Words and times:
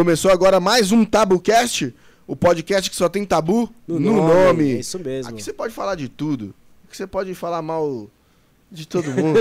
Começou 0.00 0.30
agora 0.30 0.58
mais 0.58 0.92
um 0.92 1.04
TabuCast, 1.04 1.94
o 2.26 2.34
podcast 2.34 2.88
que 2.88 2.96
só 2.96 3.06
tem 3.06 3.22
tabu 3.22 3.68
no, 3.86 4.00
No 4.00 4.12
nome. 4.16 4.32
nome, 4.34 4.70
é 4.76 4.80
isso 4.80 4.98
mesmo. 4.98 5.30
Aqui 5.30 5.42
você 5.42 5.52
pode 5.52 5.74
falar 5.74 5.94
de 5.94 6.08
tudo. 6.08 6.54
Aqui 6.88 6.96
você 6.96 7.06
pode 7.06 7.34
falar 7.34 7.60
mal 7.60 8.08
de 8.72 8.88
todo 8.88 9.04
mundo. 9.12 9.40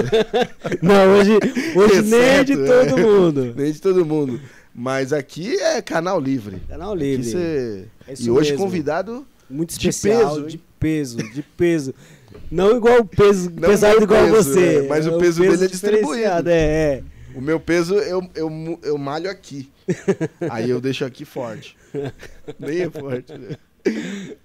Não, 0.82 1.14
hoje, 1.14 1.32
hoje 1.78 2.02
nem 2.02 2.43
de 2.43 2.52
Exceto, 2.52 2.66
todo 2.66 3.00
é. 3.00 3.02
mundo. 3.02 3.54
Nem 3.56 3.71
de 3.71 3.80
todo 3.82 4.06
mundo. 4.06 4.42
Mas 4.75 5.14
aqui 5.14 5.56
é 5.61 5.82
canal 5.82 6.20
livre. 6.20 6.62
Canal 6.68 6.94
livre. 6.94 7.23
você- 7.32 7.86
É 8.05 8.14
E 8.20 8.30
hoje 8.30 8.52
mesmo. 8.52 8.66
convidado. 8.66 9.26
Muito 9.50 9.80
de 9.80 9.88
especial, 9.89 10.36
peso, 10.36 10.48
de 10.48 10.57
peso, 10.78 11.18
de 11.32 11.41
peso. 11.41 11.96
Não 12.52 12.76
igual 12.76 13.00
o 13.00 13.05
peso, 13.05 13.50
Não 13.55 13.70
pesado 13.70 14.04
igual 14.04 14.26
peso, 14.26 14.36
você. 14.52 14.75
é, 14.80 14.88
mas 14.89 15.07
o 15.07 15.18
peso 15.19 15.39
dele 15.41 15.64
é 15.64 15.68
distribuído. 15.69 16.50
É, 16.50 16.52
é. 16.52 17.04
O 17.33 17.39
meu 17.39 17.61
peso 17.61 17.96
eu, 17.96 18.30
eu, 18.36 18.80
eu 18.83 18.97
malho 18.97 19.32
aqui. 19.32 19.69
Aí 20.52 20.70
eu 20.70 20.79
deixo 20.82 21.06
aqui 21.06 21.25
forte. 21.25 21.78
Nem 22.60 22.82
é 22.82 22.89
forte. 22.89 23.38
né? 23.38 23.57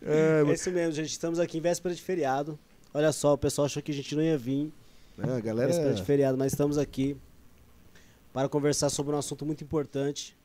É, 0.03 0.43
É 0.47 0.53
isso 0.53 0.71
mesmo, 0.71 0.93
gente. 0.93 1.11
Estamos 1.11 1.39
aqui 1.39 1.59
em 1.59 1.61
véspera 1.61 1.95
de 1.95 2.01
feriado. 2.03 2.59
Olha 2.93 3.13
só, 3.13 3.33
o 3.35 3.39
pessoal 3.39 3.67
achou 3.67 3.83
que 3.83 3.91
a 3.93 3.95
gente 3.95 4.15
não 4.15 4.23
ia 4.23 4.39
vir. 4.39 4.73
a 5.19 5.41
galera. 5.41 5.69
Véspera 5.69 5.95
de 5.95 6.03
feriado, 6.03 6.39
mas 6.39 6.53
estamos 6.53 6.79
aqui 6.79 7.17
para 8.33 8.49
conversar 8.49 8.91
sobre 8.91 9.15
um 9.15 9.19
assunto 9.19 9.45
muito 9.47 9.63
importante, 9.63 10.37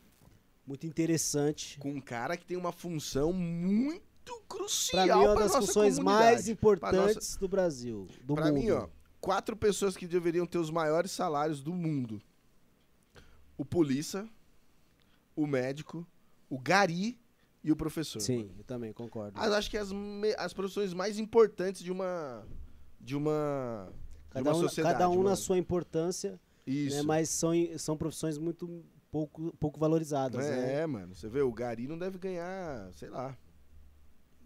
muito 0.65 0.85
interessante. 0.85 1.79
com 1.79 1.89
um 1.91 2.01
cara 2.01 2.37
que 2.37 2.45
tem 2.45 2.57
uma 2.57 2.71
função 2.71 3.33
muito 3.33 4.01
crucial 4.47 5.07
Para 5.07 5.15
mim, 5.17 5.23
é 5.23 5.27
uma 5.27 5.35
das 5.35 5.53
nossa 5.53 5.61
funções 5.65 5.97
mais 5.99 6.47
importantes 6.47 7.35
do 7.35 7.47
Brasil, 7.47 8.07
do 8.23 8.35
Pra 8.35 8.45
mundo. 8.45 8.53
mim, 8.59 8.69
ó, 8.71 8.87
quatro 9.19 9.55
pessoas 9.55 9.97
que 9.97 10.05
deveriam 10.07 10.45
ter 10.45 10.59
os 10.59 10.69
maiores 10.69 11.09
salários 11.11 11.61
do 11.63 11.73
mundo: 11.73 12.21
o 13.57 13.65
polícia, 13.65 14.27
o 15.41 15.47
médico, 15.47 16.05
o 16.49 16.59
gari 16.59 17.19
e 17.63 17.71
o 17.71 17.75
professor. 17.75 18.19
Sim, 18.21 18.51
eu 18.57 18.63
também 18.63 18.91
concordo. 18.91 19.39
As, 19.39 19.51
acho 19.53 19.69
que 19.69 19.77
as, 19.77 19.89
as 20.37 20.53
profissões 20.53 20.93
mais 20.93 21.17
importantes 21.19 21.81
de 21.83 21.91
uma 21.91 22.45
de 22.99 23.15
uma 23.15 23.89
de 24.27 24.33
Cada 24.33 24.49
uma 24.51 24.57
um, 24.57 24.61
sociedade. 24.61 24.93
cada 24.95 25.09
um 25.09 25.17
na 25.17 25.23
mano. 25.23 25.35
sua 25.37 25.57
importância, 25.57 26.39
Isso. 26.67 26.97
né, 26.97 27.01
mas 27.03 27.29
são, 27.29 27.51
são 27.77 27.97
profissões 27.97 28.37
muito 28.37 28.83
pouco, 29.09 29.55
pouco 29.57 29.79
valorizadas. 29.79 30.45
né? 30.45 30.81
É, 30.81 30.85
mano. 30.87 31.15
Você 31.15 31.27
vê, 31.27 31.41
o 31.41 31.51
gari 31.51 31.87
não 31.87 31.97
deve 31.97 32.17
ganhar, 32.19 32.91
sei 32.93 33.09
lá, 33.09 33.35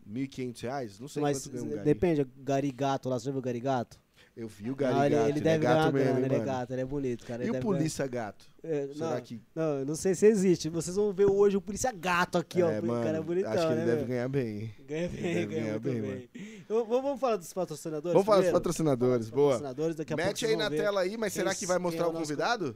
1.500 0.09 0.61
reais? 0.61 0.99
Não 0.99 1.07
sei 1.07 1.21
Mas 1.21 1.43
quanto 1.45 1.53
ganha 1.53 1.63
um 1.65 1.69
gari. 1.69 1.83
depende, 1.83 2.27
garigato 2.37 3.09
lá, 3.09 3.19
você 3.19 3.25
já 3.25 3.31
viu 3.31 3.39
o 3.39 3.43
garigato? 3.43 3.99
Eu 4.35 4.47
vi 4.47 4.71
o 4.71 4.75
gari 4.75 4.95
Não, 4.95 5.05
ele, 5.05 5.15
gato, 5.15 5.29
ele 5.29 5.37
é 5.39 5.41
deve 5.43 5.57
ganhar 5.59 5.75
gato 5.75 5.85
uma 5.85 5.91
mesmo, 5.91 6.11
grana, 6.13 6.25
ele 6.25 6.35
é 6.35 6.39
gato, 6.39 6.71
ele 6.73 6.81
é 6.81 6.85
bonito, 6.85 7.23
cara. 7.25 7.45
E 7.45 7.51
o 7.51 7.59
polícia 7.59 8.07
gato? 8.07 8.45
ganhar- 8.63 8.83
É, 8.83 8.87
Será 8.93 9.09
não, 9.11 9.21
que... 9.21 9.41
não, 9.53 9.85
não 9.85 9.95
sei 9.95 10.15
se 10.15 10.25
existe. 10.25 10.69
Vocês 10.69 10.95
vão 10.95 11.13
ver 11.13 11.25
hoje 11.25 11.55
o 11.55 11.61
polícia 11.61 11.91
gato 11.91 12.39
aqui, 12.39 12.63
ó. 12.63 12.71
é, 12.71 12.79
o 12.79 12.85
mano, 12.85 13.03
cara 13.05 13.17
é 13.19 13.21
bonitão, 13.21 13.51
acho 13.51 13.61
que 13.67 13.73
ele 13.73 13.79
né, 13.81 13.85
deve 13.85 13.97
meu? 13.99 14.07
ganhar 14.07 14.29
bem. 14.29 14.73
Ganha 14.87 15.07
bem, 15.09 15.21
ganha, 15.21 15.45
ganhar 15.45 15.71
muito 15.73 15.81
bem, 15.83 16.01
bem. 16.01 16.29
Vamos, 16.67 17.19
falar 17.19 17.35
dos 17.35 17.53
patrocinadores 17.53 18.13
Vamos 18.13 18.25
falar 18.25 18.41
dos 18.41 18.51
patrocinadores, 18.51 19.29
boa. 19.29 19.49
patrocinadores, 19.51 19.95
daqui 19.97 20.13
a 20.13 20.15
Mete 20.15 20.45
aí 20.47 20.55
na 20.55 20.67
ver. 20.69 20.77
tela 20.77 21.01
aí, 21.01 21.15
mas 21.15 21.31
será 21.31 21.51
quem- 21.51 21.59
que 21.59 21.65
vai 21.67 21.77
quem 21.77 21.83
mostrar 21.83 22.05
é 22.05 22.07
o 22.07 22.09
o 22.09 22.13
convidado? 22.13 22.75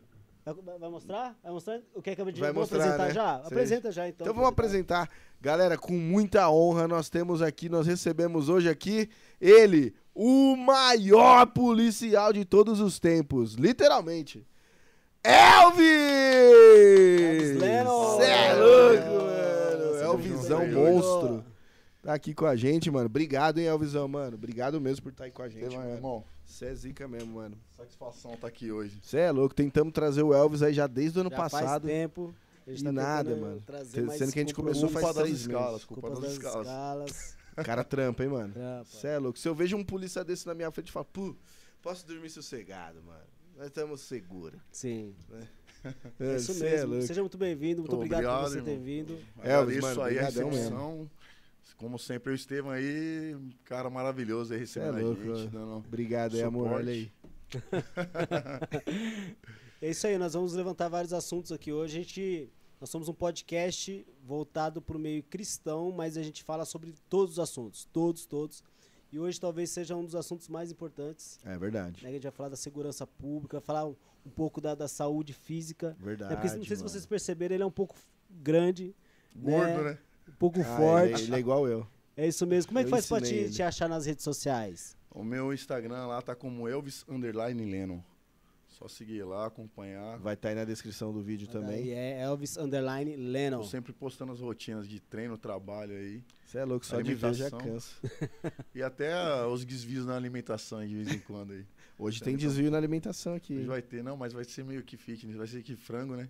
Vai 0.80 0.90
mostrar? 0.90 1.36
Vai 1.44 1.52
mostrar? 1.52 1.82
O 1.94 2.02
que 2.02 2.12
é 2.12 2.16
que 2.16 2.22
eu 2.22 2.26
Vai 2.26 2.54
vou 2.54 2.62
mostrar, 2.62 2.78
apresentar 2.80 3.08
né? 3.08 3.14
já? 3.14 3.36
Apresenta 3.36 3.92
já, 3.92 4.08
então. 4.08 4.26
Então 4.26 4.34
vamos 4.34 4.50
apresentar. 4.50 5.10
Galera, 5.42 5.78
com 5.78 5.92
muita 5.94 6.50
honra, 6.50 6.88
nós 6.88 7.10
temos 7.10 7.42
aqui, 7.42 7.68
nós 7.68 7.86
recebemos 7.86 8.48
hoje 8.48 8.70
aqui 8.70 9.10
ele, 9.42 9.94
o 10.20 10.56
maior 10.56 11.46
policial 11.46 12.34
de 12.34 12.44
todos 12.44 12.80
os 12.80 12.98
tempos, 13.00 13.54
literalmente. 13.54 14.44
Elvis! 15.24 15.84
Cê 17.60 17.66
é 17.66 17.84
louco, 17.84 19.24
mano. 19.24 20.14
Elvisão 20.14 20.68
monstro. 20.68 21.44
Tá 22.02 22.14
aqui 22.14 22.34
com 22.34 22.46
a 22.46 22.56
gente, 22.56 22.90
mano. 22.90 23.08
Obrigado, 23.08 23.60
hein, 23.60 23.66
Elvisão, 23.68 24.08
mano. 24.08 24.36
Obrigado 24.36 24.80
mesmo 24.80 25.04
por 25.04 25.12
estar 25.12 25.26
aí 25.26 25.32
com 25.32 25.44
a 25.44 25.50
gente, 25.50 25.68
Sei 25.70 25.78
mano. 25.78 25.94
irmão. 25.94 26.24
Você 26.46 26.66
é 26.66 26.74
zica 26.74 27.08
mesmo, 27.08 27.36
mano. 27.36 27.58
Satisfação 27.76 28.34
estar 28.34 28.48
aqui 28.48 28.72
hoje. 28.72 28.98
Você 29.04 29.18
é 29.20 29.32
louco. 29.32 29.54
Tentamos 29.54 29.94
trazer 29.94 30.24
o 30.24 30.34
Elvis 30.34 30.64
aí 30.64 30.74
já 30.74 30.88
desde 30.88 31.20
o 31.20 31.22
ano 31.22 31.30
Já 31.30 31.36
faz 31.38 31.52
passado. 31.52 31.86
tempo. 31.86 32.34
a 32.66 32.70
gente 32.72 32.82
E 32.82 32.86
tá 32.86 32.92
nada, 32.92 33.36
mano. 33.36 33.62
Sendo 34.18 34.32
que 34.32 34.40
a 34.40 34.44
gente 34.44 34.54
começou 34.54 34.88
faz 34.90 35.14
três 35.16 35.42
escalas, 35.42 35.72
meses. 35.74 35.86
culpa, 35.86 36.08
Culpa 36.08 36.22
das, 36.22 36.38
das 36.38 36.48
escalas. 36.48 37.37
Cara 37.64 37.84
trampa, 37.84 38.24
hein, 38.24 38.30
mano. 38.30 38.54
Trampa. 38.54 38.86
Você 38.86 39.08
é 39.08 39.18
louco. 39.18 39.38
Se 39.40 39.48
eu 39.48 39.56
vejo 39.56 39.76
um 39.78 39.84
polícia 39.84 40.24
desse 40.24 40.46
na 40.48 40.54
minha 40.54 40.72
frente, 40.72 40.88
eu 40.88 40.94
falo, 40.94 41.06
pô, 41.06 41.36
posso 41.82 42.06
dormir 42.06 42.30
sossegado, 42.30 43.02
mano. 43.04 43.26
Nós 43.56 43.68
estamos 43.68 44.02
seguros. 44.02 44.60
Sim. 44.72 45.16
É, 45.34 45.44
É 46.20 46.36
isso 46.36 46.54
cê 46.54 46.66
é 46.66 46.72
mesmo. 46.72 46.92
louco. 46.94 47.08
Seja 47.08 47.22
muito 47.22 47.38
bem-vindo. 47.38 47.82
Muito 47.82 47.92
Pô, 47.92 47.98
obrigado, 47.98 48.24
por 48.24 48.30
obrigado, 48.30 48.50
você 48.52 48.62
ter 48.62 48.72
irmão. 48.72 48.86
vindo. 48.86 49.14
Elvis, 49.44 49.78
Agradeço 49.78 49.82
mano, 49.88 50.02
aí 50.04 50.20
a 50.20 50.24
recepção. 50.24 51.10
Como 51.76 52.00
sempre, 52.00 52.32
o 52.32 52.36
Estevam 52.36 52.72
aí, 52.72 53.36
um 53.36 53.52
cara 53.64 53.88
maravilhoso 53.90 54.52
aí 54.54 54.60
recebendo 54.60 54.98
é 54.98 55.02
louco, 55.04 55.22
a 55.22 55.36
gente. 55.36 55.50
Dando... 55.52 55.78
Obrigado 55.78 56.36
aí, 56.36 56.42
amor. 56.42 56.64
Suporte. 56.64 56.88
Olha 56.88 56.92
aí. 56.92 57.12
É 59.80 59.92
isso 59.92 60.08
aí, 60.08 60.18
nós 60.18 60.34
vamos 60.34 60.54
levantar 60.54 60.90
vários 60.90 61.14
assuntos 61.14 61.52
aqui 61.52 61.72
hoje. 61.72 61.98
A 61.98 62.02
gente, 62.02 62.50
nós 62.80 62.90
somos 62.90 63.10
um 63.10 63.14
podcast 63.14 64.06
voltado 64.24 64.82
para 64.82 64.96
o 64.98 65.00
meio 65.00 65.24
cristão, 65.24 65.92
mas 65.92 66.16
a 66.18 66.24
gente 66.24 66.44
fala 66.44 66.64
sobre 66.66 66.94
todos 67.10 67.34
os 67.34 67.40
assuntos, 67.40 67.86
todos, 67.92 68.26
todos. 68.26 68.64
E 69.12 69.18
hoje 69.18 69.40
talvez 69.40 69.70
seja 69.70 69.96
um 69.96 70.04
dos 70.04 70.16
assuntos 70.16 70.48
mais 70.50 70.70
importantes. 70.72 71.40
É 71.46 71.58
verdade. 71.58 72.04
Né? 72.04 72.10
A 72.10 72.12
gente 72.12 72.24
vai 72.24 72.32
falar 72.32 72.50
da 72.50 72.56
segurança 72.58 73.08
pública, 73.08 73.60
falar 73.62 73.86
um, 73.86 73.96
um 74.26 74.30
pouco 74.30 74.60
da, 74.60 74.76
da 74.76 74.88
saúde 74.88 75.34
física. 75.34 75.96
Verdade. 76.00 76.34
né? 76.34 76.40
Porque 76.42 76.56
não 76.56 76.66
sei 76.66 76.76
se 76.76 76.82
mano. 76.84 76.90
vocês 76.90 77.06
perceberam, 77.06 77.56
ele 77.56 77.64
é 77.64 77.66
um 77.66 77.72
pouco 77.72 77.96
grande, 78.30 78.94
Gordo, 79.36 79.84
né? 79.84 79.98
um 80.28 80.34
pouco 80.34 80.60
Ah, 80.60 80.78
forte. 80.78 81.14
Ele, 81.14 81.24
ele 81.24 81.36
é 81.36 81.40
igual 81.40 81.68
eu. 81.68 81.88
É 82.18 82.28
isso 82.28 82.46
mesmo. 82.46 82.68
Como 82.70 82.80
é 82.80 82.84
que 82.84 82.88
Eu 82.88 82.92
faz 82.92 83.08
pra 83.08 83.20
ensinei 83.20 83.46
te, 83.46 83.54
te 83.56 83.64
achar 83.64 83.88
nas 83.88 84.06
redes 84.06 84.24
sociais? 84.24 84.96
O 85.10 85.24
meu 85.24 85.54
Instagram 85.54 86.06
lá 86.08 86.22
tá 86.22 86.36
como 86.36 86.68
Elvis 86.68 87.06
Underline 87.08 87.64
Lennon. 87.64 88.02
Só 88.78 88.88
seguir 88.88 89.24
lá, 89.24 89.48
acompanhar. 89.48 90.20
Vai 90.20 90.36
estar 90.36 90.50
aí 90.50 90.56
na 90.56 90.64
descrição 90.64 91.12
do 91.12 91.20
vídeo 91.20 91.48
Aí 91.48 91.52
também. 91.52 91.90
é 91.94 92.22
Elvis 92.22 92.58
Underline 92.58 93.16
Lennon. 93.16 93.58
Tô 93.58 93.64
sempre 93.64 93.92
postando 93.92 94.32
as 94.32 94.40
rotinas 94.40 94.88
de 94.88 95.00
treino, 95.00 95.36
trabalho 95.36 95.96
aí. 95.96 96.24
Você 96.46 96.60
é 96.60 96.64
louco, 96.64 96.86
só 96.86 97.02
de 97.02 97.16
ver 97.16 97.34
já 97.34 97.50
cansa. 97.50 97.96
E 98.76 98.84
até 98.84 99.14
ah, 99.14 99.48
os 99.48 99.66
desvios 99.66 100.06
na 100.06 100.16
alimentação 100.16 100.78
aí 100.78 100.90
de 100.90 100.94
vez 100.94 101.12
em 101.12 101.18
quando 101.18 101.54
aí. 101.54 101.66
Hoje 101.98 102.22
tem 102.22 102.38
desvio 102.38 102.70
na 102.70 102.78
alimentação 102.78 103.34
aqui. 103.34 103.58
Hoje 103.58 103.66
vai 103.66 103.82
ter, 103.82 104.04
não, 104.04 104.16
mas 104.16 104.32
vai 104.32 104.44
ser 104.44 104.64
meio 104.64 104.84
que 104.84 104.96
fitness, 104.96 105.36
vai 105.36 105.48
ser 105.48 105.64
que 105.64 105.76
frango, 105.76 106.16
né? 106.16 106.30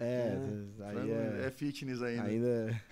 É, 0.00 0.38
aí 0.80 0.94
frango 0.94 1.12
é, 1.12 1.46
é, 1.46 1.50
fitness 1.50 2.00
ainda. 2.00 2.22
ainda, 2.22 2.82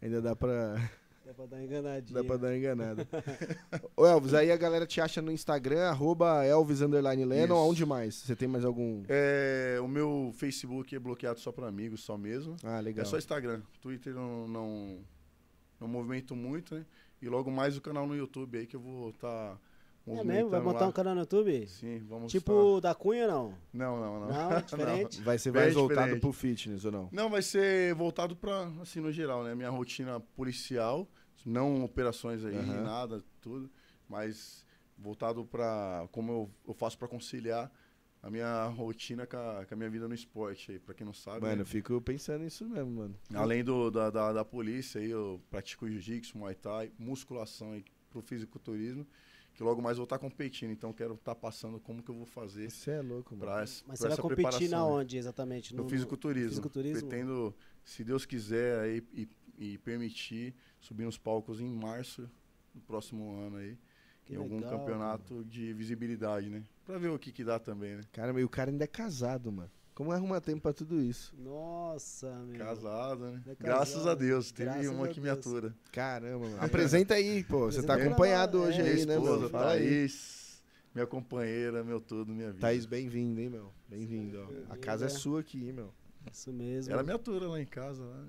ainda 0.00 0.22
dá 0.22 0.36
pra, 0.36 0.88
Dá 1.26 1.34
pra 1.34 1.46
dar 1.46 1.56
uma 1.56 1.64
enganadinha. 1.64 2.22
dá 2.22 2.24
pra 2.24 2.36
dar 2.36 2.46
uma 2.46 2.56
enganada. 2.56 3.08
Ô 3.96 4.06
Elvis, 4.06 4.32
aí 4.32 4.52
a 4.52 4.56
galera 4.56 4.86
te 4.86 5.00
acha 5.00 5.20
no 5.20 5.32
Instagram, 5.32 5.88
arroba 5.88 6.44
Elvis 6.44 6.80
Underline 6.82 7.24
Lennon, 7.24 7.46
Isso. 7.46 7.54
aonde 7.54 7.84
mais? 7.84 8.14
Você 8.14 8.36
tem 8.36 8.46
mais 8.46 8.64
algum... 8.64 9.02
É, 9.08 9.76
o 9.82 9.88
meu 9.88 10.32
Facebook 10.36 10.94
é 10.94 10.98
bloqueado 11.00 11.40
só 11.40 11.50
para 11.50 11.66
amigos, 11.66 12.04
só 12.04 12.16
mesmo. 12.16 12.54
Ah, 12.62 12.78
legal. 12.78 13.02
É 13.02 13.08
só 13.08 13.18
Instagram. 13.18 13.60
Twitter 13.80 14.14
não, 14.14 14.46
não, 14.46 14.98
não 15.80 15.88
movimento 15.88 16.36
muito, 16.36 16.76
né? 16.76 16.86
E 17.20 17.28
logo 17.28 17.50
mais 17.50 17.76
o 17.76 17.80
canal 17.80 18.06
no 18.06 18.14
YouTube 18.14 18.58
aí 18.58 18.66
que 18.66 18.76
eu 18.76 18.80
vou 18.80 19.10
estar 19.10 19.58
É 20.06 20.22
mesmo? 20.24 20.50
Vai 20.50 20.60
montar 20.60 20.80
lá. 20.84 20.88
um 20.88 20.92
canal 20.92 21.14
no 21.14 21.20
YouTube? 21.22 21.66
Sim, 21.66 21.98
vamos 22.08 22.30
Tipo 22.30 22.76
estar- 22.76 22.90
da 22.90 22.94
Cunha, 22.94 23.26
não? 23.26 23.54
Não, 23.72 23.98
não, 24.00 24.20
não. 24.20 24.26
Não, 24.50 24.60
diferente? 24.60 25.20
Vai 25.22 25.38
ser 25.38 25.52
Bem 25.52 25.62
mais 25.62 25.74
voltado 25.74 26.00
diferente. 26.00 26.20
pro 26.20 26.32
fitness 26.32 26.84
ou 26.84 26.92
não? 26.92 27.08
Não, 27.12 27.28
vai 27.28 27.42
ser 27.42 27.94
voltado 27.94 28.36
para 28.36 28.66
assim, 28.80 29.00
no 29.00 29.10
geral, 29.10 29.42
né? 29.42 29.54
Minha 29.54 29.70
rotina 29.70 30.20
policial, 30.20 31.08
não 31.44 31.84
operações 31.84 32.44
aí, 32.44 32.54
Aham. 32.56 32.82
nada, 32.84 33.24
tudo. 33.40 33.70
Mas 34.08 34.64
voltado 34.96 35.44
para 35.44 36.06
como 36.12 36.32
eu, 36.32 36.50
eu 36.68 36.74
faço 36.74 36.96
para 36.96 37.08
conciliar 37.08 37.70
a 38.22 38.30
minha 38.30 38.64
rotina 38.66 39.26
com 39.26 39.36
a, 39.36 39.64
com 39.66 39.74
a 39.74 39.76
minha 39.76 39.90
vida 39.90 40.08
no 40.08 40.14
esporte 40.14 40.72
aí, 40.72 40.78
para 40.78 40.94
quem 40.94 41.04
não 41.04 41.12
sabe. 41.12 41.40
Mano, 41.40 41.56
né? 41.56 41.62
eu 41.62 41.66
fico 41.66 42.00
pensando 42.00 42.42
nisso 42.44 42.64
mesmo, 42.68 42.90
mano. 42.92 43.14
Além 43.34 43.62
do, 43.64 43.90
da, 43.90 44.10
da, 44.10 44.32
da 44.32 44.44
polícia, 44.44 45.00
aí 45.00 45.10
eu 45.10 45.40
pratico 45.50 45.88
jiu-jitsu, 45.88 46.38
muay 46.38 46.54
thai, 46.54 46.90
musculação 46.98 47.72
aí 47.72 47.84
pro 48.10 48.22
fisiculturismo, 48.22 49.06
que 49.56 49.62
logo 49.62 49.80
mais 49.80 49.96
vou 49.96 50.04
estar 50.04 50.18
competindo, 50.18 50.70
então 50.70 50.92
quero 50.92 51.14
estar 51.14 51.34
passando 51.34 51.80
como 51.80 52.02
que 52.02 52.10
eu 52.10 52.14
vou 52.14 52.26
fazer 52.26 52.70
Você 52.70 52.90
é 52.90 53.00
louco, 53.00 53.34
mano. 53.34 53.50
para 53.50 53.62
essa 53.62 53.82
Mas 53.86 53.98
pra 53.98 54.10
você 54.10 54.20
vai 54.20 54.30
competir 54.30 54.68
na 54.68 54.76
né? 54.76 54.82
onde 54.82 55.16
exatamente? 55.16 55.74
No, 55.74 55.88
fisiculturismo. 55.88 56.50
fisiculturismo? 56.50 57.08
Pretendo, 57.08 57.54
se 57.82 58.04
Deus 58.04 58.26
quiser 58.26 58.80
aí, 58.80 59.02
e, 59.14 59.28
e 59.58 59.78
permitir, 59.78 60.54
subir 60.78 61.04
nos 61.04 61.16
palcos 61.16 61.58
em 61.58 61.70
março 61.70 62.28
do 62.74 62.82
próximo 62.82 63.34
ano 63.40 63.56
aí, 63.56 63.78
Que 64.26 64.34
em 64.34 64.36
algum 64.36 64.56
legal, 64.56 64.78
campeonato 64.78 65.42
de 65.46 65.72
visibilidade, 65.72 66.50
né? 66.50 66.62
Pra 66.84 66.98
ver 66.98 67.08
o 67.08 67.18
que 67.18 67.32
que 67.32 67.42
dá 67.42 67.58
também, 67.58 67.96
né? 67.96 68.02
Cara, 68.12 68.38
e 68.38 68.44
o 68.44 68.48
cara 68.50 68.70
ainda 68.70 68.84
é 68.84 68.88
casado, 68.88 69.50
mano. 69.50 69.70
Como 69.96 70.12
arruma 70.12 70.42
tempo 70.42 70.60
pra 70.60 70.74
tudo 70.74 71.00
isso? 71.00 71.34
Nossa, 71.38 72.30
meu. 72.44 72.58
Casado, 72.58 73.30
né? 73.30 73.42
É 73.46 73.54
Graças 73.58 73.94
casado, 73.94 74.10
a 74.10 74.14
Deus, 74.14 74.52
teve 74.52 74.68
graças 74.70 74.90
uma 74.90 75.08
que 75.08 75.18
me 75.22 75.30
atura. 75.30 75.74
Caramba, 75.90 76.50
mano. 76.50 76.62
Apresenta 76.62 77.14
aí, 77.14 77.42
pô. 77.42 77.60
Você 77.64 77.82
tá 77.82 77.94
Apresenta 77.94 78.10
acompanhado 78.12 78.60
hoje 78.60 78.78
é. 78.78 78.82
Minha 78.82 78.94
aí, 78.94 79.06
né, 79.06 79.14
esposa, 79.14 79.36
mano? 79.36 79.48
Fala 79.48 79.72
aí. 79.72 79.88
Thaís, 79.88 80.62
minha 80.94 81.06
companheira, 81.06 81.82
meu 81.82 81.98
todo, 81.98 82.30
minha 82.30 82.48
vida. 82.48 82.60
Thaís, 82.60 82.84
bem-vindo, 82.84 83.40
hein, 83.40 83.48
meu? 83.48 83.72
Bem-vindo, 83.88 84.38
ó. 84.38 84.74
A 84.74 84.76
casa 84.76 85.06
é 85.06 85.08
sua 85.08 85.40
aqui, 85.40 85.64
hein, 85.64 85.72
meu. 85.72 85.94
Isso 86.30 86.52
mesmo. 86.52 86.92
Ela 86.92 87.02
me 87.02 87.12
atura 87.12 87.48
lá 87.48 87.58
em 87.58 87.64
casa. 87.64 88.04
Lá. 88.04 88.22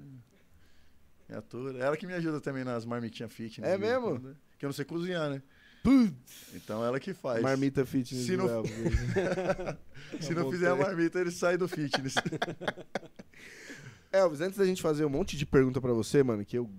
Me 1.27 1.35
atura. 1.35 1.79
Ela 1.79 1.97
que 1.97 2.07
me 2.07 2.13
ajuda 2.13 2.39
também 2.39 2.63
nas 2.63 2.85
marmitinhas 2.85 3.33
fitness. 3.33 3.69
É 3.69 3.77
mesmo? 3.77 4.11
quando, 4.11 4.29
né? 4.29 4.35
Que 4.57 4.65
eu 4.65 4.69
não 4.69 4.73
sei 4.73 4.85
cozinhar, 4.85 5.29
né? 5.29 5.43
Putz, 5.83 6.53
Então 6.55 6.83
ela 6.83 6.99
que 6.99 7.13
faz. 7.13 7.41
marmita 7.41 7.85
fitness 7.85 8.25
Se 8.25 8.35
do 8.35 8.43
não-. 8.47 8.63
Se 10.21 10.33
não 10.33 10.49
fizer 10.51 10.69
a 10.69 10.75
marmita, 10.75 11.19
ele 11.19 11.31
sai 11.31 11.57
do 11.57 11.67
fitness. 11.67 12.15
Elvis, 14.11 14.41
antes 14.41 14.57
da 14.57 14.65
gente 14.65 14.81
fazer 14.81 15.05
um 15.05 15.09
monte 15.09 15.37
de 15.37 15.45
pergunta 15.45 15.79
pra 15.81 15.93
você, 15.93 16.23
mano, 16.23 16.43
que 16.45 16.57
eu 16.57 16.69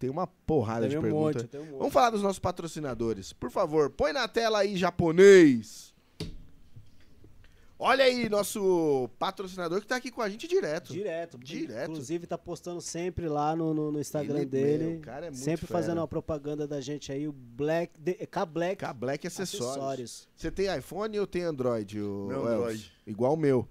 tenho 0.00 0.12
uma 0.12 0.26
porrada 0.26 0.82
Tem 0.82 0.90
de 0.90 0.98
um 0.98 1.02
pergunta. 1.02 1.42
monte, 1.42 1.56
um 1.56 1.64
monte. 1.66 1.78
Vamos 1.78 1.92
falar 1.92 2.10
dos 2.10 2.22
nossos 2.22 2.38
patrocinadores. 2.38 3.32
Por 3.32 3.50
favor, 3.50 3.90
põe 3.90 4.12
na 4.12 4.26
tela 4.26 4.60
aí, 4.60 4.76
japonês. 4.76 5.94
Olha 7.80 8.04
aí, 8.04 8.28
nosso 8.28 9.08
patrocinador 9.20 9.80
que 9.80 9.86
tá 9.86 9.94
aqui 9.96 10.10
com 10.10 10.20
a 10.20 10.28
gente 10.28 10.48
direto. 10.48 10.92
Direto. 10.92 11.38
Direto. 11.38 11.90
Inclusive 11.92 12.26
tá 12.26 12.36
postando 12.36 12.80
sempre 12.80 13.28
lá 13.28 13.54
no, 13.54 13.72
no, 13.72 13.92
no 13.92 14.00
Instagram 14.00 14.38
Ele, 14.38 14.46
dele. 14.46 14.84
meu, 14.84 14.98
o 14.98 15.00
cara 15.00 15.26
é 15.26 15.30
muito 15.30 15.42
sempre 15.44 15.64
fera. 15.66 15.78
fazendo 15.80 15.98
uma 15.98 16.08
propaganda 16.08 16.66
da 16.66 16.80
gente 16.80 17.12
aí, 17.12 17.28
o 17.28 17.32
Black. 17.32 17.92
K-Black 18.26 18.76
K 18.84 18.92
Black 18.92 19.26
Acessórios. 19.28 19.70
Acessórios. 19.76 20.28
Você 20.34 20.50
tem 20.50 20.76
iPhone 20.76 21.20
ou 21.20 21.26
tem 21.26 21.42
Android? 21.42 22.00
O 22.00 22.26
Meu 22.26 22.38
Elvis? 22.38 22.54
Android. 22.56 22.92
Igual 23.06 23.34
o 23.34 23.36
meu. 23.36 23.68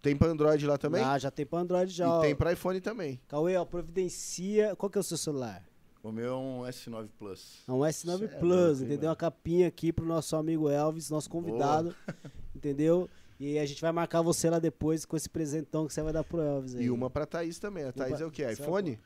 Tem 0.00 0.16
pra 0.16 0.28
Android 0.28 0.64
lá 0.66 0.78
também? 0.78 1.02
Ah, 1.02 1.18
já 1.18 1.30
tem 1.30 1.44
pra 1.44 1.58
Android 1.58 1.92
já. 1.92 2.06
e 2.06 2.08
ó. 2.08 2.20
tem 2.20 2.34
pra 2.34 2.52
iPhone 2.52 2.80
também. 2.80 3.20
Cauê, 3.28 3.56
ó, 3.56 3.64
providencia. 3.64 4.74
Qual 4.76 4.88
que 4.88 4.96
é 4.96 5.00
o 5.00 5.04
seu 5.04 5.18
celular? 5.18 5.68
o 6.02 6.12
meu 6.12 6.32
é 6.32 6.36
um 6.36 6.60
S9 6.62 7.08
Plus. 7.18 7.62
É 7.68 7.72
um 7.72 7.80
S9 7.80 8.18
Cê 8.18 8.24
é 8.24 8.28
Plus, 8.28 8.78
hein, 8.80 8.86
entendeu? 8.86 8.96
mano? 8.96 9.08
Uma 9.10 9.16
capinha 9.16 9.68
aqui 9.68 9.92
pro 9.92 10.06
nosso 10.06 10.34
amigo 10.36 10.70
Elvis, 10.70 11.10
nosso 11.10 11.28
convidado. 11.28 11.94
entendeu? 12.58 13.08
E 13.40 13.58
a 13.58 13.64
gente 13.64 13.80
vai 13.80 13.92
marcar 13.92 14.20
você 14.20 14.50
lá 14.50 14.58
depois 14.58 15.04
com 15.04 15.16
esse 15.16 15.28
presentão 15.30 15.86
que 15.86 15.94
você 15.94 16.02
vai 16.02 16.12
dar 16.12 16.24
pro 16.24 16.40
Elvis 16.40 16.74
aí. 16.74 16.84
E 16.84 16.90
uma 16.90 17.08
pra 17.08 17.24
Thaís 17.24 17.58
também. 17.58 17.84
A 17.84 17.92
Thaís 17.92 18.20
é 18.20 18.26
o 18.26 18.30
quê? 18.30 18.42
É 18.42 18.52
iPhone? 18.52 18.98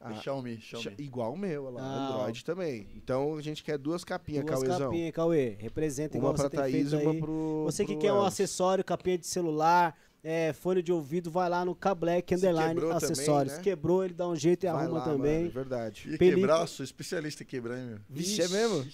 É 0.00 0.04
Ah, 0.08 0.14
Xiaomi, 0.14 0.60
Xiaomi. 0.60 0.94
Igual 0.98 1.32
o 1.34 1.36
meu, 1.36 1.70
lá. 1.70 1.80
Ah, 1.82 2.14
Android 2.14 2.44
também. 2.44 2.88
Então 2.94 3.36
a 3.36 3.42
gente 3.42 3.64
quer 3.64 3.76
duas 3.78 4.04
capinhas, 4.04 4.44
Duas 4.44 4.60
Cauêzão. 4.62 4.90
capinhas, 4.90 5.12
Cauê. 5.12 5.56
Representa 5.58 6.16
Uma 6.16 6.18
igual 6.20 6.34
pra 6.34 6.42
você 6.44 6.50
tem 6.50 6.60
Thaís 6.60 6.74
feito 6.90 6.94
e 6.94 7.04
uma 7.04 7.12
aí. 7.12 7.20
pro. 7.20 7.62
Você 7.64 7.84
que 7.84 7.92
pro 7.94 8.00
quer 8.02 8.12
um 8.12 8.16
Elvis. 8.18 8.32
acessório, 8.34 8.84
capinha 8.84 9.18
de 9.18 9.26
celular, 9.26 9.96
é, 10.22 10.52
fone 10.52 10.82
de 10.82 10.92
ouvido, 10.92 11.30
vai 11.32 11.48
lá 11.48 11.64
no 11.64 11.74
K-Black 11.74 12.28
Se 12.32 12.36
Underline 12.36 12.74
quebrou 12.74 12.90
também, 12.92 13.10
Acessórios. 13.12 13.54
né? 13.56 13.62
Quebrou, 13.62 14.04
ele 14.04 14.14
dá 14.14 14.28
um 14.28 14.36
jeito 14.36 14.64
e 14.66 14.70
Vai 14.70 14.84
arruma 14.84 14.98
lá, 14.98 15.04
também. 15.04 15.36
Mano, 15.38 15.46
é 15.48 15.50
verdade. 15.52 16.02
E 16.14 16.16
Película- 16.18 16.46
quebrar, 16.54 16.66
sou 16.68 16.84
especialista 16.84 17.42
em 17.42 17.46
quebrar, 17.46 17.78
hein, 17.78 17.86
meu. 17.86 17.98
Vixe, 18.08 18.40
é 18.42 18.48
mesmo? 18.48 18.84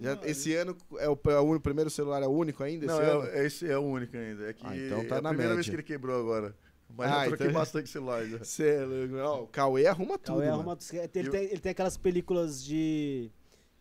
Já- 0.00 0.18
esse 0.24 0.54
ano 0.54 0.76
é 0.98 1.08
o, 1.08 1.18
é 1.30 1.38
o 1.38 1.60
primeiro 1.60 1.88
celular 1.90 2.22
é 2.22 2.26
o 2.26 2.30
único 2.30 2.62
ainda? 2.62 2.86
Não, 2.86 2.94
esse 3.00 3.02
é, 3.02 3.10
ano? 3.12 3.26
é- 3.26 3.46
esse 3.46 3.70
é 3.70 3.78
o 3.78 3.82
único 3.82 4.16
ainda. 4.16 4.50
É 4.50 4.52
que 4.52 4.66
Ah, 4.66 4.76
então 4.76 5.04
tá 5.06 5.16
é 5.16 5.18
a 5.18 5.22
na 5.22 5.28
primeira 5.30 5.36
média. 5.50 5.54
vez 5.54 5.68
que 5.68 5.74
ele 5.74 5.82
quebrou 5.82 6.18
agora. 6.20 6.54
Mas 6.96 7.10
Ah, 7.12 7.24
eu 7.24 7.28
troquei 7.28 7.46
então- 7.46 7.60
bastante 7.60 7.88
celular 7.88 8.24
já. 8.26 8.42
Cê 8.44 8.68
é 8.68 8.84
louco. 8.84 9.16
Ó, 9.16 9.42
o 9.42 9.46
Cauê 9.46 9.86
arruma 9.86 10.18
tudo. 10.18 10.38
Cauê 10.38 10.48
arruma. 10.48 10.76
Ele, 11.14 11.28
Eu- 11.28 11.32
tem, 11.32 11.44
ele 11.44 11.58
tem 11.60 11.70
aquelas 11.72 11.96
películas 11.96 12.62
de. 12.64 13.30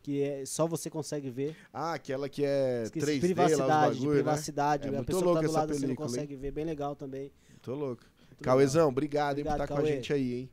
que 0.01 0.21
é, 0.23 0.45
só 0.45 0.65
você 0.65 0.89
consegue 0.89 1.29
ver. 1.29 1.56
Ah, 1.73 1.94
aquela 1.95 2.29
que 2.29 2.44
é 2.45 2.83
Esqueci, 2.83 3.06
3D 3.06 3.11
lá, 3.11 3.45
os 3.45 3.51
privacidade, 3.51 3.94
bagulho, 3.95 4.09
né? 4.09 4.15
privacidade. 4.15 4.88
É 4.95 4.97
a 4.97 5.03
pessoa 5.03 5.35
que 5.35 5.41
tá 5.41 5.47
do 5.47 5.51
lado 5.53 5.67
você 5.67 5.73
não 5.73 5.81
película, 5.81 6.07
hein? 6.07 6.13
consegue 6.13 6.35
ver. 6.35 6.51
Bem 6.51 6.65
legal 6.65 6.95
também. 6.95 7.31
Tô 7.61 7.75
louco. 7.75 8.03
Muito 8.29 8.44
Cauêzão, 8.44 8.88
obrigado, 8.88 9.39
hein, 9.39 9.44
por 9.44 9.50
Obrigado, 9.51 9.65
estar 9.65 9.67
com 9.75 9.81
a 9.81 9.83
Cauê. 9.83 9.95
gente 9.97 10.13
aí, 10.13 10.33
hein? 10.35 10.50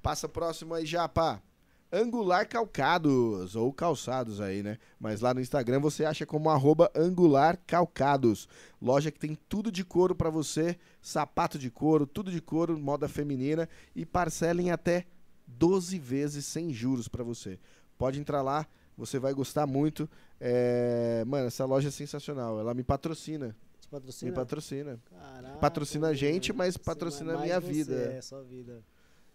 Passa 0.00 0.26
próximo 0.28 0.72
aí 0.74 0.86
já, 0.86 1.06
pá. 1.08 1.42
Angular 1.90 2.46
Calcados, 2.46 3.56
ou 3.56 3.72
calçados 3.72 4.40
aí, 4.40 4.62
né? 4.62 4.78
Mas 5.00 5.20
lá 5.22 5.32
no 5.32 5.40
Instagram 5.40 5.80
você 5.80 6.04
acha 6.04 6.26
como 6.26 6.50
arroba 6.50 6.90
Angular 6.94 7.58
Calcados. 7.66 8.46
Loja 8.80 9.10
que 9.10 9.18
tem 9.18 9.36
tudo 9.48 9.72
de 9.72 9.84
couro 9.84 10.14
pra 10.14 10.28
você, 10.28 10.76
sapato 11.00 11.58
de 11.58 11.70
couro, 11.70 12.06
tudo 12.06 12.30
de 12.30 12.40
couro, 12.42 12.78
moda 12.78 13.08
feminina 13.08 13.68
e 13.96 14.04
parcela 14.04 14.60
em 14.60 14.70
até 14.70 15.06
12 15.46 15.98
vezes 15.98 16.44
sem 16.44 16.72
juros 16.72 17.08
pra 17.08 17.24
você. 17.24 17.58
Pode 17.96 18.20
entrar 18.20 18.42
lá, 18.42 18.66
você 18.96 19.18
vai 19.18 19.32
gostar 19.32 19.66
muito. 19.66 20.08
É, 20.38 21.24
Mano, 21.26 21.46
essa 21.46 21.64
loja 21.64 21.88
é 21.88 21.90
sensacional, 21.90 22.60
ela 22.60 22.74
me 22.74 22.84
patrocina, 22.84 23.56
Te 23.80 23.88
patrocina? 23.88 24.30
me 24.30 24.36
patrocina. 24.36 25.00
Caraca, 25.10 25.56
Patrocina 25.58 26.08
a 26.08 26.14
gente, 26.14 26.52
mas 26.52 26.76
patrocina 26.76 27.34
a 27.34 27.40
minha 27.40 27.58
você, 27.60 27.72
vida. 27.72 27.94
É, 28.12 28.20
sua 28.20 28.42
vida. 28.42 28.82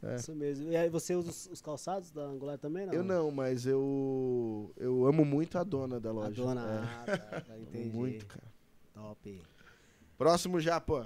É. 0.03 0.15
Isso 0.15 0.35
mesmo. 0.35 0.69
E 0.71 0.75
aí 0.75 0.89
você 0.89 1.15
usa 1.15 1.29
os, 1.29 1.47
os 1.47 1.61
calçados 1.61 2.11
da 2.11 2.23
Angular 2.23 2.57
também, 2.57 2.85
não? 2.85 2.93
Eu 2.93 3.03
não, 3.03 3.31
mas 3.31 3.65
eu 3.65 4.71
eu 4.77 5.05
amo 5.05 5.23
muito 5.23 5.57
a 5.57 5.63
dona 5.63 5.99
da 5.99 6.09
A 6.09 6.13
loja. 6.13 6.43
dona. 6.43 6.61
É, 6.61 7.11
Ah, 7.11 7.17
tá, 7.17 7.41
tá, 7.47 7.57
entendi. 7.57 7.95
muito, 7.95 8.25
cara. 8.25 8.51
Top. 8.93 9.41
Próximo 10.17 10.57
pô. 10.85 11.03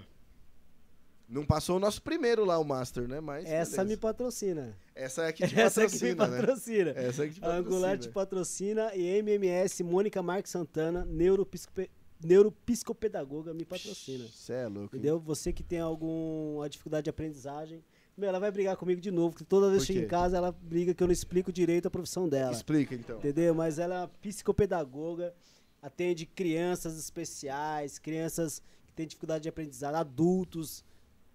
Não 1.30 1.46
passou 1.46 1.76
o 1.76 1.80
nosso 1.80 2.02
primeiro 2.02 2.46
lá, 2.46 2.58
o 2.58 2.64
Master, 2.64 3.06
né? 3.08 3.20
Mas 3.20 3.46
Essa 3.46 3.78
me 3.84 3.90
beleza. 3.90 4.02
patrocina. 4.02 4.78
Essa 4.96 5.24
é 5.24 5.28
a 5.28 5.34
que 5.34 5.46
te 5.46 5.56
Essa 5.60 5.84
é 5.84 5.88
que 5.88 5.94
me 6.04 6.16
patrocina, 6.16 6.28
né? 6.28 6.40
patrocina. 6.40 6.90
Essa 6.92 7.26
é 7.26 7.28
que 7.28 7.34
te 7.36 7.44
A 7.46 7.50
Angular 7.56 7.98
te 7.98 8.10
patrocina. 8.10 8.84
patrocina 8.86 8.96
e 8.96 9.18
MMS, 9.22 9.84
Mônica 9.84 10.24
Marques 10.24 10.52
Santana, 10.52 11.04
neuropsicope- 11.06 11.92
neuropsicopedagoga, 12.24 13.54
me 13.54 13.66
patrocina. 13.66 14.26
Você 14.32 14.54
é 14.54 14.64
louco. 14.68 14.80
hein? 14.80 14.86
Entendeu? 15.00 15.20
Você 15.20 15.52
que 15.52 15.64
tem 15.64 15.80
alguma 15.80 16.68
dificuldade 16.70 17.04
de 17.04 17.10
aprendizagem, 17.10 17.84
meu, 18.18 18.30
ela 18.30 18.40
vai 18.40 18.50
brigar 18.52 18.76
comigo 18.76 19.00
de 19.00 19.12
novo, 19.12 19.32
porque 19.32 19.46
toda 19.46 19.70
vez 19.70 19.86
que 19.86 19.94
chega 19.94 20.06
em 20.06 20.08
casa 20.10 20.38
ela 20.38 20.52
briga 20.52 20.94
que 20.94 21.04
eu 21.04 21.08
não 21.08 21.14
explico 21.14 21.52
direito 21.52 21.88
a 21.88 21.92
profissão 21.92 22.28
dela. 22.28 22.52
Explica 22.52 22.96
então. 22.96 23.18
Entendeu? 23.20 23.54
Mas 23.54 23.78
ela 23.78 23.96
é 23.96 24.00
uma 24.00 24.08
psicopedagoga, 24.08 25.34
atende 25.82 26.26
crianças 26.26 26.98
especiais, 26.98 28.00
crianças 28.00 28.62
que 28.88 28.94
têm 28.94 29.06
dificuldade 29.06 29.44
de 29.44 29.50
aprendizado, 29.50 29.96
adultos, 29.96 30.84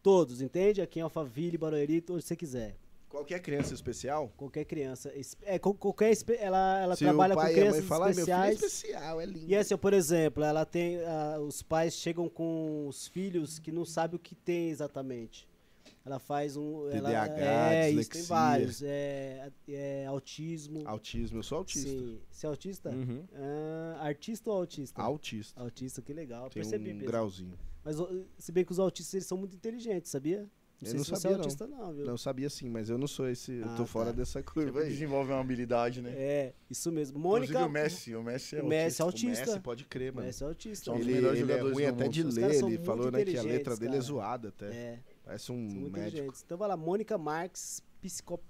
todos, 0.02 0.42
entende? 0.42 0.82
Aqui 0.82 0.98
em 0.98 1.02
Alphaville, 1.02 1.56
Barueri, 1.56 2.04
onde 2.10 2.24
você 2.24 2.34
quiser. 2.34 2.76
Qualquer 3.08 3.40
criança 3.40 3.74
especial, 3.74 4.32
Qualquer 4.38 4.64
criança. 4.64 5.12
É, 5.42 5.58
qual- 5.58 5.74
qualquer, 5.74 6.12
ela 6.38 6.80
ela 6.80 6.96
se 6.96 7.04
trabalha 7.04 7.34
com 7.36 7.42
crianças 7.42 7.84
falar, 7.84 8.06
"Ai, 8.06 8.14
meu 8.14 8.24
filho 8.24 8.34
é 8.34 8.50
especiais. 8.50 8.72
especial, 8.74 9.20
é 9.20 9.26
lindo. 9.26 9.44
E 9.50 9.54
assim, 9.54 9.76
por 9.76 9.92
exemplo, 9.92 10.42
ela 10.42 10.64
tem. 10.64 10.96
ah, 11.04 11.38
os 11.38 11.62
pais 11.62 11.92
chegam 11.94 12.26
com 12.28 12.86
os 12.88 13.06
filhos 13.08 13.58
que 13.58 13.70
não 13.70 13.84
sabem 13.84 14.16
o 14.16 14.18
que 14.18 14.34
tem 14.34 14.70
exatamente. 14.70 15.46
Ela 16.04 16.18
faz 16.18 16.56
um. 16.56 16.88
ela- 16.90 17.10
TDAH, 17.10 17.72
é, 17.74 17.90
isso, 17.90 17.96
tem 17.96 17.96
dislexia. 17.98 18.24
vários. 18.34 18.82
É, 18.82 19.52
é 19.68 20.06
autismo. 20.06 20.82
Autismo, 20.84 21.38
eu 21.38 21.42
sou 21.42 21.58
autista. 21.58 21.88
Sim. 21.88 22.18
Você 22.30 22.46
é 22.46 22.48
autista? 22.48 22.90
Uhum. 22.90 23.24
Ah, 23.34 23.98
artista 24.06 24.50
ou 24.50 24.56
autista? 24.56 25.00
Autista. 25.00 25.60
Autista, 25.60 26.02
que 26.02 26.12
legal. 26.12 26.50
Tem 26.50 26.62
Percebi 26.62 26.90
um 26.90 26.94
mesmo. 26.94 27.06
grauzinho. 27.06 27.58
Mas 27.84 28.00
o- 28.00 28.24
se 28.36 28.50
bem 28.50 28.64
que 28.64 28.72
os 28.72 28.78
autistas 28.80 29.14
eles 29.14 29.26
são 29.26 29.38
muito 29.38 29.54
inteligentes, 29.54 30.10
sabia? 30.10 30.48
Eu 30.80 30.86
sei 30.88 30.96
não 30.96 31.04
se 31.04 31.10
você 31.10 31.16
sabia, 31.20 31.34
é 31.34 31.38
não. 31.38 31.44
autista, 31.44 31.66
não, 31.68 31.92
viu? 31.94 32.04
Não 32.04 32.18
sabia 32.18 32.50
sim, 32.50 32.68
mas 32.68 32.90
eu 32.90 32.98
não 32.98 33.06
sou 33.06 33.28
esse. 33.28 33.52
eu 33.52 33.66
Ah, 33.68 33.74
tô 33.76 33.86
fora 33.86 34.06
tá. 34.10 34.16
dessa 34.16 34.42
curva 34.42 34.80
aí. 34.80 34.88
desenvolve 34.88 35.30
uma 35.30 35.40
habilidade, 35.40 36.02
né? 36.02 36.10
É, 36.16 36.54
isso 36.68 36.90
mesmo. 36.90 37.20
Inclusive 37.20 37.52
Mônica. 37.52 37.66
o 37.66 37.70
Messi, 37.70 38.16
o 38.16 38.22
Messi 38.24 38.56
é 38.56 38.62
o 38.62 38.66
Messi 38.66 39.00
é 39.00 39.04
autista. 39.04 39.26
O 39.26 39.30
autista. 39.30 39.46
Messi 39.52 39.60
pode 39.60 39.84
crer, 39.84 40.10
O 40.10 40.16
mano. 40.16 40.26
Messi 40.26 40.42
é 40.42 40.46
autista. 40.48 40.90
Ele, 40.96 41.12
ele 41.24 41.52
é 41.52 41.60
ruim 41.60 41.84
até 41.86 42.08
de 42.08 42.24
ler, 42.24 42.52
ele 42.64 42.78
falou 42.78 43.12
né, 43.12 43.24
que 43.24 43.36
a 43.38 43.42
letra 43.42 43.74
inteligentes, 43.74 43.78
dele 43.78 43.90
é 43.92 43.94
cara. 43.94 44.02
zoada 44.04 44.48
até. 44.48 44.66
É, 44.74 44.98
Parece 45.24 45.52
um 45.52 45.70
são 45.70 45.80
muito 45.80 45.98
médico. 45.98 46.34
Então 46.44 46.58
vai 46.58 46.68
lá, 46.68 46.76
Mônica 46.76 47.16
Marques, 47.16 47.82
psicop 48.00 48.42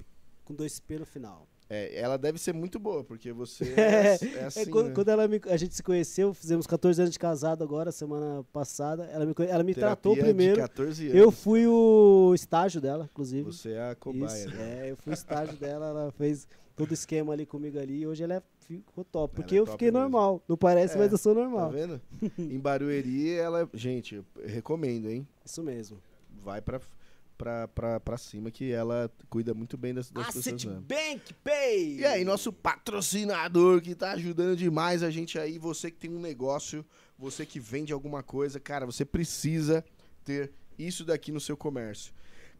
com 0.45 0.55
dois 0.55 0.81
P 0.81 0.99
no 0.99 1.07
final. 1.07 1.47
É, 1.71 1.99
ela 1.99 2.19
deve 2.19 2.39
ser 2.39 2.53
muito 2.53 2.79
boa, 2.79 3.03
porque 3.03 3.33
você 3.33 3.65
É, 3.79 4.19
é, 4.21 4.35
é 4.41 4.45
assim, 4.45 4.61
é, 4.61 4.67
quando, 4.67 4.89
né? 4.89 4.95
quando 4.95 5.09
ela 5.09 5.27
me- 5.27 5.41
a 5.47 5.57
gente 5.57 5.75
se 5.75 5.83
conheceu, 5.83 6.35
fizemos 6.35 6.67
14 6.67 7.01
anos 7.01 7.13
de 7.13 7.19
casado 7.19 7.63
agora, 7.65 7.91
semana 7.91 8.45
passada. 8.53 9.05
Ela 9.07 9.25
me, 9.25 9.35
ela 9.49 9.63
me 9.63 9.75
tratou 9.75 10.15
primeiro. 10.17 10.57
De 10.57 10.61
14 10.61 11.05
anos. 11.07 11.17
Eu 11.17 11.31
fui 11.31 11.67
o 11.67 12.33
estágio 12.35 12.79
dela, 12.81 13.09
inclusive. 13.11 13.45
Você 13.45 13.73
é 13.73 13.91
a 13.91 13.95
cobaia. 13.95 14.27
Isso, 14.47 14.49
né? 14.55 14.87
é, 14.89 14.91
eu 14.91 14.97
fui 14.97 15.13
o 15.13 15.15
estágio 15.15 15.57
dela, 15.57 15.87
ela 15.87 16.13
fez 16.13 16.47
todo 16.77 16.91
o 16.91 16.95
esquema 16.95 17.33
ali 17.33 17.47
comigo 17.47 17.79
ali. 17.79 18.01
E 18.01 18.07
hoje 18.07 18.23
ela 18.25 18.35
é- 18.35 18.43
ficou 18.67 19.03
top. 19.05 19.35
Porque 19.35 19.55
é 19.55 19.59
eu 19.61 19.65
top 19.65 19.73
fiquei 19.77 19.89
mesmo. 19.91 20.01
normal. 20.01 20.43
Não 20.47 20.57
parece, 20.59 20.95
É, 20.97 20.99
mas 20.99 21.11
eu 21.13 21.17
sou 21.19 21.35
Tá 21.35 21.41
normal. 21.41 21.71
vendo? 21.71 22.01
em 22.39 22.59
Barueri, 22.59 23.31
ela. 23.33 23.67
Gente, 23.73 24.17
eu 24.17 24.25
recomendo, 24.45 25.09
hein? 25.09 25.27
Isso 25.45 25.63
mesmo. 25.63 25.97
Vai 26.43 26.61
pra, 26.61 26.81
pra, 27.39 27.69
pra, 27.69 28.01
pra 28.01 28.19
cima 28.19 28.51
que 28.51 28.73
ela 28.73 29.11
cuida 29.31 29.55
muito 29.55 29.77
bem 29.77 29.95
das, 29.95 30.11
das 30.11 30.27
pessoas. 30.27 30.47
Asset. 30.47 30.69
Bank 30.69 31.35
Pay! 31.43 32.01
E 32.01 32.05
aí, 32.05 32.25
nosso 32.25 32.53
patrocinador 32.53 33.81
que 33.81 33.95
tá 33.95 34.13
ajudando 34.13 34.57
demais 34.57 35.03
a 35.03 35.11
gente 35.11 35.39
aí, 35.39 35.59
você 35.59 35.91
que 35.91 35.99
tem 35.99 36.11
um 36.11 36.21
negócio, 36.21 36.85
você 37.19 37.47
que 37.47 37.61
vende 37.61 37.93
alguma 37.93 38.23
coisa, 38.23 38.59
cara, 38.59 38.85
você 38.85 39.05
precisa 39.05 39.85
ter 40.25 40.53
isso 40.79 41.05
daqui 41.05 41.31
no 41.31 41.41
seu 41.41 41.57
comércio. 41.57 42.13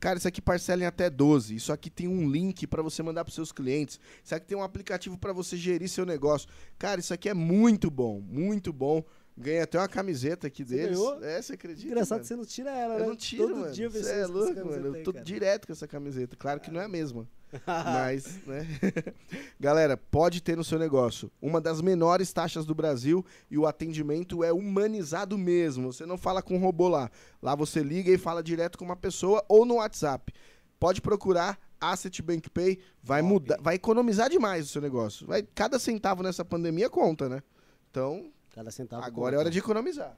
Cara, 0.03 0.19
isso 0.19 0.27
aqui 0.27 0.43
parcela 0.43 0.83
em 0.83 0.87
até 0.87 1.09
12. 1.09 1.55
Isso 1.55 1.73
aqui 1.73 1.89
tem 1.89 2.09
um 2.09 2.29
link 2.29 2.67
para 2.67 2.83
você 2.83 3.05
mandar 3.05 3.25
para 3.25 3.33
seus 3.33 3.53
clientes. 3.53 4.01
Isso 4.25 4.35
aqui 4.35 4.47
tem 4.49 4.59
um 4.59 4.63
aplicativo 4.65 5.17
para 5.17 5.33
você 5.33 5.57
gerir 5.57 5.89
seu 5.89 6.05
negócio. 6.05 6.49
Cara, 6.77 6.99
isso 6.99 7.15
aqui 7.15 7.29
é 7.29 7.35
muito 7.35 7.89
bom, 7.89 8.21
muito 8.21 8.73
bom. 8.73 9.05
Ganhei 9.37 9.61
até 9.63 9.79
uma 9.79 9.89
camiseta 9.89 10.47
aqui 10.47 10.65
Você 10.65 10.75
deles. 10.77 10.99
ganhou? 10.99 11.25
É, 11.25 11.41
você 11.41 11.55
acredita? 11.55 11.87
Engraçado 11.89 12.11
mano? 12.19 12.21
que 12.23 12.27
você 12.29 12.37
não 12.37 12.45
tira 12.45 12.71
ela, 12.71 12.95
né? 12.99 13.05
Eu 13.05 13.09
não 13.09 13.17
tiro, 13.17 13.49
Todo 13.49 13.57
mano. 13.61 13.73
dia 13.73 13.87
eu 13.87 13.91
Você 13.91 14.13
é 14.13 14.27
louco, 14.27 14.55
mano. 14.67 14.87
Eu 14.89 14.95
aí, 14.95 15.03
tô 15.03 15.13
cara. 15.13 15.25
direto 15.25 15.67
com 15.67 15.73
essa 15.73 15.89
camiseta. 15.89 16.37
Claro 16.37 16.61
que 16.61 16.71
não 16.71 16.81
é 16.81 16.85
a 16.85 16.89
mesma. 16.89 17.27
Mas, 17.67 18.39
né? 18.47 18.67
Galera, 19.61 19.97
pode 19.97 20.43
ter 20.43 20.57
no 20.57 20.65
seu 20.65 20.79
negócio 20.79 21.31
uma 21.41 21.61
das 21.61 21.81
menores 21.81 22.33
taxas 22.33 22.65
do 22.65 22.75
Brasil 22.75 23.25
e 23.51 23.59
o 23.59 23.67
atendimento 23.67 24.43
é 24.45 24.53
humanizado 24.53 25.37
mesmo. 25.39 25.93
Você 25.93 26.07
não 26.07 26.17
fala 26.19 26.43
com 26.43 26.57
um 26.57 26.61
robô 26.61 26.89
lá. 26.89 27.11
Lá 27.43 27.55
você 27.55 27.83
liga 27.83 28.11
e 28.11 28.19
fala 28.19 28.43
direto 28.43 28.79
com 28.79 28.85
uma 28.85 28.97
pessoa 28.97 29.45
ou 29.49 29.65
no 29.65 29.75
WhatsApp. 29.77 30.33
Pode 30.79 31.01
procurar 31.01 31.59
Asset 31.81 32.21
Bank 32.23 32.49
Pay, 32.51 32.79
vai 33.03 33.21
Top. 33.21 33.33
mudar, 33.33 33.59
vai 33.61 33.75
economizar 33.77 34.29
demais 34.31 34.65
o 34.67 34.69
seu 34.69 34.81
negócio. 34.83 35.27
Vai, 35.27 35.43
cada 35.55 35.79
centavo 35.79 36.23
nessa 36.23 36.45
pandemia 36.45 36.89
conta, 36.91 37.29
né? 37.29 37.43
Então, 37.91 38.31
Cada 38.53 38.71
centavo. 38.71 39.05
agora 39.05 39.37
é 39.37 39.39
hora 39.39 39.51
de 39.51 39.59
economizar. 39.59 40.17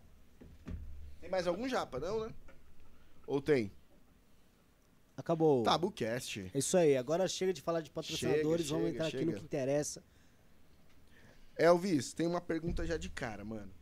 Tem 1.21 1.31
mais 1.31 1.47
algum 1.47 1.69
japa, 1.69 1.99
não, 1.99 2.27
né? 2.27 2.35
Ou 3.27 3.41
tem? 3.41 3.73
Acabou. 5.17 5.63
Tabucast. 5.63 6.51
É 6.53 6.59
isso 6.59 6.77
aí. 6.77 6.97
Agora 6.97 7.27
chega 7.29 7.53
de 7.53 7.63
falar 7.63 7.81
de 7.81 7.91
patrocinadores. 7.91 8.67
Chega, 8.67 8.79
vamos 8.79 8.93
chega, 8.93 8.97
entrar 8.97 9.07
aqui 9.07 9.25
no 9.25 9.33
chega. 9.33 9.39
que 9.39 9.45
interessa. 9.45 10.03
Elvis, 11.57 12.13
tem 12.13 12.27
uma 12.27 12.41
pergunta 12.41 12.85
já 12.85 12.97
de 12.97 13.09
cara, 13.09 13.45
mano. 13.45 13.73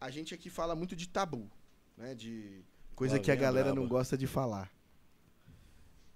A 0.00 0.10
gente 0.10 0.34
aqui 0.34 0.48
fala 0.48 0.74
muito 0.74 0.96
de 0.96 1.08
tabu, 1.08 1.50
né? 1.96 2.14
De 2.14 2.64
coisa 2.94 3.18
que 3.18 3.30
a 3.30 3.34
a 3.34 3.36
galera 3.36 3.66
braba. 3.66 3.80
não 3.80 3.88
gosta 3.88 4.16
de 4.16 4.26
falar. 4.26 4.72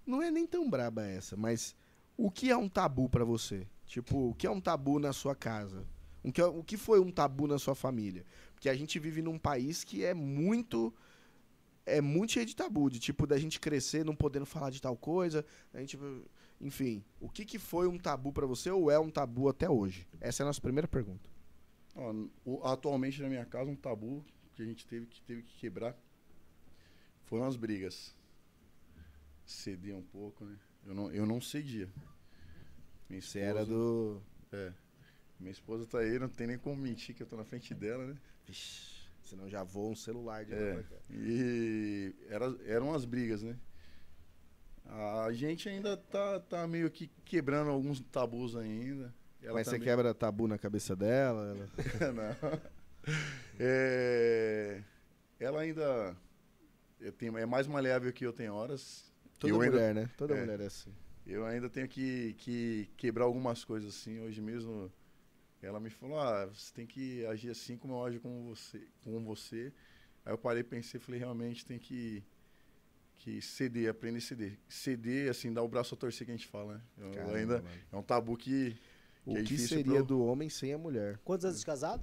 Não 0.06 0.22
é 0.22 0.30
nem 0.30 0.46
tão 0.46 0.68
braba 0.68 1.04
essa, 1.06 1.36
mas 1.36 1.76
o 2.16 2.30
que 2.30 2.50
é 2.50 2.56
um 2.56 2.68
tabu 2.68 3.08
pra 3.10 3.24
você? 3.24 3.66
Tipo, 3.84 4.30
o 4.30 4.34
que 4.34 4.46
é 4.46 4.50
um 4.50 4.60
tabu 4.60 4.98
na 4.98 5.12
sua 5.12 5.34
casa? 5.34 5.86
O 6.22 6.32
que, 6.32 6.40
é- 6.40 6.46
o 6.46 6.62
que 6.64 6.76
foi 6.76 7.00
um 7.00 7.10
tabu 7.10 7.46
na 7.46 7.58
sua 7.58 7.74
família? 7.74 8.24
Porque 8.54 8.68
a 8.68 8.74
gente 8.74 8.98
vive 8.98 9.22
num 9.22 9.38
país 9.38 9.84
que 9.84 10.04
é 10.04 10.14
muito 10.14 10.92
é 11.86 12.02
muito 12.02 12.32
cheio 12.32 12.44
de 12.44 12.54
tabu, 12.54 12.90
de 12.90 12.98
tipo 12.98 13.26
da 13.26 13.38
gente 13.38 13.58
crescer 13.58 14.04
não 14.04 14.14
podendo 14.14 14.44
falar 14.44 14.68
de 14.68 14.80
tal 14.82 14.94
coisa, 14.94 15.42
a 15.72 15.80
gente, 15.80 15.98
enfim, 16.60 17.02
o 17.18 17.30
que 17.30 17.46
que 17.46 17.58
foi 17.58 17.88
um 17.88 17.96
tabu 17.98 18.30
pra 18.30 18.44
você 18.44 18.70
ou 18.70 18.90
é 18.90 18.98
um 18.98 19.08
tabu 19.10 19.48
até 19.48 19.70
hoje? 19.70 20.06
Essa 20.20 20.42
é 20.42 20.44
a 20.44 20.46
nossa 20.48 20.60
primeira 20.60 20.86
pergunta. 20.86 21.30
Atualmente 22.62 23.22
na 23.22 23.28
minha 23.28 23.44
casa, 23.46 23.70
um 23.70 23.74
tabu 23.74 24.22
que 24.54 24.62
a 24.62 24.66
gente 24.66 24.86
teve 24.86 25.06
que, 25.06 25.22
teve 25.22 25.42
que 25.42 25.56
quebrar 25.58 25.96
foram 27.24 27.44
as 27.46 27.56
brigas. 27.56 28.14
Ceder 29.46 29.96
um 29.96 30.02
pouco, 30.02 30.44
né? 30.44 30.58
Eu 30.86 30.94
não, 30.94 31.10
eu 31.10 31.24
não 31.26 31.40
cedia. 31.40 31.88
Minha 33.08 33.22
Você 33.22 33.38
era 33.38 33.64
do 33.64 34.20
É. 34.52 34.72
Minha 35.38 35.52
esposa 35.52 35.86
tá 35.86 35.98
aí, 35.98 36.18
não 36.18 36.28
tem 36.28 36.46
nem 36.46 36.58
como 36.58 36.76
mentir 36.76 37.14
que 37.14 37.22
eu 37.22 37.26
tô 37.26 37.36
na 37.36 37.44
frente 37.44 37.72
dela, 37.74 38.06
né? 38.06 38.16
Vixe, 38.46 39.08
senão 39.22 39.48
já 39.48 39.62
voa 39.62 39.90
um 39.90 39.96
celular 39.96 40.44
de 40.44 40.52
É. 40.52 40.82
cá. 40.82 40.96
E 41.10 42.14
era, 42.28 42.46
eram 42.66 42.92
as 42.92 43.04
brigas, 43.04 43.42
né? 43.42 43.56
A 44.84 45.30
gente 45.32 45.68
ainda 45.68 45.96
tá, 45.96 46.40
tá 46.40 46.66
meio 46.66 46.90
que 46.90 47.08
quebrando 47.24 47.70
alguns 47.70 48.00
tabus 48.00 48.56
ainda. 48.56 49.14
Ela 49.42 49.54
Mas 49.54 49.68
você 49.68 49.78
quebra 49.78 50.12
tabu 50.14 50.48
na 50.48 50.58
cabeça 50.58 50.96
dela? 50.96 51.54
ela- 51.54 52.12
Não. 52.12 52.60
É, 53.60 54.82
ela 55.38 55.60
ainda 55.60 56.16
tenho, 57.18 57.36
é 57.38 57.46
mais 57.46 57.66
maleável 57.66 58.12
que 58.12 58.24
eu 58.26 58.32
tenho 58.32 58.54
horas. 58.54 59.12
Toda 59.38 59.52
eu 59.52 59.60
ainda, 59.60 59.76
mulher, 59.76 59.94
né? 59.94 60.10
Toda 60.16 60.34
é. 60.34 60.40
mulher 60.40 60.60
é 60.60 60.66
assim. 60.66 60.92
eu 61.26 61.44
ainda 61.46 61.68
tenho 61.68 61.86
que, 61.86 62.34
que 62.38 62.88
quebrar 62.96 63.24
algumas 63.24 63.64
coisas 63.64 63.94
assim. 63.94 64.18
Hoje 64.20 64.40
mesmo 64.40 64.90
ela 65.66 65.80
me 65.80 65.90
falou: 65.90 66.18
ah, 66.20 66.46
você 66.46 66.72
tem 66.72 66.86
que 66.86 67.24
agir 67.26 67.50
assim 67.50 67.76
como 67.76 67.94
eu 67.94 68.04
ajo 68.04 68.20
com 68.20 68.44
você. 68.46 68.80
Com 69.02 69.22
você. 69.24 69.72
Aí 70.24 70.32
eu 70.32 70.38
parei, 70.38 70.62
pensei, 70.62 71.00
falei: 71.00 71.18
realmente 71.20 71.64
tem 71.66 71.78
que, 71.78 72.22
que 73.18 73.40
ceder, 73.42 73.90
aprender 73.90 74.18
a 74.18 74.22
ceder. 74.22 74.58
Ceder, 74.68 75.30
assim, 75.30 75.52
dar 75.52 75.62
o 75.62 75.68
braço 75.68 75.94
a 75.94 75.98
torcer 75.98 76.24
que 76.26 76.30
a 76.32 76.36
gente 76.36 76.46
fala, 76.46 76.74
né? 76.74 76.80
Eu 76.98 77.10
Caramba, 77.12 77.36
ainda 77.36 77.54
mano. 77.62 77.68
é 77.92 77.96
um 77.96 78.02
tabu 78.02 78.36
que. 78.36 78.76
O 79.26 79.32
é 79.32 79.36
que 79.36 79.42
difícil 79.42 79.76
seria 79.78 79.98
eu- 79.98 80.04
do 80.04 80.22
homem 80.24 80.48
sem 80.48 80.72
a 80.72 80.78
mulher? 80.78 81.18
Quantos 81.24 81.44
anos 81.44 81.60
de 81.60 81.66
casado? 81.66 82.02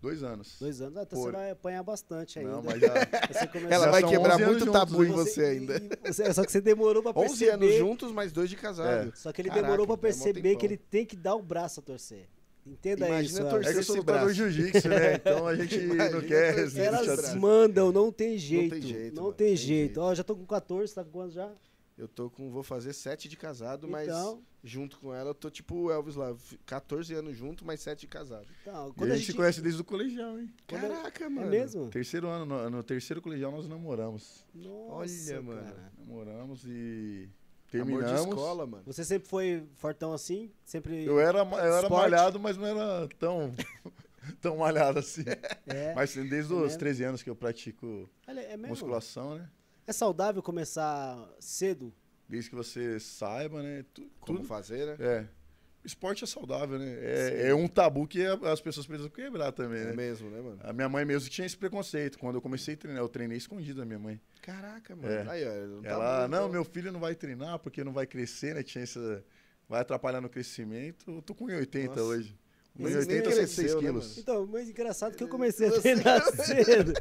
Dois 0.00 0.22
anos. 0.22 0.56
Dois 0.58 0.80
anos. 0.80 0.96
Ah, 0.96 1.02
então 1.02 1.18
Por- 1.18 1.26
você 1.30 1.36
vai 1.36 1.50
apanhar 1.50 1.82
bastante 1.82 2.38
ainda. 2.38 2.52
Não, 2.52 2.62
mas 2.62 2.80
já. 2.80 2.86
Você 3.28 3.74
Ela 3.74 3.90
vai 3.90 4.02
quebrar 4.02 4.36
11 4.36 4.44
muito 4.46 4.58
juntos, 4.60 4.72
tabu 4.72 5.04
em 5.04 5.08
né? 5.10 5.14
você 5.14 5.44
ainda. 5.44 5.76
e 5.76 6.12
você- 6.12 6.32
só 6.32 6.42
que 6.42 6.50
você 6.52 6.60
demorou 6.62 7.02
pra 7.02 7.12
11 7.12 7.28
perceber. 7.44 7.50
anos 7.52 7.74
juntos, 7.76 8.10
mais 8.12 8.32
dois 8.32 8.48
de 8.48 8.56
casado. 8.56 9.12
Só 9.14 9.30
que 9.30 9.42
ele 9.42 9.50
Caraca, 9.50 9.66
demorou 9.66 9.86
pra 9.86 9.94
é 9.94 9.96
mó 9.96 10.00
perceber 10.00 10.56
que 10.56 10.64
ele 10.64 10.78
tem 10.78 11.04
que 11.04 11.16
dar 11.16 11.34
o 11.34 11.42
braço 11.42 11.80
a 11.80 11.82
torcer. 11.82 12.26
Entenda 12.66 13.06
Imagina 13.08 13.40
isso. 13.40 13.50
torcer 13.50 13.54
Elas, 13.54 13.66
É 13.66 13.72
que 13.72 13.78
eu 13.78 13.82
sou 13.84 13.96
lutador 13.96 14.32
jiu-jitsu, 14.32 14.88
né? 14.88 15.14
Então 15.16 15.46
a 15.46 15.56
gente 15.56 15.76
Imagina 15.76 16.10
não 16.10 16.20
quer. 16.20 16.54
torcer 16.56 16.80
a- 16.82 16.84
elas 16.86 17.06
braço. 17.20 17.38
mandam, 17.38 17.90
não 17.92 18.12
tem 18.12 18.36
jeito. 18.38 18.80
jeito, 18.80 19.14
Não 19.16 19.22
mano, 19.24 19.34
tem 19.34 19.46
tem 19.48 19.56
jeito. 19.56 19.78
jeito. 19.86 20.00
Ó, 20.00 20.14
já 20.14 20.22
tô 20.22 20.36
com 20.36 20.44
14, 20.46 20.94
tá 20.94 21.02
com 21.02 21.10
quantos 21.10 21.34
já? 21.34 21.50
Eu 21.98 22.06
tô 22.08 22.30
com. 22.30 22.50
Vou 22.50 22.62
fazer 22.62 22.92
7 22.94 23.28
de 23.28 23.36
casado, 23.36 23.86
mas 23.88 24.08
Então, 24.08 24.40
junto 24.64 24.98
com 24.98 25.12
ela 25.12 25.30
eu 25.30 25.34
tô 25.34 25.50
tipo 25.50 25.74
o 25.74 25.90
Elvis 25.90 26.16
lá. 26.16 26.34
14 26.64 27.12
anos 27.14 27.36
junto, 27.36 27.62
mais 27.64 27.80
7 27.80 28.00
de 28.00 28.06
casado. 28.06 28.46
então 28.62 28.88
E 28.90 28.92
quando 28.94 29.10
a 29.12 29.16
gente 29.16 29.26
se 29.26 29.34
conhece 29.34 29.60
desde 29.60 29.80
o 29.80 29.84
colegial, 29.84 30.38
hein? 30.38 30.50
Quando- 30.68 30.82
Caraca, 30.82 31.24
É 31.24 31.28
mano. 31.28 31.48
mesmo? 31.50 31.88
Terceiro 31.88 32.28
ano, 32.28 32.46
no, 32.46 32.70
no 32.70 32.82
terceiro 32.82 33.20
colegial 33.20 33.50
nós 33.52 33.66
namoramos. 33.68 34.44
Nossa, 34.54 35.32
Olha, 35.32 35.42
mano. 35.42 35.62
cara. 35.62 35.92
Namoramos 35.98 36.62
e 36.66 37.28
Amor 37.78 37.86
terminamos. 38.02 38.24
de 38.24 38.28
escola, 38.30 38.66
mano. 38.66 38.82
Você 38.86 39.04
sempre 39.04 39.28
foi 39.28 39.64
fortão 39.76 40.12
assim? 40.12 40.50
Sempre. 40.64 41.04
Eu 41.04 41.20
era, 41.20 41.38
eu 41.40 41.56
era 41.58 41.82
Esporte? 41.82 41.92
malhado, 41.92 42.40
mas 42.40 42.56
não 42.56 42.66
era 42.66 43.08
tão, 43.18 43.52
tão 44.40 44.56
malhado 44.58 44.98
assim. 44.98 45.24
É. 45.66 45.94
Mas 45.94 46.14
desde 46.14 46.52
É 46.52 46.56
os 46.56 46.62
mesmo? 46.62 46.78
13 46.78 47.04
anos 47.04 47.22
que 47.22 47.30
eu 47.30 47.36
pratico 47.36 48.08
Olha, 48.26 48.40
é 48.40 48.56
musculação, 48.56 49.36
né? 49.36 49.48
É 49.86 49.92
saudável 49.92 50.42
começar 50.42 51.28
cedo? 51.38 51.92
Desde 52.28 52.50
que 52.50 52.56
você 52.56 52.98
saiba, 53.00 53.62
né? 53.62 53.84
Tu- 53.92 54.08
Como 54.20 54.38
tudo. 54.38 54.48
fazer, 54.48 54.86
né? 54.86 54.96
É. 55.00 55.26
Esporte 55.82 56.24
é 56.24 56.26
saudável, 56.26 56.78
né? 56.78 56.86
É, 57.00 57.48
é 57.48 57.54
um 57.54 57.66
tabu 57.66 58.06
que 58.06 58.24
a- 58.24 58.38
as 58.52 58.60
pessoas 58.60 58.86
precisam 58.86 59.10
quebrar 59.10 59.50
também, 59.50 59.80
É 59.80 59.84
né? 59.86 59.92
mesmo, 59.94 60.28
né, 60.28 60.40
mano? 60.40 60.58
A 60.62 60.72
minha 60.74 60.88
mãe 60.90 61.04
mesmo 61.06 61.30
tinha 61.30 61.46
esse 61.46 61.56
preconceito. 61.56 62.18
Quando 62.18 62.34
eu 62.34 62.42
comecei 62.42 62.74
a 62.74 62.76
treinar, 62.76 63.02
eu 63.02 63.08
treinei 63.08 63.38
escondido 63.38 63.80
da 63.80 63.86
minha 63.86 63.98
mãe. 63.98 64.20
Caraca, 64.42 64.94
mano. 64.94 65.08
É. 65.08 65.24
Aí, 65.30 65.44
ó, 65.48 65.66
não 65.68 65.82
tá 65.82 65.88
Ela, 65.88 66.28
não, 66.28 66.48
meu 66.50 66.64
filho 66.64 66.92
não 66.92 67.00
vai 67.00 67.14
treinar 67.14 67.58
porque 67.60 67.82
não 67.82 67.92
vai 67.94 68.06
crescer, 68.06 68.54
né? 68.54 68.62
Tinha 68.62 68.84
essa. 68.84 69.24
Vai 69.68 69.80
atrapalhar 69.80 70.20
no 70.20 70.28
crescimento. 70.28 71.10
Eu 71.10 71.22
tô 71.22 71.34
com 71.34 71.46
1,80 71.46 71.86
Nossa. 71.88 72.02
hoje. 72.02 72.36
Mas 72.78 72.92
1,80 72.94 73.06
nem 73.06 73.22
106 73.22 73.34
cresceu, 73.34 73.80
né, 73.80 73.88
quilos. 73.88 74.06
mano? 74.08 74.20
Então, 74.20 74.46
mas 74.46 74.68
engraçado 74.68 75.16
que 75.16 75.24
eu 75.24 75.28
comecei 75.28 75.68
a 75.68 75.80
treinar 75.80 76.22
cedo. 76.44 76.92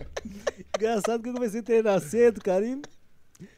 engraçado 0.75 1.21
que 1.21 1.29
eu 1.29 1.33
comecei 1.33 1.59
a 1.59 1.63
treinar 1.63 1.99
cedo, 2.01 2.41
cara, 2.41 2.65
e 2.65 2.81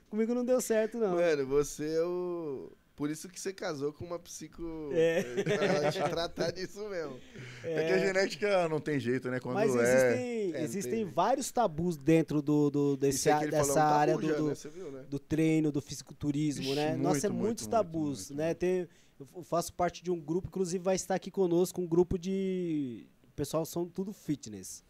comigo 0.10 0.34
não 0.34 0.44
deu 0.44 0.60
certo, 0.62 0.98
não. 0.98 1.16
Mano, 1.16 1.46
você 1.46 1.94
é 1.96 2.04
o. 2.04 2.72
Por 3.02 3.10
isso 3.10 3.28
que 3.28 3.40
você 3.40 3.52
casou 3.52 3.92
com 3.92 4.06
uma 4.06 4.20
psico. 4.20 4.62
É. 4.94 5.24
Pra 5.44 5.66
ela 5.66 5.92
te 5.92 6.00
tratar 6.04 6.52
disso 6.52 6.88
mesmo. 6.88 7.20
É. 7.64 7.88
que 7.88 7.94
a 7.94 7.98
genética 7.98 8.70
não 8.70 8.80
tem 8.80 9.00
jeito, 9.00 9.28
né? 9.32 9.40
Quando 9.40 9.56
Mas 9.56 9.76
é. 9.76 9.80
existem, 9.82 10.54
é, 10.54 10.64
existem 10.64 10.92
tem- 10.92 11.06
vários 11.06 11.52
tabus 11.52 11.98
dentro 11.98 12.44
do, 12.44 12.70
do- 12.70 12.96
desse, 12.98 13.28
aí 13.28 13.40
que 13.40 13.44
ele 13.46 13.52
dessa 13.54 13.80
é 13.80 13.84
um 13.84 13.88
área 13.88 14.18
do, 14.20 14.28
já, 14.28 14.36
do, 14.36 14.48
né? 14.50 14.54
Viu, 14.72 14.92
né? 14.92 15.06
do 15.10 15.18
treino, 15.18 15.72
do 15.72 15.82
fisiculturismo, 15.82 16.62
Ixi, 16.66 16.76
né? 16.76 16.96
Nossa, 16.96 17.26
é 17.26 17.30
muito, 17.32 17.44
muitos 17.44 17.64
muito, 17.64 17.72
tabus, 17.72 18.30
muito, 18.30 18.38
né? 18.38 18.46
muito. 18.46 18.58
Tem, 18.60 18.88
eu 19.36 19.42
faço 19.42 19.74
parte 19.74 20.04
de 20.04 20.12
um 20.12 20.20
grupo, 20.22 20.48
inclusive 20.50 20.84
vai 20.84 20.96
estar 20.96 21.16
aqui 21.16 21.32
conosco 21.32 21.82
um 21.82 21.88
grupo 21.88 22.20
de... 22.20 23.08
O 23.30 23.32
pessoal 23.34 23.66
são 23.66 23.90
tudo 23.90 24.14
fitness. 24.14 24.84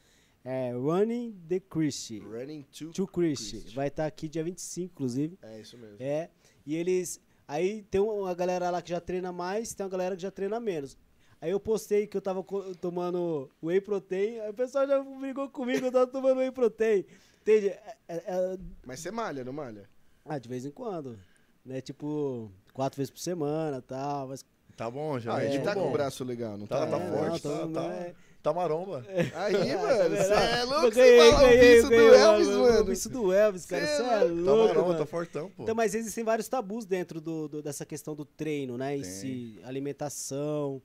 É 0.44 0.74
Running 0.74 1.34
the 1.48 1.62
Christie. 1.62 2.20
Running 2.20 2.64
to. 2.78 2.90
To 2.92 3.08
Christie. 3.08 3.52
Christie. 3.62 3.74
Vai 3.74 3.88
estar 3.88 4.06
aqui 4.06 4.28
dia 4.28 4.44
25, 4.44 4.92
inclusive. 4.92 5.40
É 5.42 5.62
isso 5.62 5.78
mesmo. 5.78 5.96
É. 5.98 6.30
E 6.66 6.76
eles. 6.76 7.22
Aí 7.52 7.84
tem 7.92 8.00
uma 8.00 8.34
galera 8.34 8.70
lá 8.70 8.82
que 8.82 8.92
já 8.92 9.02
treina 9.02 9.30
mais, 9.30 9.74
tem 9.74 9.84
uma 9.86 9.90
galera 9.90 10.16
que 10.16 10.22
já 10.22 10.32
treina 10.32 10.58
menos. 10.58 10.98
Aí 11.42 11.52
eu 11.52 11.60
postei 11.60 12.08
que 12.08 12.16
eu 12.16 12.22
tava 12.22 12.42
tomando 12.80 13.50
whey 13.62 13.82
protein, 13.82 14.40
aí 14.40 14.50
o 14.52 14.54
pessoal 14.54 14.88
já 14.88 15.04
brigou 15.04 15.50
comigo, 15.50 15.86
eu 15.88 15.92
tava 15.92 16.08
tomando 16.08 16.38
whey 16.38 16.50
protein. 16.50 17.04
Entende? 17.42 17.68
É- 17.68 17.96
é- 18.08 18.24
é- 18.26 18.58
Mas 18.86 19.02
você 19.02 19.12
malha, 19.12 19.44
não 19.44 19.52
malha? 19.52 19.90
ah, 20.26 20.40
de 20.40 20.48
vez 20.48 20.66
em 20.66 20.72
quando. 20.72 21.20
Né? 21.66 21.82
Tipo, 21.82 22.50
quatro 22.74 22.96
vezes 22.96 23.12
por 23.12 23.20
semana 23.20 23.80
e 23.80 23.82
tal. 23.82 24.30
Mas, 24.30 24.46
Tá 24.78 24.90
bom 24.90 25.20
já. 25.20 25.36
Ah, 25.36 25.44
ele 25.44 25.58
é 25.58 25.60
tá 25.60 25.74
bom. 25.76 25.82
com 25.82 25.90
o 25.90 25.92
braço 25.92 26.24
legal, 26.24 26.58
não 26.58 26.66
tá? 26.66 26.86
Tá, 26.86 26.98
tá 26.98 27.04
É, 27.04 27.12
forte, 27.12 27.48
não, 27.48 27.74
tá, 27.74 27.82
tá, 27.82 27.90
tá 27.90 28.14
maromba. 28.54 29.06
Aí, 29.08 29.56
Ah, 29.72 29.78
tá 29.78 29.82
mano, 29.82 30.16
você 30.18 30.34
é 30.34 30.64
louco, 30.64 30.86
Eu 30.86 30.92
você 30.92 31.00
ganhei, 31.00 31.32
fala 31.32 31.38
o 31.38 31.42
ganhei, 31.50 31.60
vício 31.76 31.84
do 31.84 31.90
ganhei, 31.90 32.16
Elvis, 32.16 32.48
mano. 32.48 32.62
mano. 32.62 32.94
Isso 32.94 33.10
do 33.10 33.34
Elvis, 33.34 33.66
cara. 33.66 33.86
Cê 33.86 33.92
é 33.92 33.96
Você 33.98 34.02
é 34.04 34.06
louco. 34.24 34.44
Tá 34.46 34.52
louco, 34.52 34.68
maromba, 34.68 34.88
mano. 34.88 35.00
tá 35.00 35.06
fortão, 35.06 35.50
pô. 35.56 35.64
Então, 35.64 35.76
mas 35.76 35.94
existem 35.96 36.24
vários 36.24 36.48
tabus 36.48 36.86
dentro 36.86 37.22
do, 37.22 37.48
do- 37.48 37.62
dessa 37.62 37.86
questão 37.86 38.16
do 38.16 38.26
treino, 38.26 38.78
né? 38.78 38.98
Em 38.98 39.04
si, 39.04 39.60
alimentação, 39.64 40.82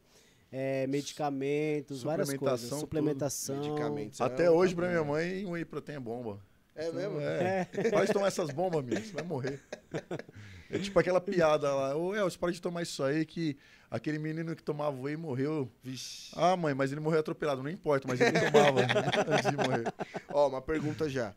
é, 0.52 0.86
medicamentos, 0.86 2.02
várias 2.02 2.32
coisas. 2.34 2.60
Suplementação. 2.68 3.56
Medicamentos. 3.56 4.20
Até 4.20 4.44
é 4.44 4.50
hoje, 4.50 4.74
pra 4.74 4.88
minha 4.88 5.04
mãe, 5.04 5.44
um 5.46 5.52
whey 5.52 5.64
protein 5.64 5.96
é 5.96 6.00
bomba. 6.00 6.38
É 6.74 6.90
mesmo? 6.92 7.18
É. 7.20 7.66
Pode 7.90 8.12
tomar 8.12 8.26
essas 8.26 8.50
bombas, 8.50 8.80
amigo. 8.80 9.00
Você 9.00 9.12
vai 9.12 9.24
morrer. 9.24 9.60
É 10.68 10.80
tipo 10.80 10.98
aquela 10.98 11.20
piada 11.20 11.72
lá. 11.72 11.96
Ô, 11.96 12.12
El, 12.12 12.28
você 12.28 12.36
pode 12.36 12.60
tomar 12.60 12.82
isso 12.82 13.00
aí 13.04 13.24
que 13.24 13.56
aquele 13.90 14.18
menino 14.18 14.54
que 14.56 14.62
tomava 14.62 14.96
whey 15.00 15.16
morreu. 15.16 15.70
Vixe. 15.82 16.32
Ah, 16.36 16.56
mãe, 16.56 16.74
mas 16.74 16.92
ele 16.92 17.00
morreu 17.00 17.20
atropelado. 17.20 17.62
Não 17.62 17.70
importa, 17.70 18.06
mas 18.08 18.20
ele 18.20 18.38
tomava 18.50 18.80
antes 19.28 19.50
de 19.50 19.56
morrer. 19.56 19.92
Ó, 20.32 20.48
uma 20.48 20.60
pergunta 20.62 21.08
já. 21.08 21.34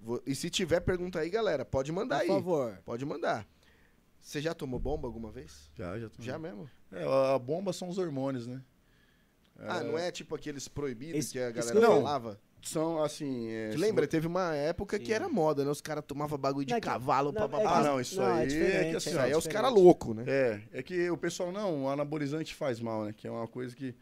Vou- 0.00 0.22
E 0.26 0.34
se 0.34 0.50
tiver 0.50 0.80
pergunta 0.80 1.18
aí, 1.20 1.30
galera, 1.30 1.64
pode 1.64 1.90
mandar 1.92 2.16
Por 2.18 2.22
aí. 2.22 2.28
favor. 2.28 2.78
Pode 2.84 3.04
mandar. 3.04 3.46
Você 4.20 4.40
já 4.40 4.54
tomou 4.54 4.78
bomba 4.80 5.06
alguma 5.08 5.30
vez? 5.30 5.70
Já, 5.76 5.98
já. 5.98 6.08
Já 6.18 6.38
mesmo? 6.38 6.68
É, 6.92 7.04
a 7.34 7.38
bomba 7.38 7.72
são 7.72 7.88
os 7.88 7.98
hormônios, 7.98 8.46
né? 8.46 8.62
Ah, 9.58 9.82
não 9.84 9.96
é 9.98 10.10
tipo 10.10 10.34
aqueles 10.34 10.66
proibidos 10.66 11.18
Esse- 11.18 11.32
que 11.32 11.38
a 11.38 11.50
galera 11.50 11.78
eu- 11.78 11.82
falava? 11.82 12.40
São, 12.68 13.02
assim... 13.02 13.48
É, 13.50 13.68
Tu 13.68 13.72
se 13.74 13.78
lembra? 13.78 14.04
vo- 14.04 14.10
Teve 14.10 14.26
uma 14.26 14.54
época 14.54 14.96
Sim. 14.98 15.04
que 15.04 15.12
era 15.12 15.28
moda, 15.28 15.64
né? 15.64 15.70
Os 15.70 15.80
caras 15.80 16.04
tomavam 16.06 16.38
bagulho 16.38 16.64
de 16.66 16.70
Não, 16.72 16.78
é 16.78 16.80
cavalo, 16.80 17.30
não, 17.32 17.48
pá, 17.48 17.60
é 17.60 17.66
Ah, 17.66 17.82
não, 17.82 18.00
isso 18.00 18.16
Não, 18.20 18.28
é 18.28 18.32
aí 18.32 18.42
é, 18.42 18.46
diferente, 18.46 18.90
que 18.90 18.96
assim, 18.96 19.10
Isso 19.10 19.18
aí 19.18 19.32
é 19.32 19.36
os 19.36 19.46
caras 19.46 19.72
loucos, 19.72 20.16
né? 20.16 20.24
É, 20.26 20.60
é 20.72 20.82
que 20.82 21.10
o 21.10 21.16
pessoal, 21.16 21.52
não, 21.52 21.84
o 21.84 21.88
anabolizante 21.88 22.54
faz 22.54 22.80
mal, 22.80 23.04
né? 23.04 23.12
Que 23.16 23.26
é 23.26 23.30
uma 23.30 23.46
coisa 23.46 23.74
que... 23.76 23.94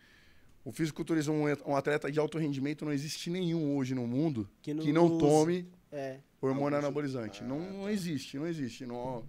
O 0.65 0.71
fisiculturismo, 0.71 1.35
um, 1.35 1.73
um 1.73 1.75
atleta 1.77 2.11
de 2.11 2.21
alto 2.21 2.39
rendimento, 2.39 2.85
não 2.85 2.93
existe 2.93 3.29
nenhum 3.31 3.77
hoje 3.77 3.95
no 3.97 4.07
mundo 4.07 4.49
Que 4.63 4.73
não 4.73 4.85
que 4.85 4.93
não 4.93 5.19
tome 5.19 5.69
É. 5.91 6.19
hormônio 6.41 6.77
Alguns- 6.77 6.85
anabolizante. 6.85 7.43
Ah, 7.43 7.47
não, 7.49 7.61
tá. 7.61 7.71
não 7.73 7.91
existe, 7.91 8.39
não 8.39 8.47
existe. 8.47 8.87
Não, 8.87 9.25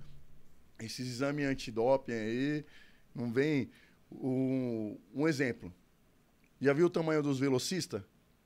esses 0.80 1.08
exames 1.08 1.46
antidoping 1.48 2.12
aí, 2.14 2.66
não 3.16 3.32
vem... 3.32 3.70
Um, 4.12 4.96
um 5.16 5.28
exemplo. 5.28 5.74
Já 6.62 6.72
viu 6.72 6.86
o 6.86 6.90
tamanho 6.90 7.24
dos 7.24 7.40
velocistas? 7.40 8.04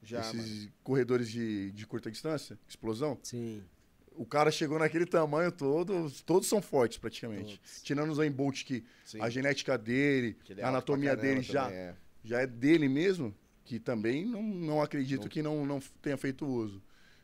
Já, 0.08 0.22
mano. 0.22 0.40
esses 0.40 0.70
corredores 0.84 1.30
de, 1.30 1.72
de 1.72 1.86
curta 1.86 2.10
distância, 2.10 2.58
explosão? 2.68 3.20
Sim. 3.22 3.62
O 4.16 4.26
cara 4.26 4.50
chegou 4.50 4.80
naquele 4.80 5.06
tamanho 5.06 5.52
todo, 5.52 6.10
todos 6.26 6.48
são 6.48 6.62
fortes 6.62 6.98
praticamente. 6.98 7.58
Todos. 7.58 7.82
Tirando 7.84 8.10
o 8.10 8.16
Zayn 8.16 8.32
Bolt, 8.32 8.64
que 8.64 8.84
Sim. 9.06 9.22
a 9.22 9.30
genética 9.30 9.78
dele, 9.78 10.38
é 10.58 10.64
a 10.64 10.70
anatomia 10.70 11.16
dele 11.16 11.42
já, 11.42 11.70
é. 11.72 11.94
já 12.24 12.42
é 12.42 12.48
dele 12.48 12.88
mesmo, 12.88 13.36
que 13.64 13.80
também 13.80 14.26
não, 14.26 14.42
não 14.42 14.82
acredito 14.82 15.24
Não. 15.24 15.30
que 15.30 15.44
não, 15.44 15.66
não 15.66 15.80
tenha 16.02 16.18
feito 16.18 16.48
uso. 16.48 16.82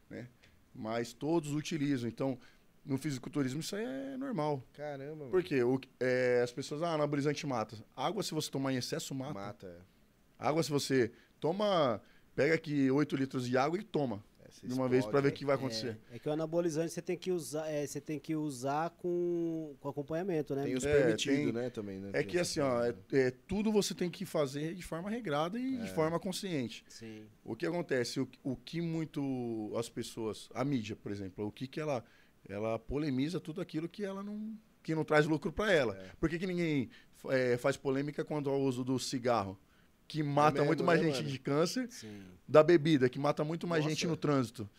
Né? 0.10 0.28
Mas 0.76 1.14
todos 1.14 1.54
utilizam. 1.54 2.08
Então, 2.08 2.38
no 2.86 2.98
fisiculturismo 2.98 3.62
isso 3.62 3.76
aí 3.76 3.86
é 3.86 4.18
normal. 4.18 4.62
Caramba, 4.74 5.16
mano. 5.16 5.32
Por 5.32 5.42
quê? 5.42 5.64
O, 5.64 5.80
é, 6.00 6.42
as 6.44 6.52
pessoas, 6.52 6.84
ah, 6.84 6.94
anabolizante 6.94 7.48
mata. 7.48 7.78
Água, 7.96 8.22
se 8.22 8.34
você 8.34 8.52
tomar 8.52 8.74
em 8.74 8.78
excesso, 8.78 9.16
mata. 9.16 9.34
Mata, 9.34 9.68
é. 9.68 9.94
Água, 10.38 10.62
se 10.62 10.70
você 10.70 11.12
toma, 11.40 12.02
pega 12.36 12.56
aqui 12.56 12.90
8 12.92 13.16
litros 13.16 13.48
de 13.48 13.58
água 13.58 13.80
e 13.80 13.84
toma. 13.84 14.24
É, 14.44 14.50
você 14.52 14.68
De 14.68 14.74
uma 14.74 14.88
vez 14.90 15.06
pra 15.06 15.22
ver 15.22 15.30
o 15.30 15.32
que 15.32 15.46
vai 15.46 15.56
acontecer. 15.56 15.98
É, 16.12 16.16
é 16.16 16.20
que 16.20 16.28
o 16.28 16.32
anabolizante 16.32 16.92
você 16.94 17.02
tem 17.02 17.18
que 17.18 17.32
usar, 17.32 17.68
é, 17.70 17.86
você 17.86 18.00
tem 18.02 18.20
que 18.20 18.36
usar 18.36 18.90
com, 18.92 19.76
com 19.80 19.90
acompanhamento, 19.90 20.56
né? 20.56 20.64
Tem 20.64 20.76
os 20.76 20.86
É, 20.86 20.94
permitidos, 21.02 21.38
tem- 21.38 21.52
né, 21.54 21.70
também, 21.70 22.00
né? 22.00 22.10
É 22.10 22.20
Tem 22.20 22.28
que 22.28 22.38
assim, 22.40 22.60
ó, 22.60 22.84
é, 22.84 22.94
é, 23.14 23.32
tudo 23.48 23.72
você 23.72 23.94
tem 23.96 24.10
que 24.10 24.26
fazer 24.26 24.74
de 24.76 24.84
forma 24.84 25.10
regrada 25.10 25.58
e 25.60 25.78
É. 25.78 25.84
de 25.84 25.92
forma 25.94 26.20
consciente. 26.20 26.84
Sim. 26.88 27.24
O 27.44 27.56
que 27.56 27.66
acontece? 27.66 28.20
O, 28.20 28.28
o 28.44 28.56
que 28.56 28.82
muito 28.82 29.74
as 29.78 29.90
pessoas, 29.90 30.50
a 30.54 30.64
mídia, 30.64 30.96
por 30.96 31.12
exemplo, 31.12 31.46
o 31.46 31.52
que 31.52 31.68
que 31.68 31.80
ela 31.80 32.04
ela 32.50 32.78
polemiza 32.78 33.40
tudo 33.40 33.62
aquilo 33.62 33.88
que 33.88 34.04
ela 34.04 34.22
não 34.22 34.58
que 34.84 34.94
não 34.94 35.06
traz 35.06 35.26
lucro 35.26 35.50
para 35.50 35.72
ela. 35.72 35.96
É. 35.98 36.10
Por 36.20 36.28
que, 36.28 36.38
que 36.38 36.46
ninguém 36.46 36.90
é, 37.30 37.56
faz 37.56 37.78
polêmica 37.78 38.26
quanto 38.26 38.50
ao 38.50 38.60
uso 38.60 38.84
do 38.84 39.00
cigarro? 39.00 39.58
Que 40.08 40.22
mata 40.22 40.54
mesmo, 40.56 40.68
muito 40.68 40.84
mais 40.84 41.00
né, 41.00 41.08
gente 41.08 41.18
mano? 41.18 41.30
de 41.30 41.40
câncer, 41.40 41.88
Sim. 41.90 42.22
da 42.48 42.62
bebida, 42.64 43.10
que 43.10 43.18
mata 43.18 43.44
muito 43.44 43.66
mais 43.68 43.84
Nossa. 43.84 43.96
gente 43.96 44.08
no 44.08 44.16
trânsito. 44.18 44.70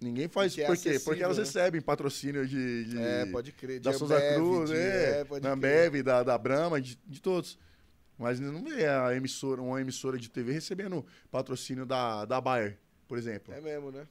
Ninguém 0.00 0.28
faz. 0.28 0.54
Que 0.54 0.62
é 0.62 0.66
por 0.66 0.76
quê? 0.76 0.98
Porque 1.04 1.22
elas 1.22 1.36
né? 1.38 1.44
recebem 1.44 1.80
patrocínio 1.80 2.46
de, 2.46 2.84
de- 2.84 2.98
É, 2.98 3.26
pode 3.26 3.52
crer. 3.52 3.80
da 3.80 3.92
Souza 3.92 4.18
Cruz, 4.34 4.70
de- 4.70 4.76
é, 4.76 5.24
pode 5.24 5.42
da. 5.42 5.52
Ambev, 5.52 6.02
da, 6.02 6.22
da 6.22 6.38
Brahma, 6.38 6.80
de, 6.80 6.98
de 7.06 7.20
todos. 7.20 7.58
Mas 8.18 8.38
não 8.38 8.62
vê 8.62 8.86
a 8.86 9.14
emissora, 9.14 9.60
uma 9.62 9.80
emissora 9.80 10.18
de 10.18 10.30
TV 10.30 10.52
recebendo 10.52 11.04
patrocínio 11.30 11.86
da, 11.86 12.24
da 12.26 12.38
Bayer, 12.40 12.78
por 13.08 13.16
exemplo. 13.18 13.52
É 13.52 13.60
mesmo, 13.60 13.90
né? 13.90 14.06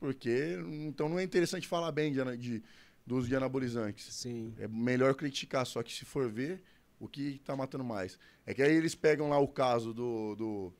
Porque 0.00 0.58
então 0.84 1.08
não 1.08 1.18
é 1.18 1.22
interessante 1.22 1.66
falar 1.68 1.92
bem 1.92 2.12
de, 2.12 2.36
de, 2.36 2.62
do 3.06 3.16
uso 3.16 3.28
de 3.28 3.36
anabolizantes. 3.36 4.12
Sim. 4.12 4.52
É 4.58 4.66
melhor 4.66 5.14
criticar, 5.14 5.64
só 5.64 5.80
que 5.82 5.92
se 5.92 6.04
for 6.04 6.28
ver, 6.28 6.60
o 7.02 7.08
que 7.08 7.40
tá 7.44 7.56
matando 7.56 7.82
mais. 7.82 8.16
É 8.46 8.54
que 8.54 8.62
aí 8.62 8.72
eles 8.72 8.94
pegam 8.94 9.28
lá 9.28 9.36
o 9.36 9.48
caso 9.48 9.92
do, 9.92 10.36
do, 10.36 10.72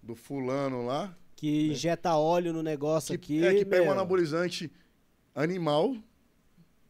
do 0.00 0.14
fulano 0.14 0.86
lá, 0.86 1.12
Que 1.34 1.72
injeta 1.72 2.14
óleo 2.14 2.52
no 2.52 2.62
negócio 2.62 3.18
que, 3.18 3.40
aqui. 3.40 3.44
é, 3.44 3.52
que 3.52 3.64
pega 3.64 3.82
um 3.82 3.86
meu. 3.86 3.92
anabolizante 3.94 4.70
animal 5.34 5.96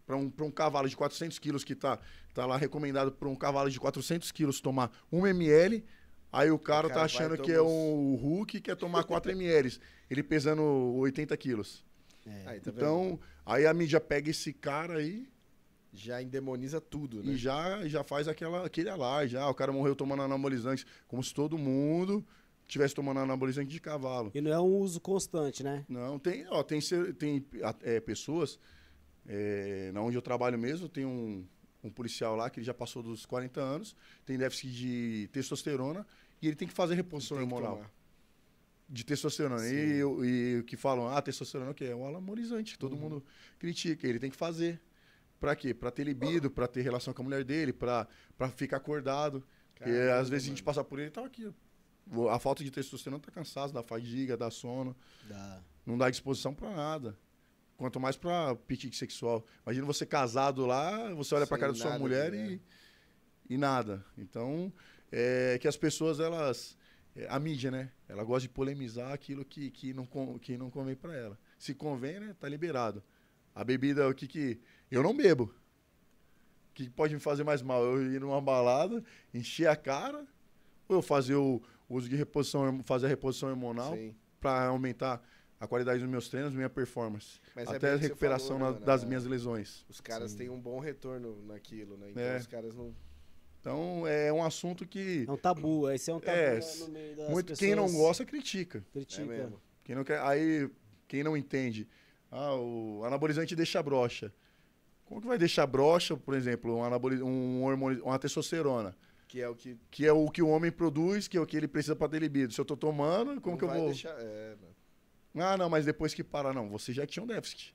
para 0.04 0.14
um, 0.14 0.28
pra 0.28 0.44
um 0.44 0.50
cavalo 0.50 0.90
de 0.90 0.94
400 0.94 1.38
quilos 1.38 1.64
que 1.64 1.74
tá, 1.74 1.98
tá 2.34 2.44
lá 2.44 2.58
recomendado 2.58 3.10
para 3.10 3.26
um 3.26 3.34
cavalo 3.34 3.70
de 3.70 3.80
400 3.80 4.30
quilos 4.30 4.60
tomar 4.60 4.92
1 5.10 5.26
ml. 5.26 5.82
Aí 6.30 6.50
o 6.50 6.58
cara, 6.58 6.82
cara 6.82 6.88
tá 6.88 6.94
vai 6.96 7.04
achando 7.06 7.34
e 7.36 7.38
que 7.38 7.52
é 7.52 7.62
um 7.62 8.14
Hulk 8.14 8.58
e 8.58 8.60
quer 8.60 8.76
tomar 8.76 9.04
4 9.04 9.32
ml. 9.32 9.80
Ele 10.10 10.22
pesando 10.22 10.62
80 10.62 11.34
quilos. 11.38 11.82
É. 12.26 12.42
Aí, 12.44 12.60
tá 12.60 12.70
vendo? 12.70 12.76
então, 12.76 13.20
aí 13.46 13.66
a 13.66 13.72
mídia 13.72 14.00
pega 14.02 14.30
esse 14.30 14.52
cara 14.52 14.98
aí 14.98 15.26
Já 15.96 16.22
endemoniza 16.22 16.80
tudo, 16.80 17.22
né? 17.22 17.32
e 17.32 17.36
já, 17.36 17.86
já 17.88 18.04
faz 18.04 18.28
aquela, 18.28 18.66
aquele 18.66 18.88
alarde. 18.90 19.32
Já, 19.32 19.48
o 19.48 19.54
cara 19.54 19.72
morreu 19.72 19.96
tomando 19.96 20.22
anabolizante, 20.22 20.86
como 21.08 21.22
se 21.22 21.32
todo 21.34 21.56
mundo 21.58 22.24
tivesse 22.68 22.94
tomando 22.94 23.20
anabolizante 23.20 23.70
de 23.70 23.80
cavalo. 23.80 24.30
E 24.34 24.40
não 24.40 24.52
é 24.52 24.60
um 24.60 24.78
uso 24.78 25.00
constante, 25.00 25.62
né? 25.62 25.84
Não, 25.88 26.18
tem, 26.18 26.44
ó, 26.48 26.62
tem, 26.62 26.80
tem 27.18 27.44
é, 27.82 28.00
pessoas, 28.00 28.58
é, 29.26 29.90
na 29.92 30.02
onde 30.02 30.16
eu 30.16 30.22
trabalho 30.22 30.58
mesmo, 30.58 30.88
tem 30.88 31.04
um, 31.04 31.46
um 31.82 31.90
policial 31.90 32.34
lá 32.36 32.50
que 32.50 32.58
ele 32.58 32.66
já 32.66 32.74
passou 32.74 33.02
dos 33.02 33.24
40 33.24 33.60
anos, 33.60 33.94
tem 34.24 34.36
déficit 34.36 34.72
de 34.72 35.28
testosterona 35.32 36.06
e 36.42 36.46
ele 36.48 36.56
tem 36.56 36.66
que 36.68 36.74
fazer 36.74 36.94
reposição 36.94 37.36
que 37.36 37.42
hormonal 37.44 37.84
de 38.88 39.04
testosterona. 39.04 39.66
E, 39.68 39.96
eu- 39.96 40.24
e 40.24 40.58
o 40.60 40.64
que 40.64 40.76
falam, 40.76 41.08
ah, 41.08 41.20
testosterona 41.20 41.70
o 41.72 41.74
quê? 41.74 41.86
É 41.86 41.94
um 41.96 42.06
anabolizante, 42.06 42.72
que 42.74 42.78
todo 42.78 42.92
Uhum. 42.94 43.00
mundo 43.00 43.24
critica. 43.58 44.06
Ele 44.06 44.18
tem 44.20 44.30
que 44.30 44.36
fazer. 44.36 44.80
Pra 45.40 45.54
quê? 45.54 45.74
Pra 45.74 45.90
ter 45.90 46.04
libido, 46.04 46.50
pra 46.50 46.66
ter 46.66 46.82
relação 46.82 47.12
com 47.12 47.22
a 47.22 47.24
mulher 47.24 47.44
dele, 47.44 47.72
pra, 47.72 48.06
pra 48.36 48.48
ficar 48.48 48.78
acordado. 48.78 49.44
Porque 49.74 49.90
às 49.90 50.28
vezes 50.28 50.46
a 50.46 50.48
gente 50.48 50.62
mano. 50.62 50.64
passa 50.66 50.82
por 50.82 50.98
ele 50.98 51.08
e 51.08 51.10
tá 51.10 51.24
aqui. 51.24 51.52
A 52.30 52.38
falta 52.38 52.62
de 52.64 52.70
testosterona 52.70 53.20
tá 53.20 53.30
cansado, 53.30 53.72
dá 53.72 53.82
fadiga, 53.82 54.36
dá 54.36 54.48
sono 54.50 54.96
Da... 55.28 55.60
não 55.84 55.98
dá 55.98 56.08
disposição 56.08 56.54
pra 56.54 56.70
nada. 56.70 57.18
Quanto 57.76 58.00
mais 58.00 58.16
pra 58.16 58.50
apetite 58.50 58.96
sexual. 58.96 59.44
Imagina 59.66 59.84
você 59.84 60.06
casado 60.06 60.64
lá, 60.64 61.12
você 61.12 61.34
olha 61.34 61.46
pra 61.46 61.56
Sem 61.56 61.60
cara 61.60 61.72
da 61.72 61.78
sua 61.78 61.98
mulher 61.98 62.32
e, 62.32 62.62
e 63.50 63.58
nada. 63.58 64.02
Então, 64.16 64.72
é 65.12 65.58
que 65.60 65.68
as 65.68 65.76
pessoas, 65.76 66.18
elas. 66.18 66.78
é, 67.14 67.26
a 67.28 67.38
mídia, 67.38 67.70
né? 67.70 67.92
Ela 68.08 68.24
gosta 68.24 68.42
de 68.42 68.48
polemizar 68.48 69.12
aquilo 69.12 69.44
que, 69.44 69.70
que, 69.70 69.92
não, 69.92 70.06
que 70.38 70.56
não 70.56 70.70
convém 70.70 70.94
pra 70.94 71.14
ela. 71.14 71.38
Se 71.58 71.74
convém, 71.74 72.18
né? 72.18 72.34
Tá 72.38 72.48
liberado. 72.48 73.02
A 73.54 73.64
bebida, 73.64 74.08
o 74.08 74.14
que 74.14 74.26
que. 74.26 74.60
Eu 74.90 75.02
não 75.02 75.16
bebo. 75.16 75.44
O 76.70 76.74
que 76.74 76.88
pode 76.90 77.14
me 77.14 77.20
fazer 77.20 77.42
mais 77.44 77.62
mal? 77.62 77.82
Eu 77.84 78.02
ir 78.12 78.20
numa 78.20 78.40
balada, 78.40 79.02
encher 79.32 79.66
a 79.68 79.76
cara, 79.76 80.26
ou 80.88 80.96
eu 80.96 81.02
fazer 81.02 81.34
o 81.34 81.60
uso 81.88 82.08
de 82.08 82.16
reposição, 82.16 82.82
fazer 82.84 83.06
a 83.06 83.08
reposição 83.08 83.48
hormonal 83.48 83.96
para 84.40 84.66
aumentar 84.66 85.22
a 85.58 85.66
qualidade 85.66 86.00
dos 86.00 86.08
meus 86.08 86.28
treinos, 86.28 86.52
minha 86.52 86.68
performance. 86.68 87.40
Mas 87.54 87.66
é 87.68 87.76
até 87.76 87.88
bem 87.88 87.94
a 87.94 87.96
recuperação 87.96 88.58
falou, 88.58 88.60
né, 88.60 88.64
na- 88.66 88.72
mano? 88.74 88.86
das 88.86 89.02
É. 89.02 89.06
minhas 89.06 89.24
lesões. 89.24 89.86
Os 89.88 90.00
caras 90.02 90.32
Sim. 90.32 90.36
têm 90.38 90.48
um 90.50 90.60
bom 90.60 90.78
retorno 90.78 91.42
naquilo, 91.46 91.96
né? 91.96 92.10
Então 92.10 92.22
É. 92.22 92.36
os 92.36 92.46
caras 92.46 92.74
não. 92.74 92.94
Então 93.60 94.06
é 94.06 94.30
um 94.32 94.44
assunto 94.44 94.86
que 94.86 95.24
É 95.26 95.32
um 95.32 95.36
tabu. 95.36 95.90
Esse 95.90 96.10
é 96.10 96.14
um 96.14 96.20
tabu 96.20 96.36
É, 96.38 96.60
no 96.60 96.88
meio 96.90 97.16
das 97.16 97.30
muito, 97.30 97.46
pessoas. 97.48 97.58
quem 97.58 97.74
não 97.74 97.90
gosta 97.90 98.24
critica. 98.24 98.84
critica. 98.92 99.22
É 99.22 99.38
mesmo. 99.38 99.60
Quem 99.82 99.96
não 99.96 100.04
quer, 100.04 100.20
aí 100.20 100.70
quem 101.08 101.24
não 101.24 101.36
entende, 101.36 101.88
ah, 102.30 102.54
o 102.54 103.02
anabolizante 103.04 103.56
deixa 103.56 103.82
broxa. 103.82 104.32
Como 105.06 105.20
que 105.20 105.26
vai 105.26 105.38
deixar 105.38 105.66
broxa, 105.66 106.16
por 106.16 106.34
exemplo, 106.34 106.76
um 106.76 106.84
anaboli, 106.84 107.22
um 107.22 107.62
hormônio, 107.64 108.04
uma 108.04 108.18
testosterona, 108.18 108.94
Que 109.28 109.40
é 109.40 109.48
o 109.48 109.54
que. 109.54 109.78
que 109.90 110.04
é 110.06 110.12
o 110.12 110.28
que 110.30 110.42
o 110.42 110.48
homem 110.48 110.70
produz, 110.70 111.26
que 111.28 111.36
é 111.38 111.40
o 111.40 111.46
que 111.46 111.56
ele 111.56 111.68
precisa 111.68 111.96
para 111.96 112.08
ter 112.10 112.18
libido. 112.20 112.52
Se 112.52 112.60
eu 112.60 112.64
tô 112.64 112.76
tomando, 112.76 113.40
como 113.40 113.52
não 113.52 113.58
que 113.58 113.64
eu 113.64 113.68
vou? 113.70 113.86
Deixar... 113.86 114.14
É. 114.18 114.56
Ah, 115.36 115.56
não, 115.56 115.68
mas 115.70 115.84
depois 115.84 116.12
que 116.12 116.24
parar, 116.24 116.52
não, 116.52 116.68
você 116.68 116.92
já 116.92 117.06
tinha 117.06 117.22
um 117.22 117.26
déficit. 117.26 117.74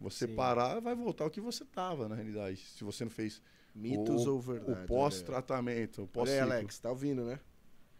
Você 0.00 0.26
Sim. 0.26 0.34
parar, 0.34 0.80
vai 0.80 0.94
voltar 0.94 1.24
ao 1.24 1.30
que 1.30 1.40
você 1.40 1.64
tava, 1.64 2.08
na 2.08 2.14
realidade. 2.14 2.58
Se 2.58 2.84
você 2.84 3.04
não 3.04 3.10
fez 3.10 3.40
Mitos 3.74 4.26
O- 4.26 4.34
ou 4.34 4.40
verdade? 4.40 4.82
o 4.82 4.86
pós-tratamento, 4.86 6.02
o 6.14 6.20
Olha 6.20 6.32
aí. 6.32 6.40
Alex, 6.40 6.78
tá 6.78 6.90
ouvindo, 6.90 7.24
né? 7.24 7.40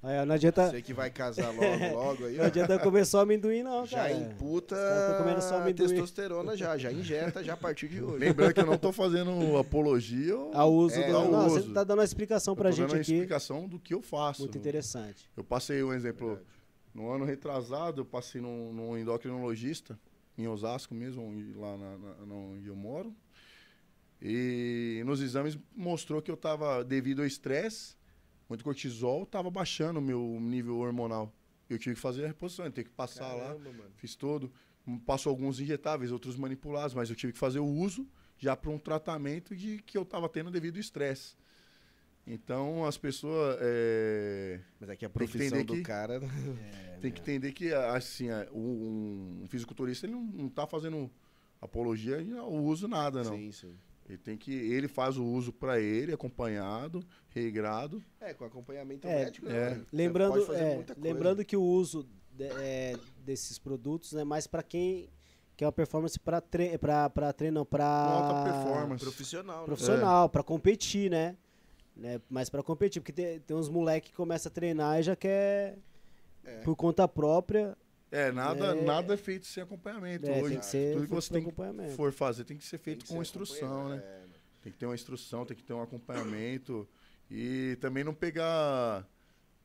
Aí, 0.07 0.27
não 0.27 0.35
adianta, 0.35 0.69
Você 0.71 0.83
que 0.83 0.93
vai 0.93 1.11
casar 1.11 1.51
logo, 1.51 1.63
logo 1.97 2.27
aí. 2.27 2.37
não 2.37 2.45
adianta 2.45 2.79
comer 2.79 3.07
só 3.07 3.21
amendoim, 3.21 3.63
não, 3.63 3.87
Já 3.87 3.99
cara. 4.03 4.13
imputa 4.13 4.75
Os 4.75 4.81
caras 4.83 5.09
tão 5.09 5.19
comendo 5.25 5.41
só 5.43 5.55
a 5.57 5.63
amendoim. 5.63 5.89
testosterona 5.89 6.57
já, 6.57 6.77
já 6.77 6.93
injeta 6.93 7.43
já 7.43 7.55
a 7.55 7.57
partir 7.57 7.89
de 7.89 8.03
hoje. 8.03 8.19
Lembrando 8.19 8.53
que 8.53 8.61
eu 8.61 8.67
não 8.67 8.77
tô 8.77 8.93
fazendo 8.93 9.57
apologia 9.57 10.37
ou 10.37 10.55
Ao 10.55 10.71
uso 10.71 10.97
É, 11.01 11.09
do... 11.11 11.17
ao 11.17 11.31
Não, 11.33 11.47
uso. 11.47 11.63
você 11.63 11.73
tá 11.73 11.83
dando 11.85 11.99
uma 12.01 12.05
explicação 12.05 12.53
eu 12.53 12.57
pra 12.57 12.69
tô 12.69 12.77
gente 12.77 12.89
dando 12.89 13.01
aqui. 13.01 13.13
explicação 13.15 13.67
do 13.67 13.79
que 13.81 13.95
eu 13.95 14.03
faço. 14.03 14.43
Muito 14.43 14.59
interessante. 14.59 15.31
Eu 15.35 15.43
passei 15.43 15.83
um 15.83 15.91
exemplo, 15.93 16.27
Verdade. 16.27 16.47
no 16.95 17.11
ano 17.11 17.25
retrasado, 17.25 18.03
eu 18.03 18.05
passei 18.05 18.43
num, 18.43 18.75
num 18.75 18.99
endocrinologista, 18.99 19.99
em 20.37 20.47
Osasco 20.47 20.95
mesmo, 20.95 21.33
lá 21.57 21.79
na, 21.79 21.97
na- 21.97 22.27
na 22.27 22.35
onde 22.35 22.67
eu 22.69 22.77
moro. 22.77 23.15
E 24.21 25.03
nos 25.07 25.21
exames 25.21 25.59
mostrou 25.75 26.21
que 26.23 26.31
eu 26.31 26.37
tava, 26.37 26.83
devido 26.85 27.21
ao 27.21 27.27
estresse, 27.27 27.95
muito 28.55 28.65
cortisol, 28.65 29.27
tava 29.27 29.51
baixando 29.51 29.99
o 29.99 30.03
meu 30.03 30.39
nível 30.41 30.79
hormonal. 30.79 31.33
Eu 31.69 31.79
tive 31.79 31.95
que 31.95 32.01
fazer 32.01 32.25
a 32.25 32.29
reposição, 32.29 32.65
eu 32.65 32.71
tive 32.71 32.85
que 32.89 32.95
passar 32.95 33.33
lá. 33.33 33.49
Caramba, 33.49 33.73
mano. 33.73 33.91
Fiz 33.97 34.15
todo. 34.15 34.53
Passou 35.07 35.31
alguns 35.31 35.61
injetáveis, 35.61 36.13
outros 36.13 36.37
manipulados, 36.37 36.95
mas 36.95 37.09
eu 37.09 37.17
tive 37.17 37.33
que 37.33 37.39
fazer 37.39 37.59
o 37.59 37.67
uso 37.67 38.07
já 38.37 38.55
para 38.55 38.71
um 38.71 38.79
tratamento 38.79 39.57
de 39.57 39.79
que 39.83 39.97
eu 39.97 40.03
estava 40.03 40.29
tendo 40.29 40.51
devido 40.51 40.75
ao 40.77 40.81
estresse. 40.81 41.37
Então 42.27 42.85
as 42.87 42.97
pessoas 42.97 43.59
é, 43.61 44.61
Mas 44.81 44.89
é 44.91 44.97
que 44.97 45.05
a 45.05 45.09
que 45.09 45.15
profissão 45.15 45.63
do 45.65 45.75
que- 45.75 45.83
cara. 45.83 46.21
É, 46.95 46.99
tem 47.01 47.11
que 47.13 47.21
entender 47.21 47.53
que 47.53 47.73
assim 47.73 48.29
é, 48.31 48.49
um, 48.53 49.41
um 49.43 49.47
fisiculturista 49.49 50.07
ele 50.07 50.15
não, 50.15 50.23
não 50.23 50.49
tá 50.49 50.67
fazendo 50.67 51.11
apologia 51.61 52.19
ao 52.41 52.53
uso 52.53 52.89
nada 52.89 53.23
não. 53.23 53.37
Sim, 53.37 53.53
sim. 53.53 53.75
Ele 54.09 54.19
tem 54.19 54.37
que 54.37 54.53
ele 54.53 54.87
faz 54.87 55.17
o 55.17 55.25
uso 55.25 55.53
para 55.53 55.81
ele 55.81 56.13
acompanhado, 56.13 57.03
regrado. 57.31 58.03
É, 58.21 58.35
com 58.35 58.45
acompanhamento 58.45 59.07
É, 59.09 59.25
médico, 59.25 59.49
é. 59.49 59.53
né? 59.53 59.71
Pode 59.77 59.87
Lembrando, 59.93 60.47
fazer 60.47 60.59
é, 60.63 60.75
muita 60.75 60.95
coisa. 60.95 61.09
lembrando 61.13 61.45
que 61.45 61.57
o 61.57 61.63
uso 61.63 62.07
de- 62.33 62.45
é, 62.45 62.97
desses 63.25 63.59
produtos 63.59 64.13
é 64.15 64.23
mais 64.25 64.47
para 64.47 64.63
quem 64.63 65.09
quer 65.57 65.67
uma 65.67 65.73
performance 65.73 66.19
para 66.21 66.41
tre 66.41 66.77
para 66.77 67.09
para 67.09 67.33
treino, 67.33 67.65
para 67.65 67.87
Alta 67.87 68.53
performance. 68.53 69.03
profissional, 69.05 69.61
né? 69.61 69.65
profissional, 69.67 70.29
pra 70.29 70.43
competir, 70.43 71.11
né? 71.11 71.37
né? 71.97 72.21
Mas 72.29 72.51
pra 72.51 72.63
competir, 72.63 73.01
porque 73.01 73.13
tem, 73.13 73.41
tem 73.41 73.57
uns 73.57 73.69
moleque 73.71 74.11
que 74.11 74.17
começa 74.17 74.49
a 74.49 74.53
treinar 74.53 74.99
e 75.01 75.03
já 75.03 75.17
quer 75.17 75.79
É. 76.45 76.59
por 76.63 76.77
conta 76.77 77.09
própria. 77.09 77.75
É, 78.15 78.31
nada 78.33 78.67
É. 78.77 78.85
nada 78.85 79.15
é 79.15 79.17
feito 79.17 79.47
sem 79.47 79.63
acompanhamento 79.63 80.27
É, 80.27 80.41
hoje. 80.41 80.51
tem 80.51 80.59
que 80.61 80.67
ser 80.67 80.95
tudo 80.95 81.07
que 81.09 81.15
você 81.15 81.33
tem 81.33 81.43
que 81.43 81.49
acompanhamento. 81.49 81.95
for 81.97 82.13
fazer 82.13 82.45
tem 82.45 82.57
que 82.57 82.65
ser 82.65 82.79
feito 82.79 83.03
que 83.05 83.09
com 83.09 83.15
ser 83.17 83.21
instrução, 83.23 83.89
né? 83.89 83.97
é, 84.05 84.21
mano. 84.21 84.33
Tem 84.63 84.73
que 84.73 84.79
ter 84.79 84.87
uma 84.87 84.95
instrução, 84.95 85.45
tem 85.45 85.57
que 85.57 85.63
ter 85.63 85.73
um 85.75 85.83
acompanhamento 85.83 86.89
e 87.31 87.77
também 87.81 88.05
não 88.05 88.15
pegar 88.15 89.07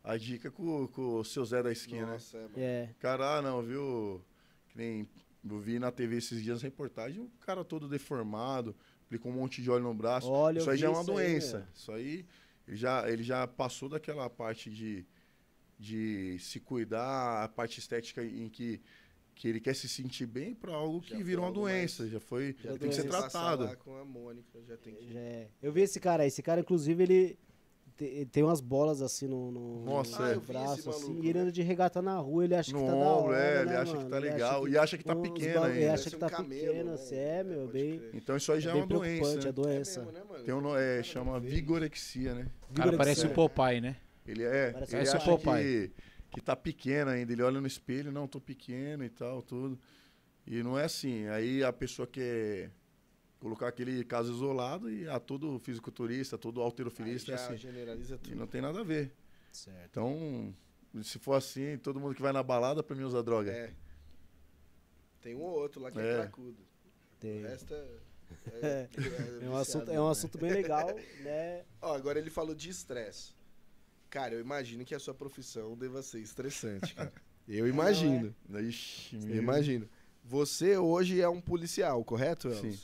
a 0.04 0.18
dica 0.18 0.50
com, 0.50 0.88
com 0.88 1.16
o 1.20 1.24
seu 1.24 1.46
Zé 1.46 1.62
da 1.62 1.72
esquina, 1.72 2.06
né? 2.06 2.12
Nossa, 2.14 2.38
é, 2.38 2.42
mano. 2.42 2.54
É. 2.58 2.90
Cara, 3.00 3.38
ah, 3.38 3.42
não, 3.42 3.62
viu? 3.62 4.24
Que 4.70 4.78
nem 4.78 5.08
eu 5.48 5.60
vi 5.60 5.80
na 5.80 5.92
TV 5.92 6.18
esses 6.18 6.44
dias 6.44 6.60
a 6.60 6.64
reportagem, 6.64 7.22
o 7.22 7.30
cara 7.46 7.64
todo 7.64 7.88
deformado, 7.88 8.76
aplicou 9.06 9.32
um 9.32 9.36
monte 9.36 9.62
de 9.62 9.70
óleo 9.70 9.84
no 9.84 9.94
braço. 9.94 10.30
Olha, 10.30 10.58
eu 10.58 10.62
isso 10.62 10.70
aí 10.72 10.78
já 10.78 10.88
é 10.88 10.90
uma 10.90 11.02
isso 11.02 11.12
aí, 11.12 11.16
doença. 11.16 11.58
meu. 11.60 11.68
isso 11.74 11.92
aí, 11.92 12.26
ele 12.68 12.78
já, 12.78 13.10
ele 13.10 13.24
já 13.24 13.48
passou 13.48 13.88
daquela 13.90 14.30
parte 14.30 14.70
de, 14.70 15.06
de 15.80 16.38
se 16.40 16.60
cuidar, 16.60 17.44
a 17.44 17.48
parte 17.48 17.80
estética 17.80 18.22
em 18.24 18.50
que, 18.50 18.82
que 19.34 19.48
ele 19.48 19.62
quer 19.62 19.74
se 19.74 19.88
sentir 19.88 20.26
bem 20.26 20.54
para 20.54 20.74
algo 20.74 21.00
que 21.02 21.12
Já 21.12 21.18
virou 21.24 21.26
foi 21.26 21.36
uma 21.38 21.48
algo 21.48 21.62
mais- 21.62 21.96
doença. 21.98 22.10
Já 22.10 22.20
foi. 22.20 22.56
Já 22.62 22.78
tem 22.78 22.90
que 22.90 22.96
ser 22.96 23.04
doença. 23.04 23.30
tratado. 23.30 23.64
lá 23.64 23.76
com 23.78 23.96
a 23.96 24.04
Mônica, 24.04 24.60
já 24.68 24.76
tem 24.78 24.94
que... 24.94 25.14
Já 25.14 25.20
é. 25.20 25.48
Eu 25.62 25.72
vi 25.72 25.82
esse 25.82 26.00
cara 26.00 26.24
aí. 26.24 26.28
Esse 26.28 26.42
cara, 26.44 26.60
inclusive, 26.60 27.02
ele 27.02 27.40
te- 27.96 28.04
ele 28.04 28.26
tem 28.26 28.44
umas 28.44 28.60
bolas 28.60 29.02
assim 29.02 29.28
no, 29.28 29.52
no- 29.52 29.86
Nossa, 29.86 30.20
no 30.36 30.42
é. 30.42 30.46
Braço, 30.46 30.90
assim, 30.90 31.04
maluco, 31.08 31.24
e 31.26 31.30
ele 31.30 31.34
né? 31.38 31.40
anda 31.44 31.52
de 31.54 31.62
regata 31.62 32.02
na 32.02 32.18
rua, 32.18 32.44
ele 32.44 32.56
acha 32.56 32.72
No 32.74 32.80
que 32.80 32.86
tá 32.86 32.92
da 32.92 32.98
ombro, 32.98 33.32
hora, 33.32 33.38
é, 33.42 33.62
ele 33.62 33.70
né, 33.70 33.76
acha 33.78 33.92
que 33.92 33.98
mano? 33.98 34.10
tá 34.10 34.18
Ele 34.18 34.30
legal. 34.32 34.62
acha 34.66 34.70
E 34.74 34.78
acha 34.78 34.98
que 34.98 35.04
tá 35.06 35.16
pequeno 35.16 35.54
bagulho- 35.54 35.72
Ele 35.74 35.80
ainda. 35.84 35.94
acha 35.94 36.10
que 36.10 36.18
tá 36.18 36.26
um 36.26 36.30
camelo, 36.30 36.66
pequeno, 36.68 36.86
né? 36.90 36.94
assim, 36.96 37.16
é, 37.16 37.44
meu, 37.44 37.68
bem... 37.70 38.00
crer. 38.00 38.12
Então 38.16 38.36
isso 38.38 38.52
aí 38.52 38.60
já 38.62 38.72
é 38.72 38.74
é 38.74 38.76
uma 38.76 38.88
doença. 38.88 39.06
preocupante 39.22 39.48
a 39.48 39.50
né? 39.50 39.52
doença. 39.54 40.00
É 40.00 40.04
mesmo, 40.04 40.18
né, 40.20 40.24
mano? 40.30 40.44
Tem 40.44 40.54
um, 40.54 40.76
é, 40.78 41.04
chama 41.04 41.40
vigorexia, 41.40 42.34
né? 42.36 42.42
O 42.70 42.74
cara 42.74 42.92
Vigorexia. 42.92 42.98
parece 42.98 43.26
o 43.26 43.30
Popeye, 43.34 43.80
né? 43.82 43.96
Ele 44.30 44.44
é, 44.44 44.72
Parece 44.72 44.96
ele 44.96 45.10
um 45.10 45.14
acha 45.14 45.38
que, 45.38 45.92
que 46.32 46.42
tá 46.42 46.56
pequeno 46.56 47.12
ainda. 47.12 47.32
Ele 47.34 47.42
olha 47.42 47.60
no 47.60 47.68
espelho, 47.68 48.12
não, 48.12 48.28
tô 48.28 48.40
pequeno 48.40 49.04
e 49.04 49.10
tal, 49.10 49.42
tudo. 49.42 49.80
E 50.46 50.62
não 50.64 50.78
é 50.78 50.86
assim. 50.86 51.28
Aí 51.28 51.64
a 51.64 51.72
pessoa 51.74 52.08
quer 52.08 52.72
colocar 53.40 53.68
aquele 53.68 54.04
caso 54.04 54.32
isolado 54.34 54.90
e 54.92 55.08
a 55.08 55.20
todo 55.20 55.60
fisiculturista, 55.60 56.38
todo 56.38 56.60
Aí 56.60 56.66
alterofilista 56.66 57.32
é 57.34 57.38
já 57.38 57.46
assim. 57.46 57.58
generaliza 57.58 58.16
E 58.16 58.18
tudo. 58.18 58.36
não 58.36 58.48
tem 58.48 58.62
nada 58.62 58.80
a 58.82 58.84
ver. 58.84 59.14
Certo. 59.52 59.90
Então, 59.90 60.54
se 61.04 61.18
for 61.20 61.34
assim, 61.34 61.78
todo 61.78 62.00
mundo 62.00 62.14
que 62.16 62.22
vai 62.22 62.32
na 62.34 62.44
balada 62.44 62.84
pra 62.84 62.96
mim 62.96 63.04
usa 63.04 63.24
droga. 63.24 63.52
É. 63.52 63.74
Tem 65.22 65.36
um 65.36 65.42
ou 65.42 65.52
outro 65.60 65.82
lá 65.82 65.92
que 65.92 66.00
é, 66.00 66.12
É. 66.12 66.16
cracudo. 66.22 66.58
Tem. 67.20 67.44
O 67.44 67.48
resto 67.48 67.74
é... 67.74 67.88
É. 68.62 68.88
É 69.42 69.50
um, 69.50 69.56
assunto, 69.58 69.90
é 69.92 70.00
um 70.00 70.08
assunto 70.08 70.38
bem 70.38 70.52
legal, 70.52 70.88
né? 71.24 71.66
Ó, 71.82 71.96
agora 71.96 72.20
ele 72.20 72.30
falou 72.30 72.54
de 72.54 72.70
estresse. 72.70 73.34
Cara, 74.10 74.34
eu 74.34 74.40
imagino 74.40 74.84
que 74.84 74.96
a 74.96 75.00
sua 75.00 75.14
profissão 75.14 75.78
deva 75.78 76.02
ser 76.02 76.20
estressante, 76.20 76.94
cara. 76.96 77.14
Eu 77.48 77.68
imagino. 77.68 78.36
Ixi, 78.48 79.16
Eu 79.28 79.38
imagino. 79.38 79.90
Você 80.24 80.78
hoje 80.78 81.20
é 81.20 81.28
um 81.28 81.42
policial, 81.42 82.04
correto, 82.04 82.48
Elcio? 82.48 82.74
Sim. 82.74 82.80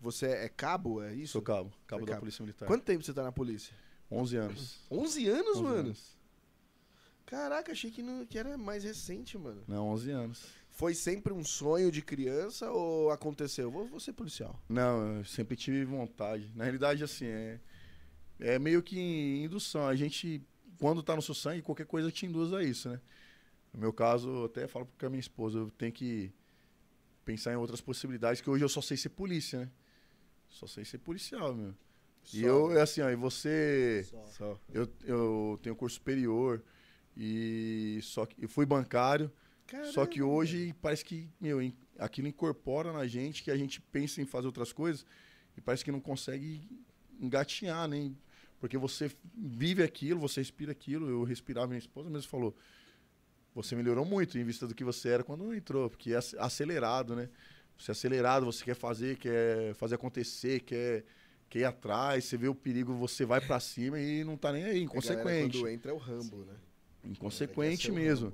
Você 0.00 0.26
é 0.26 0.48
cabo, 0.48 1.00
é 1.00 1.14
isso? 1.14 1.34
Sou 1.34 1.42
cabo, 1.42 1.72
cabo 1.86 2.02
É 2.02 2.06
da 2.06 2.12
cabo. 2.14 2.20
Polícia 2.22 2.42
Militar. 2.42 2.66
Quanto 2.66 2.82
tempo 2.82 3.04
você 3.04 3.12
tá 3.12 3.22
na 3.22 3.30
polícia? 3.30 3.72
11 4.10 4.36
anos. 4.36 4.80
11 4.90 5.28
anos, 5.28 5.56
11 5.58 5.62
mano? 5.62 5.76
anos. 5.78 6.18
Caraca, 7.26 7.70
achei 7.72 7.90
que, 7.90 8.02
não, 8.02 8.24
que 8.26 8.38
era 8.38 8.56
mais 8.56 8.82
recente, 8.82 9.36
mano. 9.36 9.62
Não, 9.68 9.86
11 9.90 10.10
anos. 10.10 10.46
Foi 10.70 10.94
sempre 10.94 11.32
um 11.32 11.44
sonho 11.44 11.90
de 11.92 12.00
criança 12.00 12.70
ou 12.70 13.10
aconteceu? 13.10 13.70
Vou, 13.70 13.86
vou 13.86 14.00
ser 14.00 14.14
policial. 14.14 14.60
Não, 14.68 15.18
eu 15.18 15.24
sempre 15.24 15.56
tive 15.56 15.84
vontade. 15.84 16.50
Na 16.54 16.64
realidade, 16.64 17.04
assim, 17.04 17.26
é, 17.26 17.60
é 18.40 18.58
meio 18.58 18.82
que 18.82 18.98
indução. 19.44 19.86
A 19.86 19.94
gente, 19.94 20.42
quando 20.78 21.02
tá 21.02 21.14
no 21.16 21.22
seu 21.22 21.34
sangue, 21.34 21.62
qualquer 21.62 21.86
coisa 21.86 22.10
te 22.10 22.26
induz 22.26 22.52
a 22.52 22.62
isso, 22.62 22.88
né? 22.88 23.00
No 23.72 23.80
meu 23.80 23.92
caso, 23.92 24.28
eu 24.28 24.44
até 24.46 24.66
falo 24.66 24.88
com 24.98 25.06
a 25.06 25.10
minha 25.10 25.20
esposa, 25.20 25.58
eu 25.58 25.70
tenho 25.70 25.92
que 25.92 26.32
pensar 27.24 27.52
em 27.52 27.56
outras 27.56 27.80
possibilidades, 27.80 28.40
que 28.40 28.48
hoje 28.48 28.64
eu 28.64 28.68
só 28.68 28.80
sei 28.80 28.96
ser 28.96 29.10
polícia, 29.10 29.60
né? 29.60 29.70
Só 30.48 30.66
sei 30.66 30.84
ser 30.84 30.98
policial, 30.98 31.54
meu. 31.54 31.74
E 32.32 32.40
Só. 32.40 32.46
eu, 32.46 32.78
é 32.78 32.80
assim, 32.80 33.00
ó, 33.02 33.10
e 33.10 33.16
você... 33.16 34.06
Só. 34.36 34.58
Eu, 34.72 34.88
eu 35.04 35.58
tenho 35.62 35.76
curso 35.76 35.96
superior 35.96 36.62
e 37.16 37.98
só 38.02 38.24
que 38.24 38.42
eu 38.42 38.48
fui 38.48 38.64
bancário, 38.64 39.30
só 39.92 40.06
que 40.06 40.18
Caramba, 40.18 40.34
hoje 40.34 40.74
parece 40.80 41.04
que, 41.04 41.28
meu, 41.40 41.58
aquilo 41.98 42.28
incorpora 42.28 42.92
na 42.92 43.06
gente, 43.06 43.42
que 43.42 43.50
a 43.50 43.56
gente 43.56 43.80
pensa 43.80 44.22
em 44.22 44.26
fazer 44.26 44.46
outras 44.46 44.72
coisas 44.72 45.04
e 45.56 45.60
parece 45.60 45.84
que 45.84 45.92
não 45.92 46.00
consegue 46.00 46.66
engatinhar, 47.20 47.86
nem 47.88 48.16
porque 48.60 48.76
você 48.78 49.10
vive 49.34 49.82
aquilo, 49.82 50.20
você 50.20 50.40
respira 50.40 50.72
aquilo. 50.72 51.08
Eu 51.08 51.24
respirava, 51.24 51.66
minha 51.68 51.78
esposa 51.78 52.10
mesmo 52.10 52.28
falou: 52.28 52.54
você 53.54 53.74
melhorou 53.74 54.04
muito 54.04 54.38
em 54.38 54.44
vista 54.44 54.66
do 54.66 54.74
que 54.74 54.84
você 54.84 55.08
era 55.08 55.24
quando 55.24 55.52
entrou, 55.54 55.88
porque 55.90 56.12
é 56.12 56.16
ac- 56.16 56.36
acelerado, 56.38 57.16
né? 57.16 57.28
Você 57.78 57.90
é 57.90 57.92
acelerado, 57.92 58.46
você 58.46 58.64
quer 58.64 58.74
fazer, 58.74 59.16
quer 59.16 59.74
fazer 59.74 59.94
acontecer, 59.96 60.60
quer, 60.60 61.04
quer 61.48 61.60
ir 61.60 61.64
atrás, 61.64 62.24
você 62.24 62.36
vê 62.36 62.48
o 62.48 62.54
perigo, 62.54 62.94
você 62.94 63.24
vai 63.24 63.40
pra 63.40 63.60
cima 63.60 63.98
e 64.00 64.24
não 64.24 64.36
tá 64.36 64.52
nem 64.52 64.64
aí, 64.64 64.70
galera, 64.70 64.84
inconsequente. 64.84 65.58
Quando 65.58 65.68
entra 65.68 65.90
é 65.90 65.94
o 65.94 65.98
Rambo, 65.98 66.44
né? 66.44 66.54
Inconsequente 67.04 67.90
mesmo. 67.92 68.32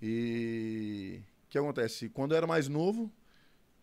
E 0.00 1.20
o 1.46 1.48
que 1.48 1.58
acontece? 1.58 2.08
Quando 2.10 2.32
eu 2.32 2.36
era 2.38 2.46
mais 2.46 2.68
novo, 2.68 3.10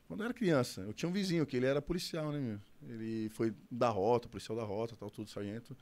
quando 0.07 0.21
eu 0.21 0.25
era 0.25 0.33
criança, 0.33 0.81
eu 0.81 0.93
tinha 0.93 1.09
um 1.09 1.11
vizinho 1.13 1.45
que 1.45 1.57
ele 1.57 1.65
era 1.65 1.81
policial, 1.81 2.31
né, 2.31 2.39
meu? 2.39 2.59
Ele 2.89 3.29
foi 3.29 3.53
da 3.71 3.89
rota, 3.89 4.27
policial 4.29 4.57
da 4.57 4.63
rota, 4.63 4.95
tal, 4.95 5.09
tudo, 5.09 5.29
sargento. 5.29 5.75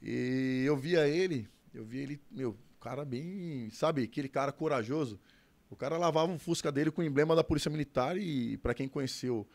E 0.00 0.64
eu 0.66 0.76
via 0.76 1.06
ele, 1.06 1.48
eu 1.72 1.84
via 1.84 2.02
ele, 2.02 2.20
meu, 2.30 2.56
cara 2.80 3.04
bem, 3.04 3.70
sabe, 3.70 4.02
aquele 4.02 4.28
cara 4.28 4.50
corajoso. 4.52 5.20
O 5.70 5.76
cara 5.76 5.96
lavava 5.96 6.30
um 6.30 6.38
Fusca 6.38 6.70
dele 6.72 6.90
com 6.90 7.00
o 7.00 7.04
emblema 7.04 7.34
da 7.36 7.44
Polícia 7.44 7.70
Militar 7.70 8.16
e 8.18 8.56
para 8.58 8.74
quem 8.74 8.88
conheceu 8.88 9.46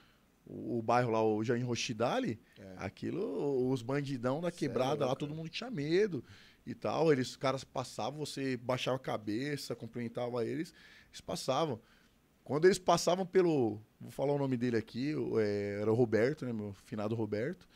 o, 0.46 0.80
o 0.80 0.82
bairro 0.82 1.12
lá, 1.12 1.24
o 1.24 1.44
Jardim 1.44 1.64
Rochidale, 1.66 2.40
É. 2.58 2.74
aquilo, 2.78 3.70
os 3.70 3.82
bandidão 3.82 4.40
da 4.42 4.48
é 4.48 4.52
quebrada 4.52 5.02
lá, 5.02 5.08
louco, 5.08 5.20
todo 5.20 5.30
cara. 5.30 5.38
mundo 5.38 5.50
tinha 5.50 5.70
medo 5.70 6.24
e 6.66 6.74
tal. 6.74 7.12
Eles, 7.12 7.30
os 7.32 7.36
caras 7.36 7.64
passavam, 7.64 8.20
você 8.20 8.56
baixava 8.58 8.96
a 8.98 9.00
cabeça, 9.00 9.76
cumprimentava 9.76 10.44
eles, 10.46 10.74
eles 11.10 11.22
passavam. 11.22 11.80
Quando 12.48 12.64
eles 12.64 12.80
passavam 12.80 13.26
pelo. 13.26 13.78
Vou 14.00 14.10
falar 14.10 14.32
o 14.32 14.38
nome 14.38 14.56
dele 14.56 14.78
aqui, 14.78 15.14
é, 15.38 15.80
era 15.82 15.92
o 15.92 15.94
Roberto, 15.94 16.46
né? 16.46 16.54
Meu 16.54 16.72
finado 16.86 17.14
Roberto. 17.14 17.68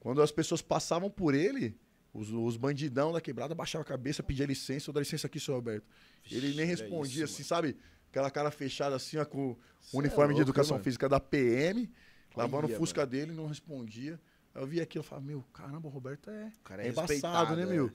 Quando 0.00 0.22
as 0.22 0.32
pessoas 0.32 0.62
passavam 0.62 1.10
por 1.10 1.34
ele, 1.34 1.76
os, 2.14 2.30
os 2.30 2.56
bandidão 2.56 3.12
da 3.12 3.20
quebrada 3.20 3.54
baixavam 3.54 3.82
a 3.82 3.84
cabeça, 3.84 4.22
pedia 4.22 4.46
licença, 4.46 4.88
eu 4.88 4.94
dá 4.94 5.00
licença 5.00 5.26
aqui, 5.26 5.38
seu 5.38 5.52
Roberto. 5.52 5.84
ele 6.32 6.54
nem 6.54 6.64
respondia 6.64 7.24
é 7.24 7.24
assim, 7.26 7.42
isso, 7.42 7.44
sabe? 7.50 7.76
Aquela 8.08 8.30
cara 8.30 8.50
fechada 8.50 8.96
assim, 8.96 9.18
ó, 9.18 9.26
com 9.26 9.48
o 9.50 9.58
é 9.92 9.96
uniforme 9.98 10.32
de 10.32 10.38
louco, 10.38 10.52
educação 10.52 10.76
mano. 10.76 10.84
física 10.84 11.06
da 11.06 11.20
PM, 11.20 11.92
lavando 12.34 12.66
o 12.66 12.70
Fusca 12.70 13.04
dele, 13.04 13.32
não 13.32 13.46
respondia. 13.46 14.18
Aí 14.54 14.62
eu 14.62 14.66
vi 14.66 14.80
aquilo 14.80 15.04
e 15.04 15.06
falava, 15.06 15.26
meu, 15.26 15.44
caramba, 15.52 15.86
o 15.86 15.90
Roberto 15.90 16.30
é, 16.30 16.50
O 16.60 16.64
cara 16.64 16.82
é 16.82 16.86
é, 16.86 16.88
embaçado, 16.88 17.54
né, 17.56 17.64
é. 17.64 17.66
meu? 17.66 17.92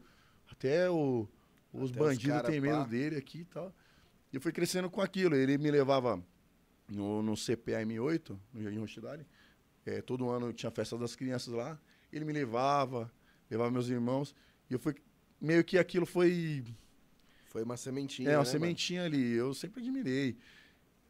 Até 0.52 0.92
o- 0.92 1.28
os 1.74 1.80
Até 1.80 1.84
os 1.84 1.92
bandidos 1.92 2.36
cara 2.36 2.48
têm 2.52 2.62
medo 2.62 2.78
pá. 2.78 2.84
dele 2.84 3.16
aqui 3.16 3.40
e 3.40 3.46
tal. 3.46 3.74
E 4.34 4.38
eu 4.38 4.42
fui 4.42 4.52
crescendo 4.52 4.90
com 4.90 5.00
aquilo. 5.00 5.36
Ele 5.36 5.60
me 5.60 5.70
levava 5.70 6.22
no, 6.90 7.22
no 7.22 7.34
CPAM8, 7.34 8.36
no 8.52 8.64
Jardim 8.64 8.80
Rochidale. 8.80 9.28
É, 9.86 10.02
todo 10.02 10.28
ano 10.30 10.52
tinha 10.52 10.72
festa 10.72 10.98
das 10.98 11.16
crianças 11.16 11.54
lá. 11.54 11.80
Ele 12.12 12.26
me 12.26 12.34
levava, 12.34 13.14
levava 13.50 13.70
meus 13.70 13.90
irmãos. 13.90 14.36
E 14.70 14.74
eu 14.74 14.80
fui. 14.80 14.96
Meio 15.40 15.64
que 15.64 15.78
aquilo 15.78 16.08
foi. 16.08 16.64
Foi 17.46 17.62
uma 17.62 17.78
sementinha. 17.78 18.32
É, 18.32 18.38
uma 18.38 18.44
né, 18.44 18.50
sementinha 18.50 19.04
ali. 19.04 19.34
Eu 19.34 19.54
sempre 19.54 19.82
admirei. 19.82 20.36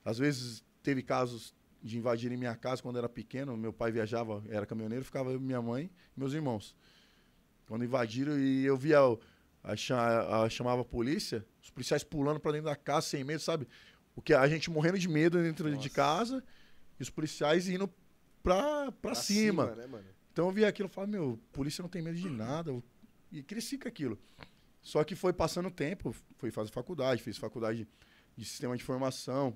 Às 0.03 0.17
vezes 0.17 0.61
teve 0.81 1.01
casos 1.01 1.55
de 1.81 1.97
invadirem 1.97 2.37
minha 2.37 2.55
casa 2.55 2.81
quando 2.81 2.97
eu 2.97 2.99
era 2.99 3.09
pequeno. 3.09 3.55
Meu 3.55 3.71
pai 3.71 3.89
viajava, 3.89 4.43
era 4.49 4.65
caminhoneiro, 4.65 5.05
ficava 5.05 5.39
minha 5.39 5.61
mãe 5.61 5.89
e 6.15 6.19
meus 6.19 6.33
irmãos. 6.33 6.75
Quando 7.67 7.85
invadiram 7.85 8.37
e 8.37 8.65
eu 8.65 8.75
via, 8.75 8.99
o- 9.63 9.67
a, 9.71 9.75
cha- 9.75 10.43
a- 10.43 10.49
chamava 10.49 10.81
a 10.81 10.85
polícia, 10.85 11.45
os 11.61 11.69
policiais 11.69 12.03
pulando 12.03 12.39
pra 12.39 12.51
dentro 12.51 12.65
da 12.65 12.75
casa 12.75 13.07
sem 13.07 13.23
medo, 13.23 13.39
sabe? 13.41 13.67
O 14.15 14.21
que 14.21 14.33
a 14.33 14.47
gente 14.47 14.69
morrendo 14.69 14.99
de 14.99 15.07
medo 15.07 15.41
dentro 15.41 15.69
de 15.69 15.75
Nossa. 15.75 15.89
casa 15.89 16.43
e 16.99 17.03
os 17.03 17.09
policiais 17.09 17.67
indo 17.67 17.87
pra, 18.43 18.91
pra, 18.91 18.91
Pra 18.91 19.15
cima. 19.15 19.73
né, 19.75 19.87
mano? 19.87 20.05
Então 20.31 20.47
eu 20.47 20.51
vi 20.51 20.65
aquilo 20.65 20.89
e 20.89 20.91
falei, 20.91 21.11
meu, 21.11 21.39
polícia 21.51 21.81
não 21.81 21.89
tem 21.89 22.01
medo 22.01 22.17
de 22.17 22.29
nada. 22.29 22.75
E 23.31 23.41
cresci 23.43 23.77
com 23.77 23.87
aquilo. 23.87 24.19
Só 24.81 25.03
que 25.03 25.15
foi 25.15 25.31
passando 25.33 25.67
o 25.67 25.71
tempo, 25.71 26.13
fui 26.37 26.51
fazer 26.51 26.71
faculdade, 26.71 27.21
fiz 27.23 27.37
faculdade 27.37 27.87
de 28.35 28.45
sistema 28.45 28.75
de 28.75 28.83
informação, 28.83 29.55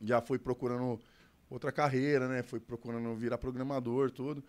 já 0.00 0.20
fui 0.20 0.38
procurando 0.38 0.98
outra 1.48 1.70
carreira, 1.70 2.26
né? 2.28 2.42
Fui 2.42 2.58
procurando 2.58 3.14
virar 3.14 3.38
programador, 3.38 4.10
tudo. 4.10 4.42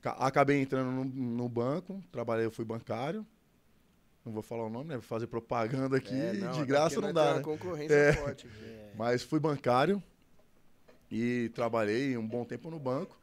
Ca- 0.00 0.12
Acabei 0.18 0.60
entrando 0.60 0.90
no, 0.90 1.04
no 1.04 1.48
banco, 1.48 2.02
trabalhei, 2.12 2.44
eu 2.46 2.50
fui 2.50 2.64
bancário. 2.64 3.26
Não 4.28 4.34
vou 4.34 4.42
falar 4.42 4.66
o 4.66 4.68
nome, 4.68 4.90
né? 4.90 4.94
Vou 4.96 5.02
fazer 5.02 5.26
propaganda 5.26 5.96
aqui, 5.96 6.14
É, 6.14 6.34
não, 6.34 6.52
de 6.52 6.58
até 6.58 6.66
graça 6.66 7.00
não 7.00 7.14
dá, 7.14 7.36
né? 7.36 7.40
concorrência 7.40 7.94
É. 7.94 8.12
forte. 8.12 8.46
É. 8.62 8.92
Mas 8.94 9.22
fui 9.22 9.40
bancário 9.40 10.02
e 11.10 11.50
trabalhei 11.54 12.14
um 12.18 12.28
bom 12.28 12.44
tempo 12.44 12.70
no 12.70 12.78
banco. 12.78 13.18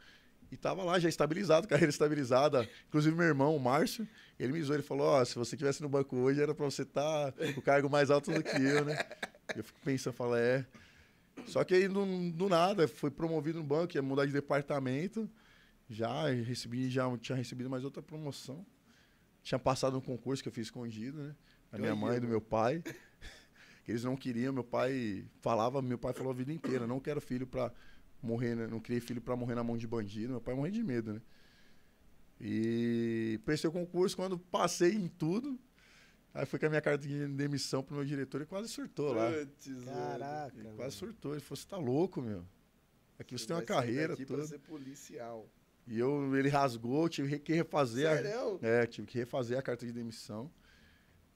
E 0.52 0.58
tava 0.58 0.84
lá 0.84 0.98
já 0.98 1.08
estabilizado, 1.08 1.68
carreira 1.70 1.92
estabilizada. 1.92 2.68
Inclusive 2.88 3.16
meu 3.16 3.28
irmão, 3.28 3.56
o 3.56 3.60
Márcio, 3.60 4.08
ele 4.40 4.54
me 4.54 4.62
zoou, 4.64 4.76
ele 4.78 4.84
falou, 4.84 5.06
ó, 5.06 5.24
se 5.24 5.36
você 5.36 5.54
estivesse 5.54 5.84
no 5.84 5.90
banco 5.90 6.16
hoje 6.16 6.42
era 6.42 6.56
pra 6.56 6.66
você 6.66 6.82
estar 6.82 7.32
com 7.34 7.60
o 7.60 7.62
cargo 7.62 7.88
mais 7.88 8.10
alto 8.10 8.32
do 8.32 8.42
que 8.42 8.56
eu, 8.60 8.84
né? 8.84 8.98
Eu 9.56 9.64
fico 9.64 9.80
pensando, 9.86 10.14
falo, 10.14 10.36
é. 10.36 10.66
Só 11.46 11.64
que 11.64 11.76
aí, 11.76 11.88
do, 11.88 12.04
do 12.32 12.50
nada, 12.50 12.88
fui 12.88 13.12
promovido 13.12 13.60
no 13.60 13.64
banco, 13.64 13.96
ia 13.96 14.02
mudar 14.02 14.26
de 14.26 14.32
departamento. 14.32 15.30
Já 15.88 16.30
recebi, 16.30 16.90
já 16.90 17.06
tinha 17.20 17.36
recebido 17.36 17.70
mais 17.70 17.84
outra 17.84 18.02
promoção. 18.02 18.66
Tinha 19.46 19.60
passado 19.60 19.96
um 19.96 20.02
concurso 20.02 20.42
que 20.42 20.50
eu 20.50 20.52
fiz 20.52 20.66
escondido, 20.66 21.22
né? 21.22 21.36
Da 21.72 21.78
minha 21.78 21.96
mãe 21.96 22.18
e 22.18 22.20
do 22.20 22.28
meu 22.28 22.42
pai. 22.42 22.84
Que 23.84 23.92
eles 23.92 24.04
não 24.04 24.18
queriam, 24.18 24.52
meu 24.52 24.64
pai 24.64 25.24
falava, 25.42 25.80
meu 25.80 26.00
pai 26.00 26.12
falou 26.12 26.32
a 26.32 26.36
vida 26.36 26.52
inteira, 26.52 26.88
não 26.88 27.00
quero 27.00 27.22
filho 27.22 27.46
pra 27.46 27.72
morrer, 28.20 28.56
né? 28.56 28.66
não 28.66 28.80
criei 28.80 29.00
filho 29.00 29.22
pra 29.22 29.36
morrer 29.36 29.54
na 29.54 29.64
mão 29.64 29.78
de 29.78 29.86
bandido. 29.86 30.32
Meu 30.32 30.42
pai 30.42 30.56
morreu 30.56 30.72
de 30.72 30.84
medo, 30.84 31.14
né? 31.14 31.22
E 32.42 33.40
prestei 33.46 33.70
o 33.70 33.72
concurso, 33.72 34.16
quando 34.16 34.40
passei 34.40 34.96
em 34.96 35.08
tudo, 35.08 35.60
aí 36.34 36.48
fui 36.48 36.58
com 36.58 36.66
a 36.66 36.70
minha 36.70 36.82
carta 36.82 37.08
de 37.08 37.28
demissão 37.28 37.84
pro 37.84 37.96
meu 37.96 38.04
diretor 38.04 38.42
e 38.42 38.48
quase 38.48 38.68
surtou 38.68 39.14
lá. 39.14 39.30
Caraca. 39.86 40.58
Ele 40.58 40.74
quase 40.76 40.96
surtou. 40.96 41.34
Ele 41.34 41.42
falou, 41.42 41.56
você 41.56 41.68
tá 41.68 41.78
louco, 41.78 42.20
meu. 42.20 42.44
Aqui 43.20 43.38
você, 43.38 43.46
tem 43.46 43.56
uma 43.56 43.62
carreira 43.62 44.14
daqui 44.14 44.26
pra 44.26 44.38
toda. 44.38 44.48
ser 44.48 44.58
policial. 44.58 45.48
E 45.88 46.00
eu, 46.00 46.36
ele 46.36 46.50
rasgou, 46.50 47.08
tive 47.08 47.38
que 47.40 47.54
refazer. 47.54 48.08
a- 48.10 48.16
Sério? 48.18 48.60
É, 48.62 48.86
tive 48.88 49.06
que 49.08 49.18
refazer 49.20 49.58
a 49.58 49.62
carta 49.62 49.86
de 49.86 49.92
demissão. 49.92 50.52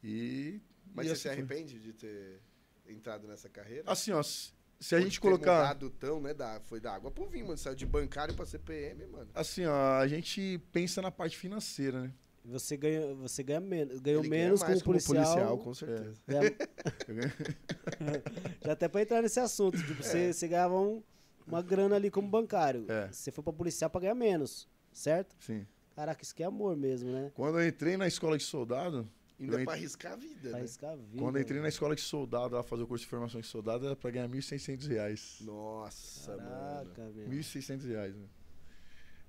E. 0.04 0.60
Mas 0.94 1.06
e 1.06 1.10
você 1.10 1.14
assim 1.14 1.22
se 1.42 1.46
foi. 1.46 1.56
arrepende 1.56 1.80
de 1.80 1.94
ter 1.94 2.42
entrado 2.88 3.28
nessa 3.28 3.48
carreira? 3.48 3.84
Assim, 3.86 4.12
ó, 4.12 4.24
se 4.24 4.52
a 4.92 4.98
Ou 4.98 5.04
gente 5.04 5.12
de 5.14 5.18
ter 5.18 5.22
colocar. 5.22 5.58
mudado 5.62 5.90
tão, 5.92 6.20
né? 6.20 6.34
Da, 6.34 6.60
foi 6.62 6.80
da 6.80 6.94
água 6.96 7.12
pro 7.12 7.28
vinho, 7.28 7.46
mano. 7.46 7.58
Saiu 7.58 7.76
de 7.76 7.86
bancário 7.86 8.34
pra 8.34 8.46
CPM, 8.46 9.06
mano. 9.08 9.30
Assim, 9.36 9.66
ó, 9.66 10.00
a 10.00 10.08
gente 10.08 10.60
pensa 10.72 11.02
na 11.02 11.12
parte 11.12 11.38
financeira, 11.38 12.02
né? 12.02 12.14
Você 12.46 12.76
ganha, 12.78 13.14
você 13.16 13.44
ganha 13.44 13.60
menos, 13.60 14.00
ganhou 14.00 14.22
Ele 14.22 14.30
ganha 14.30 14.44
menos 14.46 14.62
mais 14.62 14.82
como 14.82 15.00
policial. 15.04 15.58
com 15.60 15.74
certeza. 15.74 16.14
ganha- 16.26 16.42
ganho- 17.08 17.34
já 18.66 18.72
até 18.72 18.88
pra 18.88 19.02
entrar 19.02 19.22
nesse 19.22 19.40
assunto, 19.40 19.78
tipo, 19.78 20.02
você, 20.02 20.34
você 20.34 20.48
ganhava 20.48 20.80
um- 20.80 21.04
uma 21.50 21.62
grana 21.62 21.96
ali 21.96 22.10
como 22.10 22.28
bancário. 22.30 22.86
É. 22.90 23.12
Você 23.12 23.32
foi 23.32 23.44
pra 23.44 23.52
policial 23.54 23.90
pra 23.90 24.02
ganhar 24.02 24.16
menos, 24.16 24.68
certo? 24.94 25.36
Sim. 25.40 25.66
Caraca, 25.96 26.24
isso 26.24 26.34
que 26.34 26.42
é 26.44 26.46
amor 26.46 26.78
mesmo, 26.78 27.12
né? 27.12 27.32
Quando 27.36 27.60
eu 27.60 27.68
entrei 27.68 27.98
na 27.98 28.08
escola 28.08 28.38
de 28.38 28.44
soldado, 28.44 29.10
Ainda 29.42 29.54
Eu 29.58 29.64
pra 29.64 29.74
ent- 29.76 29.80
arriscar 29.80 30.12
a 30.12 30.16
vida, 30.18 30.42
Pra 30.42 30.52
né? 30.52 30.58
arriscar 30.58 30.92
a 30.92 30.96
vida. 30.98 31.18
quando 31.18 31.38
eu 31.38 31.42
entrei 31.42 31.62
na 31.62 31.70
escola 31.70 31.96
de 31.96 32.02
soldado, 32.02 32.56
lá 32.58 32.62
fazer 32.64 32.84
o 32.84 32.88
curso 32.88 33.06
de 33.06 33.10
formação 33.10 33.40
de 33.40 33.48
soldado, 33.48 33.86
era 33.86 33.96
pra 33.96 34.12
ganhar 34.12 34.28
1.600 34.28 34.86
reais. 34.86 35.38
Nossa, 35.40 36.36
mano. 36.36 36.50
Caraca, 36.50 37.02
R$ 37.04 37.12
meu. 37.16 37.30
1.600 37.30 37.86
reais, 37.86 38.14
né? 38.18 38.26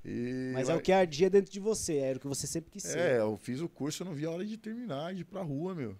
E 0.04 0.50
Mas 0.52 0.68
é 0.68 0.74
o 0.74 0.80
que 0.80 0.90
ardia 0.90 1.28
dentro 1.30 1.52
de 1.52 1.60
você, 1.60 1.98
era 1.98 2.16
o 2.18 2.20
que 2.20 2.26
você 2.26 2.46
sempre 2.46 2.70
quis 2.72 2.82
ser. 2.82 2.98
É, 2.98 3.20
eu 3.20 3.36
fiz 3.36 3.60
o 3.60 3.68
curso, 3.68 4.02
eu 4.02 4.06
não 4.06 4.12
vi 4.14 4.24
a 4.24 4.30
hora 4.32 4.44
de 4.44 4.56
terminar, 4.56 5.14
de 5.14 5.20
ir 5.20 5.24
pra 5.24 5.42
rua, 5.42 5.74
meu. 5.76 5.96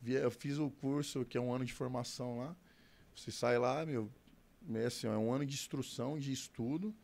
Vi- 0.00 0.12
Eu 0.14 0.30
fiz 0.30 0.58
o 0.58 0.70
curso, 0.70 1.24
que 1.24 1.36
é 1.36 1.40
um 1.40 1.52
ano 1.52 1.64
de 1.64 1.72
formação 1.72 2.38
lá. 2.38 2.54
Você 3.16 3.30
sai 3.32 3.58
lá, 3.58 3.84
meu, 3.84 4.08
é 4.72 4.86
assim, 4.86 5.06
é 5.06 5.10
um 5.10 5.32
ano 5.32 5.44
de 5.44 5.54
instrução, 5.54 6.18
de 6.18 6.32
estudo, 6.32 6.94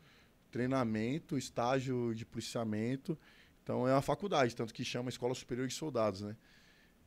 treinamento, 0.51 1.37
estágio 1.37 2.13
de 2.15 2.25
policiamento. 2.25 3.17
Então 3.63 3.87
é 3.87 3.93
uma 3.93 4.01
faculdade, 4.01 4.55
tanto 4.55 4.73
que 4.73 4.83
chama 4.83 5.09
Escola 5.09 5.33
Superior 5.35 5.67
de 5.67 5.73
Soldados, 5.73 6.21
né? 6.21 6.35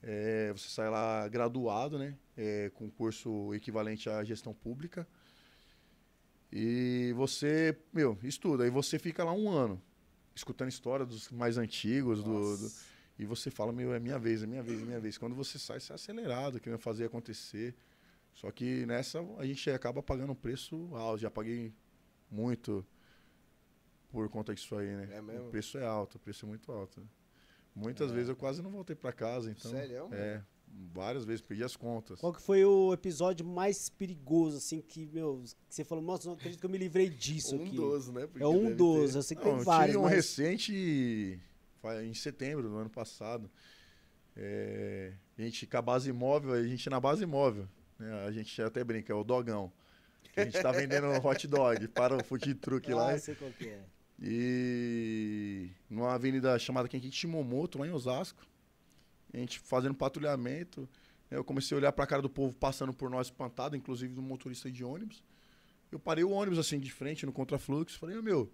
É, 0.02 0.52
você 0.52 0.68
sai 0.68 0.90
lá 0.90 1.26
graduado, 1.28 1.98
né? 1.98 2.14
É, 2.36 2.70
com 2.74 2.90
curso 2.90 3.54
equivalente 3.54 4.08
à 4.08 4.22
gestão 4.22 4.52
pública. 4.52 5.06
E 6.52 7.12
você, 7.16 7.76
meu, 7.92 8.18
estuda. 8.22 8.66
E 8.66 8.70
você 8.70 8.98
fica 8.98 9.24
lá 9.24 9.32
um 9.32 9.48
ano, 9.50 9.80
escutando 10.34 10.68
história 10.68 11.04
dos 11.04 11.30
mais 11.30 11.58
antigos, 11.58 12.22
do, 12.22 12.56
do- 12.56 12.72
e 13.18 13.24
você 13.24 13.50
fala, 13.50 13.72
meu, 13.72 13.94
é 13.94 14.00
minha 14.00 14.18
vez, 14.18 14.42
é 14.42 14.46
minha 14.46 14.62
vez, 14.62 14.80
é 14.82 14.84
minha 14.84 15.00
vez. 15.00 15.16
Quando 15.18 15.34
você 15.34 15.58
sai, 15.58 15.80
você 15.80 15.92
é 15.92 15.94
acelerado, 15.94 16.60
querendo 16.60 16.78
fazer 16.78 17.04
acontecer. 17.06 17.74
Só 18.34 18.50
que 18.50 18.84
nessa 18.86 19.20
a 19.38 19.46
gente 19.46 19.70
acaba 19.70 20.02
pagando 20.02 20.32
um 20.32 20.36
preço 20.36 20.90
alto. 20.94 21.18
Já 21.20 21.30
paguei 21.30 21.72
muito 22.30 22.84
por 24.10 24.28
conta 24.28 24.54
disso 24.54 24.76
aí, 24.76 24.94
né? 24.96 25.08
É 25.12 25.22
mesmo? 25.22 25.46
O 25.46 25.50
preço 25.50 25.78
é 25.78 25.86
alto, 25.86 26.16
o 26.16 26.18
preço 26.18 26.44
é 26.44 26.48
muito 26.48 26.70
alto. 26.72 27.00
né? 27.00 27.06
Muitas 27.74 28.10
É. 28.10 28.14
vezes 28.14 28.28
eu 28.28 28.36
quase 28.36 28.60
não 28.62 28.70
voltei 28.70 28.94
pra 28.96 29.12
casa, 29.12 29.50
então. 29.50 29.70
Sério? 29.70 30.08
É, 30.12 30.42
várias 30.92 31.24
vezes 31.24 31.40
perdi 31.42 31.62
as 31.64 31.74
contas. 31.76 32.20
Qual 32.20 32.32
que 32.32 32.40
foi 32.42 32.64
o 32.64 32.92
episódio 32.92 33.44
mais 33.46 33.88
perigoso, 33.88 34.56
assim, 34.58 34.80
que, 34.80 35.06
meu, 35.06 35.42
que 35.68 35.74
você 35.74 35.84
falou, 35.84 36.02
nossa, 36.04 36.26
não 36.28 36.34
acredito 36.34 36.60
que 36.60 36.66
eu 36.66 36.70
me 36.70 36.78
livrei 36.78 37.08
disso 37.10 37.56
Um 37.56 37.64
aqui. 37.64 37.76
dos, 37.76 38.08
né? 38.10 38.26
Porque 38.26 38.42
É 38.42 38.46
um 38.46 38.62
deve 38.64 38.74
dos, 38.74 39.12
ter. 39.12 39.18
eu 39.18 39.22
sei 39.22 39.36
que 39.36 39.44
Não, 39.44 39.56
tem 39.56 39.64
vários, 39.64 39.86
tive 39.94 39.98
um 39.98 40.02
mas... 40.02 40.12
recente 40.12 41.40
em 42.04 42.14
setembro 42.14 42.68
do 42.68 42.76
ano 42.76 42.90
passado. 42.90 43.50
É, 44.36 45.12
a 45.38 45.42
gente 45.42 45.66
com 45.66 45.76
a 45.76 45.82
base 45.82 46.12
móvel, 46.12 46.52
a 46.52 46.62
gente 46.62 46.88
na 46.90 46.98
base 47.00 47.24
móvel, 47.26 47.68
né? 47.98 48.24
A 48.26 48.30
gente 48.32 48.60
até 48.62 48.82
brinca, 48.84 49.12
é 49.12 49.16
o 49.16 49.24
dogão. 49.24 49.72
A 50.36 50.44
gente 50.44 50.60
tá 50.60 50.72
vendendo 50.72 51.06
hot 51.24 51.46
dog 51.46 51.86
para 51.88 52.16
o 52.16 52.24
food 52.24 52.54
truck 52.54 52.92
lá. 52.92 53.12
Ah, 53.12 53.18
sei 53.18 53.34
qual 53.34 53.50
que 53.52 53.68
é. 53.68 53.84
E 54.20 55.70
numa 55.88 56.14
avenida 56.14 56.58
chamada 56.58 56.88
Kenkichi 56.88 57.26
Momoto, 57.26 57.78
lá 57.78 57.86
em 57.86 57.90
Osasco. 57.92 58.44
A 59.32 59.36
gente 59.36 59.58
fazendo 59.58 59.94
patrulhamento. 59.94 60.88
né, 61.30 61.36
Eu 61.36 61.44
comecei 61.44 61.76
a 61.76 61.78
olhar 61.78 61.92
pra 61.92 62.06
cara 62.06 62.22
do 62.22 62.30
povo 62.30 62.54
passando 62.54 62.92
por 62.92 63.10
nós 63.10 63.26
espantado, 63.28 63.76
inclusive 63.76 64.14
do 64.14 64.22
motorista 64.22 64.70
de 64.70 64.84
ônibus. 64.84 65.22
Eu 65.90 65.98
parei 65.98 66.24
o 66.24 66.30
ônibus 66.30 66.58
assim 66.58 66.78
de 66.80 66.90
frente 66.90 67.24
no 67.26 67.32
contrafluxo. 67.32 67.98
Falei, 67.98 68.16
"Ô, 68.16 68.22
meu, 68.22 68.42
o 68.42 68.50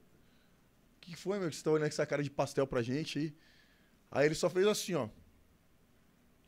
que 1.00 1.16
foi, 1.16 1.38
meu, 1.38 1.48
que 1.50 1.56
você 1.56 1.62
tá 1.62 1.70
olhando 1.70 1.88
com 1.88 1.94
essa 1.94 2.06
cara 2.06 2.22
de 2.22 2.30
pastel 2.30 2.66
pra 2.66 2.82
gente 2.82 3.18
aí? 3.18 3.34
Aí 4.10 4.26
ele 4.26 4.34
só 4.34 4.50
fez 4.50 4.66
assim, 4.66 4.94
ó. 4.94 5.08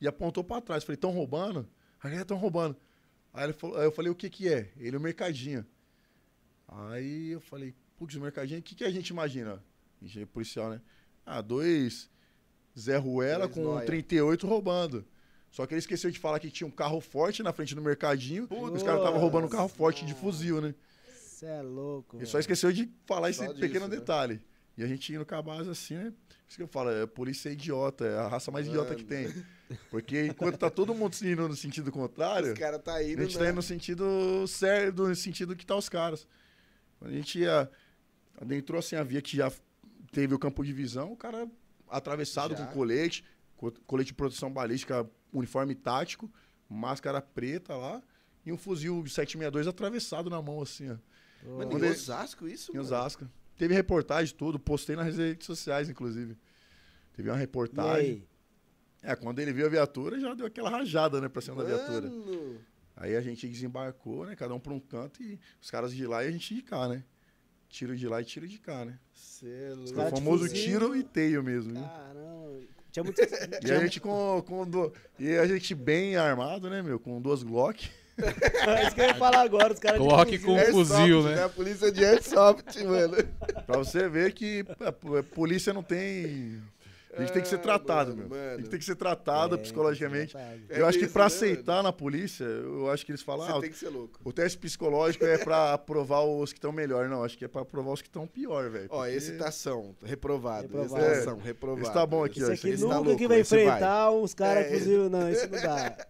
E 0.01 0.07
apontou 0.09 0.43
pra 0.43 0.61
trás. 0.61 0.83
Falei, 0.85 0.97
tão 0.97 1.11
roubando? 1.11 1.69
Aí 2.03 2.13
ele, 2.13 2.23
estão 2.23 2.37
roubando. 2.37 2.77
Aí, 3.33 3.45
ele 3.45 3.53
falou, 3.53 3.79
aí 3.79 3.85
eu 3.85 3.93
falei, 3.93 4.11
o 4.11 4.15
que 4.15 4.29
que 4.29 4.53
é? 4.53 4.71
Ele, 4.77 4.97
o 4.97 5.01
mercadinho. 5.01 5.65
Aí 6.69 7.31
eu 7.31 7.41
falei, 7.41 7.75
putz, 7.97 8.15
o 8.17 8.21
mercadinho, 8.21 8.61
o 8.61 8.63
que 8.63 8.75
que 8.75 8.85
a 8.85 8.91
gente 8.91 9.09
imagina? 9.09 9.63
Engenheiro 10.01 10.31
policial, 10.31 10.71
né? 10.71 10.81
Ah, 11.25 11.41
dois 11.41 12.11
Zé 12.79 12.97
Ruela 12.97 13.47
Dois 13.47 13.55
com 13.55 13.63
nóia. 13.63 13.87
38 13.87 14.47
roubando. 14.47 15.05
Só 15.51 15.67
que 15.67 15.75
ele 15.75 15.81
esqueceu 15.81 16.11
de 16.11 16.19
falar 16.19 16.41
que 16.41 16.51
tinha 16.51 16.67
um 16.67 16.71
carro 16.71 17.01
forte 17.01 17.43
na 17.43 17.53
frente 17.53 17.75
do 17.75 17.83
mercadinho. 17.83 18.49
Putz, 18.49 18.77
os 18.77 18.83
caras 18.83 19.01
estavam 19.01 19.21
roubando 19.21 19.47
um 19.47 19.51
carro 19.51 19.69
forte 19.69 20.05
de 20.07 20.15
fuzil, 20.15 20.61
né? 20.61 20.75
Você 21.15 21.45
é 21.47 21.61
louco, 21.61 22.17
Ele 22.17 22.27
só 22.27 22.39
esqueceu 22.39 22.73
de 22.73 22.91
falar 23.05 23.33
Só 23.33 23.45
esse 23.45 23.49
disso, 23.49 23.61
pequeno 23.61 23.87
né? 23.87 23.97
detalhe. 23.97 24.41
E 24.77 24.83
a 24.83 24.87
gente 24.87 25.13
indo 25.13 25.25
com 25.27 25.35
a 25.35 25.43
base 25.43 25.69
assim, 25.69 25.95
né? 25.95 26.05
Por 26.11 26.49
isso 26.49 26.57
que 26.57 26.63
eu 26.63 26.67
falo, 26.69 26.91
é, 26.91 27.07
polícia 27.07 27.49
é 27.49 27.53
idiota, 27.53 28.05
é 28.07 28.19
a 28.19 28.27
raça 28.29 28.51
mais 28.51 28.67
idiota 28.67 28.95
que 28.95 29.05
tem. 29.05 29.33
Porque 29.91 30.27
enquanto 30.27 30.57
tá 30.59 30.71
todo 30.71 30.95
mundo 30.95 31.15
indo 31.23 31.49
no 31.49 31.57
sentido 31.57 31.91
contrário, 31.93 32.53
Os 32.53 32.59
caras 32.59 32.81
tá 32.83 32.95
a 32.95 33.03
indo, 33.05 33.23
gente 33.23 33.35
né? 33.37 33.45
tá 33.45 33.49
indo 33.51 33.57
no 33.57 33.63
sentido 33.63 34.47
certo, 34.49 35.09
no 35.09 35.15
sentido 35.17 35.55
que 35.57 35.65
tá 35.67 35.77
os 35.77 35.89
caras. 35.89 36.27
Quando 36.99 37.11
a 37.13 37.15
gente 37.15 37.39
ia, 37.39 37.71
adentrou 38.41 38.79
assim 38.79 38.97
a 38.97 39.03
via 39.03 39.21
que 39.23 39.37
já 39.37 39.51
teve 40.11 40.35
o 40.35 40.39
campo 40.39 40.65
de 40.65 40.73
visão, 40.73 41.13
o 41.13 41.17
cara 41.17 41.47
atravessado 41.89 42.57
Já. 42.57 42.67
com 42.67 42.73
colete, 42.73 43.25
co- 43.57 43.73
colete 43.87 44.09
de 44.09 44.15
proteção 44.15 44.51
balística, 44.53 45.09
uniforme 45.33 45.75
tático, 45.75 46.31
máscara 46.69 47.21
preta 47.21 47.75
lá, 47.77 48.03
e 48.45 48.53
um 48.53 48.57
fuzil 48.59 48.95
762 49.07 49.67
atravessado 49.67 50.29
na 50.31 50.41
mão 50.41 50.61
assim, 50.63 50.91
ó. 50.91 50.97
Mano, 51.59 51.73
em 51.73 51.77
ele- 51.77 51.91
Osasco 51.91 52.47
isso, 52.49 52.71
Em 52.73 52.75
mano? 52.77 52.87
Osasco. 52.87 53.29
Teve 53.63 53.75
reportagem 53.75 54.35
tudo, 54.35 54.59
postei 54.59 54.97
nas 54.97 55.17
redes 55.17 55.47
sociais, 55.47 55.89
inclusive. 55.89 56.37
Teve 57.13 57.31
uma 57.31 57.37
reportagem. 57.37 58.27
É, 59.01 59.15
quando 59.15 59.39
ele 59.39 59.53
viu 59.53 59.67
a 59.67 59.69
viatura, 59.69 60.19
já 60.19 60.35
deu 60.35 60.47
aquela 60.47 60.69
rajada, 60.69 61.21
né, 61.21 61.29
pra 61.29 61.41
cima 61.41 61.63
da 61.63 61.69
viatura. 61.69 62.11
Mano, 62.11 62.59
Aí 62.97 63.15
a 63.15 63.21
gente 63.21 63.47
desembarcou, 63.47 64.27
né, 64.27 64.35
cada 64.35 64.53
um 64.53 64.59
pra 64.59 64.73
um 64.73 64.81
canto 64.81 65.23
e 65.23 65.39
os 65.61 65.71
caras 65.71 65.95
de 65.95 66.05
lá 66.09 66.25
e 66.25 66.27
a 66.27 66.31
gente 66.33 66.57
de 66.57 66.61
cá, 66.61 66.89
né. 66.89 67.05
Tiro 67.69 67.97
de 67.97 68.09
lá 68.09 68.21
e 68.21 68.25
tiro 68.25 68.49
de 68.49 68.59
cá, 68.59 68.85
né. 68.85 68.99
cê 69.13 69.47
é 69.47 69.75
o 69.75 69.85
de 69.85 69.95
famoso 70.11 70.49
tiro 70.49 70.97
e 70.97 71.05
teio 71.05 71.41
mesmo? 71.41 71.75
Caramba. 71.75 72.59
Tinha 72.91 73.05
muito... 73.05 73.21
E 73.65 73.71
a 73.71 73.79
gente 73.79 74.01
com, 74.01 74.43
com 74.45 74.69
do... 74.69 74.93
E 75.21 75.37
a 75.37 75.47
gente 75.47 75.73
bem 75.73 76.17
armado, 76.17 76.69
né, 76.69 76.83
meu, 76.83 76.99
com 76.99 77.23
duas 77.23 77.45
Glock. 77.45 77.89
É 78.19 78.83
isso 78.87 78.95
que 78.95 79.01
eu 79.01 79.07
ia 79.07 79.15
falar 79.15 79.41
agora, 79.43 79.73
os 79.73 79.79
caras 79.79 79.99
Coloque 79.99 80.39
fuzil. 80.39 80.47
com- 80.47 80.53
Um 80.53 80.59
Airsoft, 80.59 80.89
fuzil, 80.99 81.23
né? 81.23 81.45
A 81.45 81.49
polícia 81.49 81.91
de 81.91 82.05
Airsoft, 82.05 82.85
mano. 82.85 83.17
Pra 83.67 83.79
você 83.79 84.09
ver 84.09 84.33
que 84.33 84.65
a 84.81 84.93
polícia 85.35 85.73
não 85.73 85.83
tem. 85.83 86.61
A 87.15 87.21
gente 87.21 87.33
tem 87.33 87.43
que 87.43 87.49
ser 87.49 87.57
Ah, 87.57 87.59
tratado, 87.59 88.17
mano, 88.17 88.29
meu. 88.31 88.39
A 88.39 88.43
mano. 88.45 88.59
gente 88.61 88.71
tem 88.71 88.79
que 88.79 88.85
ser 88.85 88.97
tratado 88.97 89.55
É, 89.55 89.59
psicologicamente. 89.59 90.35
É 90.37 90.59
eu 90.71 90.87
acho 90.87 90.99
que 90.99 91.05
isso, 91.05 91.13
pra 91.13 91.25
né, 91.25 91.27
aceitar 91.27 91.83
na 91.83 91.93
polícia, 91.93 92.45
eu 92.45 92.91
acho 92.91 93.05
que 93.05 93.13
eles 93.13 93.21
falam, 93.21 93.47
Você 93.47 93.53
ah, 93.53 93.61
tem 93.61 93.71
que 93.71 93.77
ser 93.77 93.89
louco. 93.91 94.19
o 94.25 94.33
teste 94.33 94.57
psicológico 94.59 95.25
é 95.27 95.37
pra 95.37 95.73
aprovar 95.75 96.23
os 96.25 96.53
que 96.53 96.59
estão 96.59 96.73
melhor. 96.73 97.09
Não, 97.09 97.23
acho 97.23 97.37
que 97.37 97.45
é 97.45 97.49
pra 97.49 97.61
aprovar 97.63 97.93
os 97.93 98.01
que 98.01 98.09
estão 98.09 98.27
pior, 98.27 98.71
velho. 98.71 98.87
Ó, 98.91 99.03
porque 99.03 99.17
excitação, 99.17 99.95
reprovado. 100.03 100.63
Reprovado. 100.69 101.05
Excitação, 101.05 101.39
reprovado. 101.39 101.83
Esse 101.83 101.93
tá 101.93 102.07
bom 102.07 102.25
aqui, 102.25 102.41
Isso 102.41 102.51
ó, 102.51 102.55
aqui 102.55 102.69
esse 102.71 102.83
tá 102.83 102.89
nunca 102.89 102.99
louco, 103.01 103.19
que 103.19 103.29
vai 103.29 103.41
esse 103.41 103.55
vai. 103.57 103.65
enfrentar 103.67 104.11
uns 104.11 104.35
caras 104.35 104.65
É, 104.67 104.71
fuzil, 104.71 105.11
não, 105.11 105.31
isso 105.31 105.49
não 105.51 105.61
dá. 105.63 105.97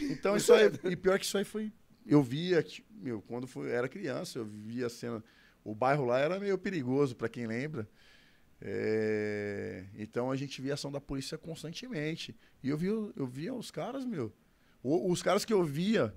Então 0.00 0.36
isso 0.36 0.52
aí, 0.52 0.70
e 0.84 0.96
pior 0.96 1.18
que 1.18 1.24
isso 1.24 1.38
aí 1.38 1.44
foi, 1.44 1.72
eu 2.06 2.22
via, 2.22 2.64
meu, 2.90 3.22
quando 3.22 3.46
fui, 3.46 3.70
era 3.70 3.88
criança, 3.88 4.38
eu 4.38 4.44
via 4.44 4.86
a 4.86 4.90
cena, 4.90 5.24
o 5.64 5.74
bairro 5.74 6.04
lá 6.04 6.18
era 6.18 6.38
meio 6.38 6.56
perigoso, 6.58 7.16
pra 7.16 7.28
quem 7.28 7.46
lembra. 7.46 7.88
É, 8.60 9.84
então 9.94 10.30
a 10.30 10.36
gente 10.36 10.60
via 10.62 10.74
ação 10.74 10.90
da 10.90 11.00
polícia 11.00 11.36
constantemente. 11.36 12.34
E 12.62 12.68
eu 12.68 12.76
via, 12.76 12.90
eu 12.90 13.26
via 13.26 13.54
os 13.54 13.70
caras, 13.70 14.04
meu, 14.04 14.32
os 14.82 15.22
caras 15.22 15.44
que 15.44 15.52
eu 15.52 15.62
via, 15.62 16.14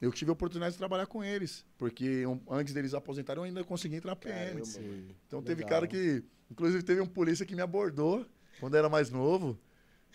eu 0.00 0.12
tive 0.12 0.30
a 0.30 0.32
oportunidade 0.32 0.72
de 0.72 0.78
trabalhar 0.78 1.06
com 1.06 1.24
eles, 1.24 1.64
porque 1.76 2.24
antes 2.48 2.72
deles 2.72 2.94
aposentarem 2.94 3.40
eu 3.40 3.44
ainda 3.44 3.64
consegui 3.64 3.96
entrar 3.96 4.12
na 4.12 4.16
PM. 4.16 4.62
Caramba, 4.62 5.14
Então 5.26 5.42
teve 5.42 5.62
Legal. 5.62 5.80
cara 5.80 5.86
que. 5.86 6.22
Inclusive 6.50 6.82
teve 6.82 7.00
um 7.00 7.06
polícia 7.06 7.44
que 7.44 7.54
me 7.54 7.60
abordou 7.60 8.24
quando 8.58 8.74
era 8.76 8.88
mais 8.88 9.10
novo. 9.10 9.58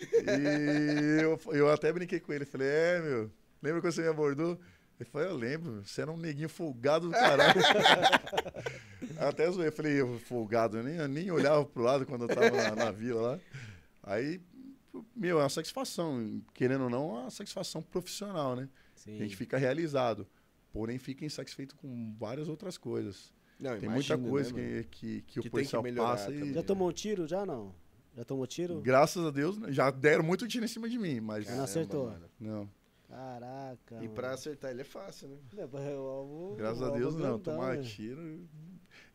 eu, 1.22 1.38
eu 1.52 1.68
até 1.70 1.92
brinquei 1.92 2.18
com 2.18 2.32
ele. 2.32 2.44
Falei, 2.44 2.66
é, 2.66 3.00
meu, 3.00 3.30
lembra 3.62 3.80
quando 3.80 3.92
você 3.92 4.02
me 4.02 4.08
abordou? 4.08 4.58
Ele 4.98 5.08
falou, 5.10 5.28
eu 5.28 5.36
lembro, 5.36 5.84
você 5.84 6.02
era 6.02 6.12
um 6.12 6.16
neguinho 6.16 6.48
folgado 6.48 7.08
do 7.08 7.12
caralho. 7.12 7.60
até 9.18 9.50
zoei, 9.50 9.68
eu 9.68 9.72
falei, 9.72 10.00
eu 10.00 10.18
folgado, 10.20 10.78
eu 10.78 10.84
nem, 10.84 10.96
eu 10.96 11.08
nem 11.08 11.30
olhava 11.30 11.64
pro 11.64 11.82
lado 11.82 12.06
quando 12.06 12.22
eu 12.22 12.28
tava 12.28 12.50
na, 12.50 12.76
na 12.76 12.90
vila 12.92 13.20
lá. 13.32 13.40
Aí, 14.02 14.40
meu, 15.16 15.40
é 15.40 15.42
uma 15.42 15.48
satisfação, 15.48 16.40
querendo 16.52 16.84
ou 16.84 16.90
não, 16.90 17.16
é 17.16 17.20
uma 17.22 17.30
satisfação 17.30 17.82
profissional, 17.82 18.54
né? 18.54 18.68
Sim. 18.94 19.16
A 19.16 19.22
gente 19.22 19.36
fica 19.36 19.58
realizado. 19.58 20.26
Porém, 20.72 20.98
fica 20.98 21.24
insatisfeito 21.24 21.76
com 21.76 22.14
várias 22.18 22.48
outras 22.48 22.76
coisas. 22.76 23.32
Não, 23.58 23.78
Tem 23.78 23.88
imagina, 23.88 24.16
muita 24.16 24.30
coisa 24.30 24.52
né, 24.52 24.84
que, 24.90 25.22
que, 25.22 25.22
que 25.22 25.40
Que 25.40 25.48
o 25.48 25.50
policial 25.50 25.82
que 25.82 25.92
passa 25.92 26.26
também. 26.26 26.50
e. 26.50 26.54
Já 26.54 26.62
tomou 26.62 26.88
um 26.88 26.92
tiro? 26.92 27.26
Já 27.26 27.46
não? 27.46 27.74
Já 28.16 28.24
tomou 28.24 28.46
tiro? 28.46 28.80
Graças 28.80 29.24
a 29.24 29.30
Deus, 29.30 29.56
né, 29.56 29.72
já 29.72 29.90
deram 29.90 30.24
muito 30.24 30.46
tiro 30.48 30.64
em 30.64 30.68
cima 30.68 30.88
de 30.88 30.98
mim, 30.98 31.20
mas. 31.20 31.48
Não 31.48 31.64
acertou. 31.64 32.06
mano. 32.10 32.26
Não. 32.40 32.70
Caraca. 33.14 34.02
E 34.04 34.08
pra 34.08 34.32
acertar 34.32 34.70
ele 34.72 34.80
é 34.80 34.84
fácil, 34.84 35.28
né? 35.28 35.36
É 35.56 35.94
o 35.96 35.98
alvo- 35.98 36.56
Graças 36.56 36.80
o 36.82 36.84
a 36.86 36.90
Deus, 36.90 37.14
não. 37.14 37.20
grandão, 37.20 37.38
Tomar 37.38 37.76
né? 37.76 37.82
tiro. 37.82 38.40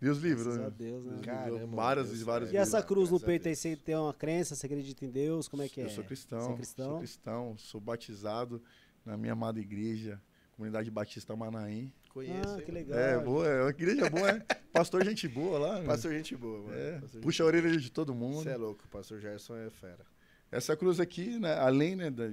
Deus 0.01 0.17
livre, 0.19 0.43
Graças 0.43 0.59
né? 0.59 0.65
a 0.65 0.69
Deus, 0.69 1.05
né? 1.05 1.12
Deus 1.13 1.25
Caramba, 1.25 1.75
várias 1.75 2.07
Deus 2.07 2.21
e 2.21 2.23
várias 2.23 2.51
E 2.53 2.57
essa 2.57 2.81
cruz 2.81 3.09
no 3.09 3.17
Graças 3.17 3.23
a 3.23 3.27
peito 3.27 3.47
aí, 3.49 3.55
você 3.55 3.75
tem 3.75 3.95
uma 3.95 4.13
crença, 4.13 4.55
você 4.55 4.65
acredita 4.65 5.05
em 5.05 5.09
Deus? 5.09 5.47
Como 5.49 5.62
é 5.62 5.67
que 5.67 5.81
é? 5.81 5.85
Eu 5.85 5.89
sou 5.89 6.03
cristão, 6.05 6.39
Você 6.39 6.51
é 6.51 6.55
cristão? 6.55 6.89
sou 6.91 6.97
cristão, 6.99 7.57
sou 7.57 7.81
batizado 7.81 8.62
na 9.05 9.17
minha 9.17 9.33
amada 9.33 9.59
igreja, 9.59 10.21
Comunidade 10.55 10.89
Batista 10.89 11.35
Manaim. 11.35 11.91
Conheço. 12.13 12.49
Ah, 12.55 12.62
que 12.62 12.71
mano? 12.71 12.73
legal. 12.73 12.99
É, 12.99 13.19
boa, 13.19 13.47
é 13.47 13.62
uma 13.63 13.69
igreja 13.69 14.09
boa, 14.09 14.29
é. 14.29 14.39
Pastor 14.73 15.03
gente 15.03 15.27
boa 15.27 15.59
lá. 15.59 15.79
né? 15.79 15.85
Pastor 15.85 16.12
gente 16.13 16.35
boa, 16.35 16.59
mano. 16.63 16.73
É, 16.77 16.99
Pastor 16.99 17.21
puxa 17.21 17.43
a 17.43 17.45
orelha 17.45 17.77
de 17.77 17.91
todo 17.91 18.13
mundo. 18.15 18.43
Você 18.43 18.49
é 18.49 18.57
louco, 18.57 18.83
o 18.85 18.88
pastor 18.88 19.19
Gerson 19.19 19.55
é 19.57 19.69
fera. 19.69 20.05
Essa 20.51 20.75
cruz 20.75 20.99
aqui, 20.99 21.38
né, 21.38 21.53
além 21.55 21.95
né, 21.95 22.09
da- 22.09 22.31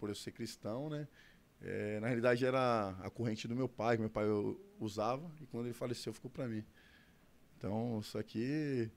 por 0.00 0.08
eu 0.08 0.14
ser 0.14 0.32
cristão, 0.32 0.88
né, 0.88 1.06
é, 1.62 2.00
na 2.00 2.06
realidade 2.06 2.44
era 2.44 2.90
a 3.02 3.10
corrente 3.10 3.46
do 3.46 3.54
meu 3.54 3.68
pai, 3.68 3.96
que 3.96 4.00
meu 4.00 4.10
pai 4.10 4.24
usava, 4.80 5.30
e 5.40 5.46
quando 5.46 5.66
ele 5.66 5.74
faleceu 5.74 6.12
ficou 6.12 6.30
para 6.30 6.48
mim. 6.48 6.64
Então, 7.58 7.98
isso 8.00 8.16
aqui, 8.16 8.90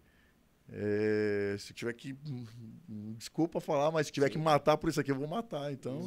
é, 0.72 1.56
se 1.60 1.74
tiver 1.74 1.92
que, 1.94 2.14
hum, 2.26 3.14
desculpa 3.18 3.60
falar, 3.60 3.92
mas 3.92 4.08
se 4.08 4.14
tiver 4.14 4.30
que 4.30 4.38
matar 4.38 4.78
por 4.78 4.90
isso 4.90 5.00
aqui, 5.02 5.12
eu 5.12 5.16
vou 5.18 5.28
matar. 5.28 5.74
Então, 5.74 6.00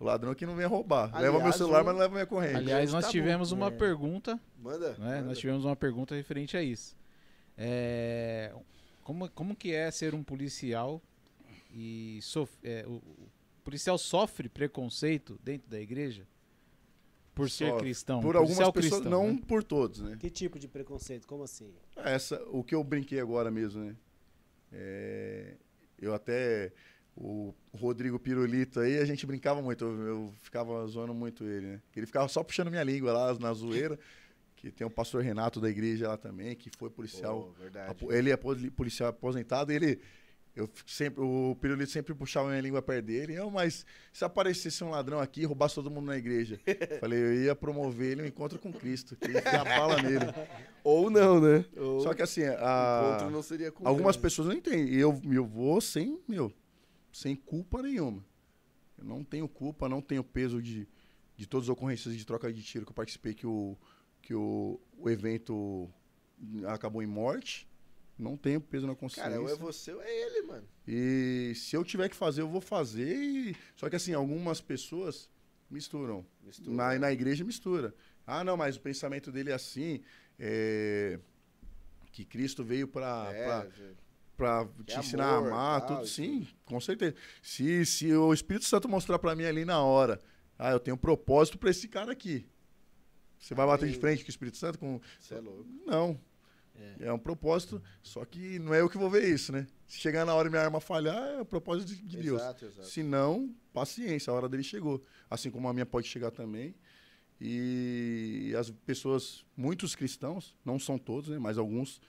o 0.00 0.04
ladrão 0.04 0.34
que 0.34 0.44
não 0.44 0.56
vem 0.56 0.66
roubar. 0.66 1.04
Aliás, 1.14 1.22
leva 1.32 1.42
meu 1.44 1.52
celular, 1.52 1.84
mas 1.84 1.94
não 1.94 2.00
leva 2.00 2.12
minha 2.14 2.26
corrente. 2.26 2.56
Aliás, 2.56 2.92
nós 2.92 3.04
tá 3.04 3.08
bom. 3.08 3.12
tivemos 3.12 3.52
uma 3.52 3.68
É. 3.68 3.70
pergunta, 3.70 4.40
Manda. 4.58 4.90
né? 4.90 4.96
manda. 4.98 5.22
Nós 5.22 5.38
tivemos 5.38 5.64
uma 5.64 5.76
pergunta 5.76 6.14
referente 6.16 6.56
a 6.56 6.62
isso. 6.62 6.96
É, 7.56 8.52
como, 9.04 9.28
como 9.30 9.54
que 9.54 9.72
é 9.72 9.90
ser 9.92 10.14
um 10.14 10.22
policial 10.24 11.00
e 11.72 12.18
sof- 12.22 12.58
é, 12.64 12.84
o 12.86 13.00
policial 13.68 13.98
sofre 13.98 14.48
preconceito 14.48 15.38
dentro 15.44 15.68
da 15.68 15.78
igreja 15.78 16.26
por 17.34 17.50
ser 17.50 17.66
Sofre. 17.66 17.80
cristão? 17.82 18.20
por 18.20 18.34
algumas 18.34 18.70
pessoas, 18.70 19.02
cristão, 19.02 19.10
não 19.10 19.32
né? 19.34 19.40
por 19.46 19.62
todos, 19.62 20.00
né? 20.00 20.16
Que 20.18 20.30
tipo 20.30 20.58
de 20.58 20.66
preconceito? 20.66 21.26
Como 21.26 21.42
assim? 21.42 21.70
Essa, 21.96 22.42
o 22.46 22.64
que 22.64 22.74
eu 22.74 22.82
brinquei 22.82 23.20
agora 23.20 23.50
mesmo, 23.50 23.84
né? 23.84 23.96
É, 24.72 25.54
eu 26.00 26.14
até. 26.14 26.72
O 27.14 27.52
Rodrigo 27.74 28.16
Pirulito 28.18 28.78
aí, 28.78 28.96
a 28.98 29.04
gente 29.04 29.26
brincava 29.26 29.60
muito, 29.60 29.84
eu, 29.84 30.00
eu 30.06 30.34
ficava 30.40 30.86
zoando 30.86 31.12
muito 31.12 31.44
ele, 31.44 31.66
né? 31.66 31.82
Que 31.92 31.98
ele 31.98 32.06
ficava 32.06 32.28
só 32.28 32.44
puxando 32.44 32.70
minha 32.70 32.84
língua 32.84 33.12
lá 33.12 33.38
na 33.38 33.52
zoeira. 33.52 33.98
Que 34.56 34.70
tem 34.70 34.86
o 34.86 34.90
pastor 34.90 35.22
Renato 35.22 35.60
da 35.60 35.68
igreja 35.68 36.08
lá 36.08 36.16
também, 36.16 36.54
que 36.56 36.70
foi 36.78 36.88
policial. 36.90 37.42
Pô, 37.42 37.62
verdade. 37.62 37.94
Ele 38.10 38.30
é 38.30 38.36
poli- 38.36 38.70
policial 38.70 39.10
aposentado, 39.10 39.70
ele. 39.72 40.00
Eu 40.58 40.68
sempre, 40.84 41.22
o 41.22 41.56
Pirulito 41.60 41.92
sempre 41.92 42.12
puxava 42.12 42.48
minha 42.48 42.60
língua 42.60 42.82
perto 42.82 43.06
dele. 43.06 43.32
Eu, 43.32 43.48
mas 43.48 43.86
se 44.12 44.24
aparecesse 44.24 44.82
um 44.82 44.90
ladrão 44.90 45.20
aqui 45.20 45.42
e 45.42 45.44
roubasse 45.44 45.76
todo 45.76 45.88
mundo 45.88 46.06
na 46.06 46.16
igreja, 46.16 46.58
falei, 46.98 47.16
eu 47.16 47.44
ia 47.44 47.54
promover 47.54 48.10
ele 48.10 48.22
um 48.22 48.26
encontro 48.26 48.58
com 48.58 48.72
Cristo, 48.72 49.14
que 49.14 49.30
ia 49.30 49.40
dar 49.40 49.62
bala 49.64 50.02
nele. 50.02 50.24
Ou 50.82 51.10
não, 51.10 51.40
né? 51.40 51.64
Ou 51.76 52.00
Só 52.00 52.12
que 52.12 52.22
assim, 52.22 52.42
a, 52.42 53.06
encontro 53.06 53.30
não 53.30 53.40
seria 53.40 53.70
com 53.70 53.86
algumas 53.86 54.16
Deus. 54.16 54.22
pessoas 54.22 54.48
não 54.48 54.54
entendem. 54.56 54.88
E 54.88 54.98
eu, 54.98 55.20
eu 55.30 55.46
vou 55.46 55.80
sem, 55.80 56.18
meu, 56.26 56.52
sem 57.12 57.36
culpa 57.36 57.80
nenhuma. 57.80 58.24
Eu 58.98 59.04
não 59.04 59.22
tenho 59.22 59.48
culpa, 59.48 59.88
não 59.88 60.00
tenho 60.00 60.24
peso 60.24 60.60
de, 60.60 60.88
de 61.36 61.46
todas 61.46 61.66
as 61.66 61.70
ocorrências 61.70 62.16
de 62.16 62.26
troca 62.26 62.52
de 62.52 62.64
tiro 62.64 62.84
que 62.84 62.90
eu 62.90 62.96
participei, 62.96 63.32
que 63.32 63.46
o, 63.46 63.76
que 64.20 64.34
o, 64.34 64.80
o 64.98 65.08
evento 65.08 65.88
acabou 66.66 67.00
em 67.00 67.06
morte. 67.06 67.67
Não 68.18 68.36
tenho 68.36 68.60
peso 68.60 68.86
na 68.86 68.94
consciência. 68.96 69.30
Cara, 69.30 69.40
ou 69.40 69.48
é 69.48 69.54
você 69.54 69.92
ou 69.92 70.02
é 70.02 70.10
ele, 70.10 70.42
mano. 70.42 70.66
E 70.86 71.52
se 71.54 71.76
eu 71.76 71.84
tiver 71.84 72.08
que 72.08 72.16
fazer, 72.16 72.40
eu 72.42 72.48
vou 72.48 72.60
fazer. 72.60 73.14
e- 73.16 73.56
Só 73.76 73.88
que 73.88 73.94
assim, 73.96 74.12
algumas 74.12 74.60
pessoas 74.60 75.30
misturam. 75.70 76.26
Mistura. 76.42 76.76
Na, 76.76 76.98
na 76.98 77.12
igreja 77.12 77.44
mistura. 77.44 77.94
Ah, 78.26 78.42
não, 78.42 78.56
mas 78.56 78.76
o 78.76 78.80
pensamento 78.80 79.30
dele 79.30 79.50
é 79.50 79.54
assim. 79.54 80.02
é, 80.38 81.18
Que 82.10 82.24
Cristo 82.24 82.64
veio 82.64 82.88
para 82.88 83.30
É, 83.32 83.44
para 84.36 84.66
te 84.84 84.94
É 84.94 84.98
ensinar 84.98 85.36
amor, 85.36 85.52
a 85.52 85.54
amar, 85.54 85.86
tal, 85.86 85.96
tudo. 85.98 86.08
Sim, 86.08 86.46
com 86.64 86.80
certeza. 86.80 87.14
Se, 87.42 87.84
se 87.86 88.12
o 88.12 88.32
Espírito 88.32 88.64
Santo 88.64 88.88
mostrar 88.88 89.18
para 89.18 89.34
mim 89.36 89.44
ali 89.44 89.64
na 89.64 89.82
hora, 89.82 90.20
ah, 90.58 90.70
eu 90.72 90.80
tenho 90.80 90.96
um 90.96 90.98
propósito 90.98 91.56
para 91.58 91.70
esse 91.70 91.86
cara 91.86 92.10
aqui. 92.12 92.46
Você 93.38 93.54
vai 93.54 93.66
bater 93.66 93.88
de 93.88 93.96
frente 93.98 94.24
com 94.24 94.28
o 94.28 94.30
Espírito 94.30 94.56
Santo? 94.56 94.78
Com... 94.78 95.00
você 95.20 95.34
é 95.34 95.40
louco. 95.40 95.64
Não. 95.86 96.20
É. 97.00 97.12
um 97.12 97.18
propósito, 97.18 97.82
só 98.02 98.24
que 98.24 98.58
não 98.58 98.72
é 98.72 98.80
eu 98.80 98.88
que 98.88 98.96
vou 98.96 99.10
ver 99.10 99.28
isso, 99.28 99.52
né? 99.52 99.66
Se 99.86 99.98
chegar 99.98 100.24
na 100.24 100.34
hora 100.34 100.48
e 100.48 100.50
minha 100.50 100.62
arma 100.62 100.80
falhar, 100.80 101.22
é 101.30 101.40
o 101.40 101.44
propósito 101.44 101.88
de, 101.88 102.02
de 102.02 102.16
Deus. 102.18 102.40
Exato, 102.40 102.64
exato. 102.64 102.88
Se 102.88 103.02
não, 103.02 103.54
paciência, 103.72 104.30
a 104.30 104.34
hora 104.34 104.48
dele 104.48 104.62
chegou. 104.62 105.02
Assim 105.28 105.50
como 105.50 105.68
a 105.68 105.72
minha 105.72 105.86
pode 105.86 106.06
chegar 106.06 106.30
também. 106.30 106.74
E 107.40 108.52
as 108.58 108.70
pessoas, 108.70 109.44
muitos 109.56 109.94
cristãos, 109.94 110.56
não 110.64 110.78
são 110.78 110.98
todos, 110.98 111.30
né? 111.30 111.38
Mas 111.38 111.56
alguns, 111.56 112.00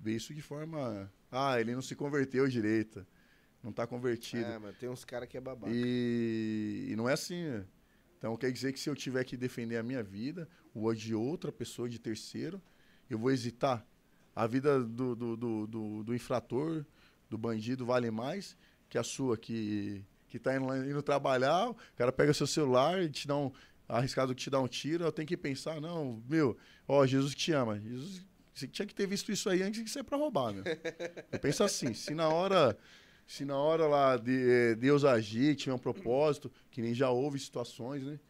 vê 0.00 0.14
isso 0.14 0.34
de 0.34 0.42
forma. 0.42 1.12
Ah, 1.30 1.60
ele 1.60 1.74
não 1.74 1.82
se 1.82 1.94
converteu 1.94 2.48
direito. 2.48 3.06
Não 3.62 3.70
está 3.70 3.86
convertido. 3.86 4.44
É, 4.44 4.58
mano, 4.58 4.74
tem 4.78 4.88
uns 4.88 5.04
caras 5.04 5.28
que 5.28 5.36
é 5.36 5.40
babaca. 5.40 5.72
E, 5.74 6.88
e 6.90 6.96
não 6.96 7.08
é 7.08 7.12
assim, 7.12 7.44
né? 7.44 7.64
Então 8.16 8.36
quer 8.36 8.50
dizer 8.50 8.72
que 8.72 8.80
se 8.80 8.88
eu 8.88 8.96
tiver 8.96 9.24
que 9.24 9.36
defender 9.36 9.76
a 9.76 9.82
minha 9.82 10.02
vida, 10.02 10.48
ou 10.74 10.90
a 10.90 10.94
de 10.94 11.14
outra 11.14 11.52
pessoa, 11.52 11.88
de 11.88 11.98
terceiro, 11.98 12.60
eu 13.08 13.18
vou 13.18 13.30
hesitar. 13.30 13.86
A 14.38 14.46
vida 14.46 14.78
do, 14.84 15.16
do, 15.16 15.36
do, 15.66 16.04
do, 16.04 16.14
infrator, 16.14 16.84
do 17.28 17.36
bandido, 17.36 17.84
vale 17.84 18.08
mais 18.08 18.56
que 18.88 18.96
a 18.96 19.02
sua, 19.02 19.36
que, 19.36 20.04
que 20.28 20.38
tá 20.38 20.54
indo, 20.54 20.72
indo 20.88 21.02
trabalhar, 21.02 21.70
o 21.70 21.76
cara 21.96 22.12
pega 22.12 22.32
seu 22.32 22.46
celular 22.46 23.02
e 23.02 23.10
te 23.10 23.26
dá 23.26 23.36
um. 23.36 23.50
arriscado 23.88 24.32
que 24.36 24.40
te 24.40 24.48
dá 24.48 24.60
um 24.60 24.68
tiro, 24.68 25.02
eu 25.02 25.10
tenho 25.10 25.26
que 25.26 25.36
pensar, 25.36 25.80
não, 25.80 26.22
meu, 26.28 26.56
ó, 26.86 27.04
Jesus 27.04 27.34
te 27.34 27.50
ama. 27.50 27.80
Jesus, 27.80 28.24
você 28.54 28.68
tinha 28.68 28.86
que 28.86 28.94
ter 28.94 29.08
visto 29.08 29.32
isso 29.32 29.50
aí 29.50 29.60
antes 29.60 29.84
de 29.84 29.90
sair 29.90 30.04
pra 30.04 30.16
roubar, 30.16 30.54
meu. 30.54 30.62
Eu 31.32 31.40
penso 31.40 31.64
assim, 31.64 31.92
se 31.92 32.14
na 32.14 32.28
hora 32.28 32.78
se 33.26 33.44
na 33.44 33.58
hora 33.58 33.88
lá 33.88 34.16
de 34.16 34.50
eh, 34.50 34.74
Deus 34.76 35.04
agir, 35.04 35.56
tiver 35.56 35.74
um 35.74 35.78
propósito, 35.80 36.48
que 36.70 36.80
nem 36.80 36.94
já 36.94 37.10
houve 37.10 37.40
situações, 37.40 38.04
né? 38.04 38.20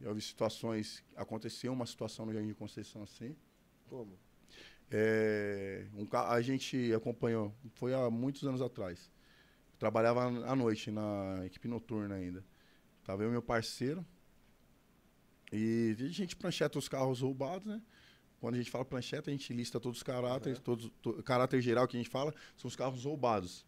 Já 0.00 0.08
houve 0.08 0.20
situações, 0.20 1.02
aconteceu 1.16 1.72
uma 1.72 1.84
situação 1.84 2.26
no 2.26 2.32
Jardim 2.32 2.46
de 2.46 2.54
Conceição 2.54 3.02
assim. 3.02 3.34
Como? 3.88 4.16
É, 4.90 5.86
um 5.94 6.06
a 6.16 6.40
gente 6.40 6.92
acompanhou, 6.94 7.52
foi 7.74 7.92
há 7.92 8.10
muitos 8.10 8.44
anos 8.44 8.62
atrás. 8.62 9.10
Trabalhava 9.78 10.24
à 10.24 10.56
noite 10.56 10.90
na 10.90 11.42
equipe 11.44 11.68
noturna 11.68 12.14
ainda. 12.14 12.44
Tava 13.04 13.22
eu 13.22 13.28
e 13.28 13.32
meu 13.32 13.42
parceiro. 13.42 14.04
E 15.52 15.96
a 15.98 16.08
gente 16.08 16.34
plancheta 16.34 16.78
os 16.78 16.88
carros 16.88 17.20
roubados, 17.20 17.66
né? 17.66 17.80
Quando 18.40 18.54
a 18.54 18.58
gente 18.58 18.70
fala 18.70 18.84
plancheta, 18.84 19.30
a 19.30 19.32
gente 19.32 19.52
lista 19.52 19.80
todos 19.80 19.98
os 19.98 20.02
caráteres, 20.02 20.58
todos, 20.58 20.90
to, 21.00 21.22
caráter 21.22 21.60
geral 21.60 21.86
que 21.86 21.96
a 21.96 22.00
gente 22.00 22.10
fala, 22.10 22.34
são 22.56 22.68
os 22.68 22.76
carros 22.76 23.04
roubados. 23.04 23.64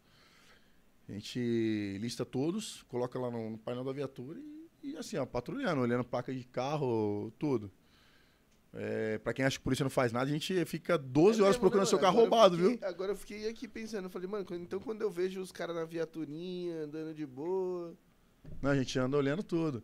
A 1.08 1.12
gente 1.12 1.98
lista 2.00 2.24
todos, 2.24 2.82
coloca 2.84 3.18
lá 3.18 3.30
no, 3.30 3.50
no 3.50 3.58
painel 3.58 3.84
da 3.84 3.92
viatura 3.92 4.38
e, 4.38 4.90
e, 4.90 4.96
assim, 4.96 5.16
ó, 5.16 5.24
patrulhando, 5.24 5.80
olhando 5.80 6.04
placa 6.04 6.34
de 6.34 6.44
carro, 6.44 7.32
tudo. 7.38 7.70
É, 8.74 9.16
pra 9.18 9.32
quem 9.32 9.44
acha 9.44 9.56
que 9.56 9.62
a 9.62 9.64
polícia 9.64 9.82
não 9.82 9.90
faz 9.90 10.12
nada, 10.12 10.26
a 10.26 10.32
gente 10.32 10.64
fica 10.66 10.98
12 10.98 11.40
É 11.40 11.42
horas 11.42 11.56
mesmo, 11.56 11.60
procurando 11.60 11.84
né, 11.86 11.90
seu 11.90 11.98
carro 11.98 12.18
roubado, 12.18 12.56
fiquei- 12.56 12.76
viu? 12.76 12.86
Agora 12.88 13.12
eu 13.12 13.16
fiquei 13.16 13.48
aqui 13.48 13.66
pensando, 13.66 14.04
eu 14.04 14.10
falei, 14.10 14.28
mano, 14.28 14.44
então 14.52 14.78
quando 14.78 15.00
eu 15.02 15.10
vejo 15.10 15.40
os 15.40 15.50
caras 15.50 15.74
na 15.74 15.84
viaturinha, 15.84 16.82
andando 16.82 17.14
de 17.14 17.24
boa. 17.26 17.94
Não, 18.60 18.70
a 18.70 18.76
gente 18.76 18.98
anda 18.98 19.16
olhando 19.16 19.42
tudo. 19.42 19.82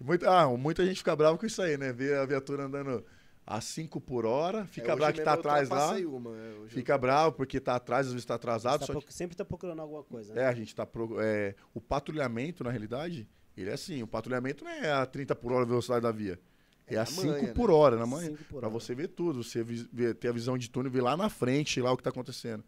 Muito, 0.00 0.28
ah, 0.28 0.48
muita 0.56 0.84
gente 0.84 0.98
fica 0.98 1.14
brava 1.14 1.38
com 1.38 1.46
isso 1.46 1.62
aí, 1.62 1.76
né? 1.78 1.92
Ver 1.92 2.16
a 2.18 2.26
viatura 2.26 2.64
andando 2.64 3.04
a 3.46 3.60
5 3.60 4.00
por 4.00 4.26
hora, 4.26 4.66
fica 4.66 4.92
É, 4.92 4.96
bravo 4.96 5.12
que 5.14 5.22
tá 5.22 5.32
atrás 5.34 5.68
lá. 5.68 5.92
Uma, 5.92 6.30
é, 6.36 6.50
hoje 6.50 6.62
eu- 6.64 6.68
Fica 6.68 6.98
bravo 6.98 7.32
porque 7.36 7.60
tá 7.60 7.76
atrás, 7.76 8.06
às 8.08 8.12
vezes 8.12 8.26
tá 8.26 8.34
atrasado. 8.34 8.80
Tá 8.80 8.86
só 8.86 8.92
proc- 8.92 9.10
Sempre 9.10 9.36
tá 9.36 9.44
procurando 9.44 9.80
alguma 9.80 10.02
coisa, 10.02 10.32
É, 10.32 10.36
né? 10.36 10.46
a 10.48 10.52
gente 10.52 10.74
tá. 10.74 10.84
pro- 10.84 11.20
é, 11.20 11.54
o 11.72 11.80
patrulhamento, 11.80 12.64
na 12.64 12.70
realidade, 12.70 13.26
ele 13.56 13.70
é 13.70 13.72
assim: 13.74 14.02
o 14.02 14.06
patrulhamento 14.06 14.64
não 14.64 14.70
é 14.72 14.90
a 14.92 15.06
30 15.06 15.34
por 15.36 15.52
hora 15.52 15.62
a 15.62 15.68
velocidade 15.68 16.02
da 16.02 16.10
via. 16.10 16.38
É, 16.86 16.94
É 16.94 16.96
a 16.98 17.00
na 17.00 17.06
5 17.06 17.26
manha, 17.26 17.54
por 17.54 17.68
né? 17.68 17.74
hora, 17.74 17.96
na 17.96 18.06
manhã. 18.06 18.32
Hora. 18.52 18.68
você 18.68 18.94
ver 18.94 19.08
tudo, 19.08 19.42
você 19.42 19.62
ver- 19.62 20.14
ter 20.14 20.28
a 20.28 20.32
visão 20.32 20.56
de 20.56 20.70
túnel, 20.70 20.90
ver 20.90 21.02
lá 21.02 21.16
na 21.16 21.28
frente, 21.28 21.80
lá 21.80 21.92
o 21.92 21.96
que 21.96 22.02
tá 22.02 22.10
acontecendo. 22.10 22.64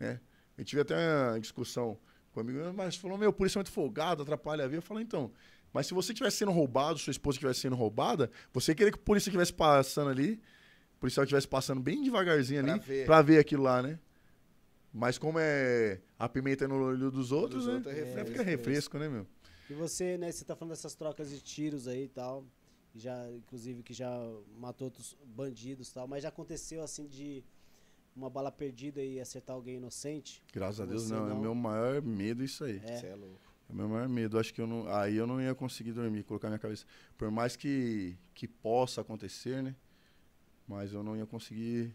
Né? 0.00 0.20
Eu 0.56 0.64
tive 0.64 0.82
até 0.82 0.94
uma 1.30 1.38
discussão 1.40 1.98
com 2.32 2.40
um 2.40 2.42
amigo 2.42 2.72
mas 2.74 2.96
falou: 2.96 3.18
meu, 3.18 3.32
polícia 3.32 3.58
é 3.58 3.60
muito 3.60 3.70
folgado, 3.70 4.22
atrapalha 4.22 4.64
a 4.64 4.68
via. 4.68 4.78
Eu 4.78 4.82
falei: 4.82 5.04
então. 5.04 5.30
Mas 5.70 5.86
se 5.86 5.92
você 5.92 6.12
estivesse 6.12 6.38
sendo 6.38 6.50
roubado, 6.50 6.98
sua 6.98 7.10
esposa 7.10 7.36
estivesse 7.36 7.60
sendo 7.60 7.76
roubada, 7.76 8.30
você 8.54 8.74
queria 8.74 8.90
que 8.90 8.96
o 8.98 9.02
polícia 9.02 9.28
estivesse 9.28 9.52
passando 9.52 10.08
ali, 10.08 10.40
o 10.96 10.98
policial 11.00 11.24
estivesse 11.24 11.46
passando 11.46 11.78
bem 11.82 12.02
devagarzinho 12.02 12.62
Pra 12.64 12.72
ali, 12.72 12.80
ver. 12.80 13.04
pra 13.06 13.20
ver 13.22 13.38
aquilo 13.38 13.64
lá, 13.64 13.82
né? 13.82 13.98
Mas 14.92 15.18
como 15.18 15.38
é 15.38 16.00
a 16.18 16.26
pimenta 16.26 16.66
no 16.66 16.82
olho 16.82 17.10
dos 17.10 17.30
outros, 17.32 17.64
Dos 17.64 17.68
né? 17.68 17.74
outros 17.74 17.94
é 17.94 17.98
É, 17.98 18.04
refresco. 18.04 18.30
fica 18.30 18.42
refresco, 18.42 18.98
né, 18.98 19.08
meu? 19.10 19.26
E 19.68 19.74
você, 19.74 20.16
né, 20.16 20.32
você 20.32 20.42
tá 20.42 20.56
falando 20.56 20.70
dessas 20.72 20.94
trocas 20.94 21.28
de 21.28 21.38
tiros 21.42 21.86
aí 21.86 22.04
e 22.04 22.08
tal, 22.08 22.46
já, 22.98 23.30
inclusive, 23.32 23.82
que 23.82 23.92
já 23.94 24.10
matou 24.58 24.86
outros 24.86 25.16
bandidos 25.24 25.88
e 25.88 25.94
tal, 25.94 26.06
mas 26.06 26.22
já 26.22 26.28
aconteceu, 26.28 26.82
assim, 26.82 27.06
de 27.06 27.44
uma 28.14 28.28
bala 28.28 28.50
perdida 28.50 29.02
e 29.02 29.20
acertar 29.20 29.54
alguém 29.54 29.76
inocente? 29.76 30.42
Graças 30.52 30.80
a 30.80 30.86
Deus, 30.86 31.04
Você 31.04 31.14
não. 31.14 31.26
É 31.26 31.28
não? 31.30 31.40
meu 31.40 31.54
maior 31.54 32.02
medo 32.02 32.42
isso 32.42 32.64
aí. 32.64 32.80
É. 32.84 32.96
Cê 32.96 33.06
é 33.06 33.14
louco. 33.14 33.38
É 33.68 33.72
o 33.72 33.76
meu 33.76 33.88
maior 33.88 34.08
medo. 34.08 34.38
Acho 34.38 34.52
que 34.52 34.60
eu 34.60 34.66
não, 34.66 34.88
aí 34.92 35.16
eu 35.16 35.26
não 35.26 35.40
ia 35.40 35.54
conseguir 35.54 35.92
dormir, 35.92 36.24
colocar 36.24 36.48
minha 36.48 36.58
cabeça. 36.58 36.84
Por 37.16 37.30
mais 37.30 37.54
que, 37.56 38.16
que 38.34 38.48
possa 38.48 39.00
acontecer, 39.00 39.62
né? 39.62 39.76
Mas 40.66 40.92
eu 40.92 41.02
não 41.02 41.16
ia 41.16 41.26
conseguir 41.26 41.94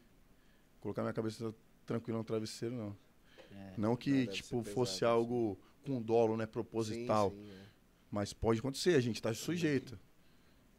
colocar 0.80 1.02
minha 1.02 1.14
cabeça 1.14 1.54
tranquila 1.86 2.18
no 2.20 2.24
travesseiro, 2.24 2.76
não. 2.76 2.98
É. 3.52 3.74
Não 3.78 3.96
que, 3.96 4.26
Não, 4.26 4.34
tipo, 4.34 4.64
fosse 4.64 5.00
pesado, 5.00 5.14
algo 5.14 5.60
com 5.86 6.02
dolo, 6.02 6.38
né? 6.38 6.46
Proposital. 6.46 7.32
Sim, 7.32 7.36
sim, 7.38 7.52
é. 7.52 7.64
Mas 8.10 8.34
pode 8.34 8.60
acontecer, 8.60 8.96
a 8.96 9.02
gente 9.02 9.22
tá 9.22 9.34
sujeito. 9.34 10.00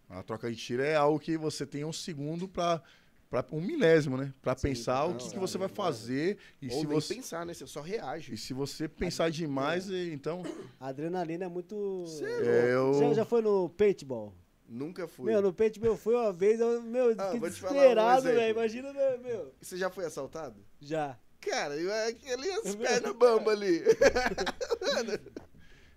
A 0.09 0.22
troca 0.22 0.50
de 0.50 0.57
tiro 0.57 0.82
é 0.82 0.94
algo 0.94 1.18
que 1.18 1.36
você 1.36 1.66
tem 1.66 1.84
um 1.84 1.92
segundo 1.92 2.46
pra. 2.48 2.82
pra 3.30 3.44
um 3.52 3.61
milésimo, 3.61 4.16
né? 4.16 4.32
Pra 4.42 4.57
Sim, 4.57 4.68
pensar 4.68 5.05
o 5.07 5.11
não, 5.11 5.16
que, 5.16 5.30
que 5.30 5.36
é, 5.36 5.38
você 5.38 5.59
vai 5.59 5.68
não, 5.68 5.74
fazer. 5.74 6.38
E 6.61 6.66
Ou 6.66 6.72
se 6.72 6.86
nem 6.86 6.94
você. 6.94 7.14
pensar, 7.14 7.46
né? 7.46 7.55
Você 7.55 7.66
só 7.66 7.80
reage. 7.80 8.34
E 8.34 8.36
se 8.36 8.52
você 8.52 8.88
pensar 8.88 9.30
demais, 9.30 9.90
então. 9.90 10.42
A 10.78 10.88
adrenalina 10.88 11.46
é 11.46 11.48
muito... 11.48 12.05
É, 12.22 12.74
eu. 12.74 12.94
Já, 12.94 13.14
já 13.14 13.24
foi 13.24 13.42
no 13.42 13.68
paintball? 13.70 14.34
Nunca 14.68 15.07
fui. 15.07 15.30
Meu, 15.30 15.42
no 15.42 15.52
paintball 15.52 15.90
eu 15.90 15.96
fui 15.96 16.14
uma 16.14 16.32
vez, 16.32 16.59
eu, 16.59 16.80
meu, 16.82 17.11
Ah, 17.18 17.24
fiquei 17.24 17.40
um 17.40 17.42
desesperado, 17.42 18.22
velho. 18.22 18.50
Imagina, 18.50 18.92
meu, 18.92 19.18
meu. 19.20 19.55
Você 19.61 19.76
já 19.76 19.90
foi 19.90 20.05
assaltado? 20.07 20.57
Já. 20.80 21.18
Cara, 21.40 21.76
eu, 21.76 21.92
aquele 22.09 22.50
as 22.61 22.74
Meu 22.74 22.78
pernas 22.78 23.12
bambas 23.14 23.55
ali. 23.55 23.82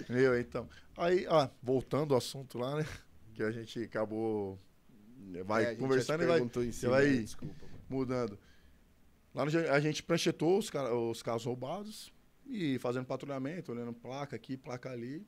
Meu, 0.10 0.40
então. 0.40 0.68
Aí, 0.98 1.26
ah, 1.30 1.50
voltando 1.62 2.14
ao 2.14 2.18
assunto 2.18 2.58
lá, 2.58 2.76
né? 2.76 2.86
Que 3.38 3.44
a 3.44 3.52
gente 3.52 3.80
acabou. 3.84 4.60
Vai 5.46 5.66
É, 5.66 5.76
conversando 5.76 6.24
e 6.24 6.26
vai 6.26 6.40
em 6.42 6.72
cima, 6.72 6.92
vai- 6.94 7.06
né? 7.08 7.18
Desculpa, 7.22 7.66
mudando. 7.88 8.38
Lá 9.34 9.46
no, 9.46 9.52
a 9.72 9.80
gente 9.80 10.02
pranchetou 10.02 10.58
os, 10.58 10.72
os 11.12 11.22
carros 11.22 11.46
roubados 11.46 12.12
e 12.48 12.80
fazendo 12.80 13.06
patrulhamento, 13.06 13.72
olhando 13.72 13.94
placa 13.94 14.36
aqui, 14.36 14.58
placa 14.58 14.90
ali. 14.90 15.24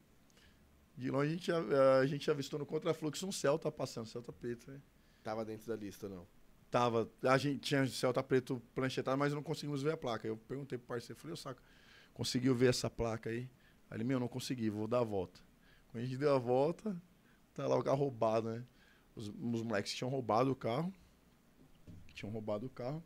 De 0.97 1.12
longe 1.12 1.30
a 1.30 1.34
gente, 1.36 1.51
a, 1.51 1.97
a 1.99 2.05
gente 2.07 2.32
avistou 2.32 2.57
no 2.60 2.66
contrafluxo 2.66 3.28
um 3.28 3.32
Celta 3.32 3.72
passando, 3.72 4.07
Celta 4.07 4.34
preto, 4.34 4.72
né? 4.72 4.82
Tava 5.24 5.45
dentro 5.45 5.68
da 5.68 5.76
lista, 5.76 6.10
não. 6.10 6.26
Tava, 6.72 7.07
a 7.24 7.38
gente 7.38 7.60
tinha 7.60 7.86
Celta 7.86 8.24
preto 8.24 8.60
planchetado, 8.74 9.18
mas 9.20 9.34
não 9.34 9.43
conseguimos 9.43 9.84
ver 9.84 9.93
a 9.93 9.97
placa. 9.97 10.28
Eu 10.28 10.36
perguntei 10.36 10.80
pro 10.80 10.88
parceiro, 10.88 11.20
falei, 11.22 11.34
ô 11.34 11.38
saco, 11.38 11.62
conseguiu 12.14 12.55
ver 12.55 12.70
essa 12.70 12.89
placa 12.89 13.30
aí? 13.30 13.47
Aí 13.89 13.97
ele, 13.97 14.03
meu, 14.03 14.20
não 14.20 14.28
consegui, 14.28 14.70
vou 14.72 14.88
dar 14.88 14.99
a 14.99 15.03
volta. 15.03 15.39
Quando 15.91 16.03
a 16.03 16.05
gente 16.07 16.18
deu 16.18 16.34
a 16.36 16.39
volta, 16.39 16.99
tá 17.64 17.70
lá 17.70 17.78
o 17.78 17.84
carro 17.84 17.97
roubado, 17.97 18.49
né? 18.49 18.64
Os, 19.16 19.28
os 19.28 19.64
moleques 19.64 19.93
tinham 19.93 20.10
roubado 20.10 20.51
o 20.51 20.55
carro. 20.55 20.93
Tinham 22.14 22.32
roubado 22.32 22.66
o 22.66 22.70
carro. 22.70 23.03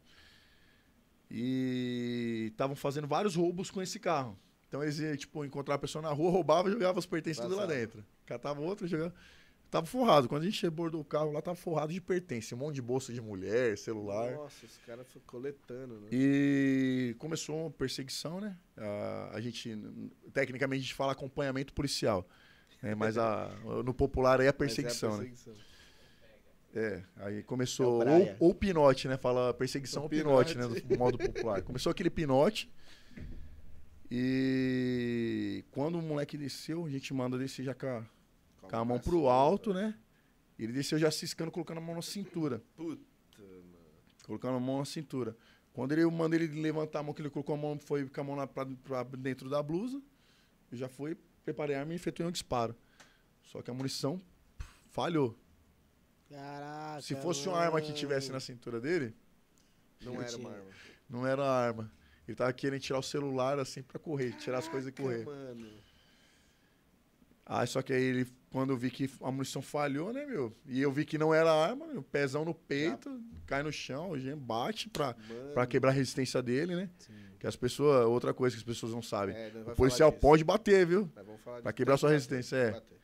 E 1.30 2.50
estavam 2.52 2.76
fazendo 2.76 3.08
vários 3.08 3.36
roubos 3.36 3.72
com 3.72 3.82
esse 3.82 4.00
carro. 4.00 4.38
Então 4.68 4.82
eles 4.82 5.00
iam, 5.00 5.16
tipo, 5.16 5.46
encontrar 5.46 5.76
a 5.76 5.80
pessoa 5.80 6.02
na 6.02 6.12
rua, 6.12 6.32
roubava 6.32 6.68
e 6.68 6.72
jogava 6.72 7.00
os 7.00 7.06
pertences 7.06 7.42
tudo 7.42 7.56
lá 7.56 7.66
dentro. 7.66 8.04
Catava 8.26 8.62
outro, 8.62 8.88
jogava. 8.88 9.14
Tava 9.74 9.88
forrado. 9.88 10.30
Quando 10.30 10.44
a 10.44 10.46
gente 10.46 10.64
abordou 10.68 11.02
o 11.02 11.04
carro 11.04 11.32
lá, 11.32 11.42
tava 11.42 11.56
forrado 11.56 11.92
de 11.92 12.00
pertence. 12.00 12.54
Um 12.54 12.60
monte 12.60 12.76
de 12.76 12.82
bolsa 12.84 13.12
de 13.12 13.20
mulher, 13.20 13.76
celular. 13.76 14.32
Nossa, 14.34 14.68
os 14.68 14.78
caras 14.86 15.08
foram 15.08 15.26
coletando, 15.26 16.00
né? 16.00 16.10
E 16.12 17.16
começou 17.18 17.62
uma 17.62 17.72
perseguição, 17.72 18.40
né? 18.40 18.56
A, 18.78 19.32
a 19.34 19.42
gente, 19.42 19.76
tecnicamente, 20.32 20.82
a 20.82 20.84
gente 20.84 20.94
fala 20.94 21.14
acompanhamento 21.14 21.74
policial. 21.74 22.28
Né? 22.84 22.94
Mas 22.94 23.18
a, 23.18 23.50
no 23.84 23.94
popular 23.94 24.42
aí 24.42 24.48
é 24.48 24.50
Mas 24.50 24.58
perseguição, 24.58 25.14
a 25.14 25.18
né? 25.18 25.24
perseguição. 25.24 25.54
É, 26.76 27.04
aí 27.18 27.44
começou. 27.44 28.04
É 28.04 28.10
o 28.10 28.20
ou, 28.20 28.36
ou 28.40 28.54
pinote, 28.54 29.08
né? 29.08 29.16
Fala 29.16 29.54
perseguição 29.54 30.04
ou 30.04 30.10
pinote, 30.10 30.58
né? 30.58 30.66
No 30.68 30.98
modo 30.98 31.18
popular. 31.18 31.62
Começou 31.62 31.92
aquele 31.92 32.10
pinote. 32.10 32.70
E 34.12 35.64
quando 35.72 35.98
o 35.98 36.02
moleque 36.02 36.38
desceu, 36.38 36.86
a 36.86 36.90
gente 36.90 37.14
manda 37.14 37.38
descer 37.38 37.64
já 37.64 37.74
com 37.74 37.88
a, 37.88 38.06
com 38.62 38.76
a 38.76 38.86
mão 38.86 39.00
pro 39.00 39.30
alto, 39.30 39.74
né? 39.74 39.96
Ele 40.60 40.74
desceu 40.74 41.00
já 41.00 41.10
ciscando, 41.10 41.52
colocando 41.52 41.78
a 41.78 41.82
mão 41.82 41.96
na 41.96 42.02
cintura. 42.02 42.62
Puta, 42.76 43.02
mano. 43.40 43.74
Colocando 44.26 44.58
a 44.58 44.60
mão 44.60 44.80
na 44.80 44.86
cintura. 44.86 45.36
Quando 45.74 45.94
ele, 45.94 46.04
eu 46.04 46.12
mandei 46.12 46.42
ele 46.42 46.62
levantar 46.62 47.00
a 47.00 47.04
mão, 47.04 47.14
que 47.14 47.22
ele 47.22 47.30
colocou 47.30 47.56
a 47.56 47.58
mão, 47.58 47.80
foi 47.80 48.08
com 48.08 48.22
a 48.22 48.24
mão 48.24 48.36
lá 48.36 48.46
pra, 48.46 48.66
pra 48.84 49.04
dentro 49.04 49.50
da 49.50 49.64
blusa. 49.64 50.02
Já 50.72 50.88
fui, 50.88 51.18
preparei 51.44 51.76
a 51.76 51.80
arma 51.82 51.94
e 51.94 51.96
efetuei 51.96 52.28
um 52.28 52.32
disparo. 52.32 52.76
Só 53.44 53.62
que 53.62 53.70
a 53.70 53.74
munição 53.74 54.22
falhou. 54.90 55.38
Caraca. 56.30 57.02
Se 57.02 57.16
fosse 57.16 57.48
uma 57.48 57.58
arma 57.60 57.82
que 57.82 57.94
tivesse 57.94 58.32
na 58.32 58.40
cintura 58.40 58.80
dele, 58.80 59.14
Não 60.02 60.22
era 60.22 60.38
uma 60.38 60.50
arma. 60.52 60.72
não 61.10 61.28
era 61.28 61.44
arma. 61.46 61.92
Ele 62.28 62.36
tava 62.36 62.54
querendo 62.54 62.80
tirar 62.82 63.00
o 63.00 63.04
celular 63.04 63.60
assim 63.60 63.84
pra 63.84 64.00
correr, 64.00 64.32
tirar 64.38 64.60
as 64.60 64.68
coisas 64.68 64.90
e 64.90 64.92
correr. 64.92 65.26
Mano. 65.26 65.70
Ah, 67.46 67.66
só 67.66 67.82
que 67.82 67.92
aí 67.92 68.02
ele, 68.02 68.28
quando 68.50 68.70
eu 68.72 68.78
vi 68.78 68.90
que 68.90 69.10
a 69.22 69.30
munição 69.30 69.62
falhou, 69.62 70.14
né, 70.14 70.26
meu? 70.26 70.56
E 70.66 70.82
eu 70.82 70.90
vi 70.92 71.04
que 71.06 71.18
não 71.18 71.34
era 71.34 71.52
arma, 71.52 71.86
meu, 71.88 72.02
pezão 72.02 72.46
no 72.46 72.56
peito, 72.56 73.22
cai 73.46 73.62
no 73.62 73.72
chão, 73.72 74.14
o 74.14 74.38
bate 74.38 74.90
pra, 74.90 75.14
Mano. 75.28 75.52
pra 75.54 75.68
quebrar 75.68 75.90
a 75.90 75.94
resistência 75.94 76.42
dele, 76.42 76.74
né? 76.76 76.90
Sim. 76.98 77.14
Que 77.44 77.48
as 77.48 77.58
pessoas, 77.58 78.06
outra 78.06 78.34
coisa 78.34 78.56
que 78.56 78.62
as 78.62 78.64
pessoas 78.66 78.94
não 78.94 79.02
sabem. 79.02 79.36
É, 79.36 79.52
o 79.68 79.76
policial 79.76 80.10
disso. 80.10 80.22
pode 80.22 80.46
bater, 80.46 80.86
viu? 80.86 81.12
Disso. 81.14 81.74
quebrar 81.76 81.98
sua 81.98 82.08
que 82.08 82.14
resistência, 82.14 82.56
é. 82.56 82.66
que 82.68 82.72
bater. 82.80 82.98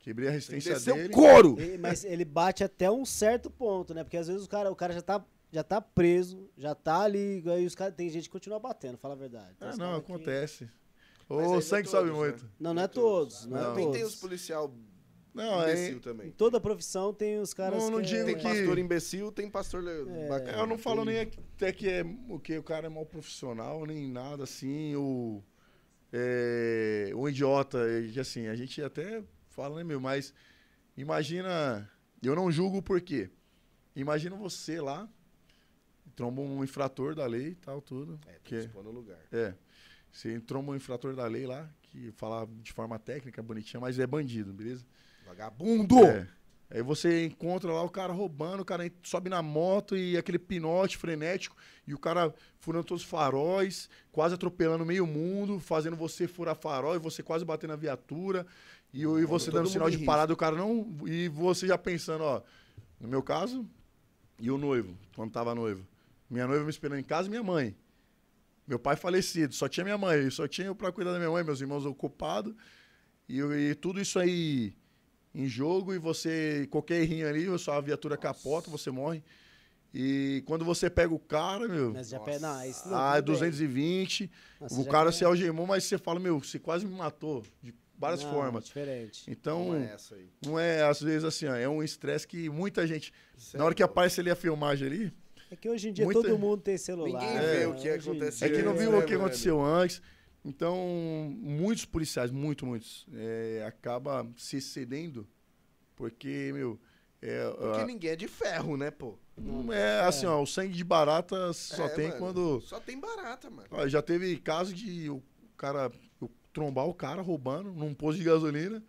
Quebrei 0.00 0.28
a 0.28 0.30
que 0.32 0.34
resistência 0.36 0.92
dele. 0.94 1.08
couro! 1.08 1.56
Ele- 1.58 1.78
mas 1.78 2.04
ele 2.04 2.26
bate 2.26 2.62
até 2.62 2.90
um 2.90 3.06
certo 3.06 3.50
ponto, 3.50 3.94
né? 3.94 4.04
Porque 4.04 4.18
às 4.18 4.26
vezes 4.28 4.44
o 4.44 4.48
cara, 4.50 4.70
o 4.70 4.76
cara 4.76 4.92
já 4.92 5.00
tá, 5.00 5.24
já 5.50 5.64
tá 5.64 5.80
preso, 5.80 6.50
já 6.58 6.74
tá 6.74 7.00
ali, 7.00 7.42
aí 7.46 7.64
os 7.64 7.74
caras 7.74 7.94
tem 7.94 8.10
gente 8.10 8.24
que 8.24 8.32
continua 8.32 8.58
batendo, 8.60 8.98
fala 8.98 9.14
a 9.14 9.16
verdade. 9.16 9.54
Tem 9.58 9.66
Ah, 9.66 9.76
não, 9.78 9.98
que- 9.98 10.12
acontece. 10.12 10.64
Aí 11.30 11.36
O 11.38 11.56
é 11.56 11.60
sangue 11.62 11.88
sobe 11.88 12.10
né? 12.10 12.16
muito. 12.16 12.46
Não, 12.60 12.74
não 12.74 12.82
é 12.82 12.86
todos, 12.86 13.46
não, 13.46 13.56
é 13.56 13.60
Não. 13.62 13.66
todos. 13.68 13.82
Também 13.82 13.92
tem 13.92 14.04
os 14.04 14.16
policial 14.16 14.70
Não, 15.34 15.62
imbecil 15.62 15.94
aí. 15.94 16.00
também. 16.00 16.28
Em 16.28 16.30
toda 16.30 16.60
profissão 16.60 17.12
tem 17.12 17.40
os 17.40 17.52
caras 17.52 17.82
Não, 17.82 17.90
não 17.90 18.00
que 18.00 18.06
digo 18.06 18.30
é... 18.30 18.34
que- 18.34 18.42
pastor 18.42 18.78
imbecil, 18.78 19.32
tem 19.32 19.50
pastor 19.50 19.84
É. 19.86 20.28
bacana. 20.28 20.58
Eu 20.58 20.66
não 20.66 20.78
falo 20.78 21.04
Tem- 21.04 21.14
nem 21.14 21.22
até 21.56 21.72
que 21.72 21.88
é 21.88 22.04
o 22.28 22.38
que 22.38 22.56
o 22.56 22.62
cara 22.62 22.86
é 22.86 22.88
mal 22.88 23.04
profissional, 23.04 23.84
nem 23.84 24.08
nada 24.08 24.44
assim, 24.44 24.94
ou 24.94 25.44
é, 26.12 27.10
um 27.16 27.28
idiota, 27.28 27.78
é 27.78 28.20
assim, 28.20 28.46
a 28.46 28.54
gente 28.54 28.80
até 28.80 29.24
fala, 29.50 29.76
né, 29.78 29.84
meu, 29.84 30.00
mas 30.00 30.32
imagina, 30.96 31.90
eu 32.22 32.36
não 32.36 32.50
julgo 32.52 32.80
por 32.80 33.00
quê. 33.00 33.28
Imagina 33.96 34.36
você 34.36 34.80
lá, 34.80 35.08
tromba 36.14 36.40
um 36.42 36.62
infrator 36.62 37.14
da 37.14 37.26
lei 37.26 37.48
e 37.48 37.54
tal, 37.56 37.80
tudo. 37.82 38.20
É, 38.28 38.32
tem 38.48 38.60
que, 38.60 38.68
pôr 38.68 38.84
no 38.84 38.90
lugar. 38.92 39.18
é, 39.32 39.54
você 40.12 40.38
tromba 40.40 40.70
um 40.72 40.76
infrator 40.76 41.14
da 41.16 41.26
lei 41.26 41.46
lá, 41.46 41.68
que 41.82 42.12
fala 42.12 42.48
de 42.62 42.72
forma 42.72 42.98
técnica, 42.98 43.42
bonitinha, 43.42 43.80
mas 43.80 43.98
é 43.98 44.06
bandido, 44.06 44.52
beleza? 44.52 44.84
Vagabundo! 45.26 45.98
É. 46.04 46.26
Aí 46.70 46.82
você 46.82 47.26
encontra 47.26 47.72
lá 47.72 47.82
o 47.82 47.88
cara 47.88 48.12
roubando, 48.12 48.62
o 48.62 48.64
cara 48.64 48.90
sobe 49.02 49.30
na 49.30 49.40
moto 49.40 49.96
e 49.96 50.16
aquele 50.16 50.40
pinote 50.40 50.96
frenético, 50.96 51.56
e 51.86 51.94
o 51.94 51.98
cara 51.98 52.34
furando 52.58 52.84
todos 52.84 53.04
os 53.04 53.08
faróis, 53.08 53.88
quase 54.10 54.34
atropelando 54.34 54.84
meio 54.84 55.06
mundo, 55.06 55.60
fazendo 55.60 55.94
você 55.94 56.26
furar 56.26 56.56
farol 56.56 56.96
e 56.96 56.98
você 56.98 57.22
quase 57.22 57.44
batendo 57.44 57.70
na 57.70 57.76
viatura, 57.76 58.44
e, 58.92 59.02
e 59.02 59.24
você 59.24 59.50
dando 59.52 59.68
sinal 59.68 59.88
de 59.88 59.98
parada, 59.98 60.32
o 60.32 60.36
cara 60.36 60.56
não. 60.56 60.96
E 61.06 61.28
você 61.28 61.66
já 61.66 61.78
pensando, 61.78 62.24
ó, 62.24 62.42
no 63.00 63.06
meu 63.06 63.22
caso, 63.22 63.64
e 64.38 64.50
o 64.50 64.58
noivo, 64.58 64.96
quando 65.14 65.30
tava 65.30 65.54
noivo. 65.54 65.86
Minha 66.28 66.46
noiva 66.48 66.64
me 66.64 66.70
esperando 66.70 66.98
em 66.98 67.04
casa 67.04 67.28
e 67.28 67.30
minha 67.30 67.42
mãe. 67.42 67.76
Meu 68.66 68.78
pai 68.78 68.96
falecido, 68.96 69.54
só 69.54 69.68
tinha 69.68 69.84
minha 69.84 69.98
mãe, 69.98 70.28
só 70.30 70.48
tinha 70.48 70.68
eu 70.68 70.74
pra 70.74 70.90
cuidar 70.90 71.12
da 71.12 71.18
minha 71.18 71.30
mãe, 71.30 71.44
meus 71.44 71.60
irmãos 71.60 71.84
ocupados. 71.84 72.54
E, 73.28 73.40
e 73.40 73.74
tudo 73.74 74.00
isso 74.00 74.18
aí 74.18 74.74
em 75.34 75.46
jogo 75.46 75.92
e 75.92 75.98
você, 75.98 76.66
qualquer 76.70 77.00
errinho 77.02 77.28
ali, 77.28 77.58
sua 77.58 77.80
viatura 77.80 78.16
capota, 78.16 78.70
você 78.70 78.90
morre. 78.90 79.22
E 79.92 80.42
quando 80.46 80.64
você 80.64 80.90
pega 80.90 81.14
o 81.14 81.18
cara, 81.18 81.68
meu, 81.68 81.92
Mas 81.92 82.08
já 82.08 82.18
pé, 82.18 82.38
não, 82.40 82.64
isso 82.64 82.88
não. 82.88 82.96
ah, 82.96 83.12
é 83.16 83.22
tudo 83.22 83.38
bem. 83.38 83.50
220, 83.50 84.30
Nossa, 84.60 84.80
o 84.80 84.84
cara 84.86 85.12
se 85.12 85.24
algemou, 85.24 85.66
mas 85.66 85.84
você 85.84 85.96
fala, 85.98 86.18
meu, 86.18 86.40
você 86.40 86.58
quase 86.58 86.84
me 86.84 86.94
matou, 86.94 87.44
de 87.62 87.72
várias 87.96 88.24
Não, 88.24 88.32
formas. 88.32 88.64
Diferente. 88.64 89.22
Então, 89.30 89.66
Não 89.72 89.76
é 89.76 89.92
essa 89.94 90.14
aí. 90.16 90.28
não 90.44 90.58
é, 90.58 90.82
às 90.82 91.00
vezes, 91.00 91.22
assim, 91.24 91.46
ó, 91.46 91.54
é 91.54 91.68
um 91.68 91.80
estresse 91.80 92.26
que 92.26 92.48
muita 92.50 92.84
gente. 92.88 93.12
Cê 93.36 93.56
na 93.56 93.64
hora 93.64 93.72
é 93.72 93.76
que 93.76 93.82
louco. 93.84 93.92
aparece 93.92 94.20
ali 94.20 94.30
a 94.30 94.36
filmagem 94.36 94.86
ali, 94.88 95.12
É 95.48 95.54
que 95.54 95.68
hoje 95.68 95.90
em 95.90 95.92
dia 95.92 96.04
Muita- 96.06 96.22
todo 96.22 96.36
mundo 96.38 96.60
tem 96.60 96.76
celular. 96.76 97.20
Ninguém 97.20 97.38
vê 97.38 97.58
né? 97.60 97.66
o 97.68 97.74
que 97.74 97.88
aconteceu 97.88 98.48
é 98.48 98.50
que 98.50 98.62
não 98.62 98.74
viu 98.74 98.90
né, 98.90 98.98
o 98.98 99.02
que 99.02 99.10
velho? 99.10 99.20
aconteceu 99.20 99.62
antes. 99.64 100.02
Então, 100.44 100.76
muitos 101.40 101.84
policiais, 101.84 102.30
muito, 102.30 102.66
muitos, 102.66 103.06
é, 103.14 103.64
acaba 103.66 104.26
se 104.36 104.58
excedendo 104.58 105.26
porque, 105.96 106.50
meu, 106.52 106.78
é, 107.22 107.50
Porque 107.50 107.80
a- 107.80 107.86
ninguém 107.86 108.10
é 108.10 108.16
de 108.16 108.28
ferro, 108.28 108.76
né, 108.76 108.90
pô? 108.90 109.16
não 109.36 109.72
é 109.72 110.00
assim, 110.00 110.26
ó, 110.26 110.40
o 110.42 110.46
sangue 110.46 110.74
de 110.74 110.84
barata 110.84 111.52
só 111.52 111.86
É, 111.86 111.88
tem 111.88 112.08
mano, 112.08 112.18
quando 112.20 112.60
Só 112.60 112.78
tem 112.78 113.00
barata, 113.00 113.48
mano. 113.50 113.66
Ó, 113.70 113.88
já 113.88 114.00
teve 114.02 114.36
caso 114.36 114.72
de 114.74 115.08
o 115.10 115.22
cara 115.56 115.90
eu 116.20 116.30
trombar 116.52 116.86
o 116.86 116.94
cara 116.94 117.22
roubando 117.22 117.72
num 117.72 117.94
posto 117.94 118.18
de 118.18 118.24
gasolina. 118.24 118.82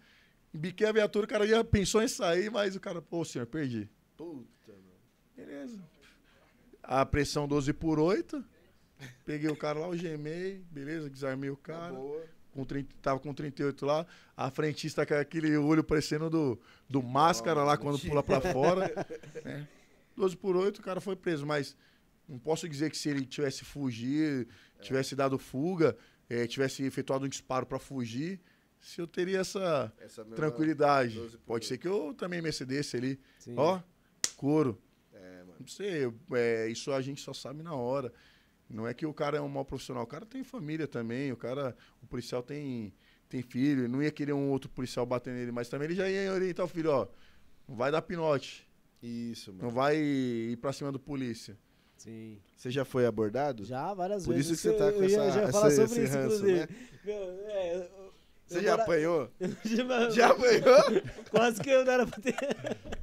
Biquei 0.53 0.87
a 0.87 0.91
viatura, 0.91 1.25
o 1.25 1.29
cara 1.29 1.47
já 1.47 1.63
pensou 1.63 2.01
em 2.01 2.07
sair, 2.07 2.51
mas 2.51 2.75
o 2.75 2.79
cara, 2.79 3.01
pô, 3.01 3.25
senhor, 3.25 3.45
perdi. 3.47 3.89
Puta, 4.15 4.71
mano. 4.71 4.83
Beleza. 5.35 5.83
A 6.83 7.05
pressão 7.05 7.47
12 7.47 7.73
por 7.73 7.97
8. 7.99 8.43
Peguei 9.25 9.49
o 9.49 9.55
cara 9.55 9.79
lá, 9.79 9.87
eu 9.87 9.97
gemei, 9.97 10.63
beleza, 10.71 11.09
desarmei 11.09 11.49
o 11.49 11.55
Tá 11.57 11.73
cara. 11.73 11.93
boa. 11.93 12.23
Com 12.51 12.63
30, 12.63 12.95
tava 13.01 13.19
com 13.19 13.33
38 13.33 13.85
lá. 13.85 14.05
A 14.37 14.49
frentista 14.49 15.05
com 15.05 15.13
aquele 15.13 15.57
olho 15.57 15.83
parecendo 15.83 16.29
do, 16.29 16.57
do 16.89 17.03
máscara 17.03 17.63
lá 17.63 17.75
quando 17.77 17.99
pula 17.99 18.23
pra 18.23 18.39
fora. 18.39 18.89
né? 19.43 19.67
12 20.15 20.37
por 20.37 20.55
8, 20.55 20.77
o 20.79 20.81
cara 20.81 21.01
foi 21.01 21.17
preso. 21.17 21.45
Mas 21.45 21.75
não 22.29 22.39
posso 22.39 22.67
dizer 22.69 22.89
que 22.89 22.97
se 22.97 23.09
ele 23.09 23.25
tivesse 23.25 23.65
fugido, 23.65 24.47
tivesse 24.79 25.15
dado 25.17 25.37
fuga, 25.37 25.97
eh, 26.29 26.47
tivesse 26.47 26.81
efetuado 26.83 27.25
um 27.25 27.29
disparo 27.29 27.65
pra 27.65 27.77
fugir, 27.77 28.39
se 28.79 29.01
eu 29.01 29.07
teria 29.07 29.39
essa 29.39 29.91
Essa 29.99 30.23
tranquilidade. 30.23 31.15
12 31.15 31.37
por 31.39 31.43
Pode 31.45 31.65
8. 31.65 31.67
ser 31.67 31.77
que 31.77 31.87
eu 31.89 32.13
também 32.13 32.41
me 32.41 32.47
excedesse 32.47 32.95
ali. 32.95 33.19
Sim. 33.37 33.55
Ó, 33.57 33.81
couro. 34.37 34.81
É, 35.13 35.39
mano. 35.39 35.55
Não 35.59 35.67
sei, 35.67 36.09
é, 36.33 36.69
isso 36.69 36.93
a 36.93 37.01
gente 37.01 37.19
só 37.21 37.33
sabe 37.33 37.61
na 37.61 37.73
hora. 37.75 38.13
Não 38.69 38.87
é 38.87 38.93
que 38.93 39.05
o 39.05 39.13
cara 39.13 39.37
é 39.37 39.41
um 39.41 39.47
mau 39.47 39.63
profissional, 39.63 40.03
o 40.03 40.07
cara 40.07 40.25
tem 40.25 40.43
família 40.43 40.87
também, 40.87 41.31
o 41.31 41.37
cara, 41.37 41.75
o 42.01 42.07
policial 42.07 42.41
tem, 42.41 42.91
tem 43.29 43.41
filho, 43.41 43.81
ele 43.81 43.87
não 43.87 44.01
ia 44.01 44.11
querer 44.11 44.33
um 44.33 44.49
outro 44.49 44.69
policial 44.69 45.05
bater 45.05 45.33
nele, 45.33 45.51
mas 45.51 45.69
também 45.69 45.85
ele 45.87 45.95
já 45.95 46.09
ia 46.09 46.31
orientar 46.33 46.65
o 46.65 46.69
filho, 46.69 46.89
ó, 46.91 47.07
não 47.67 47.75
vai 47.75 47.91
dar 47.91 48.01
pinote, 48.01 48.67
Isso, 49.03 49.51
mano. 49.53 49.63
não 49.65 49.69
vai 49.69 49.95
ir 49.97 50.57
pra 50.57 50.73
cima 50.73 50.91
do 50.91 50.99
polícia. 50.99 51.55
Sim. 51.97 52.39
Você 52.57 52.69
já 52.71 52.83
foi 52.83 53.05
abordado? 53.05 53.63
Já, 53.63 53.93
várias 53.93 54.25
Por 54.25 54.33
vezes. 54.35 54.51
isso 54.51 54.61
que 54.61 54.73
você 54.73 54.77
tá 54.77 54.91
com 54.91 55.01
eu 55.03 55.09
ia, 55.09 55.17
essa- 55.21 55.31
já 55.31 55.41
ia 55.43 55.51
falar 55.51 55.67
essa- 55.67 55.87
sobre 55.87 56.03
esse 56.03 56.09
isso, 56.09 56.17
ranço, 56.17 56.43
né? 56.45 56.67
Meu, 57.05 57.15
é, 57.49 57.75
eu- 57.77 58.13
Você 58.47 58.57
eu 58.57 58.61
já 58.63 58.71
mora- 58.71 58.83
apanhou? 58.83 59.31
já, 59.65 60.09
Já 60.09 60.27
apanhou? 60.31 61.01
Quase 61.31 61.61
que 61.61 61.69
eu 61.69 61.85
não 61.85 61.91
era 61.93 62.05
pra 62.05 62.19
ter. 62.21 62.35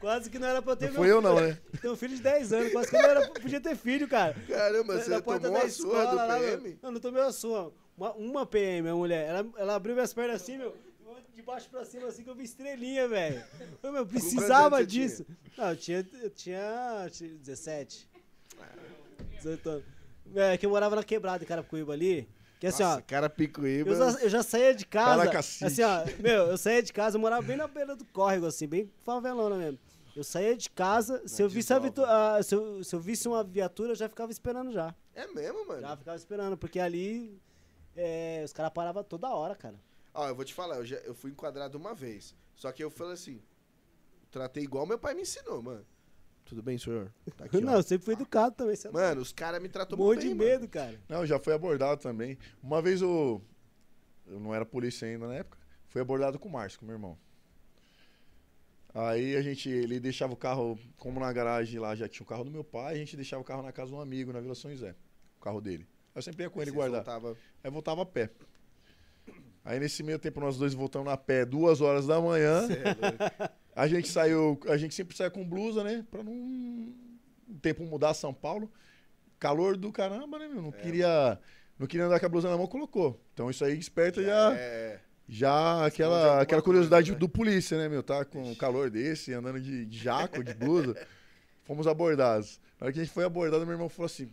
Quase 0.00 0.28
que 0.30 0.38
não 0.38 0.46
era 0.48 0.60
pra 0.60 0.76
ter 0.76 0.86
Não 0.86 0.92
meu 0.92 1.02
foi 1.02 1.10
eu 1.10 1.20
não, 1.20 1.40
né? 1.40 1.58
Tenho 1.80 1.94
um 1.94 1.96
filho 1.96 2.14
de 2.16 2.22
10 2.22 2.52
anos, 2.52 2.72
quase 2.72 2.90
que 2.90 2.96
eu 2.96 3.02
não 3.02 3.08
era, 3.08 3.28
podia 3.30 3.60
ter 3.60 3.74
filho, 3.76 4.06
cara. 4.06 4.34
Caramba, 4.46 4.94
Na- 4.94 5.00
você 5.02 5.10
na 5.10 5.22
porta 5.22 5.46
tomou 5.46 5.58
da 5.60 5.66
a 5.66 5.70
sua 5.70 5.86
do 5.94 5.98
escola 6.02 6.24
lá. 6.26 6.38
PM? 6.38 6.78
Não, 6.82 6.90
não 6.92 7.00
tomei 7.00 7.22
a 7.22 7.32
sua. 7.32 7.72
Uma, 7.96 8.12
uma 8.12 8.46
PM, 8.46 8.88
a 8.90 8.94
mulher. 8.94 9.26
Ela, 9.28 9.46
ela 9.56 9.74
abriu 9.74 9.94
minhas 9.94 10.12
pernas 10.12 10.42
assim, 10.42 10.58
meu. 10.58 10.76
eu 11.06 11.16
De 11.34 11.42
baixo 11.42 11.68
pra 11.70 11.84
cima, 11.84 12.08
assim, 12.08 12.22
que 12.22 12.28
eu 12.30 12.34
vi 12.34 12.44
estrelinha, 12.44 13.08
velho. 13.08 13.42
Eu, 13.82 13.90
meu, 13.92 14.06
precisava 14.06 14.84
disso. 14.84 15.24
Não, 15.56 15.70
eu 15.70 15.76
tinha, 15.76 16.06
eu 16.22 16.30
tinha, 16.30 17.08
tinha 17.10 17.30
17. 17.38 18.08
18 19.38 19.68
anos. 19.70 19.84
É, 20.34 20.56
que 20.58 20.66
eu 20.66 20.70
morava 20.70 20.96
na 20.96 21.02
quebrada 21.04 21.42
em 21.42 21.46
Carapicuíba 21.46 21.92
ali. 21.92 22.28
Que 22.58 22.66
assim, 22.66 22.82
Nossa, 22.82 22.98
ó. 22.98 23.02
cara 23.06 23.28
picuíba. 23.28 23.90
Eu 23.90 23.96
já, 23.96 24.20
eu 24.22 24.28
já 24.30 24.42
saía 24.42 24.74
de 24.74 24.86
casa. 24.86 25.38
Assim, 25.66 25.82
ó, 25.82 26.04
meu, 26.20 26.46
eu 26.48 26.56
saía 26.58 26.82
de 26.82 26.90
casa, 26.92 27.16
eu 27.16 27.20
morava 27.20 27.42
bem 27.42 27.56
na 27.56 27.68
beira 27.68 27.94
do 27.94 28.04
córrego, 28.06 28.46
assim, 28.46 28.66
bem 28.66 28.90
favelona 29.04 29.56
mesmo. 29.56 29.78
Eu 30.16 30.24
saía 30.24 30.56
de 30.56 30.70
casa, 30.70 31.22
se 31.28 31.42
eu, 31.42 31.48
visse 31.48 31.74
a 31.74 31.76
ah, 31.76 32.42
se, 32.42 32.54
eu, 32.54 32.82
se 32.82 32.96
eu 32.96 32.98
visse 32.98 33.28
uma 33.28 33.44
viatura, 33.44 33.92
eu 33.92 33.94
já 33.94 34.08
ficava 34.08 34.32
esperando 34.32 34.72
já. 34.72 34.94
É 35.14 35.26
mesmo, 35.26 35.68
mano? 35.68 35.82
Já 35.82 35.94
ficava 35.94 36.16
esperando, 36.16 36.56
porque 36.56 36.80
ali 36.80 37.38
é, 37.94 38.40
os 38.42 38.50
caras 38.50 38.72
paravam 38.72 39.04
toda 39.04 39.28
hora, 39.28 39.54
cara. 39.54 39.78
Ó, 40.14 40.26
eu 40.26 40.34
vou 40.34 40.42
te 40.42 40.54
falar, 40.54 40.76
eu, 40.76 40.86
já, 40.86 40.96
eu 41.00 41.14
fui 41.14 41.32
enquadrado 41.32 41.76
uma 41.76 41.94
vez. 41.94 42.34
Só 42.54 42.72
que 42.72 42.82
eu 42.82 42.90
falei 42.90 43.12
assim, 43.12 43.42
tratei 44.30 44.62
igual 44.62 44.86
meu 44.86 44.98
pai 44.98 45.12
me 45.12 45.20
ensinou, 45.20 45.62
mano. 45.62 45.84
Tudo 46.46 46.62
bem, 46.62 46.78
senhor? 46.78 47.12
Tá 47.36 47.44
aqui, 47.44 47.58
ó. 47.58 47.60
Não, 47.60 47.74
eu 47.74 47.82
sempre 47.82 48.06
fui 48.06 48.14
educado 48.14 48.54
também. 48.54 48.74
Você 48.74 48.88
Mano, 48.88 49.20
os 49.20 49.32
caras 49.32 49.60
me 49.60 49.68
tratam 49.68 49.98
um 49.98 50.02
muito 50.02 50.20
monte 50.20 50.28
de 50.30 50.34
bem, 50.34 50.48
medo, 50.48 50.66
cara. 50.66 50.98
Não, 51.10 51.26
já 51.26 51.38
foi 51.38 51.52
abordado 51.52 52.00
também. 52.00 52.38
Uma 52.62 52.80
vez 52.80 53.02
eu, 53.02 53.44
eu 54.26 54.40
não 54.40 54.54
era 54.54 54.64
polícia 54.64 55.06
ainda 55.06 55.26
na 55.26 55.34
época, 55.34 55.58
fui 55.88 56.00
abordado 56.00 56.38
com 56.38 56.48
o 56.48 56.52
Márcio, 56.52 56.78
com 56.78 56.86
meu 56.86 56.94
irmão. 56.94 57.18
Aí 58.98 59.36
a 59.36 59.42
gente, 59.42 59.68
ele 59.68 60.00
deixava 60.00 60.32
o 60.32 60.36
carro, 60.36 60.78
como 60.96 61.20
na 61.20 61.30
garagem 61.30 61.78
lá 61.78 61.94
já 61.94 62.08
tinha 62.08 62.24
o 62.24 62.26
carro 62.26 62.44
do 62.44 62.50
meu 62.50 62.64
pai, 62.64 62.94
a 62.94 62.98
gente 62.98 63.14
deixava 63.14 63.42
o 63.42 63.44
carro 63.44 63.62
na 63.62 63.70
casa 63.70 63.90
de 63.90 63.96
um 63.96 64.00
amigo, 64.00 64.32
na 64.32 64.40
Vila 64.40 64.54
São 64.54 64.70
José, 64.70 64.94
o 65.38 65.42
carro 65.42 65.60
dele. 65.60 65.86
Eu 66.14 66.22
sempre 66.22 66.44
ia 66.44 66.48
com 66.50 66.62
ele 66.62 66.70
guardar. 66.70 67.04
voltava- 67.04 67.36
Aí 67.62 67.70
voltava 67.70 68.02
a 68.02 68.06
pé. 68.06 68.30
Aí 69.64 69.78
nesse 69.80 70.02
meio 70.02 70.18
tempo 70.18 70.40
nós 70.40 70.56
dois 70.56 70.72
voltamos 70.72 71.12
a 71.12 71.16
pé, 71.16 71.44
duas 71.44 71.80
horas 71.80 72.06
da 72.06 72.20
manhã. 72.20 72.66
É. 72.70 73.50
A 73.74 73.86
gente 73.86 74.08
saiu, 74.08 74.58
a 74.68 74.76
gente 74.78 74.94
sempre 74.94 75.14
sai 75.14 75.28
com 75.28 75.46
blusa, 75.46 75.84
né? 75.84 76.02
Pra 76.10 76.22
não 76.22 76.32
o 76.32 77.58
tempo 77.60 77.84
mudar 77.84 78.14
São 78.14 78.32
Paulo. 78.32 78.72
Calor 79.38 79.76
do 79.76 79.92
caramba, 79.92 80.38
né, 80.38 80.48
meu? 80.48 80.58
É. 80.60 80.62
Não 80.62 80.72
queria, 80.72 81.38
não 81.78 81.86
queria 81.86 82.06
andar 82.06 82.18
com 82.18 82.24
a 82.24 82.28
blusa 82.30 82.48
na 82.48 82.56
mão, 82.56 82.66
colocou. 82.66 83.20
Então 83.34 83.50
isso 83.50 83.62
aí 83.64 83.76
desperta 83.76 84.22
já, 84.22 84.54
É, 84.56 85.00
já 85.28 85.84
aquela, 85.84 86.40
aquela 86.40 86.62
curiosidade 86.62 87.10
coisa, 87.10 87.14
né? 87.14 87.18
do 87.18 87.28
polícia, 87.28 87.76
né, 87.76 87.88
meu? 87.88 88.02
Tá 88.02 88.24
com 88.24 88.50
um 88.50 88.54
calor 88.54 88.90
desse, 88.90 89.32
andando 89.32 89.60
de, 89.60 89.84
de 89.84 89.98
jaco, 89.98 90.42
de 90.44 90.54
blusa. 90.54 90.96
Fomos 91.64 91.86
abordados. 91.86 92.60
Na 92.80 92.86
hora 92.86 92.92
que 92.92 93.00
a 93.00 93.04
gente 93.04 93.12
foi 93.12 93.24
abordado, 93.24 93.64
meu 93.64 93.74
irmão 93.74 93.88
falou 93.88 94.06
assim: 94.06 94.30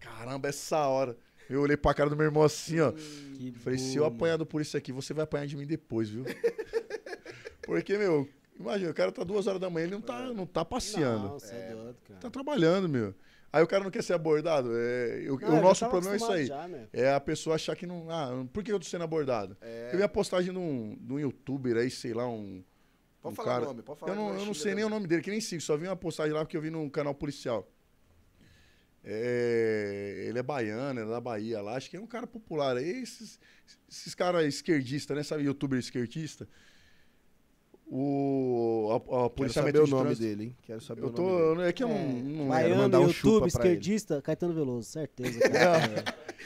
"Caramba, 0.00 0.48
essa 0.48 0.78
hora". 0.86 1.16
Eu 1.50 1.60
olhei 1.60 1.76
pra 1.76 1.92
cara 1.92 2.08
do 2.08 2.16
meu 2.16 2.24
irmão 2.24 2.42
assim, 2.42 2.80
ó. 2.80 2.92
Que 2.92 3.52
Falei, 3.58 3.78
se 3.78 3.96
eu 3.96 4.06
apanhar 4.06 4.38
do 4.38 4.46
polícia 4.46 4.78
aqui, 4.78 4.90
você 4.90 5.12
vai 5.12 5.24
apanhar 5.24 5.46
de 5.46 5.56
mim 5.56 5.66
depois, 5.66 6.08
viu? 6.08 6.24
Porque, 7.62 7.98
meu, 7.98 8.28
imagina, 8.58 8.90
o 8.90 8.94
cara 8.94 9.12
tá 9.12 9.22
duas 9.22 9.46
horas 9.46 9.60
da 9.60 9.68
manhã, 9.68 9.84
ele 9.84 9.94
não 9.94 10.00
tá, 10.00 10.32
não 10.32 10.46
tá 10.46 10.64
passeando. 10.64 11.28
Não, 11.28 11.38
você 11.38 11.54
é 11.54 11.72
doido, 11.72 11.96
cara. 12.08 12.20
Tá 12.20 12.30
trabalhando, 12.30 12.88
meu. 12.88 13.14
Aí 13.52 13.62
o 13.62 13.66
cara 13.66 13.84
não 13.84 13.90
quer 13.90 14.02
ser 14.02 14.14
abordado. 14.14 14.70
É, 14.74 15.20
eu- 15.26 15.38
Não, 15.38 15.58
o 15.58 15.62
nosso 15.62 15.86
problema 15.88 16.14
é 16.14 16.16
isso 16.16 16.32
aí. 16.32 16.46
já, 16.46 16.66
meu. 16.66 16.88
É 16.92 17.12
a 17.12 17.20
pessoa 17.20 17.56
achar 17.56 17.76
que 17.76 17.86
não. 17.86 18.08
Ah, 18.10 18.46
por 18.52 18.62
que 18.64 18.72
eu 18.72 18.80
tô 18.80 18.86
sendo 18.86 19.04
abordado? 19.04 19.56
é. 19.60 19.90
Eu 19.92 19.98
vi 19.98 20.02
a 20.02 20.08
postagem 20.08 20.52
de 20.52 20.58
um, 20.58 20.96
de 20.98 21.12
um 21.12 21.18
youtuber 21.20 21.76
aí, 21.76 21.90
sei 21.90 22.14
lá, 22.14 22.26
um. 22.26 22.64
Pode 23.20 23.34
um 23.34 23.36
falar 23.36 23.48
cara- 23.52 23.62
o 23.64 23.66
nome, 23.68 23.82
pode 23.82 24.00
falar. 24.00 24.12
Eu 24.12 24.16
não, 24.16 24.34
eu 24.38 24.46
não 24.46 24.54
sei 24.54 24.74
nem 24.74 24.84
o 24.84 24.88
nome 24.88 25.06
dele, 25.06 25.20
que 25.22 25.30
nem 25.30 25.40
sigo, 25.40 25.60
só 25.60 25.76
vi 25.76 25.86
uma 25.86 25.94
postagem 25.94 26.32
lá 26.32 26.40
porque 26.44 26.56
eu 26.56 26.62
vi 26.62 26.70
num 26.70 26.88
canal 26.88 27.14
policial. 27.14 27.68
É, 29.04 30.26
ele 30.28 30.38
é 30.38 30.42
baiano, 30.42 31.00
é 31.00 31.04
da 31.04 31.20
Bahia 31.20 31.60
lá, 31.60 31.76
acho 31.76 31.90
que 31.90 31.96
é 31.96 32.00
um 32.00 32.06
cara 32.06 32.26
popular 32.26 32.76
aí, 32.76 33.02
esses, 33.02 33.38
esses 33.90 34.14
caras 34.14 34.44
esquerdistas, 34.46 35.16
né? 35.16 35.22
Sabe, 35.24 35.42
youtuber 35.44 35.78
esquerdista? 35.78 36.48
O 37.86 38.88
a, 38.90 38.96
a 38.96 39.00
Quero 39.00 39.30
policiamento 39.30 39.76
saber 39.78 39.86
o 39.86 39.90
nome 39.90 40.04
trânsito. 40.04 40.26
dele, 40.26 40.44
hein? 40.44 40.56
Quero 40.62 40.80
saber 40.80 41.02
Eu 41.02 41.08
o 41.08 41.12
nome 41.12 41.30
dele. 41.30 41.54
tô, 41.56 41.62
é 41.62 41.72
que 41.72 41.82
eu 41.84 41.88
não, 41.88 41.96
É, 41.96 42.02
não 42.12 42.48
vai- 42.48 42.62
lembro. 42.64 42.78
mandar 42.78 43.00
um 43.00 43.08
chupa 43.12 43.28
YouTube, 43.28 43.52
pra 43.52 43.64
ele. 43.66 43.74
esquerdista, 43.74 44.22
Caetano 44.22 44.54
Veloso, 44.54 44.88
certeza, 44.88 45.38
cara. 45.50 46.04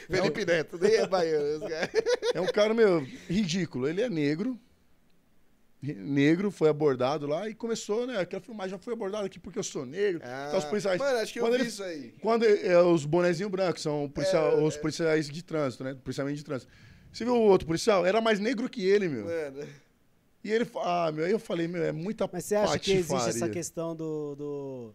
Felipe 0.09 0.45
Neto, 0.45 0.77
nem 0.77 0.93
é 0.95 1.07
baiano. 1.07 1.45
esse 1.47 1.69
cara. 1.69 1.91
É 2.35 2.41
um 2.41 2.47
cara, 2.47 2.73
meu, 2.73 2.99
ridículo. 3.29 3.87
Ele 3.87 4.01
é 4.01 4.09
negro. 4.09 4.59
Negro, 5.81 6.49
foi 6.51 6.69
abordado 6.69 7.27
lá 7.27 7.47
e 7.47 7.53
começou, 7.53 8.05
né? 8.07 8.19
Aquela 8.19 8.41
filmagem 8.41 8.71
já 8.71 8.77
foi 8.79 8.93
abordada 8.93 9.25
aqui 9.25 9.39
porque 9.39 9.59
eu 9.59 9.63
sou 9.63 9.85
negro. 9.85 10.21
Ah, 10.25 10.45
Então, 10.47 10.59
os 10.59 10.65
policiais. 10.65 10.99
Mano, 10.99 11.19
acho 11.19 11.31
que 11.31 11.39
eu 11.39 11.43
quando 11.43 11.53
vi 11.53 11.59
ele- 11.61 11.69
isso 11.69 11.83
aí. 11.83 12.13
Quando 12.19 12.43
é, 12.45 12.67
é 12.67 12.81
os 12.81 13.05
bonezinhos 13.05 13.51
brancos, 13.51 13.83
são 13.83 14.09
policial- 14.09 14.59
É, 14.59 14.63
os 14.63 14.75
policiais 14.75 15.29
de 15.29 15.43
trânsito, 15.43 15.83
né? 15.83 15.95
Policiamento 16.03 16.35
de 16.35 16.43
trânsito. 16.43 16.71
Você 17.13 17.23
viu 17.23 17.35
o 17.35 17.41
outro 17.41 17.67
policial? 17.67 18.05
Era 18.05 18.19
mais 18.19 18.39
negro 18.39 18.67
que 18.67 18.83
ele, 18.85 19.07
meu. 19.07 19.25
Mano, 19.25 19.67
E 20.43 20.51
ele 20.51 20.65
fala, 20.65 21.07
ah, 21.07 21.11
meu, 21.11 21.25
aí 21.25 21.31
eu 21.31 21.39
falei, 21.39 21.67
meu, 21.67 21.83
é 21.83 21.91
muita 21.91 22.29
Mas 22.31 22.45
você 22.45 22.55
acha 22.55 22.79
que 22.79 22.91
existe 22.91 23.29
essa 23.29 23.49
questão 23.49 23.95
do, 23.95 24.35
do- 24.35 24.93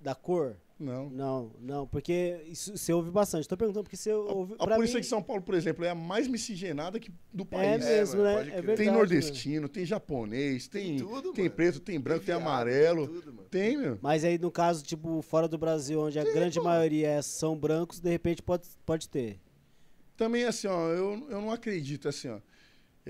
da 0.00 0.14
cor? 0.14 0.56
Não. 0.78 1.10
Não, 1.10 1.50
não, 1.60 1.86
porque 1.88 2.40
isso 2.46 2.76
você 2.78 2.92
ouve 2.92 3.10
bastante. 3.10 3.48
Tô 3.48 3.56
perguntando 3.56 3.82
porque 3.82 3.96
você 3.96 4.12
ouve. 4.12 4.54
A 4.60 4.64
pra 4.64 4.76
polícia 4.76 4.94
mim, 4.94 5.00
de 5.00 5.08
São 5.08 5.20
Paulo, 5.20 5.42
por 5.42 5.56
exemplo, 5.56 5.84
é 5.84 5.90
a 5.90 5.94
mais 5.94 6.28
miscigenada 6.28 7.00
que, 7.00 7.10
do 7.32 7.42
É 7.42 7.46
país. 7.46 7.84
mesmo, 7.84 8.22
mano, 8.22 8.36
né? 8.36 8.42
É 8.42 8.44
verdade. 8.52 8.76
tem 8.76 8.86
mano. 8.86 8.98
nordestino, 8.98 9.68
tem 9.68 9.84
japonês, 9.84 10.68
tem, 10.68 10.96
tem, 10.96 10.98
tudo, 10.98 11.32
mano. 11.36 11.50
preto, 11.50 11.80
tem 11.80 11.98
branco, 11.98 12.20
tem, 12.24 12.26
viado, 12.36 12.42
amarelo. 12.46 13.08
tem 13.08 13.16
tudo, 13.16 13.32
mano. 13.34 13.48
Tem, 13.50 13.76
meu. 13.76 13.98
Mas 14.00 14.22
aí, 14.22 14.38
no 14.38 14.52
caso, 14.52 14.84
tipo, 14.84 15.20
fora 15.20 15.48
do 15.48 15.58
Brasil, 15.58 16.00
onde 16.00 16.16
a 16.20 16.22
grande 16.22 16.60
maioria 16.60 17.08
é- 17.08 17.22
são 17.22 17.56
brancos, 17.58 17.98
de 17.98 18.08
repente 18.10 18.40
pode, 18.40 18.68
pode 18.86 19.08
ter. 19.08 19.40
Também, 20.16 20.44
assim, 20.44 20.68
ó, 20.68 20.90
eu, 20.90 21.26
eu 21.28 21.40
não 21.40 21.50
acredito, 21.50 22.08
assim, 22.08 22.28
ó. 22.28 22.38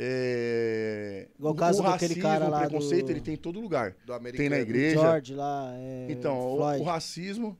É... 0.00 1.28
Igual 1.38 1.52
o 1.54 1.56
caso 1.56 1.82
daquele 1.82 2.14
racismo, 2.14 2.22
cara 2.22 2.48
lá 2.48 2.56
o 2.58 2.60
preconceito, 2.60 3.06
do- 3.06 3.10
ele 3.12 3.20
tem 3.20 3.34
em 3.34 3.38
todo 3.38 3.60
lugar. 3.60 3.96
Do 4.04 4.12
americano. 4.14 4.48
Tem 4.48 4.48
na 4.48 4.60
igreja. 4.62 5.00
George 5.00 5.34
lá, 5.34 5.72
é, 5.76 6.06
Então, 6.10 6.38
o, 6.38 6.56
Floyd. 6.56 6.80
o 6.80 6.84
racismo, 6.84 7.58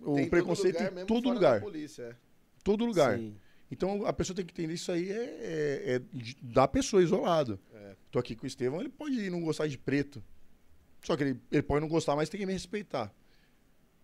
o 0.00 0.14
Tem 0.14 0.24
em 0.24 0.26
todo 0.26 0.30
preconceito 0.30 0.76
lugar, 0.82 1.02
em 1.02 1.06
todo 1.06 1.28
lugar. 1.30 1.54
da 1.54 1.60
polícia, 1.60 2.02
é. 2.04 2.16
Todo 2.64 2.84
lugar. 2.86 3.18
Sim. 3.18 3.36
Então 3.70 4.06
a 4.06 4.12
pessoa 4.12 4.34
tem 4.36 4.44
que 4.46 4.52
entender 4.52 4.74
isso 4.74 4.90
aí 4.92 5.10
é, 5.10 5.14
é- 5.14 5.94
é 5.96 6.02
da 6.42 6.66
pessoa 6.68 7.02
isolado. 7.02 7.58
É. 7.74 7.96
Tô 8.10 8.18
aqui 8.18 8.34
com 8.34 8.44
o 8.44 8.46
Estevão, 8.46 8.80
ele 8.80 8.88
pode 8.88 9.28
não 9.28 9.40
gostar 9.42 9.66
de 9.66 9.76
preto. 9.76 10.22
Só 11.04 11.16
que 11.16 11.22
ele, 11.22 11.40
ele 11.52 11.62
pode 11.62 11.80
não 11.82 11.88
gostar, 11.88 12.16
mas 12.16 12.28
tem 12.28 12.40
que 12.40 12.46
me 12.46 12.52
respeitar. 12.52 13.12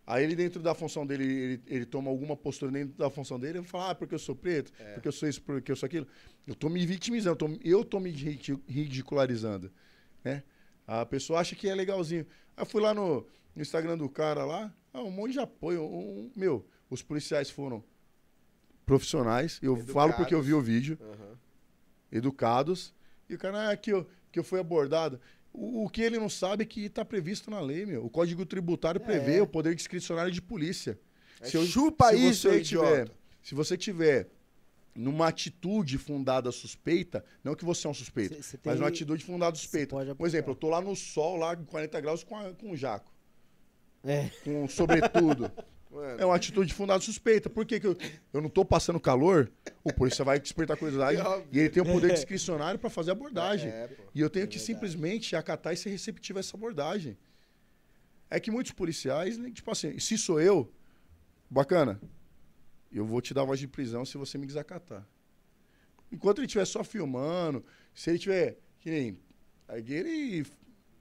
Aí 0.07 0.25
ele, 0.25 0.35
dentro 0.35 0.61
da 0.61 0.75
função 0.75 1.07
dele, 1.07 1.25
ele, 1.25 1.63
ele 1.67 1.87
toma 1.87 2.11
alguma 2.11 2.37
postura 2.37 2.73
dentro 2.73 2.97
da 2.99 3.09
função 3.09 3.39
dele, 3.39 3.59
ele 3.59 3.67
fala, 3.67 3.91
ah, 3.91 3.95
porque 3.95 4.15
eu 4.15 4.19
sou 4.19 4.35
preto, 4.35 4.73
É. 4.79 4.95
porque 4.95 5.07
eu 5.09 5.13
sou 5.13 5.29
isso, 5.29 5.41
porque 5.43 5.71
eu 5.71 5.77
sou 5.77 5.87
aquilo. 5.87 6.07
Eu 6.47 6.55
tô 6.57 6.69
me 6.69 6.85
vitimizando, 6.85 7.33
eu 7.35 7.37
tô, 7.37 7.59
eu 7.65 7.85
tô 7.85 8.01
me 8.01 8.11
ridi- 8.11 8.59
ridicularizando. 8.67 9.71
Né? 10.25 10.43
A 10.87 11.07
pessoa 11.07 11.39
acha 11.41 11.55
que 11.55 11.69
é 11.69 11.75
legalzinho. 11.75 12.27
Aí 12.57 12.63
eu 12.63 12.67
fui 12.67 12.81
lá 12.83 12.93
no, 12.93 13.25
no 13.55 13.63
Instagram 13.63 13.97
do 13.97 14.09
cara 14.09 14.45
lá, 14.45 14.75
ah, 14.93 15.03
um 15.03 15.11
monte 15.11 15.33
de 15.35 15.39
apoio. 15.41 15.85
um- 15.85 16.31
meu, 16.35 16.67
os 16.91 17.01
policiais 17.01 17.49
foram 17.49 17.83
profissionais. 18.85 19.61
Eu 19.63 19.77
falo 19.87 20.13
porque 20.15 20.35
eu 20.35 20.43
vi 20.43 20.53
o 20.53 20.61
vídeo 20.61 20.99
Aham. 21.01 21.39
educados. 22.11 22.93
E 23.29 23.35
o 23.35 23.39
cara, 23.39 23.71
ah, 23.71 23.77
que 23.77 23.93
eu, 23.93 24.07
que 24.31 24.39
eu 24.39 24.45
fui 24.45 24.59
abordado. 24.61 25.21
O, 25.53 25.85
o 25.85 25.89
que 25.89 26.01
ele 26.03 26.19
não 26.19 26.29
sabe 26.29 26.63
é 26.63 26.67
que 26.67 26.87
está 26.87 27.05
previsto 27.05 27.51
na 27.51 27.61
lei, 27.61 27.85
meu. 27.85 28.05
O 28.05 28.11
Código 28.11 28.45
Tributário 28.47 29.01
prevê 29.01 29.37
É. 29.39 29.43
o 29.43 29.47
poder 29.47 29.75
discricionário 29.75 30.33
de 30.33 30.41
polícia. 30.41 30.99
É, 31.41 31.47
Se 31.47 31.57
eu- 31.57 31.65
chupa 31.67 32.11
se 32.11 32.17
isso, 32.29 32.49
você 32.49 32.59
idiota. 32.61 32.89
tiver, 32.91 33.11
Se 33.43 33.55
você 33.55 33.77
tiver 33.77 34.29
numa 34.95 35.27
atitude 35.29 35.99
fundada 35.99 36.53
suspeita, 36.53 37.25
não 37.43 37.55
que 37.55 37.65
você 37.65 37.87
é 37.87 37.91
um 37.91 37.95
suspeito, 37.95 38.35
Cê- 38.37 38.43
cê 38.43 38.59
mas 38.65 38.75
tem- 38.75 38.83
uma 38.83 38.89
atitude 38.89 39.25
fundada 39.25 39.57
suspeita. 39.57 39.97
Por 40.15 40.27
exemplo, 40.27 40.53
eu 40.53 40.55
tô 40.55 40.69
lá 40.69 40.81
no 40.81 40.95
sol, 40.95 41.37
lá 41.37 41.57
com 41.57 41.65
40 41.65 42.01
graus, 42.01 42.23
com, 42.23 42.37
a- 42.37 42.53
com 42.53 42.71
um 42.71 42.77
jaco, 42.77 43.11
É. 44.05 44.31
com 44.45 44.69
sobretudo. 44.69 45.51
Mano, 45.93 46.21
É 46.21 46.25
uma 46.25 46.35
atitude 46.35 46.73
fundada 46.73 47.03
suspeita. 47.03 47.51
Por 47.51 47.67
que, 47.67 47.79
que 47.79 47.87
eu, 47.87 47.97
eu 48.33 48.41
não 48.41 48.49
tô 48.49 48.65
passando 48.65 48.99
calor? 48.99 49.53
O 49.85 49.93
polícia 49.93 50.25
vai 50.25 50.41
despertar 50.41 50.77
curiosidade 50.77 51.19
É 51.21 51.45
e 51.53 51.59
ele 51.59 51.69
tem 51.69 51.83
o 51.83 51.87
poder 51.87 52.13
discricionário 52.15 52.81
para 52.81 52.89
fazer 52.89 53.11
a 53.11 53.13
abordagem. 53.13 53.69
É, 53.71 53.89
pô. 53.89 54.03
E 54.15 54.21
eu 54.21 54.31
tenho 54.31 54.45
É 54.45 54.47
que 54.47 54.57
verdade. 54.59 54.67
simplesmente 54.67 55.37
acatar 55.37 55.75
e 55.75 55.77
ser 55.77 55.91
receptivo 55.91 56.39
a 56.39 56.41
essa 56.41 56.57
abordagem. 56.57 57.17
É 58.31 58.41
que 58.41 58.51
muitos 58.51 58.73
policiais, 58.73 59.37
né, 59.37 59.51
tipo 59.51 59.71
assim, 59.71 59.99
se 59.99 60.17
sou 60.17 60.41
eu, 60.41 60.73
bacana, 61.51 62.01
eu 62.91 63.05
vou 63.05 63.21
te 63.21 63.35
dar 63.35 63.45
voz 63.45 63.61
de 63.61 63.69
prisão 63.69 64.07
se 64.07 64.17
você 64.17 64.39
me 64.39 64.47
desacatar. 64.47 65.07
Enquanto 66.11 66.39
ele 66.39 66.47
estiver 66.47 66.65
só 66.65 66.83
filmando, 66.83 67.65
se 67.95 68.09
ele 68.11 68.19
tiver. 68.19 68.59
Que 68.81 68.91
nem. 68.91 69.19
Aí 69.69 69.85
ele 69.93 70.47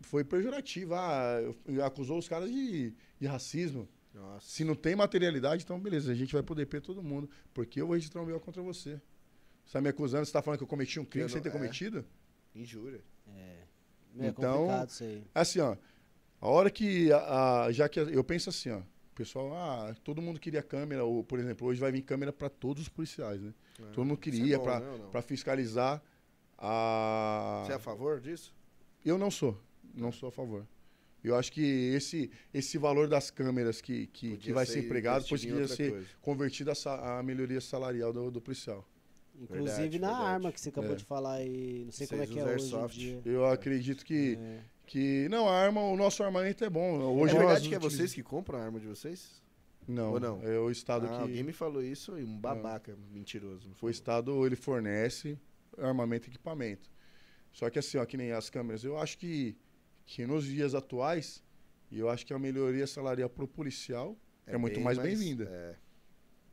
foi 0.01 0.23
pejorativo, 0.23 0.93
ah, 0.95 1.37
acusou 1.85 2.17
os 2.17 2.27
caras 2.27 2.51
de, 2.51 2.93
de 3.19 3.27
racismo. 3.27 3.87
Nossa. 4.13 4.45
Se 4.49 4.63
não 4.63 4.75
tem 4.75 4.95
materialidade, 4.95 5.63
então 5.63 5.79
beleza, 5.79 6.11
a 6.11 6.15
gente 6.15 6.33
vai 6.33 6.43
poder 6.43 6.65
per 6.65 6.81
todo 6.81 7.01
mundo. 7.01 7.29
Porque 7.53 7.79
eu 7.81 7.87
vou 7.87 7.95
registrar 7.95 8.21
um 8.21 8.25
BO 8.25 8.39
contra 8.39 8.61
você. 8.61 8.99
Você 9.65 9.73
tá 9.73 9.81
me 9.81 9.89
acusando, 9.89 10.25
você 10.25 10.31
tá 10.33 10.41
falando 10.41 10.57
que 10.57 10.63
eu 10.63 10.67
cometi 10.67 10.99
um 10.99 11.05
crime 11.05 11.23
Eu 11.25 11.29
sem 11.29 11.37
não- 11.37 11.43
ter 11.43 11.49
é. 11.49 11.51
cometido? 11.51 12.05
Injúria. 12.53 13.01
É 13.27 13.63
Então- 14.27 14.57
complicado 14.65 14.89
isso 14.89 15.03
aí. 15.03 15.23
Assim, 15.33 15.59
ó, 15.59 15.77
a 16.41 16.47
hora 16.49 16.69
que, 16.69 17.11
a, 17.13 17.63
a- 17.65 17.71
já 17.71 17.87
que 17.87 17.99
a- 17.99 18.03
eu 18.03 18.23
penso 18.23 18.49
assim, 18.49 18.69
ó, 18.71 18.79
o 18.79 19.15
pessoal, 19.15 19.53
ah, 19.53 19.95
todo 20.03 20.21
mundo 20.21 20.39
queria 20.39 20.61
câmera, 20.61 21.05
ou, 21.05 21.23
por 21.23 21.39
exemplo, 21.39 21.65
hoje 21.67 21.79
vai 21.79 21.91
vir 21.91 22.01
câmera 22.01 22.33
para 22.33 22.49
todos 22.49 22.83
os 22.83 22.89
policiais, 22.89 23.41
né? 23.41 23.53
Todo 23.93 24.03
mundo 24.05 24.17
é 24.19 24.21
queria 24.21 24.57
bom, 24.57 24.63
para 24.65 24.79
né, 24.81 24.97
não? 24.99 25.09
para 25.09 25.21
fiscalizar 25.21 26.01
a... 26.57 27.63
Você 27.65 27.71
é 27.71 27.75
a 27.75 27.79
favor 27.79 28.19
disso? 28.19 28.53
Eu 29.05 29.17
não 29.17 29.31
sou, 29.31 29.57
não 29.93 30.11
sou 30.11 30.29
a 30.29 30.31
favor. 30.31 30.67
Eu 31.23 31.35
acho 31.35 31.51
que 31.51 31.61
esse, 31.93 32.31
esse 32.53 32.77
valor 32.77 33.07
das 33.07 33.29
câmeras 33.29 33.79
que, 33.81 34.07
que, 34.07 34.37
que 34.37 34.51
vai 34.51 34.65
ser 34.65 34.73
ser 34.73 34.85
empregado 34.85 35.23
outra 35.23 35.67
ser 35.67 35.91
coisa. 35.91 36.07
convertido 36.21 36.71
a, 36.71 37.19
a 37.19 37.23
melhoria 37.23 37.61
salarial 37.61 38.11
do, 38.11 38.31
do 38.31 38.41
policial. 38.41 38.87
Inclusive 39.39 39.63
Verdade, 39.65 39.99
na 39.99 40.07
verdade. 40.09 40.25
arma 40.29 40.51
que 40.51 40.61
você 40.61 40.69
acabou 40.69 40.91
É. 40.91 40.95
de 40.95 41.03
falar 41.03 41.33
aí. 41.35 41.83
Não 41.85 41.91
sei 41.91 42.07
como 42.07 42.21
é 42.21 42.25
Vocês 42.25 42.33
que 42.33 42.39
é 42.39 42.43
usam 42.43 42.55
hoje 42.55 42.61
em 42.63 42.73
airsoft. 42.75 42.99
dia. 42.99 43.21
Eu 43.25 43.45
acredito 43.45 44.05
que, 44.05 44.37
É. 44.39 44.59
que... 44.85 45.27
Não, 45.29 45.47
a 45.47 45.53
arma, 45.55 45.81
o 45.81 45.95
nosso 45.95 46.23
armamento 46.23 46.63
é 46.63 46.69
bom. 46.69 46.97
Hoje 46.99 47.35
é 47.35 47.37
nós 47.39 47.45
verdade 47.45 47.69
que 47.69 47.75
é 47.75 47.77
utilizamos- 47.77 47.93
vocês 47.97 48.13
que 48.13 48.23
compram 48.23 48.59
a 48.59 48.63
arma 48.63 48.79
de 48.79 48.87
vocês? 48.87 49.41
Não, 49.87 50.13
Ou 50.13 50.19
não? 50.19 50.41
é 50.43 50.59
o 50.59 50.69
Estado 50.69 51.05
Ah, 51.07 51.09
que... 51.09 51.21
Alguém 51.23 51.43
me 51.43 51.53
falou 51.53 51.83
isso 51.83 52.17
e 52.19 52.23
um 52.23 52.37
babaca 52.37 52.95
mentiroso. 53.11 53.67
me 53.67 53.73
O. 53.81 53.89
Estado, 53.89 54.45
ele 54.45 54.55
fornece 54.55 55.37
armamento 55.77 56.27
e 56.27 56.31
equipamento. 56.31 56.89
Só 57.51 57.69
que 57.69 57.79
assim, 57.79 57.97
ó, 57.97 58.05
que 58.05 58.15
nem 58.17 58.31
as 58.31 58.49
câmeras, 58.49 58.83
eu 58.83 58.97
acho 58.97 59.17
que, 59.17 59.57
que 60.13 60.27
nos 60.27 60.43
dias 60.43 60.75
atuais, 60.75 61.41
e 61.89 61.97
eu 61.97 62.09
acho 62.09 62.25
que 62.25 62.33
a 62.33 62.37
melhoria 62.39 62.85
salarial 62.85 63.29
pro 63.29 63.47
policial 63.47 64.17
é, 64.45 64.57
muito 64.57 64.75
bem 64.75 64.83
mais 64.83 64.97
bem-vinda. 64.97 65.45
É. 65.49 65.75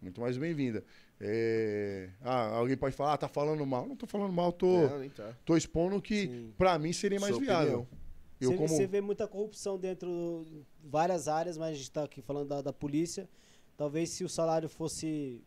Muito 0.00 0.20
mais 0.20 0.38
bem-vinda. 0.38 0.84
É, 1.20 2.09
Ah, 2.22 2.50
alguém 2.56 2.76
pode 2.76 2.94
falar, 2.94 3.14
ah, 3.14 3.18
tá 3.18 3.26
falando 3.26 3.66
mal. 3.66 3.84
Não 3.84 3.96
tô 3.96 4.06
falando 4.06 4.32
mal, 4.32 4.52
tô, 4.52 4.86
Não, 4.86 5.09
tá. 5.09 5.36
tô 5.44 5.56
expondo 5.56 6.00
que 6.00 6.52
pra 6.56 6.78
mim 6.78 6.92
seria 6.92 7.18
mais 7.18 7.34
Sua 7.34 7.42
viável. 7.44 7.80
opinião. 7.80 7.98
Eu 8.40 8.50
Você, 8.50 8.56
como 8.56 8.68
você 8.68 8.86
vê 8.86 9.00
muita 9.00 9.26
corrupção 9.26 9.76
dentro 9.76 10.44
de 10.46 10.64
várias 10.84 11.26
áreas, 11.26 11.59
mas 11.59 11.70
a 11.70 11.72
gente 11.72 11.82
está 11.82 12.04
aqui 12.04 12.22
falando 12.22 12.46
da, 12.46 12.62
da 12.62 12.72
polícia. 12.72 13.28
Talvez 13.76 14.11
se 14.11 14.22
o 14.22 14.28
salário 14.28 14.68
fosse 14.68 15.42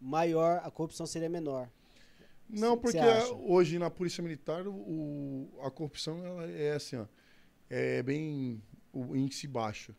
maior, 0.00 0.60
a 0.64 0.70
corrupção 0.72 1.06
seria 1.06 1.28
menor. 1.28 1.70
Não, 2.48 2.76
porque 2.76 2.98
hoje 3.46 3.78
na 3.78 3.88
Polícia 3.88 4.20
Militar 4.20 4.66
o, 4.66 5.48
a 5.62 5.70
corrupção 5.70 6.24
ela 6.26 6.50
é 6.50 6.72
assim, 6.72 6.96
ó, 6.96 7.06
é 7.70 8.02
bem 8.02 8.62
o 8.92 9.14
índice 9.16 9.46
baixo. 9.46 9.94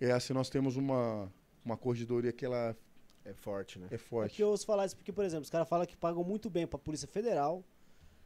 É 0.00 0.10
assim, 0.12 0.32
nós 0.32 0.48
temos 0.50 0.76
uma, 0.76 1.32
uma 1.64 1.76
corregedoria 1.76 2.32
que 2.32 2.44
ela 2.44 2.76
É 3.24 3.32
forte, 3.32 3.78
né? 3.78 3.88
é 3.90 3.94
É 3.94 3.98
forte. 3.98 4.36
que 4.36 4.42
eu 4.42 4.48
ouço 4.48 4.66
falar 4.66 4.86
isso 4.86 4.96
porque, 4.96 5.12
por 5.12 5.24
exemplo, 5.24 5.44
os 5.44 5.50
caras 5.50 5.68
falam 5.68 5.86
que 5.86 5.96
pagam 5.96 6.22
muito 6.24 6.48
bem 6.50 6.66
para 6.66 6.76
a 6.76 6.80
Polícia 6.80 7.08
Federal, 7.08 7.64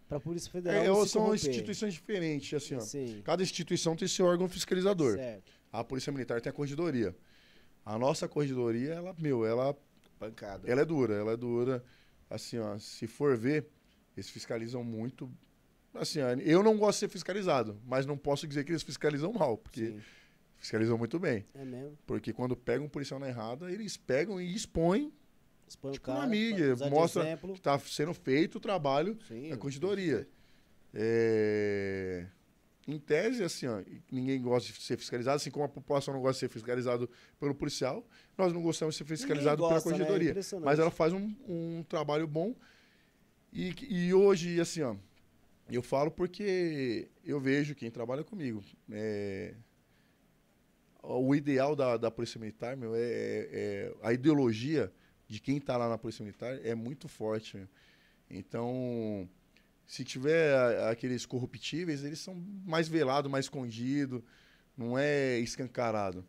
para 0.09 0.19
a 0.19 0.21
Polícia 0.21 0.51
Federal 0.51 0.83
É, 0.83 0.87
não 0.89 0.97
ou 0.97 1.07
se 1.07 1.13
são 1.13 1.23
corromper. 1.23 1.49
instituições 1.51 1.95
diferentes, 1.95 2.53
assim, 2.55 2.75
ó. 2.75 2.81
Sim, 2.81 3.23
Cada 3.25 3.43
instituição 3.43 3.95
tem 3.97 4.09
seu 4.09 4.27
órgão 4.27 4.49
fiscalizador. 4.49 5.17
certo. 5.17 5.53
A 5.73 5.85
Polícia 5.85 6.13
Militar 6.13 6.41
tem 6.41 6.51
a 6.51 6.53
corregedoria. 6.53 7.17
A 7.85 7.97
nossa 7.99 8.29
corregedoria, 8.29 8.93
ela, 8.95 9.15
meu, 9.19 9.47
ela, 9.47 9.77
Pancada. 10.19 10.69
ela 10.71 10.81
é 10.81 10.85
dura, 10.85 11.15
ela 11.15 11.33
é 11.33 11.37
dura. 11.37 11.83
Assim, 12.29 12.59
ó, 12.59 12.77
se 12.79 13.07
for 13.07 13.37
ver, 13.37 13.67
eles 14.17 14.29
fiscalizam 14.29 14.83
muito. 14.85 15.31
Assim, 15.95 16.21
eu 16.45 16.63
não 16.63 16.77
gosto 16.79 16.97
de 16.97 17.01
ser 17.01 17.09
fiscalizado, 17.09 17.81
mas 17.85 18.07
não 18.07 18.17
posso 18.17 18.47
dizer 18.47 18.65
que 18.65 18.71
eles 18.73 18.83
fiscalizam 18.83 19.33
mal, 19.33 19.59
porque 19.59 19.87
Sim. 19.87 20.01
fiscalizam 20.57 20.97
muito 20.97 21.19
bem. 21.19 21.45
É 21.55 21.65
mesmo. 21.65 21.99
Porque 22.07 22.33
quando 22.33 22.57
pegam 22.57 22.87
um 22.87 22.89
policial 22.89 23.19
na 23.19 23.29
errada, 23.29 23.71
eles 23.73 23.97
pegam 23.97 24.41
e 24.41 24.55
expõem 24.55 25.13
Expõe 25.67 25.93
Tipo, 25.93 26.11
o 26.11 26.15
na 26.15 26.21
cara, 26.21 26.31
mídia, 26.31 26.75
mostra 26.91 27.23
exemplo. 27.23 27.53
que 27.53 27.61
está 27.61 27.79
sendo 27.79 28.13
feito 28.13 28.57
o 28.59 28.61
trabalho 28.61 29.17
Sim. 29.29 29.51
da 29.51 29.57
corregedoria. 29.57 30.29
É, 30.93 32.27
Em 32.89 32.99
tese, 32.99 33.45
assim, 33.45 33.67
ó, 33.69 33.81
ninguém 34.11 34.41
gosta 34.43 34.73
de 34.73 34.81
ser 34.83 34.97
fiscalizado, 34.97 35.37
assim 35.37 35.51
como 35.51 35.65
a 35.65 35.69
população 35.69 36.13
não 36.13 36.21
gosta 36.21 36.35
de 36.35 36.41
ser 36.41 36.49
fiscalizado 36.49 37.09
pelo 37.39 37.55
policial, 37.55 38.05
nós 38.37 38.53
não 38.53 38.61
gostamos 38.63 38.95
de 38.95 38.99
ser 38.99 39.05
fiscalizados 39.05 39.61
Ninguém 39.61 39.69
pela 39.69 39.75
gosta, 39.81 39.91
né? 39.91 39.95
corregedoria. 39.97 40.31
Impressionante. 40.31 40.65
Mas 40.67 40.79
ela 40.81 40.91
faz 40.91 41.13
um, 41.13 41.35
um 41.49 41.85
trabalho 41.89 42.27
bom. 42.27 42.55
E, 43.53 43.73
e 43.89 44.13
hoje, 44.15 44.61
assim, 44.61 44.83
ó, 44.83 44.97
eu 45.77 45.83
falo 45.83 46.11
porque 46.11 47.09
eu 47.25 47.41
vejo 47.41 47.75
quem 47.75 47.91
trabalha 47.91 48.25
comigo. 48.25 48.63
É, 48.91 49.55
o 51.03 51.35
ideal 51.35 51.75
da, 51.75 51.97
da 51.97 52.11
Polícia 52.11 52.39
Militar, 52.39 52.77
meu, 52.77 52.95
é, 52.95 53.01
é- 53.01 53.95
a 54.03 54.13
ideologia 54.13 54.93
de 55.29 55.41
quem 55.41 55.59
está 55.59 55.77
lá 55.77 55.89
na 55.89 55.97
Polícia 55.97 56.25
Militar 56.25 56.59
é 56.65 56.75
muito 56.75 57.09
forte. 57.09 57.57
meu. 57.57 57.69
Então, 58.29 59.29
se 59.87 60.05
tiver 60.05 60.55
aqueles 60.89 61.25
corruptíveis, 61.27 62.05
eles 62.05 62.19
são 62.19 62.35
mais 62.65 62.89
velados, 62.89 63.31
mais 63.31 63.47
escondidos, 63.47 64.23
não 64.77 64.99
é 64.99 65.39
escancarado. 65.39 66.25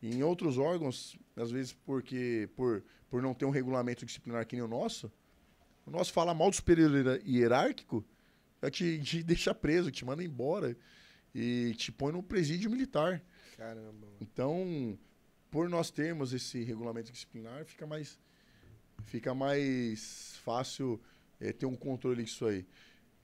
E 0.00 0.14
em 0.14 0.22
outros 0.22 0.58
órgãos, 0.58 1.18
às 1.36 1.50
vezes 1.50 1.72
porque 1.72 2.48
por, 2.54 2.84
por 3.08 3.22
não 3.22 3.34
ter 3.34 3.44
um 3.46 3.50
regulamento 3.50 4.04
disciplinar 4.04 4.46
que 4.46 4.56
nem 4.56 4.64
o 4.64 4.68
nosso, 4.68 5.10
o 5.86 5.90
nosso 5.90 6.12
fala 6.12 6.34
mal 6.34 6.50
do 6.50 6.56
superior 6.56 6.90
hierárquico, 7.26 8.04
te, 8.70 9.00
te 9.00 9.22
deixa 9.22 9.54
preso, 9.54 9.90
te 9.90 10.04
manda 10.04 10.22
embora 10.22 10.76
e 11.34 11.74
te 11.74 11.90
põe 11.90 12.12
no 12.12 12.22
presídio 12.22 12.70
militar. 12.70 13.22
Caramba. 13.56 14.06
Então, 14.20 14.98
por 15.50 15.68
nós 15.68 15.90
termos 15.90 16.32
esse 16.32 16.62
regulamento 16.62 17.12
disciplinar, 17.12 17.64
fica 17.64 17.86
mais, 17.86 18.18
fica 19.04 19.34
mais 19.34 20.36
fácil 20.44 21.00
eh, 21.40 21.52
ter 21.52 21.66
um 21.66 21.76
controle 21.76 22.24
disso 22.24 22.46
aí. 22.46 22.66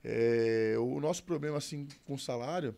Eh, 0.03 0.75
o 0.77 0.99
nosso 0.99 1.23
problema, 1.23 1.57
assim, 1.57 1.87
com 2.05 2.17
salário, 2.17 2.75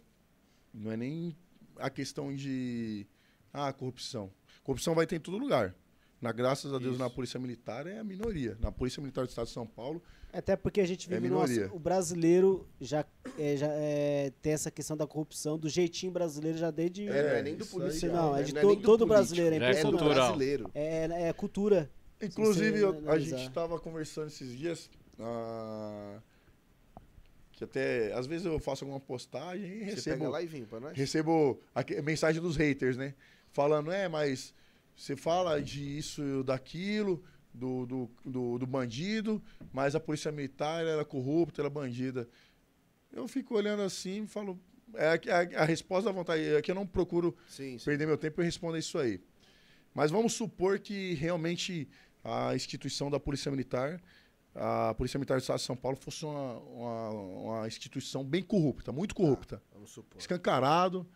não 0.73 0.91
é 0.91 0.97
nem 0.97 1.37
a 1.77 1.89
questão 1.89 2.35
de 2.35 3.07
ah, 3.51 3.71
corrupção. 3.71 4.31
Corrupção 4.63 4.95
vai 4.95 5.05
ter 5.05 5.17
em 5.17 5.19
todo 5.19 5.37
lugar. 5.37 5.75
Na, 6.23 6.31
graças 6.31 6.73
a 6.73 6.79
Deus, 6.79 6.91
Isso. 6.93 7.03
na 7.03 7.09
Polícia 7.09 7.37
Militar 7.37 7.85
é 7.85 7.99
a 7.99 8.03
minoria. 8.03 8.57
Na 8.61 8.71
Polícia 8.71 9.01
Militar 9.01 9.25
do 9.25 9.29
Estado 9.29 9.47
de 9.47 9.51
São 9.51 9.67
Paulo, 9.67 10.01
Até 10.31 10.55
porque 10.55 10.79
a 10.79 10.85
gente 10.87 11.05
É 11.11 11.15
vive 11.15 11.29
numa- 11.29 11.45
minoria. 11.45 11.69
o 11.75 11.77
brasileiro 11.77 12.65
já, 12.79 13.05
é, 13.37 13.57
já 13.57 13.67
é, 13.69 14.31
tem 14.41 14.53
essa 14.53 14.71
questão 14.71 14.95
da 14.97 15.05
corrupção, 15.05 15.59
do 15.59 15.67
jeitinho 15.69 16.11
brasileiro 16.13 16.57
já 16.57 16.71
desde. 16.71 17.07
É, 17.07 17.11
não 17.11 17.29
é 17.29 17.39
É, 17.39 17.43
nem 17.43 17.55
do 17.55 17.63
isso 17.65 17.75
aí, 17.75 17.87
policial. 17.87 18.15
não, 18.15 18.35
é 18.35 18.39
né? 18.39 18.43
de 18.45 18.53
Não 18.55 18.61
to- 18.61 18.81
todo 18.81 19.05
brasileiro, 19.05 19.53
é 19.53 19.57
é 19.57 19.79
É 19.79 19.91
brasileiro. 19.91 20.71
É, 20.73 21.27
é 21.29 21.33
cultura. 21.33 21.91
Inclusive, 22.21 22.79
você 22.79 22.83
eu- 22.85 23.11
a 23.11 23.19
gente 23.19 23.45
estava 23.47 23.77
conversando 23.79 24.27
esses 24.27 24.57
dias. 24.57 24.89
ah, 25.19 26.19
que 27.51 27.63
até. 27.65 28.11
Às 28.13 28.25
vezes 28.25 28.45
eu 28.47 28.57
faço 28.59 28.83
alguma 28.85 28.99
postagem 28.99 29.65
e 29.71 29.79
Você 29.89 29.95
recebo, 29.95 30.17
pega 30.19 30.29
lá 30.31 30.41
e 30.41 30.47
vem 30.47 30.63
pra 30.65 30.79
nós? 30.79 30.97
recebo 30.97 31.59
aque- 31.75 32.01
mensagem 32.01 32.41
dos 32.41 32.55
haters, 32.55 32.97
né? 32.97 33.13
Falando, 33.51 33.91
é, 33.91 34.07
mas 34.07 34.51
você 34.95 35.15
fala 35.15 35.61
disso, 35.61 36.43
daquilo, 36.43 37.23
do, 37.53 37.85
do, 37.85 38.11
do, 38.25 38.57
do 38.59 38.67
bandido, 38.67 39.41
mas 39.71 39.95
a 39.95 39.99
polícia 39.99 40.31
militar 40.31 40.85
era 40.85 41.05
corrupta, 41.05 41.61
era 41.61 41.69
bandida. 41.69 42.27
Eu 43.11 43.27
fico 43.27 43.55
olhando 43.55 43.81
assim 43.83 44.23
e 44.23 44.27
falo. 44.27 44.59
É, 44.95 45.07
a, 45.57 45.63
a 45.63 45.65
resposta 45.65 46.09
da 46.09 46.15
vontade 46.15 46.43
é 46.43 46.61
que 46.61 46.69
eu 46.69 46.75
não 46.75 46.85
procuro 46.85 47.35
Sim, 47.47 47.77
sim. 47.79 47.85
perder 47.85 48.05
meu 48.05 48.17
tempo 48.17 48.41
e 48.41 48.45
responder 48.45 48.77
isso 48.77 48.97
aí. 48.99 49.19
Mas 49.93 50.11
vamos 50.11 50.33
supor 50.33 50.79
que 50.79 51.13
realmente 51.15 51.87
a 52.23 52.55
instituição 52.55 53.09
da 53.09 53.19
Polícia 53.19 53.49
Militar, 53.51 54.01
a 54.55 54.93
Polícia 54.93 55.17
Militar 55.17 55.37
do 55.37 55.41
Estado 55.41 55.57
de 55.57 55.65
São 55.65 55.75
Paulo, 55.75 55.97
fosse 55.97 56.25
uma, 56.25 56.57
uma, 56.59 57.09
uma 57.09 57.67
instituição 57.67 58.23
bem 58.23 58.41
corrupta, 58.43 58.91
muito 58.91 59.13
corrupta, 59.15 59.61
Vamos 59.73 59.91
supor. 59.91 60.19
escancarado, 60.19 61.07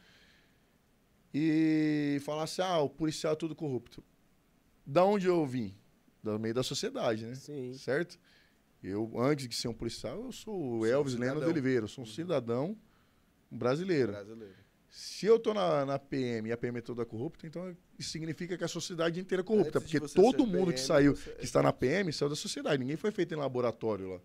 e 1.33 2.19
falasse, 2.23 2.61
ah, 2.61 2.79
o 2.79 2.89
policial 2.89 3.33
é 3.33 3.35
tudo 3.35 3.55
corrupto. 3.55 4.03
Da 4.85 5.03
onde 5.03 5.27
eu 5.27 5.45
vim? 5.45 5.75
Do 6.23 6.39
meio 6.39 6.53
da 6.53 6.63
sociedade, 6.63 7.25
né? 7.25 7.35
Sim. 7.35 7.73
Certo? 7.73 8.17
Eu, 8.83 9.11
antes 9.19 9.47
de 9.47 9.55
ser 9.55 9.67
um 9.67 9.73
policial, 9.73 10.23
eu 10.25 10.31
sou 10.31 10.55
o 10.55 10.79
um 10.79 10.85
Elvis 10.85 11.15
Leno 11.15 11.39
de. 11.41 11.45
Oliveira, 11.45 11.85
eu 11.85 11.87
sou 11.89 12.03
um 12.03 12.07
cidadão 12.07 12.77
brasileiro. 13.51 14.11
Brasileiro. 14.11 14.55
Se 14.89 15.25
eu 15.25 15.37
tô 15.37 15.53
na, 15.53 15.85
na 15.85 15.99
PM 15.99 16.49
e 16.49 16.51
a 16.51 16.57
PM 16.57 16.77
é 16.79 16.81
toda 16.81 17.05
corrupta, 17.05 17.45
então 17.45 17.75
isso 17.99 18.09
significa 18.09 18.57
que 18.57 18.63
a 18.63 18.67
sociedade 18.67 19.19
inteira 19.19 19.41
é 19.41 19.43
corrupta. 19.43 19.79
Antes 19.79 19.91
Porque 19.91 20.13
todo 20.13 20.45
mundo 20.45 20.67
que 20.67 20.73
PM, 20.73 20.77
saiu, 20.87 21.15
você- 21.15 21.31
que 21.31 21.43
está 21.43 21.61
na 21.61 21.73
PM, 21.73 22.11
saiu 22.13 22.29
da 22.29 22.35
sociedade. 22.35 22.79
Ninguém 22.79 22.95
foi 22.95 23.11
feito 23.11 23.33
em 23.33 23.37
laboratório 23.37 24.13
lá. 24.13 24.21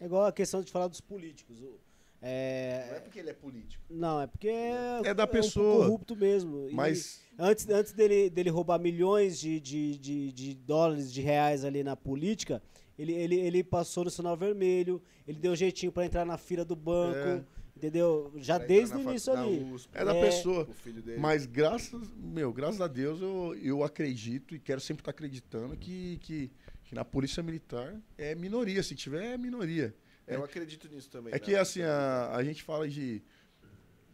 É 0.00 0.06
igual 0.06 0.24
a 0.26 0.32
questão 0.32 0.62
de 0.62 0.70
falar 0.72 0.88
dos 0.88 1.00
políticos. 1.00 1.60
O- 1.60 1.78
Não 2.20 2.28
é 2.28 2.88
É, 2.96 3.00
porque 3.04 3.18
ele 3.18 3.30
é 3.30 3.34
político. 3.34 3.82
não, 3.90 4.20
é 4.20 4.26
porque 4.26 4.48
é, 4.48 5.00
É 5.04 5.14
da 5.14 5.24
um 5.24 5.28
pessoa. 5.28 5.84
corrupto 5.86 6.16
mesmo. 6.16 6.68
E 6.68 6.74
Mas 6.74 7.20
antes, 7.38 7.68
antes 7.68 7.92
dele, 7.92 8.30
dele 8.30 8.50
roubar 8.50 8.78
milhões 8.78 9.38
de, 9.38 9.60
de, 9.60 9.98
de, 9.98 10.32
de 10.32 10.54
dólares, 10.54 11.12
de 11.12 11.20
reais 11.20 11.64
ali 11.64 11.84
na 11.84 11.94
política, 11.96 12.62
ele, 12.98 13.12
ele, 13.12 13.36
ele 13.38 13.62
passou 13.62 14.04
no 14.04 14.10
sinal 14.10 14.36
vermelho, 14.36 15.02
ele 15.28 15.38
deu 15.38 15.52
um 15.52 15.56
jeitinho 15.56 15.92
pra 15.92 16.06
entrar 16.06 16.24
na 16.24 16.38
fila 16.38 16.64
do 16.64 16.74
banco, 16.74 17.18
É. 17.18 17.44
entendeu? 17.76 18.32
Já 18.38 18.56
Vai 18.58 18.66
desde 18.66 18.96
o 18.96 19.00
início 19.00 19.32
ali. 19.34 19.62
USP, 19.72 19.90
é 19.94 20.04
da 20.04 20.14
É. 20.14 20.20
pessoa. 20.20 20.66
O 20.68 20.72
filho 20.72 21.02
dele. 21.02 21.20
Mas 21.20 21.44
graças, 21.44 22.08
meu, 22.16 22.50
graças 22.52 22.80
a 22.80 22.86
Deus 22.88 23.20
eu, 23.20 23.54
eu 23.62 23.84
acredito 23.84 24.54
e 24.54 24.58
quero 24.58 24.80
sempre 24.80 25.02
estar 25.02 25.10
acreditando 25.10 25.76
que, 25.76 26.16
que, 26.22 26.50
que 26.84 26.94
na 26.94 27.04
polícia 27.04 27.42
militar 27.42 27.94
é 28.16 28.34
minoria. 28.34 28.82
Se 28.82 28.94
tiver, 28.94 29.34
é 29.34 29.38
minoria. 29.38 29.94
Eu 30.26 30.42
acredito 30.44 30.88
nisso 30.88 31.08
também. 31.10 31.30
É 31.32 31.36
né? 31.36 31.38
que 31.38 31.54
assim, 31.54 31.82
a, 31.82 32.32
a 32.34 32.42
gente 32.44 32.62
fala 32.62 32.88
de. 32.88 33.22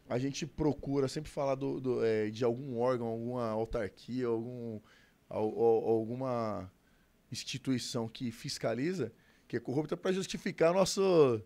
A 0.09 0.19
gente 0.19 0.47
procura 0.47 1.09
sempre 1.09 1.31
falar 1.31 1.55
do, 1.55 1.81
do, 1.81 2.05
é, 2.05 2.29
de 2.29 2.45
algum 2.45 2.79
órgão, 2.79 3.07
alguma 3.07 3.49
autarquia, 3.49 4.27
algum, 4.27 4.79
al- 5.29 5.59
al- 5.59 5.85
alguma 5.89 6.71
instituição 7.31 8.09
que 8.09 8.31
fiscaliza, 8.31 9.13
que 9.49 9.57
é 9.57 9.61
corrupta, 9.61 9.97
para 9.97 10.13
justificar 10.13 10.75
nosso, 10.75 11.41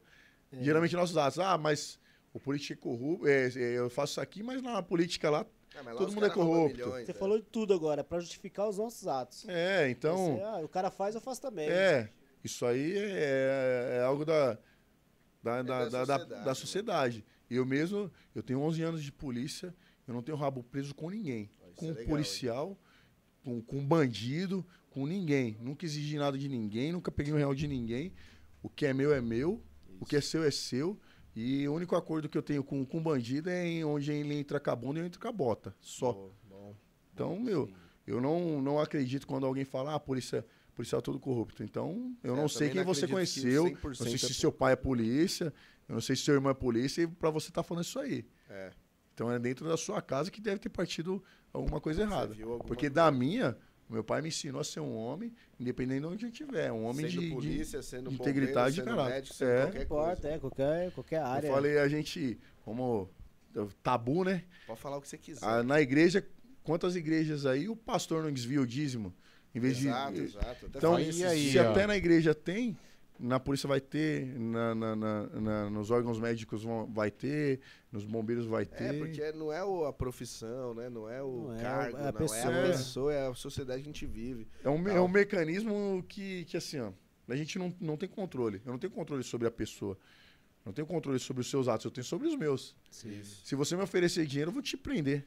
É. 0.52 0.62
geralmente 0.62 0.96
nossos 0.96 1.16
atos. 1.16 1.38
Ah, 1.38 1.56
mas 1.56 1.98
o 2.32 2.40
político 2.40 2.72
é 2.72 2.82
corrupto, 2.82 3.26
é, 3.28 3.46
é, 3.48 3.78
eu 3.78 3.88
faço 3.90 4.12
isso 4.14 4.20
aqui, 4.20 4.42
mas 4.42 4.60
na 4.62 4.82
política 4.82 5.30
lá. 5.30 5.46
Ah, 5.76 5.94
todo 5.94 6.12
mundo 6.12 6.24
é 6.26 6.30
corrupto. 6.30 6.76
milhões, 6.76 7.04
Você 7.04 7.12
é. 7.12 7.14
falou 7.14 7.38
de 7.38 7.44
tudo 7.44 7.74
agora, 7.74 8.02
pra 8.02 8.18
justificar 8.18 8.66
os 8.68 8.78
nossos 8.78 9.06
atos. 9.06 9.46
É, 9.48 9.88
então. 9.90 10.36
Você, 10.36 10.42
ah, 10.42 10.60
o 10.64 10.68
cara 10.68 10.90
faz, 10.90 11.14
eu 11.14 11.20
faço 11.20 11.40
também. 11.40 11.68
É, 11.68 12.10
isso 12.46 12.64
aí 12.66 12.96
é, 12.96 13.98
é 13.98 14.02
algo 14.02 14.24
da, 14.24 14.58
da, 15.42 15.58
É 15.58 15.62
da, 15.62 15.88
da 15.88 16.04
da, 16.04 16.04
da- 16.04 16.18
sociedade, 16.18 16.28
da 16.30 16.44
né? 16.46 16.54
sociedade. 16.54 17.24
Eu 17.50 17.64
mesmo, 17.64 18.10
eu 18.34 18.42
tenho 18.42 18.60
11 18.60 18.82
anos 18.82 19.02
de 19.02 19.12
polícia, 19.12 19.74
eu 20.06 20.14
não 20.14 20.22
tenho 20.22 20.36
rabo 20.36 20.62
preso 20.64 20.94
com 20.94 21.10
ninguém. 21.10 21.50
Isso 21.68 21.76
Com 21.76 21.86
é 21.86 21.90
legal, 21.90 22.06
policial, 22.06 22.78
com, 23.44 23.60
com 23.62 23.86
bandido, 23.86 24.66
com 24.90 25.06
ninguém. 25.06 25.56
Nunca 25.60 25.84
exigi 25.84 26.16
nada 26.18 26.36
de 26.36 26.48
ninguém, 26.48 26.90
nunca 26.92 27.12
peguei 27.12 27.32
um 27.32 27.36
real 27.36 27.54
de 27.54 27.68
ninguém. 27.68 28.12
O 28.62 28.68
que 28.68 28.86
é 28.86 28.92
meu 28.92 29.12
é 29.14 29.20
meu, 29.20 29.62
o 30.00 30.04
que 30.06 30.16
é 30.16 30.20
seu 30.20 30.42
é 30.42 30.50
seu. 30.50 30.98
E 31.36 31.68
o 31.68 31.74
único 31.74 31.94
acordo 31.94 32.28
que 32.28 32.36
eu 32.38 32.42
tenho 32.42 32.64
com, 32.64 32.84
com 32.84 33.02
bandido 33.02 33.50
é 33.50 33.64
em 33.66 33.84
onde 33.84 34.10
ele 34.10 34.34
entra 34.34 34.58
com 34.58 34.70
a 34.70 34.74
bunda 34.76 34.98
e 34.98 35.02
eu 35.02 35.06
entro 35.06 35.20
com 35.20 35.28
a 35.28 35.32
bota. 35.32 35.76
Só. 35.80 36.12
Bom, 36.12 36.32
bom. 36.48 36.76
Então, 37.12 37.38
meu, 37.38 37.66
Sim. 37.66 37.74
eu 38.06 38.20
não, 38.20 38.60
não 38.62 38.78
acredito 38.80 39.26
quando 39.26 39.44
alguém 39.46 39.64
fala, 39.64 39.94
ah, 39.94 40.00
polícia, 40.00 40.44
policial 40.76 41.00
é 41.00 41.02
todo 41.02 41.18
corrupto. 41.18 41.64
Então, 41.64 42.14
eu 42.22 42.34
É, 42.34 42.36
não 42.36 42.44
eu 42.44 42.48
sei 42.48 42.68
quem 42.68 42.76
não 42.78 42.84
você 42.84 43.06
que 43.06 43.12
conheceu, 43.12 43.64
100% 43.64 43.82
não 43.84 43.94
sei 43.94 44.18
se 44.18 44.26
é 44.26 44.28
seu 44.34 44.52
pai 44.52 44.74
é 44.74 44.76
polícia, 44.76 45.52
eu 45.88 45.94
não 45.94 46.00
sei 46.00 46.14
se 46.14 46.22
seu 46.22 46.34
irmão 46.34 46.50
é 46.50 46.54
polícia, 46.54 47.02
e 47.02 47.06
pra 47.08 47.30
você 47.30 47.48
estar 47.48 47.62
falando 47.64 47.82
isso 47.84 47.98
aí. 47.98 48.24
É. 48.48 48.70
Então 49.14 49.32
é 49.32 49.38
dentro 49.38 49.66
da 49.66 49.76
sua 49.76 50.00
casa 50.02 50.30
que 50.30 50.40
deve 50.40 50.58
ter 50.60 50.68
partido 50.68 51.22
alguma 51.52 51.80
coisa 51.80 52.02
errada. 52.02 52.34
viu 52.34 52.52
alguma 52.52 52.64
Porque 52.68 52.90
coisa. 52.90 52.94
da 52.94 53.10
minha, 53.10 53.56
meu 53.88 54.04
pai 54.04 54.20
me 54.20 54.28
ensinou 54.28 54.60
a 54.60 54.64
ser 54.64 54.80
um 54.80 54.94
homem, 54.94 55.32
independente 55.58 56.00
de 56.00 56.06
onde 56.06 56.26
eu 56.26 56.30
estiver. 56.30 56.70
Um 56.70 56.84
homem 56.84 57.08
sendo 57.08 57.20
de, 57.22 57.28
de- 57.28 57.34
polícia, 57.34 57.82
sendo 57.82 58.10
de 58.10 58.16
bombeiro, 58.18 58.38
integridade 58.38 58.74
sendo 58.76 58.84
caráter. 58.84 59.14
médico, 59.14 59.34
sendo 59.34 59.48
É. 59.50 59.62
Qualquer 59.62 59.82
importa, 59.82 60.20
coisa. 60.20 60.28
é, 60.28 60.38
qualquer, 60.38 60.92
qualquer 60.92 61.20
área. 61.22 61.48
Eu 61.48 61.54
falei, 61.54 61.78
a 61.78 61.88
gente, 61.88 62.38
como 62.62 63.08
tabu, 63.82 64.22
né? 64.24 64.44
Pode 64.66 64.80
falar 64.80 64.98
o 64.98 65.00
que 65.00 65.08
você 65.08 65.16
quiser. 65.16 65.46
Ah, 65.46 65.62
na 65.62 65.80
igreja, 65.80 66.22
quantas 66.62 66.94
igrejas 66.94 67.46
aí 67.46 67.68
o 67.70 67.76
pastor 67.76 68.22
não 68.22 68.30
desvia 68.30 68.60
o 68.60 68.66
dízimo? 68.66 69.14
Em 69.56 69.60
vez 69.60 69.78
exato, 69.78 70.12
de. 70.14 70.20
exato. 70.22 70.66
Até 70.66 70.78
Então, 70.78 70.98
e 70.98 71.08
esses 71.08 71.22
aí, 71.22 71.50
se 71.52 71.58
até 71.58 71.86
na 71.86 71.96
igreja 71.96 72.34
tem, 72.34 72.76
na 73.18 73.40
polícia 73.40 73.66
vai 73.66 73.80
ter, 73.80 74.26
na, 74.38 74.74
na- 74.74 74.94
na- 74.96 75.26
na- 75.40 75.70
nos 75.70 75.90
órgãos 75.90 76.18
médicos 76.18 76.62
vão- 76.62 76.86
vai 76.92 77.10
ter, 77.10 77.60
nos 77.90 78.04
bombeiros 78.04 78.44
vai 78.46 78.66
ter. 78.66 78.94
É, 78.94 78.98
porque 78.98 79.32
não 79.32 79.50
é 79.52 79.64
o- 79.64 79.86
a 79.86 79.92
profissão, 79.92 80.74
né? 80.74 80.90
Não 80.90 81.08
é 81.08 81.22
o 81.22 81.44
Não 81.48 81.54
é, 81.54 81.62
cargo, 81.62 81.96
é 81.96 82.00
a 82.02 82.04
não. 82.06 82.12
pessoa. 82.12 82.38
É 82.52 82.64
a 82.64 82.66
pessoa, 82.72 83.12
é 83.14 83.26
a 83.28 83.34
sociedade 83.34 83.82
que 83.82 83.88
a 83.88 83.92
gente 83.92 84.04
vive. 84.06 84.46
É 84.62 84.68
um, 84.68 84.86
é 84.88 85.00
um 85.00 85.08
mecanismo 85.08 86.04
que, 86.06 86.44
que 86.44 86.56
assim, 86.58 86.78
ó, 86.80 86.92
a 87.26 87.34
gente 87.36 87.58
não, 87.58 87.74
não 87.80 87.96
tem 87.96 88.08
controle. 88.08 88.60
Eu 88.66 88.72
não 88.72 88.78
tenho 88.78 88.92
controle 88.92 89.22
sobre 89.22 89.48
a 89.48 89.50
pessoa. 89.50 89.94
Eu 90.64 90.66
não 90.66 90.72
tenho 90.74 90.86
controle 90.86 91.18
sobre 91.18 91.40
os 91.40 91.48
seus 91.48 91.68
atos, 91.68 91.86
eu 91.86 91.90
tenho 91.90 92.04
sobre 92.04 92.28
os 92.28 92.36
meus. 92.36 92.76
Isso. 92.90 93.40
Se 93.46 93.54
você 93.54 93.74
me 93.76 93.82
oferecer 93.82 94.26
dinheiro, 94.26 94.50
eu 94.50 94.52
vou 94.52 94.62
te 94.62 94.76
prender. 94.76 95.24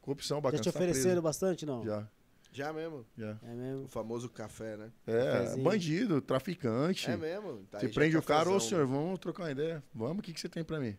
Corrupção, 0.00 0.36
Já 0.38 0.40
bacana. 0.40 0.62
te 0.62 0.64
você 0.66 0.72
tá 0.72 0.78
ofereceram 0.78 1.08
preso. 1.10 1.22
bastante, 1.22 1.66
não? 1.66 1.84
Já, 1.84 2.08
Já 2.56 2.72
mesmo. 2.72 3.04
já. 3.16 3.38
É 3.42 3.52
O 3.52 3.56
mesmo. 3.56 3.88
famoso 3.88 4.28
café, 4.30 4.76
né? 4.78 4.90
É, 5.06 5.32
Cafezinho. 5.32 5.64
bandido, 5.64 6.20
traficante. 6.22 7.10
É 7.10 7.16
mesmo. 7.16 7.66
Tá 7.70 7.78
Você 7.80 7.88
prende 7.90 8.16
é 8.16 8.18
o 8.18 8.22
cara, 8.22 8.48
ô 8.50 8.58
senhor, 8.58 8.86
né? 8.86 8.92
vamos 8.94 9.18
trocar 9.18 9.42
uma 9.44 9.50
ideia. 9.50 9.82
Vamos, 9.94 10.20
o 10.20 10.22
que, 10.22 10.32
que 10.32 10.40
você 10.40 10.48
tem 10.48 10.64
pra 10.64 10.80
mim? 10.80 10.96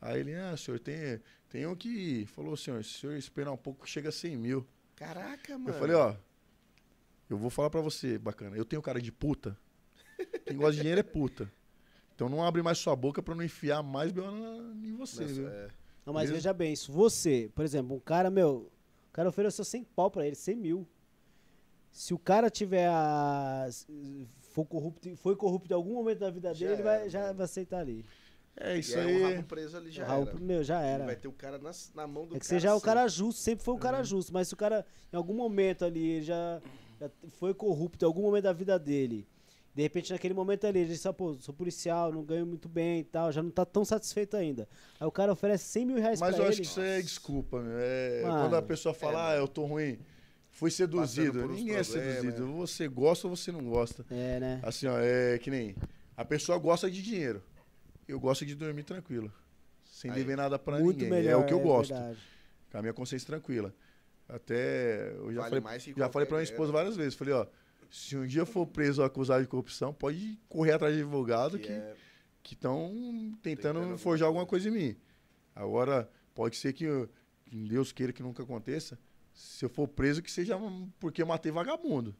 Aí 0.00 0.18
ele, 0.20 0.34
ah, 0.34 0.56
senhor, 0.56 0.80
tem, 0.80 1.20
tem 1.48 1.66
um 1.66 1.76
que 1.76 2.26
falou, 2.26 2.56
senhor, 2.56 2.82
se 2.82 2.90
o 2.96 3.00
senhor 3.00 3.16
esperar 3.16 3.52
um 3.52 3.56
pouco, 3.56 3.88
chega 3.88 4.08
a 4.08 4.12
100 4.12 4.36
mil. 4.36 4.66
Caraca, 4.96 5.56
mano. 5.56 5.70
Eu 5.70 5.74
falei, 5.74 5.94
ó, 5.96 6.14
eu 7.30 7.38
vou 7.38 7.50
falar 7.50 7.70
pra 7.70 7.80
você, 7.80 8.18
bacana, 8.18 8.56
eu 8.56 8.64
tenho 8.64 8.82
cara 8.82 9.00
de 9.00 9.10
puta. 9.12 9.56
Quem 10.44 10.56
gosta 10.56 10.72
de 10.72 10.78
dinheiro 10.80 11.00
é 11.00 11.04
puta. 11.04 11.50
Então 12.14 12.28
não 12.28 12.44
abre 12.44 12.62
mais 12.62 12.78
sua 12.78 12.94
boca 12.94 13.22
pra 13.22 13.34
não 13.34 13.42
enfiar 13.42 13.82
mais 13.82 14.12
B.O. 14.12 14.30
na- 14.30 14.74
em 14.86 14.92
você, 14.94 15.22
Nossa, 15.22 15.34
viu? 15.34 15.48
é. 15.48 15.68
Não, 16.06 16.12
mas 16.12 16.24
Mesmo? 16.24 16.36
veja 16.36 16.52
bem, 16.52 16.76
se 16.76 16.90
você, 16.90 17.50
por 17.54 17.64
exemplo, 17.64 17.96
um 17.96 18.00
cara, 18.00 18.28
meu, 18.30 18.70
o 18.70 18.73
cara 19.14 19.28
ofereceu 19.28 19.64
100 19.64 19.84
pau 19.84 20.10
pra 20.10 20.26
ele, 20.26 20.34
100 20.36 20.56
mil. 20.56 20.86
Se 21.92 22.12
o 22.12 22.18
cara 22.18 22.50
tiver 22.50 22.88
a. 22.88 23.68
For 24.40 24.64
corrupto, 24.64 25.16
foi 25.16 25.34
corrupto 25.36 25.72
em 25.72 25.76
algum 25.76 25.94
momento 25.94 26.18
da 26.20 26.30
vida 26.30 26.52
Já 26.54 26.66
dele, 26.68 26.80
ele 26.80 26.88
era, 26.88 26.98
vai, 27.00 27.08
já 27.10 27.32
vai 27.32 27.44
aceitar 27.44 27.78
ali. 27.80 28.04
É 28.56 28.76
E 28.76 28.80
isso 28.80 28.96
aí, 28.98 29.06
aí. 29.16 29.22
o 29.22 29.36
rabo 29.36 29.48
preso 29.48 29.76
ali 29.76 29.90
já 29.90 30.04
Raul, 30.06 30.28
era. 30.28 30.38
meu, 30.38 30.62
já 30.62 30.80
Ele 30.80 30.88
era. 30.92 31.04
vai 31.06 31.16
ter 31.16 31.26
o 31.26 31.32
cara 31.32 31.58
nas- 31.58 31.90
na, 31.92 32.06
mão 32.06 32.24
do 32.26 32.36
É 32.36 32.38
que 32.38 32.46
cara. 32.46 32.60
você 32.60 32.60
já 32.60 32.70
é 32.70 32.74
o 32.74 32.80
cara 32.80 33.08
justo, 33.08 33.40
sempre 33.40 33.64
foi 33.64 33.74
Uhum. 33.74 33.80
cara 33.80 34.02
justo, 34.04 34.32
mas 34.32 34.46
se 34.46 34.54
o 34.54 34.56
cara, 34.56 34.86
em 35.12 35.16
algum 35.16 35.34
momento 35.34 35.84
ali, 35.84 36.04
ele 36.08 36.22
já, 36.24 36.62
já 37.00 37.10
foi 37.30 37.52
corrupto, 37.52 38.04
em 38.04 38.06
algum 38.06 38.22
momento 38.22 38.44
da 38.44 38.52
vida 38.52 38.78
dele, 38.78 39.26
De 39.74 39.82
repente, 39.82 40.12
naquele 40.12 40.34
momento 40.34 40.66
ali, 40.66 40.78
ele 40.80 40.88
disse, 40.90 41.08
ah, 41.08 41.12
pô, 41.12 41.34
sou 41.40 41.52
policial, 41.52 42.12
não 42.12 42.22
ganho 42.22 42.46
muito 42.46 42.68
bem 42.68 43.00
e 43.00 43.04
tal, 43.04 43.32
já 43.32 43.42
não 43.42 43.50
tá 43.50 43.64
tão 43.64 43.84
satisfeito 43.84 44.36
ainda. 44.36 44.68
Aí 45.00 45.06
o 45.06 45.10
cara 45.10 45.32
oferece 45.32 45.64
100 45.64 45.84
mil 45.86 45.96
reais 45.98 46.20
Mas 46.20 46.36
pra 46.36 46.44
eu 46.44 46.46
ele. 46.46 46.52
acho 46.52 46.60
que 46.62 46.66
isso 46.68 46.80
é 46.80 47.00
desculpa, 47.02 47.60
meu. 47.60 47.76
É, 47.80 48.22
Mano. 48.22 48.40
quando 48.42 48.56
a 48.56 48.62
pessoa 48.62 48.94
fala, 48.94 49.32
É, 49.32 49.36
ah, 49.36 49.40
eu 49.40 49.48
tô 49.48 49.64
ruim, 49.66 49.98
fui 50.52 50.70
seduzido. 50.70 51.48
Ninguém 51.48 51.74
é 51.74 51.82
problemas, 51.82 51.86
seduzido. 51.88 52.46
né? 52.46 52.52
Você 52.58 52.86
gosta 52.86 53.26
ou 53.26 53.34
você 53.36 53.50
não 53.50 53.64
gosta. 53.64 54.06
É, 54.10 54.38
né? 54.38 54.60
Assim, 54.62 54.86
ó, 54.86 54.96
é 55.00 55.38
que 55.38 55.50
nem. 55.50 55.74
A 56.16 56.24
pessoa 56.24 56.56
gosta 56.56 56.88
de 56.88 57.02
dinheiro. 57.02 57.42
Eu 58.06 58.20
gosto 58.20 58.46
de 58.46 58.54
dormir 58.54 58.84
tranquilo. 58.84 59.32
Sem 59.84 60.08
Aí. 60.10 60.18
dever 60.18 60.36
nada 60.36 60.56
pra 60.56 60.78
Muito 60.78 60.98
ninguém. 60.98 61.10
melhor. 61.10 61.32
é 61.32 61.36
o 61.36 61.46
que 61.46 61.52
eu 61.52 61.58
gosto. 61.58 61.92
verdade. 61.92 62.18
Com 62.70 62.78
a 62.78 62.80
minha 62.82 62.94
consciência 62.94 63.26
tranquila. 63.26 63.74
Até. 64.28 65.10
Eu 65.16 65.32
já 65.32 65.40
Vale 65.40 65.48
falei, 65.50 65.60
mais 65.60 65.84
que 65.84 65.94
já 65.98 66.08
falei 66.08 66.26
pra 66.28 66.36
minha 66.36 66.44
esposa 66.44 66.70
várias 66.72 66.96
vezes. 66.96 67.14
Falei, 67.14 67.34
ó. 67.34 67.46
Se 67.96 68.16
um 68.16 68.26
dia 68.26 68.40
eu 68.40 68.46
for 68.46 68.66
preso 68.66 69.00
ou 69.02 69.06
acusado 69.06 69.40
de 69.40 69.48
corrupção, 69.48 69.94
pode 69.94 70.36
correr 70.48 70.72
atrás 70.72 70.92
de 70.96 71.02
advogado 71.02 71.56
Que 71.60 71.66
que 71.68 71.72
é- 71.72 71.96
que 72.42 72.54
estão 72.54 72.90
tentando 73.40 73.78
Tentando 73.80 73.98
forjar 73.98 74.26
alguma 74.26 74.44
coisa 74.44 74.68
em 74.68 74.72
mim. 74.72 74.96
Agora, 75.54 76.10
pode 76.34 76.56
ser 76.56 76.72
que, 76.72 76.82
eu- 76.84 77.08
que 77.44 77.56
Deus 77.56 77.92
queira 77.92 78.12
que 78.12 78.20
nunca 78.20 78.42
aconteça. 78.42 78.98
Se 79.32 79.64
eu 79.64 79.68
for 79.68 79.86
preso, 79.86 80.20
que 80.22 80.30
seja 80.30 80.58
porque 80.98 81.22
eu 81.22 81.26
matei 81.26 81.52
vagabundo. 81.52 82.14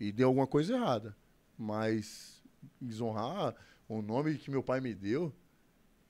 E 0.00 0.10
deu 0.10 0.26
alguma 0.26 0.48
coisa 0.48 0.74
errada. 0.74 1.16
Mas 1.56 2.42
desonrar 2.80 3.54
o 3.88 4.02
nome 4.02 4.36
que 4.36 4.50
meu 4.50 4.64
pai 4.64 4.80
me 4.80 4.92
deu, 4.96 5.32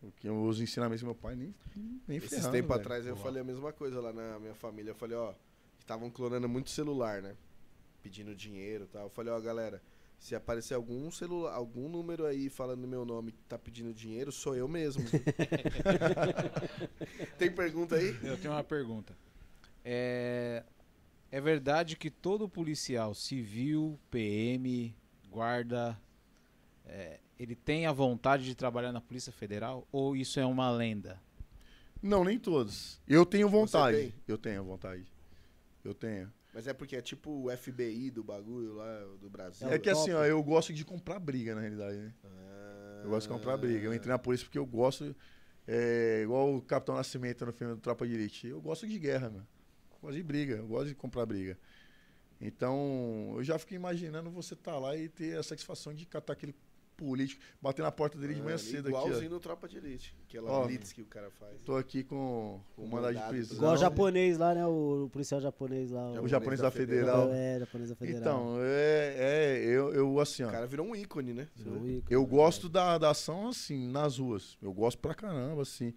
porque 0.01 0.29
os 0.31 0.61
ensinamentos 0.63 1.03
do 1.03 1.07
meu 1.07 1.15
pai 1.15 1.37
nem, 1.37 1.55
nem 2.07 2.17
Esses 2.17 2.31
ferrando, 2.31 2.53
tempos 2.53 2.69
velho. 2.71 2.81
atrás 2.81 3.07
eu 3.07 3.17
falei 3.17 3.43
a 3.43 3.45
mesma 3.45 3.71
coisa 3.71 4.01
lá 4.01 4.13
na 4.15 4.39
minha 4.39 4.55
família. 4.55 4.93
Eu 4.93 4.95
falei, 4.95 5.17
ó, 5.17 5.33
que 5.77 5.85
estavam 5.85 6.11
clonando 6.11 6.49
muito 6.49 6.71
celular, 6.71 7.21
né? 7.21 7.37
Pedindo 8.09 8.35
dinheiro 8.35 8.85
e 8.85 8.87
tal. 8.87 9.03
Eu 9.03 9.11
falei, 9.11 9.31
ó, 9.31 9.39
galera, 9.39 9.83
se 10.19 10.35
aparecer 10.35 10.73
algum 10.73 11.11
celular, 11.11 11.53
algum 11.53 11.91
número 11.91 12.25
aí 12.25 12.49
falando 12.49 12.89
meu 12.89 13.05
nome 13.05 13.33
que 13.33 13.43
tá 13.45 13.59
pedindo 13.59 13.93
dinheiro, 13.93 14.33
sou 14.33 14.57
eu 14.57 14.67
mesmo. 14.67 15.05
Tem 17.37 17.53
pergunta 17.53 17.97
aí? 17.97 18.17
Eu 18.23 18.39
tenho 18.39 18.55
uma 18.55 18.65
pergunta. 18.65 19.15
É, 19.85 20.65
é 21.31 21.39
verdade 21.39 21.97
que 21.97 22.11
todo 22.11 22.49
policial 22.49 23.15
civil, 23.15 24.01
PM, 24.11 24.97
guarda, 25.31 26.01
é, 26.87 27.21
ele 27.39 27.55
tem 27.55 27.85
a 27.85 27.93
vontade 27.93 28.45
de 28.45 28.55
trabalhar 28.55 28.91
na 28.91 29.03
Polícia 29.03 29.31
Federal? 29.31 29.87
Ou 29.93 30.17
isso 30.17 30.41
é 30.41 30.47
uma 30.47 30.71
lenda? 30.71 31.21
Não, 32.03 32.25
nem 32.25 32.39
todos. 32.39 33.03
Eu 33.07 33.27
tenho 33.27 33.51
vontade. 33.51 34.15
Eu 34.27 34.39
tenho 34.39 34.65
vontade. 34.65 35.05
Eu 35.85 35.93
tenho. 35.93 36.33
Mas 36.59 36.67
é 36.67 36.75
porque 36.75 36.97
é 36.97 37.01
tipo 37.01 37.31
o 37.31 37.57
FBI 37.57 38.11
do 38.11 38.25
bagulho 38.25 38.75
lá 38.75 39.05
do 39.21 39.31
Brasil. 39.31 39.69
É 39.69 39.79
que 39.79 39.89
top. 39.89 40.03
assim, 40.03 40.13
ó, 40.13 40.25
eu 40.25 40.43
gosto 40.43 40.73
de 40.73 40.85
comprar 40.85 41.21
briga, 41.21 41.55
na 41.55 41.61
realidade, 41.61 41.97
né? 41.99 42.13
Ah. 42.25 43.03
Eu 43.05 43.11
gosto 43.11 43.29
de 43.29 43.33
comprar 43.33 43.57
briga. 43.57 43.87
Eu 43.87 43.95
entrei 43.95 44.11
na 44.11 44.19
polícia 44.19 44.45
porque 44.45 44.59
eu 44.59 44.67
gosto. 44.67 45.15
É, 45.69 46.23
igual 46.25 46.57
o 46.57 46.61
Capitão 46.61 46.97
Nascimento 46.97 47.47
no 47.47 47.53
filme 47.53 47.77
do 47.77 47.81
Tropa 47.81 48.05
de 48.09 48.15
Elite. 48.15 48.49
Eu 48.49 48.61
gosto 48.61 48.89
de 48.89 48.99
guerra, 48.99 49.31
meu. 49.31 49.43
Eu 49.43 49.99
gosto 50.03 50.17
de 50.17 50.23
briga. 50.25 50.57
Eu 50.57 50.67
gosto 50.67 50.89
de 50.89 50.97
comprar 50.97 51.25
briga. 51.27 51.57
Então, 52.41 53.35
eu 53.37 53.45
já 53.45 53.57
fiquei 53.57 53.77
imaginando 53.77 54.29
você 54.29 54.55
estar 54.55 54.81
lá 54.81 54.97
e 54.97 55.09
ter 55.09 55.39
a 55.39 55.45
satisfação 55.45 55.95
de 55.95 56.07
catar 56.07 56.33
aquele 56.33 56.57
político, 56.99 57.41
bater 57.63 57.83
na 57.83 57.93
porta 57.93 58.19
dele 58.19 58.35
de 58.35 58.43
manhã 58.43 58.57
Ah, 58.57 58.59
cedo 58.59 58.89
Igualzinho 58.89 59.17
aqui, 59.19 59.29
no 59.29 59.39
Tropa 59.41 59.69
de 59.69 59.77
Elite. 59.79 60.15
Aquela 60.29 60.51
Ó. 60.51 60.67
blitz 60.67 60.93
que 60.93 61.01
o 61.01 61.07
cara 61.07 61.31
faz. 61.31 61.63
Tô 61.63 61.77
aqui 61.77 62.03
com 62.03 62.61
Com 62.75 62.85
o 62.85 62.89
mandado 62.89 63.15
de 63.17 63.23
prisão. 63.29 63.57
Igual 63.57 63.75
o 63.75 63.77
japonês 63.77 64.37
lá, 64.37 64.55
né? 64.55 64.67
O, 64.67 65.05
o 65.05 65.09
policial 65.11 65.41
japonês 65.41 65.91
lá. 65.93 66.21
O 66.21 66.27
japonês 66.29 66.61
da 66.61 66.71
Federal. 66.71 67.29
É, 67.33 67.61
japonês 67.61 67.91
da 67.91 67.97
federal. 67.97 68.21
Então, 68.21 68.57
é, 68.61 69.15
é 69.17 69.65
eu, 69.65 69.95
eu 69.95 70.19
assim, 70.21 70.43
ó. 70.43 70.49
O 70.49 70.53
cara 70.53 70.67
virou 70.67 70.87
um 70.87 70.97
ícone, 70.97 71.33
né? 71.33 71.49
Virou 71.55 71.79
um 71.79 71.87
ícone, 71.87 72.05
Eu 72.11 72.23
né? 72.23 72.29
gosto 72.29 72.69
da, 72.69 72.99
da 72.99 73.11
ação 73.11 73.49
assim, 73.49 73.89
nas 73.89 74.19
ruas. 74.19 74.59
Eu 74.61 74.73
gosto 74.73 74.99
pra 74.99 75.15
caramba, 75.15 75.63
assim. 75.63 75.95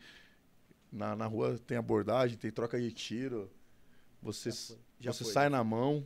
Na, 0.91 1.15
na 1.15 1.25
rua 1.25 1.57
tem 1.65 1.77
abordagem, 1.77 2.37
tem 2.37 2.51
troca 2.51 2.79
de 2.79 2.91
tiro. 2.91 3.49
Você, 4.21 4.51
Já 4.51 4.55
foi. 4.67 4.77
Já 4.99 5.13
você 5.13 5.23
foi. 5.23 5.33
sai 5.33 5.49
na 5.49 5.63
mão. 5.63 6.05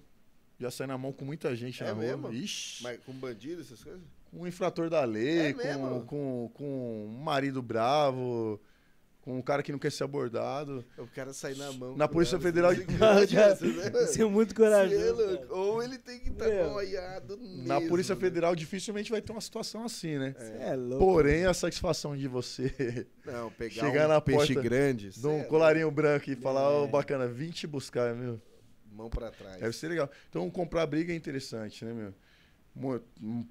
Já 0.58 0.72
sai 0.72 0.88
na 0.88 0.98
mão 0.98 1.12
com 1.12 1.26
muita 1.26 1.54
gente 1.54 1.84
É 1.84 1.88
na 1.88 1.96
mesmo? 1.96 2.28
rua. 2.28 2.34
Ixi, 2.34 2.82
Mas 2.84 2.98
com 3.04 3.12
bandido, 3.12 3.62
essas 3.62 3.84
coisas? 3.84 4.02
Um 4.36 4.48
infrator 4.48 4.90
da 4.90 5.04
lei, 5.04 5.40
É 5.50 5.54
com, 5.54 6.02
com, 6.06 6.52
com 6.54 7.06
um 7.08 7.18
marido 7.24 7.62
bravo, 7.62 8.60
com 9.22 9.38
um 9.40 9.42
cara 9.42 9.64
que 9.64 9.72
não 9.72 9.80
quer 9.80 9.92
ser 9.92 10.04
abordado. 10.04 10.86
O 10.98 11.08
cara 11.08 11.34
sai 11.34 11.56
na 11.56 11.72
mão. 11.72 11.96
Na 11.98 12.08
Polícia 12.08 12.40
Federal 12.40 12.74
de- 12.76 12.82
né, 12.86 12.86
é 14.20 14.26
muito 14.26 14.52
é 14.52 14.56
corajoso. 14.56 15.16
louco. 15.26 15.56
Ou 15.56 15.82
ele 15.84 15.98
tem 15.98 16.20
que 16.20 16.30
estar 16.30 16.48
Meu. 16.48 16.70
noiado 16.72 17.40
Na 17.66 17.82
Polícia 17.82 18.14
né? 18.14 18.22
Federal 18.22 18.56
dificilmente 18.56 19.10
vai 19.10 19.22
ter 19.22 19.32
uma 19.32 19.42
situação 19.42 19.84
assim, 19.84 20.18
né? 20.20 20.36
Você 20.38 20.54
é 20.60 20.76
louco. 20.76 21.04
Porém, 21.04 21.46
a 21.46 21.54
satisfação 21.54 22.16
de 22.16 22.28
você 22.28 23.08
Não, 23.26 23.50
pegar 23.52 23.74
Chegar 23.74 24.06
um 24.06 24.10
na 24.10 24.22
peixe 24.22 24.54
porta 24.54 24.62
grande. 24.62 25.10
de 25.10 25.26
um 25.28 25.40
é 25.40 25.44
colarinho 25.46 25.90
branco 25.90 26.30
e 26.30 26.36
falar, 26.36 26.70
ô 26.82 26.86
É. 26.86 26.88
bacana, 26.88 27.28
vim 27.28 27.50
te 27.50 27.66
buscar, 27.66 28.14
meu. 28.14 28.32
louco. 28.32 28.44
Mão 28.92 29.10
pra 29.10 29.30
trás. 29.30 29.60
Deve 29.60 29.76
ser 29.76 29.90
legal. 29.90 30.10
Então, 30.30 30.50
comprar 30.50 30.86
briga 30.86 31.12
é 31.12 31.16
interessante, 31.18 31.84
né, 31.84 31.92
meu? 31.92 32.14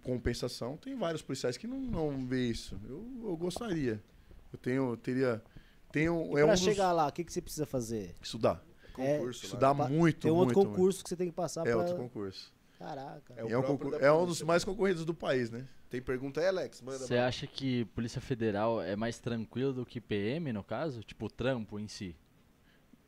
Compensação, 0.03 0.77
tem 0.77 0.95
vários 0.97 1.22
policiais 1.22 1.57
que 1.57 1.66
não, 1.66 1.79
não 1.79 2.27
vê 2.27 2.49
isso. 2.49 2.79
Eu, 2.89 3.05
eu 3.25 3.37
gostaria. 3.37 4.03
Eu 4.53 4.59
tenho, 4.59 4.97
teria, 4.97 5.43
tenho, 5.91 6.14
E 6.37 6.41
é 6.41 6.45
um 6.45 6.47
pra 6.49 6.55
dos, 6.55 6.61
chegar 6.62 6.93
lá, 6.93 7.07
o 7.09 7.12
que, 7.12 7.25
que 7.25 7.33
você 7.33 7.41
precisa 7.41 7.66
fazer? 7.66 8.14
estudar. 8.22 8.62
Concurso 8.93 9.41
lá. 9.41 9.47
Estudar 9.47 9.75
Pa- 9.75 9.89
muito, 9.89 10.20
Tem 10.20 10.31
um 10.31 10.37
outro 10.37 10.55
muito, 10.57 10.70
concurso 10.70 11.03
que 11.03 11.09
você 11.09 11.16
tem 11.16 11.29
que 11.29 11.35
passar 11.35 11.62
muito. 11.62 11.70
É 11.70 11.72
pra... 11.75 11.83
outro 11.83 11.97
concurso. 11.97 12.53
Caraca. 12.79 13.35
É 13.37 13.41
É, 13.51 13.59
um, 13.59 13.62
concur- 13.62 13.95
é 14.01 14.12
um 14.12 14.27
dos 14.27 14.43
mais 14.43 14.62
concorridos 14.64 15.05
do 15.05 15.14
país, 15.14 15.51
né? 15.51 15.66
Tem 15.91 16.03
pergunta 16.03 16.41
aí, 16.41 16.47
Alex? 16.49 16.81
Você 16.81 17.16
acha 17.16 17.47
que 17.47 17.85
Polícia 17.87 18.20
Federal 18.20 18.83
é 18.83 18.95
mais 18.97 19.18
tranquilo 19.18 19.72
do 19.72 19.87
que 19.87 20.01
PM, 20.01 20.53
no 20.53 20.62
caso? 20.62 21.03
Tipo, 21.03 21.27
o 21.27 21.31
trampo 21.31 21.79
em 21.79 21.89
si? 21.89 22.14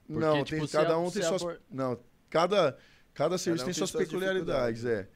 Porque, 0.06 0.20
não, 0.20 0.44
tipo, 0.44 0.60
tem, 0.60 0.68
cada 0.68 0.94
a- 0.94 0.98
um 0.98 1.10
tem 1.10 1.22
suas. 1.22 1.42
abor- 1.42 1.60
Não, 1.70 1.98
cada, 2.30 2.78
cada 3.12 3.36
serviço 3.36 3.64
um 3.64 3.66
tem 3.66 3.74
tem 3.74 3.78
suas 3.78 3.90
suas 3.90 4.04
peculiaridades, 4.04 4.84
é. 4.84 5.08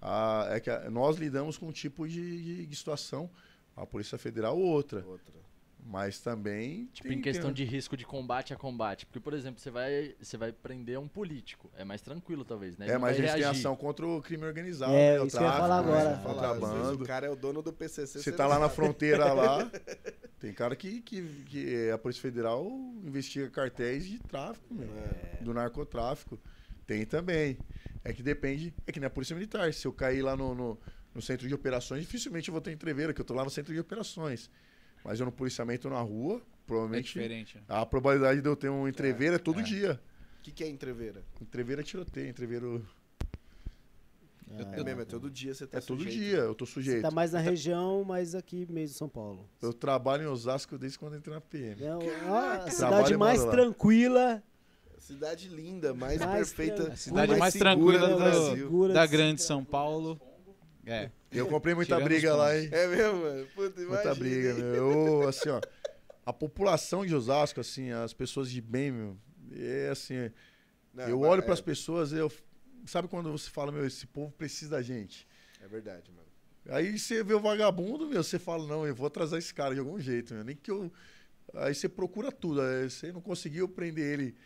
Ah, 0.00 0.46
é 0.50 0.60
que 0.60 0.70
a- 0.70 0.88
nós 0.90 1.16
lidamos 1.16 1.58
com 1.58 1.66
um 1.66 1.72
tipo 1.72 2.08
de, 2.08 2.42
de- 2.42 2.66
de 2.66 2.76
situação, 2.76 3.30
a 3.76 3.84
Polícia 3.86 4.16
Federal 4.18 4.58
outra. 4.58 5.04
Outra. 5.06 5.40
Mas 5.82 6.20
também. 6.20 6.86
Tipo, 6.92 7.08
tem- 7.08 7.18
em 7.18 7.22
questão 7.22 7.46
tem- 7.46 7.54
de 7.54 7.64
risco 7.64 7.96
de 7.96 8.04
combate 8.04 8.52
a 8.52 8.56
combate. 8.56 9.06
Porque, 9.06 9.18
por 9.18 9.32
exemplo, 9.32 9.58
você 9.60 9.70
vai, 9.70 10.14
você 10.20 10.36
vai 10.36 10.52
prender 10.52 10.98
um 10.98 11.08
político. 11.08 11.70
É 11.74 11.84
mais 11.84 12.02
tranquilo, 12.02 12.44
talvez, 12.44 12.76
né? 12.76 12.84
Ele 12.86 12.92
É, 12.92 12.98
mas 12.98 13.18
a 13.18 13.20
gente 13.22 13.32
tem 13.34 13.44
ação 13.44 13.74
contra 13.74 14.06
o 14.06 14.20
crime 14.20 14.44
organizado, 14.44 14.92
É, 14.92 15.14
né, 15.14 15.20
o 15.22 15.26
isso 15.26 15.36
que 15.38 15.42
eu 15.42 15.46
ia 15.46 15.52
tráfico, 15.52 15.68
falar 15.68 15.82
né, 15.82 15.88
agora. 15.90 16.22
contrabando. 16.22 17.02
o 17.02 17.06
cara 17.06 17.26
é 17.26 17.30
o 17.30 17.36
dono 17.36 17.62
do 17.62 17.72
PCC. 17.72 18.18
Você 18.22 18.30
tá 18.30 18.46
lá 18.46 18.56
na 18.58 18.66
sabe. 18.66 18.74
fronteira 18.76 19.32
lá, 19.32 19.70
tem 20.38 20.52
cara 20.52 20.76
que, 20.76 21.00
que, 21.00 21.22
que 21.46 21.90
a 21.90 21.96
Polícia 21.96 22.20
Federal 22.22 22.66
investiga 23.02 23.48
cartéis 23.48 24.06
de 24.06 24.18
tráfico, 24.18 24.72
meu, 24.74 24.86
É. 24.88 25.38
do 25.42 25.54
narcotráfico. 25.54 26.38
Tem 26.90 27.06
também. 27.06 27.56
É 28.02 28.12
que 28.12 28.20
depende, 28.20 28.74
é 28.84 28.90
que 28.90 28.98
nem 28.98 29.06
a 29.06 29.10
Polícia 29.10 29.32
Militar. 29.36 29.72
Se 29.72 29.86
eu 29.86 29.92
cair 29.92 30.22
lá 30.22 30.36
no, 30.36 30.56
no, 30.56 30.78
no 31.14 31.22
centro 31.22 31.46
de 31.46 31.54
operações, 31.54 32.00
dificilmente 32.02 32.48
eu 32.48 32.52
vou 32.52 32.60
ter 32.60 32.72
entreveira, 32.72 33.14
que 33.14 33.20
eu 33.20 33.24
tô 33.24 33.32
lá 33.32 33.44
no 33.44 33.50
centro 33.50 33.72
de 33.72 33.78
operações. 33.78 34.50
Mas 35.04 35.20
eu 35.20 35.26
no 35.26 35.30
policiamento 35.30 35.88
na 35.88 36.00
rua, 36.00 36.38
É 36.38 36.66
provavelmente 36.66 37.04
diferente. 37.14 37.58
né? 37.58 37.62
a 37.68 37.86
probabilidade 37.86 38.40
de 38.42 38.48
eu 38.48 38.56
ter 38.56 38.68
um 38.70 38.88
entreveira 38.88 39.36
é, 39.36 39.38
todo 39.38 39.60
é. 39.60 39.62
dia. 39.62 40.00
O 40.40 40.42
que, 40.42 40.50
que 40.50 40.64
é 40.64 40.68
entreveira? 40.68 41.22
Entreveira 41.40 41.80
é 41.80 41.84
tiroteio, 41.84 42.28
entreveiro 42.28 42.84
Ah, 44.50 44.62
É 44.76 44.82
mesmo, 44.82 45.02
é 45.02 45.04
todo 45.04 45.30
dia 45.30 45.54
você 45.54 45.64
tá 45.64 45.78
é 45.78 45.80
todo 45.80 46.02
sujeito. 46.02 46.18
dia, 46.18 46.38
eu 46.38 46.56
tô 46.56 46.66
Você 46.66 46.72
sujeito. 46.72 47.02
tá 47.02 47.10
mais 47.12 47.30
na 47.30 47.38
região, 47.38 48.02
mas 48.02 48.34
aqui 48.34 48.66
mesmo 48.68 48.94
em 48.96 48.98
São 48.98 49.08
Paulo. 49.08 49.48
Eu 49.62 49.72
trabalho 49.72 50.24
em 50.24 50.26
Osasco 50.26 50.76
desde 50.76 50.98
quando 50.98 51.16
entrei 51.16 51.32
na 51.34 51.40
PM. 51.40 51.80
É 51.84 51.88
a 51.88 52.68
cidade 52.68 53.16
mais 53.16 53.44
lá. 53.44 53.52
tranquila. 53.52 54.42
Cidade 55.10 55.48
linda, 55.48 55.92
mais, 55.92 56.20
Mais 56.20 56.52
perfeita. 56.52 56.94
cidade 56.96 57.34
mais 57.36 57.52
segura 57.52 57.70
tranquila 57.74 58.08
do 58.08 58.16
Brasil. 58.16 58.56
segura 58.56 58.94
Da 58.94 59.06
de 59.06 59.12
grande 59.12 59.42
São 59.42 59.64
Paulo. 59.64 60.20
É. 60.86 61.10
Eu 61.32 61.46
comprei 61.46 61.74
muita 61.74 61.94
Tirando 61.96 62.08
briga 62.08 62.34
lá, 62.34 62.56
hein? 62.56 62.68
É 62.72 62.86
mesmo, 62.86 63.20
mano? 63.20 63.46
Puta, 63.54 63.80
Muita 63.80 64.14
briga, 64.14 64.54
meu. 64.54 64.74
Eu, 64.74 65.28
assim, 65.28 65.48
ó. 65.48 65.60
A 66.24 66.32
população 66.32 67.04
de 67.04 67.14
Osasco, 67.14 67.60
assim, 67.60 67.90
as 67.90 68.12
pessoas 68.12 68.50
de 68.50 68.60
bem, 68.60 68.92
meu. 68.92 69.16
É 69.52 69.88
assim. 69.90 70.30
Não, 70.94 71.08
eu 71.08 71.20
olho 71.20 71.40
é, 71.40 71.44
pras 71.44 71.60
pessoas, 71.60 72.12
eu. 72.12 72.30
Sabe 72.86 73.08
quando 73.08 73.30
você 73.30 73.50
fala, 73.50 73.70
meu, 73.70 73.86
esse 73.86 74.06
povo 74.06 74.32
precisa 74.32 74.70
da 74.72 74.82
gente? 74.82 75.26
É 75.60 75.68
verdade, 75.68 76.10
mano. 76.10 76.28
Aí 76.68 76.98
você 76.98 77.22
vê 77.22 77.34
o 77.34 77.40
vagabundo, 77.40 78.06
meu, 78.06 78.22
você 78.22 78.38
fala, 78.38 78.66
não, 78.66 78.86
eu 78.86 78.94
vou 78.94 79.06
atrasar 79.06 79.38
esse 79.38 79.52
cara 79.52 79.74
de 79.74 79.80
algum 79.80 79.98
jeito, 79.98 80.34
meu. 80.34 80.44
Nem 80.44 80.56
que 80.56 80.70
eu. 80.70 80.92
Aí 81.54 81.74
você 81.74 81.88
procura 81.88 82.30
tudo. 82.30 82.60
Aí 82.60 82.88
você 82.88 83.12
não 83.12 83.20
conseguiu 83.20 83.68
prender 83.68 84.12
ele. 84.12 84.36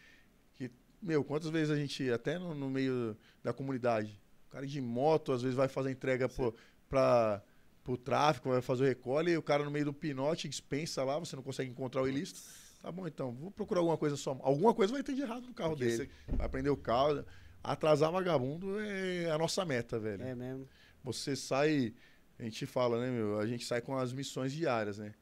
Meu, 1.04 1.22
quantas 1.22 1.50
vezes 1.50 1.70
a 1.70 1.76
gente, 1.76 2.10
até 2.10 2.38
no, 2.38 2.54
no 2.54 2.70
meio 2.70 3.14
da 3.42 3.52
comunidade, 3.52 4.18
o 4.48 4.50
cara 4.50 4.66
de 4.66 4.80
moto, 4.80 5.32
às 5.32 5.42
vezes 5.42 5.54
vai 5.54 5.68
fazer 5.68 5.90
entrega 5.90 6.30
pro, 6.30 6.54
pra, 6.88 7.42
pro 7.84 7.98
tráfico, 7.98 8.48
vai 8.48 8.62
fazer 8.62 8.84
o 8.84 8.86
recolhe, 8.86 9.32
e 9.32 9.36
o 9.36 9.42
cara 9.42 9.62
no 9.62 9.70
meio 9.70 9.84
do 9.84 9.92
pinote 9.92 10.48
dispensa 10.48 11.04
lá, 11.04 11.18
você 11.18 11.36
não 11.36 11.42
consegue 11.42 11.70
encontrar 11.70 12.00
o 12.00 12.08
ilícito. 12.08 12.40
Tá 12.80 12.90
bom, 12.90 13.06
então, 13.06 13.32
vou 13.32 13.50
procurar 13.50 13.80
alguma 13.80 13.98
coisa 13.98 14.16
só. 14.16 14.38
Alguma 14.42 14.72
coisa 14.72 14.94
vai 14.94 15.02
ter 15.02 15.14
de 15.14 15.20
errado 15.20 15.46
no 15.46 15.54
carro 15.54 15.76
Porque 15.76 15.84
dele. 15.84 16.10
Vai 16.28 16.48
prender 16.48 16.72
o 16.72 16.76
carro. 16.76 17.22
Atrasar 17.62 18.10
vagabundo 18.10 18.80
é 18.80 19.30
a 19.30 19.38
nossa 19.38 19.64
meta, 19.64 19.98
velho. 19.98 20.22
É 20.22 20.34
mesmo. 20.34 20.66
você 21.02 21.36
sai, 21.36 21.94
a 22.38 22.42
gente 22.42 22.64
fala, 22.64 23.00
né, 23.00 23.10
meu? 23.10 23.38
A 23.38 23.46
gente 23.46 23.64
sai 23.64 23.80
com 23.82 23.96
as 23.96 24.12
missões 24.12 24.52
diárias, 24.52 24.98
né? 24.98 25.14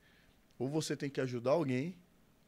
Ou 0.58 0.68
você 0.68 0.96
tem 0.96 1.10
que 1.10 1.20
ajudar 1.20 1.52
alguém, 1.52 1.96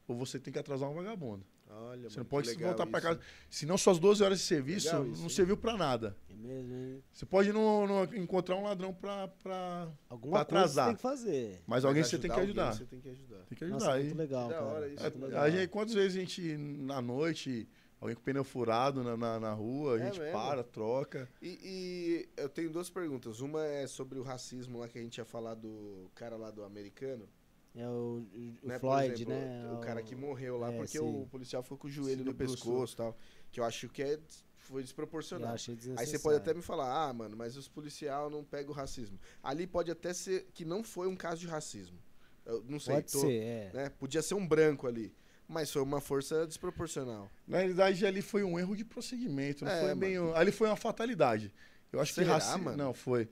ou 0.07 0.17
você 0.17 0.39
tem 0.39 0.53
que 0.53 0.59
atrasar 0.59 0.89
um 0.89 0.95
vagabundo. 0.95 1.45
Olha, 1.77 2.09
Você 2.09 2.17
não 2.17 2.25
mano, 2.25 2.31
pode 2.31 2.49
que 2.49 2.55
legal 2.57 2.69
voltar 2.71 2.87
pra 2.87 2.99
isso. 2.99 3.09
casa. 3.09 3.21
Se 3.51 3.67
não 3.67 3.77
suas 3.79 3.99
12 3.99 4.23
horas 4.23 4.39
de 4.39 4.45
serviço, 4.45 4.87
Legal 4.87 5.07
isso, 5.07 5.17
não 5.19 5.23
hein? 5.25 5.29
serviu 5.35 5.57
pra 5.57 5.77
nada. 5.77 6.17
É 6.31 6.35
mesmo, 6.35 6.75
hein? 6.75 7.03
Você 7.13 7.27
pode 7.27 7.53
não, 7.53 7.87
não 7.87 8.05
encontrar 8.15 8.57
um 8.57 8.63
ladrão 8.65 8.93
pra, 8.95 9.29
pra, 9.29 9.89
Alguma 10.09 10.45
Pra 10.45 10.45
coisa 10.45 10.67
você 10.69 10.81
atrasar. 10.81 10.87
tem 10.89 10.97
que 10.97 11.03
fazer. 11.03 11.63
Mas 11.67 11.85
alguém 11.85 12.03
você 12.03 12.19
tem 12.19 12.31
que 12.31 12.35
alguém 12.39 12.45
ajudar. 12.51 12.73
Você 12.75 12.85
tem 12.85 13.01
que 13.01 13.09
ajudar. 13.09 13.39
Tem 13.49 13.59
que 13.59 13.65
Nossa, 13.67 13.87
ajudar. 13.93 14.01
muito 14.05 14.15
E- 14.15 14.19
legal, 14.19 14.49
cara. 14.49 14.63
hora 14.65 14.89
isso, 14.89 15.03
Muito 15.03 15.17
a- 15.23 15.27
legal. 15.27 15.43
a 15.43 15.51
gente, 15.51 15.69
quantas 15.69 15.95
vezes 15.95 16.17
a 16.17 16.21
gente, 16.21 16.57
na 16.57 17.01
noite, 17.03 17.69
alguém 18.01 18.15
com 18.17 18.23
pneu 18.23 18.45
furado 18.45 19.03
na, 19.03 19.17
na, 19.17 19.41
na 19.41 19.53
rua, 19.53 19.97
a 19.97 20.01
É 20.01 20.05
gente 20.07 20.19
mesmo? 20.21 20.33
para, 20.33 20.63
troca. 20.63 21.29
E, 21.43 21.59
e 21.63 22.29
eu 22.41 22.49
tenho 22.49 22.71
duas 22.71 22.91
perguntas. 22.91 23.41
Uma 23.41 23.65
é 23.65 23.87
sobre 23.87 24.19
o 24.19 24.23
racismo 24.23 24.79
lá 24.79 24.89
que 24.89 24.99
a 24.99 25.03
gente 25.03 25.19
ia 25.19 25.25
falar 25.25 25.55
do 25.55 26.11
cara 26.15 26.37
lá 26.37 26.51
do 26.51 26.63
americano. 26.65 27.29
É 27.77 27.89
o, 27.89 28.25
o 28.63 28.69
né? 28.69 28.79
Floyd, 28.79 29.15
exemplo, 29.15 29.35
né? 29.35 29.73
O 29.73 29.79
cara 29.79 30.01
que 30.03 30.15
morreu 30.15 30.57
lá 30.59 30.73
é, 30.73 30.77
porque 30.77 30.99
sim. 30.99 31.23
o 31.23 31.27
policial 31.27 31.63
ficou 31.63 31.77
com 31.77 31.89
o 31.89 31.91
joelho 31.91 32.19
Se 32.19 32.25
no 32.25 32.35
pescoço 32.35 32.95
e 32.95 32.97
tal. 32.97 33.17
Que 33.51 33.59
eu 33.59 33.65
acho 33.65 33.89
que 33.89 34.03
é, 34.03 34.19
foi 34.59 34.83
desproporcional. 34.83 35.55
Aí 35.97 36.07
você 36.07 36.19
pode 36.19 36.37
até 36.37 36.55
me 36.55 36.63
falar, 36.63 37.09
ah, 37.09 37.13
mano, 37.13 37.37
mas 37.37 37.57
os 37.57 37.67
policial 37.67 38.31
não 38.31 38.45
pegam 38.45 38.71
o 38.71 38.75
racismo. 38.75 39.19
Ali 39.43 39.67
pode 39.67 39.91
até 39.91 40.13
ser 40.15 40.47
que 40.55 40.65
não 40.65 40.85
foi 40.85 41.09
um 41.09 41.17
caso 41.17 41.41
de 41.41 41.47
racismo. 41.49 41.99
Eu 42.47 42.63
não 42.69 42.79
sei, 42.79 42.95
Pode 42.97 43.13
tô- 43.13 43.21
ser, 43.21 43.43
é. 43.43 43.71
né? 43.73 43.89
Podia 43.89 44.21
ser 44.23 44.35
um 44.35 44.47
branco 44.47 44.87
ali. 44.87 45.15
Mas 45.49 45.71
foi 45.71 45.83
uma 45.83 46.01
força 46.01 46.47
desproporcional. 46.47 47.31
Na 47.47 47.59
realidade, 47.59 48.05
ali 48.07 48.23
foi 48.23 48.45
um 48.45 48.59
erro 48.59 48.77
de 48.77 48.85
procedimento. 48.85 49.65
Não 49.65 49.73
É, 49.73 49.81
foi 49.81 49.95
bem. 49.95 50.17
Ali 50.35 50.53
foi 50.53 50.69
uma 50.69 50.77
fatalidade. 50.77 51.53
Eu 51.93 52.01
acho 52.01 52.13
Será, 52.13 52.27
que 52.27 52.33
racismo. 52.33 52.65
mano? 52.65 52.77
Não, 52.77 52.95
foi. 52.95 53.29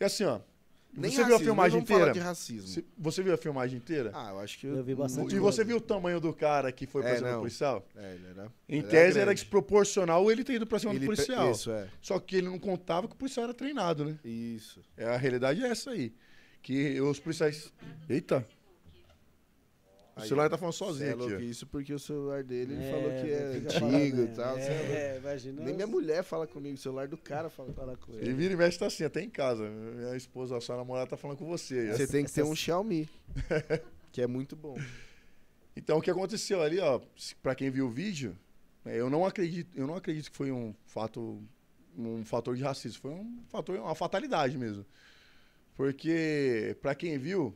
E 0.00 0.04
assim, 0.04 0.24
ó. 0.24 0.40
Nem 0.94 1.10
você 1.10 1.16
viu 1.16 1.24
a 1.24 1.28
racismo, 1.28 1.44
filmagem 1.44 1.80
inteira? 1.80 2.12
de 2.12 2.18
racismo. 2.18 2.84
Você 2.98 3.22
viu 3.22 3.32
a 3.32 3.36
filmagem 3.38 3.78
inteira? 3.78 4.10
Ah, 4.14 4.30
eu 4.30 4.40
acho 4.40 4.58
que 4.58 4.66
Eu 4.66 4.84
vi 4.84 4.94
bastante 4.94 5.34
e 5.34 5.38
você 5.38 5.56
coisa. 5.58 5.64
viu 5.64 5.76
o 5.78 5.80
tamanho 5.80 6.20
do 6.20 6.32
cara 6.34 6.70
que 6.70 6.86
foi 6.86 7.00
pra 7.02 7.10
É, 7.12 7.16
cima 7.16 7.28
do 7.28 7.32
não. 7.32 7.40
policial? 7.40 7.86
É, 7.96 8.14
ele 8.14 8.26
era. 8.28 8.52
Em 8.68 8.78
ele 8.78 8.82
tese 8.88 9.16
era 9.18 9.24
grande. 9.26 9.40
desproporcional 9.40 10.30
ele 10.30 10.44
ter 10.44 10.54
ido 10.54 10.66
pra 10.66 10.78
cima 10.78 10.92
Ele 10.92 11.00
do 11.00 11.06
policial. 11.06 11.50
Isso, 11.50 11.70
é. 11.70 11.88
Só 12.00 12.18
que 12.18 12.36
ele 12.36 12.48
não 12.48 12.58
contava 12.58 13.08
que 13.08 13.14
o 13.14 13.16
policial 13.16 13.44
era 13.44 13.54
treinado, 13.54 14.04
né? 14.04 14.18
Isso. 14.24 14.80
É, 14.96 15.06
a 15.06 15.16
realidade 15.16 15.64
é 15.64 15.68
essa 15.68 15.90
aí. 15.92 16.12
Que 16.62 17.00
os 17.00 17.18
policiais. 17.18 17.72
Eita! 18.08 18.46
O 20.14 20.20
celular 20.20 20.50
tá 20.50 20.58
falando 20.58 20.74
sozinho 20.74 21.08
é 21.08 21.12
aqui. 21.12 21.20
louco, 21.20 21.36
ó. 21.36 21.38
isso 21.40 21.66
porque 21.66 21.92
o 21.94 21.98
celular 21.98 22.42
dele 22.44 22.74
ele 22.74 22.84
É, 22.84 22.90
falou 22.90 23.10
que 23.22 23.32
é 23.32 23.52
fica 23.54 23.84
antigo 23.86 24.22
e 24.22 24.26
tal. 24.28 24.58
é 24.58 24.68
louco. 24.78 24.92
É, 24.92 25.16
imagina. 25.18 25.62
Nem 25.62 25.74
minha 25.74 25.86
mulher 25.86 26.22
fala 26.22 26.46
comigo, 26.46 26.74
o 26.74 26.78
celular 26.78 27.08
do 27.08 27.16
cara 27.16 27.48
fala. 27.48 27.72
Fala 27.72 27.96
com 27.96 28.12
Ele 28.12 28.24
ele. 28.26 28.34
vira 28.34 28.52
e 28.52 28.56
mexe 28.56 28.78
tá 28.78 28.86
assim, 28.86 29.04
até 29.04 29.22
em 29.22 29.30
casa. 29.30 29.68
Minha 29.68 30.14
esposa, 30.16 30.56
a 30.56 30.60
sua 30.60 30.76
namorada 30.76 31.08
tá 31.08 31.16
falando 31.16 31.38
com 31.38 31.46
você. 31.46 31.92
Você 31.92 32.06
tem 32.06 32.24
que 32.24 32.30
ter 32.32 32.42
um 32.42 32.54
Xiaomi, 32.54 33.08
que 34.12 34.20
é 34.20 34.26
muito 34.26 34.54
bom. 34.54 34.76
Então 35.74 35.96
o 35.96 36.02
que 36.02 36.10
aconteceu 36.10 36.60
ali, 36.60 36.78
ó, 36.78 37.00
pra 37.42 37.54
quem 37.54 37.70
viu 37.70 37.86
o 37.86 37.90
vídeo, 37.90 38.36
né, 38.84 38.94
eu 39.00 39.08
não 39.08 39.24
acredito, 39.24 39.70
eu 39.74 39.86
não 39.86 39.94
acredito 39.94 40.30
que 40.30 40.36
foi 40.36 40.52
um 40.52 40.74
fato 40.84 41.42
um 41.96 42.24
fator 42.24 42.54
de 42.56 42.62
racismo, 42.62 43.00
foi 43.00 43.10
um 43.12 43.42
fator, 43.48 43.78
uma 43.78 43.94
fatalidade 43.94 44.58
mesmo. 44.58 44.84
Porque 45.74 46.76
pra 46.82 46.94
quem 46.94 47.18
viu, 47.18 47.54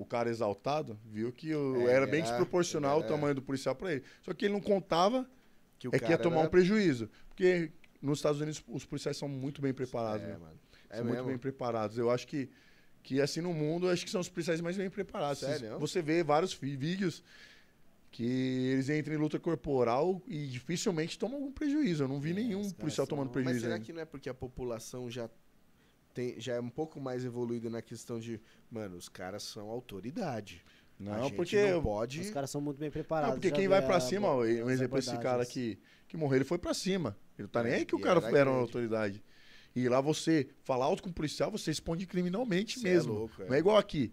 o 0.00 0.04
cara 0.06 0.30
exaltado 0.30 0.98
viu 1.04 1.30
que 1.32 1.54
o- 1.54 1.88
É, 1.88 1.92
era 1.92 2.06
bem 2.06 2.20
era- 2.20 2.28
desproporcional 2.28 2.98
era- 2.98 3.06
o 3.06 3.08
tamanho 3.08 3.34
do 3.34 3.42
policial 3.42 3.74
pra 3.74 3.92
ele. 3.92 4.02
Só 4.22 4.32
que 4.32 4.46
ele 4.46 4.54
não 4.54 4.60
contava 4.60 5.28
Que 5.78 5.88
o 5.88 5.90
é 5.94 5.98
que 5.98 6.10
ia 6.10 6.16
tomar 6.18 6.38
era- 6.38 6.46
um 6.46 6.50
prejuízo, 6.50 7.10
porque 7.28 7.70
nos 8.00 8.18
Estados 8.18 8.40
Unidos 8.40 8.62
os 8.68 8.84
policiais 8.84 9.16
são 9.16 9.28
muito 9.28 9.60
bem 9.60 9.74
preparados, 9.74 10.24
É, 10.26 10.30
né? 10.32 10.38
mano. 10.38 10.58
É 10.88 10.96
são 10.96 11.04
muito 11.06 11.24
bem 11.24 11.38
preparados. 11.38 11.98
Eu 11.98 12.10
acho 12.10 12.26
que, 12.26 12.48
que 13.02 13.20
assim, 13.20 13.40
no 13.40 13.52
mundo, 13.52 13.88
acho 13.88 14.04
que 14.04 14.10
são 14.10 14.20
os 14.20 14.28
policiais 14.28 14.60
mais 14.60 14.76
bem 14.76 14.88
preparados. 14.90 15.40
Sério? 15.40 15.78
Você 15.78 16.00
vê 16.02 16.22
vários 16.24 16.52
vídeos 16.54 17.22
que 18.10 18.24
eles 18.72 18.88
entram 18.88 19.14
em 19.14 19.18
luta 19.18 19.38
corporal 19.38 20.20
e 20.26 20.46
dificilmente 20.48 21.16
tomam 21.18 21.36
algum 21.38 21.52
prejuízo. 21.52 22.02
Eu 22.04 22.08
não 22.08 22.20
vi 22.20 22.30
É, 22.30 22.34
nenhum 22.34 22.68
policial 22.72 23.06
tomando 23.06 23.26
Mas 23.28 23.34
prejuízo 23.34 23.60
será 23.60 23.74
ainda. 23.74 23.84
que 23.86 23.92
não 23.92 24.00
é 24.00 24.04
porque 24.04 24.28
a 24.28 24.34
população 24.34 25.08
já 25.10 25.28
tem, 26.14 26.40
já 26.40 26.54
é 26.54 26.60
um 26.60 26.68
pouco 26.70 27.00
mais 27.00 27.24
evoluída 27.24 27.68
na 27.70 27.80
questão 27.82 28.18
de, 28.20 28.40
mano, 28.70 28.96
os 28.96 29.08
caras 29.08 29.42
são 29.42 29.68
autoridade. 29.70 30.64
Não, 30.98 31.30
porque... 31.30 31.70
não 31.72 31.82
pode. 31.82 32.20
Os 32.20 32.30
caras 32.30 32.50
são 32.50 32.60
muito 32.60 32.78
bem 32.78 32.90
preparados. 32.90 33.34
Não, 33.34 33.40
porque 33.40 33.50
quem 33.50 33.66
vai 33.68 33.80
pra 33.84 33.96
a- 33.96 34.00
cima, 34.00 34.28
ó, 34.28 34.40
um 34.42 34.68
exemplo, 34.70 34.98
esse 34.98 35.16
cara 35.18 35.46
que, 35.46 35.78
que 36.06 36.16
morreu, 36.16 36.36
ele 36.38 36.44
foi 36.44 36.58
pra 36.58 36.74
cima. 36.74 37.16
Ele 37.38 37.44
não 37.44 37.48
tá 37.48 37.60
É, 37.60 37.64
nem 37.64 37.72
aí 37.74 37.84
que 37.86 37.94
o 37.94 38.00
cara 38.00 38.20
era 38.26 38.38
era 38.38 38.50
uma 38.50 38.58
autoridade. 38.60 39.22
E 39.74 39.88
lá 39.88 40.00
você 40.00 40.48
falar 40.62 40.84
alto 40.84 41.02
com 41.02 41.08
o 41.08 41.12
policial, 41.12 41.50
você 41.50 41.70
responde 41.70 42.04
criminalmente 42.06 42.78
Cê 42.80 42.88
é 42.88 42.92
mesmo. 42.92 43.12
louco, 43.14 43.42
é. 43.42 43.46
Não 43.46 43.54
é 43.54 43.58
igual 43.58 43.78
aqui. 43.78 44.12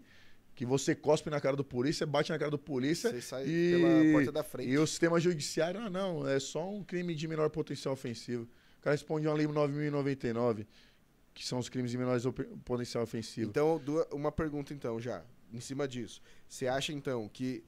Que 0.54 0.64
você 0.64 0.94
cospe 0.94 1.28
na 1.30 1.40
cara 1.40 1.54
do 1.56 1.62
polícia, 1.64 2.06
bate 2.06 2.30
na 2.30 2.38
cara 2.38 2.50
do 2.50 2.58
polícia 2.58 3.10
Você 3.10 3.20
sai 3.20 3.44
e- 3.46 3.72
pela 3.76 4.12
porta 4.12 4.32
da 4.32 4.42
frente. 4.42 4.70
E 4.70 4.78
o 4.78 4.86
sistema 4.86 5.20
judiciário, 5.20 5.80
ah, 5.80 5.90
não, 5.90 6.26
é 6.26 6.40
só 6.40 6.68
um 6.68 6.82
crime 6.82 7.14
de 7.14 7.28
menor 7.28 7.50
potencial 7.50 7.92
ofensivo. 7.92 8.44
O 8.78 8.80
cara 8.80 8.94
responde 8.94 9.26
a 9.28 9.32
lei 9.34 9.46
9.099, 9.46 10.66
que 11.38 11.46
são 11.46 11.60
os 11.60 11.68
crimes 11.68 11.92
de 11.92 11.96
menor 11.98 12.18
potencial 12.64 13.04
ofensivo. 13.04 13.48
Então, 13.48 13.80
uma 14.12 14.32
pergunta 14.32 14.74
então 14.74 14.98
já, 15.00 15.22
em 15.52 15.60
cima 15.60 15.86
disso. 15.86 16.20
Você 16.48 16.66
acha 16.66 16.92
então 16.92 17.28
que 17.28 17.62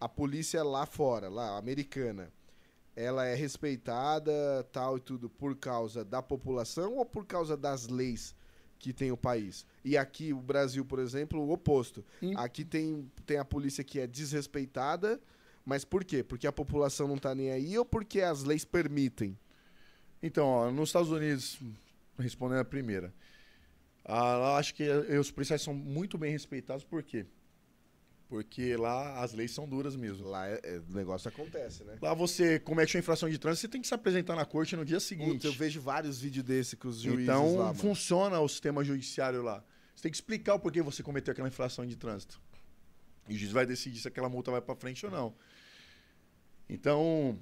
a 0.00 0.08
polícia 0.08 0.62
lá 0.64 0.86
fora, 0.86 1.28
lá, 1.28 1.58
americana, 1.58 2.32
ela 2.96 3.26
é 3.26 3.34
respeitada, 3.34 4.32
tal 4.72 4.96
e 4.96 5.00
tudo, 5.00 5.28
por 5.28 5.54
causa 5.54 6.02
da 6.02 6.22
população 6.22 6.96
ou 6.96 7.04
por 7.04 7.26
causa 7.26 7.58
das 7.58 7.88
leis 7.88 8.34
que 8.78 8.90
tem 8.90 9.12
o 9.12 9.18
país? 9.18 9.66
E 9.84 9.98
aqui, 9.98 10.32
o 10.32 10.40
Brasil, 10.40 10.82
por 10.82 10.98
exemplo, 10.98 11.38
o 11.40 11.52
oposto. 11.52 12.02
Em- 12.22 12.34
Aqui 12.36 12.64
tem, 12.64 13.10
tem 13.26 13.36
a 13.36 13.44
polícia 13.44 13.84
que 13.84 14.00
é 14.00 14.06
desrespeitada, 14.06 15.20
mas 15.62 15.84
por 15.84 16.04
quê? 16.04 16.22
Porque 16.24 16.46
a 16.46 16.52
população 16.52 17.06
não 17.06 17.18
tá 17.18 17.34
nem 17.34 17.50
aí 17.50 17.76
ou 17.76 17.84
porque 17.84 18.22
as 18.22 18.44
leis 18.44 18.64
permitem? 18.64 19.38
Então, 20.22 20.46
ó, 20.46 20.70
nos 20.70 20.88
Estados 20.88 21.10
Unidos, 21.10 21.58
respondendo 22.18 22.58
a 22.60 22.64
primeira, 22.64 23.14
ah, 24.04 24.36
lá 24.36 24.58
acho 24.58 24.74
que 24.74 24.82
eh, 24.84 25.18
os 25.18 25.30
policiais 25.30 25.62
são 25.62 25.72
muito 25.74 26.16
bem 26.18 26.30
respeitados, 26.32 26.84
por 26.84 27.02
quê? 27.02 27.26
Porque 28.28 28.76
lá 28.76 29.22
as 29.22 29.32
leis 29.32 29.52
são 29.52 29.68
duras 29.68 29.94
mesmo. 29.94 30.26
Lá 30.26 30.48
é- 30.48 30.60
é- 30.62 30.78
o 30.78 30.94
negócio 30.94 31.28
acontece, 31.28 31.84
né? 31.84 31.98
Lá 32.00 32.14
você 32.14 32.58
comete 32.58 32.96
uma 32.96 33.00
infração 33.00 33.28
de 33.28 33.38
trânsito, 33.38 33.60
você 33.62 33.68
tem 33.68 33.80
que 33.80 33.86
se 33.86 33.94
apresentar 33.94 34.34
na 34.34 34.44
corte 34.44 34.74
no 34.74 34.84
dia 34.84 34.98
seguinte. 34.98 35.46
eu 35.46 35.52
vejo 35.52 35.80
vários 35.80 36.20
vídeos 36.20 36.44
desse 36.44 36.76
com 36.76 36.88
os 36.88 37.00
juízes 37.00 37.22
Então, 37.24 37.56
lá, 37.56 37.74
funciona 37.74 38.40
o 38.40 38.48
sistema 38.48 38.82
judiciário 38.82 39.42
lá. 39.42 39.62
Você 39.94 40.02
tem 40.02 40.10
que 40.10 40.16
explicar 40.16 40.54
o 40.54 40.58
porquê 40.58 40.82
você 40.82 41.02
cometeu 41.02 41.32
aquela 41.32 41.48
infração 41.48 41.86
de 41.86 41.96
trânsito. 41.96 42.40
E 43.28 43.34
o 43.34 43.38
juiz 43.38 43.52
vai 43.52 43.64
decidir 43.66 44.00
se 44.00 44.08
aquela 44.08 44.28
multa 44.28 44.50
vai 44.50 44.60
para 44.60 44.74
frente 44.74 45.04
ou 45.06 45.12
não. 45.12 45.34
Então, 46.68 47.38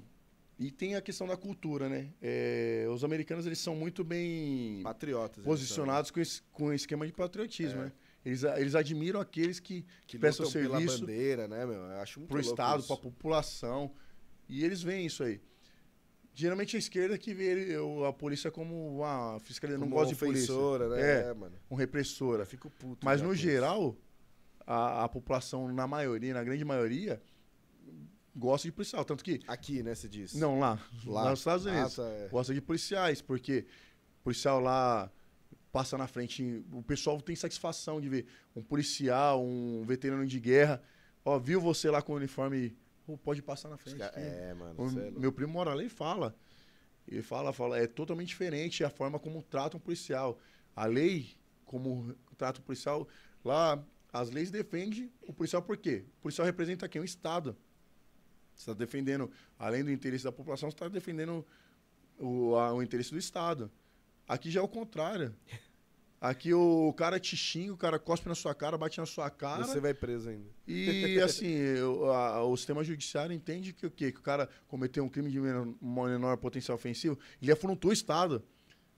e 0.67 0.71
tem 0.71 0.95
a 0.95 1.01
questão 1.01 1.27
da 1.27 1.35
cultura, 1.37 1.89
né? 1.89 2.09
É, 2.21 2.85
os 2.89 3.03
americanos, 3.03 3.45
eles 3.45 3.59
são 3.59 3.75
muito 3.75 4.03
bem 4.03 4.81
Patriotas. 4.83 5.37
eles 5.37 5.45
posicionados 5.45 6.11
com, 6.11 6.19
esse, 6.19 6.41
com 6.51 6.65
o 6.65 6.73
esquema 6.73 7.05
de 7.05 7.13
patriotismo, 7.13 7.81
É. 7.81 7.85
né? 7.85 7.91
Eles, 8.25 8.43
a- 8.45 8.59
eles 8.59 8.73
admiram 8.73 9.19
aqueles 9.19 9.59
que, 9.59 9.81
que 9.81 9.87
que 10.07 10.19
prestam 10.19 10.49
pela 10.49 10.77
serviço 10.77 11.01
bandeira, 11.01 11.47
né, 11.47 11.65
meu? 11.65 11.75
Eu 11.75 11.99
acho 11.99 12.19
muito 12.19 12.29
pro 12.29 12.39
Estado, 12.39 12.79
isso. 12.79 12.87
pra 12.87 12.95
população. 12.97 13.91
E 14.47 14.63
eles 14.63 14.81
veem 14.81 15.05
isso 15.07 15.23
aí. 15.23 15.41
Geralmente 16.35 16.75
a 16.75 16.79
esquerda 16.79 17.17
que 17.17 17.33
vê 17.33 17.75
a 18.07 18.13
polícia 18.13 18.49
como 18.49 18.95
uma 18.97 19.39
fiscalia, 19.41 19.77
não 19.77 19.89
gosta 19.89 20.13
de 20.13 20.19
polícia. 20.19 20.53
né? 20.89 21.01
É. 21.01 21.29
É, 21.29 21.33
mano. 21.33 21.55
um 21.69 21.75
repressora. 21.75 22.45
Fico 22.45 22.69
puto. 22.71 23.05
Mas 23.05 23.21
no 23.21 23.35
geral, 23.35 23.95
a, 24.65 25.03
a 25.03 25.09
população, 25.09 25.71
na 25.71 25.85
maioria, 25.85 26.33
na 26.33 26.43
grande 26.43 26.65
maioria, 26.65 27.21
gosta 28.35 28.67
de 28.67 28.71
policial. 28.71 29.03
Tanto 29.05 29.23
que, 29.23 29.41
Aqui, 29.47 29.83
né, 29.83 29.93
você 29.95 30.07
disse. 30.07 30.37
não 30.37 30.59
lá, 30.59 30.79
lá, 31.05 31.29
nos 31.29 31.39
Estados 31.39 31.65
Unidos, 31.65 31.99
Ah, 31.99 32.03
tá, 32.03 32.09
é. 32.09 32.27
gosta 32.29 32.53
de 32.53 32.61
policiais, 32.61 33.21
porque 33.21 33.65
o 34.19 34.23
policial 34.23 34.59
lá 34.59 35.11
passa 35.71 35.97
na 35.97 36.07
frente, 36.07 36.63
o 36.71 36.83
pessoal 36.83 37.19
tem 37.21 37.35
satisfação 37.35 37.99
de 37.99 38.07
ver 38.07 38.27
um 38.55 38.61
policial, 38.61 39.43
um 39.43 39.83
veterano 39.83 40.25
de 40.25 40.39
guerra, 40.39 40.81
ó, 41.25 41.39
viu 41.39 41.59
você 41.59 41.89
lá 41.89 42.01
com 42.01 42.13
o 42.13 42.15
uniforme, 42.15 42.77
pode 43.23 43.41
passar 43.41 43.69
na 43.69 43.77
frente. 43.77 44.01
É, 44.01 44.53
mano. 44.53 44.75
O 44.77 44.99
é 44.99 45.11
meu 45.11 45.31
primo 45.31 45.51
mora 45.51 45.73
lá 45.73 45.83
e 45.83 45.89
fala. 45.89 46.35
Ele 47.07 47.21
fala, 47.21 47.51
fala, 47.51 47.77
é 47.77 47.87
totalmente 47.87 48.29
diferente 48.29 48.83
a 48.83 48.89
forma 48.89 49.19
como 49.19 49.41
trata 49.41 49.75
um 49.75 49.79
policial. 49.79 50.39
A 50.75 50.85
lei, 50.85 51.35
como 51.65 52.15
trata 52.37 52.59
o 52.59 52.63
policial, 52.63 53.07
lá 53.43 53.83
as 54.11 54.29
leis 54.29 54.51
defendem 54.51 55.11
o 55.27 55.33
policial 55.33 55.61
por 55.61 55.75
quê? 55.75 56.05
O 56.19 56.21
policial 56.21 56.45
representa 56.45 56.87
quem? 56.87 57.01
O 57.01 57.05
Estado. 57.05 57.57
Você 58.55 58.69
está 58.69 58.73
defendendo, 58.73 59.29
além 59.57 59.83
do 59.83 59.91
interesse 59.91 60.23
da 60.23 60.31
população, 60.31 60.69
você 60.69 60.75
está 60.75 60.87
defendendo 60.87 61.45
o, 62.19 62.55
a- 62.55 62.73
o 62.73 62.81
interesse 62.83 63.11
do 63.11 63.17
Estado. 63.17 63.71
Aqui 64.27 64.49
já 64.51 64.59
é 64.59 64.63
o 64.63 64.67
contrário. 64.67 65.33
Aqui 66.21 66.53
o 66.53 66.93
cara 66.93 67.19
te 67.19 67.35
xinga, 67.35 67.73
o 67.73 67.77
cara 67.77 67.99
cospe 67.99 68.29
na 68.29 68.35
sua 68.35 68.55
cara, 68.55 68.77
bate 68.77 68.97
na 68.97 69.05
sua 69.05 69.29
cara. 69.29 69.65
Você 69.65 69.81
vai 69.81 69.93
preso 69.93 70.29
ainda. 70.29 70.47
E 70.65 71.19
assim, 71.21 71.53
o, 71.81 72.05
a- 72.05 72.45
o 72.45 72.55
sistema 72.55 72.81
judiciário 72.83 73.35
entende 73.35 73.73
que 73.73 73.85
o 73.85 73.91
quê? 73.91 74.09
Que 74.11 74.19
o 74.19 74.23
cara 74.23 74.47
cometeu 74.69 75.03
um 75.03 75.09
crime 75.09 75.29
de 75.29 75.39
menor, 75.41 75.67
menor 75.81 76.37
potencial 76.37 76.75
ofensivo, 76.77 77.19
ele 77.41 77.51
afrontou 77.51 77.89
o 77.91 77.93
Estado. 77.93 78.41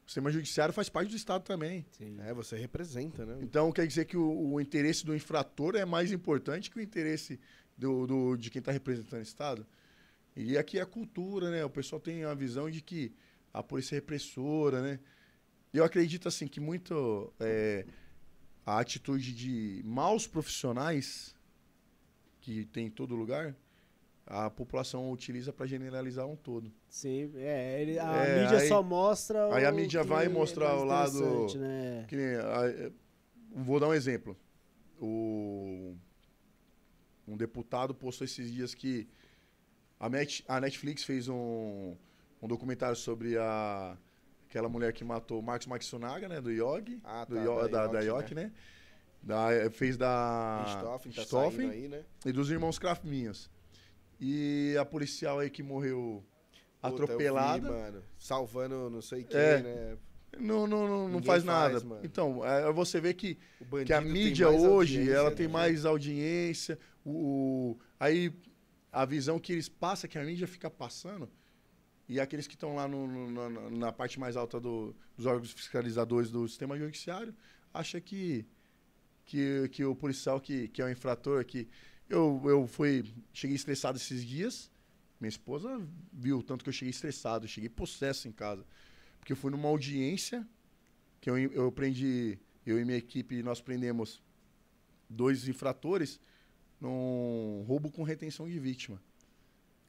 O 0.06 0.08
sistema 0.08 0.30
judiciário 0.30 0.72
faz 0.72 0.88
parte 0.88 1.10
do 1.10 1.16
Estado 1.16 1.42
também. 1.44 1.84
Sim. 1.98 2.16
É, 2.22 2.32
você 2.32 2.56
representa, 2.58 3.26
né? 3.26 3.40
Então 3.42 3.72
quer 3.72 3.88
dizer 3.88 4.06
que 4.06 4.16
o, 4.16 4.52
o 4.54 4.62
interesse 4.62 5.04
do 5.04 5.16
infrator 5.16 5.76
é 5.76 5.84
mais 5.84 6.12
importante 6.12 6.70
que 6.70 6.78
o 6.78 6.82
interesse 6.82 7.40
do, 7.78 8.06
do- 8.08 8.36
de 8.38 8.50
quem 8.50 8.60
está 8.60 8.72
representando 8.72 9.20
o 9.20 9.24
Estado. 9.24 9.66
E 10.36 10.58
aqui 10.58 10.78
é 10.78 10.82
a 10.82 10.86
cultura, 10.86 11.50
né? 11.50 11.64
O 11.64 11.70
pessoal 11.70 12.00
tem 12.00 12.24
a 12.26 12.34
visão 12.34 12.70
de 12.70 12.82
que 12.82 13.14
a 13.54 13.64
polícia 13.64 13.96
é 13.96 13.98
repressora, 13.98 14.82
né? 14.82 15.00
Eu 15.74 15.84
acredito 15.84 16.28
assim 16.28 16.48
que 16.48 16.60
muito 16.60 17.34
é, 17.40 17.86
a 18.66 18.80
atitude 18.80 19.34
de 19.34 19.82
maus 19.86 20.26
profissionais 20.28 21.34
que 22.42 22.66
tem 22.66 22.88
em 22.88 22.90
todo 22.92 23.16
lugar, 23.16 23.56
a 24.28 24.50
população 24.50 25.12
utiliza 25.12 25.52
para 25.54 25.66
generalizar 25.66 26.26
um 26.28 26.36
todo. 26.36 26.72
Sim, 26.90 27.32
é, 27.36 27.82
ele- 27.82 28.00
a 28.00 28.14
É, 28.26 28.42
mídia 28.42 28.58
aí- 28.60 28.68
só 28.68 28.82
mostra 28.84 29.54
aí 29.54 29.66
a 29.66 29.72
mídia 29.72 30.04
vai 30.04 30.26
é 30.26 30.30
mostrar 30.30 30.70
mais 30.70 30.82
o 30.82 30.86
lado- 30.86 31.58
Né? 31.58 32.06
Que 32.08 32.16
a- 32.16 32.68
é, 32.68 32.92
vou 33.52 33.80
dar 33.80 33.88
um 33.90 33.94
exemplo. 33.94 34.36
O, 35.00 35.96
um 37.28 37.36
deputado 37.38 37.94
postou 37.94 38.26
esses 38.26 38.52
dias 38.52 38.74
que 38.74 39.08
a, 40.00 40.10
Net- 40.10 40.44
a 40.48 40.60
Netflix 40.60 41.04
fez 41.04 41.28
um, 41.28 41.96
um 42.42 42.48
documentário 42.48 42.96
sobre 42.96 43.38
a, 43.38 43.98
aquela 44.50 44.70
mulher 44.70 44.94
que 44.94 45.04
matou 45.04 45.40
o 45.40 45.44
Marcos 45.44 45.68
Matsunaga, 45.68 46.28
né? 46.28 46.40
Do 46.42 46.52
Yogi. 46.52 47.00
Ah, 47.04 47.26
do 47.26 47.36
tá, 47.36 47.44
Yo- 47.44 47.68
da 47.68 47.88
da, 47.88 48.00
Yoki, 48.02 48.08
Yoki, 48.22 48.36
né? 48.36 48.52
Da- 49.22 49.48
fez 49.72 49.98
da 49.98 50.64
Richthofen 50.66 51.12
tá 51.12 51.26
saindo 51.26 51.72
aí, 51.72 51.88
né? 51.88 52.04
e 52.26 52.32
dos 52.32 52.50
irmãos 52.52 52.78
Kraftminhas. 52.78 53.50
E 54.20 54.76
a 54.80 54.86
policial 54.86 55.40
aí 55.40 55.50
que 55.50 55.64
morreu 55.64 56.24
Puta, 56.82 56.88
eu 56.88 56.90
vi, 56.90 57.04
atropelada. 57.04 57.70
mano, 57.72 58.04
salvando 58.18 58.90
não 58.90 59.02
sei 59.02 59.24
quem, 59.24 59.40
É. 59.40 59.62
né? 59.62 59.98
Não, 60.38 60.68
não, 60.68 60.86
não, 60.88 61.08
não 61.10 61.24
faz 61.24 61.44
faz, 61.44 61.74
nada. 61.74 61.86
mano. 61.86 62.02
Então, 62.04 62.46
é, 62.46 62.72
você 62.72 63.00
vê 63.00 63.14
que 63.14 63.38
que 63.86 63.94
a 63.94 64.02
mídia 64.02 64.50
hoje 64.50 65.10
ela 65.10 65.30
né? 65.30 65.36
tem 65.36 65.48
mais 65.48 65.86
audiência 65.86 66.78
o, 67.06 67.78
aí 68.00 68.34
a 68.92 69.06
visão 69.06 69.40
que 69.40 69.54
eles 69.54 69.70
passam 69.70 70.10
que 70.10 70.18
a 70.18 70.24
mídia 70.24 70.48
fica 70.48 70.70
passando 70.70 71.30
e 72.08 72.20
aqueles 72.20 72.48
que 72.48 72.54
estão 72.56 72.76
lá 72.76 72.88
no- 72.88 73.08
no- 73.08 73.50
na, 73.50 73.70
na 73.70 73.92
parte 73.92 74.20
mais 74.20 74.36
alta 74.36 74.60
do- 74.60 74.96
dos 75.16 75.26
órgãos 75.26 75.52
fiscalizadores 75.52 76.30
do 76.32 76.48
sistema 76.48 76.78
judiciário 76.78 77.34
acha 77.74 78.00
que 78.02 78.46
que, 79.26 79.68
que 79.70 79.84
o 79.84 79.96
policial 79.96 80.40
que, 80.40 80.68
que 80.68 80.82
é 80.82 80.86
o 80.86 80.90
infrator 80.90 81.44
que 81.46 81.68
eu, 82.08 82.40
eu 82.46 82.68
fui 82.68 83.12
cheguei 83.34 83.56
estressado 83.56 83.98
esses 83.98 84.24
dias 84.24 84.72
minha 85.20 85.30
esposa 85.30 85.82
viu 86.14 86.40
o 86.40 86.44
tanto 86.44 86.64
que 86.64 86.70
eu 86.70 86.74
cheguei 86.74 86.92
estressado 86.92 87.48
cheguei 87.48 87.70
possesso 87.70 88.28
em 88.28 88.32
casa 88.32 88.66
porque 89.20 89.34
eu 89.34 89.38
fui 89.38 89.50
numa 89.52 89.68
audiência 89.68 90.48
que 91.20 91.30
eu, 91.30 91.38
eu 91.38 91.72
prendi 91.72 92.38
eu 92.66 92.80
e 92.80 92.86
minha 92.86 92.98
equipe 92.98 93.42
nós 93.42 93.62
prendemos 93.62 94.22
dois 95.10 95.48
infratores 95.48 96.20
num 96.86 97.64
roubo 97.68 97.92
com 97.92 98.04
retenção 98.04 98.48
de 98.48 98.58
vítima, 98.60 99.02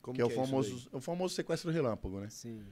Como 0.02 0.14
que 0.16 0.20
é 0.22 0.24
o 0.24 0.28
isso 0.28 0.36
famoso, 0.36 0.88
é 0.92 0.96
o 0.96 1.00
famoso 1.00 1.34
sequestro 1.34 1.70
relâmpago, 1.70 2.18
né? 2.20 2.28
Sim. 2.30 2.62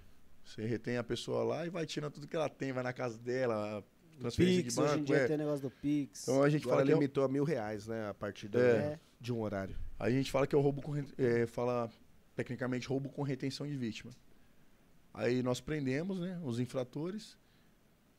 Você 0.44 0.66
retém 0.66 0.96
a 0.96 1.04
pessoa 1.04 1.42
lá 1.44 1.66
e 1.66 1.70
vai 1.70 1.86
tirando 1.86 2.12
tudo 2.14 2.26
que 2.28 2.36
ela 2.36 2.48
tem, 2.48 2.72
vai 2.72 2.82
na 2.82 2.92
casa 2.92 3.16
dela, 3.18 3.82
transferência 4.18 4.62
Pix, 4.62 4.74
de 4.74 4.80
hoje 4.80 4.92
em 4.92 4.96
banco, 4.96 5.06
dia 5.06 5.16
é. 5.16 5.26
tem 5.26 5.36
o 5.36 5.38
negócio 5.38 5.62
do 5.62 5.70
Pix. 5.70 6.22
Então 6.22 6.42
a 6.42 6.48
gente 6.50 6.62
Agora 6.62 6.76
fala 6.76 6.86
que 6.86 6.92
é, 6.92 6.94
o- 6.94 6.98
limitou 6.98 7.24
a 7.24 7.28
mil 7.28 7.44
reais, 7.44 7.86
né? 7.86 8.08
A 8.08 8.14
partir 8.14 8.50
É. 8.54 8.98
de 9.20 9.32
um 9.32 9.40
horário. 9.40 9.76
a 9.98 10.10
gente 10.10 10.30
fala 10.30 10.46
que 10.46 10.54
é 10.54 10.58
o 10.58 10.60
roubo 10.60 10.82
com 10.82 10.94
é, 10.96 11.46
fala 11.46 11.90
tecnicamente 12.36 12.86
roubo 12.88 13.08
com 13.08 13.22
retenção 13.22 13.66
de 13.66 13.76
vítima. 13.76 14.12
Aí 15.12 15.42
nós 15.42 15.60
prendemos, 15.60 16.18
né, 16.20 16.40
os 16.44 16.58
infratores. 16.58 17.38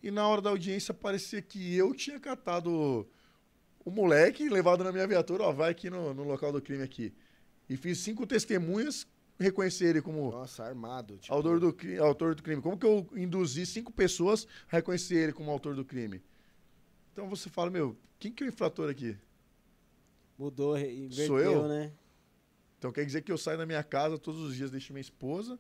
E 0.02 0.10
na 0.10 0.28
hora 0.28 0.42
da 0.42 0.50
audiência 0.50 0.94
parecia 0.94 1.42
que 1.42 1.76
eu 1.76 1.94
tinha 1.94 2.20
catado 2.20 3.08
o 3.86 3.92
moleque 3.92 4.50
levado 4.50 4.84
na 4.84 4.92
minha 4.92 5.08
viatura, 5.08 5.44
ó, 5.44 5.52
vai 5.54 5.70
aqui 5.70 5.90
no, 5.90 6.14
no 6.14 6.24
local 6.24 6.52
do 6.52 6.62
crime 6.62 6.84
aqui. 6.84 7.14
E 7.70 7.78
fiz 7.78 8.00
cinco 8.00 8.26
testemunhas 8.26 9.08
reconhecer 9.40 9.86
ele 9.86 10.02
como 10.02 10.32
Nossa, 10.32 10.64
armado. 10.64 11.18
Tipo, 11.18 11.34
autor, 11.34 11.60
do, 11.60 11.76
autor 12.04 12.36
do 12.36 12.42
crime. 12.42 12.62
Como 12.62 12.78
que 12.78 12.86
eu 12.86 13.08
induzi 13.16 13.66
cinco 13.66 13.92
pessoas 13.92 14.48
a 14.72 14.78
reconhecer 14.78 15.16
ele 15.16 15.34
como 15.34 15.52
autor 15.52 15.76
do 15.76 15.86
crime? 15.86 16.22
Então 17.14 17.30
você 17.30 17.50
fala, 17.50 17.70
meu, 17.70 17.96
quem 18.18 18.32
que 18.32 18.44
é 18.44 18.48
o 18.48 18.50
infrator 18.50 18.90
aqui? 18.90 19.16
Mudou, 20.38 20.78
inverteu, 20.78 21.28
Sou 21.28 21.40
eu? 21.40 21.68
né? 21.68 21.92
Então 22.78 22.92
quer 22.92 23.06
dizer 23.06 23.22
que 23.22 23.32
eu 23.32 23.38
saio 23.38 23.58
da 23.58 23.66
minha 23.66 23.84
casa 23.84 24.18
todos 24.18 24.42
os 24.42 24.56
dias, 24.56 24.72
deixo 24.72 24.94
minha 24.94 25.02
esposa, 25.02 25.60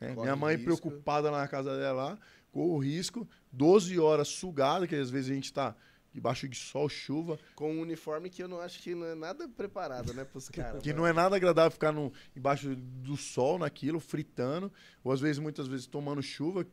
né? 0.00 0.14
Minha 0.14 0.36
mãe 0.36 0.56
risco. 0.56 0.64
preocupada 0.64 1.30
lá 1.30 1.40
na 1.40 1.48
casa 1.48 1.76
dela 1.76 2.10
lá, 2.10 2.18
corro 2.52 2.78
risco, 2.78 3.26
12 3.52 3.98
horas 3.98 4.28
sugada, 4.28 4.86
que 4.86 4.94
às 4.94 5.10
vezes 5.10 5.30
a 5.30 5.34
gente 5.34 5.52
tá 5.52 5.74
debaixo 6.16 6.48
de 6.48 6.56
sol, 6.56 6.88
chuva, 6.88 7.38
Com 7.54 7.74
um 7.74 7.80
uniforme 7.82 8.30
que 8.30 8.42
eu 8.42 8.48
não 8.48 8.58
acho 8.58 8.82
que 8.82 8.94
não 8.94 9.06
é 9.06 9.14
nada 9.14 9.46
preparado, 9.46 10.14
né, 10.14 10.24
pros 10.24 10.48
caras. 10.50 10.82
que 10.82 10.94
não 10.94 11.06
é 11.06 11.12
nada 11.12 11.36
agradável 11.36 11.70
ficar 11.70 11.92
no, 11.92 12.10
embaixo 12.34 12.74
do 12.74 13.18
sol 13.18 13.58
naquilo, 13.58 14.00
fritando, 14.00 14.72
ou 15.04 15.12
às 15.12 15.20
vezes, 15.20 15.38
muitas 15.38 15.68
vezes, 15.68 15.86
tomando 15.86 16.22
chuva, 16.22 16.66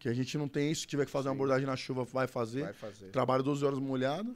que 0.00 0.08
a 0.08 0.12
gente 0.12 0.36
não 0.36 0.48
tem 0.48 0.72
isso, 0.72 0.80
se 0.80 0.86
tiver 0.88 1.04
que 1.04 1.12
fazer 1.12 1.28
uma 1.28 1.34
Sim. 1.34 1.38
abordagem 1.38 1.66
na 1.66 1.76
chuva, 1.76 2.02
vai 2.02 2.26
fazer. 2.26 2.64
Vai 2.64 2.72
fazer. 2.72 3.10
Trabalho 3.12 3.44
12 3.44 3.64
horas 3.64 3.78
molhado, 3.78 4.34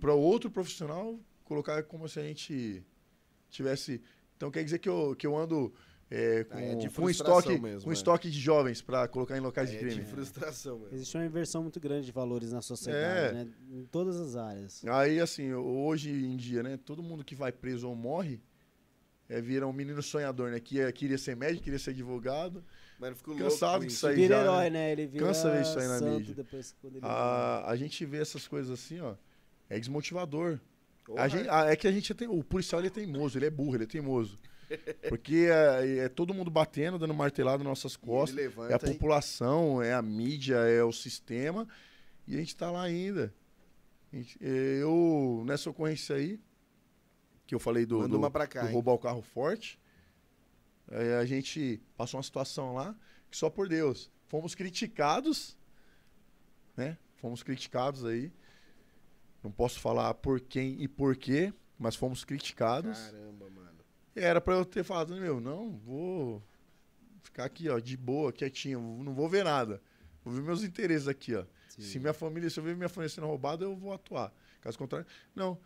para 0.00 0.12
outro 0.12 0.50
profissional 0.50 1.16
colocar 1.44 1.80
como 1.84 2.08
se 2.08 2.18
a 2.18 2.22
gente 2.24 2.84
tivesse. 3.48 4.02
Então 4.36 4.50
quer 4.50 4.64
dizer 4.64 4.80
que 4.80 4.88
eu, 4.88 5.14
que 5.16 5.26
eu 5.26 5.36
ando 5.36 5.72
é, 6.10 6.44
com, 6.44 6.58
é 6.58 6.74
de 6.74 6.88
com 6.90 7.10
estoque, 7.10 7.58
mesmo, 7.58 7.82
com 7.84 7.90
é. 7.90 7.92
estoque 7.92 8.30
de 8.30 8.40
jovens 8.40 8.80
para 8.80 9.06
colocar 9.08 9.36
em 9.36 9.40
locais 9.40 9.68
de 9.70 9.76
é 9.76 9.78
crime. 9.78 9.96
de 9.96 10.04
frustração 10.04 10.78
mesmo. 10.78 10.94
Existe 10.94 11.16
uma 11.16 11.26
inversão 11.26 11.62
muito 11.62 11.78
grande 11.78 12.06
de 12.06 12.12
valores 12.12 12.50
na 12.52 12.62
sociedade, 12.62 13.28
É. 13.28 13.32
né? 13.44 13.48
Em 13.70 13.84
todas 13.84 14.18
as 14.18 14.34
áreas. 14.36 14.82
Aí, 14.86 15.20
assim, 15.20 15.52
hoje 15.52 16.10
em 16.10 16.36
dia, 16.36 16.62
né, 16.62 16.78
todo 16.82 17.02
mundo 17.02 17.22
que 17.24 17.34
vai 17.34 17.52
preso 17.52 17.88
ou 17.88 17.94
morre 17.94 18.40
é, 19.28 19.40
vira 19.42 19.66
um 19.66 19.72
menino 19.74 20.02
sonhador, 20.02 20.50
né? 20.50 20.58
Que 20.58 20.80
é- 20.80 20.90
queria 20.90 21.18
ser 21.18 21.36
médico, 21.36 21.62
queria 21.64 21.78
ser 21.78 21.90
advogado. 21.90 22.64
Mano, 22.98 23.12
eu 23.12 23.16
fico 23.16 23.36
Cansado 23.36 23.84
isso. 23.84 24.06
aí 24.06 24.16
Vira 24.16 24.36
já, 24.36 24.40
herói, 24.42 24.70
né? 24.70 24.92
Ele 24.92 25.06
vira 25.06 25.26
Cansa 25.26 25.50
ver 25.50 25.60
isso 25.62 25.78
aí 25.78 25.86
na 25.86 26.00
mídia. 26.00 26.34
depois 26.34 26.74
quando 26.80 26.96
ele 26.96 27.04
A, 27.04 27.70
a 27.70 27.76
gente 27.76 28.04
vê 28.06 28.16
essas 28.22 28.48
coisas 28.48 28.72
assim, 28.72 28.98
ó. 29.00 29.14
É 29.68 29.78
desmotivador. 29.78 30.58
A 31.16 31.28
gente- 31.28 31.48
a- 31.48 31.66
é 31.70 31.76
que 31.76 31.86
a 31.86 31.92
gente 31.92 32.12
tem. 32.14 32.26
O 32.26 32.42
policial 32.42 32.80
ele 32.80 32.88
é 32.88 32.90
teimoso, 32.90 33.38
ele 33.38 33.44
é 33.46 33.50
burro, 33.50 33.76
ele 33.76 33.84
é 33.84 33.86
teimoso. 33.86 34.38
Porque 35.08 35.48
é, 35.50 35.98
é 36.04 36.08
todo 36.08 36.34
mundo 36.34 36.50
batendo, 36.50 36.98
dando 36.98 37.14
martelada 37.14 37.58
nas 37.58 37.68
nossas 37.70 37.96
costas. 37.96 38.36
levanta 38.36 38.72
É 38.72 38.74
a 38.74 38.78
população, 38.78 39.82
é 39.82 39.92
a 39.94 40.02
mídia, 40.02 40.56
é 40.56 40.82
o 40.82 40.92
sistema. 40.92 41.66
E 42.26 42.34
a 42.36 42.38
gente 42.38 42.54
tá 42.56 42.70
lá 42.70 42.82
ainda. 42.82 43.32
Gente- 44.12 44.38
é, 44.42 44.82
Eu, 44.82 45.42
nessa 45.46 45.70
ocorrência 45.70 46.16
aí, 46.16 46.38
que 47.46 47.54
eu 47.54 47.58
falei 47.58 47.86
do, 47.86 47.98
do, 48.08 48.20
cá, 48.46 48.62
do 48.62 48.72
roubar 48.72 48.92
o 48.92 48.98
carro 48.98 49.22
forte, 49.22 49.78
é, 50.90 51.16
a 51.16 51.24
gente 51.24 51.80
passou 51.96 52.18
uma 52.18 52.22
situação 52.22 52.74
lá 52.74 52.94
que 53.30 53.36
só 53.36 53.48
por 53.48 53.68
Deus. 53.68 54.10
Fomos 54.26 54.54
criticados, 54.54 55.56
né? 56.76 56.98
Fomos 57.16 57.42
criticados 57.42 58.04
aí. 58.04 58.30
Não 59.42 59.50
posso 59.50 59.80
falar 59.80 60.12
por 60.14 60.40
quem 60.40 60.82
e 60.82 60.88
por 60.88 61.16
quê, 61.16 61.52
mas 61.78 61.94
fomos 61.96 62.24
criticados. 62.24 62.98
Caramba, 62.98 63.48
mano. 63.50 63.67
Era 64.18 64.40
pra 64.40 64.54
eu 64.54 64.64
ter 64.64 64.82
falado, 64.84 65.14
meu, 65.14 65.40
não, 65.40 65.70
vou 65.70 66.42
ficar 67.22 67.44
aqui, 67.44 67.68
ó, 67.68 67.78
de 67.78 67.96
boa, 67.96 68.32
quietinho, 68.32 68.80
não 69.02 69.14
vou 69.14 69.28
ver 69.28 69.44
nada. 69.44 69.80
Vou 70.24 70.34
ver 70.34 70.42
meus 70.42 70.62
interesses 70.62 71.08
aqui, 71.08 71.34
ó. 71.34 71.44
Sim. 71.68 71.82
Se 71.82 71.98
minha 71.98 72.12
família, 72.12 72.50
se 72.50 72.58
eu 72.58 72.64
ver 72.64 72.76
minha 72.76 72.88
família 72.88 73.14
sendo 73.14 73.26
roubada, 73.26 73.64
eu 73.64 73.76
vou 73.76 73.92
atuar. 73.92 74.32
Caso 74.60 74.76
contrário, 74.76 75.06
não. 75.34 75.58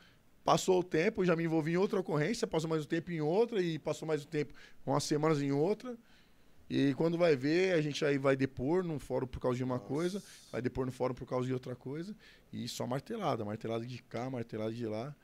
Passou 0.44 0.80
o 0.80 0.84
tempo, 0.84 1.24
já 1.24 1.36
me 1.36 1.44
envolvi 1.44 1.72
em 1.72 1.76
outra 1.76 2.00
ocorrência, 2.00 2.46
passou 2.46 2.68
mais 2.68 2.84
um 2.84 2.88
tempo 2.88 3.12
em 3.12 3.20
outra 3.20 3.62
e 3.62 3.78
passou 3.78 4.06
mais 4.06 4.24
um 4.24 4.28
tempo, 4.28 4.52
umas 4.84 5.04
semanas 5.04 5.40
em 5.40 5.52
outra. 5.52 5.96
E 6.68 6.94
quando 6.94 7.16
vai 7.16 7.36
ver, 7.36 7.74
a 7.74 7.80
gente 7.80 8.04
aí 8.04 8.18
vai 8.18 8.34
depor 8.34 8.82
num 8.82 8.98
fórum 8.98 9.26
por 9.26 9.38
causa 9.38 9.56
de 9.56 9.62
uma 9.62 9.76
Nossa. 9.76 9.86
coisa, 9.86 10.22
vai 10.50 10.60
depor 10.60 10.86
no 10.86 10.90
fórum 10.90 11.14
por 11.14 11.26
causa 11.26 11.46
de 11.46 11.52
outra 11.52 11.76
coisa. 11.76 12.16
E 12.52 12.66
só 12.66 12.86
martelada, 12.86 13.44
martelada 13.44 13.86
de 13.86 14.02
cá, 14.02 14.28
martelada 14.28 14.72
de 14.72 14.86
lá. 14.86 15.14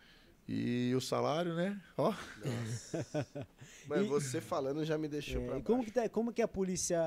E 0.48 0.94
o 0.94 1.00
salário, 1.00 1.54
né? 1.54 1.78
Ó, 1.96 2.12
E- 3.90 4.02
você 4.08 4.40
falando 4.40 4.84
já 4.84 4.96
me 4.96 5.08
deixou 5.08 5.42
É, 5.42 5.46
pra 5.46 5.58
e 5.58 5.62
como 5.62 5.78
baixo. 5.78 5.92
que, 5.92 6.00
tá- 6.00 6.08
como 6.08 6.32
que 6.32 6.40
a 6.42 6.48
polícia, 6.48 6.98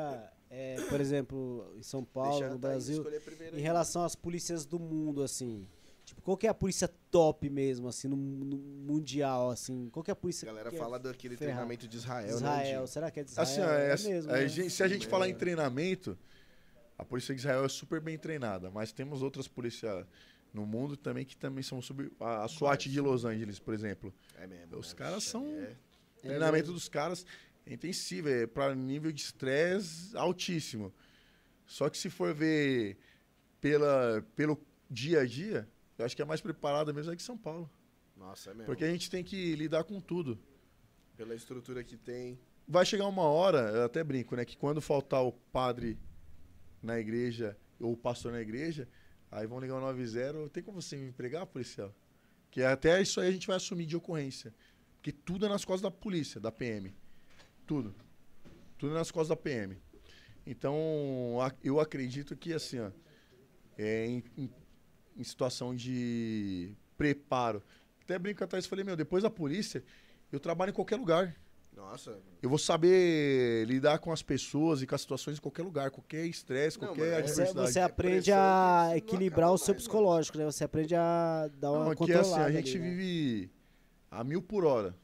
é, 0.50 0.76
por 0.90 1.02
exemplo, 1.02 1.74
em 1.78 1.82
São 1.84 2.04
Paulo, 2.04 2.32
Deixa 2.32 2.46
a 2.48 2.50
no 2.50 2.60
Brasil, 2.60 3.04
em 3.54 3.62
relação 3.62 4.04
às 4.04 4.16
polícias 4.16 4.66
do 4.66 4.80
mundo, 4.80 5.24
assim? 5.24 5.68
Tipo, 6.06 6.22
qual 6.22 6.36
que 6.38 6.46
é 6.46 6.50
a 6.50 6.54
polícia 6.54 6.88
top 7.10 7.50
mesmo, 7.50 7.88
assim, 7.88 8.08
no, 8.08 8.16
no 8.18 8.58
mundial, 8.58 9.50
assim? 9.50 9.90
Qual 9.92 10.04
que 10.04 10.12
é 10.12 10.14
a 10.14 10.14
A 10.14 10.16
polícia 10.16 10.46
galera 10.46 10.70
que 10.70 10.76
é 10.76 10.80
fala 10.80 11.00
daquele 11.00 11.38
ferrada? 11.38 11.56
treinamento 11.56 11.88
de 11.88 11.98
Israel, 11.98 12.30
Israel, 12.36 12.82
né? 12.82 12.88
será 12.88 13.10
que 13.12 13.20
é 13.22 13.24
de 13.24 13.30
Israel? 13.32 13.48
Assim, 13.50 13.62
ó, 13.62 13.70
é, 13.74 13.92
assim, 13.92 14.10
mesmo, 14.10 14.32
a 14.32 14.38
né? 14.38 14.48
gente- 14.48 14.70
se 14.72 14.84
a 14.84 14.88
gente 14.88 15.08
falar 15.08 15.28
é. 15.28 15.30
em 15.30 15.36
treinamento, 15.36 16.18
a 16.98 17.06
polícia 17.06 17.34
de 17.34 17.40
Israel 17.40 17.64
é 17.66 17.70
super 17.70 18.02
bem 18.02 18.18
treinada, 18.18 18.70
mas 18.70 18.92
temos 18.92 19.22
outras 19.24 19.48
polícias 19.48 20.06
no 20.54 20.66
mundo 20.66 20.98
também 20.98 21.26
que 21.26 21.36
também 21.38 21.64
são 21.64 21.82
super. 21.82 22.12
A, 22.20 22.44
a 22.44 22.48
SWAT 22.48 22.88
de 22.88 23.00
Los 23.00 23.26
Angeles, 23.26 23.60
por 23.60 23.74
exemplo. 23.74 24.14
É 24.36 24.46
mesmo. 24.48 24.78
Os 24.78 24.90
né? 24.92 24.98
caras 24.98 25.24
são- 25.24 25.46
é- 25.48 25.76
treinamento 26.22 26.72
dos 26.72 26.88
caras 26.88 27.26
é 27.66 27.74
intensivo, 27.74 28.30
é 28.30 28.46
para 28.46 28.76
nível 28.76 29.12
de 29.12 29.22
estresse 29.22 30.16
altíssimo. 30.16 30.94
Só 31.66 31.90
que 31.90 31.98
se 31.98 32.10
for 32.10 32.34
ver 32.34 32.98
pela, 33.60 34.26
pelo 34.36 34.60
dia 34.90 35.22
a 35.22 35.26
dia, 35.26 35.68
eu 35.98 36.06
acho 36.06 36.16
que 36.16 36.22
é 36.22 36.26
mais 36.26 36.42
preparada 36.42 36.92
mesmo 36.92 37.12
aqui 37.12 37.22
em 37.22 37.26
São 37.26 37.38
Paulo. 37.38 37.70
Nossa, 38.18 38.52
é 38.52 38.54
mesmo. 38.54 38.66
Porque 38.66 38.84
a 38.84 38.92
gente 38.92 39.10
tem 39.10 39.24
que 39.24 39.56
lidar 39.56 39.84
com 39.84 40.00
tudo. 40.02 40.38
Pela 41.16 41.34
estrutura 41.34 41.84
que 41.84 41.96
tem. 41.96 42.40
Vai 42.68 42.86
chegar 42.86 43.08
uma 43.08 43.24
hora, 43.24 43.72
eu 43.72 43.84
até 43.84 44.04
brinco, 44.04 44.36
né? 44.36 44.46
Que 44.46 44.58
quando 44.58 44.82
faltar 44.82 45.24
o 45.24 45.32
padre 45.32 45.98
na 46.82 47.00
igreja 47.00 47.58
ou 47.80 47.94
o 47.94 47.98
pastor 47.98 48.32
na 48.32 48.42
igreja, 48.42 48.88
aí 49.32 49.48
vão 49.48 49.60
ligar 49.60 49.78
o 49.78 49.82
90, 49.82 50.50
tem 50.50 50.62
como 50.62 50.82
você 50.82 50.98
me 50.98 51.08
empregar, 51.08 51.46
policial? 51.46 51.94
Que 52.52 52.62
até 52.64 53.02
isso 53.02 53.22
aí 53.22 53.30
a 53.30 53.32
gente 53.32 53.48
vai 53.48 53.56
assumir 53.56 53.86
de 53.86 53.96
ocorrência. 53.96 54.54
Porque 54.98 55.12
tudo 55.12 55.46
é 55.46 55.50
nas 55.50 55.64
costas 55.66 55.82
da 55.82 55.92
polícia, 55.92 56.40
da 56.40 56.52
PM. 56.52 56.94
Tudo. 57.66 57.96
Tudo 58.78 58.94
é 58.94 58.98
nas 58.98 59.10
costas 59.10 59.30
da 59.30 59.36
PM. 59.36 59.78
Então, 60.46 60.76
eu 61.64 61.80
acredito 61.80 62.36
que, 62.36 62.54
assim, 62.54 62.80
ó, 62.80 62.92
é, 63.78 64.06
em, 64.06 64.24
em- 64.38 65.24
situação 65.24 65.76
de 65.76 66.76
preparo. 66.98 67.64
Até 68.04 68.18
brinco 68.20 68.44
atrás, 68.44 68.66
falei, 68.66 68.84
meu, 68.84 68.96
depois 68.96 69.24
da 69.24 69.30
polícia, 69.30 69.84
eu 70.32 70.40
trabalho 70.40 70.72
em 70.72 70.74
qualquer 70.74 70.98
lugar. 70.98 71.36
Nossa. 71.76 72.18
Eu 72.42 72.50
vou 72.50 72.58
saber 72.60 73.66
lidar 73.66 74.00
com 74.00 74.12
as 74.12 74.22
pessoas 74.22 74.82
e 74.82 74.88
com 74.88 74.94
as 74.94 75.02
situações 75.02 75.38
em 75.38 75.42
qualquer 75.42 75.64
lugar, 75.64 75.90
qualquer 75.90 76.26
estresse, 76.26 76.78
qualquer 76.78 77.02
é- 77.02 77.22
Você, 77.24 77.42
adversidade. 77.42 77.72
você 77.74 77.80
aprende 77.80 78.32
a 78.32 78.92
equilibrar 78.96 79.52
o 79.52 79.58
seu 79.58 79.74
mais, 79.74 79.84
psicológico, 79.84 80.38
né? 80.38 80.46
Você 80.46 80.64
aprende 80.64 80.96
a 80.96 81.50
dar 81.58 81.72
uma 81.72 81.86
Não, 81.86 81.92
aqui 81.92 82.12
é 82.12 82.16
assim, 82.16 82.24
controlada 82.30 82.46
a 82.46 82.52
gente 82.52 82.72
ali, 82.78 82.80
né? 82.80 82.90
vive 82.90 83.52
a 84.10 84.24
mil 84.24 84.42
por 84.42 84.66
hora. 84.66 84.96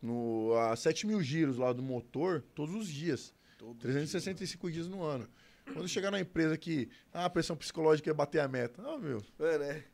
No, 0.00 0.52
a 0.58 0.74
7 0.74 1.06
mil 1.06 1.22
giros 1.22 1.56
lá 1.58 1.72
do 1.72 1.80
motor, 1.82 2.42
todos 2.54 2.74
os 2.74 2.88
dias. 2.88 3.32
Todo 3.56 3.78
365 3.78 4.68
dias 4.70 4.88
no 4.88 5.02
ano. 5.04 5.28
Quando 5.72 5.86
chegar 5.86 6.10
na 6.10 6.18
empresa 6.20 6.58
que 6.58 6.88
ah, 7.12 7.26
a 7.26 7.30
pressão 7.30 7.56
psicológica 7.56 8.10
é 8.10 8.12
bater 8.12 8.40
a 8.40 8.48
meta. 8.48 8.82
Ah, 8.84 8.98
meu, 8.98 9.22
É, 9.38 9.58
né? 9.58 9.84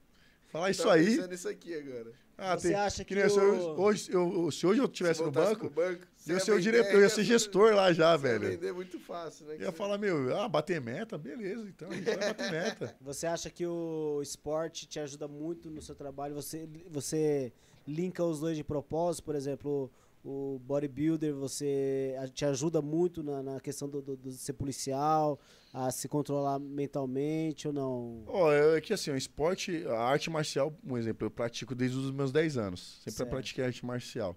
falar 0.47 0.70
isso 0.70 0.89
aí. 0.89 1.19
nisso 1.28 1.47
aqui 1.47 1.74
agora. 1.74 2.11
Ah, 2.40 2.56
Você 2.56 2.69
tem, 2.69 2.77
acha 2.77 3.05
que 3.05 3.16
nem 3.16 3.28
se 3.28 3.36
eu- 3.36 3.52
o- 3.74 3.81
hoje, 3.81 4.09
eu, 4.12 4.51
se 4.52 4.65
hoje 4.65 4.81
eu 4.81 4.85
estivesse 4.85 5.19
Se 5.19 5.24
no 5.24 5.32
banco, 5.32 5.69
banco 5.69 6.06
eu 6.24 6.39
ser 6.39 6.52
o 6.52 6.60
diretor, 6.60 6.93
eu 6.94 7.01
ia 7.01 7.09
ser 7.09 7.24
gestor 7.24 7.74
lá 7.74 7.93
já, 7.93 8.16
velho. 8.16 8.48
vender 8.51 8.73
muito 8.73 8.97
fácil, 9.01 9.44
né? 9.47 9.56
Que 9.56 9.62
ia 9.65 9.73
falar, 9.73 9.98
meu, 9.98 10.39
ah, 10.39 10.48
bater 10.48 10.81
meta? 10.81 11.19
Beleza, 11.19 11.66
então 11.69 11.90
a 11.90 11.94
gente 11.94 12.05
vai 12.05 12.16
bater 12.16 12.51
meta. 12.52 12.97
Você 13.02 13.27
acha 13.27 13.51
que 13.51 13.66
o 13.66 14.20
esporte 14.23 14.86
te 14.86 15.01
ajuda 15.01 15.27
muito 15.27 15.69
no 15.69 15.82
seu 15.82 15.97
trabalho? 15.97 16.32
Você, 16.36 16.69
você 16.89 17.52
linka 17.86 18.23
os 18.24 18.39
dois 18.39 18.56
de 18.56 18.62
propósito, 18.62 19.24
por 19.24 19.35
exemplo, 19.35 19.90
o 20.24 20.60
bodybuilder, 20.65 21.35
você 21.35 22.15
te 22.35 22.44
ajuda 22.44 22.81
muito 22.81 23.20
na, 23.23 23.43
na 23.43 23.60
questão 23.60 23.89
do, 23.89 24.01
do- 24.01 24.16
do 24.16 24.31
ser 24.31 24.52
policial, 24.52 25.40
a 25.73 25.90
se 25.90 26.09
controlar 26.09 26.59
mentalmente 26.59 27.66
ou 27.69 27.73
não? 27.74 28.24
Ó, 28.27 28.53
é 28.53 28.81
que 28.81 28.93
assim, 28.93 29.11
o 29.11 29.16
esporte, 29.16 29.86
a 29.86 30.01
arte 30.01 30.31
marcial, 30.31 30.74
um 30.85 30.97
exemplo, 30.97 31.27
eu 31.27 31.31
pratico 31.31 31.74
desde 31.74 31.97
os 31.97 32.11
meus 32.11 32.32
10 32.32 32.57
anos. 32.57 33.01
Sempre 33.07 33.27
pratiquei 33.27 33.65
arte 33.65 33.85
marcial. 33.85 34.36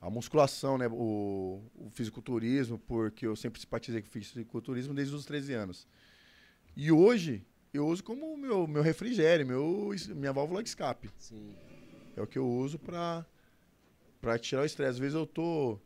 A 0.00 0.10
musculação, 0.10 0.78
né, 0.78 0.86
o, 0.88 1.62
o 1.74 1.90
fisiculturismo, 1.90 2.78
porque 2.78 3.26
eu 3.26 3.34
sempre 3.34 3.60
simpatizei 3.60 4.02
com 4.02 4.08
o 4.08 4.10
fisiculturismo 4.10 4.94
desde 4.94 5.14
os 5.14 5.24
13 5.24 5.54
anos. 5.54 5.86
E 6.76 6.92
hoje, 6.92 7.44
eu 7.72 7.86
uso 7.86 8.04
como 8.04 8.36
meu, 8.36 8.66
meu 8.66 8.82
refrigério, 8.82 9.46
meu, 9.46 9.90
minha 10.14 10.32
válvula 10.32 10.62
de 10.62 10.68
escape. 10.68 11.10
Sim. 11.18 11.54
É 12.16 12.22
o 12.22 12.26
que 12.26 12.38
eu 12.38 12.46
uso 12.46 12.78
pra 12.78 13.26
tirar 14.40 14.62
o 14.62 14.64
estresse. 14.64 14.90
Às 14.90 14.98
vezes 14.98 15.14
eu 15.14 15.26
tô, 15.26 15.78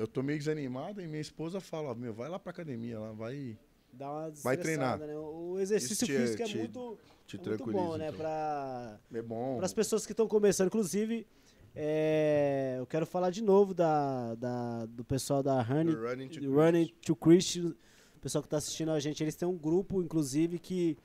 eu 0.00 0.08
tô 0.08 0.22
meio 0.22 0.38
desanimado 0.38 1.00
e 1.02 1.06
minha 1.06 1.20
esposa 1.20 1.60
fala, 1.60 1.94
meu, 1.94 2.14
vai 2.14 2.28
lá 2.28 2.38
pra 2.38 2.50
academia, 2.50 2.98
lá, 2.98 3.12
vai 3.12 3.58
Dá 3.92 4.10
uma 4.10 4.30
Vai 4.42 4.56
treinar. 4.56 4.98
Né? 4.98 5.14
O 5.16 5.58
exercício 5.58 6.06
te- 6.06 6.16
físico 6.16 6.42
é 6.42 6.46
te- 6.46 6.56
muito, 6.58 6.98
te 7.26 7.36
é 7.36 7.48
muito 7.48 7.66
bom, 7.72 7.96
né? 7.96 8.06
então. 8.06 8.18
Pra, 8.18 9.00
É 9.12 9.20
bom. 9.20 9.56
Para 9.56 9.66
as 9.66 9.74
pessoas 9.74 10.06
que 10.06 10.12
estão 10.12 10.26
começando, 10.28 10.68
inclusive, 10.68 11.26
é, 11.74 12.76
eu 12.78 12.86
quero 12.86 13.04
falar 13.04 13.30
de 13.30 13.42
novo 13.42 13.74
da, 13.74 14.34
da- 14.36 14.86
do 14.86 15.04
pessoal 15.04 15.42
da 15.42 15.60
Honey, 15.60 15.92
Running 15.94 16.28
to 16.28 16.50
Running 16.50 16.86
to 17.04 17.16
Christian, 17.16 17.74
o 18.16 18.20
pessoal 18.20 18.42
que 18.42 18.46
está 18.46 18.56
assistindo 18.58 18.90
a 18.92 19.00
gente, 19.00 19.22
eles 19.22 19.34
têm 19.34 19.46
um 19.48 19.58
grupo, 19.58 20.00
inclusive, 20.00 20.58
que 20.58 20.96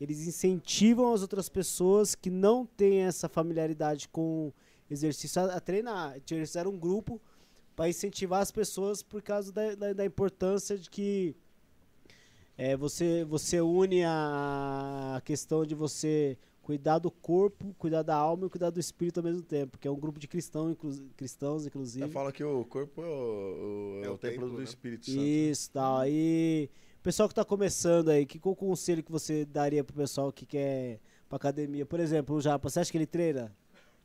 eles 0.00 0.26
incentivam 0.26 1.12
as 1.14 1.22
outras 1.22 1.48
pessoas 1.48 2.14
que 2.14 2.28
não 2.28 2.66
têm 2.66 3.00
essa 3.02 3.28
familiaridade 3.28 4.08
com 4.08 4.52
exercício 4.90 5.40
a, 5.40 5.54
a 5.54 5.60
treinar. 5.60 6.16
Eles 6.30 6.48
fizeram 6.50 6.72
um 6.72 6.78
grupo 6.78 7.20
para 7.76 7.88
incentivar 7.90 8.40
as 8.42 8.50
pessoas 8.50 9.02
por 9.02 9.22
causa 9.22 9.52
da, 9.52 9.74
da, 9.74 9.92
da 9.92 10.04
importância 10.04 10.76
de 10.78 10.88
que 10.90 11.36
é, 12.56 12.74
você, 12.76 13.24
você 13.24 13.60
une 13.60 14.02
a 14.04 15.20
questão 15.24 15.64
de 15.66 15.74
você 15.74 16.38
cuidar 16.62 16.98
do 16.98 17.10
corpo, 17.10 17.74
cuidar 17.78 18.02
da 18.02 18.16
alma 18.16 18.46
e 18.46 18.50
cuidar 18.50 18.70
do 18.70 18.80
espírito 18.80 19.18
ao 19.20 19.24
mesmo 19.24 19.42
tempo, 19.42 19.78
que 19.78 19.86
é 19.86 19.90
um 19.90 19.94
grupo 20.00 20.18
de 20.18 20.26
cristão, 20.26 20.70
inclu 20.70 20.90
cristãos, 21.16 21.66
inclusive. 21.66 22.02
Ela 22.04 22.12
fala 22.12 22.32
que 22.32 22.42
o 22.42 22.64
corpo 22.64 23.02
é 23.02 23.06
o, 23.06 24.00
o- 24.00 24.00
é 24.02 24.06
É 24.06 24.10
o 24.10 24.14
o 24.14 24.18
templo, 24.18 24.36
templo, 24.40 24.50
do 24.52 24.58
né? 24.58 24.64
Espírito 24.64 25.06
Santo. 25.06 25.20
Isso, 25.20 25.70
tal. 25.70 25.98
Aí, 25.98 26.68
pessoal 27.02 27.28
que 27.28 27.34
tá 27.34 27.44
começando 27.44 28.08
aí, 28.08 28.24
que 28.26 28.38
qual 28.40 28.56
conselho 28.56 29.02
que 29.02 29.12
você 29.12 29.44
daria 29.44 29.84
pro 29.84 29.94
pessoal 29.94 30.32
que 30.32 30.44
quer 30.46 30.94
ir 30.94 31.00
pra 31.28 31.36
academia? 31.36 31.84
Por 31.86 32.00
exemplo, 32.00 32.34
o 32.34 32.40
Japa, 32.40 32.68
você 32.68 32.80
acha 32.80 32.90
que 32.90 32.98
ele 32.98 33.06
treina? 33.06 33.54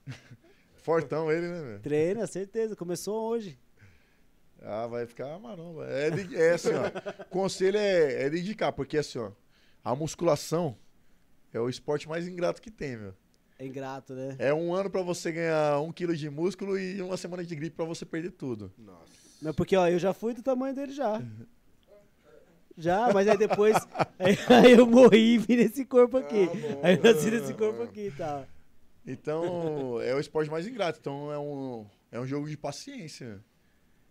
Fortão 0.81 1.31
ele, 1.31 1.47
né, 1.47 1.61
velho? 1.61 1.79
Treina, 1.79 2.27
certeza. 2.27 2.75
Começou 2.75 3.29
hoje. 3.29 3.57
Ah, 4.61 4.85
vai 4.87 5.05
ficar 5.05 5.39
maromba. 5.39 5.85
É, 5.87 6.09
de- 6.11 6.35
é 6.35 6.51
assim, 6.53 6.69
ó. 6.69 7.23
Conselho 7.29 7.77
é, 7.77 8.25
é 8.25 8.29
de 8.29 8.39
indicar, 8.39 8.71
porque 8.73 8.97
assim, 8.97 9.19
ó. 9.19 9.31
A 9.83 9.95
musculação 9.95 10.77
é 11.53 11.59
o 11.59 11.67
esporte 11.69 12.07
mais 12.07 12.27
ingrato 12.27 12.61
que 12.61 12.69
tem, 12.69 12.95
meu. 12.97 13.13
É 13.57 13.65
ingrato, 13.65 14.13
né? 14.13 14.35
É 14.39 14.53
um 14.53 14.73
ano 14.73 14.89
pra 14.89 15.01
você 15.01 15.31
ganhar 15.31 15.79
um 15.81 15.91
quilo 15.91 16.15
de 16.15 16.29
músculo 16.29 16.77
e 16.79 17.01
uma 17.01 17.17
semana 17.17 17.43
de 17.43 17.55
gripe 17.55 17.75
pra 17.75 17.85
você 17.85 18.05
perder 18.05 18.31
tudo. 18.31 18.71
Nossa. 18.77 19.05
Mas 19.41 19.55
porque, 19.55 19.75
ó, 19.75 19.87
eu 19.87 19.97
já 19.99 20.13
fui 20.13 20.33
do 20.33 20.41
tamanho 20.43 20.73
dele 20.75 20.91
já. 20.93 21.21
Já, 22.77 23.11
mas 23.13 23.27
aí 23.27 23.37
depois. 23.37 23.75
aí, 24.17 24.37
aí 24.49 24.71
eu 24.73 24.85
morri 24.87 25.33
e 25.35 25.37
vim 25.37 25.57
nesse 25.57 25.85
corpo 25.85 26.17
aqui. 26.17 26.43
Ah, 26.51 26.55
bom. 26.55 26.79
aí 26.83 26.95
eu 26.97 27.03
nasci 27.03 27.29
nesse 27.31 27.53
corpo 27.53 27.83
aqui 27.83 28.07
e 28.07 28.11
tal. 28.11 28.47
Então, 29.05 29.99
é 30.01 30.13
o 30.13 30.19
esporte 30.19 30.49
mais 30.49 30.67
ingrato. 30.67 30.99
Então, 30.99 31.31
é 31.31 31.39
um, 31.39 31.85
é 32.11 32.19
um 32.19 32.25
jogo 32.25 32.49
de 32.49 32.57
paciência. 32.57 33.43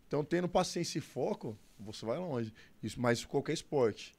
Então, 0.06 0.24
tendo 0.24 0.48
paciência 0.48 0.98
e 0.98 1.00
foco, 1.00 1.56
você 1.78 2.04
vai 2.04 2.18
longe. 2.18 2.52
Isso, 2.82 3.00
mas 3.00 3.24
qualquer 3.24 3.52
esporte. 3.52 4.14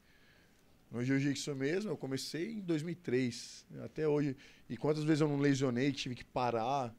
No 0.90 1.02
jiu-jitsu 1.02 1.54
mesmo, 1.54 1.90
eu 1.90 1.96
comecei 1.96 2.52
em 2.52 2.60
2003, 2.60 3.66
até 3.84 4.06
hoje. 4.06 4.36
E 4.68 4.76
quantas 4.76 5.04
vezes 5.04 5.20
eu 5.20 5.28
não 5.28 5.38
lesionei, 5.38 5.92
tive 5.92 6.14
que 6.14 6.24
parar. 6.24 6.94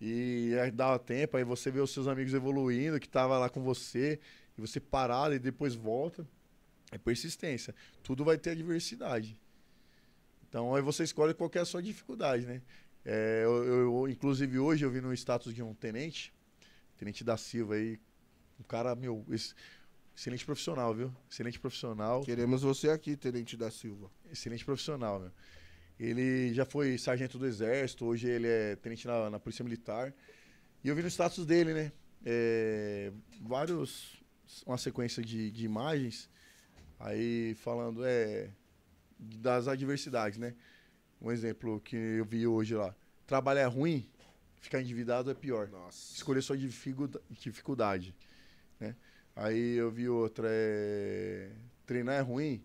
E 0.00 0.56
aí 0.60 0.70
dava 0.70 0.98
tempo, 0.98 1.36
aí 1.36 1.44
você 1.44 1.70
vê 1.70 1.80
os 1.80 1.90
seus 1.90 2.06
amigos 2.06 2.34
evoluindo, 2.34 3.00
que 3.00 3.08
tava 3.08 3.38
lá 3.38 3.48
com 3.48 3.62
você, 3.62 4.20
e 4.56 4.60
você 4.60 4.78
parado 4.78 5.34
e 5.34 5.38
depois 5.38 5.74
volta. 5.74 6.26
É 6.92 6.98
persistência. 6.98 7.74
Tudo 8.02 8.24
vai 8.24 8.38
ter 8.38 8.50
adversidade. 8.50 9.40
Então 10.48 10.74
aí 10.74 10.82
você 10.82 11.02
escolhe 11.02 11.34
qual 11.34 11.50
é 11.54 11.58
a 11.58 11.64
sua 11.64 11.82
dificuldade, 11.82 12.46
né? 12.46 12.62
É, 13.04 13.42
eu, 13.44 13.64
eu- 13.64 14.08
inclusive 14.08 14.58
hoje 14.58 14.84
eu 14.84 14.90
vi 14.90 15.00
no 15.00 15.12
status 15.12 15.54
de 15.54 15.62
um 15.62 15.74
tenente, 15.74 16.32
tenente 16.96 17.22
da 17.22 17.36
Silva 17.36 17.74
aí, 17.74 17.98
um 18.58 18.62
cara, 18.62 18.94
meu, 18.94 19.24
ex- 19.28 19.54
excelente 20.16 20.44
profissional, 20.46 20.94
viu? 20.94 21.12
Excelente 21.30 21.58
profissional, 21.60 22.22
Queremos 22.22 22.62
você 22.62 22.88
aqui, 22.90 23.16
Tenente 23.16 23.56
da 23.56 23.70
Silva. 23.70 24.10
excelente 24.32 24.64
profissional, 24.64 25.20
meu. 25.20 25.30
Ele 25.98 26.52
já 26.54 26.64
foi 26.64 26.98
sargento 26.98 27.38
do 27.38 27.46
exército, 27.46 28.04
hoje 28.04 28.28
ele 28.28 28.48
é 28.48 28.76
tenente 28.76 29.06
na, 29.06 29.30
na 29.30 29.38
polícia 29.38 29.62
militar. 29.62 30.12
E 30.82 30.88
eu 30.88 30.94
vi 30.96 31.02
no 31.02 31.08
status 31.08 31.46
dele, 31.46 31.72
né? 31.74 31.92
é, 32.24 33.12
vários, 33.42 34.22
uma 34.66 34.78
sequência 34.78 35.22
de, 35.22 35.50
de 35.50 35.64
imagens, 35.64 36.28
aí 36.98 37.54
falando, 37.56 38.04
é, 38.04 38.50
das 39.18 39.68
adversidades, 39.68 40.38
né? 40.38 40.54
Um 41.24 41.32
exemplo 41.32 41.80
que 41.80 41.96
eu 41.96 42.24
vi 42.26 42.46
hoje 42.46 42.74
lá. 42.74 42.94
Trabalhar 43.26 43.62
é 43.62 43.66
ruim, 43.66 44.06
ficar 44.60 44.82
endividado 44.82 45.30
é 45.30 45.34
pior. 45.34 45.68
Nossa. 45.68 46.14
Escolher 46.14 46.42
sua 46.42 46.54
dificulda- 46.54 47.22
dificuldade, 47.30 48.14
né? 48.78 48.94
Aí 49.34 49.76
eu 49.76 49.90
vi 49.90 50.06
outra, 50.06 50.46
é... 50.50 51.50
treinar 51.86 52.16
é 52.16 52.20
ruim, 52.20 52.62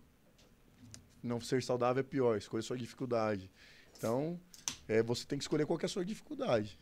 não 1.22 1.40
ser 1.40 1.62
saudável 1.62 2.02
é 2.02 2.04
pior, 2.04 2.36
escolher 2.36 2.62
sua 2.62 2.76
dificuldade. 2.76 3.50
Então, 3.96 4.38
é, 4.86 5.02
você 5.02 5.24
tem 5.24 5.38
que 5.38 5.44
escolher 5.44 5.64
qual 5.64 5.78
que 5.78 5.86
é 5.86 5.88
a 5.88 5.88
sua 5.88 6.04
dificuldade. 6.04 6.78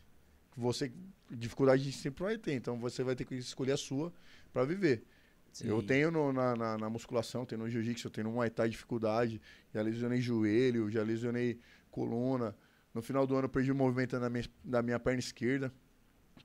Você, 0.56 0.92
dificuldade 1.30 1.82
a 1.82 1.84
gente 1.84 1.96
sempre 1.96 2.24
vai 2.24 2.36
ter, 2.36 2.54
então 2.54 2.76
você 2.80 3.04
vai 3.04 3.14
ter 3.14 3.24
que 3.24 3.36
escolher 3.36 3.72
a 3.72 3.76
sua 3.76 4.12
para 4.52 4.64
viver. 4.64 5.04
Eu 5.64 5.82
tenho 5.82 6.10
no- 6.10 6.32
na, 6.32 6.54
na, 6.54 6.78
na 6.78 6.90
musculação, 6.90 7.44
tenho 7.44 7.62
no 7.62 7.68
jiu-jitsu, 7.70 8.06
eu 8.06 8.10
tenho 8.10 8.28
no 8.28 8.34
Muay 8.34 8.50
Thai 8.50 8.68
dificuldade, 8.68 9.40
já 9.74 9.82
lesionei 9.82 10.20
joelho, 10.20 10.90
já 10.90 11.02
lesionei 11.02 11.58
coluna. 11.90 12.56
No 12.94 13.02
final 13.02 13.26
do 13.26 13.34
ano 13.34 13.46
eu 13.46 13.48
perdi 13.48 13.72
o 13.72 13.74
movimento 13.74 14.18
da 14.18 14.30
minha, 14.30 14.44
da 14.64 14.82
minha 14.82 14.98
perna 15.00 15.18
esquerda, 15.20 15.72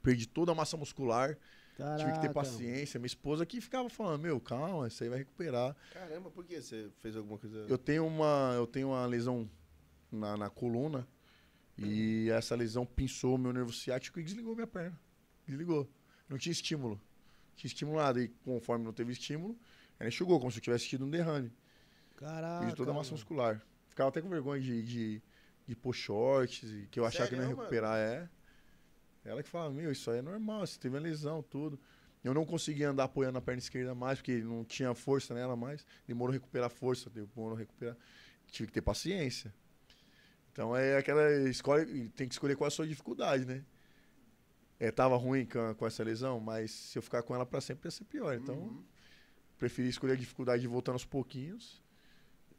perdi 0.02 0.28
toda 0.28 0.52
a 0.52 0.56
massa 0.56 0.76
muscular. 0.78 1.38
Tive 1.98 2.12
que 2.12 2.20
ter 2.20 2.28
Caraca. 2.28 2.34
paciência. 2.34 3.00
Minha 3.00 3.08
esposa 3.08 3.46
que 3.48 3.60
ficava 3.60 3.90
falando, 3.90 4.22
meu, 4.22 4.40
calma, 4.40 4.88
isso 4.88 5.04
aí 5.04 5.10
vai 5.10 5.18
recuperar. 5.20 5.76
Caramba, 5.92 6.30
por 6.30 6.46
que 6.46 6.62
você 6.62 6.90
fez 7.02 7.16
alguma 7.16 7.38
coisa? 7.40 7.66
Eu 7.68 7.78
tenho 7.80 8.06
uma, 8.06 8.54
eu 8.56 8.68
tenho 8.68 8.90
uma 8.90 9.06
lesão 9.08 9.50
na, 10.12 10.38
na 10.38 10.50
coluna 10.52 11.08
e 11.78 12.30
essa 12.30 12.56
lesão 12.56 12.86
pinçou 12.86 13.36
o 13.36 13.38
meu 13.40 13.52
nervo 13.52 13.74
ciático 13.74 14.20
e 14.20 14.24
desligou 14.24 14.54
minha 14.56 14.68
perna. 14.68 14.98
Desligou. 15.48 15.90
Não 16.30 16.38
tinha 16.38 16.52
estímulo. 16.52 17.02
Tinha 17.56 17.68
estímulo 17.68 17.98
nada. 17.98 18.22
E 18.22 18.28
conforme 18.44 18.86
não 18.86 18.94
teve 18.94 19.12
estímulo, 19.12 19.58
ela 20.00 20.10
enxugou, 20.10 20.40
como 20.40 20.52
se 20.52 20.58
eu 20.58 20.62
tivesse 20.62 20.88
tido 20.88 21.06
um 21.06 21.10
derrame. 21.10 21.52
Caraca. 22.16 22.60
Perdi 22.60 22.76
toda 22.76 22.92
a 22.92 22.94
massa 22.94 23.12
mano. 23.12 23.18
muscular. 23.18 23.62
Ficava 23.88 24.10
até 24.10 24.22
com 24.22 24.30
vergonha 24.30 24.62
de, 24.62 24.82
de, 24.84 25.22
de 25.68 25.76
pôr 25.76 25.94
shorts, 25.94 26.64
e 26.70 26.88
que 26.90 27.00
eu 27.00 27.06
achava 27.06 27.30
que 27.30 27.36
não 27.36 27.42
ia 27.44 27.48
Sério, 27.48 27.58
mano? 27.58 27.70
recuperar. 27.70 27.98
É. 27.98 28.30
Ela 29.26 29.42
que 29.42 29.50
fala, 29.50 29.70
meu, 29.70 29.92
isso 29.92 30.10
aí 30.12 30.20
é 30.20 30.22
normal, 30.22 30.66
você 30.66 30.78
teve 30.80 30.96
uma 30.96 31.02
lesão, 31.02 31.42
tudo. 31.42 31.80
Eu 32.24 32.34
não 32.34 32.46
conseguia 32.46 32.90
andar 32.90 33.04
apoiando 33.06 33.38
a 33.38 33.42
perna 33.42 33.60
esquerda 33.60 33.94
mais, 33.94 34.20
porque 34.20 34.38
não 34.38 34.64
tinha 34.64 34.94
força 34.96 35.34
nela 35.34 35.56
mais. 35.56 35.86
Demorou 36.08 36.32
a 36.32 36.34
recuperar 36.34 36.68
a 36.68 36.70
força, 36.70 37.10
demorou 37.10 37.56
a 37.56 37.60
recuperar. 37.60 37.98
Tive 38.48 38.68
que 38.68 38.74
ter 38.74 38.82
paciência. 38.82 39.54
Então 40.52 40.76
é 40.76 40.98
aquela 40.98 41.32
escolha, 41.50 41.86
tem 42.16 42.28
que 42.28 42.34
escolher 42.34 42.56
qual 42.56 42.68
é 42.68 42.70
a 42.70 42.72
sua 42.72 42.88
dificuldade, 42.88 43.46
né? 43.46 43.64
É, 44.84 44.92
tava 44.92 45.16
ruim 45.16 45.46
com, 45.46 45.74
com 45.76 45.88
essa 45.88 46.04
lesão, 46.04 46.40
mas 46.42 46.72
se 46.72 46.98
eu 46.98 47.02
ficar 47.02 47.24
com 47.24 47.34
ela 47.34 47.46
pra 47.46 47.62
sempre 47.62 47.88
ia 47.88 47.92
ser 47.92 48.04
pior. 48.04 48.36
Então, 48.36 48.56
Uhum. 48.56 48.84
preferi 49.58 49.88
escolher 49.88 50.14
a 50.14 50.18
dificuldade 50.18 50.62
de 50.62 50.68
voltar 50.68 50.92
aos 50.92 51.06
pouquinhos. 51.06 51.82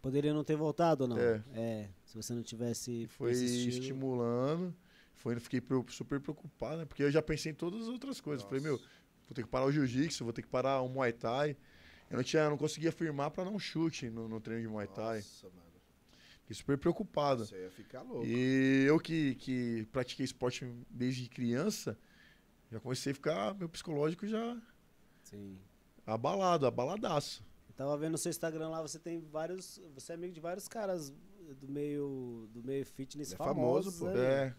Poderia 0.01 0.33
não 0.33 0.43
ter 0.43 0.57
voltado 0.57 1.05
ou 1.05 1.09
não? 1.09 1.19
É. 1.19 1.91
Se 2.07 2.17
você 2.17 2.33
não 2.33 2.43
tivesse 2.43 3.07
foi 3.09 3.31
persistido. 3.31 3.73
estimulando. 3.73 4.75
Foi, 5.15 5.39
fiquei 5.39 5.63
super 5.89 6.19
preocupado, 6.21 6.79
né? 6.79 6.85
Porque 6.87 7.03
eu 7.03 7.11
já 7.11 7.21
pensei 7.23 7.53
em 7.53 7.55
todas 7.55 7.83
as 7.83 7.89
outras 7.89 8.21
coisas. 8.21 8.45
Falei, 8.47 8.63
meu, 8.63 8.79
vou 8.79 9.35
ter 9.35 9.43
que 9.43 9.49
parar 9.49 9.67
o 9.67 9.73
jiu-jitsu, 9.73 10.25
vou 10.25 10.33
ter 10.33 10.43
que 10.43 10.49
parar 10.49 10.81
o 10.81 10.89
Muay 10.89 11.13
Thai. 11.13 11.57
Eu 12.11 12.17
não, 12.17 12.25
tinha, 12.25 12.49
não 12.49 12.57
conseguia 12.57 12.91
firmar 12.93 13.31
para 13.31 13.49
um 13.51 13.59
chute 13.59 14.09
no, 14.09 14.29
no 14.29 14.41
treino 14.41 14.63
de 14.63 14.69
Muay 14.69 14.87
Thai. 14.87 15.19
Nossa, 15.19 15.49
mano. 15.49 15.63
Fiquei 16.41 16.57
super 16.57 16.77
preocupado. 16.79 17.47
Você 17.47 17.63
ia 17.63 17.71
ficar 17.71 18.03
louco. 18.03 18.27
E 18.27 18.85
eu 18.87 18.99
que, 18.99 19.35
que 19.37 19.87
pratiquei 19.93 20.25
esporte 20.25 20.67
desde 20.91 21.27
criança, 21.29 21.99
já 22.75 22.81
comecei 22.81 23.13
a 23.13 23.15
ficar, 23.15 23.55
meu 23.55 23.69
psicológico 23.69 24.27
já 24.27 24.57
Sim. 25.23 25.57
abalado, 26.05 26.67
abaladaço. 26.67 27.45
Eu 27.69 27.75
tava 27.75 27.97
vendo 27.97 28.13
no 28.13 28.19
seu 28.19 28.31
Instagram 28.31 28.69
lá, 28.69 28.83
você 28.83 28.99
tem 28.99 29.21
vários. 29.21 29.81
Você 29.95 30.13
é 30.13 30.15
amigo 30.17 30.33
de 30.33 30.41
vários 30.41 30.67
caras 30.67 31.11
do 31.61 31.69
meio. 31.69 32.49
do 32.53 32.63
meio 32.65 32.85
fitness 32.85 33.33
é 33.33 33.37
famoso, 33.37 33.93
famosos. 33.93 33.99
pô. 34.01 34.07
né? 34.07 34.47
É. 34.49 34.55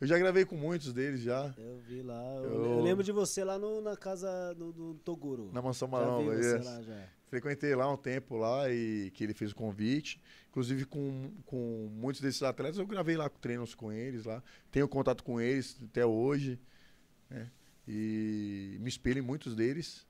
Eu 0.00 0.06
já 0.08 0.18
gravei 0.18 0.44
com 0.44 0.56
muitos 0.56 0.92
deles 0.92 1.20
já, 1.20 1.54
Eu 1.56 1.78
vi 1.78 2.02
lá. 2.02 2.20
Eu, 2.42 2.64
Eu- 2.64 2.80
lembro 2.82 3.04
de 3.04 3.12
você 3.12 3.44
lá 3.44 3.56
no- 3.56 3.80
na 3.80 3.96
casa 3.96 4.52
do, 4.54 4.72
do 4.72 4.94
Toguro. 5.04 5.50
na 5.52 5.62
Mansão 5.62 5.86
Maromba. 5.86 6.34
yes. 6.34 6.64
lá 6.64 6.82
já. 6.82 7.08
Frequentei 7.28 7.74
lá 7.76 7.88
um 7.90 7.96
tempo 7.96 8.36
lá 8.36 8.68
e 8.68 9.12
que 9.14 9.22
ele 9.22 9.32
fez 9.32 9.52
o 9.52 9.54
convite. 9.54 10.20
Inclusive 10.50 10.84
com, 10.86 11.30
com 11.46 11.88
muitos 11.92 12.20
desses 12.20 12.42
atletas 12.42 12.78
eu 12.78 12.86
gravei 12.86 13.16
lá 13.16 13.28
treinos 13.28 13.74
com 13.76 13.92
eles 13.92 14.24
lá. 14.24 14.42
Tenho 14.72 14.88
contato 14.88 15.22
com 15.22 15.40
eles 15.40 15.78
até 15.84 16.04
hoje. 16.04 16.58
Né? 17.32 17.50
E 17.86 18.76
me 18.80 18.88
espelho 18.88 19.18
em 19.18 19.22
muitos 19.22 19.54
deles. 19.56 20.06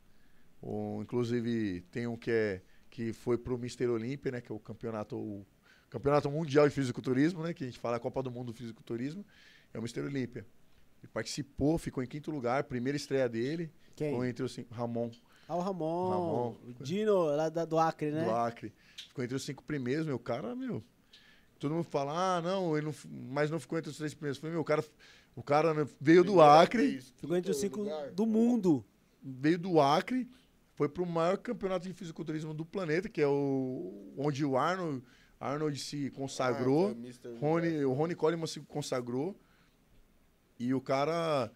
O, 0.60 1.00
inclusive 1.02 1.80
tem 1.90 2.06
um 2.06 2.16
que, 2.16 2.30
é, 2.30 2.62
que 2.90 3.12
foi 3.12 3.36
pro 3.38 3.58
Mister 3.58 3.90
Olímpia, 3.90 4.32
né? 4.32 4.40
Que 4.40 4.52
é 4.52 4.54
o 4.54 4.58
campeonato, 4.60 5.16
o 5.16 5.46
campeonato 5.88 6.30
mundial 6.30 6.68
de 6.68 6.74
fisiculturismo, 6.74 7.42
né? 7.42 7.54
Que 7.54 7.64
a 7.64 7.66
gente 7.66 7.78
fala 7.78 7.96
a 7.96 8.00
Copa 8.00 8.22
do 8.22 8.30
Mundo 8.30 8.52
do 8.52 8.54
Fisiculturismo. 8.54 9.24
É 9.72 9.78
o 9.78 9.82
Mister 9.82 10.04
Olímpia. 10.04 10.46
Ele 11.02 11.10
participou, 11.12 11.78
ficou 11.78 12.02
em 12.02 12.06
quinto 12.06 12.30
lugar, 12.30 12.64
primeira 12.64 12.96
estreia 12.96 13.28
dele. 13.28 13.72
Quem? 13.96 14.10
Ficou 14.10 14.24
entre 14.24 14.44
os 14.44 14.52
cinco, 14.52 14.72
Ramon. 14.72 15.10
Ah, 15.48 15.56
o 15.56 15.60
Ramon. 15.60 16.10
Ramon. 16.10 16.56
O 16.78 16.84
Dino, 16.84 17.24
lá 17.24 17.48
da- 17.48 17.64
do 17.64 17.78
Acre, 17.78 18.10
né? 18.12 18.24
do 18.24 18.30
Acre. 18.30 18.72
Ficou 19.08 19.24
entre 19.24 19.36
os 19.36 19.42
cinco 19.44 19.64
primeiros, 19.64 20.06
meu 20.06 20.18
cara, 20.18 20.54
meu. 20.54 20.82
Todo 21.58 21.74
mundo 21.74 21.84
fala, 21.84 22.36
ah, 22.36 22.40
não, 22.42 22.76
ele 22.76 22.86
não, 22.86 22.94
mas 23.30 23.50
não 23.50 23.58
ficou 23.60 23.78
entre 23.78 23.90
os 23.90 23.96
três 23.96 24.14
primeiros. 24.14 24.38
Falei, 24.38 24.52
meu, 24.52 24.62
o 24.62 24.64
cara, 24.64 24.84
o 25.34 25.42
cara 25.42 25.72
né, 25.74 25.86
veio 26.00 26.22
do 26.24 26.40
Acre, 26.40 27.00
Ficou 27.16 27.36
entre 27.36 27.50
os 27.50 27.56
cinco 27.58 27.84
do 28.14 28.26
mundo. 28.26 28.84
veio 29.22 29.58
do 29.58 29.80
Acre, 29.80 30.28
foi 30.74 30.88
pro 30.88 31.06
maior 31.06 31.36
campeonato 31.38 31.86
de 31.88 31.94
fisiculturismo 31.94 32.52
do 32.54 32.64
planeta, 32.64 33.08
que 33.08 33.20
é 33.20 33.26
o 33.26 34.12
onde 34.16 34.44
o 34.44 34.56
Arnold, 34.56 35.02
Arnold 35.40 35.78
se 35.78 36.10
consagrou, 36.10 36.88
Ah, 36.90 36.94
foi 36.94 37.00
Mr. 37.02 37.38
Rony, 37.40 37.84
o 37.84 37.92
Rony 37.92 38.14
Coleman 38.14 38.46
se 38.46 38.60
consagrou 38.60 39.36
e 40.58 40.72
o 40.74 40.80
cara 40.80 41.50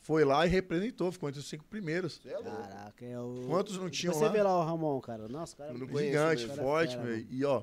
foi 0.00 0.24
lá 0.24 0.44
e 0.46 0.48
representou, 0.50 1.10
ficou 1.12 1.28
entre 1.28 1.40
os 1.40 1.48
cinco 1.48 1.64
primeiros. 1.64 2.20
Você 2.22 2.28
é. 2.28 2.42
Caraca, 2.42 3.04
é 3.06 3.18
o. 3.18 3.44
Quantos 3.46 3.78
não 3.78 3.88
tinham 3.88 4.12
Você 4.12 4.24
lá? 4.24 4.30
vê 4.30 4.42
lá 4.42 4.58
o 4.58 4.64
Ramon, 4.64 5.00
cara. 5.00 5.28
Nossa, 5.28 5.56
cara. 5.56 5.72
Conheço 5.72 5.98
Gigante, 5.98 6.46
forte, 6.48 6.96
mano. 6.98 7.24
E 7.30 7.44
ó, 7.44 7.62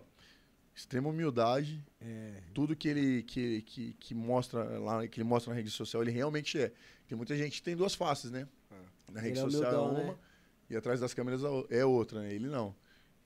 extrema 0.82 1.10
humildade. 1.10 1.84
É. 2.00 2.42
tudo 2.54 2.76
que 2.76 2.88
ele 2.88 3.24
que, 3.24 3.62
que, 3.62 3.94
que 3.94 4.16
mostra 4.16 4.64
lá, 4.80 5.08
que 5.08 5.20
ele 5.20 5.28
mostra 5.28 5.52
na 5.52 5.58
rede 5.58 5.70
social, 5.70 6.02
ele 6.02 6.12
realmente 6.12 6.60
é. 6.60 6.72
Tem 7.08 7.16
muita 7.16 7.36
gente 7.36 7.58
que 7.58 7.64
tem 7.64 7.76
duas 7.76 7.94
faces, 7.94 8.32
né? 8.32 8.48
Na 9.12 9.20
rede 9.20 9.38
Ele 9.38 9.48
é 9.48 9.52
social 9.52 9.86
humildão, 9.86 9.98
é 9.98 10.04
uma 10.04 10.14
né? 10.14 10.20
e 10.70 10.76
atrás 10.76 11.00
das 11.02 11.14
câmeras 11.14 11.42
é 11.70 11.86
outra, 11.86 12.22
né? 12.22 12.34
Ele 12.34 12.48
não. 12.48 12.74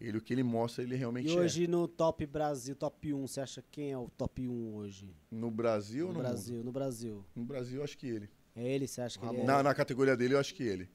Ele 0.02 0.18
o 0.18 0.22
que 0.22 0.34
ele 0.34 0.44
mostra, 0.44 0.84
ele 0.84 0.96
realmente 0.96 1.30
E 1.30 1.38
hoje 1.38 1.68
no 1.68 1.88
Top 1.88 2.26
Brasil, 2.26 2.76
Top 2.76 3.14
1, 3.14 3.28
você 3.28 3.40
acha 3.40 3.64
quem 3.72 3.92
é 3.92 3.98
o 3.98 4.10
Top 4.10 4.46
1 4.46 4.76
hoje? 4.76 5.06
é. 5.06 5.36
No 5.36 5.50
Brasil 5.50 6.06
No 6.06 6.10
ou 6.10 6.14
no 6.14 6.20
Brasil, 6.20 6.64
no 6.64 6.72
Brasil. 6.72 7.16
mundo? 7.16 7.26
No 7.36 7.46
Brasil, 7.46 7.78
eu 7.78 7.84
acho 7.84 7.98
que 7.98 8.08
ele. 8.08 8.30
É 8.56 8.64
ele, 8.74 8.88
você 8.88 9.02
acha 9.02 9.20
que 9.20 9.26
ele 9.26 9.42
é? 9.42 9.44
Na, 9.44 9.64
na 9.64 9.74
categoria 9.74 10.18
dele, 10.18 10.34
eu 10.34 10.40
acho 10.40 10.54
que 10.54 10.64
ele. 10.64 10.90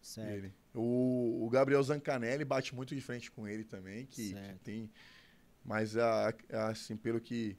Certo. 0.00 0.30
ele. 0.30 0.52
O, 0.74 1.44
o 1.44 1.50
Gabriel 1.50 1.82
Zancanelli 1.82 2.44
bate 2.44 2.74
muito 2.74 2.94
de 2.94 3.00
frente 3.00 3.30
com 3.30 3.48
ele 3.48 3.64
também, 3.64 4.06
que, 4.06 4.32
que 4.34 4.58
tem. 4.62 4.90
Mas 5.64 5.96
a, 5.96 6.28
a- 6.52 6.68
assim, 6.68 6.96
pelo 6.96 7.20
que 7.20 7.56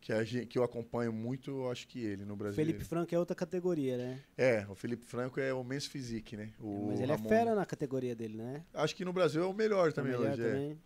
que, 0.00 0.12
a 0.12 0.22
gente, 0.22 0.44
que 0.48 0.58
eu 0.58 0.62
acompanho 0.62 1.10
muito, 1.10 1.50
eu 1.50 1.70
acho 1.70 1.88
que 1.88 1.98
ele 1.98 2.26
no 2.26 2.36
Brasil. 2.36 2.56
Felipe 2.56 2.84
Franco 2.84 3.14
é 3.14 3.18
outra 3.18 3.34
categoria, 3.34 3.96
né? 3.96 4.20
É, 4.36 4.66
o 4.68 4.74
Felipe 4.74 5.02
Franco 5.06 5.40
é 5.40 5.50
o 5.54 5.64
Men's 5.64 5.86
Physique, 5.86 6.36
né? 6.36 6.52
O 6.60 6.88
Mas 6.88 7.00
ele 7.00 7.10
Ramon- 7.10 7.24
é 7.24 7.28
fera 7.28 7.54
na 7.54 7.64
categoria 7.64 8.14
dele, 8.14 8.36
né? 8.36 8.62
Acho 8.74 8.94
que 8.94 9.02
no 9.02 9.14
Brasil 9.14 9.42
é 9.42 9.46
o 9.46 9.54
melhor 9.54 9.88
É 9.88 9.92
também 9.92 10.12
melhor 10.12 10.32
hoje. 10.32 10.42
É. 10.42 10.50
também. 10.52 10.78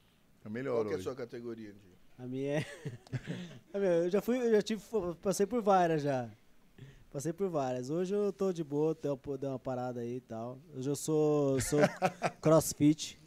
É 0.44 0.48
o 0.48 0.50
melhor 0.52 0.74
Qual 0.76 0.86
que 0.86 0.94
é 0.94 0.96
a 0.98 1.02
sua 1.02 1.16
categoria, 1.16 1.72
Di? 1.72 1.80
A 2.16 2.26
minha 2.28 2.60
é. 2.60 2.66
Eu 4.04 4.08
já 4.10 4.20
fui, 4.20 4.38
eu 4.38 4.52
já 4.52 4.62
tive, 4.62 4.82
passei 5.20 5.46
por 5.46 5.60
várias 5.62 6.02
já. 6.02 6.30
Passei 7.10 7.32
por 7.32 7.48
várias. 7.48 7.90
Hoje 7.90 8.14
eu 8.14 8.32
tô 8.32 8.52
de 8.52 8.62
boa, 8.62 8.96
dei 9.40 9.48
uma 9.50 9.58
parada 9.58 9.98
aí 10.00 10.16
e 10.16 10.20
tal. 10.20 10.60
Hoje 10.76 10.88
eu 10.90 10.94
sou, 10.96 11.60
sou 11.60 11.80
crossfit. 12.40 13.18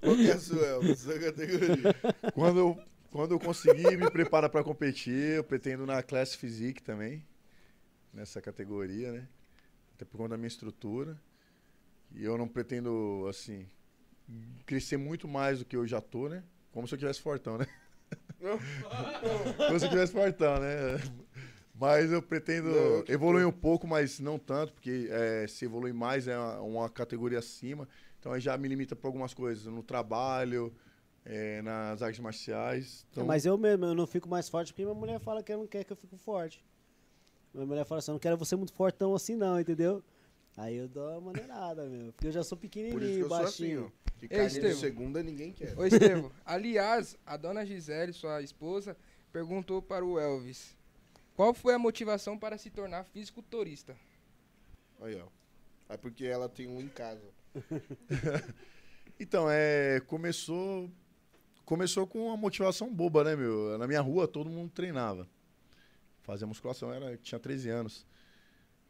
Qual 0.00 0.16
que 0.16 0.30
é 0.30 0.32
a 0.32 0.38
sua, 0.38 0.66
Elvis? 0.66 0.98
Sua 1.00 1.18
categoria? 1.18 1.94
Quando 2.34 2.58
eu, 2.58 2.78
quando 3.10 3.32
eu 3.32 3.40
conseguir 3.40 3.96
me 3.96 4.10
preparar 4.10 4.50
para 4.50 4.64
competir, 4.64 5.36
eu 5.36 5.44
pretendo 5.44 5.86
na 5.86 6.02
Class 6.02 6.34
Physique 6.34 6.82
também, 6.82 7.24
nessa 8.12 8.40
categoria, 8.40 9.12
né? 9.12 9.28
Até 9.94 10.04
por 10.04 10.18
conta 10.18 10.30
da 10.30 10.36
minha 10.36 10.48
estrutura. 10.48 11.20
E 12.14 12.24
eu 12.24 12.38
não 12.38 12.46
pretendo, 12.46 13.26
assim, 13.28 13.66
crescer 14.64 14.96
muito 14.96 15.26
mais 15.26 15.58
do 15.58 15.64
que 15.64 15.76
eu 15.76 15.86
já 15.86 16.00
tô, 16.00 16.28
né? 16.28 16.42
Como 16.72 16.86
se 16.86 16.94
eu 16.94 16.98
tivesse 16.98 17.20
fortão, 17.20 17.58
né? 17.58 17.66
Como 19.66 19.78
se 19.78 19.86
eu 19.86 19.90
tivesse 19.90 20.12
fortão, 20.12 20.60
né? 20.60 21.00
Mas 21.78 22.10
eu 22.10 22.22
pretendo 22.22 22.70
Não, 22.70 23.02
que 23.02 23.12
evoluir 23.12 23.46
um 23.46 23.52
pouco, 23.52 23.86
mas 23.86 24.18
não 24.18 24.38
tanto, 24.38 24.72
porque 24.72 25.08
é, 25.10 25.46
se 25.46 25.66
evoluir 25.66 25.94
mais 25.94 26.26
é 26.26 26.36
uma, 26.36 26.60
uma 26.60 26.88
categoria 26.88 27.38
acima. 27.38 27.86
Então 28.18 28.32
aí 28.32 28.40
já 28.40 28.56
me 28.56 28.66
limita 28.66 28.96
para 28.96 29.08
algumas 29.08 29.34
coisas, 29.34 29.66
no 29.66 29.82
trabalho, 29.82 30.74
é, 31.24 31.60
nas 31.60 32.00
artes 32.02 32.20
marciais. 32.20 33.06
Então, 33.10 33.26
Mas 33.26 33.44
eu 33.44 33.58
mesmo, 33.58 33.84
eu 33.84 33.94
não 33.94 34.06
fico 34.06 34.28
mais 34.28 34.48
forte 34.48 34.72
porque 34.72 34.84
minha 34.84 34.94
mulher 34.94 35.20
fala 35.20 35.42
que 35.42 35.52
ela 35.52 35.62
não 35.62 35.68
quer 35.68 35.84
que 35.84 35.92
eu 35.92 35.96
fique 35.96 36.16
forte. 36.16 36.64
Minha 37.52 37.66
mulher 37.66 37.84
fala 37.84 37.98
assim, 37.98 38.10
eu 38.10 38.14
não 38.14 38.20
quero 38.20 38.36
você 38.36 38.56
muito 38.56 38.72
fortão 38.72 39.14
assim 39.14 39.36
não, 39.36 39.60
entendeu? 39.60 40.02
Aí 40.56 40.76
eu 40.76 40.88
dou 40.88 41.10
uma 41.10 41.32
maneirada, 41.32 41.86
meu. 41.86 42.12
Porque 42.12 42.28
eu 42.28 42.32
já 42.32 42.42
sou 42.42 42.56
Por 42.56 42.64
isso 42.64 42.72
que 42.72 42.80
pequenininho, 42.80 43.26
assim, 43.26 43.28
baixinho. 43.28 43.92
ó. 43.94 44.06
Que 44.18 44.28
carne 44.28 44.60
de 44.60 44.74
segunda 44.74 45.22
ninguém 45.22 45.52
quer. 45.52 45.78
Ô, 45.78 45.84
Estevam, 45.84 46.32
aliás, 46.42 47.18
a 47.26 47.36
dona 47.36 47.66
Gisele, 47.66 48.14
sua 48.14 48.40
esposa, 48.40 48.96
perguntou 49.30 49.82
para 49.82 50.02
o 50.04 50.18
Elvis 50.18 50.75
qual 51.36 51.54
foi 51.54 51.74
a 51.74 51.78
motivação 51.78 52.38
para 52.38 52.58
se 52.58 52.70
tornar 52.70 53.04
fisiculturista. 53.04 53.96
Aí, 55.00 55.20
ó. 55.20 55.28
É 55.88 55.96
porque 55.96 56.24
ela 56.24 56.48
tem 56.48 56.66
um 56.66 56.80
em 56.80 56.88
casa. 56.88 57.22
Então, 59.18 59.48
é, 59.50 59.98
começou 60.00 60.90
começou 61.64 62.06
com 62.06 62.26
uma 62.26 62.36
motivação 62.36 62.92
boba, 62.94 63.24
né, 63.24 63.34
meu? 63.34 63.78
Na 63.78 63.86
minha 63.86 64.02
rua 64.02 64.28
todo 64.28 64.50
mundo 64.50 64.70
treinava. 64.70 65.26
Fazia 66.22 66.46
musculação, 66.46 66.92
era, 66.92 67.16
tinha 67.16 67.38
13 67.38 67.70
anos. 67.70 68.06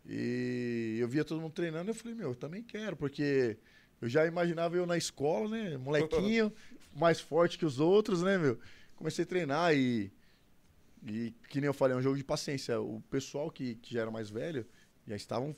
E 0.05 0.97
eu 0.99 1.07
via 1.07 1.25
todo 1.25 1.41
mundo 1.41 1.53
treinando, 1.53 1.91
eu 1.91 1.95
falei, 1.95 2.15
meu, 2.15 2.31
eu 2.31 2.35
também 2.35 2.63
quero, 2.63 2.97
porque 2.97 3.57
eu 4.01 4.09
já 4.09 4.27
imaginava 4.27 4.77
eu 4.77 4.85
na 4.85 4.97
escola, 4.97 5.49
né, 5.49 5.77
molequinho, 5.77 6.53
mais 6.95 7.21
forte 7.21 7.57
que 7.57 7.65
os 7.65 7.79
outros, 7.79 8.23
né, 8.23 8.37
meu? 8.37 8.59
Comecei 8.97 9.25
a 9.25 9.29
treinar 9.29 9.75
e 9.77 10.13
e 11.07 11.31
que 11.49 11.61
nem 11.61 11.69
eu 11.69 11.75
falei, 11.75 11.95
é 11.95 11.99
um 11.99 12.03
jogo 12.03 12.17
de 12.17 12.25
paciência. 12.25 12.81
O 12.81 13.01
pessoal 13.03 13.49
que, 13.49 13.77
que 13.77 13.95
já 13.95 14.03
era 14.03 14.11
mais 14.11 14.29
velho 14.29 14.67
já 15.07 15.15
estavam 15.15 15.55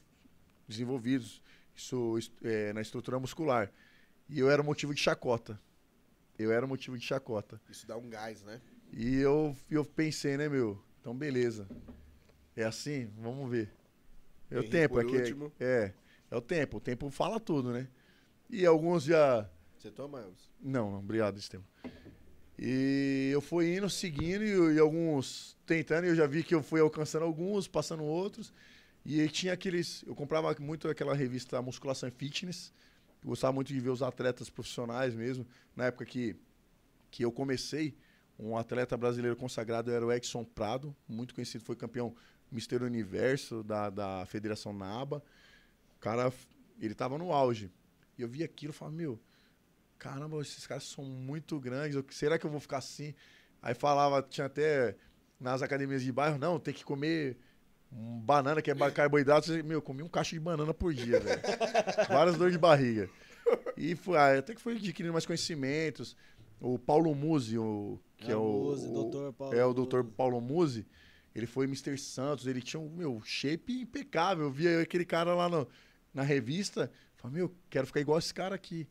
desenvolvidos 0.69 1.43
isso, 1.75 2.19
é, 2.43 2.73
na 2.75 2.83
estrutura 2.83 3.19
muscular. 3.19 3.73
E 4.29 4.39
eu 4.39 4.51
era 4.51 4.63
motivo 4.63 4.93
de 4.95 5.01
chacota. 5.01 5.59
Eu 6.39 6.53
era 6.53 6.67
motivo 6.67 6.99
de 6.99 7.05
chacota. 7.05 7.59
Isso 7.71 7.87
dá 7.87 7.97
um 7.97 8.11
gás, 8.11 8.43
né? 8.43 8.61
E 8.93 9.17
eu, 9.17 9.57
eu 9.71 9.85
pensei, 9.87 10.37
né, 10.37 10.51
meu? 10.51 10.81
Então, 11.01 11.17
beleza. 11.17 11.67
É 12.55 12.65
assim? 12.65 13.11
Vamos 13.17 13.51
ver. 13.51 13.73
É 14.51 14.57
o 14.57 14.59
Henrique 14.59 14.71
tempo, 14.71 15.01
é 15.01 15.05
que. 15.05 15.17
último. 15.17 15.53
É, 15.59 15.93
é 16.31 16.37
o 16.37 16.43
tempo. 16.43 16.77
O 16.77 16.81
tempo 16.81 17.11
fala 17.11 17.41
tudo, 17.41 17.73
né? 17.73 17.89
E 18.51 18.67
alguns 18.67 19.05
já. 19.05 19.49
Você 19.79 19.91
toma? 19.91 20.31
Não, 20.61 20.91
não, 20.91 20.99
obrigado, 20.99 21.39
Estevam. 21.39 21.67
E 22.59 23.31
eu 23.33 23.41
fui 23.41 23.77
indo, 23.77 23.89
seguindo, 23.89 24.45
e, 24.45 24.75
e 24.75 24.79
alguns 24.81 25.57
tentando, 25.65 26.07
e 26.07 26.09
eu 26.09 26.17
já 26.17 26.27
vi 26.27 26.43
que 26.43 26.55
eu 26.55 26.63
fui 26.63 26.81
alcançando 26.81 27.25
alguns, 27.25 27.69
passando 27.69 28.03
outros. 28.03 28.53
E 29.05 29.29
tinha 29.29 29.53
aqueles. 29.53 30.03
Eu 30.07 30.15
comprava 30.15 30.55
muito 30.59 30.89
aquela 30.89 31.15
revista 31.15 31.63
Musculação 31.63 32.09
e 32.09 32.13
Fitness. 32.13 32.73
Eu 33.23 33.29
gostava 33.31 33.53
muito 33.53 33.73
de 33.73 33.81
ver 33.81 33.91
os 33.91 34.03
atletas 34.03 34.51
profissionais 34.51 35.15
mesmo. 35.15 35.47
Na 35.75 35.87
época 35.87 36.05
que, 36.05 36.37
que 37.11 37.25
eu 37.25 37.31
comecei, 37.31 37.97
um 38.39 38.57
atleta 38.57 38.97
brasileiro 38.97 39.37
consagrado 39.37 39.91
era 39.91 40.05
o 40.05 40.13
Exxon 40.13 40.45
Prado, 40.45 40.95
muito 41.09 41.35
conhecido, 41.35 41.65
foi 41.65 41.75
campeão 41.75 42.15
Mister 42.51 42.83
Universo 42.83 43.63
da, 43.63 43.89
da 43.91 44.27
Federação 44.27 44.73
NABA. 44.73 45.23
O 45.97 46.01
cara, 46.01 46.33
ele 46.81 46.95
tava 46.95 47.19
no 47.19 47.33
auge. 47.33 47.71
E 48.17 48.23
eu 48.23 48.29
vi 48.29 48.43
aquilo 48.43 48.73
e 48.73 48.75
falava, 48.75 48.97
meu, 48.97 49.19
caramba, 49.99 50.41
esses 50.41 50.67
caras 50.67 50.85
são 50.85 51.05
muito 51.05 51.59
grandes, 51.59 52.01
será 52.11 52.39
que 52.39 52.47
eu 52.47 52.51
vou 52.51 52.61
ficar 52.61 52.79
assim? 52.79 53.15
Aí 53.61 53.75
falava, 53.75 54.23
tinha 54.23 54.47
até 54.47 54.97
nas 55.41 55.63
academias 55.63 56.03
de 56.03 56.13
bairro, 56.13 56.39
não, 56.39 56.59
tem 56.59 56.73
que 56.75 56.85
comer 56.85 57.37
um 57.93 58.21
banana 58.21 58.61
que 58.63 58.71
é 58.71 58.91
carboidrato. 58.91 59.51
Meu, 59.65 59.79
eu 59.79 59.83
comi 59.83 60.03
um 60.03 60.09
caixa 60.09 60.31
de 60.37 60.41
banana 60.41 60.73
por 60.75 60.93
dia, 60.93 61.19
velho. 61.21 61.41
Várias 62.09 62.37
dores 62.37 62.53
de 62.53 62.59
barriga. 62.59 63.09
E 63.77 63.95
foi, 63.97 64.19
ah, 64.19 64.39
até 64.39 64.55
que 64.55 64.61
foi 64.61 64.77
adquirindo 64.77 65.13
mais 65.13 65.25
conhecimentos. 65.27 66.17
O 66.61 66.79
Paulo 66.79 67.15
Musi, 67.15 67.57
o, 67.57 67.99
que 68.17 68.31
é, 68.31 68.37
o, 68.37 68.43
Muzi, 68.65 68.87
o- 68.89 68.93
doutor 68.93 69.33
Paulo 69.33 69.55
é 69.57 69.65
o 69.65 69.73
doutor 69.73 70.03
Muzi. 70.05 70.15
Paulo 70.17 70.41
Musi, 70.41 70.87
ele 71.35 71.47
foi 71.47 71.65
Mr. 71.67 71.97
Santos, 71.97 72.47
ele 72.47 72.61
tinha 72.61 72.79
um, 72.81 72.91
meu, 72.91 73.21
shape 73.25 73.81
impecável. 73.81 74.45
Eu 74.45 74.51
via 74.51 74.81
aquele 74.83 75.05
cara 75.05 75.35
lá 75.35 75.49
no- 75.49 75.67
na 76.13 76.23
revista, 76.23 76.91
falei, 77.17 77.39
meu, 77.39 77.55
quero 77.71 77.87
ficar 77.87 78.01
igual 78.01 78.19
esse 78.19 78.35
cara 78.35 78.55
aqui. 78.55 78.87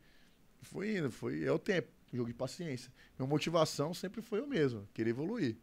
Foi 0.62 0.98
indo, 0.98 1.12
foi, 1.12 1.44
é 1.44 1.52
o 1.52 1.60
tempo, 1.60 1.90
jogo 2.14 2.28
de 2.28 2.34
paciência. 2.34 2.92
Minha 3.18 3.28
motivação 3.28 3.94
sempre 3.94 4.22
foi 4.22 4.42
o 4.42 4.48
mesmo, 4.48 4.88
querer 4.94 5.12
evoluir. 5.12 5.58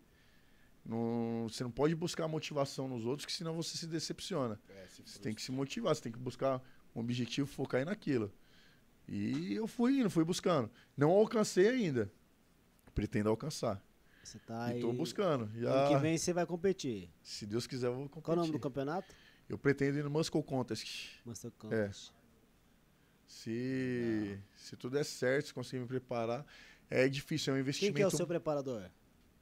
Não, 0.84 1.46
você 1.48 1.64
não 1.64 1.70
pode 1.70 1.94
buscar 1.94 2.28
motivação 2.28 2.86
nos 2.86 3.06
outros, 3.06 3.24
que 3.24 3.32
senão 3.32 3.54
você 3.54 3.76
se 3.76 3.86
decepciona. 3.86 4.60
É, 4.68 4.86
se 4.86 5.02
Você 5.02 5.18
tem 5.18 5.34
que 5.34 5.40
se 5.40 5.50
motivar, 5.50 5.94
você 5.94 6.02
tem 6.02 6.12
que 6.12 6.18
buscar 6.18 6.62
um 6.94 7.00
objetivo, 7.00 7.46
focar 7.46 7.80
aí 7.80 7.84
naquilo. 7.84 8.30
E 9.08 9.54
eu 9.54 9.66
fui 9.66 10.00
indo, 10.00 10.10
fui 10.10 10.24
buscando. 10.24 10.70
Não 10.96 11.10
alcancei 11.10 11.68
ainda. 11.68 12.10
Pretendo 12.94 13.28
alcançar. 13.28 13.82
Você 14.22 14.38
tá 14.38 14.64
aí. 14.66 14.78
e 14.78 14.80
tô 14.80 14.92
buscando. 14.92 15.44
Ano 15.44 15.60
Já, 15.60 15.88
que 15.88 15.96
vem 15.98 16.16
você 16.16 16.32
vai 16.32 16.46
competir. 16.46 17.10
se 17.22 17.44
Deus 17.44 17.66
quiser, 17.66 17.88
eu 17.88 17.94
vou 17.94 18.08
competir. 18.08 18.22
Qual 18.22 18.36
é 18.36 18.38
o 18.38 18.42
nome 18.42 18.52
do 18.52 18.60
campeonato? 18.60 19.14
Eu 19.48 19.58
pretendo 19.58 19.98
ir 19.98 20.04
no 20.04 20.10
Muscle 20.10 20.42
Contest. 20.42 21.20
Master 21.24 21.50
Contest. 21.52 22.13
Se, 23.26 24.38
se 24.56 24.76
tudo 24.76 24.94
der 24.94 25.04
certo, 25.04 25.46
se 25.46 25.54
conseguir 25.54 25.82
me 25.82 25.88
preparar. 25.88 26.44
É 26.90 27.08
difícil, 27.08 27.52
é 27.52 27.54
um 27.54 27.56
Quem 27.56 27.62
investimento. 27.62 27.96
que 27.96 28.02
é 28.02 28.06
o 28.06 28.10
seu 28.10 28.26
preparador? 28.26 28.90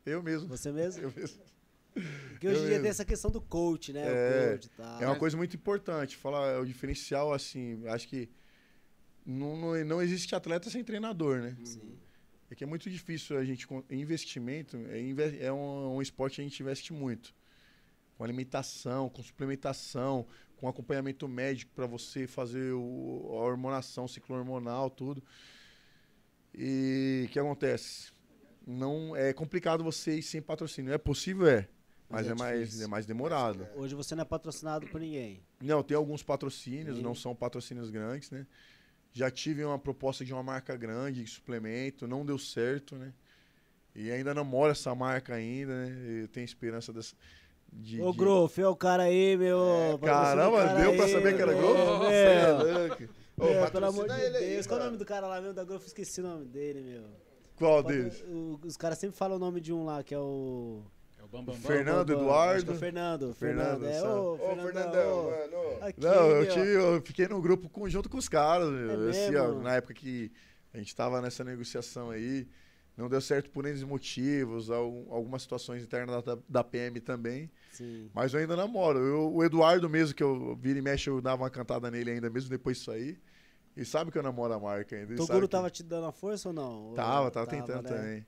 Eu 0.06 0.22
mesmo. 0.22 0.48
Você 0.48 0.72
mesmo? 0.72 1.02
Eu 1.02 1.12
mesmo. 1.12 1.42
Porque 2.30 2.48
hoje 2.48 2.62
em 2.62 2.66
dia 2.68 2.80
tem 2.80 2.88
essa 2.88 3.04
questão 3.04 3.30
do 3.30 3.40
coach, 3.40 3.92
né? 3.92 4.02
É, 4.02 4.50
coach 4.52 4.70
tal. 4.70 5.02
É 5.02 5.06
uma 5.06 5.18
coisa 5.18 5.36
muito 5.36 5.54
importante. 5.54 6.16
Falar 6.16 6.52
é 6.52 6.59
o 6.59 6.64
diferencial, 6.64 7.32
assim, 7.34 7.86
acho 7.86 8.09
que 8.09 8.30
não, 9.24 9.56
não, 9.56 9.84
não 9.84 10.02
existe 10.02 10.34
atleta 10.34 10.70
sem 10.70 10.82
treinador, 10.82 11.40
né? 11.40 11.56
Sim. 11.64 11.98
É 12.50 12.54
que 12.54 12.64
é 12.64 12.66
muito 12.66 12.90
difícil 12.90 13.38
a 13.38 13.44
gente. 13.44 13.66
Investimento 13.90 14.76
é, 14.88 15.46
é 15.46 15.52
um, 15.52 15.96
um 15.96 16.02
esporte 16.02 16.36
que 16.36 16.40
a 16.40 16.44
gente 16.44 16.60
investe 16.60 16.92
muito. 16.92 17.34
Com 18.16 18.24
alimentação, 18.24 19.09
com 19.09 19.22
suplementação, 19.22 20.26
com 20.62 20.68
acompanhamento 20.68 21.26
médico 21.26 21.72
para 21.74 21.89
você 21.89 22.24
fazer 22.24 22.72
o, 22.72 23.30
a 23.32 23.43
hormonação, 23.43 24.06
ciclo 24.06 24.36
hormonal, 24.36 24.89
tudo. 24.89 25.20
E 26.55 27.24
o 27.26 27.32
que 27.32 27.39
acontece? 27.40 28.12
Não 28.64 29.16
é 29.16 29.32
complicado 29.32 29.82
você 29.82 30.18
ir 30.18 30.22
sem 30.22 30.40
patrocínio. 30.40 30.93
É 30.93 30.98
possível, 30.98 31.48
é. 31.48 31.68
Mas, 32.09 32.28
Mas 32.28 32.28
é 32.28 32.30
é, 32.30 32.34
mais, 32.36 32.80
é 32.82 32.86
mais 32.86 33.06
demorado. 33.06 33.66
Hoje 33.74 33.97
você 33.97 34.14
não 34.14 34.22
é 34.22 34.24
patrocinado 34.24 34.86
por 34.86 35.01
ninguém. 35.01 35.43
Não, 35.60 35.82
tem 35.82 35.97
alguns 35.97 36.22
patrocínios, 36.22 36.98
Sim. 36.98 37.02
não 37.02 37.14
são 37.16 37.34
patrocínios 37.34 37.90
grandes, 37.90 38.30
né? 38.30 38.47
Já 39.12 39.32
tive 39.32 39.64
uma 39.64 39.80
proposta 39.80 40.24
de 40.24 40.32
uma 40.32 40.44
marca 40.44 40.76
grande 40.76 41.24
de 41.24 41.30
suplemento, 41.30 42.06
não 42.06 42.24
deu 42.24 42.39
certo, 42.39 42.94
né? 42.94 43.12
E 43.97 44.12
ainda 44.12 44.32
namoro 44.32 44.70
essa 44.70 44.94
marca 44.94 45.34
ainda, 45.34 45.74
né? 45.74 46.22
Eu 46.22 46.28
tenho 46.28 46.44
esperança 46.44 46.93
dessa. 46.93 47.16
De, 47.73 48.01
Ô, 48.01 48.12
de- 48.12 48.19
Groff, 48.19 48.61
é 48.61 48.69
o 48.69 48.77
cara 48.77 49.05
aí, 49.05 49.36
meu. 49.36 49.59
o 49.94 49.99
Caramba, 49.99 50.59
cara 50.65 50.74
deu 50.81 50.94
pra 50.94 51.05
aí, 51.07 51.12
saber 51.12 51.36
que 51.36 51.43
era. 51.43 51.55
Groff? 51.55 51.78
Meu. 51.78 52.09
Cê 52.11 52.15
é 52.15 52.53
louco. 52.53 53.03
Ô, 53.39 53.44
Meu, 53.44 53.55
patrocina 53.55 53.70
pelo 53.73 53.86
amor 53.86 54.09
de 54.09 54.20
ele 54.24 54.36
aí, 54.36 54.51
Deus. 54.51 54.66
Qual 54.66 54.78
é 54.78 54.82
o 54.82 54.86
nome 54.86 54.99
do 54.99 55.05
cara 55.05 55.27
lá 55.27 55.40
mesmo 55.40 55.55
da 55.55 55.65
Groff? 55.65 55.86
Esqueci 55.86 56.20
o 56.20 56.24
nome 56.24 56.44
dele, 56.44 56.81
meu. 56.82 57.03
Qual 57.57 57.82
Pode- 57.82 57.97
deles? 57.97 58.23
o- 58.28 58.61
os 58.65 58.77
caras 58.77 58.99
sempre 58.99 59.16
falam 59.16 59.36
o 59.36 59.40
nome 59.40 59.61
de 59.61 59.73
um 59.73 59.85
lá, 59.85 60.03
que 60.03 60.15
é 60.15 60.19
o. 60.19 60.82
É 61.19 61.24
o 61.24 61.28
Bambam. 61.28 61.55
Bam, 61.55 61.61
Fernando, 61.62 62.07
Bam, 62.09 62.15
Bam. 62.16 62.23
Eduardo. 62.24 62.57
Acho 62.57 62.66
que 62.66 62.73
é 62.73 62.74
Fernando. 62.77 63.35
Fernando, 63.35 63.81
Fernando, 63.81 63.86
é. 63.86 64.03
Ô, 64.12 64.32
Ô, 64.35 64.57
Fernandão, 64.62 65.24
mano. 65.24 65.53
Não, 65.81 65.86
Aqui, 65.89 66.05
eu, 66.05 66.43
meu. 66.43 66.49
tive, 66.49 66.73
eu 66.74 67.03
fiquei 67.03 67.27
no 67.28 67.40
grupo 67.40 67.69
com, 67.69 67.89
junto 67.89 68.09
com 68.09 68.19
os 68.19 68.28
caras, 68.28 68.69
meu. 68.70 69.07
É 69.09 69.11
Assim, 69.11 69.35
ó, 69.36 69.53
na 69.55 69.74
época 69.77 69.94
que 69.94 70.31
a 70.74 70.78
gente 70.78 70.94
tava 70.94 71.20
nessa 71.20 71.43
negociação 71.43 72.11
aí. 72.11 72.47
Não 72.94 73.09
deu 73.09 73.23
certo 73.23 73.49
por 73.51 73.65
N 73.66 73.85
motivos, 73.86 74.70
al- 74.70 75.07
algumas 75.09 75.40
situações 75.40 75.82
internas 75.82 76.23
da, 76.23 76.36
da 76.47 76.62
PM 76.62 77.01
também. 77.01 77.51
Sim. 77.73 78.09
Mas 78.15 78.32
eu 78.32 78.40
ainda 78.40 78.55
namoro. 78.55 78.99
Eu- 78.99 79.35
o 79.35 79.43
Eduardo 79.44 79.89
mesmo, 79.90 80.15
que 80.15 80.23
eu 80.23 80.55
vira 80.57 80.78
e 80.78 80.82
mexe, 80.82 81.11
eu 81.11 81.20
dava 81.20 81.43
uma 81.43 81.51
cantada 81.51 81.90
nele 81.90 82.11
ainda, 82.12 82.31
mesmo 82.31 82.49
depois 82.49 82.77
disso 82.78 82.90
aí. 82.93 83.19
E 83.77 83.85
sabe 83.85 84.11
que 84.12 84.19
eu 84.19 84.23
namoro 84.23 84.53
a 84.53 84.61
marca 84.61 84.94
ainda. 84.94 85.09
sabe 85.16 85.27
Toguro 85.27 85.49
que- 85.49 85.53
tava 85.53 85.70
te 85.70 85.82
dando 85.82 86.07
a 86.07 86.12
força 86.12 86.49
ou 86.51 86.53
não? 86.55 86.89
Ou- 86.89 86.94
Tava, 86.94 87.31
tava 87.31 87.47
tentando 87.47 87.82
né? 87.82 87.89
também. 87.89 88.27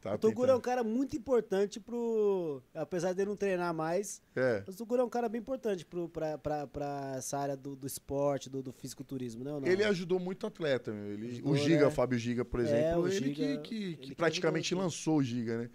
Tava 0.00 0.16
O 0.16 0.18
Toguro 0.18 0.50
é 0.50 0.54
um 0.56 0.60
cara 0.60 0.82
muito 0.82 1.16
importante 1.16 1.78
pro. 1.78 2.60
Apesar 2.74 3.12
de 3.12 3.24
não 3.24 3.36
treinar 3.36 3.72
mais, 3.72 4.20
É. 4.34 4.64
o 4.66 4.74
Toguro 4.74 5.02
é 5.02 5.04
um 5.04 5.08
cara 5.08 5.28
bem 5.28 5.40
importante 5.40 5.86
pro, 5.86 6.08
pra, 6.08 6.36
pra, 6.36 6.66
pra 6.66 7.14
essa 7.16 7.38
área 7.38 7.56
do, 7.56 7.76
do 7.76 7.86
esporte, 7.86 8.50
do, 8.50 8.60
do 8.62 8.72
fisiculturismo, 8.72 9.44
né? 9.44 9.52
Não? 9.52 9.66
Ele 9.66 9.84
ajudou 9.84 10.18
muito 10.18 10.46
atleta. 10.46 10.92
meu. 10.92 11.12
Ele, 11.12 11.28
Ajudou, 11.32 11.52
o 11.52 11.56
Giga, 11.56 11.80
né? 11.82 11.86
o 11.86 11.90
Fábio 11.92 12.18
Giga, 12.18 12.44
por 12.44 12.60
É, 12.60 12.62
exemplo, 12.64 13.02
o 13.02 13.08
ele 13.08 13.32
Giga, 13.34 13.58
que, 13.62 13.94
que, 13.94 13.96
que 14.08 14.14
praticamente 14.14 14.74
lançou 14.74 15.18
o 15.18 15.22
Giga, 15.22 15.58
né? 15.62 15.70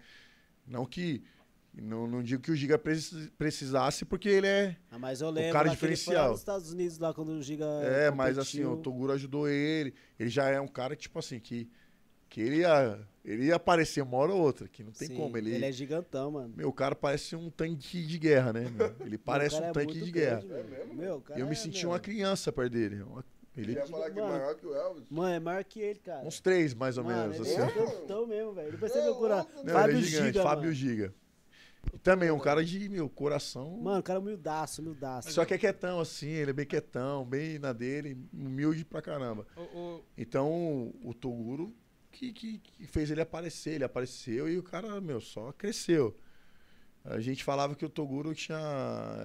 Não 0.66 0.84
que. 0.84 1.22
Não, 1.72 2.06
não 2.06 2.22
digo 2.22 2.42
que 2.42 2.50
o 2.50 2.56
Giga 2.56 2.76
preci- 2.78 3.30
precisasse, 3.38 4.04
porque 4.04 4.28
ele 4.28 4.46
é. 4.46 4.76
Ah, 4.90 4.98
mas 4.98 5.20
eu 5.20 5.30
lembro 5.30 5.52
cara 5.52 5.68
lá 5.70 5.76
que 5.76 5.84
ele 5.84 5.94
foi 5.94 5.96
diferencial. 5.96 6.30
nos 6.32 6.40
Estados 6.40 6.72
Unidos, 6.72 6.98
lá 6.98 7.14
quando 7.14 7.28
o 7.30 7.42
Giga. 7.42 7.64
É, 7.84 8.10
mas 8.10 8.36
assim, 8.38 8.62
o 8.64 8.70
competiu. 8.70 8.82
Toguro 8.82 9.12
ajudou 9.12 9.48
ele. 9.48 9.94
Ele 10.18 10.28
já 10.28 10.48
é 10.48 10.60
um 10.60 10.66
cara, 10.66 10.96
tipo 10.96 11.18
assim, 11.18 11.38
que, 11.38 11.70
que 12.28 12.40
ele, 12.40 12.56
ia, 12.58 12.98
ele 13.24 13.44
ia 13.46 13.54
aparecer 13.54 14.02
uma 14.02 14.16
hora 14.16 14.32
ou 14.32 14.40
outra, 14.40 14.66
que 14.68 14.82
não 14.82 14.90
tem 14.90 15.08
Sim, 15.08 15.14
como. 15.16 15.38
Ele, 15.38 15.54
Ele 15.54 15.64
é 15.64 15.70
gigantão, 15.72 16.32
mano. 16.32 16.52
Meu, 16.56 16.68
o 16.68 16.72
cara 16.72 16.96
parece 16.96 17.36
um 17.36 17.48
tanque 17.48 18.04
de 18.04 18.18
guerra, 18.18 18.52
né? 18.52 18.68
meu? 18.68 18.92
Ele 19.06 19.16
parece 19.18 19.54
O 19.54 19.58
cara 19.58 19.66
um 19.66 19.70
é 19.70 19.72
tanque 19.72 19.92
muito 19.94 20.04
de 20.06 20.10
grande, 20.10 20.46
guerra. 20.48 20.62
velho. 20.64 20.94
Meu, 20.94 21.16
o 21.16 21.20
cara 21.20 21.38
E 21.38 21.42
eu 21.42 21.46
me 21.46 21.52
é, 21.52 21.56
senti 21.56 21.82
meu. 21.82 21.90
uma 21.92 22.00
criança 22.00 22.50
perto 22.52 22.72
dele. 22.72 23.00
Uma- 23.02 23.24
Ele, 23.56 23.66
Queria 23.74 23.86
falar 23.86 24.10
que 24.10 24.20
Mano. 24.20 24.32
maior 24.32 24.54
que 24.56 24.66
o 24.66 24.74
Elvis. 24.74 25.08
Mano, 25.10 25.34
é 25.34 25.40
maior 25.40 25.64
que 25.64 25.80
ele, 25.80 25.98
cara. 26.00 26.26
uns 26.26 26.40
três, 26.40 26.74
mais 26.74 26.98
ou 26.98 27.04
Mano, 27.04 27.30
menos. 27.32 27.46
ele 27.48 27.56
Assim. 27.56 27.62
é 27.62 27.68
gigantão 27.86 28.26
mesmo, 28.26 28.52
velho. 28.54 28.70
Depois 28.72 28.92
você 28.92 28.98
É 28.98 29.02
procura. 29.04 29.34
louco, 29.36 29.52
Não, 29.64 29.72
Fábio 29.72 29.96
ele 29.96 29.98
é 29.98 30.08
gigante, 30.10 30.26
Giga, 30.26 30.42
Fábio 30.42 30.62
mano. 30.64 30.74
Giga. 30.74 31.14
E 31.92 31.98
também 31.98 32.28
é 32.28 32.32
um 32.32 32.38
cara 32.38 32.64
de, 32.64 32.88
meu, 32.88 33.08
coração. 33.08 33.76
Mano, 33.78 34.00
o 34.00 34.02
cara 34.02 34.18
é 34.18 34.22
humildaço, 34.22 34.80
humildaço. 34.82 35.32
Só 35.32 35.44
que 35.44 35.54
é 35.54 35.58
quietão, 35.58 36.00
assim, 36.00 36.28
ele 36.28 36.50
é 36.50 36.54
bem 36.54 36.66
quietão, 36.66 37.24
bem 37.24 37.58
na 37.58 37.72
dele, 37.72 38.16
humilde 38.32 38.84
pra 38.84 39.02
caramba. 39.02 39.46
O- 39.56 39.60
o- 39.78 40.04
Então, 40.16 40.94
o 41.02 41.12
Toguro 41.14 41.74
que, 42.12 42.32
que, 42.32 42.58
que 42.58 42.86
fez 42.86 43.10
ele 43.10 43.20
aparecer, 43.20 43.74
ele 43.74 43.84
apareceu 43.84 44.48
e 44.48 44.58
o 44.58 44.62
cara, 44.62 45.00
meu, 45.00 45.20
só 45.20 45.52
cresceu. 45.52 46.16
A 47.02 47.18
gente 47.18 47.42
falava 47.42 47.74
que 47.74 47.84
o 47.84 47.88
Toguro 47.88 48.34
tinha. 48.34 48.58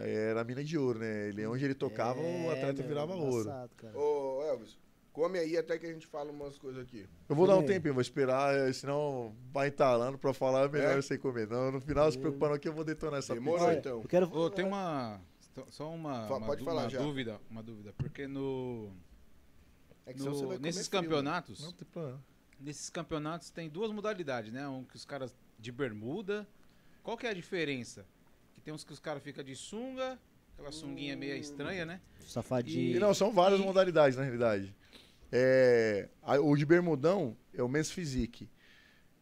Era 0.04 0.44
mina 0.46 0.64
de 0.64 0.78
ouro, 0.78 1.00
né? 1.00 1.28
Ele, 1.28 1.46
onde 1.46 1.66
ele 1.66 1.76
tocava, 1.76 2.22
o 2.22 2.24
É, 2.24 2.54
atleta 2.54 2.80
meu, 2.80 2.88
virava 2.88 3.14
ouro. 3.16 3.50
Ô, 3.94 4.42
Elvis, 4.44 4.78
come 5.16 5.40
aí 5.40 5.56
até 5.58 5.80
que 5.80 5.86
a 5.86 5.94
gente 5.94 6.06
fala 6.06 6.30
umas 6.30 6.58
coisas 6.58 6.84
aqui. 6.84 7.08
Eu 7.30 7.36
vou 7.36 7.48
dar 7.48 7.56
um 7.58 7.66
tempinho, 7.66 7.94
vou 7.94 8.02
esperar, 8.02 8.54
eh, 8.54 8.74
senão 8.74 9.34
vai 9.54 9.70
entalando 9.70 10.18
pra 10.18 10.34
falar, 10.34 10.66
é 10.66 10.68
melhor 10.68 10.98
É? 11.00 11.02
sem 11.02 11.18
comer. 11.18 11.48
Não, 11.48 11.72
no 11.72 11.80
final, 11.80 12.12
se 12.12 12.18
preocupando 12.18 12.54
aqui, 12.56 12.68
eu 12.68 12.74
vou 12.74 12.84
detonar 12.84 13.20
essa 13.20 13.34
Demorou, 13.34 13.60
pizza. 13.60 13.70
Olha, 13.70 13.80
então. 13.80 14.02
Eu 14.02 14.08
quero. 14.10 14.38
Ô, 14.38 14.50
tem 14.50 14.66
uma. 14.66 15.22
Só 15.70 15.90
uma, 15.90 16.28
Fa- 16.28 16.36
uma, 16.36 16.46
pode 16.48 16.60
du- 16.60 16.66
falar 16.66 16.82
uma 16.84 16.90
já. 16.90 17.00
dúvida, 17.02 17.40
uma 17.50 17.64
dúvida, 17.64 17.94
porque 17.98 18.28
no, 18.28 18.92
É 20.06 20.12
que 20.14 20.20
você 20.20 20.44
no- 20.44 20.60
nesses 20.60 20.88
frio, 20.90 21.02
né? 21.02 21.08
campeonatos, 21.08 21.62
Não 21.64 21.72
tem 21.72 21.88
problema. 21.88 22.22
nesses 22.60 22.90
campeonatos 22.90 23.50
tem 23.52 23.70
duas 23.70 23.90
modalidades, 23.92 24.52
né? 24.52 24.68
Um 24.68 24.84
que 24.84 24.98
os 24.98 25.06
caras 25.06 25.34
de 25.58 25.72
bermuda. 25.72 26.46
Qual 27.02 27.16
que 27.18 27.26
é 27.26 27.30
a 27.30 27.34
diferença? 27.34 28.06
Que 28.54 28.60
tem 28.60 28.74
uns 28.74 28.84
que 28.84 28.92
os 28.92 29.00
caras 29.00 29.24
ficam 29.24 29.44
de 29.46 29.56
sunga 29.56 30.20
Aquela 30.58 30.72
sunguinha 30.72 31.18
meio 31.18 31.36
estranha, 31.36 31.86
né? 31.86 32.00
Safadinho. 32.26 32.96
E 32.96 33.00
não, 33.00 33.14
são 33.14 33.30
várias 33.32 33.60
modalidades, 33.60 34.18
na 34.18 34.24
realidade. 34.24 34.74
É, 35.38 36.08
a- 36.24 36.40
o 36.40 36.56
de 36.56 36.66
bermudão 36.66 37.36
é 37.54 37.62
o 37.62 37.68
men's 37.68 37.92
physique. 37.92 38.50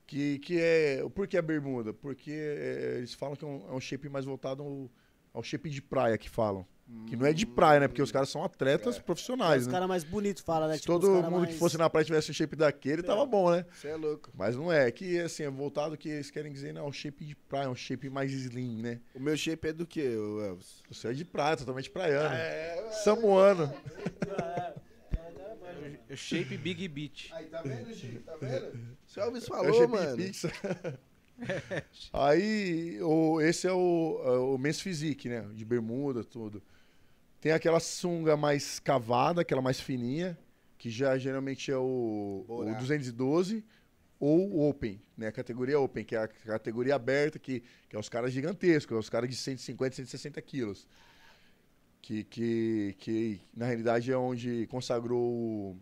Que, 0.06 0.38
que 0.40 0.60
é. 0.60 1.04
Por 1.16 1.28
que 1.28 1.38
a 1.38 1.42
bermuda? 1.42 1.92
Porque 1.94 2.32
é, 2.32 2.96
eles 2.98 3.14
falam 3.16 3.36
que 3.36 3.44
é 3.44 3.48
um, 3.48 3.66
é 3.70 3.74
um 3.74 3.80
shape 3.80 4.08
mais 4.10 4.26
voltado 4.26 4.62
ao, 4.62 4.92
ao 5.34 5.42
shape 5.44 5.70
de 5.70 5.82
praia 5.82 6.18
que 6.18 6.30
falam. 6.30 6.66
Que 7.08 7.16
não 7.16 7.26
é 7.26 7.32
de 7.32 7.46
praia, 7.46 7.80
né? 7.80 7.88
Porque 7.88 8.02
os 8.02 8.12
caras 8.12 8.30
são 8.30 8.44
atletas 8.44 9.00
profissionais, 9.00 9.62
Os 9.62 9.68
né? 9.68 9.72
caras 9.74 9.88
mais 9.88 10.04
bonitos 10.04 10.44
falam, 10.44 10.68
né? 10.68 10.76
Se 10.76 10.82
Tipo, 10.82 10.96
os 10.96 11.00
todo 11.00 11.24
mundo 11.24 11.40
mais... 11.40 11.54
que 11.54 11.58
fosse 11.58 11.78
na 11.78 11.90
praia 11.90 12.04
tivesse 12.06 12.30
o 12.30 12.34
shape 12.34 12.58
daquele, 12.58 13.02
tava 13.02 13.26
bom, 13.26 13.50
né? 13.50 13.66
Você 13.74 13.88
é 13.88 13.96
louco. 13.96 14.30
Mas 14.36 14.56
não 14.58 14.72
é. 14.72 14.92
Que 14.92 15.18
assim, 15.22 15.44
é 15.44 15.50
voltado 15.50 15.98
que 15.98 16.10
eles 16.10 16.30
querem 16.30 16.52
dizer, 16.52 16.74
não, 16.74 16.84
é 16.86 16.88
um 16.88 16.92
shape 16.92 17.24
de 17.26 17.36
praia, 17.36 17.70
um 17.70 17.74
shape 17.76 18.10
mais 18.10 18.32
slim, 18.32 18.82
né? 18.82 19.00
O 19.16 19.20
meu 19.20 19.36
shape 19.36 19.70
é 19.70 19.74
do 19.74 19.88
que, 19.88 20.02
Elvis? 20.02 20.84
Você 20.92 21.08
é 21.08 21.14
de 21.14 21.24
praia, 21.26 21.56
totalmente 21.56 21.90
praiano. 21.90 22.36
É, 22.36 22.90
Samuano. 23.04 23.74
É 24.28 24.73
shape 26.16 26.58
Big 26.58 26.88
Beat. 26.88 27.30
Aí, 27.34 27.46
tá 27.46 27.62
vendo, 27.62 27.94
Gi? 27.94 28.20
Tá 28.26 28.36
vendo? 28.40 28.94
O 29.16 29.20
Elvis 29.20 29.44
É 29.44 29.46
o 29.46 29.50
falou, 29.50 29.74
shape 29.74 29.92
mano. 29.92 30.18
pizza. 30.18 30.52
Aí, 32.12 33.00
o, 33.02 33.42
esse 33.42 33.68
é 33.68 33.72
o, 33.72 34.22
é 34.26 34.30
o 34.40 34.58
men's 34.58 34.80
physique, 34.82 35.30
né? 35.30 35.42
De 35.54 35.64
bermuda, 35.66 36.24
tudo. 36.24 36.64
Tem 37.40 37.52
aquela 37.52 37.80
sunga 37.80 38.36
mais 38.38 38.80
cavada, 38.80 39.42
aquela 39.42 39.62
mais 39.62 39.80
fininha, 39.80 40.38
que 40.78 40.90
já 40.90 41.18
geralmente 41.18 41.72
é 41.72 41.78
o, 41.78 42.46
o 42.48 42.64
Borá. 42.64 42.74
212 42.74 43.64
ou 44.20 44.50
o 44.52 44.70
Open, 44.70 45.02
né? 45.18 45.28
A 45.28 45.32
categoria 45.32 45.80
Open, 45.80 46.04
que 46.06 46.16
é 46.16 46.20
a 46.20 46.28
categoria 46.28 46.96
aberta, 46.96 47.38
que, 47.38 47.62
que 47.90 47.96
é 47.96 48.00
os 48.00 48.10
caras 48.10 48.32
gigantescos, 48.32 48.96
é 48.96 49.00
os 49.00 49.10
caras 49.10 49.30
de 49.30 49.36
150, 49.36 49.96
160 49.96 50.42
quilos. 50.42 50.88
Que, 52.02 52.24
que, 52.26 52.96
que 53.00 53.42
na 53.54 53.66
realidade 53.66 54.12
é 54.12 54.18
onde 54.18 54.68
consagrou 54.68 55.78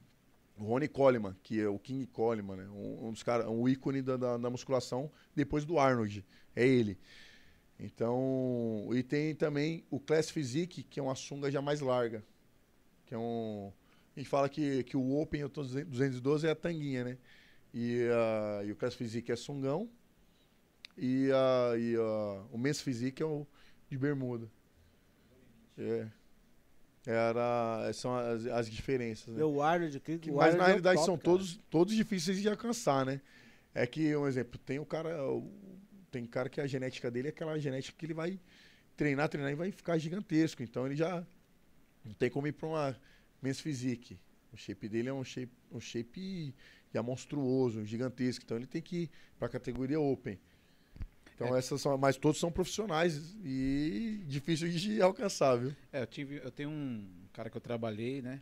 Ronnie 0.64 0.88
Coleman, 0.88 1.36
que 1.44 1.60
é 1.60 1.68
o 1.68 1.80
King 1.80 2.06
Coleman, 2.08 2.56
né? 2.56 2.68
um, 2.70 3.08
um 3.08 3.12
dos 3.12 3.24
caras, 3.24 3.48
um 3.48 3.68
ícone 3.68 4.02
da, 4.02 4.18
da, 4.18 4.38
da 4.38 4.50
musculação 4.50 5.12
depois 5.36 5.66
do 5.66 5.80
Arnold. 5.80 6.26
É 6.56 6.68
ele. 6.68 6.98
Então, 7.80 8.90
e 8.94 9.02
tem 9.02 9.34
também 9.34 9.84
o 9.90 10.00
Class 10.00 10.30
Physique, 10.30 10.84
que 10.84 11.00
é 11.00 11.04
uma 11.04 11.16
sunga 11.16 11.50
já 11.50 11.62
mais 11.62 11.82
larga. 11.82 12.24
Que 13.06 13.16
é 13.16 13.18
um. 13.18 13.72
A 14.16 14.20
gente 14.20 14.30
fala 14.30 14.48
que, 14.48 14.84
que 14.84 14.96
o 14.96 15.20
Open, 15.20 15.42
eu 15.42 15.50
tô 15.50 15.64
212 15.64 16.46
é 16.46 16.52
a 16.52 16.56
tanguinha, 16.56 17.04
né? 17.04 17.18
E, 17.74 18.08
ah, 18.12 18.64
e 18.66 18.72
o 18.72 18.76
Class 18.76 18.94
Physique 18.94 19.32
é 19.32 19.36
sungão. 19.36 19.90
E, 20.98 21.30
ah, 21.34 21.74
e 21.78 21.96
ah, 21.96 22.46
o 22.52 22.58
Men's 22.58 22.82
Physique 22.82 23.24
é 23.24 23.26
o 23.26 23.48
de 23.90 23.98
bermuda. 23.98 24.48
É. 25.78 26.08
Era, 27.06 27.92
são 27.94 28.16
as, 28.16 28.46
as 28.46 28.70
diferenças, 28.70 29.28
né? 29.34 29.38
Meu 29.40 29.62
Arnold, 29.62 30.00
que, 30.00 30.20
Que- 30.20 30.30
o 30.32 30.36
mas 30.36 30.54
na 30.56 30.60
é 30.62 30.64
o 30.64 30.68
realidade 30.68 30.96
top, 30.98 31.06
são 31.06 31.18
cara. 31.18 31.24
todos, 31.24 31.60
todos 31.70 31.96
difíceis 31.96 32.40
de 32.42 32.48
alcançar, 32.48 33.06
né? 33.06 33.20
É 33.74 33.88
que, 33.88 34.16
um 34.16 34.28
exemplo, 34.28 34.60
tem 34.60 34.78
o 34.80 34.86
cara. 34.86 35.24
o- 35.30 35.52
Tem 36.12 36.26
cara 36.26 36.50
que 36.50 36.60
a 36.60 36.68
genética 36.68 37.10
dele 37.10 37.30
é 37.30 37.32
aquela 37.32 37.58
genética 37.58 37.98
que 37.98 38.06
ele 38.06 38.14
vai 38.14 38.38
treinar, 38.98 39.30
treinar 39.30 39.50
e 39.52 39.56
vai 39.56 39.72
ficar 39.72 39.98
gigantesco. 39.98 40.62
Então 40.62 40.86
ele 40.86 40.96
já 40.96 41.26
não 42.04 42.14
tem 42.14 42.30
como 42.30 42.46
ir 42.48 42.52
pra 42.52 42.68
uma 42.68 42.96
men's 43.42 43.62
physique. 43.62 44.20
O 44.52 44.58
shape 44.58 44.90
dele 44.90 45.08
é 45.08 45.14
um 45.14 45.24
shape, 45.24 45.54
um 45.72 45.80
shape 45.80 46.54
já 46.94 47.02
monstruoso, 47.02 47.86
gigantesco. 47.86 48.44
Então 48.44 48.58
ele 48.58 48.68
tem 48.68 48.82
que 48.82 49.04
ir 49.04 49.10
pra 49.40 49.48
categoria 49.48 50.00
open. 50.02 50.38
Então 51.44 51.56
É. 51.56 51.60
essas 51.60 51.82
são. 51.82 51.98
Mas 51.98 52.18
todos 52.18 52.40
são 52.40 52.52
profissionais 52.52 53.36
e 53.44 54.24
difíceis 54.28 54.80
de 54.82 55.02
alcançar, 55.02 55.56
viu? 55.58 55.76
É, 55.92 56.02
eu, 56.02 56.08
tive, 56.08 56.38
eu 56.44 56.52
tenho 56.52 56.70
um 56.70 57.08
cara 57.34 57.50
que 57.50 57.58
eu 57.58 57.62
trabalhei, 57.62 58.22
né? 58.22 58.42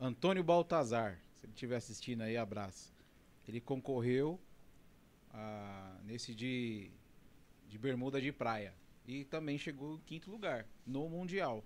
Antônio 0.00 0.42
Baltazar. 0.44 1.18
Se 1.36 1.46
ele 1.46 1.52
estiver 1.52 1.76
assistindo 1.76 2.22
aí, 2.22 2.36
abraço. 2.36 2.92
Ele 3.48 3.60
concorreu 3.60 4.38
a- 5.32 5.96
nesse 6.04 6.34
de, 6.34 6.90
de 7.68 7.78
bermuda 7.78 8.20
de 8.20 8.32
praia. 8.32 8.74
E 9.06 9.24
também 9.24 9.58
chegou 9.58 9.94
em 9.96 10.00
quinto 10.06 10.30
lugar 10.30 10.66
no 10.86 11.08
Mundial. 11.08 11.64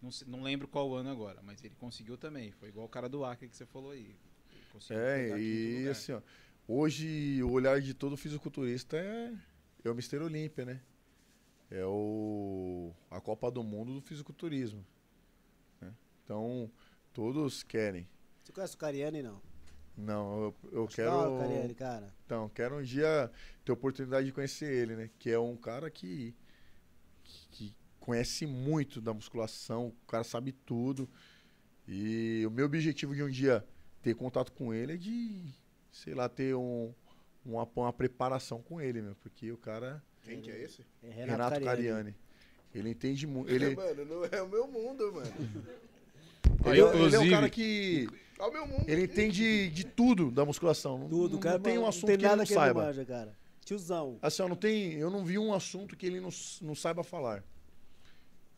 Não, 0.00 0.08
não 0.26 0.42
lembro 0.42 0.66
qual 0.66 0.94
ano 0.94 1.10
agora, 1.10 1.40
mas 1.42 1.62
ele 1.62 1.74
conseguiu 1.78 2.16
também. 2.16 2.50
Foi 2.52 2.68
igual 2.70 2.86
o 2.86 2.88
cara 2.88 3.08
do 3.08 3.24
Acre 3.24 3.48
que 3.48 3.56
você 3.56 3.66
falou 3.66 3.90
aí. 3.90 4.14
Conseguiu 4.72 5.02
É, 5.02 5.38
e 5.38 5.78
lugar. 5.80 5.90
assim, 5.90 6.12
ó, 6.12 6.20
hoje 6.66 7.42
o 7.42 7.50
olhar 7.50 7.80
de 7.80 7.92
todo 7.92 8.16
fisiculturista 8.16 8.96
é, 8.96 9.32
é 9.88 9.90
o 9.90 9.94
Mister 9.94 10.22
Olímpia, 10.22 10.64
né? 10.64 10.80
É 11.70 11.84
o, 11.84 12.92
a 13.10 13.20
Copa 13.20 13.50
do 13.50 13.62
Mundo 13.62 13.94
do 13.94 14.00
fisiculturismo. 14.00 14.84
né? 15.80 15.94
Então, 16.24 16.70
todos 17.12 17.62
querem. 17.62 18.08
Você 18.42 18.52
conhece 18.52 18.74
o 18.74 18.78
Cariani, 18.78 19.22
não? 19.22 19.40
Não, 19.96 20.42
eu, 20.44 20.54
eu 20.72 20.84
Acho 20.84 20.96
quero. 20.96 21.38
Cariani, 21.38 21.74
cara. 21.74 22.14
Então, 22.26 22.48
quero 22.48 22.78
um 22.78 22.82
dia 22.82 23.30
ter 23.64 23.70
oportunidade 23.72 24.26
de 24.26 24.32
conhecer 24.32 24.72
ele, 24.72 24.96
né? 24.96 25.10
Que 25.18 25.30
é 25.30 25.38
um 25.38 25.56
cara 25.56 25.90
que, 25.90 26.34
que 27.52 27.74
conhece 28.00 28.46
muito 28.46 29.00
da 29.00 29.12
musculação, 29.14 29.88
o 29.88 30.06
cara 30.06 30.24
sabe 30.24 30.52
tudo. 30.52 31.08
E 31.86 32.44
o 32.46 32.50
meu 32.50 32.66
objetivo 32.66 33.14
de 33.14 33.22
um 33.22 33.30
dia 33.30 33.64
ter 34.02 34.14
contato 34.14 34.52
com 34.52 34.72
ele 34.72 34.94
é 34.94 34.96
de, 34.96 35.52
sei 35.92 36.14
lá, 36.14 36.28
ter 36.28 36.54
um, 36.54 36.94
uma, 37.44 37.68
uma 37.76 37.92
preparação 37.92 38.62
com 38.62 38.80
ele, 38.80 39.00
meu. 39.02 39.14
Porque 39.16 39.50
o 39.52 39.56
cara, 39.56 40.02
Quem 40.22 40.40
que 40.40 40.50
é 40.50 40.62
esse? 40.62 40.84
É 41.02 41.08
Renato, 41.10 41.30
Renato, 41.32 41.50
Cariani. 41.64 41.66
Cariani, 41.66 42.14
ele 42.74 42.90
entende 42.90 43.26
muito. 43.26 43.50
Ele, 43.50 43.74
Mano, 43.76 44.04
não 44.04 44.24
é 44.24 44.42
o 44.42 44.48
meu 44.48 44.66
mundo, 44.68 45.12
mano. 45.12 45.32
ele, 46.64 46.70
Aí, 46.70 46.80
é- 46.80 47.02
ele 47.06 47.16
é 47.16 47.18
um 47.20 47.30
cara 47.30 47.48
que. 47.50 48.08
É 48.38 48.42
o 48.44 48.52
meu 48.52 48.66
mundo. 48.66 48.84
Ele 48.88 49.04
entende 49.04 49.68
de 49.70 49.84
tudo 49.84 50.30
da 50.30 50.44
musculação. 50.44 50.98
Não- 50.98 51.08
Tudo, 51.08 51.32
não, 51.34 51.40
cara. 51.40 51.56
não 51.58 51.62
tem 51.62 51.78
um 51.78 51.86
assunto 51.86 52.06
tem 52.06 52.16
que 52.18 52.24
ele 52.24 52.36
não 52.36 52.44
que 52.44 52.52
ele 52.52 52.58
saiba. 52.60 52.82
manja, 52.86 53.04
cara. 53.04 53.36
Tiozão. 53.64 54.18
Assim, 54.22 54.42
ó, 54.42 54.48
não 54.48 54.56
tem, 54.56 54.94
eu 54.94 55.10
não 55.10 55.24
vi 55.24 55.38
um 55.38 55.52
assunto 55.52 55.94
que 55.96 56.06
ele 56.06 56.20
não, 56.20 56.30
não 56.62 56.74
saiba 56.74 57.04
falar. 57.04 57.44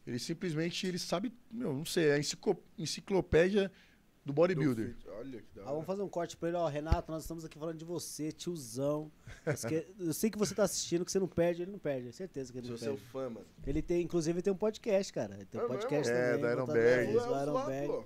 Ele 0.06 0.18
simplesmente, 0.18 0.86
ele 0.86 0.98
sabe, 0.98 1.32
meu, 1.50 1.72
não 1.72 1.84
sei, 1.84 2.09
é 2.09 2.14
a 2.14 2.18
enciclopédia 2.78 3.70
do 4.24 4.26
Do 4.26 4.32
bodybuilder. 4.34 4.86
fit. 4.94 5.08
Olha 5.08 5.40
que 5.42 5.54
da 5.56 5.62
Ah, 5.62 5.64
hora. 5.64 5.72
vamos 5.72 5.86
fazer 5.86 6.02
um 6.02 6.08
corte 6.08 6.36
pra 6.36 6.48
ele, 6.48 6.56
ó. 6.58 6.68
Renato, 6.68 7.10
nós 7.10 7.22
estamos 7.24 7.44
aqui 7.44 7.58
falando 7.58 7.76
de 7.76 7.84
você, 7.84 8.30
tiozão. 8.30 9.10
Eu 9.98 10.12
sei 10.12 10.30
que 10.30 10.38
você 10.38 10.54
tá 10.54 10.62
assistindo, 10.62 11.04
que 11.04 11.10
você 11.10 11.18
não 11.18 11.26
perde, 11.28 11.62
ele 11.62 11.72
não 11.72 11.78
perde. 11.78 12.12
Certeza 12.12 12.52
que 12.52 12.58
ele 12.58 12.66
Sou 12.66 12.74
não 12.74 12.78
seu 12.78 12.94
perde. 12.94 13.08
fã, 13.10 13.28
mano. 13.30 13.46
Ele 13.66 13.82
tem, 13.82 14.02
inclusive, 14.02 14.36
ele 14.36 14.42
tem 14.42 14.52
um 14.52 14.56
podcast, 14.56 15.12
cara. 15.12 15.34
Ele 15.34 15.44
tem 15.46 15.60
um 15.60 15.64
É 15.64 15.68
podcast 15.68 16.12
mesmo? 16.12 16.46
É, 16.46 16.54
também. 16.56 17.12
do 17.12 17.18
isso, 17.18 17.26
do 17.26 17.34
Elvis 17.34 17.42
Iron 17.42 17.52
lá, 17.52 17.66
Berg, 17.66 17.86
pô. 17.88 18.04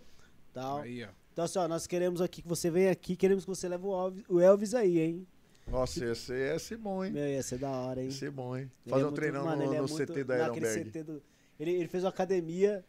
tal. 0.54 0.78
Aí, 0.78 1.04
ó. 1.04 1.08
Então, 1.32 1.44
assim, 1.44 1.58
ó, 1.58 1.68
nós 1.68 1.86
queremos 1.86 2.20
aqui 2.22 2.40
que 2.40 2.48
você 2.48 2.70
venha 2.70 2.90
aqui, 2.90 3.14
queremos 3.14 3.44
que 3.44 3.50
você 3.50 3.68
leve 3.68 3.84
o 3.84 3.94
Elvis, 3.94 4.24
o 4.28 4.40
Elvis 4.40 4.74
aí, 4.74 4.98
hein? 4.98 5.26
Nossa, 5.68 6.02
ia 6.02 6.14
ser, 6.14 6.52
ia 6.52 6.58
ser 6.58 6.78
bom, 6.78 7.04
hein? 7.04 7.12
Meu, 7.12 7.26
ia 7.28 7.42
ser 7.42 7.58
da 7.58 7.68
hora, 7.70 8.00
hein? 8.00 8.06
Ia 8.06 8.12
ser 8.14 8.30
bom, 8.30 8.56
hein? 8.56 8.70
Fazer 8.86 9.02
é 9.04 9.06
um 9.06 9.12
treinão 9.12 9.44
no, 9.44 9.50
é 9.50 9.66
no 9.80 9.86
muito- 9.88 9.96
CT 9.96 10.24
da 10.24 10.44
Ironberg. 10.46 10.84
CT 10.90 11.02
do- 11.02 11.22
ele, 11.60 11.72
ele 11.72 11.88
fez 11.88 12.04
uma 12.04 12.10
academia 12.10 12.82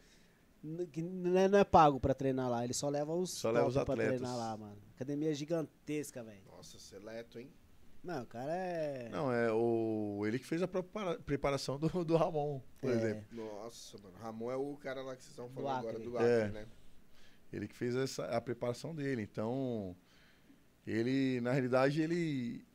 que 0.92 1.02
não 1.02 1.38
é, 1.38 1.48
não 1.48 1.60
é 1.60 1.64
pago 1.64 2.00
pra 2.00 2.14
treinar 2.14 2.50
lá. 2.50 2.64
Ele 2.64 2.74
só 2.74 2.90
leva 2.90 3.14
os 3.14 3.32
Só 3.32 3.52
leva 3.52 3.68
os 3.68 3.74
pra 3.74 3.84
atletas. 3.84 4.08
treinar 4.20 4.36
lá, 4.38 4.58
mano. 4.58 4.78
Academia 4.96 5.34
gigantesca, 5.34 6.24
velho. 6.24 6.42
Nossa, 6.52 6.78
seleto, 6.80 7.40
hein? 7.40 7.50
Não, 8.04 8.24
o 8.24 8.26
cara 8.28 8.52
é... 8.56 9.10
Não, 9.10 9.32
é 9.34 9.52
o 9.52 10.24
ele 10.26 10.40
que 10.40 10.46
fez 10.46 10.62
a 10.62 10.68
prepara- 10.68 11.20
preparação 11.20 11.78
do, 11.78 12.06
do 12.06 12.16
Ramon, 12.16 12.62
por 12.80 12.90
É. 12.90 12.94
exemplo. 12.94 13.24
Nossa, 13.32 13.98
mano. 13.98 14.16
Ramon 14.22 14.52
é 14.52 14.56
o 14.56 14.76
cara 14.78 15.02
lá 15.02 15.16
que 15.16 15.24
vocês 15.24 15.32
estão 15.32 15.48
Do 15.48 15.56
falando 15.56 15.80
agora 15.80 16.00
do 16.00 16.18
Acre, 16.18 16.30
É. 16.30 16.50
né? 16.50 16.66
Ele 17.52 17.68
que 17.68 17.76
fez 17.76 17.96
essa, 17.96 18.26
a 18.26 18.40
preparação 18.42 18.94
dele. 18.94 19.22
Então, 19.22 19.96
ele, 20.86 21.40
na 21.42 21.52
realidade, 21.52 22.02
ele. 22.02 22.66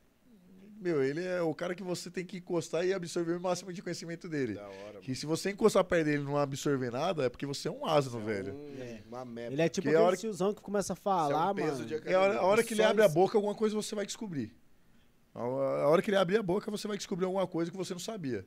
Meu, 0.83 1.03
ele 1.03 1.25
é 1.25 1.41
o 1.41 1.55
cara 1.55 1.75
que 1.75 1.83
você 1.83 2.11
tem 2.11 2.25
que 2.25 2.39
encostar 2.39 2.85
e 2.85 2.93
absorver 2.93 3.35
o 3.37 3.41
máximo 3.41 3.73
de 3.73 3.81
conhecimento 3.81 4.29
dele. 4.29 4.55
Da 4.55 4.69
hora, 4.69 4.99
Que 5.01 5.15
se 5.15 5.25
você 5.27 5.51
encostar 5.51 5.85
perto 5.85 6.05
dele 6.07 6.23
e 6.23 6.25
não 6.25 6.37
absorver 6.37 6.91
nada, 6.91 7.25
é 7.25 7.29
porque 7.29 7.47
você 7.47 7.69
é 7.69 7.71
um 7.71 7.87
asno, 7.87 8.19
velho. 8.21 8.55
Um- 8.55 8.83
É. 8.83 9.03
Uma 9.07 9.25
meta. 9.25 9.53
Ele 9.53 9.63
é 9.63 9.69
tipo 9.69 9.89
aquele 9.89 10.03
hora 10.03 10.17
que- 10.17 10.23
tiozão 10.23 10.53
que 10.53 10.61
começa 10.61 10.93
a 10.93 10.95
Isso 10.95 11.01
é 11.01 11.05
falar, 11.05 11.53
um 11.53 11.55
peso 11.55 11.85
mano. 11.85 12.01
É 12.05 12.15
a 12.15 12.21
hora, 12.21 12.39
a 12.39 12.43
hora 12.45 12.63
que 12.65 12.75
ele 12.75 12.83
abre 12.83 13.03
a 13.05 13.09
boca, 13.09 13.39
alguma 13.39 13.55
coisa 13.55 13.75
você 13.77 13.95
vai 13.95 14.05
descobrir. 14.05 14.53
A 15.35 15.41
a 15.41 15.89
hora 15.89 16.03
que 16.03 16.11
ele 16.11 16.17
abrir 16.19 16.37
a 16.37 16.43
boca, 16.43 16.71
você 16.71 16.87
vai 16.89 16.97
descobrir 16.97 17.25
alguma 17.25 17.47
coisa 17.47 17.71
que 17.71 17.77
você 17.77 17.95
não 17.95 18.01
sabia. 18.01 18.47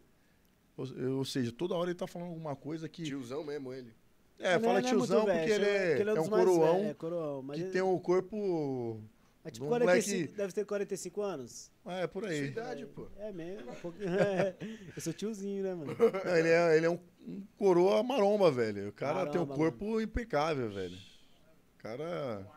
Ou, 0.78 0.86
ou 1.20 1.26
seja, 1.26 1.52
toda 1.52 1.74
hora 1.74 1.90
ele 1.90 1.98
tá 1.98 2.06
falando 2.06 2.30
alguma 2.30 2.56
coisa 2.56 2.88
que. 2.90 3.03
Tiozão 3.03 3.44
mesmo, 3.44 3.74
ele. 3.74 3.94
É, 4.38 4.56
Não 4.56 4.60
fala 4.62 4.74
muito 4.82 4.90
tiozão 4.90 5.26
velho, 5.26 5.40
porque 5.40 5.52
ele 5.53 5.66
é, 5.66 5.99
ele 6.02 6.10
é 6.10 6.14
dos 6.14 6.28
um 6.28 6.30
coroão 6.30 6.74
velhos, 6.76 6.90
É, 6.90 6.94
coroão. 6.94 7.41
Mas 7.41 7.56
que 7.57 7.64
ele- 7.64 7.72
tem 7.72 7.82
o 7.82 7.98
corpo. 7.99 9.02
É 9.46 9.52
tipo 9.52 9.66
um 9.66 9.70
45, 9.70 10.18
moleque- 10.18 10.34
deve 10.38 10.54
ter 10.54 10.66
45 10.66 11.22
anos. 11.22 11.72
É, 11.86 12.08
por 12.08 12.24
Sua 12.24 12.32
aí. 12.32 12.46
idade, 12.48 12.86
pô. 12.88 13.08
É 13.18 13.32
mesmo. 13.32 13.72
um 13.72 13.76
pouquinho- 13.76 14.10
é. 14.20 14.56
Eu 14.96 15.02
sou 15.02 15.14
tiozinho, 15.14 15.64
né, 15.64 15.74
mano? 15.76 15.96
Não, 15.98 16.36
ele 16.36 16.50
é, 16.50 16.78
ele 16.78 16.86
é 16.86 16.90
um, 16.90 17.00
um 17.28 17.44
coroa 17.58 18.02
maromba, 18.04 18.52
velho. 18.52 18.90
O 18.90 18.92
cara 18.94 19.26
tem 19.28 19.40
um 19.40 19.46
Maromba, 19.46 19.56
corpo 19.56 20.02
impecável, 20.02 20.70
velho. 20.72 20.98
O 21.78 21.82
cara. 21.84 22.48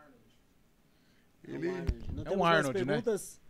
Ele. 1.44 1.68
É 2.24 2.30
um 2.36 2.44
Arnold, 2.44 2.78
né? 2.78 2.84
perguntas? 2.84 3.40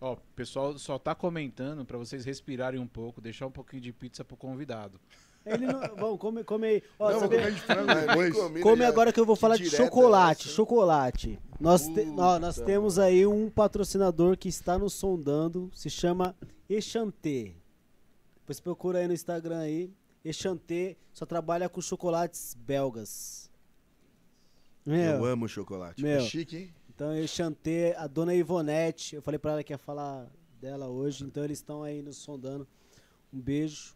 Ó, 0.00 0.12
o 0.14 0.16
pessoal 0.36 0.76
só 0.78 0.98
tá 0.98 1.14
comentando 1.14 1.84
pra 1.84 1.96
vocês 1.96 2.24
respirarem 2.24 2.80
um 2.80 2.86
pouco, 2.86 3.20
deixar 3.20 3.46
um 3.46 3.50
pouquinho 3.50 3.80
de 3.82 3.92
pizza 3.92 4.24
pro 4.24 4.36
convidado. 4.36 5.00
Ele 5.46 5.66
não. 5.66 5.80
Vamos, 5.96 6.18
come, 6.18 6.42
come 6.44 6.66
aí. 6.66 6.82
Ó, 6.98 7.10
não, 7.10 7.20
vou 7.20 7.20
sabe- 7.20 7.36
comer 7.36 7.52
de 7.52 7.60
frango 7.60 7.94
depois. 7.94 8.62
Come 8.62 8.84
agora 8.84 9.12
que 9.12 9.20
eu 9.20 9.26
vou 9.26 9.36
falar 9.36 9.56
de 9.56 9.64
direta 9.64 9.84
chocolate. 9.84 10.42
é 10.42 10.46
essa? 10.48 10.54
Chocolate. 10.56 11.38
Nós, 11.60 11.86
te- 11.88 12.06
ó, 12.16 12.38
nós 12.38 12.56
temos 12.60 12.98
aí 12.98 13.26
um 13.26 13.48
patrocinador 13.50 14.36
que 14.36 14.48
está 14.48 14.78
nos 14.78 14.92
sondando. 14.94 15.70
Se 15.74 15.88
chama 15.90 16.34
Echanté. 16.68 17.52
Depois 18.40 18.60
procura 18.60 18.98
aí 18.98 19.06
no 19.06 19.12
Instagram 19.14 19.58
aí. 19.60 19.90
Echanté 20.24 20.96
só 21.12 21.24
trabalha 21.26 21.68
com 21.68 21.80
chocolates 21.80 22.56
belgas. 22.58 23.50
Eu 24.86 24.92
Meu, 24.92 25.24
amo 25.24 25.48
chocolate. 25.48 26.02
meu. 26.02 26.20
Chique, 26.22 26.56
hein? 26.56 26.74
Então 26.94 27.14
Echanté, 27.14 27.94
a 27.96 28.06
dona 28.06 28.34
Ivonete, 28.34 29.16
eu 29.16 29.22
falei 29.22 29.38
pra 29.38 29.52
ela 29.52 29.64
que 29.64 29.72
ia 29.72 29.78
falar 29.78 30.26
dela 30.60 30.88
hoje, 30.88 31.24
então 31.24 31.42
eles 31.44 31.58
estão 31.58 31.82
aí 31.82 32.02
nos 32.02 32.16
sondando. 32.16 32.66
Um 33.32 33.40
beijo. 33.40 33.94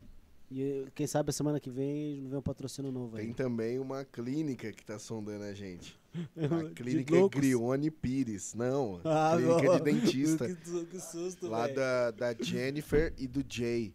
E 0.51 0.87
quem 0.95 1.07
sabe 1.07 1.29
a 1.31 1.33
semana 1.33 1.61
que 1.61 1.69
vem 1.70 2.23
não 2.23 2.31
vem 2.31 2.39
um 2.39 2.43
patrocínio 2.43 2.91
novo 2.91 3.16
aí. 3.16 3.25
Tem 3.27 3.35
também 3.35 3.79
uma 3.79 4.05
clínica 4.05 4.73
que 4.73 4.83
tá 4.85 4.99
sondando 4.99 5.45
a 5.45 5.53
gente. 5.53 5.99
A 6.37 6.70
clínica. 6.75 7.29
Grione 7.29 7.91
Pires. 7.91 8.55
Não, 8.55 8.99
Ah, 9.05 9.35
clínica 9.37 9.62
bom. 9.66 9.77
de 9.77 9.83
dentista. 9.85 10.49
Que, 10.49 10.87
que 10.87 11.01
susto, 11.01 11.49
Lá 11.49 11.66
da, 11.69 12.11
da 12.12 12.33
Jennifer 12.35 13.12
e 13.19 13.27
do 13.29 13.45
Jay. 13.47 13.93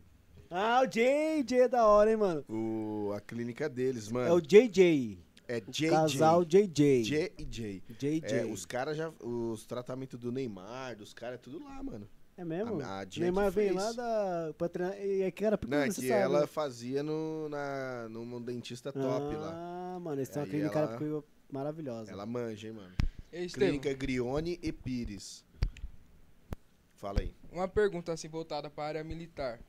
Ah, 0.52 0.84
o 0.88 0.92
Jay, 0.92 1.44
Jay 1.48 1.62
é 1.62 1.68
da 1.68 1.88
hora, 1.88 2.12
hein, 2.12 2.18
mano. 2.18 2.46
O, 2.48 3.12
a 3.14 3.20
clínica 3.20 3.68
deles, 3.68 4.08
É 4.08 4.12
o 4.12 4.14
mano. 4.14 4.40
JJ. 4.42 5.18
É, 5.48 5.58
O 5.58 5.72
JJ. 5.72 5.90
casal 5.90 6.46
JJ. 6.46 7.04
J 7.04 7.34
e 7.40 7.44
J. 7.46 7.84
JJ. 7.98 8.22
É, 8.26 8.46
os 8.46 8.64
caras 8.64 8.96
já. 8.96 9.10
Os 9.20 9.66
tratamentos 9.66 10.20
do 10.20 10.32
Neymar, 10.32 10.96
dos 10.96 11.14
caras, 11.14 11.36
é 11.40 11.42
tudo 11.42 11.64
lá, 11.64 11.82
mano. 11.82 12.08
É 12.36 12.44
mesmo? 12.44 12.82
A- 12.82 13.02
a 13.02 13.06
Neymar 13.18 13.50
que 13.50 13.56
vem 13.56 13.70
fez. 13.70 13.76
lá 13.76 13.92
da, 13.94 14.54
pra 14.58 14.68
treinar. 14.70 14.98
E 15.00 15.22
é 15.22 15.32
que 15.32 15.46
era 15.46 15.58
porque 15.58 15.74
Não, 15.76 15.84
é 15.84 15.88
você 15.92 16.02
que 16.02 16.08
sabe, 16.08 16.22
ela 16.22 16.48
fazia 16.48 17.04
no, 17.04 17.48
na, 17.50 18.08
num 18.10 18.42
dentista 18.42 18.92
top 18.92 19.36
lá. 19.36 19.52
Ah, 19.54 20.00
mano, 20.00 20.18
eles 20.20 20.30
têm 20.30 20.42
uma 20.42 20.46
Aí 20.46 20.50
clínica 20.52 20.80
ela- 20.80 20.98
coisa 20.98 21.24
maravilhosa. 21.52 22.12
Ela 22.12 22.26
manja, 22.26 22.68
hein, 22.68 22.74
mano. 22.74 22.94
Ei, 23.32 23.46
Estevam, 23.46 23.68
Clínica 23.70 23.94
Grione 23.94 24.60
e 24.62 24.72
Pires. 24.72 25.44
Fala 26.96 27.20
aí. 27.22 27.34
uma 27.52 27.68
pergunta 27.68 28.14
assim 28.14 28.28
voltada 28.30 28.70
para 28.70 28.84
a 28.84 28.88
área 28.88 29.04
militar. 29.04 29.60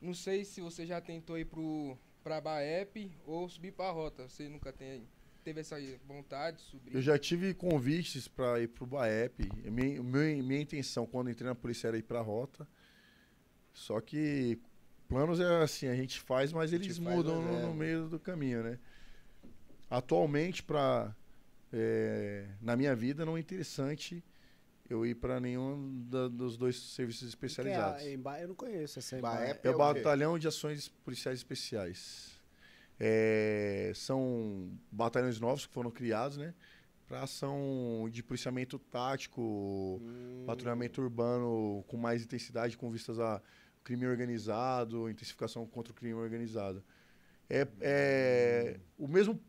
Não 0.00 0.12
sei 0.14 0.44
se 0.44 0.60
você 0.60 0.84
já 0.86 1.00
tentou 1.00 1.38
ir 1.38 1.44
pro 1.44 1.96
pra 2.22 2.40
Baep 2.40 3.10
ou 3.26 3.48
subir 3.48 3.72
pra 3.72 3.90
rota. 3.90 4.28
Você 4.28 4.48
nunca 4.48 4.72
tem, 4.72 5.06
teve 5.40 5.60
essa 5.60 5.76
vontade 6.06 6.58
de 6.58 6.62
subir? 6.64 6.94
Eu 6.94 7.02
já 7.02 7.18
tive 7.18 7.52
convites 7.54 8.28
para 8.28 8.60
ir 8.60 8.68
pro 8.68 8.86
Baep. 8.86 9.38
Minha, 9.70 10.02
minha, 10.02 10.42
minha 10.42 10.60
intenção 10.60 11.06
quando 11.06 11.30
entrei 11.30 11.48
na 11.48 11.54
polícia 11.54 11.88
era 11.88 11.98
ir 11.98 12.02
pra 12.02 12.20
rota. 12.20 12.66
Só 13.72 14.00
que 14.00 14.58
planos 15.08 15.40
é 15.40 15.62
assim, 15.62 15.86
a 15.88 15.94
gente 15.94 16.20
faz, 16.20 16.52
mas 16.52 16.72
eles 16.72 16.98
faz, 16.98 17.16
mudam 17.16 17.42
no, 17.42 17.58
é. 17.58 17.62
no 17.62 17.74
meio 17.74 18.08
do 18.08 18.18
caminho, 18.18 18.62
né? 18.62 18.78
Atualmente, 19.88 20.62
para 20.62 21.14
na 22.60 22.76
minha 22.76 22.94
vida, 22.96 23.24
não 23.24 23.36
é 23.36 23.40
interessante 23.40 24.24
eu 24.88 25.06
ir 25.06 25.14
para 25.14 25.38
nenhum 25.38 26.04
da- 26.08 26.26
dos 26.26 26.56
dois 26.56 26.76
serviços 26.76 27.28
especializados. 27.28 28.02
É 28.02 28.06
a 28.06 28.12
Emba- 28.12 28.40
eu 28.40 28.48
não 28.48 28.54
conheço 28.56 28.98
essa 28.98 29.20
Baep. 29.20 29.60
É 29.64 29.70
o 29.70 29.72
É 29.72 29.74
o 29.74 29.94
quê? 29.94 30.00
Batalhão 30.00 30.36
de 30.38 30.48
Ações 30.48 30.88
Policiais 30.88 31.38
Especiais. 31.38 32.39
É, 33.02 33.92
são 33.94 34.70
batalhões 34.92 35.40
novos 35.40 35.64
que 35.66 35.72
foram 35.72 35.90
criados, 35.90 36.36
né? 36.36 36.54
Para 37.08 37.22
ação 37.22 38.08
de 38.12 38.22
policiamento 38.22 38.78
tático, 38.78 39.40
Hum. 40.02 40.44
patrulhamento 40.46 41.00
urbano 41.00 41.82
com 41.88 41.96
mais 41.96 42.22
intensidade, 42.22 42.76
com 42.76 42.90
vistas 42.90 43.18
a 43.18 43.42
crime 43.82 44.06
organizado, 44.06 45.08
intensificação 45.08 45.66
contra 45.66 45.92
o 45.92 45.96
crime 45.96 46.14
organizado. 46.14 46.84
É, 47.48 47.66
é 47.80 48.80
o 48.98 49.08
mesmo 49.08 49.40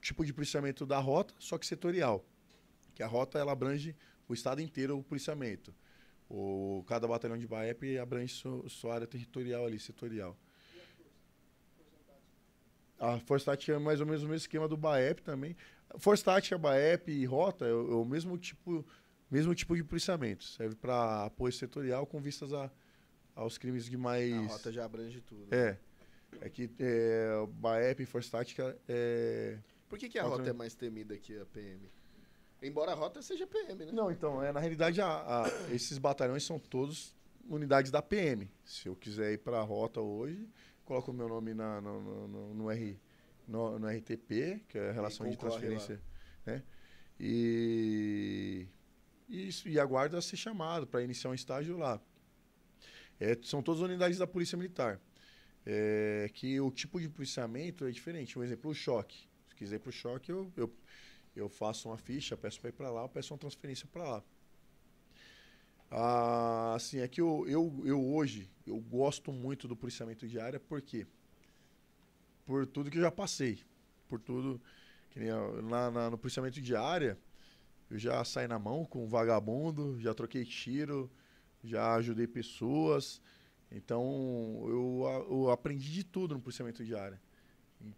tipo 0.00 0.24
de 0.24 0.32
policiamento 0.32 0.84
da 0.86 0.98
rota, 0.98 1.34
só 1.38 1.56
que 1.58 1.66
setorial. 1.66 2.24
Que 2.94 3.02
a 3.02 3.06
rota 3.06 3.38
ela 3.38 3.52
abrange 3.52 3.96
o 4.28 4.34
estado 4.34 4.60
inteiro 4.60 4.98
o 4.98 5.02
policiamento. 5.02 5.74
O, 6.28 6.84
cada 6.86 7.08
batalhão 7.08 7.36
de 7.38 7.46
BAEP 7.48 7.98
abrange 7.98 8.34
su- 8.34 8.68
sua 8.68 8.94
área 8.94 9.06
territorial 9.06 9.64
ali, 9.66 9.80
setorial. 9.80 10.36
A 13.00 13.18
Tática 13.18 13.72
é 13.72 13.78
mais 13.78 13.98
ou 14.00 14.06
menos 14.06 14.22
o 14.22 14.26
mesmo 14.26 14.36
esquema 14.36 14.68
do 14.68 14.76
BAEP 14.76 15.22
também. 15.22 15.56
Força 15.98 16.24
Tática, 16.26 16.58
BAEP 16.58 17.10
e 17.10 17.24
Rota 17.24 17.64
é 17.64 17.72
o, 17.72 17.92
é 17.92 17.94
o 17.96 18.04
mesmo 18.04 18.36
tipo 18.38 18.84
mesmo 19.30 19.54
tipo 19.54 19.74
de 19.74 19.82
policiamento. 19.82 20.44
Serve 20.44 20.74
para 20.76 21.24
apoio 21.24 21.52
setorial 21.52 22.04
com 22.06 22.20
vistas 22.20 22.52
a, 22.52 22.70
aos 23.34 23.56
crimes 23.56 23.86
de 23.86 23.96
mais... 23.96 24.32
A 24.34 24.40
rota 24.52 24.72
já 24.72 24.84
abrange 24.84 25.20
tudo. 25.20 25.46
É. 25.54 25.78
É 26.40 26.48
que 26.50 26.68
é, 26.78 27.30
BAEP 27.48 28.02
e 28.02 28.06
Força 28.06 28.30
Tática 28.32 28.76
é... 28.88 29.56
Por 29.88 29.98
que, 29.98 30.08
que 30.08 30.18
a 30.18 30.24
rota 30.24 30.50
é 30.50 30.52
mais 30.52 30.74
temida 30.74 31.16
que 31.16 31.38
a 31.38 31.46
PM? 31.46 31.88
Embora 32.62 32.92
a 32.92 32.94
rota 32.94 33.22
seja 33.22 33.46
PM, 33.46 33.74
né? 33.86 33.92
Não, 33.92 34.10
então, 34.10 34.42
é, 34.42 34.52
na 34.52 34.60
realidade, 34.60 35.00
a- 35.00 35.06
a- 35.46 35.72
esses 35.74 35.96
batalhões 35.96 36.44
são 36.44 36.58
todos 36.58 37.16
unidades 37.48 37.90
da 37.90 38.02
PM. 38.02 38.48
Se 38.64 38.86
eu 38.88 38.94
quiser 38.94 39.32
ir 39.32 39.38
para 39.38 39.58
a 39.58 39.62
rota 39.62 40.00
hoje, 40.00 40.46
coloco 40.90 41.12
o 41.12 41.14
meu 41.14 41.28
nome 41.28 41.54
na, 41.54 41.80
no, 41.80 42.00
no, 42.02 42.28
no- 42.28 42.54
no 42.54 42.70
R, 42.70 42.98
no, 43.46 43.78
no 43.78 43.86
RTP, 43.88 44.60
que 44.68 44.76
é 44.76 44.90
a 44.90 44.92
relação 44.92 45.24
de 45.30 45.36
transferência. 45.38 46.00
Né? 46.44 46.64
E, 47.18 48.66
e, 49.28 49.50
e 49.66 49.78
aguardo 49.78 50.16
a 50.16 50.22
ser 50.22 50.36
chamado 50.36 50.86
para 50.88 51.00
iniciar 51.02 51.30
um 51.30 51.34
estágio 51.34 51.76
lá. 51.78 52.00
É, 53.20 53.38
são 53.42 53.62
todas 53.62 53.80
unidades 53.82 54.18
da 54.18 54.26
Polícia 54.26 54.58
Militar. 54.58 55.00
É, 55.64 56.28
que 56.34 56.60
o 56.60 56.70
tipo 56.72 56.98
de 57.00 57.08
policiamento 57.08 57.84
é 57.84 57.90
diferente. 57.92 58.36
Um 58.36 58.42
exemplo, 58.42 58.70
o 58.70 58.74
choque. 58.74 59.28
Se 59.48 59.54
quiser 59.54 59.76
ir 59.76 59.78
para 59.78 59.90
o 59.90 59.92
choque, 59.92 60.32
eu, 60.32 60.50
eu 60.56 60.72
eu 61.36 61.48
faço 61.48 61.88
uma 61.88 61.96
ficha, 61.96 62.36
peço 62.36 62.60
para 62.60 62.70
ir 62.70 62.72
para 62.72 62.90
lá, 62.90 63.02
eu 63.02 63.08
peço 63.08 63.32
uma 63.32 63.38
transferência 63.38 63.86
para 63.92 64.02
lá. 64.02 64.24
Ah, 65.90 66.74
assim, 66.76 67.00
é 67.00 67.08
que 67.08 67.20
eu, 67.20 67.44
eu, 67.48 67.82
eu 67.84 68.04
hoje, 68.14 68.50
eu 68.66 68.78
gosto 68.78 69.32
muito 69.32 69.66
do 69.66 69.76
policiamento 69.76 70.26
de 70.28 70.38
área, 70.38 70.60
por 70.60 70.80
quê? 70.80 71.06
Por 72.44 72.66
tudo 72.66 72.90
que 72.90 72.98
eu 72.98 73.02
já 73.02 73.10
passei. 73.10 73.60
Por 74.08 74.20
tudo. 74.20 74.60
Que 75.10 75.20
eu- 75.20 75.62
na, 75.62 75.90
na- 75.90 76.10
no 76.10 76.18
policiamento 76.18 76.60
de 76.60 76.74
área, 76.76 77.18
eu 77.90 77.98
já 77.98 78.24
saí 78.24 78.48
na 78.48 78.58
mão 78.58 78.84
com 78.84 79.08
vagabundo, 79.08 79.98
já 80.00 80.14
troquei 80.14 80.44
tiro, 80.44 81.10
já 81.64 81.94
ajudei 81.96 82.26
pessoas. 82.26 83.20
Então, 83.70 84.02
eu, 84.68 85.26
eu 85.30 85.50
aprendi 85.50 85.92
de 85.92 86.04
tudo 86.04 86.34
no 86.34 86.40
policiamento 86.40 86.84
de 86.84 86.94
área. 86.94 87.20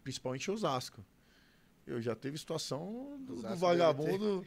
Principalmente 0.05 0.51
Osasco. 0.51 1.05
Eu 1.87 2.01
já 2.01 2.15
teve 2.15 2.39
situação 2.39 3.19
do, 3.27 3.37
do 3.37 3.57
vagabundo 3.57 4.45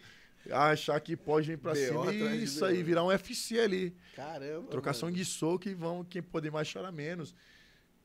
achar 0.52 1.00
que 1.00 1.16
pode 1.18 1.48
vir 1.48 1.58
pra 1.58 1.72
BO 1.74 1.78
cima 1.78 2.14
e 2.14 2.44
isso 2.44 2.64
aí 2.66 2.78
BO. 2.80 2.84
virar 2.86 3.04
um 3.04 3.12
FC 3.12 3.60
ali. 3.60 3.96
Caramba. 4.16 4.68
Trocação 4.70 5.08
mano. 5.08 5.18
de 5.18 5.26
soco 5.26 5.68
e 5.68 5.74
vão, 5.74 6.04
quem 6.04 6.22
poder 6.22 6.52
mais 6.52 6.72
chora 6.72 6.92
menos. 6.92 7.34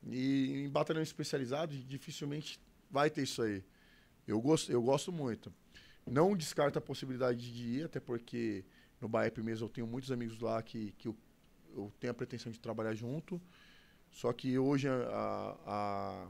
E 0.06 0.62
em 0.64 0.68
batalhão 0.70 1.02
especializado, 1.02 1.76
dificilmente 1.76 2.58
vai 2.90 3.10
ter 3.10 3.22
isso 3.22 3.42
aí. 3.42 3.62
Eu 4.26 4.40
gosto, 4.40 4.70
eu 4.72 4.82
gosto 4.82 5.12
muito. 5.12 5.52
Não 6.06 6.34
descarto 6.36 6.78
a 6.78 6.82
possibilidade 6.82 7.52
de 7.52 7.64
ir, 7.80 7.84
até 7.84 8.00
porque 8.00 8.64
no 9.00 9.08
Baep 9.08 9.38
mesmo 9.42 9.66
eu 9.66 9.68
tenho 9.70 9.86
muitos 9.86 10.10
amigos 10.10 10.38
lá 10.40 10.62
que, 10.62 10.92
que 10.98 11.08
eu, 11.08 11.16
eu 11.74 11.92
tenho 12.00 12.10
a 12.10 12.14
pretensão 12.14 12.50
de 12.50 12.58
trabalhar 12.58 12.94
junto. 12.94 13.40
Só 14.10 14.32
que 14.32 14.58
hoje 14.58 14.88
a, 14.88 14.92
a, 14.94 15.56
a- 15.66 16.28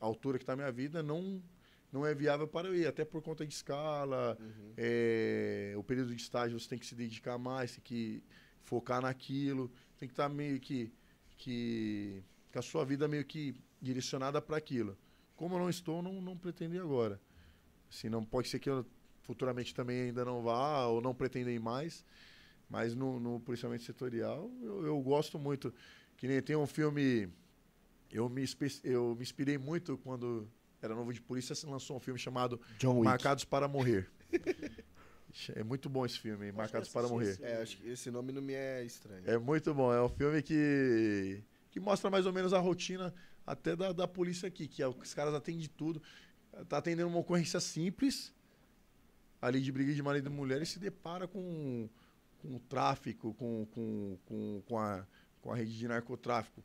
a 0.00 0.06
altura 0.06 0.38
que 0.38 0.42
está 0.44 0.52
a 0.52 0.56
minha 0.56 0.70
vida 0.72 1.02
não, 1.02 1.42
não 1.92 2.06
é 2.06 2.14
viável 2.14 2.46
para 2.46 2.68
eu 2.68 2.74
ir, 2.74 2.86
até 2.86 3.04
por 3.04 3.20
conta 3.22 3.44
de 3.46 3.52
escala, 3.52 4.36
Uhum. 4.40 4.72
é, 4.76 5.74
o 5.76 5.82
período 5.82 6.14
de 6.14 6.22
estágio 6.22 6.58
você 6.58 6.68
tem 6.68 6.78
que 6.78 6.86
se 6.86 6.94
dedicar 6.94 7.38
mais, 7.38 7.72
tem 7.72 7.82
que 7.82 8.22
focar 8.62 9.02
naquilo, 9.02 9.70
tem 9.98 10.08
que 10.08 10.12
estar 10.12 10.28
meio 10.28 10.60
que, 10.60 10.92
que 11.36 12.22
com 12.52 12.58
a 12.58 12.62
sua 12.62 12.84
vida 12.84 13.08
meio 13.08 13.24
que 13.24 13.54
direcionada 13.80 14.40
para 14.40 14.56
aquilo. 14.56 14.96
Como 15.36 15.54
eu 15.54 15.58
não 15.58 15.70
estou, 15.70 16.02
não, 16.02 16.20
não 16.20 16.36
pretendo 16.36 16.74
ir 16.74 16.80
agora. 16.80 17.20
Assim, 17.90 18.08
não 18.08 18.24
pode 18.24 18.48
ser 18.48 18.58
que 18.58 18.70
eu 18.70 18.86
futuramente 19.22 19.74
também 19.74 20.02
ainda 20.02 20.24
não 20.24 20.42
vá 20.42 20.86
ou 20.86 21.00
não 21.00 21.14
pretenda 21.14 21.50
ir 21.50 21.58
mais, 21.60 22.04
mas 22.68 22.94
no, 22.94 23.18
no 23.18 23.40
policiamento 23.40 23.82
setorial 23.82 24.50
eu, 24.62 24.86
eu 24.86 25.00
gosto 25.00 25.38
muito. 25.38 25.72
Que 26.16 26.28
nem 26.28 26.40
tem 26.42 26.54
um 26.56 26.66
filme, 26.66 27.28
eu 28.10 28.28
me, 28.28 28.44
eu 28.84 29.14
me 29.16 29.22
inspirei 29.22 29.56
muito 29.58 29.96
quando 29.98 30.46
era 30.82 30.94
novo 30.94 31.12
de 31.12 31.20
polícia, 31.20 31.54
lançou 31.68 31.96
um 31.96 32.00
filme 32.00 32.18
chamado. 32.18 32.60
Marcados 33.04 33.44
para 33.44 33.68
Morrer. 33.68 34.10
é 35.54 35.62
muito 35.62 35.88
bom 35.88 36.04
esse 36.04 36.18
filme, 36.18 36.50
Marcados 36.52 36.88
para 36.88 37.06
Morrer. 37.08 37.38
É, 37.42 37.62
acho 37.62 37.76
que 37.78 37.88
esse 37.88 38.10
nome 38.10 38.32
não 38.32 38.42
me 38.42 38.54
é 38.54 38.84
estranho. 38.84 39.22
É 39.28 39.38
muito 39.38 39.72
bom, 39.74 39.92
é 39.92 40.02
um 40.02 40.08
filme 40.08 40.42
que, 40.42 41.42
que 41.70 41.78
mostra 41.80 42.10
mais 42.10 42.26
ou 42.26 42.32
menos 42.32 42.52
a 42.52 42.58
rotina 42.58 43.14
até 43.46 43.74
da, 43.76 43.92
da 43.92 44.08
polícia 44.08 44.46
aqui, 44.48 44.66
que 44.66 44.82
é, 44.82 44.88
o- 44.88 44.90
os 44.96 45.14
caras 45.14 45.34
atendem 45.34 45.60
de 45.60 45.68
tudo. 45.68 46.02
Tá 46.68 46.78
atendendo 46.78 47.08
uma 47.08 47.18
ocorrência 47.18 47.60
simples, 47.60 48.34
ali 49.40 49.60
de 49.60 49.70
briga 49.70 49.94
de 49.94 50.02
marido 50.02 50.28
e 50.28 50.32
mulher, 50.32 50.60
e 50.60 50.66
se 50.66 50.78
depara 50.78 51.28
com, 51.28 51.88
com 52.38 52.56
o 52.56 52.60
tráfico, 52.60 53.32
com, 53.34 53.66
com, 53.70 54.18
com, 54.26 54.62
com, 54.66 54.78
a, 54.78 55.06
com 55.40 55.52
a 55.52 55.56
rede 55.56 55.76
de 55.78 55.86
narcotráfico. 55.86 56.62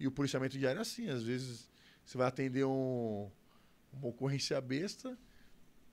E 0.00 0.06
o 0.06 0.10
policiamento 0.12 0.58
diário 0.58 0.78
é 0.78 0.82
assim, 0.82 1.08
às 1.08 1.22
vezes 1.22 1.68
você 2.04 2.18
vai 2.18 2.26
atender 2.26 2.64
um, 2.64 3.30
uma 3.98 4.08
ocorrência 4.08 4.60
besta 4.60 5.16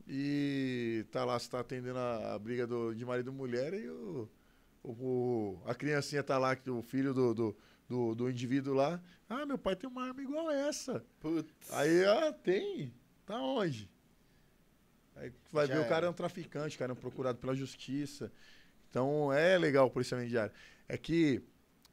e 0.08 1.06
tá 1.12 1.26
lá, 1.26 1.38
você 1.40 1.50
tá 1.50 1.60
atendendo 1.60 1.98
a, 1.98 2.36
a 2.36 2.40
briga 2.40 2.68
do, 2.68 2.94
de 2.94 3.04
marido 3.04 3.32
e 3.32 3.34
mulher 3.34 3.74
e 3.74 3.90
o, 3.90 4.30
o, 4.84 5.60
a 5.66 5.74
criancinha 5.74 6.24
tá 6.24 6.38
lá, 6.38 6.56
que 6.56 6.70
o 6.70 6.82
filho 6.82 7.14
do, 7.14 7.34
do, 7.34 7.58
do, 7.90 8.16
do 8.16 8.30
indivíduo 8.30 8.74
lá, 8.74 9.02
ah, 9.28 9.46
meu 9.46 9.58
pai 9.58 9.76
tem 9.76 9.90
uma 9.90 10.08
arma 10.08 10.22
igual 10.22 10.52
essa. 10.52 11.04
Putz. 11.20 11.52
Aí, 11.72 12.06
ah, 12.06 12.32
tem? 12.32 12.94
Tá 13.26 13.42
onde? 13.42 13.90
Aí 15.16 15.32
vai 15.52 15.66
Já 15.66 15.76
ver, 15.76 15.86
o 15.86 15.90
cara 15.90 16.06
é 16.06 16.10
um 16.10 16.14
traficante, 16.14 16.76
o 16.76 16.80
cara 16.80 16.92
é 16.92 16.94
um 16.94 16.98
procurado 16.98 17.40
pela 17.40 17.56
justiça. 17.56 18.32
Então 18.90 19.34
é 19.34 19.58
legal 19.58 19.88
o 19.88 19.90
policiamento 19.90 20.30
diário. 20.30 20.54
É 20.88 20.98
que 20.98 21.42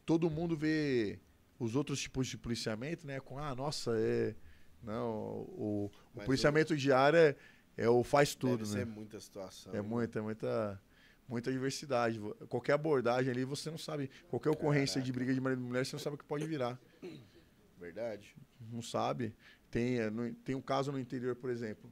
todo 0.05 0.29
mundo 0.29 0.57
vê 0.57 1.19
os 1.59 1.75
outros 1.75 2.01
tipos 2.01 2.27
de 2.27 2.37
policiamento, 2.37 3.07
né? 3.07 3.21
Com, 3.21 3.39
ah, 3.39 3.55
nossa, 3.55 3.93
é. 3.97 4.35
Não, 4.83 5.11
o, 5.11 5.87
o 5.87 5.91
Mas 6.15 6.27
policiamento 6.27 6.77
diário 6.77 7.19
é, 7.19 7.37
é 7.77 7.89
o 7.89 8.03
faz 8.03 8.35
tudo, 8.35 8.65
Deve 8.65 8.71
né? 8.71 8.79
ser 8.81 8.87
muita 8.87 9.21
situação. 9.21 9.75
É 9.75 9.81
muita, 9.81 10.23
muita, 10.23 10.83
muita 11.29 11.53
diversidade. 11.53 12.21
Qualquer 12.49 12.73
abordagem 12.73 13.31
ali, 13.31 13.45
você 13.45 13.71
não 13.71 13.79
sabe. 13.79 14.11
Qualquer 14.29 14.51
ocorrência 14.51 15.01
de 15.01 15.13
briga 15.13 15.33
de 15.33 15.41
marido 15.41 15.63
e 15.63 15.65
mulher, 15.65 15.87
você 15.87 15.95
não 15.95 16.01
sabe 16.01 16.15
o 16.15 16.19
que 16.19 16.25
pode 16.25 16.47
virar. 16.47 16.79
Verdade. 17.79 18.35
Não 18.71 18.83
sabe. 18.83 19.35
Tem, 19.71 19.99
é, 19.99 20.11
tem 20.45 20.55
um 20.55 20.61
caso 20.61 20.93
no 20.93 20.99
interior, 20.99 21.35
por 21.37 21.51
exemplo. 21.51 21.91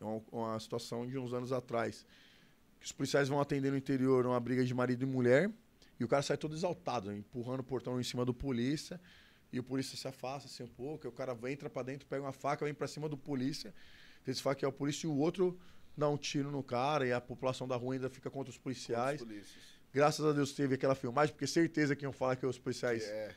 É 0.00 0.04
uma, 0.04 0.22
uma 0.30 0.60
situação 0.60 1.06
de 1.06 1.18
uns 1.18 1.32
anos 1.32 1.52
atrás. 1.52 2.06
Que 2.78 2.86
os 2.86 2.92
policiais 2.92 3.28
vão 3.28 3.40
atender 3.40 3.70
no 3.70 3.76
interior 3.76 4.24
uma 4.24 4.38
briga 4.38 4.64
de 4.64 4.72
marido 4.72 5.02
e 5.02 5.06
mulher. 5.06 5.50
E 5.98 6.04
o 6.04 6.08
cara 6.08 6.22
sai 6.22 6.36
todo 6.36 6.54
exaltado, 6.54 7.12
empurrando 7.12 7.60
o 7.60 7.64
portão 7.64 8.00
em 8.00 8.04
cima 8.04 8.24
do 8.24 8.32
polícia. 8.32 9.00
E 9.52 9.58
o 9.58 9.62
polícia 9.62 9.96
se 9.96 10.06
afasta 10.06 10.46
assim 10.48 10.62
um 10.62 10.68
pouco. 10.68 11.06
Aí 11.06 11.08
o 11.08 11.12
cara 11.12 11.36
entra 11.50 11.70
pra 11.70 11.82
dentro, 11.82 12.06
pega 12.06 12.22
uma 12.22 12.32
faca, 12.32 12.64
vem 12.64 12.74
pra 12.74 12.86
cima 12.86 13.08
do 13.08 13.16
polícia. 13.16 13.74
Esse 14.26 14.42
faca 14.42 14.64
é 14.64 14.68
o 14.68 14.72
polícia 14.72 15.06
e 15.06 15.10
o 15.10 15.16
outro 15.16 15.58
dá 15.96 16.08
um 16.08 16.16
tiro 16.16 16.50
no 16.50 16.62
cara. 16.62 17.06
E 17.06 17.12
a 17.12 17.20
população 17.20 17.66
da 17.66 17.76
rua 17.76 17.94
ainda 17.94 18.10
fica 18.10 18.30
contra 18.30 18.50
os 18.50 18.58
policiais. 18.58 19.20
Os 19.20 19.26
polícias. 19.26 19.64
Graças 19.92 20.24
a 20.24 20.32
Deus 20.32 20.52
teve 20.52 20.74
aquela 20.74 20.94
filmagem, 20.94 21.34
porque 21.34 21.46
certeza 21.46 21.96
que 21.96 22.04
iam 22.04 22.12
falar 22.12 22.36
que 22.36 22.44
os 22.44 22.58
policiais 22.58 23.04
Que 23.04 23.10
é. 23.10 23.34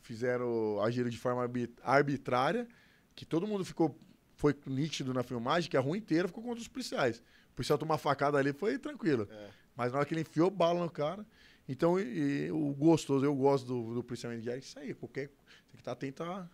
fizeram 0.00 0.80
agiram 0.82 1.10
de 1.10 1.18
forma 1.18 1.42
arbi- 1.42 1.72
arbitrária, 1.82 2.66
que 3.14 3.24
todo 3.26 3.46
mundo 3.46 3.64
ficou 3.64 3.98
foi 4.36 4.54
nítido 4.66 5.14
na 5.14 5.22
filmagem 5.22 5.70
que 5.70 5.76
a 5.76 5.80
rua 5.80 5.96
inteira 5.96 6.28
ficou 6.28 6.42
contra 6.42 6.60
os 6.60 6.68
policiais. 6.68 7.22
O 7.50 7.54
policial 7.56 7.78
tomar 7.78 7.96
facada 7.98 8.36
ali 8.38 8.52
foi 8.52 8.78
tranquilo. 8.78 9.26
É. 9.30 9.50
Mas 9.74 9.92
na 9.92 9.98
hora 9.98 10.06
que 10.06 10.12
ele 10.12 10.20
enfiou 10.22 10.50
bala 10.50 10.80
no 10.80 10.90
cara, 10.90 11.26
então 11.68 11.98
e- 11.98 12.50
o 12.50 12.72
gostoso, 12.74 13.24
eu 13.24 13.34
gosto 13.34 13.66
do, 13.66 13.94
do 13.94 14.04
policiamento 14.04 14.42
diário, 14.42 14.60
isso 14.60 14.78
aí, 14.78 14.94
qualquer 14.94 15.28
tem 15.28 15.72
que 15.74 15.80
estar 15.80 15.92
atento 15.92 16.22
a, 16.22 16.48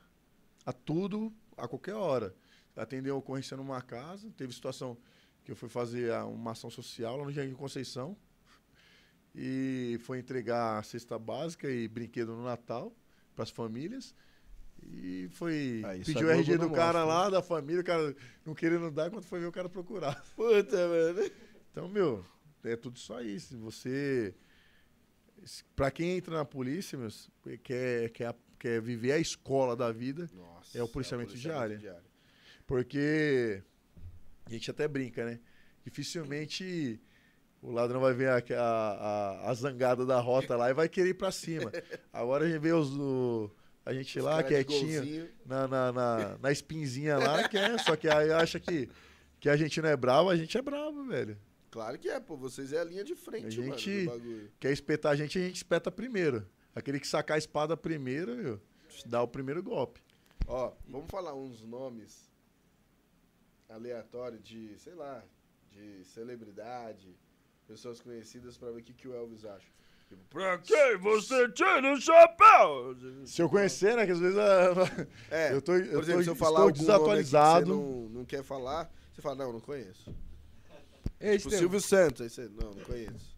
a 0.67 0.73
tudo 0.73 1.33
a 1.57 1.69
qualquer 1.69 1.95
hora. 1.95 2.35
Atender 2.75 3.11
a 3.11 3.15
ocorrência 3.15 3.57
numa 3.57 3.83
casa, 3.83 4.31
teve 4.37 4.53
situação 4.53 4.97
que 5.45 5.51
eu 5.53 5.57
fui 5.57 5.69
fazer 5.69 6.13
a- 6.13 6.25
uma 6.25 6.53
ação 6.53 6.71
social 6.71 7.17
lá 7.19 7.25
no 7.25 7.33
Jardim 7.33 7.53
Conceição 7.55 8.17
e 9.35 9.99
foi 10.03 10.19
entregar 10.19 10.79
a 10.79 10.83
cesta 10.83 11.19
básica 11.19 11.71
e 11.71 11.89
brinquedo 11.89 12.35
no 12.35 12.45
Natal 12.45 12.95
para 13.35 13.43
as 13.45 13.51
famílias. 13.51 14.15
E 14.85 15.29
foi. 15.33 15.83
Ah, 15.85 15.97
isso 15.97 16.07
pediu 16.13 16.29
o 16.29 16.33
Globo 16.33 16.41
RG 16.41 16.59
do 16.59 16.71
cara 16.71 17.01
mostra, 17.01 17.05
lá, 17.05 17.31
da 17.31 17.43
família, 17.43 17.81
o 17.81 17.85
cara 17.85 18.15
não 18.45 18.55
querendo 18.55 18.91
dar, 18.91 19.11
quando 19.11 19.25
foi 19.25 19.39
ver 19.41 19.47
o 19.47 19.53
cara 19.53 19.69
procurar. 19.69 20.21
Puta, 20.35 20.77
mano. 20.89 21.31
Então, 21.71 21.89
meu, 21.89 22.25
é 22.65 22.75
tudo 22.77 22.97
isso 22.97 23.15
aí. 23.15 23.39
Se 23.39 23.55
você. 23.57 24.35
Pra 25.75 25.91
quem 25.91 26.17
entra 26.17 26.37
na 26.37 26.45
polícia, 26.45 26.97
meus, 26.99 27.31
quer, 27.63 28.11
quer, 28.11 28.35
quer 28.59 28.81
viver 28.81 29.13
a 29.13 29.19
escola 29.19 29.75
da 29.77 29.91
vida, 29.91 30.29
Nossa, 30.35 30.79
É 30.79 30.83
o 30.83 30.89
policiamento 30.89 31.35
diário. 31.37 31.81
porque 32.67 33.63
a 34.47 34.51
gente 34.51 34.71
até 34.71 34.87
brinca, 34.89 35.25
né? 35.25 35.41
Dificilmente 35.85 37.01
o 37.61 37.71
ladrão 37.71 38.01
vai 38.01 38.13
ver 38.13 38.29
a, 38.29 38.43
a, 38.59 39.51
a, 39.51 39.55
zangada 39.55 40.05
da 40.05 40.19
rota 40.19 40.57
lá 40.57 40.71
e 40.71 40.75
vai 40.75 40.89
querer 40.89 41.11
ir 41.11 41.15
pra 41.15 41.31
cima. 41.31 41.71
Agora 42.13 42.45
a 42.45 42.49
gente 42.49 42.59
vê 42.61 42.73
os, 42.73 42.91
o- 42.97 43.51
a 43.85 43.93
gente 43.93 44.19
Os 44.19 44.25
lá 44.25 44.43
quietinho 44.43 45.29
na, 45.47 45.67
na, 45.69 45.93
na, 45.93 46.39
na 46.39 46.53
espinzinha 46.53 47.19
lá, 47.19 47.49
que 47.49 47.57
é, 47.57 47.79
só 47.79 47.95
que 47.97 48.09
aí 48.09 48.33
acha 48.33 48.59
que, 48.61 48.89
que 49.41 49.49
a 49.49 49.57
gente 49.57 49.81
não 49.81 49.89
é 49.89 49.97
bravo, 49.97 50.29
a 50.31 50.37
gente 50.37 50.57
é 50.57 50.63
bravo, 50.63 51.05
velho. 51.05 51.37
Claro 51.73 51.99
que 51.99 52.09
é, 52.09 52.21
pô. 52.21 52.37
Vocês 52.37 52.71
é 52.73 52.79
a 52.81 52.85
linha 52.85 53.03
de 53.03 53.17
frente, 53.17 53.47
A 53.47 53.51
gente- 53.51 54.05
mano. 54.05 54.51
Quer 54.61 54.73
espetar 54.73 55.11
a 55.13 55.17
gente, 55.17 55.39
a 55.39 55.43
gente 55.43 55.57
espeta 55.57 55.91
primeiro. 55.91 56.47
Aquele 56.75 57.01
que 57.01 57.07
sacar 57.09 57.35
a 57.37 57.39
espada 57.39 57.77
primeiro, 57.77 58.37
meu, 58.37 58.61
dá 59.07 59.23
o 59.23 59.27
primeiro 59.29 59.63
golpe. 59.63 60.01
Ó, 60.47 60.73
vamos 60.87 61.11
falar 61.11 61.35
uns 61.35 61.63
nomes 61.63 62.31
aleatórios 63.69 64.43
de, 64.43 64.79
sei 64.79 64.95
lá, 64.95 65.25
de 65.71 66.05
celebridade, 66.05 67.17
pessoas 67.67 68.01
conhecidas 68.01 68.59
pra 68.59 68.71
ver 68.71 68.81
o 68.81 68.83
que, 68.83 68.93
que 68.93 69.09
o 69.09 69.15
Elvis 69.15 69.45
acha. 69.47 69.67
Tipo, 70.09 70.23
pra 70.29 70.59
quem 70.59 70.99
você 70.99 71.49
tira 71.53 71.91
o 71.95 71.99
chapéu? 71.99 72.95
Se 73.25 73.41
eu 73.41 73.49
conhecer, 73.49 73.97
né, 73.97 74.05
que 74.05 74.13
às 74.13 74.19
vezes 74.21 74.37
ah, 74.39 75.07
É, 75.31 75.55
eu 75.55 75.63
tô, 75.63 75.75
eu 75.75 75.93
por 75.95 76.03
exemplo, 76.03 76.19
tô, 76.21 76.25
se 76.25 76.31
eu 76.31 76.35
falar 76.37 76.59
estou 76.69 76.73
desatualizado. 76.73 77.65
que 77.65 77.71
você 77.73 77.77
não, 77.79 78.09
não 78.11 78.25
quer 78.27 78.43
falar, 78.43 78.93
você 79.15 79.23
fala, 79.23 79.37
não, 79.37 79.55
não 79.55 79.61
conheço. 79.61 80.15
Ei, 81.23 81.39
Tipo, 81.39 81.51
Silvio 81.51 81.81
Santos, 81.81 82.21
aí 82.21 82.29
você, 82.29 82.49
não, 82.49 82.71
não 82.73 82.85
conheço. 82.85 83.33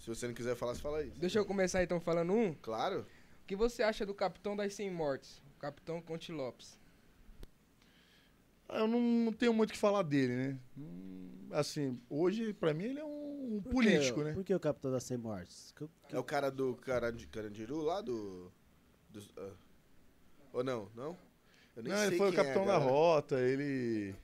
Se 0.00 0.06
você 0.08 0.26
não 0.26 0.34
quiser 0.34 0.54
falar, 0.56 0.74
você 0.74 0.80
fala 0.82 1.02
isso. 1.02 1.18
deixa 1.18 1.38
eu 1.38 1.46
começar 1.46 1.82
então 1.82 2.00
falando 2.00 2.32
um. 2.32 2.54
Claro. 2.54 3.00
O 3.42 3.46
que 3.46 3.54
você 3.56 3.82
acha 3.82 4.04
do 4.04 4.14
Capitão 4.14 4.54
das 4.56 4.74
100 4.74 4.90
Mortes? 4.90 5.42
O 5.56 5.60
Capitão 5.60 6.00
Conte 6.02 6.32
Lopes. 6.32 6.78
Ah, 8.68 8.78
Eu 8.80 8.88
não, 8.88 9.00
não 9.00 9.32
tenho 9.32 9.52
muito 9.52 9.70
o 9.70 9.72
que 9.72 9.78
falar 9.78 10.02
dele, 10.02 10.34
né? 10.36 10.58
Hum, 10.76 11.30
Assim, 11.52 12.00
hoje, 12.10 12.52
pra 12.52 12.74
mim, 12.74 12.84
ele 12.84 12.98
é 12.98 13.04
um, 13.04 13.56
um 13.56 13.62
Por 13.62 13.70
político, 13.72 14.18
que, 14.20 14.24
né? 14.24 14.32
Por 14.32 14.42
que 14.44 14.54
o 14.54 14.58
Capitão 14.60 14.90
das 14.90 15.04
100 15.04 15.16
Mortes? 15.18 15.72
Que- 15.76 15.86
que- 16.08 16.16
É 16.16 16.18
o 16.18 16.24
cara 16.24 16.50
do 16.50 16.74
Carandi- 16.76 17.26
Carandiru 17.28 17.80
lá 17.82 18.00
do... 18.00 18.50
dos- 19.10 19.30
ah. 19.36 19.52
Ou 20.52 20.64
não? 20.64 20.88
Não? 20.94 21.16
Eu 21.76 21.82
nem 21.82 21.92
Não, 21.92 21.98
sei 21.98 22.06
ele 22.08 22.16
foi 22.16 22.30
o 22.30 22.32
é, 22.32 22.36
capitão 22.36 22.64
da 22.66 22.72
galera. 22.72 22.90
rota, 22.90 23.40
ele. 23.40 24.14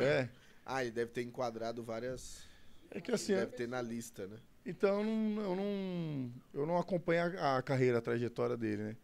É. 0.00 0.28
Ah, 0.64 0.82
ele 0.82 0.90
deve 0.92 1.10
ter 1.10 1.22
enquadrado 1.22 1.82
várias... 1.82 2.42
É 2.90 3.00
que 3.00 3.12
assim, 3.12 3.34
deve 3.34 3.52
ter 3.52 3.68
na 3.68 3.80
lista, 3.80 4.26
né? 4.26 4.36
Então 4.66 4.98
eu 5.00 5.04
não, 5.04 5.42
eu 5.42 5.56
não, 5.56 6.32
eu 6.52 6.66
não 6.66 6.76
acompanho 6.78 7.38
a, 7.38 7.58
a 7.58 7.62
carreira, 7.62 7.98
a 7.98 8.02
trajetória 8.02 8.56
dele, 8.56 8.82
né? 8.82 8.96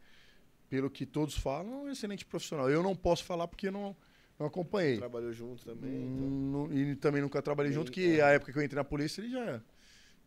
Pelo 0.68 0.90
que 0.90 1.06
todos 1.06 1.36
falam, 1.36 1.72
é 1.72 1.76
um 1.82 1.90
excelente 1.90 2.24
profissional. 2.24 2.68
Eu 2.68 2.82
não 2.82 2.94
posso 2.96 3.24
falar 3.24 3.46
porque 3.46 3.70
não, 3.70 3.96
não 4.38 4.46
acompanhei. 4.46 4.98
Trabalhou 4.98 5.32
junto 5.32 5.64
também. 5.64 5.90
Hum, 5.90 6.16
então. 6.16 6.68
não- 6.68 6.72
e 6.76 6.96
também 6.96 7.22
nunca 7.22 7.40
trabalhei 7.40 7.70
Nem- 7.70 7.78
junto, 7.78 7.92
que 7.92 8.18
é. 8.18 8.22
a 8.22 8.28
época 8.30 8.52
que 8.52 8.58
eu 8.58 8.62
entrei 8.62 8.76
na 8.76 8.84
polícia 8.84 9.20
ele 9.20 9.30
já 9.30 9.62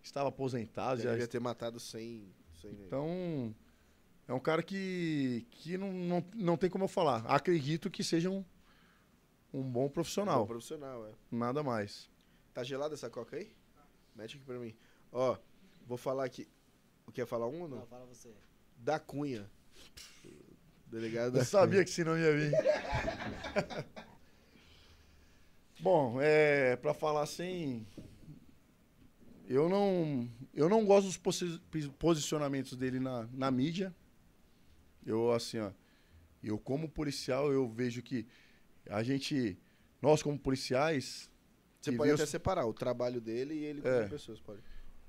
estava 0.01 0.30
aposentado. 0.30 0.97
Já 0.97 1.03
Já, 1.06 1.11
devia 1.11 1.27
ter 1.27 1.39
matado 1.39 1.80
100... 1.80 2.23
100 2.61 2.72
então, 2.72 3.53
é 4.27 4.34
um 4.34 4.39
cara 4.39 4.64
que, 4.64 5.45
que 5.51 5.77
não, 5.77 5.91
não, 5.91 6.26
não 6.35 6.57
tem 6.57 6.69
como 6.69 6.85
eu 6.85 6.89
falar. 6.89 7.26
Acredito 7.26 7.89
que 7.89 8.03
seja 8.03 8.30
um, 8.30 8.43
um 9.54 9.62
bom 9.64 9.84
Bom 9.84 9.90
profissional. 9.90 10.46
profissional, 10.48 11.08
é. 11.08 11.12
Nada 11.32 11.64
mais. 11.64 12.10
Tá 12.54 12.64
gelada 12.64 12.94
essa 12.94 13.10
coca 13.10 13.36
aí? 13.38 13.52
Mete 14.16 14.36
aqui 14.38 14.46
pra 14.46 14.58
mim. 14.60 14.76
Ó, 15.12 15.38
vou 15.88 15.98
falar 15.98 16.26
aqui. 16.26 16.48
Quer 17.14 17.26
falar 17.26 17.48
um 17.48 17.62
ou 17.62 17.68
não? 17.68 17.80
Não, 17.80 17.88
fala 17.88 18.06
você. 18.06 18.30
Da 18.78 19.00
Cunha. 19.00 19.50
Delegado 20.88 21.34
da 21.34 21.40
Eu 21.40 21.46
sabia 21.46 21.84
que 21.84 21.90
esse 21.90 22.04
não 22.04 22.18
ia 22.18 22.36
vir. 22.36 22.52
Bom, 25.80 26.20
é, 26.22 26.76
para 26.76 26.94
falar 26.94 27.22
assim, 27.22 27.86
eu 29.48 29.70
não, 29.70 30.30
eu 30.54 30.68
não 30.68 30.86
gosto 30.86 31.08
dos 31.08 31.18
posi- 31.18 31.62
posicionamentos 31.98 32.76
dele 32.76 33.00
na, 33.00 33.28
na 33.32 33.50
mídia. 33.50 33.96
Eu 35.06 35.32
assim, 35.32 35.60
ó, 35.60 35.72
eu 36.44 36.58
como 36.60 36.90
policial 36.90 37.52
eu 37.54 37.68
vejo 37.70 38.02
que 38.02 38.28
a 38.88 39.01
gente, 39.03 39.57
nós 40.01 40.22
como 40.23 40.38
policiais, 40.38 41.30
Você 41.81 41.91
pode 41.91 42.11
até 42.11 42.23
os- 42.23 42.30
separar 42.30 42.65
o 42.65 42.73
trabalho 42.73 43.19
dele 43.22 43.53
e 43.56 43.64
ele 43.65 43.81
com 43.81 43.88
É. 43.88 44.03
as 44.03 44.10
pessoas, 44.10 44.39
pode. 44.39 44.61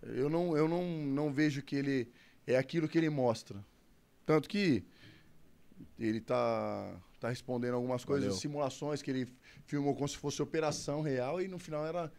eu 0.02 0.28
não, 0.30 0.56
eu 0.56 0.66
não, 0.68 0.84
não 0.86 1.32
vejo 1.32 1.62
que 1.62 1.76
ele 1.76 2.10
é 2.46 2.56
aquilo 2.56 2.88
que 2.88 2.96
ele 2.98 3.10
mostra. 3.10 3.64
Tanto 4.24 4.48
que 4.48 4.84
ele 5.98 6.20
tá, 6.20 7.00
tá 7.18 7.28
respondendo 7.28 7.74
algumas 7.74 8.04
coisas, 8.04 8.26
Valeu. 8.26 8.40
simulações 8.40 9.02
que 9.02 9.10
ele 9.10 9.28
filmou 9.66 9.94
como 9.94 10.08
se 10.08 10.16
fosse 10.16 10.40
operação 10.42 11.00
real 11.02 11.40
e 11.40 11.48
no 11.48 11.58
final 11.58 11.86
era, 11.86 12.12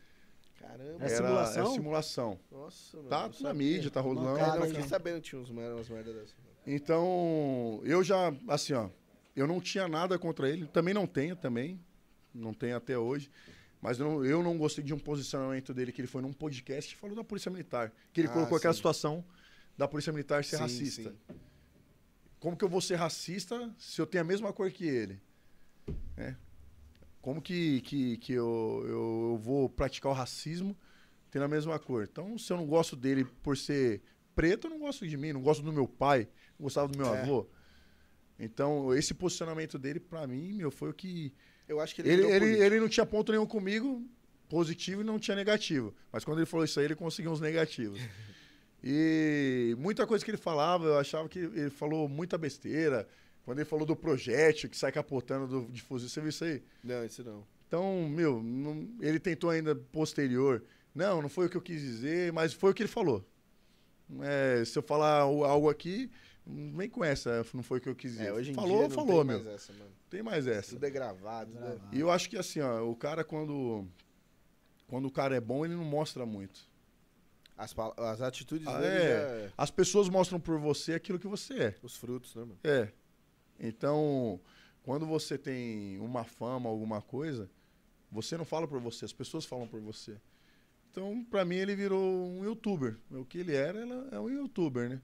Caramba. 0.59 1.03
É 1.05 1.09
simulação? 1.09 1.63
é 1.65 1.73
simulação. 1.73 2.39
Nossa, 2.51 2.97
mano. 2.97 3.09
Tá 3.09 3.31
na 3.41 3.53
mídia, 3.53 3.89
tá 3.89 3.99
rolando. 4.01 4.37
Não, 4.37 4.61
hein? 4.63 4.67
fiquei 4.67 4.83
sabendo 4.87 5.15
que 5.21 5.29
tinha 5.29 5.41
uns, 5.41 5.49
umas 5.49 5.89
merda 5.89 6.13
dessas. 6.13 6.35
Então, 6.67 7.81
eu 7.83 8.03
já, 8.03 8.31
assim, 8.47 8.73
ó, 8.73 8.89
eu 9.35 9.47
não 9.47 9.59
tinha 9.61 9.87
nada 9.87 10.17
contra 10.19 10.49
ele, 10.49 10.65
também 10.67 10.93
não 10.93 11.07
tenho 11.07 11.35
também, 11.35 11.79
não 12.33 12.53
tenho 12.53 12.75
até 12.77 12.97
hoje, 12.97 13.29
Mas 13.81 13.99
eu 13.99 14.05
não, 14.05 14.23
eu 14.23 14.43
não 14.43 14.59
gostei 14.59 14.83
de 14.83 14.93
um 14.93 14.99
posicionamento 14.99 15.73
dele 15.73 15.91
que 15.91 15.99
ele 16.01 16.07
foi 16.07 16.21
num 16.21 16.31
podcast 16.31 16.93
e 16.93 16.97
falou 16.97 17.15
da 17.15 17.23
Polícia 17.23 17.49
Militar. 17.49 17.91
Que 18.13 18.21
ele 18.21 18.27
Ah, 18.27 18.31
colocou 18.33 18.55
aquela 18.55 18.73
sim. 18.73 18.77
situação 18.77 19.25
da 19.75 19.87
Polícia 19.87 20.13
Militar 20.13 20.43
ser 20.43 20.57
Sim, 20.57 20.61
racista. 20.61 21.09
sim. 21.09 21.35
Como 22.39 22.55
que 22.55 22.63
eu 22.63 22.69
vou 22.69 22.79
ser 22.79 22.95
racista 22.95 23.73
se 23.79 23.99
eu 23.99 24.05
tenho 24.05 24.23
a 24.23 24.27
mesma 24.27 24.53
cor 24.53 24.69
que 24.71 24.85
ele? 24.85 25.19
Né? 26.15 26.37
Como 27.23 27.41
que, 27.41 27.81
que, 27.81 28.17
que 28.17 28.33
eu, 28.33 28.83
eu, 28.85 29.29
eu 29.31 29.37
vou 29.41 29.67
praticar 29.67 30.11
o 30.11 30.15
racismo 30.15 30.77
tendo 31.31 31.45
a 31.45 31.47
mesma 31.47 31.79
cor? 31.79 32.03
Então, 32.03 32.37
se 32.37 32.53
eu 32.53 32.57
não 32.57 32.67
gosto 32.67 32.95
dele 32.95 33.25
por 33.25 33.57
ser 33.57 34.01
preto, 34.35 34.67
eu 34.67 34.71
não 34.71 34.79
gosto 34.79 35.07
de 35.07 35.17
mim, 35.17 35.33
não 35.33 35.41
gosto 35.41 35.63
do 35.63 35.73
meu 35.73 35.87
pai, 35.87 36.27
não 36.59 36.65
gostava 36.65 36.87
do 36.87 36.97
meu 36.97 37.11
É. 37.15 37.21
avô. 37.21 37.47
Então, 38.43 38.93
esse 38.95 39.13
posicionamento 39.13 39.77
dele, 39.77 39.99
pra 39.99 40.26
mim, 40.26 40.51
meu, 40.53 40.72
foi 40.72 40.89
o 40.89 40.93
que. 40.93 41.31
Eu 41.68 41.80
acho 41.80 41.93
que 41.93 42.01
ele, 42.01 42.09
Ele, 42.11 42.26
ele, 42.26 42.45
ele 42.65 42.80
não 42.80 42.89
tinha 42.89 43.05
ponto 43.05 43.31
nenhum 43.31 43.45
comigo, 43.45 44.03
positivo, 44.49 45.01
e 45.01 45.03
não 45.03 45.19
tinha 45.19 45.35
negativo. 45.35 45.93
Mas 46.11 46.26
quando 46.26 46.39
ele 46.39 46.47
falou 46.47 46.65
isso 46.65 46.80
aí, 46.80 46.85
ele 46.85 46.95
conseguiu 46.95 47.31
uns 47.31 47.39
negativos. 47.39 47.99
E 48.84 49.76
muita 49.77 50.07
coisa 50.07 50.26
que 50.26 50.31
ele 50.31 50.38
falava, 50.39 50.85
eu 50.85 50.97
achava 50.97 51.30
que 51.30 51.38
ele 51.38 51.69
falou 51.69 52.09
muita 52.09 52.35
besteira. 52.35 53.07
Quando 53.43 53.59
ele 53.59 53.69
falou 53.69 53.85
do 53.85 53.95
projétil 53.95 54.68
que 54.68 54.76
sai 54.76 54.91
capotando 54.91 55.45
do, 55.47 55.72
de 55.72 55.84
fuzil, 55.84 56.09
você 56.09 56.19
viu 56.19 56.30
isso 56.30 56.43
aí? 56.43 56.63
Não, 56.84 57.05
isso 57.05 57.23
não. 57.23 57.45
Então, 57.68 58.09
meu, 58.09 58.41
não- 58.41 58.89
ele 58.99 59.19
tentou 59.19 59.51
ainda 59.51 59.76
posterior. 59.76 60.63
Não, 60.95 61.22
não 61.22 61.30
foi 61.30 61.45
o 61.45 61.49
que 61.49 61.57
eu 61.57 61.61
quis 61.61 61.80
dizer, 61.80 62.34
mas 62.34 62.53
foi 62.53 62.72
o 62.72 62.73
que 62.73 62.81
ele 62.81 62.89
falou. 62.89 63.23
É, 64.22 64.65
se 64.65 64.77
eu 64.77 64.81
falar 64.84 65.19
algo 65.19 65.69
aqui, 65.69 66.09
não 66.45 66.76
vem 66.77 66.89
com 66.89 67.03
essa, 67.03 67.45
não 67.53 67.63
foi 67.63 67.77
o 67.77 67.81
que 67.81 67.89
eu 67.89 67.95
quis 67.95 68.11
dizer. 68.13 68.27
É, 68.27 68.34
hoje 68.34 68.51
em 68.51 68.53
falou, 68.53 68.80
dia 68.80 68.88
não 68.88 68.95
falou, 68.95 69.18
tem 69.26 69.35
meu. 69.35 69.43
mais 69.43 69.47
essa, 69.55 69.73
mano. 69.73 69.91
Tem 70.09 70.23
mais 70.23 70.47
essa. 70.47 70.72
Tudo 70.72 70.85
é 70.85 70.89
gravado. 70.89 71.51
tudo 71.51 71.65
é- 71.65 71.77
E 71.95 71.99
eu 71.99 72.09
acho 72.11 72.30
que 72.30 72.38
assim, 72.38 72.59
ó, 72.61 72.81
o 72.89 72.95
cara 72.95 73.23
quando 73.23 73.85
quando 74.88 75.05
o 75.05 75.11
cara 75.11 75.35
é 75.35 75.39
bom, 75.41 75.63
ele 75.65 75.76
não 75.76 75.85
mostra 75.85 76.26
muito. 76.26 76.69
As, 77.57 77.73
as 77.97 78.22
atitudes 78.22 78.68
Ah, 78.68 78.80
dele 78.80 78.93
é. 78.95 78.99
já 78.99 79.05
é 79.45 79.51
As 79.57 79.69
pessoas 79.72 80.09
mostram 80.09 80.39
por 80.39 80.57
você 80.59 80.93
aquilo 80.93 81.19
que 81.19 81.27
você 81.27 81.53
é. 81.55 81.76
os 81.84 81.95
frutos, 81.95 82.34
né, 82.35 82.41
mano? 82.43 82.59
É. 82.63 82.91
Então, 83.59 84.39
quando 84.84 85.05
você 85.05 85.38
tem 85.38 85.99
uma 85.99 86.23
fama, 86.23 86.68
alguma 86.69 87.01
coisa, 87.01 87.49
você 88.11 88.35
não 88.35 88.43
fala 88.45 88.68
por 88.68 88.80
você, 88.81 89.05
as 89.05 89.13
pessoas 89.13 89.45
falam 89.45 89.68
por 89.68 89.80
você. 89.80 90.18
Então, 90.89 91.23
pra 91.30 91.45
mim, 91.45 91.55
ele 91.55 91.76
virou 91.76 92.01
um 92.03 92.43
youtuber. 92.43 92.97
O 93.11 93.23
que 93.23 93.38
ele 93.38 93.55
era, 93.55 93.80
ela 93.80 94.09
é 94.11 94.19
um 94.19 94.30
youtuber, 94.30 94.89
né? 94.89 95.01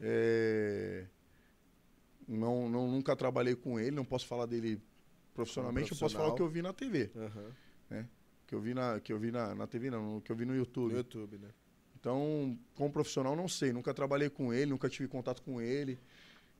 É, 0.00 1.06
Não, 2.26 2.68
não, 2.68 2.88
nunca 2.88 3.16
trabalhei 3.16 3.54
com 3.54 3.78
ele, 3.80 3.90
não 3.90 4.04
posso 4.04 4.26
falar 4.26 4.46
dele 4.46 4.80
profissionalmente, 5.34 5.92
eu 5.92 5.98
posso 5.98 6.16
falar 6.16 6.28
o 6.28 6.34
que 6.34 6.42
eu 6.42 6.48
vi 6.48 6.62
na 6.62 6.72
TV. 6.72 7.10
Aham. 7.16 7.54
Que 8.46 8.54
eu 8.54 8.60
vi 8.60 8.72
na, 8.72 8.98
que 8.98 9.12
eu 9.12 9.18
vi 9.18 9.30
na, 9.30 9.54
na 9.54 9.66
TV, 9.66 9.90
não, 9.90 10.22
que 10.22 10.32
eu 10.32 10.36
vi 10.36 10.46
no 10.46 10.56
YouTube. 10.56 10.92
No 10.92 10.98
YouTube, 10.98 11.36
né? 11.36 11.48
Então, 12.00 12.58
como 12.74 12.90
profissional, 12.90 13.36
não 13.36 13.46
sei. 13.46 13.74
Nunca 13.74 13.92
trabalhei 13.92 14.30
com 14.30 14.54
ele, 14.54 14.70
nunca 14.70 14.88
tive 14.88 15.06
contato 15.06 15.42
com 15.42 15.60
ele. 15.60 15.98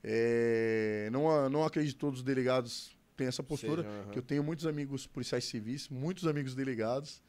É, 0.05 1.09
não, 1.11 1.49
não 1.49 1.65
acredito 1.65 1.95
que 1.95 2.01
todos 2.01 2.21
os 2.21 2.25
delegados 2.25 2.95
têm 3.17 3.27
essa 3.27 3.43
postura. 3.43 3.83
Seja, 3.83 3.95
aham. 3.95 4.11
que 4.11 4.19
eu 4.19 4.23
tenho 4.23 4.45
muitos 4.45 4.67
amigos 4.67 5.07
policiais 5.07 5.45
civis, 5.47 5.89
muitos 5.89 6.27
amigos 6.27 6.55
delegados. 6.55 7.23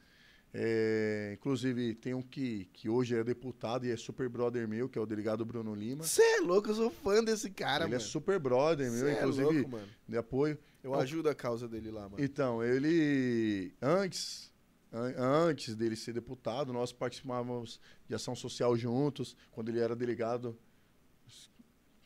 É, 0.52 1.34
inclusive, 1.38 1.94
tem 1.94 2.12
um 2.12 2.22
que, 2.22 2.64
que 2.72 2.88
hoje 2.88 3.14
é 3.16 3.22
deputado 3.22 3.86
e 3.86 3.90
é 3.90 3.96
super 3.96 4.28
brother 4.28 4.66
meu, 4.66 4.88
que 4.88 4.98
é 4.98 5.00
o 5.00 5.06
delegado 5.06 5.44
Bruno 5.44 5.74
Lima. 5.74 6.02
Você 6.02 6.22
é 6.22 6.40
louco, 6.40 6.68
eu 6.70 6.74
sou 6.74 6.90
fã 6.90 7.22
desse 7.22 7.50
cara, 7.50 7.84
ele 7.84 7.94
é 7.94 7.98
mano. 7.98 8.10
super 8.10 8.38
brother 8.40 8.90
meu, 8.90 9.00
Cê 9.06 9.10
é 9.10 9.18
inclusive 9.18 9.44
louco, 9.52 9.70
mano. 9.70 9.88
de 10.08 10.16
apoio. 10.16 10.58
Eu 10.82 10.90
Então- 10.90 11.00
ajudo 11.00 11.28
a 11.28 11.34
causa 11.34 11.68
dele 11.68 11.90
lá, 11.92 12.08
mano. 12.08 12.16
Então, 12.24 12.64
ele, 12.64 13.72
antes, 13.80 14.52
an- 14.92 15.14
antes 15.48 15.76
dele 15.76 15.94
ser 15.94 16.14
deputado, 16.14 16.72
nós 16.72 16.92
participávamos 16.92 17.80
de 18.08 18.14
ação 18.16 18.34
social 18.34 18.76
juntos, 18.76 19.36
quando 19.52 19.68
ele 19.68 19.78
era 19.78 19.94
delegado 19.94 20.58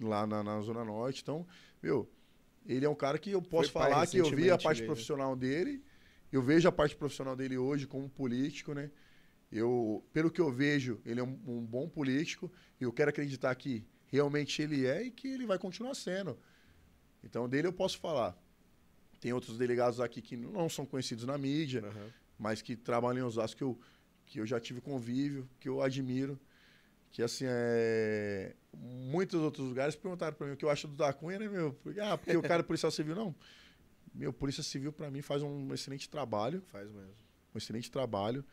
lá 0.00 0.26
na, 0.26 0.42
na 0.42 0.60
Zona 0.60 0.84
Norte. 0.84 1.22
Então, 1.22 1.46
meu, 1.82 2.10
ele 2.66 2.84
é 2.84 2.88
um 2.90 2.94
cara 2.94 3.18
que 3.18 3.30
eu 3.30 3.40
posso 3.40 3.70
falar 3.70 4.06
que 4.06 4.18
eu 4.18 4.28
vi 4.30 4.50
a 4.50 4.58
parte 4.58 4.78
dele. 4.78 4.86
profissional 4.88 5.34
dele, 5.34 5.82
eu 6.36 6.42
vejo 6.42 6.68
a 6.68 6.72
parte 6.72 6.96
profissional 6.96 7.36
dele 7.36 7.56
hoje 7.56 7.86
como 7.86 8.08
político, 8.08 8.74
né? 8.74 8.90
Eu, 9.52 10.04
pelo 10.12 10.32
que 10.32 10.40
eu 10.40 10.50
vejo, 10.50 11.00
ele 11.06 11.20
é 11.20 11.22
um, 11.22 11.38
um 11.46 11.64
bom 11.64 11.88
político 11.88 12.50
e 12.80 12.82
eu 12.82 12.92
quero 12.92 13.10
acreditar 13.10 13.54
que 13.54 13.86
realmente 14.06 14.60
ele 14.60 14.84
é 14.84 15.04
e 15.04 15.12
que 15.12 15.28
ele 15.28 15.46
vai 15.46 15.60
continuar 15.60 15.94
sendo. 15.94 16.36
Então, 17.22 17.48
dele 17.48 17.68
eu 17.68 17.72
posso 17.72 17.98
falar. 18.00 18.36
Tem 19.20 19.32
outros 19.32 19.56
delegados 19.56 20.00
aqui 20.00 20.20
que 20.20 20.36
não 20.36 20.68
são 20.68 20.84
conhecidos 20.84 21.24
na 21.24 21.38
mídia, 21.38 21.84
Aham. 21.86 22.10
mas 22.36 22.60
que 22.60 22.74
trabalham 22.74 23.20
em 23.20 23.28
Osasco 23.28 23.56
que 23.56 23.62
eu, 23.62 23.80
que 24.26 24.40
eu 24.40 24.46
já 24.46 24.58
tive 24.58 24.80
convívio, 24.80 25.48
que 25.60 25.68
eu 25.68 25.80
admiro. 25.80 26.36
Que 27.12 27.22
assim, 27.22 27.44
é... 27.46 28.56
muitos 28.72 29.40
outros 29.40 29.68
lugares 29.68 29.94
perguntaram 29.94 30.34
pra 30.36 30.48
mim 30.48 30.54
o 30.54 30.56
que 30.56 30.64
eu 30.64 30.70
acho 30.70 30.88
do 30.88 30.96
da 30.96 31.12
Cunha, 31.12 31.38
né, 31.38 31.48
meu? 31.48 31.74
Porque, 31.74 32.00
ah, 32.00 32.18
porque 32.18 32.36
o 32.36 32.42
cara 32.42 32.58
é 32.58 32.64
policial 32.64 32.90
civil, 32.90 33.14
não. 33.14 33.32
Meu, 34.14 34.32
Polícia 34.32 34.62
Civil, 34.62 34.92
pra 34.92 35.10
mim, 35.10 35.20
faz 35.20 35.42
um 35.42 35.74
excelente 35.74 36.08
trabalho. 36.08 36.62
Faz 36.66 36.88
mesmo. 36.90 37.12
Um 37.54 37.58
excelente 37.58 37.90
trabalho. 37.90 38.44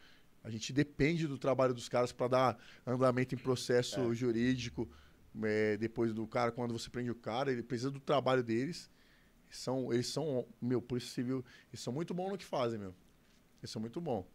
A 0.44 0.50
gente 0.50 0.74
depende 0.74 1.28
do 1.28 1.38
trabalho 1.38 1.74
dos 1.74 1.88
caras 1.88 2.12
para 2.12 2.28
dar 2.28 2.58
andamento 2.86 3.36
em 3.36 3.38
processo 3.38 4.14
jurídico. 4.14 4.90
é, 5.44 5.78
depois 5.78 6.14
do 6.14 6.28
cara, 6.28 6.52
quando 6.52 6.74
você 6.74 6.90
prende 6.90 7.12
o 7.12 7.16
cara, 7.16 7.52
ele 7.52 7.62
precisa 7.62 7.92
do 7.92 8.00
trabalho 8.00 8.44
deles. 8.44 8.90
São, 9.50 9.94
eles 9.94 10.08
são, 10.08 10.48
meu, 10.62 10.82
Polícia 10.82 11.12
Civil, 11.12 11.46
eles 11.70 11.82
são 11.82 11.94
muito 11.94 12.14
bons 12.14 12.32
no 12.32 12.38
que 12.38 12.46
fazem, 12.46 12.80
meu. 12.80 12.96
Eles 13.62 13.70
são 13.70 13.80
muito 13.80 14.02
bons. 14.02 14.26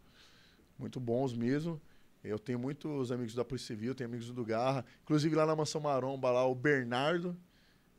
Muito 0.77 0.99
bons 0.99 1.33
mesmo. 1.33 1.81
Eu 2.23 2.39
tenho 2.39 2.59
muitos 2.59 3.11
amigos 3.11 3.33
da 3.33 3.43
Polícia 3.43 3.75
Civil, 3.75 3.93
tenho 3.93 4.09
amigos 4.09 4.31
do 4.31 4.45
Garra. 4.45 4.85
Inclusive 5.03 5.35
lá 5.35 5.45
na 5.45 5.55
Mansão 5.55 5.81
Maromba, 5.81 6.31
lá 6.31 6.45
o 6.45 6.55
Bernardo, 6.55 7.35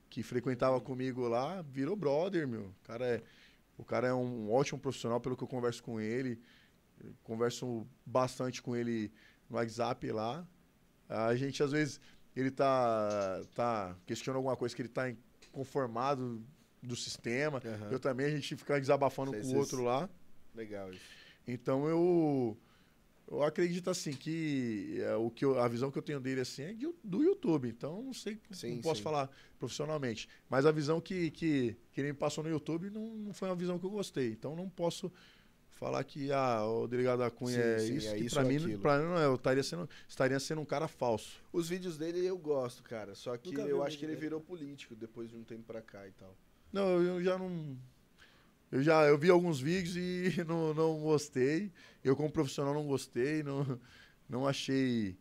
que 0.08 0.22
frequentava 0.22 0.80
comigo 0.80 1.26
lá, 1.28 1.62
virou 1.62 1.96
brother, 1.96 2.46
meu. 2.46 2.66
O 2.66 2.86
cara 2.86 3.06
é, 3.06 3.22
o 3.76 3.84
cara 3.84 4.08
é 4.08 4.14
um 4.14 4.50
ótimo 4.50 4.78
profissional, 4.78 5.20
pelo 5.20 5.36
que 5.36 5.44
eu 5.44 5.48
converso 5.48 5.82
com 5.82 6.00
ele. 6.00 6.40
Eu 7.02 7.14
converso 7.22 7.86
bastante 8.04 8.60
com 8.60 8.74
ele 8.74 9.12
no 9.48 9.56
WhatsApp 9.56 10.10
lá. 10.10 10.46
A 11.08 11.34
gente, 11.36 11.62
às 11.62 11.72
vezes, 11.72 12.00
ele 12.34 12.50
tá, 12.50 13.40
tá 13.54 13.96
questionando 14.04 14.38
alguma 14.38 14.56
coisa 14.56 14.74
que 14.74 14.82
ele 14.82 14.88
tá 14.88 15.08
inconformado 15.48 16.42
do 16.82 16.96
sistema. 16.96 17.62
Aham. 17.64 17.90
Eu 17.90 18.00
também, 18.00 18.26
a 18.26 18.30
gente 18.30 18.56
fica 18.56 18.80
desabafando 18.80 19.30
Sei, 19.32 19.42
com 19.42 19.48
o 19.48 19.56
outro 19.56 19.82
lá. 19.82 20.08
Legal 20.54 20.92
isso. 20.92 21.04
Então 21.46 21.88
eu 21.88 22.58
eu 23.30 23.42
acredito 23.42 23.90
assim 23.90 24.12
que 24.12 24.98
é, 25.00 25.14
o 25.16 25.30
que 25.30 25.44
eu- 25.44 25.58
a 25.60 25.68
visão 25.68 25.90
que 25.90 25.98
eu 25.98 26.02
tenho 26.02 26.18
dele 26.20 26.40
assim 26.40 26.62
é 26.62 26.72
de- 26.72 26.92
do 27.04 27.22
YouTube. 27.22 27.68
Então 27.68 28.02
não 28.02 28.12
sei, 28.14 28.40
Sim, 28.50 28.76
não 28.76 28.80
posso 28.82 28.96
sim. 28.96 29.02
falar 29.04 29.30
profissionalmente, 29.58 30.28
mas 30.48 30.64
a 30.66 30.72
visão 30.72 31.00
que, 31.00 31.30
que, 31.30 31.76
que 31.92 32.00
ele 32.00 32.08
me 32.12 32.18
passou 32.18 32.42
no 32.42 32.50
YouTube 32.50 32.90
não, 32.90 33.06
não 33.14 33.32
foi 33.34 33.48
uma 33.48 33.56
visão 33.56 33.78
que 33.78 33.84
eu 33.86 33.90
gostei. 33.90 34.30
Então 34.32 34.56
não 34.56 34.68
posso 34.68 35.12
falar 35.68 36.02
que 36.04 36.32
ah, 36.32 36.64
o 36.66 36.88
delegado 36.88 37.20
da 37.20 37.30
Cunha 37.30 37.54
Sim, 37.56 37.60
é 37.60 37.78
sim, 37.78 37.94
isso, 37.94 38.08
é 38.08 38.16
que 38.16 38.38
ou 38.38 38.44
mim, 38.44 38.58
mim 38.58 38.76
não 38.82 39.18
é, 39.18 39.26
eu 39.26 39.34
estaria 39.36 39.62
sendo 39.62 39.88
estaria 40.08 40.40
sendo 40.40 40.60
um 40.60 40.64
cara 40.64 40.88
falso. 40.88 41.40
Os 41.52 41.68
vídeos 41.68 41.96
dele 41.96 42.24
eu 42.26 42.36
gosto, 42.36 42.82
cara. 42.82 43.14
Só 43.14 43.36
que 43.36 43.50
Nunca 43.50 43.62
eu 43.62 43.82
acho 43.82 43.96
que 43.98 44.04
ele 44.04 44.12
dele. 44.12 44.22
virou 44.22 44.40
político 44.40 44.96
depois 44.96 45.28
de 45.30 45.36
um 45.36 45.44
tempo 45.44 45.62
pra 45.64 45.80
cá 45.80 46.06
e 46.08 46.10
tal. 46.12 46.36
Não, 46.72 47.00
eu 47.00 47.22
já 47.22 47.38
não 47.38 47.76
eu 48.70 48.82
já 48.82 49.04
eu 49.06 49.18
vi 49.18 49.30
alguns 49.30 49.60
vídeos 49.60 49.96
e 49.96 50.44
não, 50.46 50.74
não 50.74 50.98
gostei. 51.00 51.72
Eu 52.04 52.16
como 52.16 52.30
profissional 52.30 52.74
não 52.74 52.86
gostei, 52.86 53.42
não 53.42 53.80
não 54.28 54.46
achei 54.46 55.16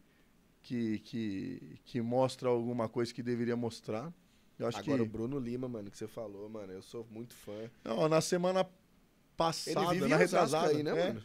que, 0.64 1.00
que, 1.00 1.80
que 1.86 2.02
mostra 2.02 2.50
alguma 2.50 2.90
coisa 2.90 3.14
que 3.14 3.24
deveria 3.24 3.56
mostrar. 3.56 4.14
Eu 4.60 4.68
acho 4.68 4.80
Agora 4.80 5.04
o 5.04 5.06
que 5.06 5.12
Bruno 5.12 5.40
Lima, 5.40 5.68
mano, 5.68 5.92
que 5.92 5.98
você 5.98 6.08
falou, 6.08 6.48
mano, 6.50 6.72
eu 6.74 6.82
sou 6.82 7.06
muito 7.12 7.34
fã. 7.36 7.70
não, 7.84 8.08
na 8.10 8.22
semana 8.22 8.68
passada, 9.38 9.94
Ele 9.96 10.08
na 10.10 10.18
retrasada, 10.18 10.70
aí, 10.70 10.84
né, 10.84 10.94
é, 10.94 10.96
mano? 10.96 11.24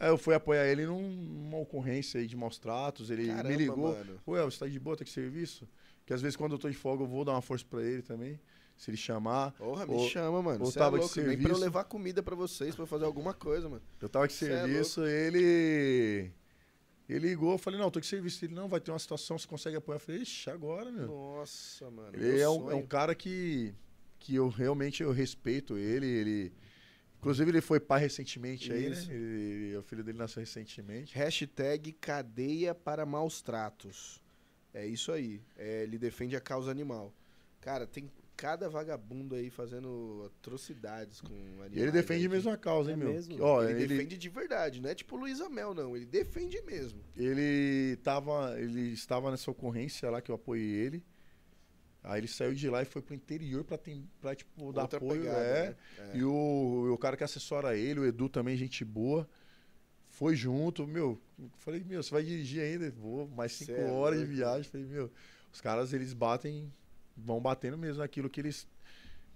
é, 0.00 0.08
eu 0.10 0.18
fui 0.18 0.34
apoiar 0.34 0.66
ele 0.66 0.86
num- 0.86 1.10
numa 1.12 1.58
ocorrência 1.58 2.20
aí 2.20 2.26
de 2.26 2.36
maus 2.36 2.58
tratos, 2.58 3.10
ele 3.10 3.24
Caramba, 3.26 3.48
me 3.48 3.56
ligou, 3.56 3.92
mano. 3.94 4.20
El, 4.26 4.50
você 4.50 4.58
tá 4.60 4.68
de 4.68 4.78
boa, 4.80 4.96
tá 4.96 5.04
de 5.04 5.10
serviço? 5.10 5.68
Que 6.06 6.12
às 6.14 6.22
vezes 6.22 6.36
quando 6.36 6.52
eu 6.52 6.58
tô 6.58 6.68
de 6.70 6.76
folga 6.76 7.04
eu 7.04 7.08
vou 7.08 7.24
dar 7.24 7.32
uma 7.32 7.42
força 7.42 7.64
pra 7.68 7.82
ele 7.82 8.02
também, 8.02 8.40
se 8.80 8.90
ele 8.90 8.96
chamar. 8.96 9.52
Porra, 9.52 9.84
me 9.86 9.92
Ou- 9.92 10.08
chama, 10.08 10.40
mano. 10.40 10.64
ou 10.64 10.70
Você 10.70 10.78
é 10.78 10.82
tava 10.82 10.96
de 10.96 11.02
louco, 11.02 11.14
nem 11.16 11.24
pra 11.26 11.34
eu 11.34 11.38
serviço. 11.42 11.60
levar 11.60 11.84
comida 11.84 12.22
pra 12.22 12.34
vocês, 12.34 12.74
pra 12.74 12.86
fazer 12.86 13.04
alguma 13.04 13.34
coisa, 13.34 13.68
mano. 13.68 13.82
Eu 14.00 14.08
tava 14.08 14.26
de 14.26 14.32
Cê 14.32 14.46
é 14.46 14.48
serviço, 14.62 15.04
ele. 15.06 16.30
Ele 17.06 17.28
ligou, 17.28 17.52
eu 17.52 17.58
falei, 17.58 17.78
não, 17.78 17.90
tô 17.90 18.00
de 18.00 18.06
serviço. 18.06 18.42
Ele, 18.42 18.54
não, 18.54 18.68
vai 18.70 18.80
ter 18.80 18.90
uma 18.90 18.98
situação, 18.98 19.38
você 19.38 19.46
consegue 19.46 19.76
apoiar? 19.76 19.96
Eu 19.96 20.00
falei, 20.00 20.22
ixi, 20.22 20.48
agora, 20.48 20.90
meu. 20.90 21.06
Nossa, 21.08 21.90
mano. 21.90 22.10
Ele 22.14 22.40
é 22.40 22.48
um, 22.48 22.70
é 22.70 22.74
um 22.74 22.86
cara 22.86 23.14
que, 23.14 23.74
que 24.18 24.34
eu 24.34 24.48
realmente 24.48 25.02
eu 25.02 25.12
respeito 25.12 25.76
ele. 25.76 26.06
ele 26.06 26.52
inclusive, 27.18 27.50
ele 27.50 27.60
foi 27.60 27.78
pai 27.80 28.00
recentemente 28.00 28.72
aí, 28.72 28.88
né? 28.88 28.96
Isso. 28.96 29.10
Ele- 29.12 29.76
o 29.76 29.82
filho 29.82 30.02
dele 30.02 30.16
nasceu 30.16 30.40
recentemente. 30.40 31.14
Hashtag 31.14 31.92
cadeia 32.00 32.74
para 32.74 33.04
maus 33.04 33.42
tratos. 33.42 34.22
É 34.72 34.86
isso 34.86 35.12
aí. 35.12 35.42
É, 35.58 35.82
ele 35.82 35.98
defende 35.98 36.34
a 36.34 36.40
causa 36.40 36.70
animal. 36.70 37.12
Cara, 37.60 37.86
tem 37.86 38.10
cada 38.40 38.70
vagabundo 38.70 39.34
aí 39.34 39.50
fazendo 39.50 40.32
atrocidades 40.38 41.20
com 41.20 41.34
animais. 41.34 41.76
E 41.76 41.78
ele 41.78 41.90
defende 41.92 42.22
aí, 42.22 42.28
mesmo 42.28 42.50
a 42.50 42.56
causa, 42.56 42.90
hein, 42.90 42.94
É 42.94 42.96
meu? 42.96 43.12
mesmo? 43.12 43.36
Ó, 43.38 43.62
Ele, 43.62 43.82
ele, 43.82 43.86
defende 43.88 44.16
de 44.16 44.28
verdade, 44.30 44.80
não 44.80 44.88
é 44.88 44.94
tipo 44.94 45.14
Luiz 45.14 45.42
Amel, 45.42 45.74
não. 45.74 45.94
Ele 45.94 46.06
defende 46.06 46.62
mesmo. 46.62 47.04
ele 47.14 47.96
tava, 48.02 48.58
ele 48.58 48.92
estava 48.92 49.30
nessa 49.30 49.50
ocorrência 49.50 50.08
lá 50.08 50.22
que 50.22 50.30
eu 50.30 50.36
apoiei 50.36 50.70
ele. 50.70 51.04
Aí 52.02 52.18
ele 52.20 52.28
saiu 52.28 52.54
de 52.54 52.66
lá 52.70 52.80
e 52.80 52.86
foi 52.86 53.02
pro 53.02 53.14
interior 53.14 53.62
pra, 53.62 53.76
tem, 53.76 54.08
pra 54.22 54.34
tipo, 54.34 54.72
dar 54.72 54.82
Outra 54.82 54.96
apoio. 54.96 55.20
pegada, 55.20 55.38
é. 55.38 55.68
né? 55.68 55.76
É. 55.98 56.16
E 56.16 56.24
o, 56.24 56.94
o 56.94 56.96
cara 56.96 57.18
que 57.18 57.24
assessora 57.24 57.76
ele, 57.76 58.00
o 58.00 58.06
Edu 58.06 58.26
também, 58.30 58.56
gente 58.56 58.82
boa, 58.86 59.28
foi 60.08 60.34
junto. 60.34 60.86
Meu, 60.86 61.20
falei, 61.58 61.84
meu, 61.84 62.02
você 62.02 62.10
vai 62.10 62.22
dirigir 62.22 62.62
ainda? 62.62 62.90
Vou, 62.92 63.28
mais 63.28 63.52
cinco 63.52 63.72
Cê 63.72 63.82
é 63.82 63.90
horas 63.90 64.18
de 64.18 64.24
viagem. 64.24 64.64
Falei, 64.64 64.86
meu, 64.86 65.10
os 65.52 65.60
caras, 65.60 65.92
eles 65.92 66.14
batem, 66.14 66.72
vão 67.24 67.40
batendo 67.40 67.76
mesmo 67.78 67.98
naquilo 68.02 68.30
que 68.30 68.40
eles. 68.40 68.68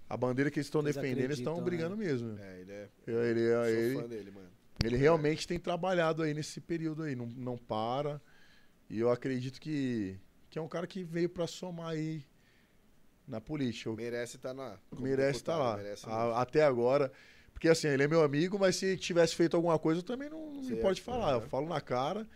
A 0.09 0.15
bandeira 0.15 0.51
que 0.51 0.59
eles 0.59 0.67
estão 0.67 0.83
defendendo, 0.83 1.19
eles 1.25 1.37
estão 1.39 1.53
acreditam, 1.53 1.63
brigando 1.63 1.97
mesmo. 1.97 2.37
É, 2.39 2.61
ele 2.61 2.71
é. 2.71 2.89
Ele, 3.07 3.41
Sou 3.51 3.65
ele, 3.65 4.01
fã 4.01 4.07
dele, 4.07 4.31
mano. 4.31 4.49
ele 4.83 4.97
realmente 4.97 5.47
tem 5.47 5.59
trabalhado 5.59 6.21
aí 6.23 6.33
nesse 6.33 6.61
período 6.61 7.03
aí, 7.03 7.15
não, 7.15 7.25
não 7.27 7.57
para. 7.57 8.21
E 8.89 8.99
eu 8.99 9.09
acredito 9.09 9.59
que, 9.59 10.19
que 10.49 10.59
é 10.59 10.61
um 10.61 10.67
cara 10.67 10.85
que 10.87 11.03
veio 11.03 11.29
pra 11.29 11.47
somar 11.47 11.89
aí 11.89 12.23
na 13.27 13.41
política. 13.41 13.89
Eu 13.89 13.95
Merece 13.95 14.35
estar 14.37 14.53
lá. 14.53 14.79
como 14.89 15.01
merece 15.01 15.39
estar 15.39 15.53
deputado, 15.57 15.77
lá. 15.77 15.83
merece 15.83 16.05
A- 16.07 16.41
até 16.41 16.63
agora. 16.63 17.11
Porque 17.53 17.69
assim, 17.69 17.87
ele 17.87 18.03
é 18.03 18.07
meu 18.07 18.21
amigo, 18.21 18.59
mas 18.59 18.75
se 18.75 18.97
tivesse 18.97 19.35
feito 19.35 19.55
alguma 19.55 19.79
coisa, 19.79 19.99
eu 20.01 20.03
também 20.03 20.29
não, 20.29 20.51
não 20.53 20.61
me 20.63 20.75
pode 20.75 21.01
falar. 21.01 21.33
Eu 21.33 21.39
aham. 21.39 21.49
falo 21.49 21.67
na 21.67 21.81
cara. 21.81 22.27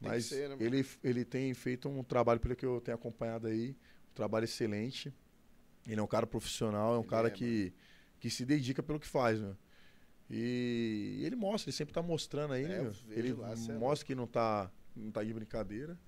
Mas 0.00 0.26
ser, 0.26 0.50
né, 0.50 0.56
ele, 0.60 0.86
ele 1.02 1.24
tem 1.24 1.52
feito 1.54 1.88
um 1.88 2.02
trabalho, 2.04 2.38
pelo 2.40 2.54
que 2.54 2.66
eu 2.66 2.80
tenho 2.80 2.94
acompanhado 2.94 3.46
aí, 3.46 3.74
trabalho 4.14 4.44
excelente. 4.44 5.12
Ele 5.86 6.00
é 6.00 6.02
um 6.02 6.06
cara 6.06 6.26
profissional, 6.26 6.94
é 6.94 6.98
um 6.98 7.00
Ele 7.00 7.08
cara 7.08 7.28
é, 7.28 7.30
que, 7.30 7.72
que 8.18 8.30
se 8.30 8.44
dedica 8.44 8.82
pelo 8.82 8.98
que 8.98 9.06
faz, 9.06 9.40
meu. 9.40 9.56
E 10.30 11.20
ele 11.22 11.36
mostra, 11.36 11.68
ele 11.68 11.76
sempre 11.76 11.92
tá 11.92 12.02
mostrando 12.02 12.54
aí, 12.54 12.64
É, 12.64 12.82
vejo 12.84 13.06
Ele 13.10 13.32
lá, 13.34 13.52
é 13.52 13.72
mostra 13.72 14.06
que 14.06 14.14
não 14.14 14.26
tá, 14.26 14.70
não 14.96 15.10
tá 15.10 15.22
de 15.22 15.34
brincadeira. 15.34 15.98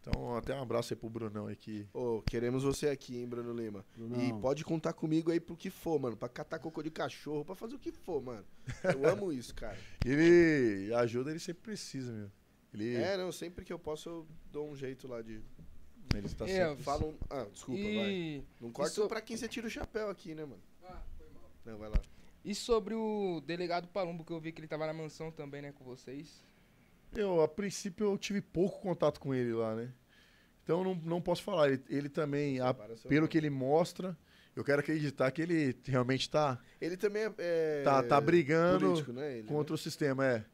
Então, 0.00 0.36
até 0.36 0.54
um 0.54 0.62
abraço 0.62 0.94
aí 0.94 0.96
pro 0.96 1.10
Brunão 1.10 1.48
aí 1.48 1.56
que. 1.56 1.88
Ô, 1.92 2.22
queremos 2.22 2.62
você 2.62 2.88
aqui, 2.88 3.16
hein, 3.18 3.26
Bruno 3.26 3.52
Lima. 3.52 3.84
E 3.96 3.98
Brunão. 3.98 4.40
pode 4.40 4.64
contar 4.64 4.92
comigo 4.92 5.30
aí 5.32 5.40
pro 5.40 5.56
que 5.56 5.70
for, 5.70 5.98
mano. 5.98 6.16
Pra 6.16 6.28
catar 6.28 6.60
cocô 6.60 6.82
de 6.82 6.90
cachorro, 6.90 7.44
pra 7.44 7.54
fazer 7.56 7.74
o 7.74 7.78
que 7.78 7.90
for, 7.90 8.22
mano. 8.22 8.44
Eu 8.84 9.06
amo 9.08 9.32
isso, 9.32 9.54
cara. 9.54 9.76
Ele 10.04 10.94
ajuda, 10.94 11.30
ele 11.30 11.40
sempre 11.40 11.62
precisa, 11.62 12.12
meu. 12.12 12.30
Ele, 12.72 12.94
É, 12.94 13.16
não, 13.16 13.32
sempre 13.32 13.64
que 13.64 13.72
eu 13.72 13.78
posso 13.78 14.08
eu 14.08 14.26
dou 14.52 14.70
um 14.70 14.76
jeito 14.76 15.08
lá 15.08 15.20
de. 15.20 15.42
Ele 16.14 16.26
está 16.26 16.46
É, 16.48 16.68
sempre. 16.68 16.82
Fala 16.84 17.04
um. 17.06 17.14
Ah, 17.30 17.46
desculpa, 17.52 17.80
vai. 17.82 18.10
E, 18.10 18.44
Não 18.60 18.70
corta 18.72 18.92
Isso- 18.92 19.08
pra 19.08 19.20
quem 19.20 19.36
você 19.36 19.48
tira 19.48 19.66
o 19.66 19.70
chapéu 19.70 20.08
aqui, 20.10 20.34
né, 20.34 20.44
mano? 20.44 20.60
Ah, 20.84 21.02
foi 21.16 21.26
mal. 21.34 21.50
Não, 21.64 21.78
vai 21.78 21.88
lá. 21.90 22.00
e 22.44 22.54
sobre 22.54 22.94
o 22.94 23.42
delegado 23.46 23.88
Palumbo, 23.88 24.24
que 24.24 24.32
eu 24.32 24.40
vi 24.40 24.52
que 24.52 24.60
ele 24.60 24.68
tava 24.68 24.86
na 24.86 24.92
mansão 24.94 25.30
também, 25.30 25.60
né, 25.60 25.72
com 25.72 25.84
vocês. 25.84 26.42
Eu, 27.14 27.42
a 27.42 27.48
princípio, 27.48 28.06
eu 28.12 28.16
tive 28.18 28.40
pouco 28.40 28.80
contato 28.80 29.18
com 29.20 29.34
ele 29.34 29.52
lá, 29.52 29.74
né? 29.74 29.92
Então, 30.62 30.82
não, 30.84 30.94
não 30.94 31.20
posso 31.20 31.42
falar. 31.42 31.68
Ele, 31.70 31.82
ele 31.88 32.08
também, 32.08 32.60
a- 32.60 32.72
pelo 32.74 33.22
nome. 33.22 33.28
que 33.28 33.36
ele 33.38 33.50
mostra, 33.50 34.16
eu 34.54 34.62
quero 34.64 34.80
acreditar 34.80 35.30
que 35.30 35.42
ele 35.42 35.76
realmente 35.84 36.28
tá 36.30 36.58
Ele 36.80 36.96
também 36.96 37.22
é. 37.24 37.32
é 37.38 37.82
Tá- 37.82 38.02
tá 38.02 38.20
brigando 38.20 38.86
político, 38.86 39.12
né, 39.12 39.38
ele, 39.38 39.48
contra 39.48 39.72
né? 39.72 39.74
o 39.74 39.78
sistema, 39.78 40.24
é. 40.26 40.44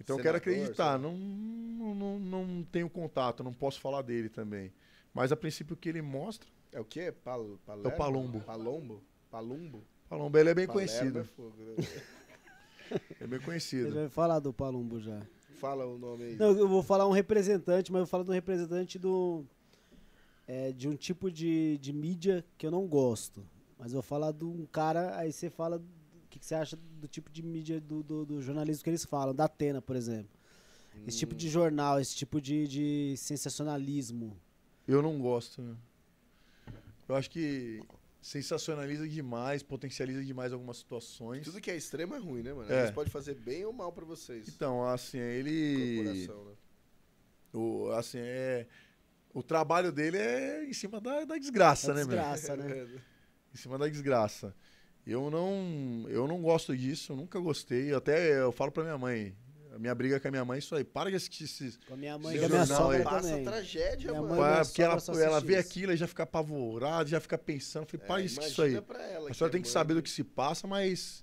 Então, 0.00 0.16
eu 0.16 0.22
quero 0.22 0.36
acreditar. 0.36 0.98
Não, 0.98 1.12
não, 1.16 1.94
não, 1.94 2.18
não 2.18 2.64
tenho 2.70 2.88
contato, 2.90 3.42
não 3.42 3.52
posso 3.52 3.80
falar 3.80 4.02
dele 4.02 4.28
também. 4.28 4.72
Mas, 5.14 5.32
a 5.32 5.36
princípio, 5.36 5.74
o 5.74 5.76
que 5.76 5.88
ele 5.88 6.02
mostra, 6.02 6.48
É 6.72 6.80
o 6.80 6.84
quê? 6.84 7.10
Pal, 7.12 7.40
é 7.40 7.44
o 7.44 7.58
Palermo? 7.58 7.90
Palombo. 7.96 8.40
Palombo? 8.40 9.02
Palumbo? 9.30 9.82
Palombo, 10.08 10.38
ele 10.38 10.50
é 10.50 10.54
bem 10.54 10.66
Palermo 10.66 10.88
conhecido. 10.92 11.18
é 11.20 11.24
fogo, 11.24 11.54
né? 11.58 11.86
É 13.20 13.26
bem 13.26 13.38
Ele 13.38 13.44
conhecido. 13.44 13.92
vai 13.94 14.08
falar 14.08 14.38
do 14.38 14.52
Palumbo 14.52 15.00
já. 15.00 15.20
Fala 15.58 15.84
o 15.86 15.98
nome 15.98 16.22
aí. 16.24 16.36
Não, 16.36 16.56
eu 16.56 16.68
vou 16.68 16.82
falar 16.82 17.08
um 17.08 17.12
representante, 17.12 17.90
mas 17.90 17.98
eu 18.00 18.04
vou 18.04 18.10
falar 18.10 18.22
de 18.24 18.30
um 18.30 18.34
representante 18.34 18.96
do, 18.98 19.44
é, 20.46 20.70
de 20.70 20.86
um 20.88 20.94
tipo 20.94 21.28
de, 21.30 21.78
de 21.78 21.92
mídia 21.92 22.44
que 22.56 22.64
eu 22.66 22.70
não 22.70 22.86
gosto. 22.86 23.44
Mas 23.78 23.88
eu 23.88 23.94
vou 23.96 24.02
falar 24.02 24.30
de 24.32 24.44
um 24.44 24.64
cara, 24.66 25.18
aí 25.18 25.32
você 25.32 25.50
fala 25.50 25.82
que, 26.36 26.40
que 26.40 26.46
você 26.46 26.54
acha 26.54 26.76
do 26.76 27.08
tipo 27.08 27.30
de 27.30 27.42
mídia 27.42 27.80
do, 27.80 28.02
do, 28.02 28.24
do 28.26 28.42
jornalismo 28.42 28.82
que 28.84 28.90
eles 28.90 29.04
falam, 29.04 29.34
da 29.34 29.44
Atena, 29.44 29.80
por 29.80 29.96
exemplo. 29.96 30.30
Esse 31.06 31.18
tipo 31.18 31.34
Hum. 31.34 31.36
de 31.36 31.48
jornal, 31.48 32.00
esse 32.00 32.14
tipo 32.16 32.40
de, 32.40 32.66
de 32.66 33.14
sensacionalismo. 33.16 34.36
Eu 34.88 35.02
não 35.02 35.18
gosto. 35.20 35.60
né? 35.62 35.76
Eu 37.08 37.14
acho 37.14 37.30
que 37.30 37.80
sensacionaliza 38.20 39.06
demais, 39.08 39.62
potencializa 39.62 40.24
demais 40.24 40.52
algumas 40.52 40.78
situações. 40.78 41.44
Tudo 41.44 41.60
que 41.60 41.70
é 41.70 41.76
extremo 41.76 42.14
é 42.14 42.18
ruim, 42.18 42.42
né, 42.42 42.52
mano? 42.52 42.70
É. 42.70 42.74
Às 42.74 42.78
vezes 42.80 42.94
pode 42.94 43.10
fazer 43.10 43.34
bem 43.34 43.64
ou 43.64 43.72
mal 43.72 43.92
pra 43.92 44.04
vocês. 44.04 44.48
Então, 44.48 44.84
assim, 44.88 45.18
ele. 45.18 45.96
Corporação, 46.04 46.44
né? 46.46 46.52
O, 47.52 47.90
assim, 47.92 48.18
é. 48.20 48.66
O 49.32 49.42
trabalho 49.42 49.92
dele 49.92 50.16
é 50.16 50.64
em 50.64 50.72
cima 50.72 50.98
da, 51.00 51.24
da 51.24 51.36
desgraça, 51.36 51.88
Da 51.88 51.94
né, 51.94 52.00
meu? 52.00 52.08
desgraça, 52.16 52.56
né? 52.56 52.88
Em 53.54 53.58
cima 53.58 53.78
da 53.78 53.88
desgraça. 53.88 54.54
Eu 55.06 55.30
não, 55.30 56.04
eu 56.08 56.26
não 56.26 56.40
gosto 56.42 56.76
disso, 56.76 57.12
eu 57.12 57.16
nunca 57.16 57.38
gostei. 57.38 57.94
Até 57.94 58.40
eu 58.40 58.50
falo 58.50 58.72
pra 58.72 58.82
minha 58.82 58.98
mãe. 58.98 59.36
A 59.72 59.78
minha 59.78 59.94
briga 59.94 60.18
com 60.18 60.26
a 60.26 60.30
minha 60.30 60.44
mãe 60.44 60.56
é 60.56 60.58
isso 60.58 60.74
aí. 60.74 60.82
Para 60.82 61.10
de 61.10 61.16
assistir 61.16 61.44
esses. 61.44 61.78
Com 61.86 61.94
a 61.94 61.96
minha 61.96 62.18
mãe 62.18 62.34
e 62.36 62.44
a 62.44 62.48
minha 62.48 62.64
sogra 62.66 62.96
aí. 62.98 63.04
Passa 63.04 63.28
também. 63.28 63.44
tragédia, 63.44 64.10
Minha 64.10 64.22
mano. 64.22 64.34
mãe 64.36 64.64
porque 64.64 64.82
ela, 64.82 64.96
ela 65.22 65.40
vê 65.40 65.58
isso. 65.58 65.68
aquilo 65.68 65.92
e 65.92 65.96
já 65.96 66.06
fica 66.06 66.22
apavorada, 66.22 67.08
já 67.08 67.20
fica 67.20 67.36
pensando. 67.36 67.82
Eu 67.84 67.88
falei, 67.88 68.06
para 68.06 68.20
É, 68.20 68.22
disso 68.24 68.40
isso 68.40 68.62
aí. 68.62 68.74
ela 68.74 68.80
A 68.80 69.30
que 69.30 69.36
senhora 69.36 69.50
é 69.50 69.52
tem 69.52 69.60
que 69.62 69.68
mãe, 69.68 69.72
saber 69.72 69.94
do 69.94 70.02
que 70.02 70.08
se 70.10 70.24
passa, 70.24 70.66
mas 70.66 71.22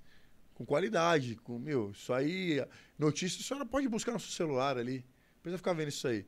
com 0.54 0.64
qualidade. 0.66 1.36
Com, 1.38 1.58
meu, 1.58 1.92
isso 1.92 2.14
aí. 2.14 2.64
Notícia, 2.98 3.42
a 3.42 3.44
senhora 3.44 3.66
pode 3.66 3.88
buscar 3.90 4.12
no 4.12 4.20
seu 4.20 4.30
celular 4.32 4.78
ali. 4.78 4.98
Não 5.00 5.42
precisa 5.42 5.58
ficar 5.58 5.74
vendo 5.74 5.88
isso 5.90 6.08
aí. 6.08 6.26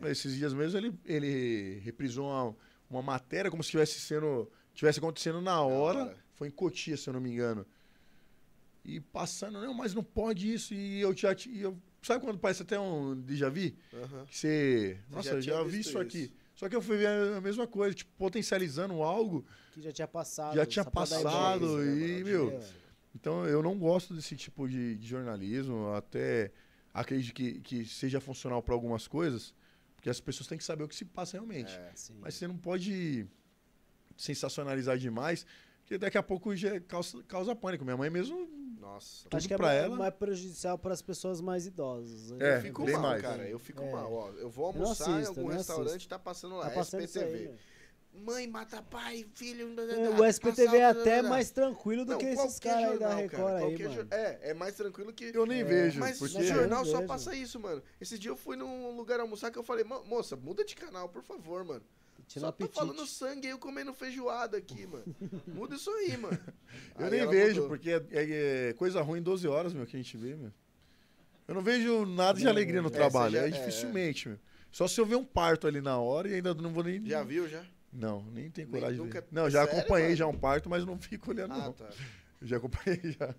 É. 0.00 0.10
Esses 0.10 0.34
dias 0.34 0.54
mesmo 0.54 0.78
ele, 0.78 0.94
ele 1.04 1.80
reprisou 1.84 2.26
uma, 2.26 2.56
uma 2.88 3.02
matéria 3.02 3.50
como 3.50 3.62
se 3.62 3.66
estivesse 3.68 4.00
sendo. 4.00 4.50
tivesse 4.74 4.98
acontecendo 4.98 5.40
na 5.42 5.60
hora. 5.60 5.98
hora. 6.06 6.16
Foi 6.42 6.48
em 6.48 6.50
Cotia, 6.50 6.96
se 6.96 7.08
eu 7.08 7.14
não 7.14 7.20
me 7.20 7.30
engano. 7.30 7.64
E 8.84 8.98
passando, 8.98 9.60
não, 9.60 9.72
mas 9.72 9.94
não 9.94 10.02
pode 10.02 10.52
isso. 10.52 10.74
E 10.74 11.00
eu 11.00 11.16
já. 11.16 11.36
e 11.46 11.60
eu, 11.60 11.78
sabe 12.02 12.24
quando 12.24 12.36
parece 12.36 12.62
até 12.62 12.80
um 12.80 13.14
déjà 13.14 13.48
vu? 13.48 13.72
Aham. 13.94 14.26
Que 14.26 14.36
você. 14.36 14.98
Você 15.08 15.14
Nossa, 15.14 15.28
já 15.28 15.36
eu 15.36 15.42
já 15.58 15.62
vi 15.62 15.70
visto 15.70 15.88
isso 15.90 15.98
aqui. 16.00 16.22
isso. 16.22 16.32
Só 16.56 16.68
que 16.68 16.74
eu 16.74 16.82
fui 16.82 16.96
ver 16.96 17.06
a 17.06 17.40
mesma 17.40 17.64
coisa, 17.64 17.94
tipo, 17.94 18.10
potencializando 18.18 18.94
algo. 19.04 19.46
Que 19.70 19.80
já 19.80 19.92
tinha 19.92 20.08
passado. 20.08 20.56
Já 20.56 20.66
tinha 20.66 20.84
passado 20.84 21.78
né, 21.78 21.84
e, 21.84 22.12
mano? 22.12 22.24
meu, 22.24 22.42
Audiência. 22.46 22.76
Então 23.14 23.46
eu 23.46 23.62
não 23.62 23.78
gosto 23.78 24.12
desse 24.12 24.34
tipo 24.34 24.68
de, 24.68 24.96
de 24.96 25.06
jornalismo, 25.06 25.92
até 25.94 26.50
acredito 26.92 27.34
que, 27.34 27.60
que 27.60 27.84
seja 27.84 28.20
funcional 28.20 28.60
para 28.60 28.74
algumas 28.74 29.06
coisas, 29.06 29.54
porque 29.94 30.10
as 30.10 30.20
pessoas 30.20 30.48
têm 30.48 30.58
que 30.58 30.64
saber 30.64 30.82
o 30.82 30.88
que 30.88 30.96
se 30.96 31.04
passa 31.04 31.36
realmente. 31.36 31.72
É. 31.72 31.92
Mas 32.20 32.34
você 32.34 32.48
não 32.48 32.56
pode 32.56 33.28
sensacionalizar 34.16 34.98
demais, 34.98 35.46
porque 35.92 35.98
daqui 35.98 36.16
a 36.18 36.22
pouco 36.22 36.56
já 36.56 36.80
causa, 36.80 37.22
causa 37.24 37.54
pânico. 37.54 37.84
Minha 37.84 37.96
mãe 37.96 38.08
mesmo. 38.08 38.48
Nossa. 38.80 39.24
tudo 39.24 39.36
Acho 39.36 39.46
que 39.46 39.54
é 39.54 39.56
pra 39.56 39.66
mais, 39.66 39.84
ela. 39.84 39.96
mais 39.96 40.14
prejudicial 40.14 40.76
para 40.78 40.92
as 40.94 41.02
pessoas 41.02 41.40
mais 41.40 41.66
idosas. 41.66 42.30
né? 42.32 42.54
É, 42.54 42.56
eu 42.56 42.60
fico 42.62 42.84
bem 42.84 42.94
mal, 42.94 43.02
mais. 43.02 43.22
cara. 43.22 43.48
Eu 43.48 43.58
fico 43.58 43.82
É. 43.82 43.92
mal, 43.92 44.12
ó. 44.12 44.30
Eu 44.32 44.48
vou 44.50 44.64
Eu 44.66 44.72
almoçar 44.72 45.08
em 45.10 45.14
assisto, 45.20 45.34
eu 45.38 45.42
algum 45.44 45.54
restaurante, 45.56 45.88
assisto. 45.90 46.08
tá 46.08 46.18
passando 46.18 46.56
lá, 46.56 46.64
Tá 46.68 46.70
passando 46.70 47.04
isso 47.04 47.18
aí, 47.18 47.24
SPTV. 47.26 47.48
né? 47.52 47.58
Mãe 48.14 48.46
mata 48.46 48.82
pai, 48.82 49.24
filho. 49.34 49.74
É, 49.80 50.10
O 50.20 50.24
SPTV 50.24 50.76
é 50.78 50.84
até 50.86 51.22
mais 51.22 51.50
tranquilo 51.50 52.04
do 52.04 52.12
Não, 52.12 52.18
que 52.18 52.26
esses 52.26 52.58
caras 52.58 52.90
aí 52.92 52.98
da 52.98 53.14
Record 53.14 53.30
cara, 53.54 53.58
aí, 53.66 53.78
mano. 53.88 54.08
É, 54.10 54.50
é 54.50 54.54
mais 54.54 54.74
tranquilo 54.74 55.12
que. 55.14 55.30
Eu 55.34 55.46
nem 55.46 55.60
É, 55.60 55.64
vejo, 55.64 56.00
Mas 56.00 56.18
porque. 56.18 56.38
Não, 56.38 56.42
jornal 56.44 56.80
eu 56.80 56.90
só 56.90 56.96
vejo. 56.98 57.08
passa 57.08 57.34
isso, 57.34 57.58
mano. 57.60 57.82
Esse 58.00 58.18
dia 58.18 58.30
eu 58.30 58.36
fui 58.36 58.54
num 58.56 58.94
lugar 58.96 59.18
almoçar 59.20 59.50
que 59.50 59.58
eu 59.58 59.62
falei, 59.62 59.84
"Mo- 59.84 60.04
moça, 60.04 60.36
muda 60.36 60.62
de 60.64 60.74
canal, 60.74 61.08
por 61.08 61.22
favor, 61.22 61.64
mano. 61.64 61.82
Só 62.40 62.50
tô 62.52 62.68
falando 62.68 63.06
sangue 63.06 63.46
e 63.48 63.50
eu 63.50 63.58
comendo 63.58 63.92
feijoada 63.92 64.56
aqui, 64.56 64.86
mano. 64.86 65.04
Muda 65.46 65.74
isso 65.76 65.90
aí, 65.90 66.16
mano. 66.16 66.38
Eu 66.98 67.04
Aí 67.06 67.10
nem 67.10 67.28
vejo, 67.28 67.62
mudou. 67.62 67.68
porque 67.68 67.90
é, 67.90 68.02
é- 68.10 68.68
é 68.68 68.72
coisa 68.74 69.00
ruim 69.02 69.22
12 69.22 69.46
horas, 69.48 69.72
meu, 69.74 69.86
que 69.86 69.96
a 69.96 69.98
gente 69.98 70.16
vê, 70.16 70.34
meu. 70.34 70.52
Eu 71.48 71.54
não 71.54 71.62
vejo 71.62 72.06
nada 72.06 72.38
de 72.38 72.44
Não, 72.44 72.52
alegria 72.52 72.80
no 72.80 72.88
é, 72.88 72.90
trabalho, 72.92 73.32
já- 73.34 73.42
é, 73.42 73.48
é, 73.48 73.50
dificilmente, 73.50 74.28
meu. 74.28 74.38
Só 74.70 74.88
se 74.88 74.98
eu 75.00 75.04
ver 75.04 75.16
um 75.16 75.24
parto 75.24 75.66
ali 75.66 75.80
na 75.82 75.98
hora 75.98 76.28
e 76.28 76.34
ainda 76.34 76.54
não 76.54 76.72
vou 76.72 76.82
nem. 76.82 77.04
Já 77.06 77.22
viu, 77.22 77.48
já? 77.48 77.62
Não, 77.92 78.22
nem 78.32 78.50
tenho 78.50 78.68
Nem- 78.68 78.80
coragem 78.80 78.98
de 79.00 79.04
nunca- 79.04 79.20
ver. 79.20 79.26
Não, 79.30 79.50
já 79.50 79.64
Sério, 79.66 79.78
acompanhei 79.80 80.06
mano? 80.08 80.16
já 80.16 80.26
um 80.26 80.38
parto, 80.38 80.70
mas 80.70 80.84
não 80.86 80.98
fico 80.98 81.30
olhando, 81.30 81.52
Ah, 81.52 81.58
não. 81.58 81.72
tá. 81.72 81.88
Já 82.44 82.56
acompanhei 82.56 83.00
já. 83.18 83.34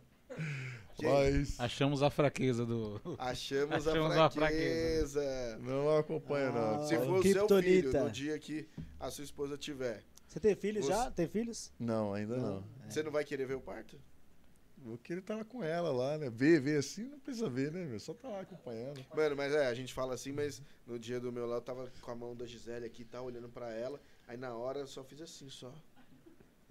Mas 1.01 1.59
Achamos 1.59 2.03
a 2.03 2.09
fraqueza 2.09 2.65
do. 2.65 3.01
Achamos, 3.17 3.87
Achamos 3.87 4.11
a 4.17 4.25
a 4.25 4.29
fraqueza. 4.29 5.57
não 5.61 5.97
acompanha, 5.97 6.49
Ah, 6.49 6.77
não. 6.77 6.87
Se 6.87 6.95
for 6.97 7.19
o 7.19 7.23
seu 7.23 7.47
filho, 7.61 7.91
no 8.03 8.11
dia 8.11 8.37
que 8.39 8.67
a 8.99 9.09
sua 9.09 9.23
esposa 9.23 9.57
tiver, 9.57 10.03
Você 10.27 10.39
tem 10.39 10.55
filhos 10.55 10.85
Você- 10.85 10.91
já? 10.91 11.11
Tem 11.11 11.27
filhos? 11.27 11.71
Não, 11.79 12.13
ainda 12.13 12.37
não. 12.37 12.63
você 12.87 13.03
não 13.03 13.11
vai 13.11 13.23
querer 13.23 13.45
ver 13.45 13.55
o 13.55 13.61
parto? 13.61 13.97
Vou 14.77 14.97
querer 14.97 15.19
estar 15.21 15.35
lá 15.37 15.45
com 15.45 15.63
ela 15.63 15.91
lá, 15.93 16.17
né? 16.17 16.29
Ver, 16.29 16.59
ver 16.59 16.77
assim, 16.79 17.03
não 17.07 17.17
precisa 17.19 17.49
ver, 17.49 17.71
né, 17.71 17.85
meu? 17.85 17.99
Só 18.01 18.13
tá 18.13 18.27
lá 18.27 18.41
acompanhando. 18.41 18.99
Mano, 19.15 19.33
mas 19.35 19.53
é, 19.53 19.67
a 19.67 19.73
gente 19.73 19.93
fala 19.93 20.13
assim, 20.13 20.33
mas 20.33 20.61
no 20.85 20.99
dia 20.99 21.21
do 21.21 21.31
meu 21.31 21.45
lá 21.45 21.55
eu 21.55 21.61
tava 21.61 21.89
com 22.01 22.11
a 22.11 22.15
mão 22.15 22.35
da 22.35 22.45
Gisele 22.45 22.85
aqui, 22.85 23.05
tá 23.05 23.21
olhando 23.21 23.47
pra 23.47 23.71
ela, 23.71 24.01
aí 24.27 24.35
na 24.35 24.53
hora 24.53 24.79
eu 24.79 24.87
só 24.87 25.01
fiz 25.03 25.21
assim, 25.21 25.47
só. 25.49 25.73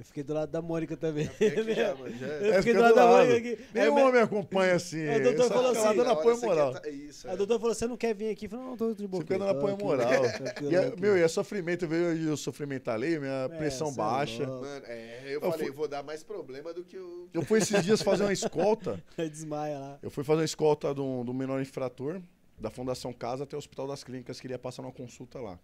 Eu 0.03 0.07
fiquei 0.07 0.23
do 0.25 0.35
lado 0.35 0.51
da 0.51 0.61
Mônica 0.61 0.97
também. 0.97 1.27
Fiquei 1.29 1.49
aqui 1.49 1.75
já, 1.75 1.95
mano, 1.95 2.17
já- 2.19 2.27
Eu 2.27 2.53
É, 2.55 2.57
fiquei 2.59 2.75
do 2.75 2.81
lado 2.81 2.93
do 2.93 2.97
da. 2.97 3.07
Mônica 3.07 3.37
aqui. 3.37 3.65
Nenhum 3.73 3.95
me- 3.95 4.03
homem 4.03 4.21
acompanha 4.23 4.75
assim. 4.77 5.07
Aí 5.09 5.21
o 5.21 5.23
doutor 5.23 5.43
só 5.47 5.55
falou 5.55 5.71
assim, 5.71 5.83
dando 5.83 5.97
Na 5.97 6.03
hora 6.03 6.13
apoio 6.13 6.37
você 6.37 6.47
moral. 6.47 6.73
quer 6.75 6.81
tá- 6.81 6.89
Isso, 6.91 7.29
é. 7.29 7.33
o 7.33 7.37
doutor 7.37 7.61
falou: 7.61 7.75
você 7.75 7.87
não 7.87 7.97
quer 7.97 8.15
vir 8.15 8.31
aqui? 8.31 8.47
Eu 8.47 8.51
falei, 8.51 8.65
não, 8.67 8.77
tô 8.77 8.93
de 8.93 9.07
boa. 9.07 9.23
Você 9.23 9.27
fica 9.29 9.39
dando 9.39 9.57
apoio 9.59 9.75
aqui, 9.75 9.85
moral. 9.85 10.11
E 10.71 10.75
é, 10.77 10.97
meu, 10.97 11.17
e 11.17 11.23
é 11.23 11.29
sofrimento, 11.29 11.87
veio 11.87 12.33
o 12.33 12.37
sofrimento 12.37 12.89
alheio, 12.91 13.21
minha 13.21 13.45
É, 13.45 13.49
pressão 13.49 13.89
é 13.91 13.93
baixa. 13.93 14.45
Mano, 14.47 14.85
é, 14.87 15.21
eu 15.27 15.31
Eu 15.35 15.41
falei, 15.41 15.67
fui- 15.69 15.71
vou 15.77 15.87
dar 15.89 16.03
mais 16.03 16.25
problema 16.25 16.75
do 16.75 16.83
que 16.83 16.99
o. 16.99 17.29
Eu 17.33 17.43
fui 17.43 17.59
esses 17.61 17.85
dias 17.85 18.03
fazer 18.03 18.25
uma 18.25 18.33
escolta. 18.33 19.03
Desmaia 19.17 19.79
lá. 19.79 19.99
Eu 20.03 20.11
fui 20.11 20.25
fazer 20.25 20.41
uma 20.41 20.45
escolta 20.45 20.93
do, 20.93 21.23
do 21.23 21.33
menor 21.33 21.61
infrator, 21.63 22.21
da 22.59 22.71
Fundação 22.71 23.13
Casa 23.13 23.45
até 23.45 23.55
o 23.55 23.59
Hospital 23.59 23.87
das 23.87 24.03
Clínicas, 24.03 24.41
que 24.41 24.47
ele 24.49 24.55
ia 24.55 24.59
passar 24.59 24.83
uma 24.83 24.91
consulta 24.93 25.39
lá. 25.39 25.59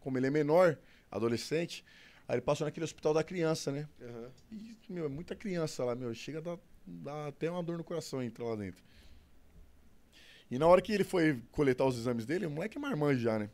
Como 0.00 0.18
ele 0.18 0.26
é 0.26 0.30
menor, 0.30 0.76
adolescente, 1.10 1.84
aí 2.28 2.34
ele 2.36 2.40
passou 2.42 2.64
naquele 2.66 2.84
hospital 2.84 3.12
da 3.14 3.22
criança, 3.24 3.70
né? 3.72 3.88
Aham. 4.00 4.30
E, 4.52 4.76
meu, 4.88 5.06
é 5.06 5.08
muita 5.08 5.34
criança 5.34 5.84
lá, 5.84 5.94
meu. 5.94 6.12
Chega 6.14 6.38
a 6.38 6.40
dar, 6.42 6.58
dar 6.86 7.28
até 7.28 7.50
uma 7.50 7.62
dor 7.62 7.76
no 7.78 7.84
coração 7.84 8.22
entrar 8.22 8.44
lá 8.44 8.56
dentro. 8.56 8.82
E 10.50 10.58
na 10.58 10.66
hora 10.66 10.82
que 10.82 10.92
ele 10.92 11.04
foi 11.04 11.42
coletar 11.50 11.84
os 11.86 11.96
exames 11.98 12.26
dele, 12.26 12.46
o 12.46 12.50
moleque 12.50 12.76
é 12.76 12.80
marmanjo 12.80 13.20
já, 13.20 13.38
né? 13.38 13.50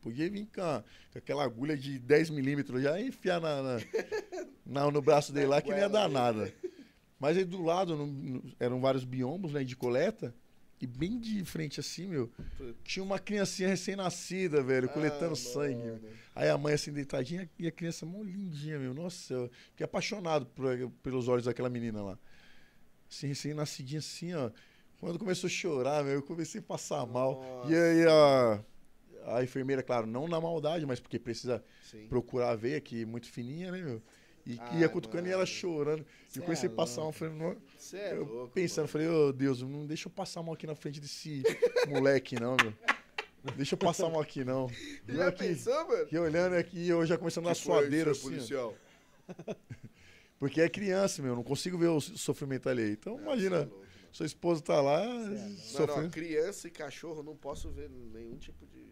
Podia 0.00 0.28
vir 0.28 0.46
com, 0.52 0.60
a- 0.60 0.82
com 1.12 1.18
aquela 1.18 1.44
agulha 1.44 1.76
de 1.76 1.98
10 1.98 2.28
milímetros 2.30 2.82
já 2.82 3.00
e 3.00 3.06
enfiar 3.08 3.40
na, 3.40 3.62
na- 3.62 3.78
na- 4.66 4.90
no 4.90 5.00
braço 5.00 5.32
dele 5.32 5.46
lá 5.46 5.62
que 5.62 5.70
não 5.70 5.78
ia 5.78 5.88
dar 5.88 6.08
nada. 6.08 6.52
Mas 7.20 7.36
aí 7.36 7.44
do 7.44 7.62
lado 7.62 7.96
no- 7.96 8.06
no- 8.06 8.42
eram 8.58 8.80
vários 8.80 9.04
biombos 9.04 9.52
né, 9.52 9.62
de 9.62 9.76
coleta. 9.76 10.34
E 10.82 10.86
bem 10.86 11.16
de 11.20 11.44
frente 11.44 11.78
assim, 11.78 12.08
meu, 12.08 12.28
tinha 12.82 13.04
uma 13.04 13.16
criancinha 13.16 13.68
recém-nascida, 13.68 14.60
velho, 14.64 14.88
coletando 14.88 15.34
Ah, 15.34 15.36
sangue. 15.36 15.76
mano. 15.76 16.00
Aí 16.34 16.48
a 16.48 16.58
mãe 16.58 16.74
assim 16.74 16.92
deitadinha 16.92 17.48
e 17.56 17.68
a 17.68 17.70
criança 17.70 18.04
mó 18.04 18.20
lindinha, 18.20 18.80
meu. 18.80 18.92
Nossa, 18.92 19.32
eu 19.32 19.50
fiquei 19.70 19.84
apaixonado 19.84 20.44
por- 20.46 20.90
pelos 21.00 21.28
olhos 21.28 21.44
daquela 21.44 21.70
menina 21.70 22.02
lá. 22.02 22.18
Assim, 23.08 23.28
recém-nascidinha 23.28 24.00
assim, 24.00 24.34
ó. 24.34 24.50
Quando 24.98 25.20
começou 25.20 25.46
a 25.46 25.50
chorar, 25.50 26.02
meu, 26.02 26.14
eu 26.14 26.22
comecei 26.22 26.60
a 26.60 26.64
passar 26.64 27.06
mal. 27.06 27.40
E 27.64 27.74
aí 27.76 28.04
a, 28.08 28.64
a 29.36 29.44
enfermeira, 29.44 29.84
claro, 29.84 30.04
não 30.06 30.26
na 30.26 30.40
maldade, 30.40 30.84
mas 30.84 30.98
porque 30.98 31.16
precisa 31.18 31.62
Sim. 31.82 32.08
procurar 32.08 32.50
a 32.50 32.56
veia, 32.56 32.80
que 32.80 33.02
é 33.02 33.06
muito 33.06 33.30
fininha, 33.30 33.70
né, 33.70 33.80
meu? 33.82 34.02
E 34.44 34.58
ia 34.78 34.88
cutucando 34.88 35.26
e 35.28 35.30
ela 35.30 35.38
mano. 35.42 35.46
chorando. 35.46 36.06
Cê 36.28 36.38
E 36.38 36.40
eu 36.40 36.44
comecei 36.44 36.68
é 36.68 36.72
a 36.72 36.74
passar 36.74 37.00
mal. 37.02 37.12
Falei, 37.12 37.34
"Não", 37.34 37.56
é 37.94 38.12
eu 38.14 38.24
louco. 38.24 38.52
pensando, 38.52 38.78
mano. 38.84 38.88
falei, 38.88 39.08
ô 39.08 39.32
Deus, 39.32 39.62
não 39.62 39.86
deixa 39.86 40.08
eu 40.08 40.12
passar 40.12 40.42
mal 40.42 40.54
aqui 40.54 40.66
na 40.66 40.74
frente 40.74 41.00
desse 41.00 41.42
moleque, 41.88 42.40
não, 42.40 42.56
meu. 42.56 42.72
Deixa 43.56 43.74
eu 43.74 43.78
passar 43.78 44.08
mal 44.08 44.20
aqui, 44.20 44.44
não. 44.44 44.68
E 45.08 45.12
Já 45.14 45.28
aqui, 45.28 45.38
pensou, 45.48 45.88
mano? 45.88 46.08
e 46.10 46.18
olhando 46.18 46.54
aqui, 46.54 46.88
eu 46.88 47.04
já 47.06 47.16
começando 47.18 47.44
na 47.44 47.54
suadeira, 47.54 48.10
assim. 48.12 48.20
ó. 48.26 48.30
policial? 48.30 48.76
Porque 50.38 50.60
é 50.60 50.68
criança, 50.68 51.22
meu, 51.22 51.36
não 51.36 51.44
consigo 51.44 51.78
ver 51.78 51.86
o 51.88 52.00
sofrimento 52.00 52.68
alheio. 52.68 52.92
Então, 52.92 53.16
é 53.18 53.22
imagina, 53.22 53.58
mano. 53.60 53.72
Sua 54.12 54.26
esposa 54.26 54.62
tá 54.62 54.80
lá 54.80 55.02
ó, 55.02 55.56
sofrendo. 55.58 56.10
criança 56.10 56.68
e 56.68 56.70
cachorro 56.70 57.22
não 57.22 57.34
posso 57.34 57.70
ver 57.70 57.90
nenhum 57.90 58.36
tipo 58.36 58.64
de. 58.66 58.82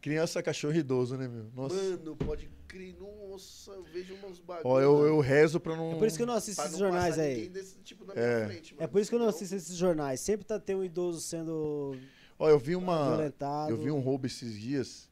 Criança, 0.00 0.42
cachorro 0.42 0.74
e 0.74 0.78
idoso, 0.80 1.16
né, 1.16 1.26
meu? 1.28 1.46
Nossa. 1.54 1.74
Mano, 1.76 2.16
pode 2.16 2.50
crer. 2.68 2.94
Nossa, 2.98 3.70
eu 3.70 3.84
vejo 3.84 4.14
uns 4.26 4.38
bagulhos. 4.40 4.66
Ó, 4.66 4.80
eu, 4.80 5.06
eu 5.06 5.20
rezo 5.20 5.58
pra 5.60 5.74
não. 5.76 5.92
É 5.92 5.94
por 5.94 6.06
isso 6.06 6.16
que 6.16 6.22
eu 6.22 6.26
não 6.26 6.34
assisto 6.34 6.60
Pra 6.60 6.66
esses 6.68 6.78
não 6.78 6.88
jornais 6.90 7.18
aí. 7.18 7.48
desse 7.48 7.78
tipo 7.78 8.04
na 8.04 8.12
minha 8.12 8.26
É. 8.26 8.46
frente, 8.46 8.74
É 8.74 8.76
mano. 8.78 8.88
por 8.90 9.00
isso 9.00 9.08
que 9.10 9.14
eu 9.14 9.18
não 9.20 9.26
Senão- 9.26 9.36
assisto 9.36 9.54
esses 9.54 9.76
jornais. 9.76 10.20
Sempre 10.20 10.44
tá 10.44 10.58
tem 10.60 10.74
um 10.76 10.84
idoso 10.84 11.20
sendo 11.20 11.96
Ó, 12.38 12.50
eu 12.50 12.58
vi 12.58 12.74
uma. 12.76 13.08
violentado. 13.16 13.70
Eu 13.70 13.76
vi 13.78 13.90
um 13.90 14.00
roubo 14.00 14.26
esses 14.26 14.58
dias 14.60 15.08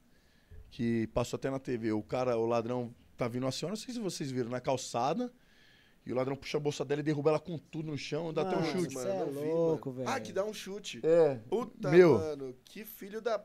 que 0.70 1.06
passou 1.08 1.36
até 1.36 1.48
na 1.48 1.58
TV. 1.60 1.92
O 1.92 2.02
cara, 2.02 2.36
o 2.36 2.44
ladrão, 2.44 2.92
tá 3.16 3.28
vindo 3.28 3.44
uma 3.44 3.52
senhora, 3.52 3.74
não 3.76 3.80
sei 3.82 3.94
se 3.94 4.00
vocês 4.00 4.30
viram, 4.32 4.50
na 4.50 4.60
calçada. 4.60 5.32
E 6.04 6.12
o 6.12 6.16
ladrão 6.16 6.34
puxa 6.34 6.56
a 6.56 6.60
bolsa 6.60 6.84
dela 6.84 7.00
e 7.00 7.04
derruba 7.04 7.30
ela 7.30 7.38
com 7.38 7.56
tudo 7.56 7.90
no 7.92 7.96
chão, 7.98 8.32
dá 8.32 8.42
até 8.42 8.56
um 8.56 8.60
Mano, 8.60 8.72
chute. 8.72 8.98
Cê 8.98 9.08
é 9.08 9.24
louco, 9.24 9.90
mano. 9.90 10.04
velho. 10.04 10.08
Ah, 10.16 10.20
que 10.20 10.32
dá 10.32 10.44
um 10.44 10.52
chute. 10.52 11.00
É. 11.04 11.36
Puta, 11.48 11.90
Meu. 11.90 12.18
mano. 12.18 12.54
Que 12.64 12.84
filho 12.84 13.20
da. 13.20 13.40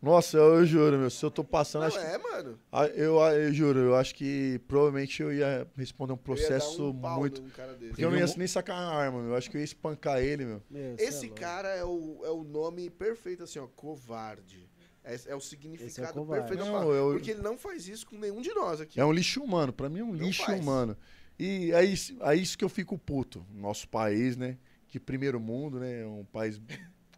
Nossa, 0.00 0.36
eu, 0.36 0.54
eu 0.54 0.64
juro, 0.64 0.96
meu. 0.96 1.10
Se 1.10 1.24
eu 1.24 1.30
tô 1.30 1.42
passando, 1.42 1.80
Não 1.82 1.88
acho 1.88 1.98
que. 1.98 2.04
é, 2.06 2.18
mano. 2.18 2.58
Ah, 2.70 2.86
Eu, 2.86 3.20
ah, 3.20 3.34
eu 3.34 3.52
juro, 3.52 3.80
eu 3.80 3.96
acho 3.96 4.14
que 4.14 4.60
provavelmente 4.68 5.20
eu 5.20 5.32
ia 5.32 5.66
responder 5.76 6.12
um 6.12 6.14
Eu 6.14 6.18
ia 6.18 6.22
dar 6.22 6.24
processo 6.24 6.88
um 6.90 6.98
pau 7.00 7.18
muito. 7.18 7.42
Porque 7.42 8.04
eu 8.04 8.10
não 8.10 8.16
ia 8.16 8.26
nem 8.36 8.46
sacar 8.46 8.76
a 8.80 8.88
arma, 8.94 9.20
meu. 9.20 9.30
Eu 9.32 9.36
acho 9.36 9.50
que 9.50 9.56
eu 9.56 9.60
ia 9.60 9.64
espancar 9.64 10.20
ele, 10.22 10.44
meu. 10.46 10.62
Meu, 10.70 10.94
é 10.96 11.02
Esse 11.02 11.26
louco. 11.26 11.40
cara 11.40 11.68
é 11.70 11.84
o, 11.84 12.20
é 12.24 12.30
o 12.30 12.44
nome 12.44 12.88
perfeito, 12.90 13.42
assim, 13.42 13.58
ó. 13.58 13.66
Covarde. 13.66 14.70
É, 15.02 15.18
é 15.28 15.34
o 15.34 15.40
significado 15.40 16.12
covarde. 16.12 16.46
perfeito 16.46 16.64
da 16.72 16.80
Não, 16.80 16.92
eu- 16.92 17.12
Porque 17.14 17.32
ele 17.32 17.42
não 17.42 17.58
faz 17.58 17.88
isso 17.88 18.06
com 18.06 18.16
nenhum 18.16 18.40
de 18.40 18.54
nós 18.54 18.80
aqui. 18.80 19.00
É 19.00 19.04
um 19.04 19.12
lixo 19.12 19.42
humano, 19.42 19.72
pra 19.72 19.88
mim 19.88 19.98
é 20.00 20.04
um 20.04 20.12
Não 20.12 20.26
lixo 20.26 20.44
faz. 20.44 20.60
humano. 20.60 20.96
E 21.38 21.72
é 21.72 21.84
isso, 21.84 22.16
é 22.22 22.34
isso 22.34 22.58
que 22.58 22.64
eu 22.64 22.68
fico 22.68 22.98
puto. 22.98 23.46
Nosso 23.54 23.88
país, 23.88 24.36
né? 24.36 24.58
Que 24.88 24.98
primeiro 24.98 25.38
mundo, 25.38 25.78
né? 25.78 26.02
É 26.02 26.06
um 26.06 26.24
país 26.24 26.60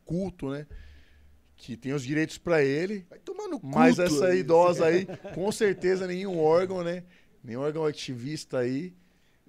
culto, 0.04 0.50
né? 0.50 0.66
Que 1.56 1.76
tem 1.76 1.92
os 1.92 2.02
direitos 2.02 2.38
pra 2.38 2.62
ele. 2.62 3.06
Vai 3.08 3.18
tomar 3.18 3.48
no 3.48 3.60
cu. 3.60 3.66
Mas 3.66 3.98
essa 3.98 4.34
idosa 4.34 4.86
aí, 4.86 5.06
com 5.34 5.50
certeza 5.52 6.06
nenhum 6.06 6.38
órgão, 6.38 6.82
né? 6.82 7.04
Nenhum 7.42 7.60
órgão 7.60 7.84
ativista 7.86 8.58
aí 8.58 8.94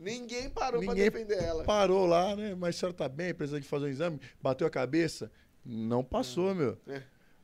Ninguém 0.02 0.50
parou 0.50 0.82
Ninguém 0.82 1.12
pra 1.12 1.20
defender 1.20 1.44
ela. 1.44 1.64
parou 1.64 2.08
lá, 2.08 2.36
né? 2.36 2.56
Mas 2.56 2.76
a 2.76 2.80
senhora 2.80 2.98
tá 2.98 3.08
bem, 3.08 3.36
precisa 3.36 3.62
de 3.62 3.68
fazer 3.68 3.86
um 3.86 3.90
exame, 3.90 4.20
bateu 4.42 4.66
a 4.66 4.70
cabeça. 4.70 5.32
Não 5.64 6.04
passou, 6.04 6.56
meu. 6.56 6.76
É. 6.88 7.04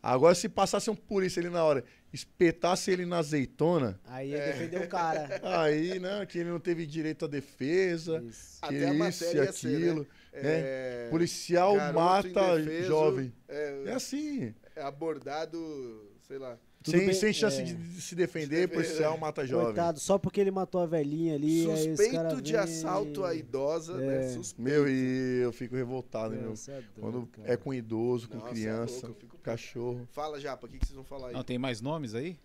Agora, 0.09 0.34
se 0.35 0.47
passasse 0.47 0.89
um 0.89 0.95
polícia 0.95 1.41
ali 1.41 1.49
na 1.49 1.63
hora, 1.63 1.84
espetasse 2.13 2.89
ele 2.91 3.05
na 3.05 3.17
azeitona, 3.17 3.99
Aí 4.05 4.29
ia 4.29 4.38
É. 4.38 4.51
defender 4.53 4.81
o 4.81 4.88
cara. 4.88 5.27
aí, 5.43 5.99
né, 5.99 6.25
que 6.25 6.39
ele 6.39 6.49
não 6.49 6.59
teve 6.61 6.85
direito 6.85 7.25
à 7.25 7.27
defesa, 7.27 8.23
Isso. 8.25 8.59
que 8.61 8.65
Até 8.75 8.85
a 8.85 8.89
isso 8.93 8.97
matéria 8.97 9.41
e 9.41 9.45
ia 9.45 9.51
ser, 9.51 9.67
né? 9.67 9.75
aquilo. 9.77 10.07
É, 10.31 11.07
Policial 11.09 11.75
mata 11.93 12.29
indefeso, 12.59 12.88
jovem. 12.88 13.34
É, 13.49 13.84
É 13.88 13.93
assim. 13.93 14.53
é 14.75 14.81
abordado, 14.81 16.09
sei 16.27 16.38
lá. 16.38 16.57
Tudo 16.88 16.97
Sem, 16.99 17.05
bem, 17.07 17.14
sem 17.15 17.34
chance 17.34 17.59
é. 17.59 17.64
de 17.64 18.01
se 18.01 18.15
defender, 18.15 18.69
policial 18.69 19.18
mata 19.18 19.45
jovem. 19.45 19.65
Coitado, 19.68 19.99
só 19.99 20.18
porque 20.18 20.39
ele 20.39 20.51
matou 20.51 20.80
a 20.81 20.85
velhinha 20.85 21.35
ali. 21.35 21.61
aí 21.61 21.68
os 21.68 21.80
Suspeito 21.81 22.41
de 22.41 22.53
vem- 22.53 22.61
assalto 22.61 23.26
à 23.26 23.35
idosa, 23.35 23.97
né? 23.97 24.26
É. 24.26 24.30
Suspeito. 24.30 24.61
Meu, 24.69 24.88
e 24.89 25.41
eu 25.43 25.51
fico 25.51 25.76
revoltado, 25.76 26.34
Meu, 26.34 26.41
meu. 26.43 26.53
é 26.53 26.72
doido, 26.72 26.85
Quando 26.99 27.26
cara. 27.27 27.51
é 27.53 27.57
com 27.57 27.73
idoso, 27.73 28.30
com 28.30 28.35
Nossa, 28.38 28.47
é 28.47 28.51
criança, 28.51 28.93
louco, 29.07 29.07
eu 29.07 29.14
fico 29.15 29.38
cachorro. 29.39 30.07
Fala, 30.14 30.39
Japa, 30.39 30.65
o 30.65 30.69
que, 30.69 30.80
que 30.80 30.85
vocês 30.85 30.95
vão 30.95 31.03
falar 31.03 31.27
aí? 31.27 31.34
Não, 31.34 31.43
tem 31.43 31.57
mais 31.57 31.81
nomes 31.81 32.15
aí? 32.15 32.38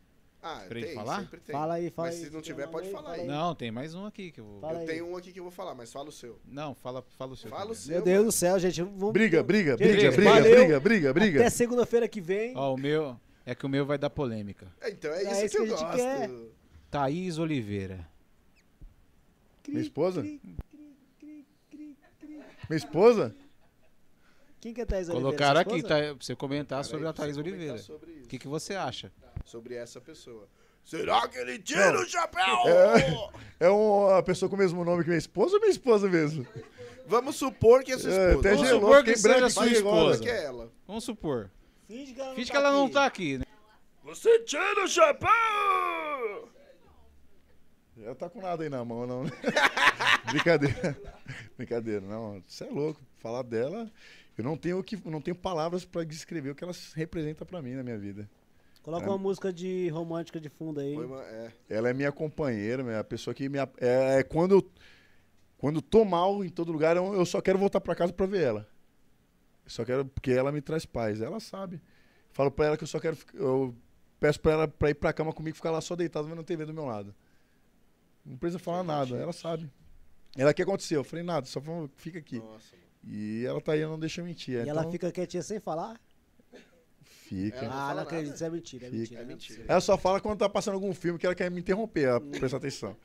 ah, 0.45 0.65
pra 0.67 0.77
ele 0.77 0.87
tem, 0.89 0.95
falar? 0.97 1.21
sempre 1.21 1.39
tem. 1.39 1.53
Fala 1.53 1.75
aí, 1.75 1.89
fala 1.91 2.09
Mas 2.09 2.19
aí. 2.19 2.25
se 2.27 2.31
não 2.33 2.43
tiver, 2.43 2.67
pode 2.67 2.87
aí? 2.89 2.93
falar 2.93 3.11
Fala 3.11 3.23
aí. 3.23 3.27
Não, 3.29 3.55
tem 3.55 3.71
mais 3.71 3.95
um 3.95 4.05
aqui 4.07 4.33
que 4.33 4.41
eu 4.41 4.45
vou. 4.45 4.61
Fala 4.61 4.73
eu 4.75 4.79
aí. 4.81 4.87
tenho 4.87 5.07
um 5.09 5.17
aqui 5.17 5.33
que 5.33 5.39
eu 5.39 5.45
vou 5.45 5.53
falar, 5.53 5.73
mas 5.77 5.93
fala 5.93 6.09
o 6.09 6.13
seu. 6.13 6.37
Não, 6.45 6.75
fala, 6.75 7.01
fala 7.17 7.33
o 7.33 7.37
seu. 7.37 7.49
Fala 7.49 7.71
o 7.71 7.77
primeiro. 7.77 7.81
seu. 7.85 7.95
Meu 7.95 8.03
Deus 8.05 8.25
do 8.25 8.33
céu, 8.33 8.59
gente. 8.59 8.83
Vamos... 8.83 9.13
Briga, 9.13 9.41
briga, 9.45 9.77
Gente, 9.79 9.93
briga, 9.93 10.11
briga, 10.11 10.31
valeu. 10.33 10.57
briga, 10.57 10.81
briga, 10.81 11.13
briga. 11.13 11.41
Até 11.43 11.49
segunda-feira 11.51 12.09
que 12.09 12.21
vem. 12.21 12.57
Ó, 12.57 12.75
o 12.75 12.77
meu. 12.77 13.17
É 13.45 13.55
que 13.55 13.67
o 13.67 13.69
meu 13.69 13.85
vai 13.85 13.99
dar 13.99 14.11
polêmica. 14.11 14.73
É, 14.81 14.91
Então 14.91 15.11
é 15.13 15.25
É 15.25 15.33
isso 15.33 15.45
isso 15.47 15.57
que 15.57 15.63
eu 15.63 15.67
que 15.67 15.73
a 15.73 15.77
gente 15.77 15.87
gosto. 15.87 15.97
quer. 15.97 16.31
Thaís 16.91 17.39
Oliveira. 17.39 18.07
Minha 19.69 19.81
esposa? 19.81 20.23
Cri, 20.23 20.41
cri, 21.21 21.47
cri, 21.71 21.97
cri. 22.21 22.41
Minha 22.69 22.77
esposa? 22.77 23.35
Quem 24.61 24.73
que 24.75 24.81
é 24.81 24.85
Thaís 24.85 25.09
Oliveira? 25.09 25.25
Colocaram 25.37 25.63
Sua 25.63 25.73
aqui, 25.73 25.83
tá, 25.83 25.97
pra 26.15 26.15
você 26.21 26.37
comentar 26.37 26.79
Cara, 26.79 26.85
sobre 26.85 27.07
a 27.09 27.13
Thaís 27.13 27.37
Oliveira. 27.37 27.73
O 27.75 27.77
isso, 27.77 28.01
que, 28.29 28.39
que 28.39 28.49
você 28.49 28.75
acha? 28.75 29.13
sobre 29.45 29.75
essa 29.75 30.01
pessoa. 30.01 30.49
Será 30.85 31.27
que 31.29 31.37
ele 31.39 31.59
tira 31.59 31.99
o 32.01 32.05
chapéu? 32.07 32.45
É 33.59 33.69
uma 33.71 34.23
pessoa 34.23 34.49
com 34.49 34.55
o 34.55 34.59
mesmo 34.59 34.85
nome 34.85 35.03
que 35.03 35.09
minha 35.09 35.19
esposa 35.19 35.55
ou 35.55 35.61
minha 35.61 35.71
esposa 35.71 36.09
mesmo? 36.09 36.47
Vamos 37.07 37.35
supor 37.37 37.83
que 37.83 37.93
essa 37.93 38.09
É, 38.09 38.29
esposa. 38.29 38.39
até 38.39 38.51
Vamos 38.55 38.69
gelou, 38.69 38.81
supor 38.83 39.05
que 39.05 39.19
branco 39.21 39.39
seja 39.41 39.51
sua 39.51 39.67
esposa. 39.69 40.23
que 40.23 40.29
é 40.29 40.45
ela. 40.45 40.73
Vamos 40.87 41.03
supor. 41.05 41.51
Finge 41.93 42.15
que 42.15 42.21
ela 42.21 42.29
não 42.31 42.35
Finge 42.37 42.47
tá 42.49 42.53
que 42.53 42.57
ela 42.57 42.73
não 42.73 42.85
aqui. 42.85 42.93
tá 42.95 43.05
aqui, 43.07 43.39
né? 43.39 43.45
Você 44.03 44.39
tira 44.45 44.83
o 44.85 44.89
chapéu! 44.89 46.49
Ela 48.03 48.15
tá 48.15 48.31
com 48.31 48.41
nada 48.41 48.63
aí 48.65 48.71
na 48.71 48.83
mão, 48.83 49.07
não. 49.07 49.25
né? 49.25 49.31
Brincadeira. 50.33 50.99
Brincadeira, 51.57 52.01
não. 52.01 52.43
Você 52.47 52.65
é 52.65 52.71
louco. 52.71 52.99
Falar 53.19 53.43
dela, 53.43 53.91
eu 54.39 54.43
não 54.43 54.57
tenho, 54.57 54.83
que, 54.83 54.97
não 55.07 55.21
tenho 55.21 55.37
palavras 55.37 55.85
pra 55.85 56.03
descrever 56.03 56.51
o 56.51 56.55
que 56.55 56.65
ela 56.65 56.73
representa 56.95 57.45
pra 57.45 57.61
mim 57.61 57.75
na 57.75 57.83
minha 57.83 57.99
vida. 57.99 58.29
Coloca 58.83 59.05
É. 59.05 59.09
uma 59.11 59.19
música 59.19 59.53
de 59.53 59.89
romântica 59.91 60.41
de 60.41 60.49
fundo 60.49 60.81
aí. 60.81 60.95
Foi 60.95 61.07
é. 61.21 61.53
Ela 61.69 61.91
é 61.91 61.93
minha 61.93 62.11
companheira, 62.11 62.83
é 62.91 62.99
a 62.99 63.05
pessoa 63.05 63.35
que 63.35 63.49
me. 63.51 63.59
É, 63.59 64.19
é 64.19 64.23
quando 64.23 64.53
eu. 64.57 64.71
Quando 65.59 65.77
eu 65.77 65.83
tô 65.83 66.05
mal 66.07 66.43
em 66.43 66.49
todo 66.49 66.73
lugar, 66.73 66.97
eu, 66.97 67.15
eu 67.15 67.25
só 67.27 67.41
quero 67.43 67.59
voltar 67.59 67.81
pra 67.83 67.95
casa 67.95 68.13
pra 68.15 68.27
ver 68.27 68.43
ela. 68.43 68.72
Eu 69.65 69.71
só 69.71 69.85
quero. 69.85 70.05
Porque 70.05 70.31
ela 70.31 70.53
me 70.53 70.61
traz 70.61 70.85
paz. 70.85 71.21
Ela 71.21 71.41
sabe. 71.41 71.81
Falo 72.31 72.51
pra 72.51 72.67
ela 72.67 72.77
que 72.77 72.85
eu 72.85 72.89
só 72.89 72.99
quero. 72.99 73.17
Eu 73.35 73.75
peço 74.19 74.41
pra 74.41 74.53
ela 74.53 74.69
pra 74.69 74.91
ir 74.91 74.95
pra 74.95 75.13
cama 75.13 75.33
comigo 75.33 75.55
e 75.55 75.57
ficar 75.57 75.71
lá 75.71 75.81
só 75.81 75.97
deitado 75.97 76.29
vendo 76.29 76.43
TV 76.43 76.65
do 76.65 76.75
meu 76.75 76.85
lado. 76.85 77.15
Não 78.25 78.37
precisa 78.37 78.59
falar 78.59 78.83
nada, 78.85 79.17
ela 79.17 79.33
sabe. 79.33 79.69
Ela, 80.37 80.53
o 80.53 80.55
que 80.55 80.63
aconteceu? 80.63 81.01
Eu 81.01 81.05
falei, 81.05 81.25
nada, 81.25 81.47
só 81.47 81.61
falou, 81.61 81.91
fica 81.97 82.19
aqui. 82.19 82.39
Nossa, 82.39 82.77
mano. 82.77 82.83
E 83.05 83.45
ela 83.45 83.61
tá 83.61 83.73
aí, 83.73 83.83
não 83.83 83.99
deixa 83.99 84.21
eu 84.21 84.25
mentir. 84.25 84.55
E 84.65 84.69
ela 84.69 84.81
então, 84.81 84.93
fica 84.93 85.11
quietinha 85.11 85.43
sem 85.43 85.59
falar? 85.59 86.01
Fica. 87.03 87.57
Ela 87.57 87.69
não 87.69 87.75
ah, 87.75 87.95
não 87.95 88.03
acredito, 88.03 88.35
isso 88.35 88.45
é 88.45 88.51
mentira. 88.51 88.87
É 88.87 88.91
mentira. 88.91 89.21
É 89.23 89.25
mentira. 89.25 89.65
Ela 89.67 89.81
só 89.81 89.99
fala 89.99 90.21
quando 90.21 90.39
tá 90.39 90.49
passando 90.49 90.75
algum 90.75 90.95
filme 90.95 91.19
que 91.19 91.27
ela 91.27 91.35
quer 91.35 91.51
me 91.51 91.61
interromper, 91.61 92.05
ela 92.05 92.21
presta 92.21 92.57
atenção. 92.57 92.97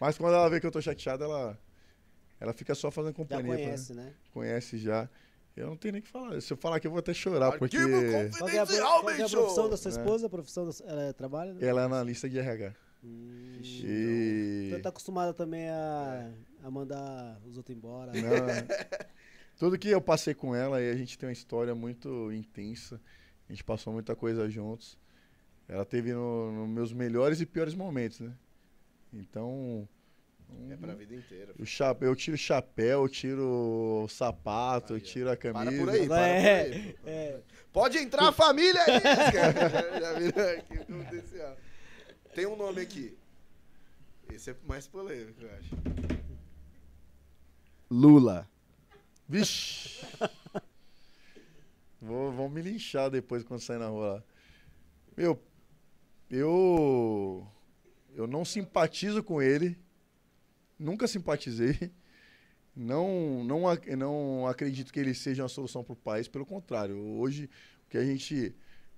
Mas 0.00 0.16
quando 0.16 0.34
ela 0.34 0.48
vê 0.48 0.58
que 0.58 0.66
eu 0.66 0.70
tô 0.70 0.80
chateado, 0.80 1.24
ela, 1.24 1.58
ela 2.40 2.52
fica 2.52 2.74
só 2.74 2.90
fazendo 2.90 3.12
Já 3.12 3.16
companhia. 3.16 3.44
pra- 3.44 3.64
conhece, 3.64 3.94
né? 3.94 4.12
conhece 4.32 4.78
já. 4.78 5.08
Eu 5.56 5.66
não 5.66 5.76
tenho 5.76 5.92
nem 5.92 6.00
o 6.00 6.04
que 6.04 6.10
falar. 6.10 6.40
Se 6.40 6.52
eu 6.52 6.56
falar 6.56 6.76
aqui, 6.76 6.86
eu 6.86 6.90
vou 6.90 7.00
até 7.00 7.12
chorar, 7.12 7.58
porque 7.58 7.76
Qual 7.76 8.48
é 8.48 8.58
a, 8.58 8.66
qual 8.66 9.10
é 9.10 9.22
a 9.22 9.28
profissão 9.28 9.68
da 9.68 9.76
sua 9.76 9.90
esposa? 9.90 10.26
A 10.26 10.30
profissão 10.30 10.66
da, 10.66 10.72
ela 10.86 11.12
trabalha? 11.12 11.52
Né? 11.52 11.66
ela 11.66 11.82
é 11.82 11.84
analista 11.84 12.28
de 12.28 12.38
RH. 12.38 12.74
Hum, 13.04 13.58
E... 13.62 14.66
Então 14.68 14.80
tá 14.80 14.88
acostumada 14.88 15.34
também 15.34 15.68
a, 15.68 16.30
a 16.62 16.70
mandar 16.70 17.40
os 17.44 17.56
outros 17.56 17.76
embora. 17.76 18.12
Não, 18.12 18.30
tudo 19.58 19.78
que 19.78 19.88
eu 19.88 20.00
passei 20.00 20.34
com 20.34 20.54
ela, 20.54 20.80
e 20.80 20.90
a 20.90 20.96
gente 20.96 21.18
tem 21.18 21.28
uma 21.28 21.32
história 21.32 21.74
muito 21.74 22.32
intensa. 22.32 23.00
A 23.48 23.52
gente 23.52 23.64
passou 23.64 23.92
muita 23.92 24.16
coisa 24.16 24.48
juntos. 24.48 24.96
Ela 25.68 25.84
teve 25.84 26.12
nos 26.12 26.54
no 26.54 26.66
meus 26.66 26.92
melhores 26.92 27.40
e 27.40 27.46
piores 27.46 27.74
momentos, 27.74 28.20
né? 28.20 28.32
Então. 29.12 29.86
É 30.70 30.76
pra 30.76 30.94
vida 30.94 31.14
inteira. 31.14 31.54
o 31.58 31.64
chapéu, 31.66 32.08
eu 32.10 32.16
tiro 32.16 32.34
o 32.34 32.38
chapéu, 32.38 33.02
eu 33.02 33.08
tiro 33.08 34.02
o 34.04 34.08
sapato, 34.08 34.92
eu 34.94 34.96
Aí, 34.96 35.02
ó. 35.02 35.04
tiro 35.04 35.30
a 35.30 35.36
camisa. 35.36 35.64
Para 35.70 35.78
por 35.78 35.90
aí, 35.90 36.06
para 36.08 36.26
É, 36.26 36.64
por 36.64 36.72
aí. 36.74 36.96
é. 37.06 37.40
Pode 37.72 37.98
entrar 37.98 38.28
a 38.28 38.32
família 38.32 38.80
aí! 38.82 39.00
cara. 39.32 39.68
já, 39.68 40.00
já 40.00 40.12
viram 40.18 40.58
aqui 40.58 40.78
o 40.78 40.86
confidencial. 40.86 41.56
Tem 42.34 42.46
um 42.46 42.56
nome 42.56 42.80
aqui. 42.80 43.16
Esse 44.32 44.50
é 44.50 44.56
mais 44.66 44.86
polêmico, 44.86 45.42
eu 45.42 45.50
acho. 45.56 45.74
Lula. 47.90 48.48
Vixe! 49.28 50.04
Vou, 52.00 52.32
vão 52.32 52.48
me 52.48 52.60
linchar 52.62 53.10
depois 53.10 53.44
quando 53.44 53.60
sair 53.60 53.78
na 53.78 53.86
rua 53.88 54.14
lá. 54.14 54.24
Meu, 55.16 55.40
eu. 56.30 57.46
Eu 58.14 58.26
não 58.26 58.44
simpatizo 58.44 59.22
com 59.22 59.40
ele. 59.40 59.78
Nunca 60.82 61.06
simpatizei. 61.06 61.92
Não, 62.74 63.44
não, 63.44 63.62
não 63.96 64.46
acredito 64.46 64.92
que 64.92 64.98
ele 64.98 65.14
seja 65.14 65.42
uma 65.42 65.48
solução 65.48 65.84
para 65.84 65.92
o 65.92 65.96
país. 65.96 66.26
Pelo 66.26 66.46
contrário, 66.46 66.96
hoje, 66.96 67.48
o 67.86 67.90
que 67.90 67.98
a 67.98 68.04
gente. 68.04 68.54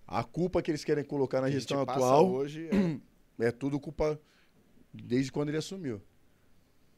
A 0.06 0.22
culpa 0.22 0.62
que 0.62 0.70
eles 0.70 0.84
querem 0.84 1.02
colocar 1.02 1.40
na 1.40 1.50
gestão 1.50 1.80
atual 1.80 2.30
hoje 2.30 2.68
é 3.38 3.44
é 3.48 3.50
tudo 3.50 3.80
culpa 3.80 4.20
desde 4.92 5.32
quando 5.32 5.48
ele 5.48 5.58
assumiu. 5.58 6.00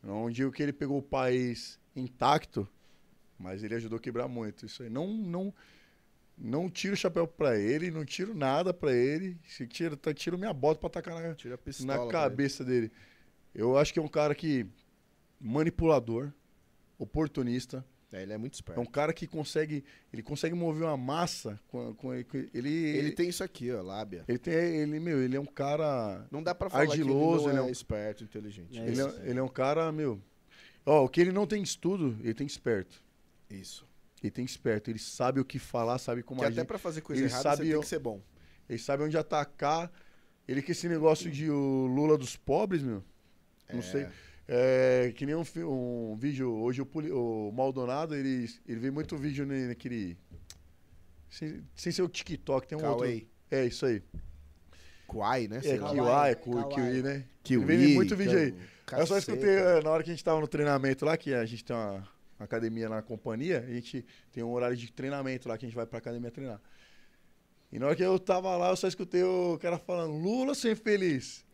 Não 0.02 0.30
digo 0.30 0.52
que 0.52 0.62
ele 0.62 0.72
pegou 0.72 0.98
o 0.98 1.02
país 1.02 1.80
intacto, 1.94 2.68
mas 3.38 3.62
ele 3.64 3.74
ajudou 3.74 3.96
a 3.96 4.00
quebrar 4.00 4.28
muito. 4.28 4.66
Isso 4.66 4.82
aí. 4.82 4.90
Não, 4.90 5.06
não, 5.06 5.54
não 6.36 6.68
tiro 6.68 6.94
o 6.94 6.96
chapéu 6.96 7.26
pra 7.26 7.56
ele, 7.58 7.90
não 7.90 8.04
tiro 8.04 8.34
nada 8.34 8.74
pra 8.74 8.92
ele. 8.92 9.38
Se 9.46 9.66
tiro, 9.66 9.96
tá, 9.96 10.12
tiro 10.12 10.36
minha 10.36 10.52
bota 10.52 10.80
pra 10.80 10.90
tacar 10.90 11.14
na, 11.14 11.34
na 11.86 12.08
cabeça 12.08 12.64
dele. 12.64 12.92
Eu 13.58 13.76
acho 13.78 13.92
que 13.92 13.98
é 13.98 14.02
um 14.02 14.08
cara 14.08 14.34
que 14.34 14.66
manipulador, 15.40 16.30
oportunista. 16.98 17.78
ele. 18.12 18.20
É, 18.20 18.22
ele 18.22 18.32
é 18.32 18.38
muito 18.38 18.54
É 18.54 18.56
esperto. 18.56 18.80
um 18.80 18.86
cara 18.86 19.12
que 19.12 19.26
consegue, 19.26 19.84
ele 20.12 20.22
consegue 20.22 20.54
mover 20.54 20.84
uma 20.84 20.96
massa 20.96 21.58
com, 21.68 21.92
com 21.94 22.14
ele, 22.14 22.26
ele, 22.54 22.68
Ele 22.70 23.10
tem 23.12 23.28
isso 23.28 23.42
aqui, 23.42 23.70
ó, 23.72 23.82
lábia. 23.82 24.24
ele 24.28 24.38
tem, 24.38 24.54
ele 24.54 25.00
meu, 25.00 25.20
ele 25.22 25.36
é 25.36 25.40
um 25.40 25.44
cara 25.46 26.26
Não 26.30 26.42
dá 26.42 26.54
pra 26.54 26.70
falar 26.70 26.84
Ardiloso, 26.84 27.44
que 27.44 27.50
ele 27.50 27.50
ele 27.50 27.56
não 27.56 27.62
é 27.64 27.66
é, 27.66 27.68
um- 27.68 27.72
esperto, 27.72 28.22
inteligente. 28.24 28.78
É 28.78 28.82
Ele 28.82 28.92
isso, 28.92 29.08
é, 29.20 29.28
ele 29.30 29.38
é 29.38 29.42
um 29.42 29.48
cara, 29.48 29.90
meu. 29.90 30.20
Ó, 30.84 31.04
o 31.04 31.08
que 31.08 31.20
ele 31.20 31.32
não 31.32 31.46
tem 31.46 31.62
estudo, 31.62 32.16
ele 32.20 32.32
tem 32.34 32.46
esperto. 32.46 33.02
Isso. 33.50 33.84
Ele 34.22 34.30
tem 34.30 34.44
esperto. 34.44 34.88
Ele 34.88 34.98
sabe 35.00 35.40
o 35.40 35.44
que 35.44 35.58
falar, 35.58 35.98
sabe 35.98 36.22
como 36.22 36.40
Que 36.40 36.46
até 36.46 36.60
agir. 36.60 36.66
pra 36.66 36.78
fazer 36.78 37.00
coisa 37.00 37.20
ele 37.20 37.28
errada 37.28 37.42
sabe 37.42 37.64
você 37.66 37.72
tem 37.72 37.80
que 37.80 37.86
ser 37.88 37.98
bom. 37.98 38.22
Ele 38.68 38.78
sabe 38.78 39.02
onde 39.02 39.18
atacar. 39.18 39.90
Ele 40.46 40.62
que 40.62 40.70
esse 40.72 40.88
negócio 40.88 41.28
de 41.30 41.50
o 41.50 41.86
Lula 41.86 42.16
dos 42.16 42.36
pobres, 42.36 42.82
meu. 42.82 43.02
Não 43.72 43.80
É. 43.80 43.82
sei. 43.82 44.06
É, 44.48 45.12
que 45.16 45.26
nem 45.26 45.34
um, 45.34 45.42
um 45.64 46.16
vídeo. 46.16 46.50
Hoje 46.52 46.80
o, 46.80 46.86
o 47.48 47.52
Maldonado, 47.52 48.14
ele, 48.14 48.48
ele 48.66 48.78
vê 48.80 48.90
muito 48.90 49.16
vídeo 49.16 49.44
naquele. 49.44 50.16
Sem, 51.28 51.62
sem 51.74 51.92
ser 51.92 52.02
o 52.02 52.08
TikTok, 52.08 52.66
tem 52.66 52.78
um 52.78 52.86
outro. 52.88 53.26
É, 53.50 53.64
isso 53.66 53.84
aí. 53.86 54.02
Kwai, 55.06 55.48
né? 55.48 55.58
É. 55.64 55.78
Kiwai, 55.78 56.34
Kawaii. 56.36 56.68
Kiwi, 56.74 57.02
né? 57.02 57.24
Kiwi, 57.42 57.72
Ele 57.74 57.86
vê 57.88 57.94
muito 57.94 58.16
vídeo 58.16 58.38
aí. 58.38 58.54
ca- 58.84 58.98
Eu 58.98 59.06
só 59.06 59.14
caceta. 59.14 59.32
escutei 59.36 59.56
eh, 59.56 59.80
na 59.82 59.90
hora 59.90 60.02
que 60.02 60.10
a 60.10 60.12
gente 60.12 60.24
tava 60.24 60.40
no 60.40 60.48
treinamento 60.48 61.04
lá, 61.04 61.16
que 61.16 61.32
a 61.34 61.44
gente 61.44 61.64
tem 61.64 61.74
uma, 61.76 61.94
uma 62.38 62.44
academia 62.44 62.88
na 62.88 63.02
companhia, 63.02 63.60
a 63.68 63.72
gente 63.72 64.04
tem 64.32 64.42
um 64.42 64.50
horário 64.52 64.76
de 64.76 64.90
treinamento 64.92 65.48
lá 65.48 65.56
que 65.58 65.64
a 65.64 65.68
gente 65.68 65.76
vai 65.76 65.86
pra 65.86 65.98
academia 65.98 66.30
treinar. 66.30 66.60
E 67.72 67.78
na 67.78 67.86
hora 67.86 67.96
que 67.96 68.02
eu 68.02 68.18
tava 68.18 68.56
lá, 68.56 68.70
eu 68.70 68.76
só 68.76 68.86
escutei 68.88 69.22
o 69.22 69.58
cara 69.60 69.78
falando, 69.78 70.12
Lula, 70.16 70.54
seu 70.54 70.72
infeliz. 70.72 71.44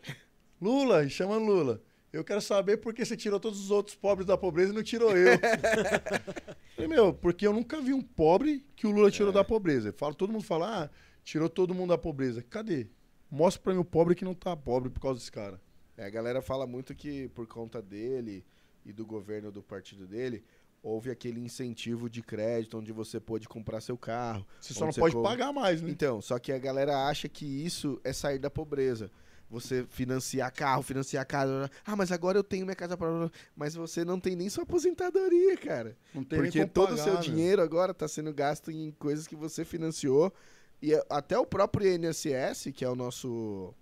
Lula, 0.61 1.07
chama 1.09 1.37
Lula. 1.37 1.83
Eu 2.13 2.23
quero 2.23 2.41
saber 2.43 2.77
por 2.77 2.93
que 2.93 3.05
você 3.05 3.17
tirou 3.17 3.41
todos 3.41 3.59
os 3.59 3.71
outros 3.71 3.97
pobres 3.97 4.27
da 4.27 4.37
pobreza 4.37 4.71
e 4.73 4.75
não 4.75 4.83
tirou 4.83 5.17
eu. 5.17 5.39
Falei, 6.77 6.89
meu, 6.89 7.13
porque 7.15 7.47
eu 7.47 7.53
nunca 7.53 7.81
vi 7.81 7.93
um 7.95 8.03
pobre 8.03 8.65
que 8.77 8.87
o 8.87 8.91
Lula 8.91 9.11
tirou 9.11 9.31
É. 9.31 9.35
da 9.35 9.43
pobreza. 9.45 9.89
Eu 9.89 9.93
falo, 9.95 10.15
todo 10.15 10.33
mundo 10.33 10.45
fala, 10.45 10.85
ah, 10.85 10.91
tirou 11.25 11.49
todo 11.49 11.75
mundo 11.75 11.91
da 11.91 11.99
pobreza. 11.99 12.43
Cadê? 12.43 12.87
Mostra 13.31 13.63
pra 13.63 13.73
mim 13.73 13.81
o 13.81 13.85
pobre 13.85 14.15
que 14.15 14.25
não 14.25 14.35
tá 14.35 14.55
pobre 14.57 14.91
por 14.91 15.01
causa 15.01 15.19
desse 15.19 15.33
cara. 15.33 15.61
É, 15.97 16.05
a 16.05 16.11
galera 16.11 16.43
fala 16.43 16.67
muito 16.67 16.95
que 16.95 17.29
por 17.31 17.47
conta 17.47 17.81
dele 17.81 18.45
e 18.85 18.93
do 18.93 19.07
governo 19.07 19.51
do 19.51 19.63
partido 19.63 20.07
dele, 20.07 20.45
houve 20.83 21.11
aquele 21.11 21.41
incentivo 21.41 22.11
de 22.11 22.21
crédito 22.21 22.77
onde 22.77 22.93
você 22.93 23.21
pôde 23.21 23.49
comprar 23.49 23.81
seu 23.81 23.97
carro. 23.97 24.45
Você 24.61 24.75
só 24.75 24.85
não 24.87 24.93
pode 24.93 25.15
co- 25.15 25.23
pagar 25.23 25.53
mais, 25.53 25.81
né? 25.81 25.89
Então, 25.91 26.21
só 26.21 26.39
que 26.39 26.51
a 26.53 26.59
galera 26.59 27.07
acha 27.07 27.29
que 27.29 27.47
isso 27.47 28.01
é 28.05 28.13
sair 28.13 28.39
da 28.39 28.51
pobreza. 28.51 29.11
Você 29.53 29.85
financiar 29.87 30.51
carro, 30.51 30.83
financiar 30.83 31.27
casa. 31.27 31.71
Ah, 31.85 31.95
mas 31.95 32.11
agora 32.11 32.39
eu 32.39 32.43
tenho 32.43 32.65
minha 32.65 32.75
casa 32.75 32.97
própria. 32.97 33.31
Mas 33.55 33.75
você 33.75 34.03
não 34.03 34.19
tem 34.19 34.35
nem 34.35 34.49
sua 34.49 34.63
aposentadoria, 34.63 35.59
cara. 35.59 35.95
Não 36.15 36.25
tem 36.25 36.41
nem 36.41 36.51
Porque 36.51 36.61
como 36.61 36.73
todo 36.73 36.95
o 36.95 36.97
seu 36.97 37.15
né? 37.15 37.21
dinheiro 37.21 37.61
agora 37.61 37.93
tá 37.93 38.09
sendo 38.09 38.33
gasto 38.33 38.71
em 38.71 38.91
coisas 38.93 39.27
que 39.27 39.37
você 39.37 39.63
financiou. 39.63 40.33
E 40.81 40.95
até 41.11 41.39
o 41.39 41.45
próprio 41.45 41.87
INSS, 41.87 42.73
que 42.75 42.83
é 42.83 42.89
o 42.89 42.97
nosso. 42.97 43.75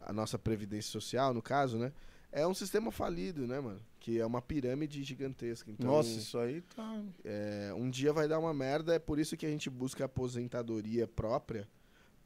A 0.00 0.12
nossa 0.12 0.36
Previdência 0.36 0.90
Social, 0.90 1.32
no 1.32 1.40
caso, 1.40 1.78
né? 1.78 1.92
É 2.32 2.44
um 2.44 2.54
sistema 2.54 2.90
falido, 2.90 3.46
né, 3.46 3.60
mano? 3.60 3.80
Que 4.00 4.18
é 4.18 4.26
uma 4.26 4.42
pirâmide 4.42 5.04
gigantesca. 5.04 5.70
Então, 5.70 5.86
Nossa, 5.86 6.10
isso 6.10 6.36
aí 6.36 6.62
tá. 6.62 7.02
é, 7.24 7.72
um 7.76 7.88
dia 7.88 8.12
vai 8.12 8.26
dar 8.26 8.40
uma 8.40 8.52
merda. 8.52 8.94
É 8.94 8.98
por 8.98 9.20
isso 9.20 9.36
que 9.36 9.46
a 9.46 9.48
gente 9.48 9.70
busca 9.70 10.04
aposentadoria 10.04 11.06
própria. 11.06 11.66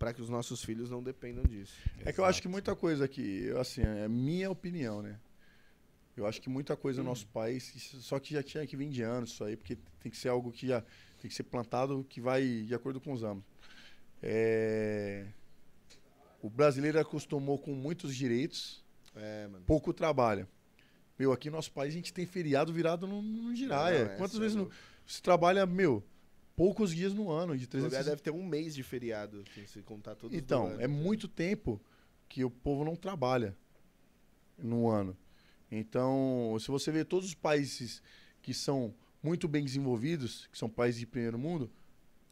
Pra 0.01 0.15
que 0.15 0.23
os 0.23 0.31
nossos 0.31 0.65
filhos 0.65 0.89
não 0.89 1.03
dependam 1.03 1.45
disso. 1.45 1.75
É 2.07 2.11
que 2.11 2.19
eu 2.19 2.25
acho 2.25 2.41
que 2.41 2.49
muita 2.49 2.75
coisa 2.75 3.05
aqui, 3.05 3.45
eu, 3.45 3.61
assim, 3.61 3.83
é 3.83 4.09
minha 4.09 4.51
opinião, 4.51 5.03
né? 5.03 5.21
Eu 6.17 6.27
acho 6.27 6.41
que 6.41 6.49
muita 6.49 6.75
coisa 6.75 7.03
no 7.03 7.11
nosso 7.11 7.27
país, 7.27 7.71
só 8.01 8.19
que 8.19 8.33
já 8.33 8.43
tinha 8.43 8.67
que 8.67 8.77
vir 8.79 8.89
de 8.89 9.03
anos 9.03 9.31
isso 9.33 9.45
aí, 9.45 9.59
porque 9.59 9.77
tem 10.01 10.11
que 10.11 10.17
ser 10.17 10.31
algo 10.31 10.51
que 10.51 10.67
já 10.69 10.81
tem 11.21 11.29
que 11.29 11.35
ser 11.35 11.43
plantado 11.43 12.03
que 12.09 12.19
vai 12.19 12.63
de 12.63 12.75
acordo 12.75 12.99
com 12.99 13.13
os 13.13 13.23
anos. 13.23 13.45
É, 14.23 15.27
O 16.43 16.49
brasileiro 16.49 16.99
acostumou 16.99 17.59
com 17.59 17.75
muitos 17.75 18.17
direitos, 18.17 18.83
É, 19.15 19.51
pouco 19.67 19.93
trabalha. 19.93 20.49
Meu, 21.19 21.31
aqui 21.31 21.51
no 21.51 21.57
nosso 21.57 21.73
país 21.73 21.93
a 21.93 21.97
gente 21.99 22.13
tem 22.15 22.25
feriado 22.25 22.73
virado 22.73 23.07
no, 23.07 23.21
no 23.21 23.55
giraia. 23.55 24.07
Não, 24.07 24.13
é, 24.13 24.17
Quantas 24.17 24.37
é 24.39 24.41
vezes 24.41 24.57
louco. 24.57 24.73
você 25.07 25.21
trabalha, 25.21 25.67
meu, 25.67 26.03
poucos 26.61 26.95
dias 26.95 27.15
no 27.15 27.31
ano, 27.31 27.57
de 27.57 27.65
O 27.65 27.77
lugar 27.79 27.89
300 27.91 28.07
deve 28.07 28.21
ter 28.21 28.31
um 28.31 28.45
mês 28.45 28.75
de 28.75 28.83
feriado, 28.83 29.43
assim, 29.51 29.67
se 29.67 29.81
contar 29.81 30.15
todos 30.15 30.37
do 30.37 30.39
Então, 30.39 30.67
ano, 30.67 30.75
é 30.75 30.87
né? 30.87 30.87
muito 30.87 31.27
tempo 31.27 31.81
que 32.29 32.45
o 32.45 32.51
povo 32.51 32.85
não 32.85 32.95
trabalha 32.95 33.57
no 34.59 34.87
ano. 34.87 35.17
Então, 35.71 36.55
se 36.61 36.69
você 36.69 36.93
vê 36.93 37.03
todos 37.03 37.29
os 37.29 37.35
países 37.35 38.03
que 38.43 38.53
são 38.53 38.95
muito 39.23 39.49
bem 39.49 39.65
desenvolvidos, 39.65 40.49
que 40.53 40.59
são 40.59 40.69
países 40.69 41.01
de 41.01 41.07
primeiro 41.07 41.39
mundo, 41.39 41.71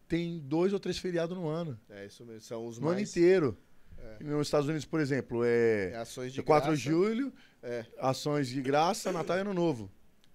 tem 0.07 0.39
dois 0.41 0.75
ou 0.75 0.79
três 0.81 0.99
feriados 0.99 1.35
no 1.35 1.49
ano. 1.49 1.81
É 1.89 2.05
isso 2.05 2.23
mesmo. 2.27 2.41
São 2.43 2.67
os 2.67 2.79
No 2.79 2.89
ano 2.89 2.97
mais 2.97 3.09
inteiro. 3.11 3.57
É. 3.97 4.25
Nos 4.25 4.47
Estados 4.47 4.69
Unidos, 4.69 4.85
por 4.85 5.01
exemplo, 5.01 5.43
é, 5.43 5.91
é, 5.93 5.97
ações 5.97 6.35
de 6.35 6.43
4 6.43 6.69
graça. 6.69 6.77
de 6.77 6.83
julho, 6.89 7.33
É, 7.63 7.85
ações 7.99 8.47
de 8.49 8.61
graça, 8.61 9.11
Natal 9.11 9.39
e 9.39 9.41
Ano 9.41 9.55
Novo. 9.55 9.91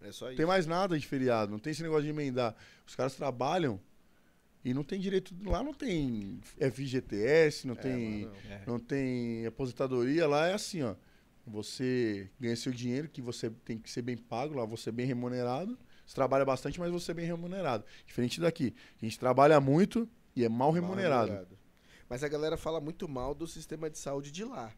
É 0.10 0.12
só 0.12 0.26
Não 0.26 0.32
isso. 0.32 0.38
tem 0.38 0.46
mais 0.46 0.66
nada 0.66 0.98
de 1.00 1.06
feriado, 1.08 1.52
não 1.52 1.60
tem 1.60 1.72
esse 1.72 1.82
negócio 1.84 2.04
de 2.04 2.10
emendar. 2.10 2.56
Os 2.86 2.96
caras 2.96 3.16
trabalham 3.16 3.80
e 4.64 4.74
não 4.74 4.84
tem 4.84 5.00
direito. 5.00 5.34
Lá 5.44 5.62
não 5.64 5.74
tem 5.74 6.40
FGTS, 6.60 7.68
não 7.68 7.74
É, 7.76 7.78
tem. 7.78 8.26
não. 8.26 8.32
É. 8.52 8.62
não 8.68 8.80
tem 8.80 9.46
aposentadoria, 9.46 10.28
lá 10.28 10.48
é 10.48 10.54
assim, 10.54 10.82
ó. 10.84 10.96
Você 11.46 12.30
ganha 12.40 12.56
seu 12.56 12.72
dinheiro, 12.72 13.10
que 13.10 13.22
você 13.22 13.50
tem 13.50 13.78
que 13.78 13.90
ser 13.92 14.02
bem 14.02 14.16
pago, 14.16 14.56
lá 14.56 14.64
você 14.66 14.90
é 14.90 14.92
bem 14.94 15.06
remunerado. 15.06 15.78
Você 16.06 16.16
trabalha 16.16 16.46
bastante, 16.46 16.80
mas 16.80 16.90
você 16.92 17.12
é 17.12 17.14
bem 17.14 17.26
remunerado. 17.26 17.84
Diferente 18.06 18.40
daqui. 18.40 18.74
A 19.02 19.06
gente 19.06 19.20
trabalha 19.20 19.60
muito 19.60 20.08
e 20.36 20.44
é 20.46 20.50
mal 20.50 20.58
Mal 20.70 20.72
remunerado. 20.72 21.48
Mas 22.10 22.24
a 22.24 22.28
galera 22.30 22.56
fala 22.56 22.80
muito 22.80 23.08
mal 23.10 23.34
do 23.36 23.46
sistema 23.48 23.90
de 23.90 23.98
saúde 23.98 24.32
de 24.32 24.44
lá. 24.46 24.72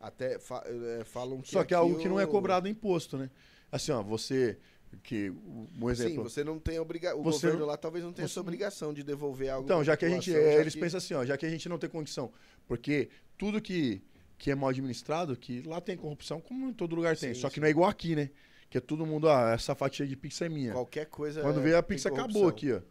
Até 0.00 0.38
fa- 0.38 0.64
é, 0.66 1.04
falam 1.04 1.40
que. 1.40 1.50
Só 1.50 1.62
que 1.64 1.72
é 1.72 1.76
algo 1.76 1.98
que 1.98 2.08
não 2.08 2.18
é 2.20 2.26
cobrado 2.26 2.68
imposto, 2.68 3.16
né? 3.16 3.30
Assim, 3.72 3.90
ó, 3.92 4.02
você 4.02 4.58
Que, 5.02 5.30
um 5.30 5.66
um 5.80 5.86
Sim, 5.86 5.90
exemplo. 5.90 6.22
você 6.24 6.44
não 6.44 6.58
tem 6.58 6.78
obrigação. 6.78 7.18
O 7.18 7.22
Você 7.22 7.46
governo 7.46 7.64
lá 7.64 7.78
talvez 7.78 8.04
não 8.04 8.12
tenha 8.12 8.26
essa 8.26 8.34
você 8.34 8.40
não- 8.40 8.42
obrigação 8.44 8.92
de 8.92 9.02
devolver 9.02 9.48
algo. 9.48 9.64
Então, 9.64 9.82
já 9.82 9.96
que 9.96 10.04
a 10.04 10.08
gente. 10.10 10.34
é, 10.34 10.60
eles 10.60 10.74
que- 10.74 10.80
pensam 10.80 10.98
assim, 10.98 11.14
ó, 11.14 11.24
já 11.24 11.34
que 11.38 11.46
a 11.46 11.48
gente 11.48 11.66
não 11.66 11.78
tem 11.78 11.88
condição. 11.88 12.30
Porque 12.68 13.08
tudo 13.38 13.58
que, 13.58 14.02
que 14.36 14.50
é 14.50 14.54
mal 14.54 14.68
administrado, 14.68 15.34
que 15.34 15.62
lá 15.62 15.80
tem 15.80 15.96
corrupção, 15.96 16.42
como 16.42 16.68
em 16.68 16.74
todo 16.74 16.94
lugar 16.94 17.16
tem. 17.16 17.32
Sim, 17.32 17.40
Só 17.40 17.48
que 17.48 17.54
sim. 17.54 17.60
não 17.62 17.68
é 17.68 17.70
igual 17.70 17.88
aqui, 17.88 18.14
né? 18.14 18.28
Que 18.68 18.76
é 18.76 18.80
todo 18.82 19.06
mundo, 19.06 19.30
ah, 19.30 19.52
essa 19.54 19.74
fatia 19.74 20.06
de 20.06 20.14
pizza 20.14 20.44
é 20.44 20.50
minha. 20.50 20.72
Qualquer 20.74 21.06
coisa. 21.06 21.40
Quando 21.40 21.60
é- 21.60 21.62
vê 21.62 21.74
a 21.74 21.82
pizza 21.82 22.10
acabou 22.10 22.46
aqui, 22.46 22.72
ó. 22.74 22.82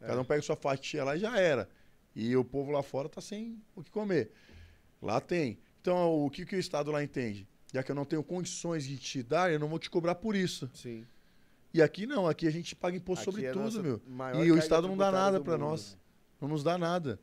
Cada 0.00 0.18
um 0.18 0.24
pega 0.24 0.40
sua 0.40 0.56
fatia 0.56 1.04
lá 1.04 1.14
e 1.14 1.20
já 1.20 1.38
era. 1.38 1.68
E 2.16 2.34
o 2.36 2.42
povo 2.42 2.70
lá 2.70 2.82
fora 2.82 3.06
tá 3.06 3.20
sem 3.20 3.60
o 3.76 3.82
que 3.84 3.90
comer. 3.90 4.30
Lá 5.02 5.20
tem. 5.20 5.58
Então, 5.82 6.24
o 6.24 6.30
que, 6.30 6.46
que 6.46 6.56
o 6.56 6.58
Estado 6.58 6.90
lá 6.90 7.04
entende? 7.04 7.46
Já 7.72 7.82
que 7.82 7.90
eu 7.90 7.94
não 7.94 8.04
tenho 8.04 8.22
condições 8.22 8.84
de 8.84 8.96
te 8.98 9.22
dar, 9.22 9.52
eu 9.52 9.58
não 9.58 9.68
vou 9.68 9.78
te 9.78 9.88
cobrar 9.88 10.14
por 10.16 10.34
isso. 10.34 10.68
Sim. 10.74 11.06
E 11.72 11.80
aqui 11.80 12.04
não, 12.06 12.26
aqui 12.26 12.46
a 12.48 12.50
gente 12.50 12.74
paga 12.74 12.96
imposto 12.96 13.22
Aqui 13.22 13.30
sobre 13.30 13.46
é 13.46 13.52
tudo, 13.52 13.82
meu. 13.82 14.00
E 14.44 14.50
o 14.50 14.58
Estado 14.58 14.88
não 14.88 14.96
dá 14.96 15.10
nada 15.12 15.38
mundo. 15.38 15.44
nós. 15.58 15.96
Não 16.40 16.48
nos 16.48 16.62
dá 16.64 16.76
nada. 16.76 17.20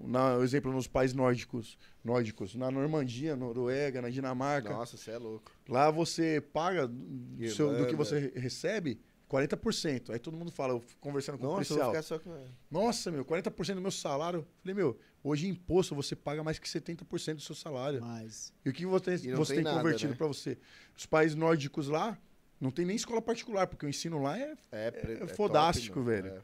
Na, 0.00 0.38
exemplo, 0.40 0.72
nos 0.72 0.86
países 0.86 1.14
nórdicos, 1.14 1.76
nórdicos, 2.04 2.54
na 2.54 2.70
Normandia, 2.70 3.34
Noruega, 3.34 4.00
na 4.00 4.08
Dinamarca, 4.10 4.70
Nossa, 4.70 4.96
você 4.96 5.10
é 5.10 5.18
louco. 5.18 5.50
lá 5.68 5.90
você 5.90 6.40
paga 6.52 6.86
do, 6.86 7.50
seu- 7.50 7.76
do 7.76 7.86
que 7.86 7.96
você 7.96 8.18
re- 8.20 8.32
recebe 8.38 9.00
40%. 9.28 10.10
Aí 10.10 10.18
todo 10.18 10.36
mundo 10.36 10.50
fala, 10.50 10.72
eu 10.74 10.82
conversando 11.00 11.38
com 11.38 11.44
o 11.44 11.48
Nossa, 11.48 11.74
vou 11.74 11.78
policial. 11.84 11.90
ficar 11.90 12.02
só 12.02 12.18
com. 12.18 12.44
Nossa, 12.70 13.10
meu, 13.10 13.24
40% 13.24 13.74
do 13.74 13.80
meu 13.80 13.90
salário. 13.90 14.46
Falei, 14.62 14.74
meu, 14.74 14.98
hoje 15.22 15.46
imposto 15.48 15.94
você 15.94 16.16
paga 16.16 16.42
mais 16.42 16.58
que 16.58 16.68
70% 16.68 17.34
do 17.34 17.40
seu 17.42 17.54
salário. 17.54 18.00
Mas. 18.00 18.52
E 18.64 18.70
o 18.70 18.72
que 18.72 18.86
você, 18.86 19.18
você 19.18 19.28
tem 19.54 19.56
tem 19.56 19.64
nada, 19.64 19.76
convertido 19.78 20.10
né? 20.10 20.16
pra 20.16 20.26
você? 20.26 20.58
Os 20.96 21.06
países 21.06 21.36
nórdicos 21.36 21.88
lá, 21.88 22.18
não 22.60 22.70
tem 22.70 22.84
nem 22.86 22.96
escola 22.96 23.20
particular, 23.20 23.66
porque 23.66 23.84
o 23.84 23.88
ensino 23.88 24.22
lá 24.22 24.38
é. 24.38 24.54
É, 24.72 24.86
É 24.88 25.16
top, 25.18 25.34
fodástico, 25.36 26.00
mano. 26.00 26.10
velho. 26.10 26.28
É. 26.28 26.40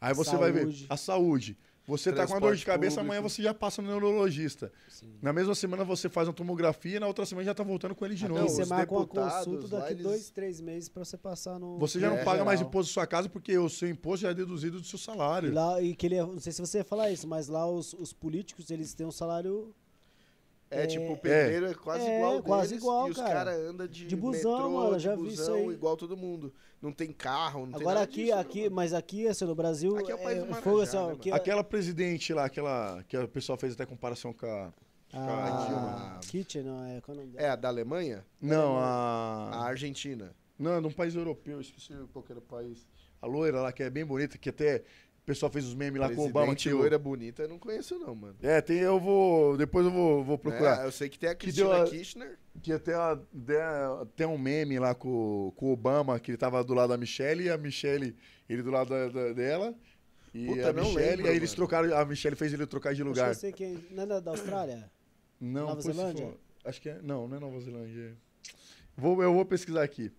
Aí 0.00 0.12
você 0.14 0.36
vai 0.36 0.50
ver 0.50 0.62
Saúde. 0.62 0.86
a 0.90 0.96
saúde. 0.96 1.58
Você 1.98 2.12
tá 2.12 2.26
com 2.26 2.32
uma 2.34 2.40
dor 2.40 2.56
de 2.56 2.64
cabeça, 2.64 2.96
público. 2.96 3.12
amanhã 3.14 3.22
você 3.22 3.42
já 3.42 3.54
passa 3.54 3.80
no 3.82 3.88
neurologista. 3.88 4.72
Sim. 4.88 5.12
Na 5.22 5.32
mesma 5.32 5.54
semana 5.54 5.84
você 5.84 6.08
faz 6.08 6.28
uma 6.28 6.34
tomografia, 6.34 6.98
na 6.98 7.06
outra 7.06 7.24
semana 7.26 7.44
já 7.44 7.54
tá 7.54 7.62
voltando 7.62 7.94
com 7.94 8.04
ele 8.04 8.14
de 8.14 8.24
Aqui 8.24 8.34
novo. 8.34 8.48
Você 8.48 8.62
os 8.62 8.68
marca 8.68 8.92
uma 8.94 9.06
consulta 9.06 9.68
daqui 9.68 9.92
eles- 9.92 10.02
dois, 10.02 10.30
três 10.30 10.60
meses 10.60 10.88
pra 10.88 11.04
você 11.04 11.16
passar 11.16 11.58
no. 11.58 11.78
Você 11.78 12.00
já 12.00 12.08
não 12.10 12.18
É, 12.18 12.24
paga 12.24 12.44
mais 12.44 12.58
geral. 12.58 12.70
imposto 12.70 12.90
da 12.90 12.94
sua 12.94 13.06
casa 13.06 13.28
porque 13.28 13.56
o 13.58 13.68
seu 13.68 13.88
imposto 13.88 14.22
já 14.22 14.30
é 14.30 14.34
deduzido 14.34 14.80
do 14.80 14.86
seu 14.86 14.98
E, 14.98 15.00
salário. 15.02 15.52
lá, 15.52 15.80
e 15.80 15.94
que 15.94 16.06
ele, 16.06 16.16
é- 16.16 16.26
não 16.26 16.40
sei 16.40 16.52
se 16.52 16.60
você 16.60 16.78
ia 16.78 16.84
falar 16.84 17.10
isso, 17.10 17.26
mas 17.28 17.48
lá 17.48 17.68
os, 17.70 17.92
os 17.94 18.12
políticos 18.12 18.70
eles 18.70 18.94
têm 18.94 19.06
um 19.06 19.12
salário 19.12 19.74
É, 20.72 20.84
É, 20.84 20.86
tipo, 20.86 21.12
o 21.12 21.16
pedreiro 21.16 21.66
é, 21.66 21.74
quase 21.74 22.04
é, 22.06 22.16
igual 22.16 22.42
quase 22.42 22.68
deles, 22.70 22.82
igual, 22.82 23.08
e 23.08 23.10
os 23.10 23.16
cara. 23.16 23.28
caras 23.32 23.58
andam 23.60 23.86
de, 23.86 24.06
De 24.06 24.16
busão, 24.16 24.52
metrô, 24.52 24.70
mano, 24.70 24.96
de 24.96 25.02
já 25.02 25.14
vi 25.14 25.28
isso 25.28 25.36
busão, 25.42 25.54
aí. 25.54 25.68
igual 25.68 25.96
todo 25.96 26.16
mundo. 26.16 26.52
Não 26.80 26.92
tem 26.92 27.12
carro, 27.12 27.60
não 27.66 27.72
tem 27.72 27.80
Agora 27.80 28.00
nada 28.00 28.04
aqui, 28.10 28.24
disso, 28.24 28.34
aqui, 28.38 28.62
mano. 28.64 28.76
mas 28.76 28.92
aqui, 28.94 29.28
assim, 29.28 29.44
no 29.44 29.54
Brasil, 29.54 29.96
Aqui 29.96 30.10
é 30.10 30.14
o 30.14 30.18
país 30.18 30.38
do 30.42 30.54
fogo, 30.54 30.76
Marajá, 30.78 30.82
assim, 30.82 30.96
ó, 30.96 31.08
né, 31.10 31.16
que 31.20 31.30
Aquela 31.30 31.62
presidente 31.62 32.32
lá, 32.34 32.46
aquela 32.46 33.04
que 33.06 33.16
o 33.16 33.28
pessoal 33.28 33.56
fez 33.58 33.74
até 33.74 33.86
comparação 33.86 34.32
com 34.32 34.46
a. 34.46 34.72
a, 35.12 35.66
Dilma. 35.66 36.20
Kitchen, 36.22 36.62
não, 36.62 36.84
é, 36.84 37.00
qual 37.00 37.16
é? 37.18 37.26
É, 37.36 37.48
a 37.50 37.56
da 37.56 37.68
Alemanha? 37.68 38.24
Não, 38.40 38.76
A 38.78 39.50
a. 39.52 39.64
Argentina. 39.66 40.34
Não, 40.58 40.80
de 40.80 40.86
um 40.88 40.92
país 40.92 41.14
europeu, 41.14 41.60
esqueci 41.60 41.92
qual 42.12 42.24
que 42.24 42.32
era 42.32 42.38
o 42.38 42.42
país. 42.42 42.86
A 43.20 43.26
loira 43.26 43.60
lá, 43.60 43.72
que 43.72 43.82
é 43.84 43.90
bem 43.90 44.04
bonita, 44.04 44.36
que 44.36 44.48
até 44.48 44.82
o 45.22 45.24
pessoal 45.24 45.50
fez 45.52 45.64
os 45.66 45.74
memes 45.74 46.00
lá 46.00 46.12
com 46.12 46.20
o 46.22 46.26
Obama. 46.26 46.54
Que 46.54 46.68
o- 46.72 46.78
loira 46.78 46.98
bonita, 46.98 47.42
eu 47.44 47.48
não 47.48 47.58
conheço 47.58 47.98
não, 47.98 48.14
mano. 48.14 48.36
É, 48.42 48.60
tem, 48.60 48.78
eu 48.78 48.98
vou. 48.98 49.56
Depois 49.56 49.86
eu 49.86 49.92
vou, 49.92 50.24
vou 50.24 50.36
procurar. 50.36 50.82
É, 50.82 50.86
eu 50.86 50.92
sei 50.92 51.08
que 51.08 51.18
tem 51.18 51.28
a 51.30 51.34
Que 51.34 51.46
Cristina 51.46 51.84
Kirchner. 51.84 52.38
Que 52.60 52.72
até, 52.72 52.92
tem 54.16 54.26
um 54.26 54.36
meme 54.38 54.78
lá 54.78 54.94
com, 54.94 55.52
com 55.56 55.66
o 55.66 55.72
Obama, 55.72 56.18
que 56.18 56.30
ele 56.32 56.38
tava 56.38 56.62
do 56.64 56.74
lado 56.74 56.90
da 56.90 56.96
Michelle, 56.96 57.44
e 57.44 57.50
a 57.50 57.56
Michelle, 57.56 58.16
ele 58.48 58.62
do 58.62 58.70
lado 58.70 58.88
da- 58.90 59.08
da- 59.08 59.32
dela. 59.32 59.74
E 60.34 60.46
Puta, 60.46 60.70
a 60.70 60.72
não 60.72 60.84
Michelle, 60.84 61.06
lembro, 61.10 61.26
e 61.26 61.28
aí 61.28 61.36
eles 61.36 61.50
mano. 61.50 61.56
trocaram, 61.56 61.96
a 61.96 62.04
Michelle 62.04 62.36
fez 62.36 62.52
ele 62.52 62.66
trocar 62.66 62.94
de 62.94 63.02
que 63.02 63.08
lugar. 63.08 63.28
eu 63.28 63.34
sei 63.34 63.52
quem, 63.52 63.78
não 63.90 64.02
é 64.02 64.06
da- 64.06 64.20
da 64.20 64.30
Austrália? 64.32 64.90
Não, 65.40 65.66
Nova 65.68 65.80
Zelândia? 65.82 66.26
for- 66.26 66.38
acho 66.64 66.80
que 66.80 66.88
é. 66.88 66.98
Não, 67.02 67.28
não 67.28 67.36
é 67.36 67.40
Nova 67.40 67.60
Zelândia. 67.60 68.16
Vou, 68.96 69.22
eu 69.22 69.32
vou 69.32 69.44
pesquisar 69.44 69.82
aqui. 69.82 70.10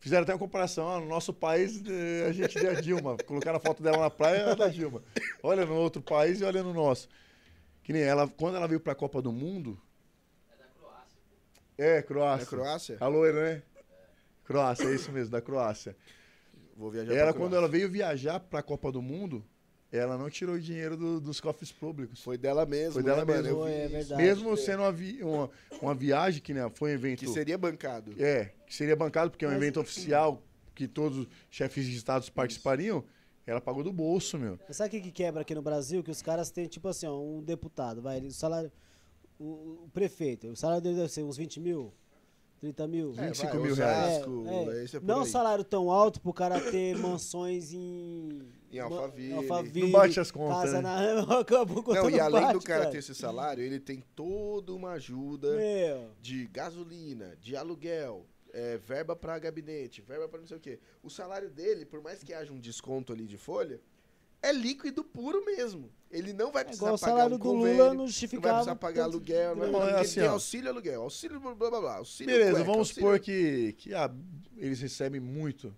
Fizeram 0.00 0.22
até 0.22 0.32
uma 0.32 0.38
comparação. 0.38 0.84
ó, 0.86 1.00
no 1.00 1.06
nosso 1.06 1.32
país, 1.32 1.82
eh, 1.86 2.26
a 2.28 2.32
gente 2.32 2.58
deu 2.58 2.70
a 2.70 2.80
Dilma. 2.80 3.16
Colocaram 3.26 3.56
a 3.56 3.60
foto 3.60 3.82
dela 3.82 3.98
na 3.98 4.10
praia, 4.10 4.38
é 4.42 4.56
da 4.56 4.68
Dilma. 4.68 5.02
Olha 5.42 5.66
no 5.66 5.74
outro 5.74 6.00
país 6.00 6.40
e 6.40 6.44
olha 6.44 6.62
no 6.62 6.72
nosso. 6.72 7.08
Que 7.82 7.92
nem 7.92 8.02
ela, 8.02 8.28
quando 8.28 8.56
ela 8.56 8.68
veio 8.68 8.80
pra 8.80 8.94
Copa 8.94 9.20
do 9.20 9.32
Mundo. 9.32 9.80
É, 11.76 12.02
Croácia. 12.02 12.44
É 12.44 12.46
Croácia? 12.46 12.96
A 13.00 13.06
loira, 13.06 13.54
né? 13.54 13.62
Croácia, 14.44 14.84
é 14.88 14.94
isso 14.94 15.12
mesmo, 15.12 15.30
da 15.30 15.40
Croácia. 15.40 15.96
Vou 16.76 16.90
viajar 16.90 17.12
Ela, 17.12 17.24
pra 17.24 17.32
quando 17.34 17.50
Croácia. 17.50 17.56
ela 17.58 17.68
veio 17.68 17.90
viajar 17.90 18.40
pra 18.40 18.62
Copa 18.62 18.90
do 18.90 19.02
Mundo, 19.02 19.44
ela 19.90 20.18
não 20.18 20.28
tirou 20.28 20.54
o 20.56 20.60
dinheiro 20.60 20.96
do- 20.96 21.20
dos 21.20 21.40
cofres 21.40 21.72
públicos. 21.72 22.22
Foi 22.22 22.36
dela 22.36 22.66
mesmo, 22.66 22.92
Foi 22.94 23.02
dela 23.02 23.24
né, 23.24 23.32
mano? 23.32 23.42
mesmo. 23.42 23.58
Eu 23.60 23.64
vi 23.66 23.72
É 23.72 23.88
verdade. 23.88 24.22
Mesmo 24.22 24.56
sendo 24.56 24.82
uma, 24.82 24.92
vi- 24.92 25.22
uma, 25.22 25.50
uma 25.80 25.94
viagem 25.94 26.42
que 26.42 26.52
né, 26.52 26.70
foi 26.74 26.90
um 26.90 26.94
evento. 26.94 27.20
Que 27.20 27.28
seria 27.28 27.56
bancado. 27.56 28.14
É, 28.22 28.52
que 28.66 28.74
seria 28.74 28.94
bancado 28.96 29.30
porque 29.30 29.44
é 29.44 29.48
um 29.48 29.52
Mas- 29.52 29.62
evento 29.62 29.80
oficial 29.80 30.42
que 30.74 30.86
todos 30.86 31.18
os 31.18 31.26
chefes 31.50 31.86
de 31.86 31.96
estados 31.96 32.28
participariam, 32.30 33.02
ela 33.46 33.60
pagou 33.60 33.82
do 33.82 33.92
bolso, 33.92 34.38
meu. 34.38 34.58
Mas 34.68 34.76
sabe 34.76 34.88
o 34.88 34.90
que, 34.90 35.00
que 35.08 35.10
quebra 35.10 35.40
aqui 35.40 35.54
no 35.54 35.62
Brasil? 35.62 36.02
Que 36.04 36.10
os 36.10 36.20
caras 36.22 36.50
têm, 36.50 36.66
tipo 36.68 36.86
assim, 36.86 37.06
ó, 37.06 37.18
um 37.18 37.42
deputado, 37.42 38.02
vai, 38.02 38.20
o 38.20 38.30
salário. 38.30 38.70
O, 39.40 39.84
o 39.84 39.90
prefeito, 39.94 40.48
o 40.48 40.56
salário 40.56 40.82
dele 40.82 40.96
deve 40.96 41.08
ser 41.08 41.22
uns 41.22 41.36
20 41.36 41.58
mil, 41.60 41.92
30 42.60 42.86
mil. 42.88 43.14
É, 43.16 43.28
25 43.28 43.52
vai, 43.52 43.62
mil 43.62 43.74
reais. 43.74 44.12
É, 44.12 44.18
é. 44.18 44.20
é 44.20 45.00
por 45.00 45.02
não 45.04 45.18
um 45.20 45.22
aí. 45.22 45.28
salário 45.28 45.64
tão 45.64 45.90
alto 45.90 46.20
pro 46.20 46.32
cara 46.34 46.60
ter 46.60 46.96
mansões 46.98 47.72
em. 47.72 48.42
Em 48.70 48.78
Alphaville. 48.80 49.32
Alphaville, 49.34 49.80
Não 49.82 49.90
bate 49.90 50.20
as 50.20 50.30
contas, 50.30 50.72
Casa 50.72 50.82
né? 50.82 50.82
na. 50.82 51.38
Acabou 51.40 51.82
com 51.82 51.94
Não, 51.94 52.10
e 52.10 52.20
além 52.20 52.48
do 52.48 52.52
bate, 52.54 52.66
cara 52.66 52.90
ter 52.90 52.98
esse 52.98 53.14
salário, 53.14 53.62
ele 53.62 53.80
tem 53.80 54.02
toda 54.14 54.72
uma 54.74 54.92
ajuda 54.92 55.56
Meu. 55.56 56.10
de 56.20 56.46
gasolina, 56.48 57.36
de 57.40 57.56
aluguel, 57.56 58.26
é, 58.52 58.76
verba 58.76 59.16
pra 59.16 59.38
gabinete, 59.38 60.02
verba 60.02 60.28
pra 60.28 60.38
não 60.40 60.46
sei 60.46 60.56
o 60.56 60.60
quê. 60.60 60.78
O 61.02 61.08
salário 61.08 61.50
dele, 61.50 61.84
por 61.86 62.02
mais 62.02 62.22
que 62.22 62.34
haja 62.34 62.52
um 62.52 62.60
desconto 62.60 63.12
ali 63.12 63.26
de 63.26 63.38
folha, 63.38 63.80
é 64.42 64.52
líquido 64.52 65.02
puro 65.02 65.44
mesmo. 65.44 65.90
Ele 66.10 66.32
não 66.32 66.52
vai 66.52 66.62
É 66.62 66.64
precisar 66.66 66.86
igual 66.86 66.94
o 66.96 66.98
pagar 67.00 67.12
salário 67.12 67.34
um 67.34 67.38
do 67.38 67.42
convênio, 67.42 67.72
Lula 67.72 67.86
não 67.94 67.94
não 68.06 68.40
vai 68.40 68.52
precisar 68.52 68.76
pagar 68.76 69.04
aluguel, 69.04 69.56
não 69.56 69.72
Não, 69.72 69.82
é 69.88 70.00
assim, 70.00 70.20
tem 70.20 70.28
ó. 70.28 70.32
auxílio 70.32 70.70
aluguel, 70.70 71.02
auxílio 71.02 71.40
blá 71.40 71.54
blá 71.54 71.70
blá, 71.80 71.96
auxílio 71.96 72.32
Beleza, 72.32 72.50
cueca, 72.52 72.64
vamos 72.64 72.78
auxílio- 72.88 73.00
supor 73.02 73.20
que, 73.20 73.72
que 73.74 73.92
ah, 73.94 74.10
eles 74.56 74.80
recebem 74.80 75.20
muito. 75.20 75.74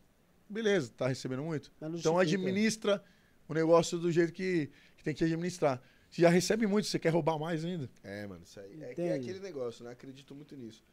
Beleza, 0.51 0.93
tá 0.97 1.07
recebendo 1.07 1.43
muito. 1.43 1.71
Então 1.95 2.19
administra 2.19 3.03
o 3.49 3.55
negócio 3.55 3.99
do 3.99 4.11
jeito 4.11 4.33
que, 4.33 4.69
que 4.97 5.05
tem 5.05 5.15
que 5.15 5.25
administrar. 5.25 5.81
Se 6.11 6.21
já 6.21 6.29
recebe 6.29 6.67
muito, 6.67 6.89
você 6.89 6.99
quer 6.99 7.11
roubar 7.11 7.39
mais 7.39 7.65
ainda. 7.65 7.89
É, 8.03 8.27
mano, 8.27 8.43
isso 8.45 8.59
aí. 8.59 8.83
É, 8.83 8.95
é 9.09 9.15
aquele 9.15 9.39
negócio, 9.39 9.85
né? 9.85 9.93
Acredito 9.93 10.35
muito 10.35 10.57
nisso. 10.57 10.85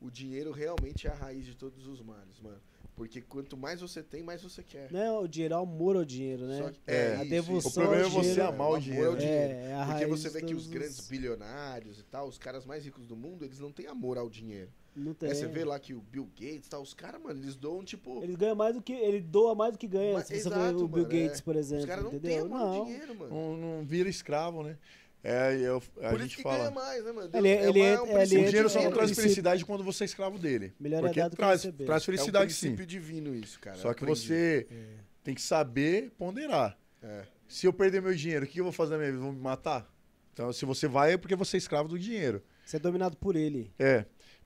O 0.00 0.10
dinheiro 0.10 0.50
realmente 0.50 1.06
é 1.06 1.10
a 1.10 1.14
raiz 1.14 1.44
de 1.44 1.54
todos 1.54 1.86
os 1.86 2.00
males, 2.00 2.40
mano. 2.40 2.60
Porque 2.94 3.20
quanto 3.20 3.56
mais 3.56 3.80
você 3.80 4.02
tem, 4.02 4.22
mais 4.22 4.42
você 4.42 4.62
quer. 4.62 4.90
Não 4.90 5.00
é 5.00 5.18
o 5.18 5.26
dinheiro, 5.26 5.54
é 5.54 5.58
o 5.58 5.60
amor 5.62 5.96
ao 5.96 6.04
dinheiro, 6.04 6.46
né? 6.46 6.72
Que- 6.72 6.90
É, 6.90 7.16
a 7.16 7.24
isso. 7.24 7.68
O 7.68 7.72
problema 7.72 7.96
é 8.06 8.08
você 8.08 8.20
dinheiro. 8.20 8.42
amar 8.48 8.58
o 8.58 8.64
amor 8.74 8.80
dinheiro. 8.80 9.10
ao 9.10 9.16
dinheiro. 9.16 9.52
É, 9.52 9.64
é 9.70 9.74
a 9.74 9.86
Porque 9.86 10.04
raiz 10.04 10.08
você 10.08 10.28
vê 10.30 10.42
que 10.42 10.54
os 10.54 10.66
grandes 10.66 11.08
bilionários 11.08 11.98
e 12.00 12.02
tal, 12.04 12.28
os 12.28 12.36
caras 12.38 12.64
mais 12.66 12.84
ricos 12.84 13.06
do 13.06 13.16
mundo, 13.16 13.44
eles 13.44 13.58
não 13.58 13.72
têm 13.72 13.86
amor 13.86 14.18
ao 14.18 14.28
dinheiro. 14.28 14.70
Não 14.94 15.14
tem. 15.14 15.30
É, 15.30 15.34
você 15.34 15.46
vê 15.46 15.64
lá 15.64 15.78
que 15.78 15.94
o 15.94 16.00
Bill 16.00 16.28
Gates, 16.38 16.68
tal, 16.68 16.82
os 16.82 16.92
caras, 16.92 17.20
mano, 17.22 17.40
eles 17.42 17.56
doam 17.56 17.82
tipo. 17.82 18.22
Ele 18.22 18.36
ganha 18.36 18.54
mais 18.54 18.74
do 18.74 18.82
que. 18.82 18.92
Ele 18.92 19.20
doa 19.20 19.54
mais 19.54 19.72
do 19.72 19.78
que 19.78 19.86
ganha. 19.86 20.14
Mas- 20.14 20.26
se 20.26 20.34
você 20.40 20.48
exato, 20.48 20.84
o 20.84 20.88
Bill 20.88 21.04
mano, 21.04 21.16
é. 21.16 21.22
Gates, 21.24 21.40
por 21.40 21.56
exemplo. 21.56 21.84
os 21.84 21.88
caras 21.88 22.04
não 22.04 22.10
têm 22.10 22.18
entendeu? 22.18 22.44
amor 22.46 22.58
não. 22.58 22.84
dinheiro, 22.84 23.14
mano. 23.14 23.34
Não, 23.34 23.56
não 23.78 23.84
vira 23.86 24.08
escravo, 24.08 24.62
né? 24.62 24.76
É, 25.24 25.56
eu, 25.56 25.80
a 26.02 26.10
Por 26.10 26.18
gente 26.20 26.28
isso 26.30 26.36
que 26.38 26.42
fala. 26.42 26.58
ganha 26.58 26.70
mais, 26.72 27.04
né, 27.04 27.12
mano? 27.12 27.30
Ele- 27.32 27.48
é 27.48 27.68
ele 27.68 27.80
é- 27.80 27.92
é 27.92 28.00
um 28.00 28.04
ele 28.06 28.10
O 28.12 28.14
princípio 28.16 28.42
é- 28.44 28.48
dinheiro 28.48 28.68
só 28.68 28.80
é 28.80 28.84
não 28.84 28.90
traz 28.90 29.04
princípio- 29.06 29.22
felicidade 29.22 29.64
quando 29.64 29.84
você 29.84 30.02
é 30.02 30.06
escravo 30.06 30.36
dele. 30.38 30.74
Melhor 30.80 30.98
é 30.98 31.02
Porque 31.02 31.22
que 31.22 31.36
traz, 31.36 31.62
receber. 31.62 31.84
traz 31.86 32.02
É 32.02 32.02
um 32.02 32.06
felicidade 32.06 32.52
sim. 32.52 32.60
princípio 32.74 32.86
divino 32.86 33.34
isso, 33.34 33.60
cara. 33.60 33.76
Só 33.76 33.94
que 33.94 34.04
você 34.04 34.66
É. 34.70 34.74
tem 35.22 35.32
que 35.34 35.40
saber 35.40 36.10
ponderar. 36.18 36.76
É. 37.00 37.22
Se 37.48 37.66
eu 37.66 37.72
perder 37.72 38.02
meu 38.02 38.14
dinheiro, 38.14 38.44
o 38.44 38.48
que 38.48 38.58
eu 38.60 38.64
vou 38.64 38.72
fazer 38.72 38.92
na 38.92 38.98
minha 38.98 39.10
vida? 39.12 39.22
Vão 39.22 39.32
me 39.32 39.40
matar? 39.40 39.88
Então, 40.32 40.52
se 40.52 40.64
você 40.64 40.88
vai, 40.88 41.12
é 41.12 41.16
porque 41.16 41.36
você 41.36 41.56
é 41.56 41.58
escravo 41.58 41.88
do 41.88 41.98
dinheiro. 41.98 42.42
Você 42.64 42.76
é 42.76 42.80
dominado 42.80 43.16
por 43.16 43.36
ele. 43.36 43.70
É. 43.78 44.04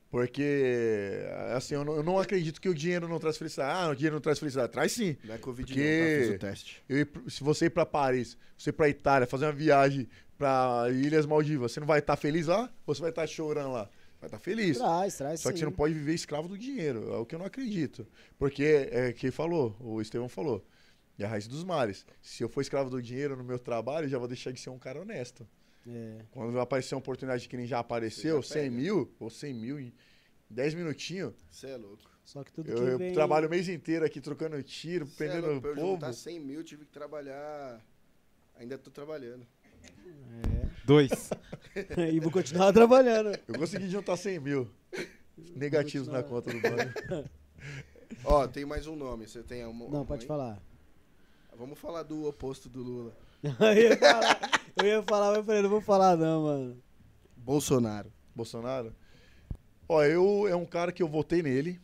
Porque, 0.09 1.25
assim, 1.55 1.75
eu 1.75 1.83
não, 1.83 1.95
eu 1.97 2.03
não 2.03 2.17
acredito 2.17 2.61
que 2.61 2.69
o 2.69 2.73
dinheiro 2.73 3.07
não 3.07 3.19
traz 3.19 3.37
felicidade. 3.37 3.71
Ah, 3.77 3.89
o 3.89 3.95
dinheiro 3.95 4.15
não 4.15 4.21
traz 4.21 4.39
felicidade. 4.39 4.71
Traz 4.71 4.91
sim. 4.93 5.17
Não 5.23 5.35
é 5.35 5.37
Covid 5.37 5.67
Porque- 5.67 5.81
não, 5.81 6.15
tá? 6.19 6.25
Fiz 6.25 6.35
o 6.35 6.39
teste. 6.39 6.83
Eu 6.87 7.29
se 7.29 7.43
você 7.43 7.65
ir 7.65 7.69
pra 7.69 7.85
Paris, 7.85 8.37
você 8.57 8.69
ir 8.69 8.73
pra 8.73 8.87
Itália, 8.87 9.27
fazer 9.27 9.45
uma 9.45 9.51
viagem 9.51 10.07
pra 10.37 10.85
Ilhas 10.91 11.25
Maldivas, 11.25 11.71
você 11.73 11.79
não 11.79 11.87
vai 11.87 11.99
estar 11.99 12.15
feliz 12.15 12.47
lá? 12.47 12.71
Ou 12.85 12.95
você 12.95 13.01
vai 13.01 13.09
estar 13.09 13.27
chorando 13.27 13.73
lá? 13.73 13.89
Vai 14.19 14.27
estar 14.29 14.39
feliz. 14.39 14.77
Traz, 14.77 15.17
traz. 15.17 15.39
Só 15.41 15.49
que 15.49 15.55
sim. 15.55 15.59
você 15.59 15.65
não 15.65 15.71
pode 15.73 15.93
viver 15.93 16.13
escravo 16.13 16.47
do 16.47 16.57
dinheiro. 16.57 17.13
É 17.13 17.17
o 17.17 17.25
que 17.25 17.35
eu 17.35 17.39
não 17.39 17.45
acredito. 17.45 18.07
Porque 18.39 18.87
é 18.91 19.11
quem 19.13 19.29
falou, 19.29 19.75
o 19.79 20.01
Estevão 20.01 20.29
falou. 20.29 20.65
É 21.19 21.25
a 21.25 21.27
raiz 21.27 21.47
dos 21.47 21.63
males. 21.63 22.05
Se 22.21 22.43
eu 22.43 22.49
for 22.49 22.61
escravo 22.61 22.89
do 22.89 23.01
dinheiro 23.01 23.35
no 23.35 23.43
meu 23.43 23.57
trabalho, 23.59 24.05
eu 24.05 24.09
já 24.09 24.17
vou 24.19 24.27
deixar 24.27 24.51
de 24.51 24.59
ser 24.59 24.69
um 24.69 24.77
cara 24.77 25.01
honesto. 25.01 25.47
É. 25.87 26.17
Quando 26.31 26.59
aparecer 26.59 26.95
uma 26.95 26.99
oportunidade 26.99 27.47
que 27.47 27.55
nem 27.55 27.65
já 27.65 27.79
apareceu, 27.79 28.41
Você 28.43 28.49
já 28.49 28.53
100 28.61 28.63
pega. 28.63 28.75
mil, 28.75 29.15
ou 29.19 29.29
100 29.29 29.53
mil 29.53 29.79
em 29.79 29.93
10 30.49 30.73
minutinhos, 30.73 31.33
Você 31.49 31.67
é 31.67 31.77
louco. 31.77 32.03
Só 32.25 32.43
que 32.43 32.51
tudo 32.51 32.69
Eu, 32.69 32.75
que 32.75 32.83
eu 32.83 32.97
vem... 32.97 33.13
trabalho 33.13 33.47
o 33.47 33.49
mês 33.49 33.69
inteiro 33.69 34.03
aqui 34.05 34.19
trocando 34.19 34.61
tiro, 34.61 35.05
Cê 35.07 35.13
é 35.13 35.15
prendendo 35.27 35.47
louco, 35.47 35.61
pra 35.61 35.69
o 35.69 35.73
eu 35.73 35.77
povo. 35.77 35.93
juntar 35.93 36.11
100 36.13 36.39
mil, 36.41 36.63
tive 36.63 36.83
que 36.85 36.91
trabalhar. 36.91 37.81
Ainda 38.57 38.77
tô 38.77 38.91
trabalhando. 38.91 39.47
Dois. 40.83 41.29
É. 41.95 42.11
e 42.11 42.19
vou 42.19 42.31
continuar 42.31 42.73
trabalhando. 42.73 43.37
Eu 43.47 43.57
consegui 43.57 43.87
juntar 43.89 44.17
100 44.17 44.39
mil 44.41 44.69
negativos 45.55 46.07
na 46.09 46.21
conta 46.23 46.51
do 46.51 46.59
banco. 46.59 47.29
Ó, 48.25 48.45
tem 48.47 48.65
mais 48.65 48.87
um 48.87 48.95
nome. 48.95 49.27
Você 49.27 49.41
tem 49.43 49.65
um, 49.65 49.89
Não, 49.89 50.05
pode 50.05 50.25
falar. 50.25 50.61
Vamos 51.55 51.79
falar 51.79 52.03
do 52.03 52.27
oposto 52.27 52.67
do 52.67 52.83
Lula. 52.83 53.15
eu 53.43 53.73
ia 53.77 53.97
falar, 53.97 54.39
eu 54.77 54.85
ia 54.85 55.03
falar, 55.03 55.27
mas 55.29 55.37
eu 55.37 55.43
falei, 55.45 55.61
não 55.61 55.69
vou 55.69 55.81
falar 55.81 56.15
não, 56.17 56.43
mano. 56.43 56.83
Bolsonaro. 57.35 58.11
Bolsonaro? 58.35 58.95
Ó, 59.87 60.03
eu 60.03 60.47
é 60.47 60.55
um 60.55 60.65
cara 60.65 60.91
que 60.91 61.01
eu 61.01 61.07
votei 61.07 61.41
nele. 61.41 61.79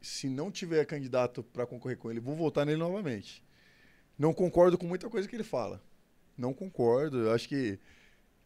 Se 0.00 0.28
não 0.28 0.50
tiver 0.50 0.84
candidato 0.86 1.42
pra 1.42 1.66
concorrer 1.66 1.98
com 1.98 2.10
ele, 2.10 2.20
vou 2.20 2.36
votar 2.36 2.64
nele 2.64 2.78
novamente. 2.78 3.44
Não 4.18 4.32
concordo 4.32 4.78
com 4.78 4.86
muita 4.86 5.10
coisa 5.10 5.28
que 5.28 5.34
ele 5.36 5.42
fala. 5.44 5.82
Não 6.38 6.54
concordo. 6.54 7.18
Eu 7.18 7.32
acho 7.32 7.48
que 7.48 7.78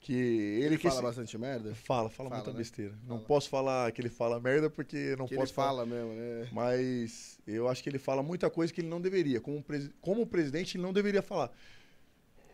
que 0.02 0.14
ele, 0.14 0.64
Ele 0.64 0.76
que 0.78 0.84
fala 0.84 0.94
esse- 0.94 1.02
bastante 1.02 1.36
merda? 1.36 1.74
fala, 1.74 2.08
fala, 2.08 2.30
Fala, 2.30 2.36
muita 2.40 2.52
né? 2.52 2.56
besteira. 2.56 2.94
Não 3.06 3.16
Fala. 3.16 3.28
posso 3.28 3.50
falar 3.50 3.92
que 3.92 4.00
ele 4.00 4.08
fala 4.08 4.40
merda 4.40 4.70
porque 4.70 5.14
não 5.18 5.26
que 5.26 5.34
ele 5.34 5.40
posso 5.42 5.52
falar. 5.52 5.68
fala 5.68 5.86
mesmo, 5.86 6.14
né? 6.14 6.48
Mas 6.52 7.38
eu 7.46 7.68
acho 7.68 7.82
que 7.82 7.90
ele 7.90 7.98
fala 7.98 8.22
muita 8.22 8.48
coisa 8.48 8.72
que 8.72 8.80
ele 8.80 8.88
não 8.88 8.98
deveria. 8.98 9.42
Como, 9.42 9.62
presi- 9.62 9.92
como 10.00 10.26
presidente, 10.26 10.78
ele 10.78 10.82
não 10.82 10.92
deveria 10.94 11.20
falar. 11.20 11.52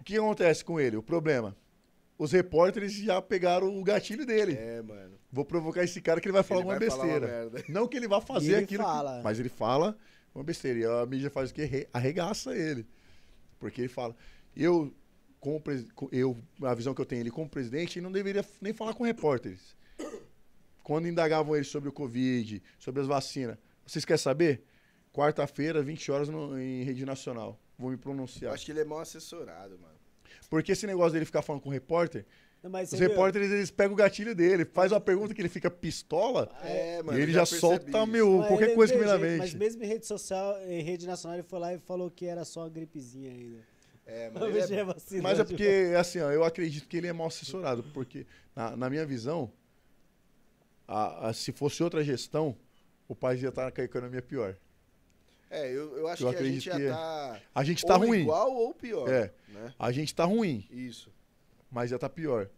O 0.07 0.09
que 0.09 0.17
acontece 0.17 0.65
com 0.65 0.79
ele? 0.79 0.97
O 0.97 1.03
problema. 1.03 1.57
Os 2.17 2.31
repórteres 2.31 2.93
já 2.95 3.21
pegaram 3.21 3.77
o 3.77 3.83
gatilho 3.83 4.25
dele. 4.25 4.53
É, 4.55 4.81
mano. 4.81 5.19
Vou 5.33 5.45
provocar 5.45 5.83
esse 5.83 6.01
cara 6.01 6.21
que 6.21 6.29
ele 6.29 6.33
vai 6.33 6.45
falar 6.45 6.61
Ele 6.61 6.69
uma 6.71 6.79
vai 6.79 6.89
falar 6.89 7.03
uma 7.05 7.13
besteira. 7.19 7.27
merda. 7.51 7.65
não 7.69 7.89
que 7.89 7.97
ele 7.97 8.07
vá 8.07 8.21
fazer 8.21 8.53
ele 8.53 8.63
aquilo. 8.65 8.85
que- 8.85 8.89
fala. 8.89 9.21
mas 9.25 9.41
ele 9.41 9.49
fala 9.49 9.99
uma 10.33 10.45
besteira. 10.45 10.79
E 10.79 10.85
a 10.85 11.05
mídia 11.07 11.29
faz 11.29 11.51
o 11.51 11.55
quê? 11.55 11.65
Re- 11.65 11.89
Arregaça 11.93 12.55
ele. 12.57 12.87
Porque 13.59 13.81
ele 13.81 13.89
fala. 13.89 14.15
Eu, 14.55 14.95
como 15.41 15.61
eu, 16.13 16.37
a 16.63 16.73
visão 16.73 16.95
que 16.95 17.01
eu 17.01 17.05
tenho 17.05 17.23
ele 17.23 17.31
como 17.33 17.51
presidente, 17.51 17.99
ele 17.99 18.05
não 18.05 18.13
deveria 18.13 18.45
nem 18.61 18.73
falar 18.73 18.95
com 18.95 19.03
repórteres. 19.03 19.75
Quando 20.85 21.09
indagavam 21.09 21.57
ele 21.57 21.65
sobre 21.65 21.89
o 21.89 21.93
Covid, 21.93 22.63
sobre 22.79 23.01
as 23.03 23.09
vacinas. 23.09 23.59
Vocês 23.85 24.05
querem 24.05 24.23
saber? 24.23 24.63
Quarta-feira, 25.13 25.83
20 25.83 26.13
horas 26.13 26.29
no- 26.29 26.57
em 26.61 26.85
rede 26.85 27.05
nacional. 27.05 27.61
Vou 27.77 27.91
me 27.91 27.97
Eu 27.97 28.01
pronunciar. 28.01 28.55
acho 28.55 28.65
que 28.65 28.71
ele 28.71 28.81
é 28.81 28.85
mal 28.85 29.01
assessorado, 29.01 29.77
mano. 29.79 29.96
Porque 30.49 30.73
esse 30.73 30.87
negócio 30.87 31.13
dele 31.13 31.25
ficar 31.25 31.43
falando 31.43 31.63
com 31.63 31.69
o 31.69 31.73
repórter, 31.73 32.25
Mas 32.63 32.93
os 32.93 32.99
viu? 32.99 33.09
repórteres 33.09 33.51
eles 33.51 33.71
pegam 33.71 33.95
o 33.95 33.97
gatilho 33.97 34.35
dele, 34.35 34.65
faz 34.65 34.93
uma 34.93 35.01
pergunta 35.01 35.35
que 35.35 35.41
ele 35.41 35.49
fica 35.49 35.71
pistola, 35.71 36.49
É, 36.63 37.01
e 37.01 37.21
ele 37.21 37.33
já, 37.33 37.41
percebi 37.41 37.61
solta, 37.61 37.89
isso. 37.99 38.07
meu, 38.07 38.39
Mas 38.39 38.49
qualquer 38.49 38.75
coisa 38.75 38.93
que 38.93 38.99
vem 38.99 39.09
na 39.09 39.19
mente. 39.19 39.39
Mas 39.39 39.55
mesmo 39.55 39.83
em 39.83 39.87
rede 39.87 40.07
social, 40.07 40.57
em 40.63 40.83
rede 40.83 41.07
nacional, 41.07 41.37
ele 41.39 41.47
foi 41.49 41.59
lá 41.59 41.75
e 41.75 41.79
falou 41.79 42.11
que 42.11 42.27
era 42.27 42.45
só 42.45 42.61
uma 42.61 42.69
gripezinha 42.69 43.31
ainda. 43.31 43.59
É, 44.07 44.31
mano. 44.31 44.53
Já 44.61 44.77
é... 44.77 44.79
é 44.79 44.85
vacina. 44.85 45.23
Mas 45.23 45.39
é 45.41 45.45
porque, 45.45 45.95
assim, 45.99 46.21
ó, 46.21 46.31
eu 46.31 46.45
acredito 46.45 46.87
que 46.87 46.97
ele 46.97 47.09
é 47.09 47.13
mal 47.13 47.27
assessorado, 47.27 47.83
porque, 47.93 48.25
na, 48.55 48.77
na 48.77 48.89
minha 48.89 49.05
visão, 49.05 49.51
a- 50.87 51.29
a- 51.29 51.33
se 51.33 51.51
fosse 51.53 51.83
outra 51.83 52.05
gestão, 52.05 52.57
o 53.09 53.15
país 53.17 53.43
ia 53.43 53.49
estar 53.49 53.71
com 53.73 53.81
a 53.81 53.85
economia 53.85 54.23
pior. 54.23 54.57
É, 55.51 55.71
eu, 55.71 55.97
eu 55.99 56.09
acho 56.09 56.25
Eu 56.27 56.31
que 56.33 56.37
a 56.39 56.43
gente 56.45 56.61
já 56.61 56.77
que- 56.77 56.89
tá. 56.89 57.41
A 57.55 57.65
gente 57.65 57.85
tá 57.87 57.95
ou 57.97 58.07
ruim. 58.07 58.21
igual 58.23 58.53
ou 58.53 58.75
pior. 58.75 59.09
É. 59.09 59.33
Né? 59.49 59.75
A 59.79 59.93
gente 59.93 60.15
tá 60.15 60.25
ruim, 60.25 60.67
Isso. 60.71 61.11
mas 61.71 61.91
já 61.91 61.99
tá 61.99 62.09
pior. 62.09 62.49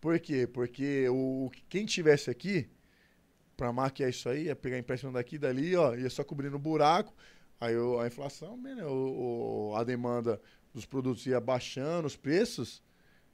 Por 0.00 0.18
quê? 0.18 0.46
Porque 0.46 1.08
o, 1.10 1.50
quem 1.68 1.84
tivesse 1.84 2.30
aqui, 2.30 2.68
pra 3.56 3.72
maquiar 3.72 4.08
isso 4.10 4.28
aí, 4.28 4.44
ia 4.44 4.56
pegar 4.56 4.78
empréstimo 4.78 5.12
daqui 5.12 5.36
e 5.36 5.38
dali, 5.38 5.76
ó, 5.76 5.94
ia 5.94 6.08
só 6.08 6.24
cobrindo 6.24 6.56
o 6.56 6.58
buraco. 6.58 7.14
Aí 7.60 7.76
o- 7.76 7.98
a 8.00 8.06
inflação, 8.06 8.56
né, 8.56 8.82
o- 8.86 9.70
o- 9.72 9.76
a 9.76 9.84
demanda 9.84 10.40
dos 10.72 10.86
produtos 10.86 11.26
ia 11.26 11.38
baixando, 11.38 12.06
os 12.06 12.16
preços, 12.16 12.82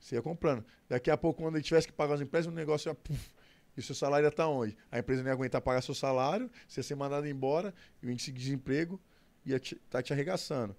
você 0.00 0.16
ia 0.16 0.22
comprando. 0.22 0.64
Daqui 0.88 1.10
a 1.10 1.16
pouco, 1.16 1.42
quando 1.42 1.54
ele 1.54 1.62
tivesse 1.62 1.86
que 1.86 1.92
pagar 1.92 2.14
os 2.14 2.20
empréstimos, 2.20 2.54
o 2.56 2.58
negócio 2.58 2.88
ia. 2.88 2.94
Puf, 2.96 3.30
e 3.76 3.80
o 3.80 3.82
seu 3.82 3.94
salário 3.94 4.24
ia 4.26 4.28
estar 4.30 4.48
onde? 4.48 4.76
A 4.90 4.98
empresa 4.98 5.22
não 5.22 5.28
ia 5.28 5.34
aguentar 5.34 5.60
pagar 5.60 5.82
seu 5.82 5.94
salário, 5.94 6.50
você 6.66 6.80
ia 6.80 6.84
ser 6.84 6.94
mandado 6.94 7.26
embora, 7.28 7.74
e 8.02 8.06
o 8.06 8.10
índice 8.10 8.32
de 8.32 8.38
desemprego 8.40 9.00
ia 9.44 9.56
estar 9.56 9.68
te, 9.68 9.74
tá 9.90 10.02
te 10.02 10.12
arregaçando. 10.12 10.74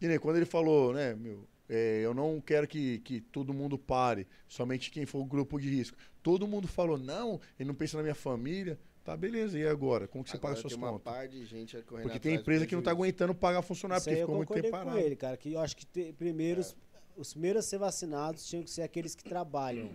E 0.00 0.06
nem 0.06 0.18
quando 0.18 0.36
ele 0.36 0.46
falou, 0.46 0.92
né, 0.92 1.14
meu, 1.14 1.48
é, 1.68 2.00
eu 2.02 2.14
não 2.14 2.40
quero 2.40 2.66
que, 2.68 2.98
que 3.00 3.20
todo 3.20 3.52
mundo 3.52 3.76
pare, 3.78 4.26
somente 4.46 4.90
quem 4.90 5.04
for 5.06 5.18
o 5.18 5.24
grupo 5.24 5.58
de 5.60 5.68
risco. 5.68 5.96
Todo 6.22 6.46
mundo 6.46 6.68
falou, 6.68 6.96
não, 6.98 7.40
ele 7.58 7.66
não 7.68 7.74
pensa 7.74 7.96
na 7.96 8.02
minha 8.02 8.14
família. 8.14 8.78
Tá, 9.04 9.16
beleza, 9.16 9.58
e 9.58 9.66
agora? 9.66 10.06
Como 10.06 10.22
que 10.22 10.28
você 10.28 10.36
Agora 10.36 10.50
paga 10.52 10.60
suas 10.60 10.74
tem 10.74 10.82
uma 10.82 10.92
contas? 10.92 11.14
par 11.14 11.26
de 11.26 11.42
gente 11.46 11.80
correndo 11.82 12.02
Porque 12.04 12.20
tem 12.20 12.34
empresa 12.34 12.66
que 12.66 12.74
não 12.74 12.82
tá 12.82 12.90
prejuízo. 12.90 13.04
aguentando 13.06 13.34
pagar 13.34 13.62
funcionário, 13.62 14.00
Isso 14.02 14.10
porque 14.10 14.20
ficou 14.20 14.36
muito 14.36 14.52
tempo 14.52 14.64
com 14.64 14.70
parado. 14.70 14.98
ele, 14.98 15.16
cara. 15.16 15.34
Que 15.38 15.54
eu 15.54 15.60
acho 15.60 15.74
que 15.74 15.86
te- 15.86 16.12
primeiro, 16.12 16.60
os, 16.60 16.76
os 17.16 17.32
primeiros 17.32 17.64
a 17.64 17.68
ser 17.68 17.78
vacinados 17.78 18.46
tinham 18.46 18.62
que 18.62 18.70
ser 18.70 18.82
aqueles 18.82 19.14
que 19.14 19.24
trabalham. 19.24 19.90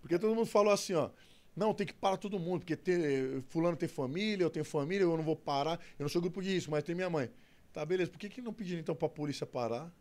Porque 0.00 0.16
todo 0.20 0.36
mundo 0.36 0.46
falou 0.46 0.72
assim, 0.72 0.92
ó. 0.94 1.10
Não, 1.56 1.72
tem 1.72 1.86
que 1.86 1.94
parar 1.94 2.16
todo 2.16 2.38
mundo, 2.38 2.60
porque 2.60 2.76
ter- 2.76 3.42
fulano 3.48 3.76
tem 3.76 3.88
família, 3.88 4.44
eu 4.44 4.50
tenho 4.50 4.64
família, 4.64 5.04
eu 5.04 5.16
não 5.16 5.22
vou 5.24 5.36
parar. 5.36 5.78
Eu 5.98 6.02
não 6.04 6.08
sou 6.08 6.20
grupo 6.20 6.42
de 6.42 6.50
risco, 6.50 6.70
mas 6.70 6.82
tem 6.82 6.94
minha 6.94 7.08
mãe. 7.08 7.30
Tá, 7.72 7.84
beleza. 7.84 8.10
Por 8.10 8.18
que, 8.18 8.28
que 8.28 8.40
não 8.42 8.52
pediram 8.52 8.80
então 8.80 8.94
pra 8.94 9.08
polícia 9.08 9.46
parar? 9.46 9.92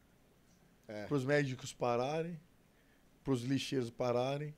É. 0.88 1.06
Pros 1.06 1.24
médicos 1.26 1.72
pararem? 1.74 2.40
Pros 3.24 3.44
lixeiros 3.44 3.90
pararem? 3.90 4.54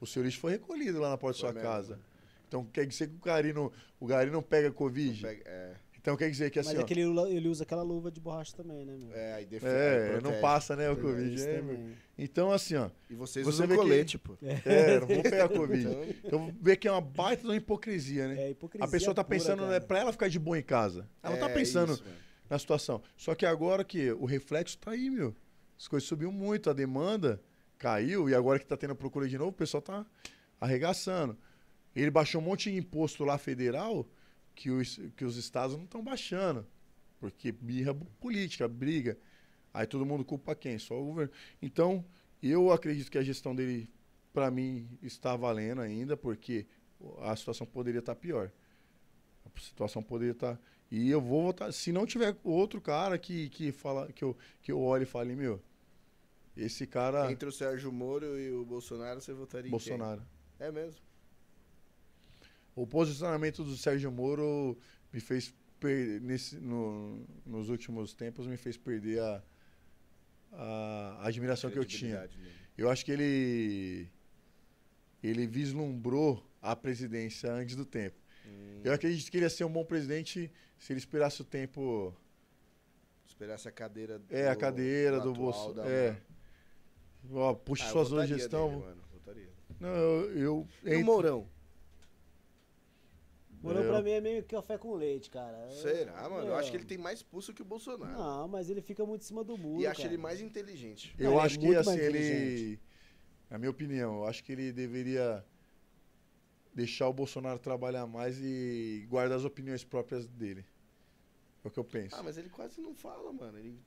O 0.00 0.06
seu 0.06 0.22
lixo 0.22 0.40
foi 0.40 0.52
recolhido 0.52 0.98
lá 0.98 1.10
na 1.10 1.18
porta 1.18 1.38
Foi 1.38 1.48
da 1.48 1.52
sua 1.52 1.62
mesmo, 1.62 1.68
casa. 1.76 2.00
Então 2.48 2.64
quer 2.64 2.86
dizer 2.86 3.08
que 3.08 3.14
o 3.14 3.18
gari 3.18 3.52
não, 3.52 3.70
o 4.00 4.06
gari 4.06 4.30
não 4.30 4.42
pega 4.42 4.72
Covid? 4.72 5.20
Pega- 5.22 5.42
É, 5.46 5.76
Então 6.00 6.16
quer 6.16 6.30
dizer 6.30 6.50
que 6.50 6.58
assim, 6.58 6.70
Mas 6.70 6.78
ó. 6.78 6.82
aquele, 6.82 7.04
lu- 7.04 7.26
ele 7.26 7.46
usa 7.48 7.62
aquela 7.62 7.82
luva 7.82 8.10
de 8.10 8.18
borracha 8.20 8.56
também, 8.56 8.86
né, 8.86 8.96
meu? 8.96 9.14
é, 9.14 9.34
aí 9.34 9.44
defe- 9.44 9.66
É, 9.66 10.14
aí 10.16 10.22
não 10.22 10.40
passa, 10.40 10.74
né, 10.74 10.90
o. 10.90 10.96
Covid. 10.96 11.42
É, 11.46 11.62
então, 12.16 12.50
assim, 12.50 12.74
ó. 12.76 12.88
E 13.10 13.14
vocês 13.14 13.44
Você 13.44 13.50
usam 13.56 13.66
vê 13.66 13.74
que- 13.74 13.80
colete, 13.80 14.18
pô. 14.18 14.34
É, 14.42 14.98
não 14.98 15.06
vou 15.06 15.22
pegar 15.22 15.48
Covid. 15.52 15.86
Então, 15.86 16.04
Então 16.24 16.54
vê 16.60 16.74
que 16.76 16.88
é 16.88 16.90
uma 16.92 17.02
baita 17.02 17.42
de 17.42 17.48
uma 17.48 17.56
hipocrisia, 17.56 18.28
né? 18.28 18.44
É 18.44 18.50
hipocrisia. 18.50 18.84
A 18.84 18.88
pessoa 18.90 19.14
tá 19.14 19.22
pura, 19.22 19.36
pensando, 19.38 19.58
cara. 19.60 19.70
né, 19.72 19.80
pra 19.80 19.98
ela 19.98 20.10
ficar 20.12 20.28
de 20.28 20.38
boa 20.38 20.58
em 20.58 20.62
casa. 20.62 21.06
Ela 21.22 21.36
tá 21.36 21.50
é 21.50 21.52
pensando 21.54 21.92
isso, 21.92 22.04
na 22.48 22.58
situação. 22.58 23.02
Só 23.16 23.34
que 23.34 23.44
agora 23.44 23.84
que 23.84 24.10
o 24.12 24.24
reflexo 24.24 24.78
tá 24.78 24.92
aí, 24.92 25.10
meu. 25.10 25.34
As 25.78 25.86
coisas 25.86 26.08
subiu 26.08 26.32
muito, 26.32 26.70
a 26.70 26.72
demanda 26.72 27.40
caiu 27.78 28.28
e 28.28 28.34
agora 28.34 28.58
que 28.58 28.64
tá 28.66 28.76
tendo 28.76 28.92
a 28.92 28.96
procura 28.96 29.28
de 29.28 29.36
novo, 29.36 29.50
o 29.50 29.54
pessoal 29.54 29.82
tá 29.82 30.06
arregaçando. 30.60 31.36
Ele 31.94 32.10
baixou 32.10 32.40
um 32.40 32.44
monte 32.44 32.70
de 32.70 32.76
imposto 32.78 33.24
lá 33.24 33.36
federal 33.38 34.06
que 34.54 34.70
os, 34.70 34.98
que 35.16 35.24
os 35.24 35.36
estados 35.36 35.76
não 35.76 35.84
estão 35.84 36.02
baixando. 36.02 36.66
Porque 37.18 37.52
birra 37.52 37.94
política, 37.94 38.66
briga. 38.66 39.18
Aí 39.72 39.86
todo 39.86 40.06
mundo 40.06 40.24
culpa 40.24 40.54
quem? 40.54 40.78
Só 40.78 41.00
o 41.00 41.04
governo. 41.04 41.32
Então, 41.60 42.04
eu 42.42 42.72
acredito 42.72 43.10
que 43.10 43.18
a 43.18 43.22
gestão 43.22 43.54
dele, 43.54 43.88
para 44.32 44.50
mim, 44.50 44.88
está 45.02 45.36
valendo 45.36 45.80
ainda, 45.80 46.16
porque 46.16 46.66
a 47.20 47.36
situação 47.36 47.66
poderia 47.66 48.00
estar 48.00 48.14
pior. 48.14 48.50
A 49.44 49.60
situação 49.60 50.02
poderia 50.02 50.32
estar. 50.32 50.58
E 50.90 51.08
eu 51.10 51.20
vou 51.20 51.44
votar. 51.44 51.72
Se 51.72 51.92
não 51.92 52.04
tiver 52.04 52.36
outro 52.42 52.80
cara 52.80 53.18
que, 53.18 53.48
que, 53.50 53.70
fala, 53.70 54.10
que, 54.12 54.24
eu, 54.24 54.36
que 54.62 54.72
eu 54.72 54.80
olhe 54.80 55.04
e 55.04 55.06
fale, 55.06 55.36
meu, 55.36 55.62
esse 56.56 56.86
cara. 56.86 57.30
Entre 57.30 57.48
o 57.48 57.52
Sérgio 57.52 57.92
Moro 57.92 58.38
e 58.38 58.50
o 58.52 58.64
Bolsonaro, 58.64 59.20
você 59.20 59.32
votaria 59.32 59.68
em 59.68 59.70
Bolsonaro. 59.70 60.22
quem? 60.58 60.66
É 60.66 60.72
mesmo. 60.72 61.00
O 62.74 62.86
posicionamento 62.86 63.62
do 63.64 63.76
Sérgio 63.76 64.10
Moro 64.10 64.78
me 65.12 65.20
fez 65.20 65.52
per- 65.78 66.20
nesse, 66.20 66.56
no- 66.56 67.26
nos 67.44 67.68
últimos 67.68 68.14
tempos 68.14 68.46
me 68.46 68.56
fez 68.56 68.76
perder 68.76 69.20
a, 69.20 69.42
a 70.52 71.26
admiração 71.26 71.70
que 71.70 71.78
eu 71.78 71.84
tinha. 71.84 72.20
Nele. 72.20 72.52
Eu 72.76 72.88
acho 72.90 73.04
que 73.04 73.12
ele 73.12 74.08
ele 75.22 75.46
vislumbrou 75.46 76.42
a 76.62 76.74
presidência 76.74 77.52
antes 77.52 77.76
do 77.76 77.84
tempo. 77.84 78.16
Hum, 78.46 78.80
Eu 78.82 78.92
acredito 78.94 79.30
que 79.30 79.36
ele 79.36 79.44
ia 79.44 79.50
ser 79.50 79.64
um 79.64 79.72
bom 79.72 79.84
presidente 79.84 80.50
se 80.78 80.92
ele 80.92 80.98
esperasse 81.00 81.42
o 81.42 81.44
tempo. 81.44 82.14
esperasse 83.26 83.68
a 83.68 83.72
cadeira 83.72 84.20
É, 84.30 84.48
a 84.48 84.54
do- 84.54 84.60
cadeira 84.60 85.20
do 85.20 85.30
atual 85.30 85.34
Bolso. 85.34 85.72
da 85.74 85.86
É. 85.86 86.16
Ó, 87.32 87.52
puxa 87.54 87.84
Ah, 87.84 87.88
suas 87.88 88.08
duas 88.08 88.28
gestão. 88.28 88.70
nele, 88.70 88.82
mano, 88.82 89.02
votaria. 89.12 89.48
Não, 89.78 89.88
eu. 89.88 90.30
eu 90.32 90.68
E 90.82 90.88
o 90.88 90.88
entre- 90.88 91.04
Mourão? 91.04 91.46
Morão 93.62 93.82
Eu- 93.82 93.90
pra 93.92 94.02
mim 94.02 94.10
é 94.10 94.20
meio 94.20 94.42
que 94.42 94.54
café 94.54 94.78
com 94.78 94.94
leite, 94.94 95.28
cara. 95.28 95.66
Eu- 95.66 95.70
Será, 95.70 96.28
mano? 96.30 96.46
Eu 96.48 96.54
acho 96.54 96.70
que 96.70 96.76
ele 96.78 96.84
é. 96.84 96.86
tem 96.86 96.96
mais 96.98 97.22
pulso 97.22 97.52
que 97.52 97.60
o 97.60 97.64
Bolsonaro. 97.64 98.10
Não, 98.12 98.48
mas 98.48 98.70
ele 98.70 98.80
fica 98.80 99.04
muito 99.04 99.20
em 99.22 99.24
cima 99.24 99.44
do 99.44 99.56
muro. 99.58 99.82
e 99.82 99.86
acho 99.86 100.00
cara. 100.02 100.14
ele 100.14 100.22
mais 100.22 100.40
inteligente. 100.40 101.14
Eu 101.18 101.24
Não, 101.26 101.32
ele 101.32 101.40
é 101.40 101.44
acho 101.44 101.58
que 101.58 101.66
muito 101.66 101.78
assim, 101.78 101.90
mais 101.90 102.00
ele. 102.00 102.80
Na 103.50 103.58
minha 103.58 103.70
opinião, 103.70 104.14
eu 104.18 104.24
acho 104.26 104.42
que 104.42 104.52
ele 104.52 104.72
deveria 104.72 105.44
deixar 106.74 107.08
o 107.08 107.12
Bolsonaro 107.12 107.58
trabalhar 107.58 108.06
mais 108.06 108.38
e 108.40 109.06
guardar 109.10 109.36
as 109.36 109.44
opiniões 109.44 109.84
próprias 109.84 110.26
dele. 110.26 110.64
É 111.64 111.68
o 111.68 111.70
que 111.70 111.78
eu 111.78 111.84
penso. 111.84 112.16
Ah, 112.16 112.22
mas 112.22 112.38
ele 112.38 112.48
quase 112.48 112.80
não 112.80 112.94
fala, 112.94 113.30
mano. 113.32 113.58
Ele, 113.58 113.78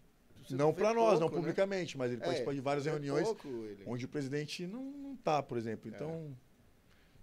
você 0.45 0.55
não 0.55 0.71
pra 0.73 0.93
nós, 0.93 1.13
não 1.13 1.21
pouco, 1.21 1.35
né? 1.35 1.41
publicamente, 1.41 1.97
mas 1.97 2.11
ele 2.11 2.21
É, 2.21 2.25
participa 2.25 2.53
de 2.53 2.59
várias 2.61 2.85
reuniões 2.85 3.23
pouco 3.25 3.47
ele. 3.47 3.83
onde 3.87 4.05
o 4.05 4.07
presidente 4.09 4.67
não, 4.67 4.83
não 4.91 5.15
tá, 5.15 5.41
por 5.41 5.57
exemplo. 5.57 5.89
É. 5.89 5.95
Então, 5.95 6.37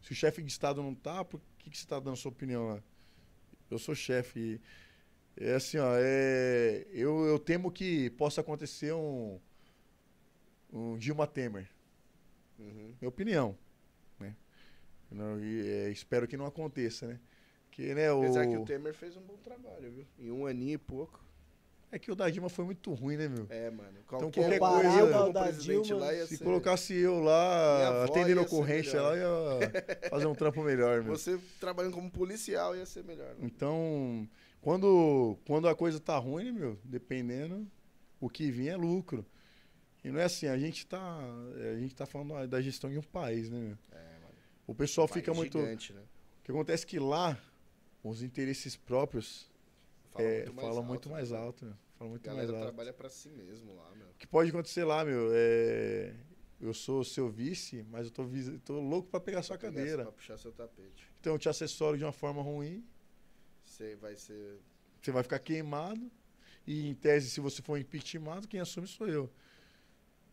se 0.02 0.10
o 0.12 0.14
chefe 0.14 0.42
de 0.42 0.50
Estado 0.50 0.82
não 0.82 0.94
tá, 0.94 1.24
por 1.24 1.40
que, 1.60 1.70
que 1.70 1.78
você 1.78 1.86
tá 1.86 2.00
dando 2.00 2.16
sua 2.16 2.30
opinião 2.30 2.66
lá? 2.68 2.82
Eu 3.70 3.78
sou 3.78 3.94
chefe. 3.94 4.60
É 5.36 5.54
assim, 5.54 5.78
ó, 5.78 5.94
é, 5.96 6.86
eu, 6.92 7.24
eu 7.24 7.38
temo 7.38 7.70
que 7.70 8.10
possa 8.10 8.40
acontecer 8.40 8.92
um, 8.92 9.38
um 10.72 10.98
Dilma 10.98 11.26
Temer. 11.26 11.68
Uhum. 12.58 12.94
Minha 13.00 13.08
opinião. 13.08 13.56
Né? 14.18 14.34
Não, 15.10 15.38
e, 15.40 15.68
é, 15.68 15.90
espero 15.90 16.26
que 16.26 16.36
não 16.36 16.46
aconteça, 16.46 17.06
né? 17.06 17.20
Que, 17.70 17.94
né, 17.94 18.12
o... 18.12 18.22
Apesar 18.22 18.46
que 18.46 18.56
o 18.56 18.64
Temer 18.64 18.94
fez 18.94 19.16
um 19.16 19.22
bom 19.22 19.36
trabalho, 19.36 19.90
viu? 19.92 20.06
Em 20.18 20.30
um 20.30 20.46
aninho 20.46 20.74
e 20.74 20.78
pouco. 20.78 21.24
É 21.92 21.98
que 21.98 22.10
o 22.10 22.14
da 22.14 22.30
Dilma 22.30 22.48
foi 22.48 22.64
muito 22.64 22.92
ruim, 22.94 23.16
né, 23.16 23.26
meu? 23.28 23.46
É, 23.50 23.68
mano. 23.70 23.98
qualquer 24.06 24.30
Qualquer 24.32 24.58
coisa, 24.60 24.98
eu 25.00 25.32
da- 25.32 25.50
Dilma, 25.50 25.96
lá 25.96 26.14
ia 26.14 26.26
Se 26.26 26.36
ser... 26.36 26.44
colocasse 26.44 26.94
eu 26.94 27.18
lá 27.18 28.04
atendendo 28.04 28.42
ocorrência 28.42 29.02
lá, 29.02 29.16
ia 29.16 29.26
fazer 30.08 30.26
um 30.26 30.34
trampo 30.34 30.62
melhor, 30.62 31.02
meu. 31.02 31.16
Você 31.16 31.38
trabalhando 31.58 31.94
como 31.94 32.08
policial 32.08 32.76
ia 32.76 32.86
ser 32.86 33.02
melhor. 33.02 33.30
né? 33.30 33.38
Então, 33.42 34.28
quando, 34.60 35.36
quando 35.44 35.66
a 35.68 35.74
coisa 35.74 35.98
tá 35.98 36.16
ruim, 36.16 36.44
né, 36.44 36.52
meu, 36.52 36.78
dependendo, 36.84 37.66
o 38.20 38.28
que 38.28 38.52
vir 38.52 38.68
é 38.68 38.76
lucro. 38.76 39.26
E 40.04 40.10
não 40.10 40.20
é 40.20 40.24
assim, 40.24 40.46
a 40.46 40.56
gente 40.56 40.86
tá, 40.86 41.18
a 41.74 41.76
gente 41.78 41.94
tá 41.94 42.06
falando 42.06 42.46
da 42.46 42.60
gestão 42.60 42.88
de 42.88 42.98
um 42.98 43.02
país, 43.02 43.50
né, 43.50 43.58
meu? 43.58 43.78
É, 43.90 43.96
mano. 44.22 44.34
O 44.66 44.74
pessoal 44.74 45.08
País 45.08 45.14
fica 45.20 45.34
muito... 45.34 45.58
Gigante, 45.58 45.92
né? 45.92 46.00
O 46.00 46.42
que 46.44 46.52
acontece 46.52 46.84
é 46.84 46.86
que 46.86 46.98
lá, 47.00 47.36
os 48.02 48.22
interesses 48.22 48.76
próprios 48.76 49.49
Fala 50.12 50.24
é, 50.24 50.36
muito 50.38 50.54
mais 50.54 50.66
falam 50.66 50.78
alto, 50.82 50.88
muito 50.88 51.08
né, 51.08 51.14
mais 51.14 51.30
mano? 51.30 51.44
alto, 51.44 51.64
meu. 51.64 51.74
Falam 51.98 52.06
A 52.06 52.10
muito 52.10 52.22
galera 52.24 52.46
mais 52.46 52.50
alto. 52.54 52.62
trabalha 52.74 52.92
pra 52.92 53.08
si 53.08 53.28
mesmo 53.30 53.74
lá, 53.76 53.90
meu. 53.94 54.06
O 54.08 54.14
que 54.14 54.26
pode 54.26 54.50
acontecer 54.50 54.84
lá, 54.84 55.04
meu, 55.04 55.30
é... 55.32 56.14
Eu 56.60 56.74
sou 56.74 57.02
seu 57.02 57.28
vice, 57.30 57.82
mas 57.90 58.06
eu 58.06 58.12
tô, 58.12 58.28
tô 58.64 58.80
louco 58.80 59.08
pra 59.08 59.18
pegar 59.18 59.42
sua 59.42 59.56
Pra 59.56 59.70
pegar- 59.70 59.80
cadeira. 59.80 60.02
Pra 60.04 60.12
puxar 60.12 60.36
seu 60.36 60.52
tapete. 60.52 61.10
Então 61.18 61.32
eu 61.32 61.38
te 61.38 61.48
assessoro 61.48 61.96
de 61.96 62.04
uma 62.04 62.12
forma 62.12 62.42
ruim, 62.42 62.84
Você 63.64 63.96
vai 63.96 64.14
ser... 64.16 64.58
você 65.00 65.10
vai 65.10 65.22
ficar 65.22 65.38
queimado. 65.38 66.10
E 66.66 66.86
em 66.86 66.94
tese, 66.94 67.30
se 67.30 67.40
você 67.40 67.62
for 67.62 67.78
impeachmentado, 67.78 68.46
quem 68.46 68.60
assume 68.60 68.86
sou 68.86 69.08
eu. 69.08 69.30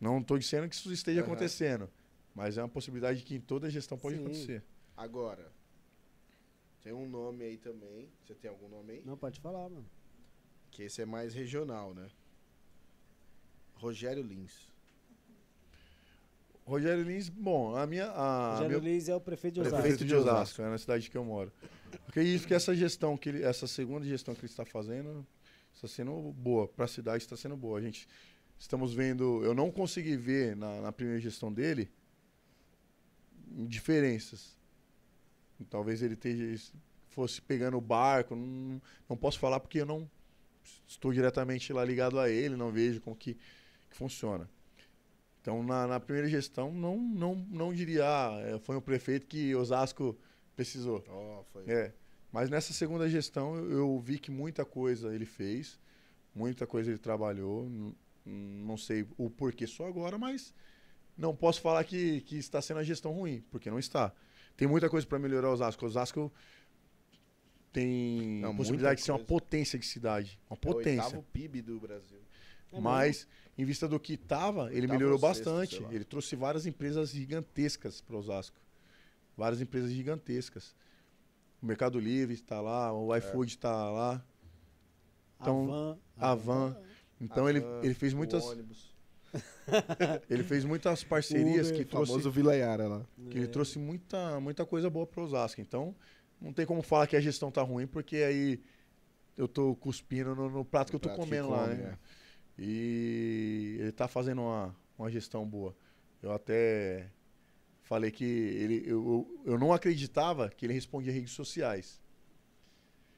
Não 0.01 0.19
estou 0.19 0.37
dizendo 0.37 0.67
que 0.67 0.75
isso 0.75 0.91
esteja 0.91 1.21
Aham. 1.21 1.31
acontecendo. 1.31 1.89
Mas 2.35 2.57
é 2.57 2.61
uma 2.61 2.69
possibilidade 2.69 3.23
que 3.23 3.35
em 3.35 3.39
toda 3.39 3.69
gestão 3.69 3.97
pode 3.97 4.17
Sim. 4.17 4.23
acontecer. 4.23 4.63
Agora, 4.97 5.49
tem 6.87 6.93
um 6.93 7.05
nome 7.05 7.43
aí 7.43 7.57
também. 7.57 8.07
Você 8.25 8.33
tem 8.33 8.49
algum 8.49 8.69
nome 8.69 8.93
aí? 8.93 9.01
Não, 9.05 9.17
pode 9.17 9.41
falar, 9.41 9.67
mano. 9.67 9.85
Que 10.71 10.83
esse 10.83 11.01
é 11.01 11.05
mais 11.05 11.33
regional, 11.33 11.93
né? 11.93 12.07
Rogério 13.73 14.23
Lins. 14.23 14.71
Rogério 16.65 17.03
Lins, 17.03 17.27
bom, 17.27 17.75
a 17.75 17.85
minha. 17.85 18.05
A, 18.05 18.51
Rogério 18.53 18.81
meu- 18.81 18.89
Lins 18.89 19.09
é 19.09 19.15
o 19.15 19.19
prefeito 19.19 19.55
de 19.55 19.59
Osasco. 19.61 19.81
prefeito 19.81 20.05
de 20.05 20.15
Osasco. 20.15 20.61
É 20.61 20.69
na 20.69 20.77
cidade 20.77 21.09
que 21.09 21.17
eu 21.17 21.25
moro. 21.25 21.51
Acredito 22.07 22.47
que 22.47 22.53
essa 22.53 22.73
gestão, 22.73 23.17
que 23.17 23.27
ele, 23.27 23.43
essa 23.43 23.67
segunda 23.67 24.05
gestão 24.05 24.33
que 24.33 24.39
ele 24.39 24.47
está 24.47 24.63
fazendo, 24.63 25.27
está 25.75 25.89
sendo 25.89 26.31
boa. 26.31 26.69
Para 26.69 26.85
a 26.85 26.87
cidade 26.87 27.21
está 27.21 27.35
sendo 27.35 27.57
boa. 27.57 27.79
A 27.79 27.81
gente 27.81 28.07
estamos 28.57 28.93
vendo. 28.93 29.43
Eu 29.43 29.53
não 29.53 29.69
consegui 29.69 30.15
ver 30.15 30.55
na, 30.55 30.79
na 30.79 30.91
primeira 30.93 31.19
gestão 31.19 31.51
dele 31.51 31.91
diferenças. 33.45 34.56
Talvez 35.65 36.01
ele 36.01 36.13
esteja, 36.13 36.71
fosse 37.09 37.41
pegando 37.41 37.77
o 37.77 37.81
barco. 37.81 38.35
Não, 38.35 38.81
não 39.09 39.17
posso 39.17 39.39
falar 39.39 39.59
porque 39.59 39.81
eu 39.81 39.85
não 39.85 40.09
estou 40.87 41.13
diretamente 41.13 41.71
lá 41.73 41.83
ligado 41.83 42.19
a 42.19 42.29
ele, 42.29 42.55
não 42.55 42.71
vejo 42.71 43.01
como 43.01 43.15
que, 43.15 43.35
que 43.89 43.95
funciona. 43.95 44.49
Então, 45.41 45.63
na, 45.63 45.87
na 45.87 45.99
primeira 45.99 46.27
gestão, 46.27 46.73
não, 46.73 46.97
não, 46.97 47.35
não 47.35 47.73
diria, 47.73 48.03
ah, 48.03 48.39
é, 48.41 48.59
foi 48.59 48.75
o 48.75 48.81
prefeito 48.81 49.27
que 49.27 49.55
Osasco 49.55 50.17
precisou. 50.55 51.01
Foi. 51.53 51.63
É. 51.69 51.93
Mas 52.31 52.49
nessa 52.49 52.73
segunda 52.73 53.09
gestão, 53.09 53.55
eu, 53.55 53.97
vi 53.99 54.19
que 54.19 54.29
muita 54.29 54.65
coisa 54.65 55.15
ele 55.15 55.25
fez, 55.25 55.79
muita 56.35 56.67
coisa 56.67 56.91
ele 56.91 56.97
trabalhou. 56.97 57.69
Não 58.25 58.75
sei 58.75 59.07
o 59.17 59.29
porquê 59.29 59.65
só 59.65 59.87
agora, 59.87 60.17
mas 60.17 60.53
não 61.17 61.33
posso 61.33 61.61
falar 61.61 61.83
que, 61.85 62.19
que 62.21 62.35
está 62.37 62.61
sendo 62.61 62.81
a 62.81 62.83
gestão 62.83 63.13
ruim, 63.13 63.41
porque 63.49 63.69
não 63.69 63.79
está. 63.79 64.13
Tem 64.57 64.67
muita 64.67 64.89
coisa 64.89 65.07
para 65.07 65.19
melhorar 65.19 65.49
Osasco. 65.51 65.85
Osasco 65.85 66.31
tem 67.71 68.39
Não, 68.41 68.51
a 68.51 68.55
possibilidade 68.55 68.99
de 68.99 69.05
ser 69.05 69.11
uma 69.11 69.17
coisa. 69.19 69.27
potência 69.27 69.77
de 69.77 69.85
cidade. 69.85 70.39
Uma 70.49 70.55
É 70.55 70.57
o 70.57 70.59
potência. 70.59 71.03
oitavo 71.03 71.23
PIB 71.31 71.61
do 71.61 71.79
Brasil. 71.79 72.17
É 72.71 72.79
Mas, 72.79 73.27
em 73.57 73.63
vista 73.63 73.87
do 73.87 73.99
que 73.99 74.13
estava, 74.13 74.73
ele 74.73 74.87
melhorou 74.87 75.17
sexto, 75.19 75.45
bastante. 75.45 75.83
Ele 75.91 76.03
trouxe 76.03 76.35
várias 76.35 76.65
empresas 76.65 77.11
gigantescas 77.11 78.01
para 78.01 78.17
Osasco. 78.17 78.57
Várias 79.37 79.61
empresas 79.61 79.91
gigantescas. 79.91 80.75
O 81.61 81.65
Mercado 81.65 81.99
Livre 81.99 82.33
está 82.33 82.59
lá, 82.59 82.91
o 82.93 83.13
É. 83.13 83.19
iFood 83.19 83.51
está 83.51 83.89
lá. 83.91 84.25
Então, 85.39 85.65
Avan. 85.71 85.97
a 86.17 86.35
Van. 86.35 86.77
Então 87.21 87.47
ele, 87.49 87.59
Van, 87.59 87.81
ele 87.83 87.93
fez 87.93 88.13
o 88.13 88.17
muitas 88.17 88.43
ônibus. 88.43 88.95
ele 90.29 90.43
fez 90.43 90.63
muitas 90.65 91.03
parcerias 91.03 91.67
Uber, 91.69 91.77
que 91.77 91.83
O 91.83 91.91
famoso 91.91 92.19
trouxe 92.21 92.29
Vila 92.35 92.55
Yara 92.55 92.87
lá. 92.87 93.05
que 93.29 93.37
ele 93.37 93.47
trouxe 93.47 93.77
muita 93.79 94.39
muita 94.39 94.65
coisa 94.65 94.89
boa 94.89 95.05
para 95.05 95.21
Osasco. 95.23 95.61
Então 95.61 95.95
não 96.41 96.53
tem 96.53 96.65
como 96.65 96.81
falar 96.81 97.07
que 97.07 97.15
a 97.15 97.21
gestão 97.21 97.51
tá 97.51 97.61
ruim 97.61 97.87
porque 97.87 98.17
aí 98.17 98.61
eu 99.37 99.47
tô 99.47 99.75
cuspindo 99.75 100.35
no, 100.35 100.49
no 100.49 100.65
prato 100.65 100.89
que 100.89 100.95
eu 100.95 100.99
tô 100.99 101.09
comendo 101.09 101.49
lá, 101.49 101.63
come, 101.67 101.75
né? 101.75 101.93
é. 101.93 102.61
E 102.61 103.77
ele 103.79 103.91
tá 103.91 104.07
fazendo 104.07 104.41
uma, 104.41 104.75
uma 104.97 105.11
gestão 105.11 105.45
boa. 105.45 105.75
Eu 106.23 106.31
até 106.31 107.11
falei 107.83 108.09
que 108.11 108.23
ele, 108.25 108.83
eu, 108.85 109.41
eu 109.45 109.57
não 109.59 109.71
acreditava 109.71 110.49
que 110.49 110.65
ele 110.65 110.73
respondia 110.73 111.11
redes 111.13 111.31
sociais. 111.33 112.01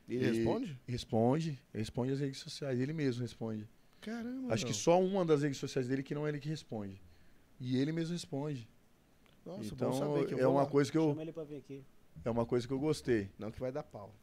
Ele 0.09 0.25
E- 0.25 0.27
responde? 0.27 0.79
Responde, 0.87 1.59
responde 1.73 2.11
as 2.13 2.19
redes 2.19 2.39
sociais, 2.39 2.79
ele 2.79 2.91
mesmo 2.93 3.21
responde. 3.21 3.67
Caramba. 4.01 4.53
Acho 4.53 4.65
que 4.65 4.71
meu. 4.71 4.79
só 4.79 5.01
uma 5.01 5.25
das 5.25 5.41
redes 5.41 5.57
sociais 5.57 5.87
dele 5.87 6.03
que 6.03 6.15
não 6.15 6.25
é 6.25 6.29
ele 6.29 6.39
que 6.39 6.49
responde. 6.49 7.01
E 7.59 7.77
ele 7.77 7.91
mesmo 7.91 8.13
responde. 8.13 8.67
Nossa, 9.45 9.73
então 9.73 9.91
bom 9.91 9.97
saber 9.99 10.27
que 10.27 10.33
eu 10.33 10.39
é 10.39 10.43
vou 10.43 10.53
uma 10.53 10.61
lá. 10.63 10.67
coisa 10.69 10.91
que 10.91 10.97
eu 10.97 11.09
Chama 11.09 11.21
ele 11.21 11.31
pra 11.33 11.43
vir 11.43 11.57
aqui. 11.57 11.83
é 12.23 12.29
uma 12.29 12.45
coisa 12.45 12.67
que 12.67 12.73
eu 12.73 12.79
gostei. 12.79 13.29
Não 13.37 13.51
que 13.51 13.59
vai 13.59 13.71
dar 13.71 13.83
pau. 13.83 14.13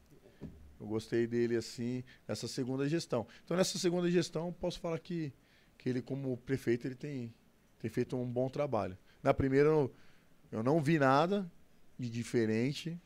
Eu 0.78 0.86
gostei 0.86 1.26
dele 1.26 1.56
assim 1.56 2.04
nessa 2.28 2.46
segunda 2.46 2.86
gestão. 2.88 3.26
Então 3.44 3.56
nessa 3.56 3.78
segunda 3.78 4.10
gestão 4.10 4.46
eu 4.48 4.52
posso 4.52 4.78
falar 4.78 4.98
que 4.98 5.32
que 5.78 5.88
ele 5.88 6.00
como 6.02 6.36
prefeito 6.38 6.86
ele 6.86 6.94
tem 6.94 7.32
tem 7.78 7.90
feito 7.90 8.16
um 8.16 8.26
bom 8.26 8.48
trabalho. 8.48 8.96
Na 9.22 9.32
primeira 9.34 9.68
eu, 9.68 9.92
eu 10.52 10.62
não 10.62 10.80
vi 10.82 10.98
nada 10.98 11.50
de 11.98 12.08
diferente. 12.10 12.98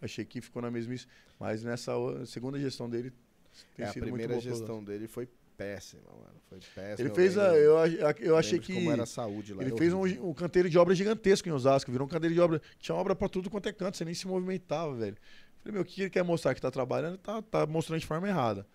Achei 0.00 0.24
que 0.24 0.40
ficou 0.40 0.62
na 0.62 0.70
mesmice, 0.70 1.06
mas 1.38 1.62
nessa 1.62 1.92
segunda 2.26 2.58
gestão 2.58 2.88
dele 2.88 3.12
tem 3.76 3.84
É, 3.84 3.88
a 3.88 3.92
sido 3.92 4.02
muito 4.04 4.14
primeira 4.14 4.32
boa 4.34 4.42
pra 4.42 4.50
gestão 4.52 4.82
dele 4.82 5.06
foi 5.06 5.28
péssima, 5.64 6.02
mano. 6.10 6.40
Foi 6.48 6.58
péssima. 6.74 7.08
Ele 7.08 7.14
fez 7.14 7.36
a 7.38 7.48
lembro- 7.52 7.58
eu, 7.60 7.78
ach- 8.08 8.20
eu 8.20 8.36
achei 8.36 8.58
que 8.58 8.74
Como 8.74 8.90
era 8.92 9.02
a 9.02 9.06
saúde 9.06 9.52
lá. 9.54 9.62
Ele 9.62 9.76
fez 9.76 9.92
um, 9.92 10.02
um 10.28 10.34
canteiro 10.34 10.68
de 10.70 10.78
obra 10.78 10.94
gigantesco 10.94 11.48
em 11.48 11.52
Osasco, 11.52 11.90
virou 11.92 12.06
um 12.06 12.10
canteiro 12.10 12.34
de 12.34 12.40
obra. 12.40 12.60
Tinha 12.78 12.94
obra 12.94 13.14
pra 13.14 13.28
tudo 13.28 13.50
quanto 13.50 13.68
é 13.68 13.72
canto, 13.72 13.96
você 13.96 14.04
nem 14.04 14.14
se 14.14 14.26
movimentava, 14.26 14.94
velho. 14.94 15.16
Falei, 15.60 15.72
meu, 15.74 15.82
o 15.82 15.84
que 15.84 16.02
ele 16.02 16.10
quer 16.10 16.22
mostrar 16.24 16.54
que 16.54 16.60
tá 16.60 16.70
trabalhando? 16.70 17.18
Tá, 17.18 17.42
tá 17.42 17.66
mostrando 17.66 18.00
de 18.00 18.06
forma 18.06 18.26
errada. 18.28 18.66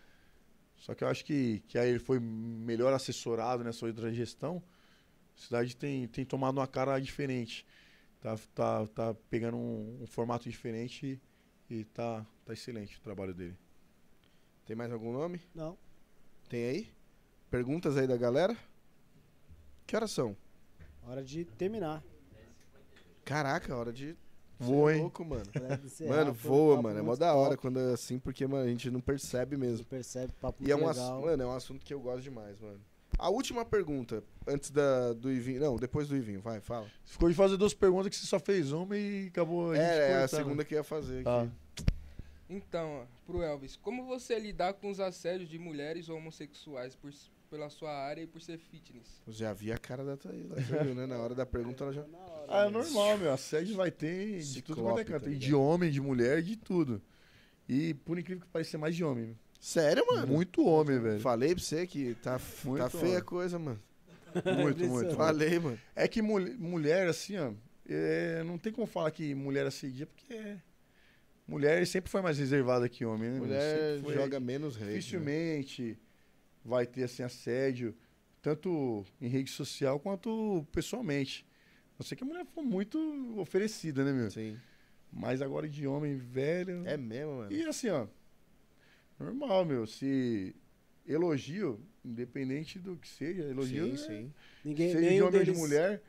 Só 0.77 0.93
que 0.93 1.03
eu 1.03 1.07
acho 1.07 1.25
que, 1.25 1.63
que 1.67 1.77
aí 1.79 1.89
ele 1.89 1.99
foi 1.99 2.19
melhor 2.19 2.93
assessorado 2.93 3.63
nessa 3.63 3.85
outra 3.85 4.13
gestão. 4.13 4.61
A 5.35 5.41
cidade 5.41 5.75
tem, 5.75 6.07
tem 6.07 6.23
tomado 6.23 6.57
uma 6.59 6.67
cara 6.67 6.99
diferente. 6.99 7.65
Tá, 8.21 8.37
tá, 8.53 8.87
tá 8.87 9.15
pegando 9.29 9.57
um, 9.57 9.99
um 10.03 10.07
formato 10.07 10.49
diferente 10.49 11.19
e, 11.69 11.75
e 11.79 11.83
tá, 11.85 12.25
tá 12.45 12.53
excelente 12.53 12.97
o 12.97 13.01
trabalho 13.01 13.33
dele. 13.33 13.55
Tem 14.65 14.75
mais 14.75 14.91
algum 14.91 15.11
nome? 15.11 15.41
Não. 15.53 15.77
Tem 16.49 16.65
aí? 16.69 16.89
Perguntas 17.49 17.97
aí 17.97 18.07
da 18.07 18.17
galera? 18.17 18.55
Que 19.85 19.95
horas 19.95 20.11
são? 20.11 20.35
Hora 21.07 21.23
de 21.23 21.45
terminar. 21.45 22.03
Caraca, 23.23 23.75
hora 23.75 23.91
de. 23.91 24.15
Voa, 24.57 24.91
é 24.91 24.95
hein? 24.95 25.01
louco, 25.01 25.25
mano. 25.25 25.43
Encerrar, 25.83 26.09
Mano, 26.17 26.33
voa, 26.33 26.81
mano. 26.81 26.99
É 26.99 27.01
mó 27.01 27.15
da 27.15 27.33
hora 27.33 27.57
quando 27.57 27.79
é 27.79 27.93
assim, 27.93 28.17
porque, 28.17 28.47
mano, 28.47 28.63
a 28.63 28.67
gente 28.69 28.89
não 28.89 29.01
percebe 29.01 29.57
mesmo. 29.57 29.85
percebe, 29.85 30.31
papo 30.39 30.63
E 30.65 30.71
é 30.71 30.75
um, 30.75 30.79
legal. 30.87 30.91
assunto, 30.91 31.25
mano, 31.25 31.43
é 31.43 31.45
um 31.45 31.51
assunto 31.51 31.85
que 31.85 31.93
eu 31.93 31.99
gosto 31.99 32.21
demais, 32.21 32.59
mano. 32.61 32.79
A 33.17 33.29
última 33.29 33.65
pergunta, 33.65 34.23
antes 34.47 34.71
da, 34.71 35.13
do 35.13 35.31
Ivinho. 35.31 35.59
Não, 35.59 35.75
depois 35.75 36.07
do 36.07 36.15
Ivinho, 36.15 36.41
vai, 36.41 36.61
fala. 36.61 36.87
Ficou 37.03 37.27
de 37.29 37.35
fazer 37.35 37.57
duas 37.57 37.73
perguntas 37.73 38.07
que 38.09 38.15
você 38.15 38.25
só 38.25 38.39
fez 38.39 38.71
uma 38.71 38.95
e 38.97 39.27
acabou 39.27 39.71
a 39.71 39.75
gente 39.75 39.83
É, 39.85 39.97
é 39.97 40.15
a 40.15 40.19
cortando. 40.21 40.37
segunda 40.39 40.65
que 40.65 40.73
eu 40.73 40.77
ia 40.77 40.83
fazer 40.83 41.15
aqui. 41.15 41.23
Tá. 41.23 41.47
Então, 42.49 43.01
ó, 43.01 43.05
pro 43.25 43.41
Elvis, 43.41 43.75
como 43.75 44.05
você 44.05 44.37
lidar 44.39 44.73
com 44.73 44.89
os 44.91 44.99
assédios 44.99 45.49
de 45.49 45.57
mulheres 45.57 46.09
ou 46.09 46.17
homossexuais 46.17 46.95
por, 46.95 47.11
pela 47.49 47.69
sua 47.69 47.91
área 47.91 48.21
e 48.21 48.27
por 48.27 48.39
ser 48.41 48.57
fitness? 48.59 49.21
Eu 49.25 49.33
Já 49.33 49.51
vi 49.53 49.71
a 49.71 49.77
cara 49.77 50.03
da 50.03 50.15
Thaís, 50.15 50.45
viu, 50.83 50.93
né? 50.93 51.05
Na 51.07 51.17
hora 51.17 51.33
da 51.33 51.45
pergunta 51.45 51.83
ela 51.83 51.93
já. 51.93 52.05
Na 52.05 52.17
hora, 52.19 52.45
Ah, 52.47 52.61
é 52.61 52.65
né? 52.65 52.71
normal, 52.71 53.17
meu. 53.17 53.31
Assédio 53.33 53.75
vai 53.75 53.89
ter 53.89 54.39
de 54.41 54.61
tudo 54.61 54.81
quanto 54.83 54.99
é 54.99 55.03
canto. 55.03 55.23
tá 55.23 55.29
de 55.31 55.55
homem, 55.55 55.89
de 55.91 55.99
mulher, 55.99 56.41
de 56.43 56.55
tudo. 56.55 57.01
E 57.67 57.95
por 57.95 58.19
incrível 58.19 58.43
que 58.45 58.51
pareça, 58.51 58.77
é 58.77 58.79
mais 58.79 58.95
de 58.95 59.03
homem. 59.03 59.25
meu. 59.25 59.35
Sério, 59.59 60.05
mano? 60.05 60.27
Muito 60.27 60.63
homem, 60.63 60.99
velho. 60.99 61.19
Falei 61.21 61.55
pra 61.55 61.63
você 61.63 61.87
que 61.87 62.13
tá, 62.21 62.35
f- 62.37 62.67
Muito 62.67 62.81
tá 62.83 62.89
feia 62.91 63.17
a 63.17 63.21
coisa, 63.23 63.57
mano. 63.57 63.81
Muito, 64.35 64.45
muito. 64.59 64.71
Impressionante. 64.83 65.15
Falei, 65.15 65.57
mano. 65.59 65.79
É 65.95 66.07
que 66.07 66.21
mul- 66.21 66.55
mulher, 66.59 67.07
assim, 67.07 67.37
ó, 67.37 67.51
é, 67.89 68.43
não 68.43 68.59
tem 68.59 68.71
como 68.71 68.85
falar 68.85 69.09
que 69.09 69.33
mulher 69.33 69.65
assedia, 69.65 70.05
porque 70.05 70.31
é, 70.33 70.57
mulher 71.47 71.85
sempre 71.87 72.09
foi 72.09 72.21
mais 72.21 72.37
reservada 72.37 72.87
que 72.89 73.05
homem, 73.05 73.29
né? 73.31 73.39
Mulher 73.39 74.01
foi. 74.01 74.13
joga 74.13 74.39
menos 74.39 74.75
rede. 74.75 74.91
né? 74.91 74.97
Dificilmente 74.97 75.97
vai 76.63 76.85
ter 76.85 77.03
assim 77.03 77.23
assédio, 77.23 77.95
tanto 78.41 79.05
em 79.21 79.27
rede 79.27 79.51
social 79.51 79.99
quanto 79.99 80.65
pessoalmente. 80.71 81.45
Não 81.97 82.05
sei 82.05 82.17
que 82.17 82.23
a 82.23 82.27
mulher 82.27 82.45
foi 82.53 82.63
muito 82.63 83.39
oferecida, 83.39 84.03
né, 84.03 84.11
meu? 84.11 84.29
Sim. 84.29 84.57
Mas 85.11 85.41
agora 85.41 85.67
de 85.67 85.87
homem 85.87 86.17
velho. 86.17 86.85
É 86.85 86.97
mesmo, 86.97 87.37
mano. 87.37 87.51
E 87.51 87.63
assim, 87.65 87.89
ó. 87.89 88.07
Normal, 89.17 89.63
meu. 89.63 89.87
Se 89.87 90.53
elogio, 91.07 91.79
independente 92.03 92.77
do 92.79 92.97
que 92.97 93.07
seja, 93.07 93.43
elogio. 93.43 93.85
Sim, 93.85 93.93
é- 93.93 94.07
sim. 94.07 94.33
Ninguém, 94.63 94.91
seja 94.91 95.09
de 95.09 95.21
homem 95.21 95.21
ou 95.21 95.31
deles... 95.31 95.53
de 95.53 95.59
mulher. 95.59 96.01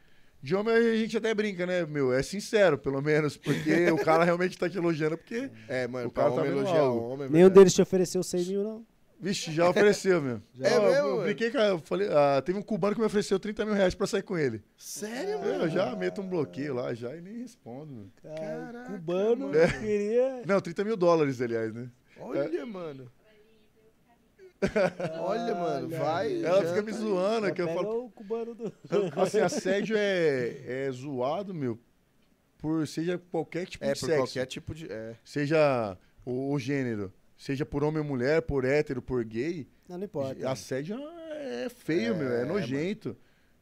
De 0.47 0.55
homem 0.55 0.73
a 0.77 0.97
gente 0.97 1.17
até 1.17 1.35
brinca, 1.35 1.67
né, 1.67 1.85
meu? 1.85 2.13
É 2.13 2.23
sincero, 2.23 2.79
pelo 2.79 3.03
menos, 3.03 3.37
porque 3.37 3.91
o 3.91 3.97
cara 3.97 4.23
realmente 4.23 4.57
tá 4.57 4.71
te 4.71 4.79
elogiando, 4.79 5.19
porque. 5.19 5.51
É, 5.67 5.89
mano, 5.89 6.07
O 6.07 6.11
cara 6.13 6.31
tá 6.31 6.37
homem 6.37 6.53
elogiar 6.53 6.79
algo. 6.79 7.01
homem. 7.15 7.27
é 7.27 7.31
Nenhum 7.31 7.49
deles 7.51 7.75
te 7.75 7.83
ofereceu 7.83 8.23
100 8.23 8.45
mil, 8.45 8.63
não. 8.63 8.87
Vixe, 9.19 9.51
já 9.51 9.69
ofereceu, 9.69 10.23
meu. 10.23 10.41
Já. 10.55 10.69
É 10.69 10.79
Ó, 10.79 10.83
mesmo, 10.83 10.95
Eu 10.95 11.11
mano? 11.15 11.23
brinquei, 11.25 11.51
cara, 11.51 11.69
eu 11.71 11.79
falei, 11.81 12.07
ah, 12.13 12.41
teve 12.45 12.57
um 12.57 12.63
cubano 12.63 12.95
que 12.95 13.01
me 13.01 13.07
ofereceu 13.07 13.41
30 13.41 13.65
mil 13.65 13.75
reais 13.75 13.93
pra 13.97 14.07
sair 14.07 14.23
com 14.23 14.39
ele. 14.39 14.63
Sério, 14.77 15.33
Eu 15.33 15.59
mano? 15.59 15.69
já 15.69 15.97
meto 15.97 16.21
um 16.21 16.29
bloqueio 16.29 16.75
lá 16.75 16.95
já 16.95 17.17
e 17.17 17.21
nem 17.21 17.39
respondo. 17.39 17.93
meu. 17.93 18.07
Cara, 18.37 18.85
cubano, 18.85 19.49
mano. 19.49 19.81
queria... 19.81 20.43
Não, 20.47 20.61
30 20.61 20.85
mil 20.85 20.97
dólares, 20.97 21.41
aliás, 21.41 21.75
né? 21.75 21.89
Olha, 22.21 22.65
mano. 22.65 23.11
Olha, 25.21 25.55
mano, 25.55 25.89
vai. 25.89 26.43
Ela 26.45 26.65
fica 26.65 26.83
me 26.83 26.93
zoando, 26.93 27.53
que 27.53 27.63
eu 27.63 27.69
falo. 27.69 28.05
o 28.07 28.11
cubano 28.11 28.55
do... 28.55 28.73
Assim, 29.21 29.39
assédio 29.41 29.97
é, 29.97 30.87
é 30.87 30.91
zoado, 30.93 31.53
meu, 31.55 31.79
por 32.59 32.87
seja 32.87 33.19
qualquer 33.31 33.67
tipo 33.67 33.85
É, 33.85 33.93
de 33.93 34.01
por 34.01 34.07
sexo. 34.07 34.23
qualquer 34.23 34.47
tipo 34.47 34.75
de. 34.75 34.91
É. 34.91 35.17
Seja 35.25 35.97
o, 36.25 36.53
o 36.53 36.59
gênero, 36.59 37.13
seja 37.37 37.65
por 37.67 37.85
homem 37.85 38.01
ou 38.01 38.05
mulher, 38.09 38.43
por 38.43 38.65
hétero, 38.65 39.01
por 39.03 39.23
gay. 39.25 39.69
Não, 39.89 39.99
não 39.99 40.05
importa. 40.05 40.49
Assédio 40.51 40.97
é 41.31 41.69
feio, 41.69 42.15
É, 42.15 42.19
meu, 42.19 42.33
é 42.33 42.45
nojento. 42.45 43.17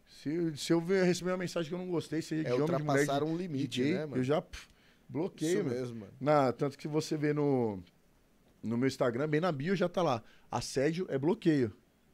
Se, 0.06 0.56
se 0.56 0.72
eu 0.72 0.80
ver- 0.80 1.04
receber 1.04 1.32
uma 1.32 1.38
mensagem 1.38 1.68
que 1.68 1.74
eu 1.74 1.78
não 1.78 1.88
gostei, 1.88 2.22
seja 2.22 2.42
É 2.42 2.44
de 2.44 2.52
homem, 2.52 2.66
de 2.76 2.82
mulher, 2.82 3.00
ultrapassar 3.00 3.24
de, 3.24 3.30
um 3.30 3.36
de 3.36 3.42
limite, 3.42 3.82
gay, 3.82 3.94
né, 3.94 4.00
mano? 4.06 4.16
eu 4.16 4.22
já 4.24 4.40
pff, 4.40 4.68
bloqueio, 5.08 5.58
Isso 5.60 5.64
meu. 5.64 5.74
mesmo, 5.80 6.00
mano. 6.00 6.12
Na, 6.20 6.52
tanto 6.52 6.78
que 6.78 6.86
você 6.86 7.16
vê 7.16 7.32
no, 7.32 7.82
no 8.64 8.76
meu 8.78 8.86
Instagram, 8.88 9.28
bem 9.28 9.40
na 9.40 9.52
bio 9.52 9.76
já 9.76 9.88
tá 9.88 10.02
lá. 10.02 10.22
Assédio 10.50 11.06
é 11.10 11.18
bloqueio. 11.18 11.72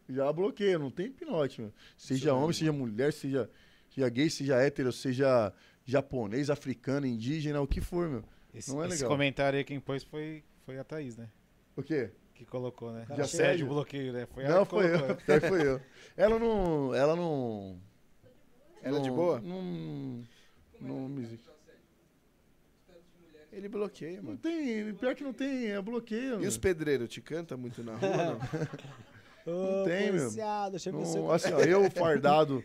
Já 0.09 0.33
bloqueio, 0.33 0.79
não 0.79 0.91
tem 0.91 1.11
pinote, 1.11 1.61
meu. 1.61 1.73
Seja 1.97 2.31
Isso 2.31 2.37
homem, 2.37 2.53
seja 2.53 2.73
mulher, 2.73 3.13
seja, 3.13 3.49
seja 3.89 4.09
gay, 4.09 4.29
seja 4.29 4.57
hétero, 4.57 4.93
seja 4.93 5.53
japonês, 5.85 6.51
africano, 6.51 7.07
indígena, 7.07 7.61
o 7.61 7.67
que 7.67 7.81
for, 7.81 8.09
meu. 8.09 8.25
Esse, 8.53 8.71
Não 8.71 8.83
é 8.83 8.87
esse 8.89 8.97
legal. 8.97 9.11
comentário 9.11 9.57
aí 9.59 9.65
quem 9.65 9.79
pôs 9.79 10.03
foi, 10.03 10.43
foi 10.67 10.79
a 10.79 10.83
Thaís, 10.85 11.17
né? 11.17 11.29
O 11.77 11.83
quê? 11.83 12.11
Que 12.35 12.45
colocou, 12.45 12.91
né? 12.91 13.07
De 13.15 13.21
assédio? 13.21 13.67
bloqueio, 13.69 14.13
né? 14.13 14.27
Foi 14.27 14.43
não, 14.45 14.65
foi 14.65 14.91
colocou. 14.91 15.09
eu. 15.29 15.41
Que 15.41 15.49
foi 15.49 15.67
eu. 15.67 15.81
Ela 16.17 16.39
não. 16.39 16.95
Ela 16.95 17.15
não. 17.15 17.81
Ela 18.83 18.99
é 18.99 19.01
de 19.03 19.09
não- 19.11 19.17
boa? 19.17 19.41
Não. 19.41 20.25
Não 20.81 21.09
me. 21.09 21.39
Ele 23.53 23.69
bloqueia, 23.69 24.17
Não 24.19 24.25
mano. 24.25 24.39
tem. 24.39 24.95
Pior 24.95 25.15
que 25.15 25.25
não 25.25 25.33
tem, 25.33 25.67
é 25.71 25.81
bloqueio. 25.83 26.37
E 26.37 26.39
meu. 26.41 26.49
os 26.49 26.57
pedreiros, 26.57 27.09
te 27.09 27.21
canta 27.21 27.57
muito 27.57 27.83
na 27.83 27.97
rua, 27.97 28.17
não? 28.17 28.39
Ô, 29.81 29.85
tem, 29.85 30.13
meu. 30.13 30.31
Não, 30.31 30.79
seu... 30.79 31.31
assim, 31.33 31.53
ó, 31.53 31.61
eu 31.61 31.91
fardado 31.91 32.63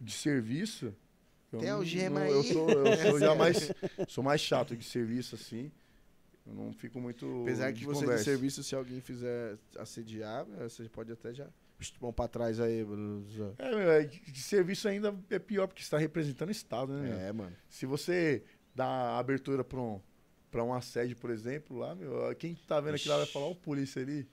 de 0.00 0.12
serviço. 0.12 0.92
eu 1.52 1.58
Tem 1.60 1.68
não- 1.68 1.76
algema 1.76 2.20
não- 2.20 2.26
aí. 2.26 2.32
Eu 2.32 2.42
sou, 2.42 2.70
eu 2.70 2.96
sou 3.10 3.18
já 3.20 3.34
mais, 3.34 3.72
sou 4.08 4.24
mais 4.24 4.40
chato 4.40 4.76
de 4.76 4.84
serviço, 4.84 5.34
assim. 5.36 5.70
Eu 6.46 6.52
não 6.54 6.72
fico 6.72 7.00
muito. 7.00 7.42
Apesar 7.42 7.72
que 7.72 7.84
você 7.84 8.00
conversa. 8.00 8.24
de 8.24 8.30
serviço, 8.30 8.62
se 8.62 8.74
alguém 8.74 9.00
fizer 9.00 9.56
assediar, 9.78 10.44
você 10.44 10.88
pode 10.88 11.12
até 11.12 11.32
já. 11.32 11.46
Vão 12.00 12.12
pra 12.12 12.26
trás 12.28 12.60
aí, 12.60 12.82
Bruno. 12.84 13.24
É, 13.58 13.70
meu, 13.70 13.90
é, 13.90 14.04
de 14.04 14.40
serviço 14.42 14.88
ainda 14.88 15.14
é 15.30 15.38
pior, 15.38 15.66
porque 15.66 15.82
você 15.82 15.86
está 15.86 15.98
representando 15.98 16.48
o 16.48 16.52
Estado, 16.52 16.92
né, 16.94 17.08
meu? 17.08 17.18
É, 17.18 17.32
mano. 17.32 17.52
Se 17.68 17.84
você 17.86 18.42
dá 18.74 19.18
abertura 19.18 19.62
para 19.64 19.80
um, 19.80 20.00
pra 20.54 20.62
um 20.62 20.72
assédio, 20.72 21.16
por 21.16 21.30
exemplo, 21.30 21.76
lá, 21.76 21.96
meu, 21.96 22.32
quem 22.36 22.54
tá 22.54 22.80
vendo 22.80 22.94
aquilo 22.94 23.10
lá 23.14 23.16
vai 23.18 23.26
falar, 23.26 23.46
ó, 23.46 23.50
o 23.50 23.56
polícia 23.56 24.00
ali. 24.00 24.24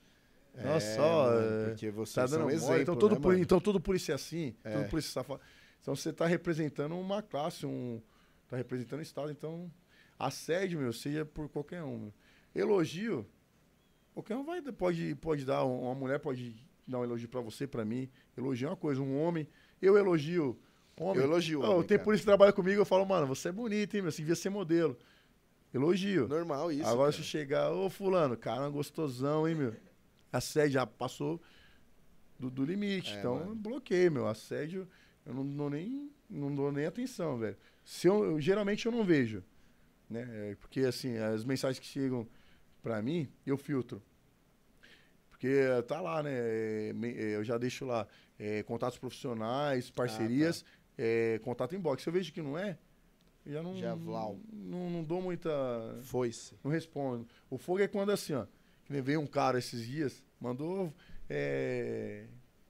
Nossa, 0.62 0.86
É, 0.86 1.00
ó, 1.00 1.24
mano, 1.24 1.40
é, 1.40 1.68
porque 1.70 1.90
você 1.90 2.14
Tá 2.14 2.26
dando 2.26 2.44
um 2.44 2.50
exemplo, 2.50 2.80
então, 2.82 2.94
todo 2.96 3.14
né, 3.16 3.20
poli- 3.20 3.40
então 3.40 3.60
todo 3.60 3.80
polícia 3.80 4.12
é 4.12 4.14
assim, 4.14 4.54
É. 4.62 4.70
todo 4.70 4.88
polícia 4.88 5.10
safado. 5.10 5.40
Então 5.80 5.96
você 5.96 6.12
tá 6.12 6.24
representando 6.26 6.96
uma 6.96 7.22
classe, 7.22 7.66
um, 7.66 8.00
tá 8.46 8.56
representando 8.56 9.00
o 9.00 9.02
Estado, 9.02 9.32
então 9.32 9.68
assédio, 10.16 10.78
meu, 10.78 10.92
seja 10.92 11.24
por 11.24 11.48
qualquer 11.48 11.82
um. 11.82 11.98
meu. 11.98 12.12
Elogio, 12.54 13.26
qualquer 14.14 14.36
um 14.36 14.44
vai, 14.44 14.62
pode, 14.62 15.16
pode 15.16 15.44
dar, 15.44 15.64
um, 15.64 15.82
uma 15.86 15.94
mulher 15.96 16.20
pode 16.20 16.54
dar 16.86 17.00
um 17.00 17.04
elogio 17.04 17.28
pra 17.28 17.40
você, 17.40 17.66
pra 17.66 17.84
mim. 17.84 18.08
Elogio 18.38 18.66
é 18.66 18.70
uma 18.70 18.76
coisa, 18.76 19.00
um 19.02 19.20
homem, 19.20 19.48
eu 19.80 19.98
elogio 19.98 20.56
homem. 21.00 21.16
Eu 21.16 21.22
elogio 21.24 21.62
homem, 21.62 21.82
tem 21.88 21.98
polícia 21.98 22.22
que 22.22 22.26
trabalha 22.26 22.52
comigo, 22.52 22.80
eu 22.80 22.84
falo, 22.84 23.04
mano, 23.04 23.26
você 23.26 23.48
é 23.48 23.52
bonito, 23.52 23.96
hein, 23.96 24.02
meu, 24.02 24.12
você 24.12 24.18
devia 24.22 24.36
ser 24.36 24.50
modelo. 24.50 24.96
Elogio. 25.72 26.28
Normal 26.28 26.70
isso. 26.72 26.82
Agora 26.88 27.10
cara. 27.10 27.22
se 27.22 27.28
chegar, 27.28 27.72
ô 27.72 27.88
fulano, 27.88 28.36
cara, 28.36 28.68
gostosão, 28.68 29.48
hein, 29.48 29.54
meu. 29.54 29.74
Assédio 30.32 30.72
já 30.72 30.86
passou 30.86 31.40
do, 32.38 32.50
do 32.50 32.64
limite. 32.64 33.12
É, 33.14 33.18
então, 33.18 33.36
mano. 33.36 33.54
bloqueei, 33.54 34.10
meu. 34.10 34.26
Assédio, 34.26 34.88
eu 35.24 35.32
não 35.34 35.46
dou 35.46 35.70
nem, 35.70 36.10
não 36.28 36.54
dou 36.54 36.70
nem 36.72 36.86
atenção, 36.86 37.38
velho. 37.38 37.56
Se 37.84 38.06
eu, 38.06 38.24
eu- 38.24 38.40
geralmente 38.40 38.84
eu 38.86 38.92
não 38.92 39.04
vejo. 39.04 39.42
Né? 40.08 40.26
É, 40.50 40.54
Porque, 40.56 40.80
assim, 40.80 41.16
as 41.16 41.44
mensagens 41.44 41.78
que 41.78 41.86
chegam 41.86 42.28
pra 42.82 43.00
mim, 43.00 43.28
eu 43.46 43.56
filtro. 43.56 44.02
Porque 45.30 45.56
tá 45.88 46.00
lá, 46.00 46.22
né? 46.22 46.30
é, 46.32 46.92
é, 47.02 47.36
Eu 47.36 47.44
já 47.44 47.58
deixo 47.58 47.84
lá 47.84 48.06
é, 48.38 48.62
contatos 48.62 48.98
profissionais, 48.98 49.90
parcerias, 49.90 50.64
é, 50.96 51.40
contato 51.42 51.74
inbox. 51.74 52.02
Se 52.02 52.08
eu 52.08 52.12
vejo 52.12 52.32
que 52.32 52.42
não 52.42 52.56
é, 52.56 52.78
já 53.46 53.62
não, 53.62 53.76
Já 53.76 53.94
vlau. 53.94 54.38
não, 54.52 54.90
não 54.90 55.04
dou 55.04 55.20
muita. 55.20 55.50
Foi-se. 56.02 56.54
Não 56.62 56.70
respondo. 56.70 57.26
O 57.50 57.58
fogo 57.58 57.80
é 57.80 57.88
quando 57.88 58.10
assim, 58.12 58.34
ó. 58.34 58.46
Que 58.84 58.92
nem 58.92 59.02
veio 59.02 59.20
um 59.20 59.26
cara 59.26 59.58
esses 59.58 59.86
dias, 59.86 60.22
mandou. 60.40 60.92
é, 61.30 62.26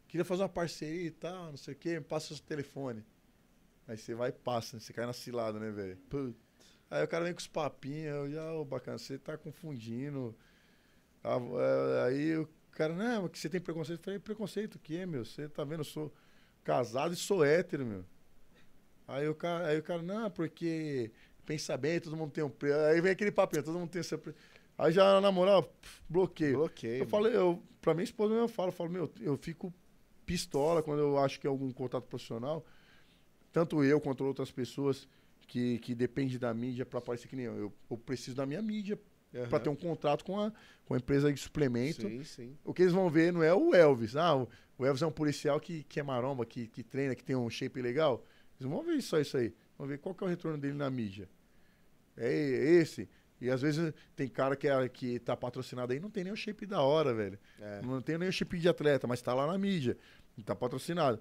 queria 0.08 0.24
fazer 0.24 0.42
uma 0.42 0.48
parceria 0.48 1.06
e 1.06 1.10
tal, 1.10 1.46
não 1.50 1.56
sei 1.56 1.74
o 1.74 1.76
quê, 1.76 2.00
passa 2.00 2.32
o 2.32 2.36
seu 2.36 2.44
telefone. 2.44 3.02
Aí 3.88 3.96
você 3.96 4.14
vai 4.14 4.28
e 4.28 4.32
passa, 4.32 4.78
você 4.78 4.92
cai 4.92 5.06
na 5.06 5.12
cilada, 5.12 5.58
né, 5.58 5.70
velho? 5.70 5.98
Aí 6.90 7.02
o 7.02 7.08
cara 7.08 7.24
vem 7.24 7.32
com 7.32 7.40
os 7.40 7.46
papinhos, 7.46 8.14
eu 8.14 8.30
já, 8.30 8.52
ô 8.52 8.64
bacana, 8.64 8.98
você 8.98 9.18
tá 9.18 9.36
confundindo. 9.38 10.36
Ah, 11.24 11.38
é, 11.38 12.06
Aí 12.08 12.36
o 12.36 12.48
cara, 12.72 12.94
não, 12.94 13.28
que 13.28 13.38
você 13.38 13.48
tem 13.48 13.60
preconceito. 13.60 14.00
Eu 14.00 14.04
falei, 14.04 14.18
preconceito 14.18 14.74
o 14.76 14.78
quê, 14.78 15.06
meu? 15.06 15.24
Você 15.24 15.48
tá 15.48 15.64
vendo, 15.64 15.80
eu 15.80 15.84
sou 15.84 16.12
casado 16.62 17.14
e 17.14 17.16
sou 17.16 17.44
hétero, 17.44 17.84
meu. 17.86 18.04
Aí 19.12 19.28
o 19.28 19.34
cara, 19.34 19.66
aí 19.66 19.78
o 19.78 19.82
cara 19.82 20.00
não, 20.00 20.30
porque 20.30 21.10
pensa 21.44 21.76
bem, 21.76 22.00
todo 22.00 22.16
mundo 22.16 22.32
tem 22.32 22.42
um 22.42 22.48
preço. 22.48 22.78
Aí 22.78 22.98
vem 22.98 23.12
aquele 23.12 23.30
papinho, 23.30 23.62
todo 23.62 23.78
mundo 23.78 23.90
tem 23.90 24.02
seu 24.02 24.18
preço. 24.18 24.38
Aí 24.78 24.90
já, 24.90 25.20
na 25.20 25.30
moral, 25.30 25.70
bloqueio. 26.08 26.56
Bloqueio. 26.56 26.94
Eu 26.94 26.98
mano. 27.00 27.10
falei, 27.10 27.36
eu, 27.36 27.62
pra 27.82 27.92
minha 27.92 28.04
esposa 28.04 28.32
eu 28.32 28.48
falo, 28.48 28.68
eu 28.68 28.72
falo, 28.72 28.88
meu, 28.88 29.12
eu 29.20 29.36
fico 29.36 29.72
pistola 30.24 30.82
quando 30.82 31.00
eu 31.00 31.18
acho 31.18 31.38
que 31.38 31.46
é 31.46 31.50
algum 31.50 31.70
contato 31.72 32.04
profissional. 32.04 32.64
Tanto 33.52 33.84
eu 33.84 34.00
quanto 34.00 34.24
outras 34.24 34.50
pessoas 34.50 35.06
que, 35.46 35.78
que 35.80 35.94
dependem 35.94 36.38
da 36.38 36.54
mídia 36.54 36.86
pra 36.86 36.98
aparecer 36.98 37.28
que 37.28 37.36
nem 37.36 37.44
eu. 37.44 37.54
Eu, 37.54 37.72
eu 37.90 37.98
preciso 37.98 38.34
da 38.34 38.46
minha 38.46 38.62
mídia 38.62 38.98
Aham. 39.34 39.48
pra 39.50 39.60
ter 39.60 39.68
um 39.68 39.76
contrato 39.76 40.24
com 40.24 40.40
a, 40.40 40.50
com 40.86 40.94
a 40.94 40.96
empresa 40.96 41.30
de 41.30 41.38
suplemento. 41.38 42.08
Sim, 42.08 42.24
sim. 42.24 42.56
O 42.64 42.72
que 42.72 42.80
eles 42.80 42.94
vão 42.94 43.10
ver 43.10 43.30
não 43.30 43.42
é 43.42 43.52
o 43.52 43.74
Elvis. 43.74 44.16
Ah, 44.16 44.34
o, 44.34 44.48
o 44.78 44.86
Elvis 44.86 45.02
é 45.02 45.06
um 45.06 45.12
policial 45.12 45.60
que, 45.60 45.84
que 45.84 46.00
é 46.00 46.02
maromba, 46.02 46.46
que, 46.46 46.66
que 46.66 46.82
treina, 46.82 47.14
que 47.14 47.22
tem 47.22 47.36
um 47.36 47.50
shape 47.50 47.82
legal. 47.82 48.24
Vão 48.68 48.82
ver 48.82 49.00
só 49.02 49.18
isso 49.18 49.36
aí. 49.36 49.54
Vão 49.78 49.86
ver 49.86 49.98
qual 49.98 50.14
que 50.14 50.22
é 50.22 50.26
o 50.26 50.30
retorno 50.30 50.58
dele 50.58 50.74
na 50.74 50.90
mídia. 50.90 51.28
É 52.16 52.30
esse. 52.32 53.08
E 53.40 53.50
às 53.50 53.60
vezes 53.60 53.92
tem 54.14 54.28
cara 54.28 54.54
que, 54.54 54.68
é, 54.68 54.88
que 54.88 55.18
tá 55.18 55.36
patrocinado 55.36 55.92
aí 55.92 55.98
não 55.98 56.10
tem 56.10 56.22
nem 56.24 56.32
o 56.32 56.36
shape 56.36 56.64
da 56.64 56.80
hora, 56.82 57.12
velho. 57.12 57.38
É. 57.60 57.82
Não 57.82 58.00
tem 58.00 58.16
nem 58.16 58.28
o 58.28 58.32
shape 58.32 58.58
de 58.58 58.68
atleta, 58.68 59.06
mas 59.06 59.20
tá 59.20 59.34
lá 59.34 59.46
na 59.46 59.58
mídia. 59.58 59.96
Tá 60.44 60.54
patrocinado. 60.54 61.20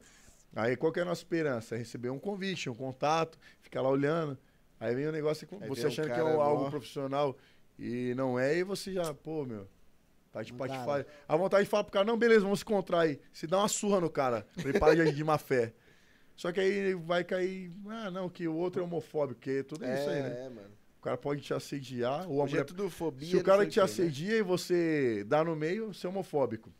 Aí 0.55 0.75
qual 0.75 0.91
que 0.91 0.99
é 0.99 1.01
a 1.01 1.05
nossa 1.05 1.21
esperança? 1.21 1.75
É 1.75 1.77
receber 1.77 2.09
um 2.09 2.19
convite, 2.19 2.69
um 2.69 2.75
contato, 2.75 3.39
ficar 3.61 3.81
lá 3.81 3.89
olhando. 3.89 4.37
Aí 4.79 4.93
vem 4.93 5.07
o 5.07 5.11
negócio, 5.11 5.47
Aí 5.61 5.67
você 5.69 5.85
um 5.85 5.87
achando 5.87 6.05
que 6.13 6.19
é 6.19 6.23
um- 6.23 6.41
algo 6.41 6.69
profissional 6.69 7.37
e 7.79 8.13
não 8.15 8.37
é, 8.37 8.57
e 8.57 8.63
você 8.63 8.91
já, 8.93 9.13
pô, 9.13 9.45
meu, 9.45 9.67
tá 10.31 10.43
de 10.43 10.53
patifar. 10.53 11.05
A 11.27 11.35
vontade 11.35 11.63
de 11.63 11.69
falar 11.69 11.83
pro 11.83 11.93
cara, 11.93 12.05
não, 12.05 12.17
beleza, 12.17 12.41
vamos 12.41 12.59
se 12.59 12.65
encontrar 12.65 13.01
aí. 13.01 13.19
Se 13.31 13.47
dá 13.47 13.59
uma 13.59 13.67
surra 13.67 13.99
no 14.01 14.09
cara, 14.09 14.45
parar 14.79 14.95
de 14.95 15.11
de 15.11 15.23
má 15.23 15.37
fé. 15.37 15.73
Só 16.41 16.51
que 16.51 16.59
aí 16.59 16.95
vai 16.95 17.23
cair, 17.23 17.71
ah, 17.87 18.09
não, 18.09 18.27
que 18.27 18.47
o 18.47 18.55
outro 18.55 18.81
é 18.81 18.83
homofóbico, 18.83 19.39
porque 19.39 19.61
tudo 19.61 19.85
É, 19.85 19.93
isso 19.93 20.09
aí, 20.09 20.23
né? 20.23 20.45
é, 20.45 20.49
mano. 20.49 20.71
O 20.97 21.01
cara 21.03 21.15
pode 21.15 21.39
te 21.41 21.53
assediar, 21.53 22.27
ou 22.27 22.43
a 22.43 22.49
é 22.49 22.63
tudo 22.63 22.89
fobia. 22.89 23.27
se 23.29 23.35
o 23.35 23.37
não 23.37 23.43
cara 23.43 23.63
te 23.67 23.77
né? 23.77 23.83
assedia 23.85 24.37
e 24.37 24.41
você 24.41 25.23
dá 25.23 25.43
no 25.43 25.55
meio, 25.55 25.93
você 25.93 26.07
é 26.07 26.09
homofóbico. 26.09 26.73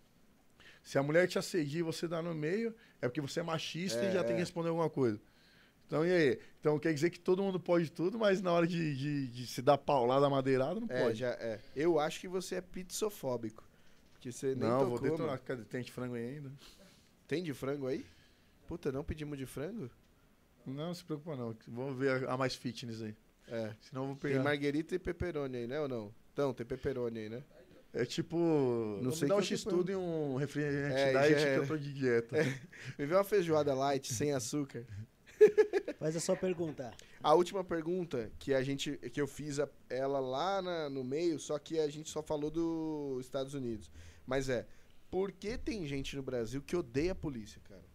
Se 0.82 0.98
a 0.98 1.04
mulher 1.04 1.28
te 1.28 1.38
assedia 1.38 1.82
e 1.82 1.84
você 1.84 2.08
dá 2.08 2.24
no 2.24 2.34
meio, 2.34 2.74
é 3.00 3.08
porque 3.08 3.22
você 3.22 3.42
é 3.42 3.44
machista 3.44 4.02
e 4.04 4.08
É, 4.08 4.12
já 4.14 4.24
tem 4.24 4.32
é. 4.32 4.34
que 4.38 4.40
responder 4.40 4.70
alguma 4.70 4.90
coisa. 4.90 5.22
Então, 5.86 6.04
e 6.04 6.12
aí? 6.12 6.40
Então 6.60 6.80
quer 6.80 6.92
dizer 6.92 7.12
que 7.12 7.20
todo 7.20 7.44
mundo 7.44 7.60
pode 7.60 7.92
tudo, 7.92 8.18
mas 8.18 8.42
na 8.42 8.52
hora 8.52 8.66
de, 8.66 8.96
de, 8.96 9.28
de 9.28 9.46
se 9.46 9.62
dar 9.62 9.78
paulada 9.78 10.28
madeirada, 10.28 10.80
não 10.80 10.88
É, 10.90 11.04
pode. 11.04 11.20
já 11.20 11.30
é. 11.34 11.60
Eu 11.76 12.00
acho 12.00 12.20
que 12.20 12.28
você 12.28 12.56
é 12.56 12.62
pizzofóbico. 12.62 13.64
Porque 14.14 14.32
você 14.32 14.56
nem 14.56 14.68
não, 14.68 14.90
vou 14.90 15.00
detonar. 15.00 15.40
Cadê? 15.42 15.64
Tem 15.66 15.84
de 15.84 15.92
frango 15.92 16.16
aí 16.16 16.30
ainda? 16.38 16.52
Tem 17.28 17.44
de 17.44 17.54
frango 17.54 17.86
aí? 17.86 18.04
Puta, 18.72 18.90
não 18.90 19.04
pedimos 19.04 19.38
de 19.38 19.46
frango? 19.46 19.90
Não, 20.66 20.94
se 20.94 21.04
preocupa 21.04 21.36
não. 21.36 21.54
Vamos 21.68 21.98
ver 21.98 22.24
a, 22.26 22.36
a 22.36 22.38
mais 22.38 22.56
fitness 22.56 23.02
aí. 23.02 23.14
É. 23.50 23.76
Senão 23.82 24.04
eu 24.04 24.08
vou 24.08 24.16
Tem 24.16 24.32
pegar. 24.32 24.44
marguerita 24.46 24.96
e 24.96 25.00
pepperoni 25.00 25.58
aí, 25.58 25.68
né 25.68 25.78
ou 25.82 25.90
não? 25.90 26.16
Então, 26.32 26.54
tem 26.54 26.66
pepperoni 26.66 27.20
aí, 27.20 27.30
né? 27.30 27.44
É 27.92 28.06
tipo. 28.06 28.38
Não 29.02 29.12
sei 29.12 29.28
dá 29.28 29.36
um 29.36 29.40
tô 29.40 29.44
X-Tudo 29.44 29.92
e 29.92 29.96
um 29.98 30.38
refrigerante 30.38 30.96
É, 31.02 31.12
diet 31.28 31.44
que 31.44 31.60
eu 31.60 31.68
tô 31.68 31.76
de 31.78 31.94
dieta. 31.94 32.38
Me 32.98 33.06
vê 33.06 33.14
uma 33.14 33.26
feijoada 33.26 33.74
light, 33.74 34.14
sem 34.14 34.32
açúcar. 34.32 34.86
Faz 36.00 36.16
a 36.16 36.22
sua 36.22 36.38
pergunta. 36.38 36.94
A 37.22 37.34
última 37.34 37.66
pergunta 37.66 38.32
que 38.40 38.54
a 38.54 38.64
gente 38.64 38.96
que 39.12 39.20
eu 39.20 39.28
fiz 39.28 39.60
a- 39.60 39.68
ela 39.90 40.22
lá 40.22 40.62
na- 40.62 40.90
no 40.90 41.04
meio, 41.04 41.38
só 41.42 41.60
que 41.60 41.78
a 41.78 41.90
gente 41.90 42.10
só 42.10 42.24
falou 42.24 42.50
dos 42.50 43.26
Estados 43.26 43.54
Unidos. 43.54 43.92
Mas 44.26 44.48
é, 44.48 44.66
por 45.10 45.30
que 45.34 45.58
tem 45.58 45.86
gente 45.86 46.16
no 46.16 46.24
Brasil 46.24 46.62
que 46.62 46.74
odeia 46.78 47.12
a 47.12 47.16
polícia, 47.16 47.60
cara? 47.68 47.91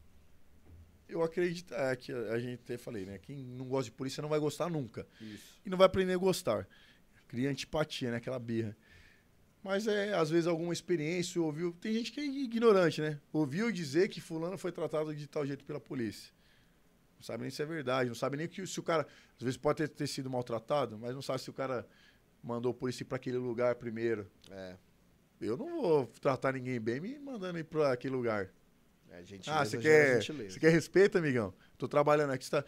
Eu 1.08 1.22
acredito 1.22 1.72
é, 1.74 1.94
que 1.94 2.12
a 2.12 2.38
gente 2.38 2.60
até 2.64 2.76
falei, 2.76 3.06
né? 3.06 3.18
Quem 3.18 3.44
não 3.44 3.66
gosta 3.66 3.90
de 3.90 3.96
polícia 3.96 4.20
não 4.20 4.28
vai 4.28 4.38
gostar 4.38 4.68
nunca. 4.68 5.06
Isso. 5.20 5.60
E 5.64 5.70
não 5.70 5.78
vai 5.78 5.86
aprender 5.86 6.14
a 6.14 6.18
gostar. 6.18 6.68
Cria 7.28 7.50
antipatia, 7.50 8.10
né? 8.10 8.16
Aquela 8.16 8.38
birra. 8.38 8.76
Mas 9.62 9.86
é, 9.86 10.14
às 10.14 10.30
vezes, 10.30 10.46
alguma 10.46 10.72
experiência, 10.72 11.40
ouviu. 11.40 11.72
Tem 11.72 11.92
gente 11.92 12.12
que 12.12 12.20
é 12.20 12.24
ignorante, 12.24 13.00
né? 13.00 13.20
Ouviu 13.32 13.72
dizer 13.72 14.08
que 14.08 14.20
fulano 14.20 14.56
foi 14.56 14.70
tratado 14.70 15.14
de 15.14 15.26
tal 15.26 15.44
jeito 15.46 15.64
pela 15.64 15.80
polícia. 15.80 16.32
Não 17.16 17.22
sabe 17.22 17.42
nem 17.42 17.50
se 17.50 17.62
é 17.62 17.66
verdade, 17.66 18.08
não 18.08 18.14
sabe 18.14 18.36
nem 18.36 18.46
que 18.46 18.64
se 18.66 18.78
o 18.78 18.82
cara. 18.82 19.06
Às 19.36 19.42
vezes 19.42 19.56
pode 19.56 19.78
ter, 19.78 19.88
ter 19.88 20.06
sido 20.06 20.30
maltratado, 20.30 20.98
mas 20.98 21.14
não 21.14 21.22
sabe 21.22 21.40
se 21.40 21.50
o 21.50 21.52
cara 21.52 21.86
mandou 22.42 22.70
a 22.70 22.74
polícia 22.74 23.02
ir 23.02 23.06
para 23.06 23.16
aquele 23.16 23.38
lugar 23.38 23.74
primeiro. 23.74 24.30
É, 24.50 24.76
Eu 25.40 25.56
não 25.56 25.80
vou 25.80 26.06
tratar 26.20 26.52
ninguém 26.52 26.80
bem 26.80 27.00
me 27.00 27.18
mandando 27.18 27.58
ir 27.58 27.64
para 27.64 27.92
aquele 27.92 28.14
lugar. 28.14 28.50
A 29.10 29.22
gente 29.22 29.48
Ah, 29.50 29.64
você 29.64 29.78
quer, 29.78 30.22
você 30.22 30.58
quer 30.60 30.70
respeito, 30.70 31.18
amigão? 31.18 31.54
Tô 31.78 31.88
trabalhando 31.88 32.32
aqui, 32.32 32.48
tá... 32.50 32.64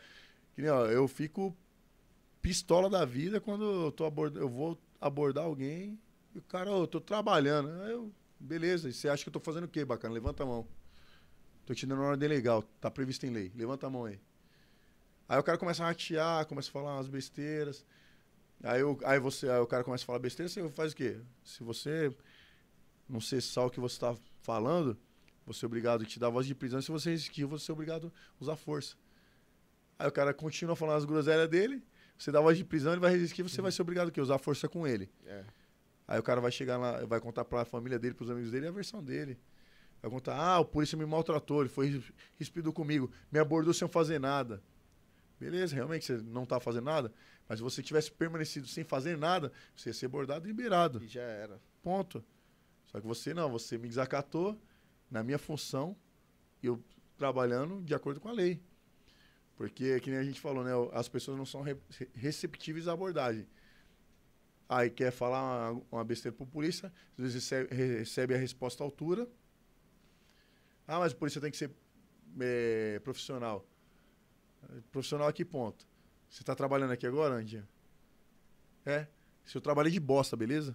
Ó, 0.58 0.86
eu 0.86 1.06
fico 1.06 1.56
pistola 2.42 2.90
da 2.90 3.04
vida 3.04 3.40
quando 3.40 3.86
eu, 3.86 3.92
tô 3.92 4.04
aborda... 4.04 4.40
eu 4.40 4.48
vou 4.48 4.80
abordar 5.00 5.44
alguém 5.44 5.98
e 6.34 6.38
o 6.38 6.42
cara, 6.42 6.70
ô, 6.70 6.82
eu 6.82 6.86
tô 6.86 7.00
trabalhando. 7.00 7.70
Aí 7.82 7.92
eu, 7.92 8.12
beleza, 8.38 8.88
e 8.88 8.92
você 8.92 9.08
acha 9.08 9.22
que 9.22 9.28
eu 9.28 9.32
tô 9.32 9.40
fazendo 9.40 9.64
o 9.64 9.68
quê, 9.68 9.84
bacana? 9.84 10.14
Levanta 10.14 10.42
a 10.42 10.46
mão. 10.46 10.66
Tô 11.64 11.74
te 11.74 11.86
dando 11.86 12.00
uma 12.00 12.08
ordem 12.08 12.28
legal, 12.28 12.62
tá 12.80 12.90
previsto 12.90 13.26
em 13.26 13.30
lei. 13.30 13.52
Levanta 13.54 13.86
a 13.86 13.90
mão 13.90 14.06
aí. 14.06 14.18
Aí 15.28 15.38
o 15.38 15.42
cara 15.42 15.58
começa 15.58 15.82
a 15.84 15.86
ratear, 15.86 16.46
começa 16.46 16.70
a 16.70 16.72
falar 16.72 16.96
umas 16.96 17.08
besteiras. 17.08 17.84
Aí, 18.62 18.80
eu, 18.80 18.98
aí, 19.04 19.20
você, 19.20 19.48
aí 19.48 19.58
o 19.60 19.66
cara 19.66 19.84
começa 19.84 20.04
a 20.04 20.06
falar 20.06 20.18
besteira, 20.18 20.48
você 20.48 20.68
faz 20.70 20.92
o 20.92 20.96
quê? 20.96 21.20
Se 21.44 21.62
você 21.62 22.12
não 23.08 23.20
cessar 23.20 23.66
o 23.66 23.70
que 23.70 23.78
você 23.78 24.00
tá 24.00 24.16
falando, 24.40 24.98
você 25.48 25.64
é 25.64 25.66
obrigado 25.66 26.02
a 26.02 26.04
te 26.04 26.18
dar 26.18 26.28
voz 26.28 26.46
de 26.46 26.54
prisão. 26.54 26.80
Se 26.80 26.90
você 26.90 27.10
resistir, 27.10 27.44
você 27.44 27.70
é 27.70 27.72
obrigado 27.72 28.12
a 28.38 28.42
usar 28.42 28.56
força. 28.56 28.96
Aí 29.98 30.06
o 30.06 30.12
cara 30.12 30.32
continua 30.32 30.76
falando 30.76 30.98
as 30.98 31.04
groselhas 31.04 31.48
dele, 31.48 31.82
você 32.16 32.30
dá 32.30 32.40
voz 32.40 32.56
de 32.56 32.64
prisão, 32.64 32.92
ele 32.92 33.00
vai 33.00 33.10
resistir, 33.10 33.42
você 33.42 33.60
vai 33.60 33.72
ser 33.72 33.82
obrigado 33.82 34.12
a 34.16 34.22
usar 34.22 34.38
força 34.38 34.68
com 34.68 34.86
ele. 34.86 35.10
É. 35.26 35.44
Aí 36.06 36.18
o 36.18 36.22
cara 36.22 36.40
vai 36.40 36.52
chegar 36.52 36.76
lá, 36.76 37.04
vai 37.04 37.20
contar 37.20 37.44
pra 37.44 37.64
família 37.64 37.98
dele, 37.98 38.14
pros 38.14 38.30
amigos 38.30 38.50
dele, 38.50 38.68
a 38.68 38.70
versão 38.70 39.02
dele. 39.02 39.38
Vai 40.00 40.10
contar, 40.10 40.36
ah, 40.36 40.60
o 40.60 40.64
polícia 40.64 40.96
me 40.96 41.04
maltratou, 41.04 41.60
ele 41.60 41.68
foi 41.68 42.02
ríspido 42.38 42.72
comigo, 42.72 43.10
me 43.32 43.38
abordou 43.38 43.74
sem 43.74 43.88
fazer 43.88 44.20
nada. 44.20 44.62
Beleza, 45.40 45.74
realmente 45.74 46.06
você 46.06 46.22
não 46.22 46.44
tá 46.46 46.60
fazendo 46.60 46.84
nada, 46.84 47.12
mas 47.48 47.58
se 47.58 47.62
você 47.62 47.82
tivesse 47.82 48.10
permanecido 48.10 48.66
sem 48.66 48.84
fazer 48.84 49.16
nada, 49.16 49.52
você 49.74 49.90
ia 49.90 49.92
ser 49.92 50.06
abordado 50.06 50.46
e 50.46 50.48
liberado. 50.48 51.02
E 51.02 51.08
já 51.08 51.22
era. 51.22 51.60
Ponto. 51.82 52.24
Só 52.86 53.00
que 53.00 53.06
você 53.06 53.34
não, 53.34 53.50
você 53.50 53.76
me 53.76 53.88
desacatou 53.88 54.58
na 55.10 55.22
minha 55.22 55.38
função 55.38 55.96
eu 56.62 56.82
trabalhando 57.16 57.82
de 57.82 57.94
acordo 57.94 58.20
com 58.20 58.28
a 58.28 58.32
lei. 58.32 58.62
Porque, 59.56 60.00
que 60.00 60.10
nem 60.10 60.18
a 60.20 60.24
gente 60.24 60.40
falou, 60.40 60.64
né? 60.64 60.70
As 60.92 61.08
pessoas 61.08 61.36
não 61.36 61.46
são 61.46 61.62
re- 61.62 61.76
receptíveis 62.14 62.88
à 62.88 62.92
abordagem. 62.92 63.46
Aí 64.68 64.90
quer 64.90 65.10
falar 65.10 65.72
uma, 65.72 65.82
uma 65.90 66.04
besteira 66.04 66.36
pro 66.36 66.46
polícia, 66.46 66.92
às 67.12 67.18
vezes 67.18 67.34
recebe, 67.34 67.74
recebe 67.74 68.34
a 68.34 68.38
resposta 68.38 68.82
à 68.82 68.86
altura. 68.86 69.26
Ah, 70.86 70.98
mas 70.98 71.12
o 71.12 71.16
polícia 71.16 71.40
tem 71.40 71.50
que 71.50 71.56
ser 71.56 71.70
eh, 72.40 73.00
profissional. 73.04 73.66
Profissional 74.92 75.28
a 75.28 75.32
que 75.32 75.44
ponto? 75.44 75.86
Você 76.28 76.44
tá 76.44 76.54
trabalhando 76.54 76.92
aqui 76.92 77.06
agora, 77.06 77.34
Andinha? 77.34 77.66
É? 78.84 79.06
Se 79.44 79.56
eu 79.56 79.60
trabalhei 79.60 79.92
de 79.92 80.00
bosta, 80.00 80.36
beleza? 80.36 80.74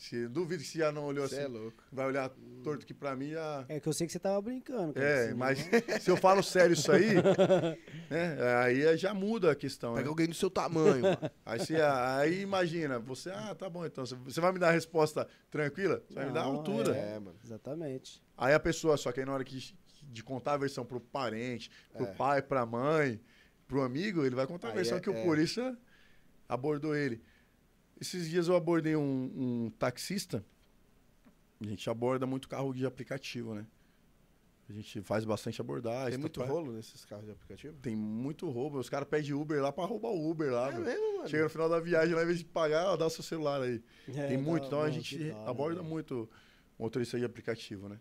Se, 0.00 0.26
duvido 0.28 0.62
que 0.62 0.68
você 0.70 0.78
já 0.78 0.90
não 0.90 1.04
olhou 1.04 1.28
Você 1.28 1.34
assim. 1.34 1.44
é 1.44 1.46
louco. 1.46 1.82
Vai 1.92 2.06
olhar 2.06 2.30
torto 2.64 2.84
aqui 2.84 2.94
pra 2.94 3.14
mim 3.14 3.32
já. 3.32 3.66
É 3.68 3.78
que 3.78 3.86
eu 3.86 3.92
sei 3.92 4.06
que 4.06 4.12
você 4.14 4.18
tava 4.18 4.40
brincando. 4.40 4.94
cara, 4.94 5.06
É, 5.06 5.24
senão- 5.24 5.36
mas 5.36 5.58
se 6.02 6.10
eu 6.10 6.16
falo 6.16 6.42
sério 6.42 6.72
isso 6.72 6.90
aí, 6.90 7.16
né, 8.08 8.36
aí 8.64 8.96
já 8.96 9.12
muda 9.12 9.52
a 9.52 9.54
questão. 9.54 9.92
Pega 9.92 10.04
Né? 10.04 10.08
alguém 10.08 10.26
do 10.26 10.34
seu 10.34 10.48
tamanho, 10.48 11.02
mano. 11.02 11.18
Aí, 11.44 11.58
você, 11.58 11.76
aí 11.82 12.40
imagina, 12.40 12.98
você, 12.98 13.30
ah, 13.30 13.54
tá 13.54 13.68
bom, 13.68 13.84
então. 13.84 14.04
Você 14.06 14.40
vai 14.40 14.52
me 14.52 14.58
dar 14.58 14.68
a 14.68 14.72
resposta 14.72 15.28
tranquila? 15.50 16.02
Você 16.08 16.14
vai 16.14 16.26
me 16.26 16.32
dar 16.32 16.40
a 16.40 16.44
altura. 16.44 16.96
É, 16.96 17.18
mano. 17.18 17.36
Exatamente. 17.44 18.22
Aí 18.38 18.54
a 18.54 18.60
pessoa, 18.60 18.96
só 18.96 19.12
que 19.12 19.20
aí 19.20 19.26
na 19.26 19.34
hora 19.34 19.44
que, 19.44 19.74
de 20.02 20.24
contar 20.24 20.54
a 20.54 20.56
versão 20.56 20.82
pro 20.82 20.98
parente, 20.98 21.70
pro 21.92 22.06
É. 22.06 22.12
pai, 22.14 22.40
pra 22.40 22.64
mãe, 22.64 23.20
pro 23.68 23.82
amigo, 23.82 24.24
ele 24.24 24.34
vai 24.34 24.46
contar 24.46 24.68
a 24.68 24.72
versão 24.72 24.96
é- 24.96 25.00
que 25.00 25.10
o 25.10 25.14
é. 25.14 25.22
polícia 25.24 25.76
abordou 26.48 26.96
ele. 26.96 27.22
Esses 28.00 28.28
dias 28.28 28.48
eu 28.48 28.56
abordei 28.56 28.96
um, 28.96 29.30
um 29.66 29.70
taxista. 29.78 30.44
A 31.60 31.66
gente 31.66 31.88
aborda 31.90 32.26
muito 32.26 32.48
carro 32.48 32.72
de 32.72 32.86
aplicativo, 32.86 33.54
né? 33.54 33.66
A 34.68 34.72
gente 34.72 35.02
faz 35.02 35.24
bastante 35.24 35.60
abordagem. 35.60 36.10
Tem 36.10 36.18
tá, 36.18 36.20
muito 36.20 36.40
pá. 36.40 36.46
rolo 36.46 36.72
nesses 36.72 37.04
carros 37.04 37.24
de 37.26 37.32
aplicativo? 37.32 37.76
Tem 37.82 37.94
muito 37.96 38.48
roubo. 38.48 38.78
Os 38.78 38.88
caras 38.88 39.08
pedem 39.08 39.32
Uber 39.34 39.60
lá 39.60 39.72
pra 39.72 39.84
roubar 39.84 40.10
o 40.10 40.30
Uber 40.30 40.50
lá, 40.52 40.68
É 40.68 40.72
meu. 40.72 40.84
mesmo, 40.84 41.16
mano? 41.18 41.28
Chega 41.28 41.42
no 41.44 41.50
final 41.50 41.68
da 41.68 41.80
viagem 41.80 42.14
lá, 42.14 42.22
em 42.22 42.26
vez 42.26 42.38
de 42.38 42.44
pagar, 42.44 42.96
dá 42.96 43.06
o 43.06 43.10
seu 43.10 43.24
celular 43.24 43.60
aí. 43.60 43.82
É, 44.08 44.28
Tem 44.28 44.38
tá 44.38 44.42
muito, 44.42 44.66
então 44.68 44.80
a 44.80 44.86
bom, 44.86 44.92
gente 44.92 45.18
que 45.18 45.24
da 45.30 45.36
hora, 45.38 45.50
aborda 45.50 45.76
velho. 45.80 45.88
muito 45.88 46.30
motorista 46.78 47.18
de 47.18 47.24
aplicativo, 47.24 47.88
né? 47.88 48.00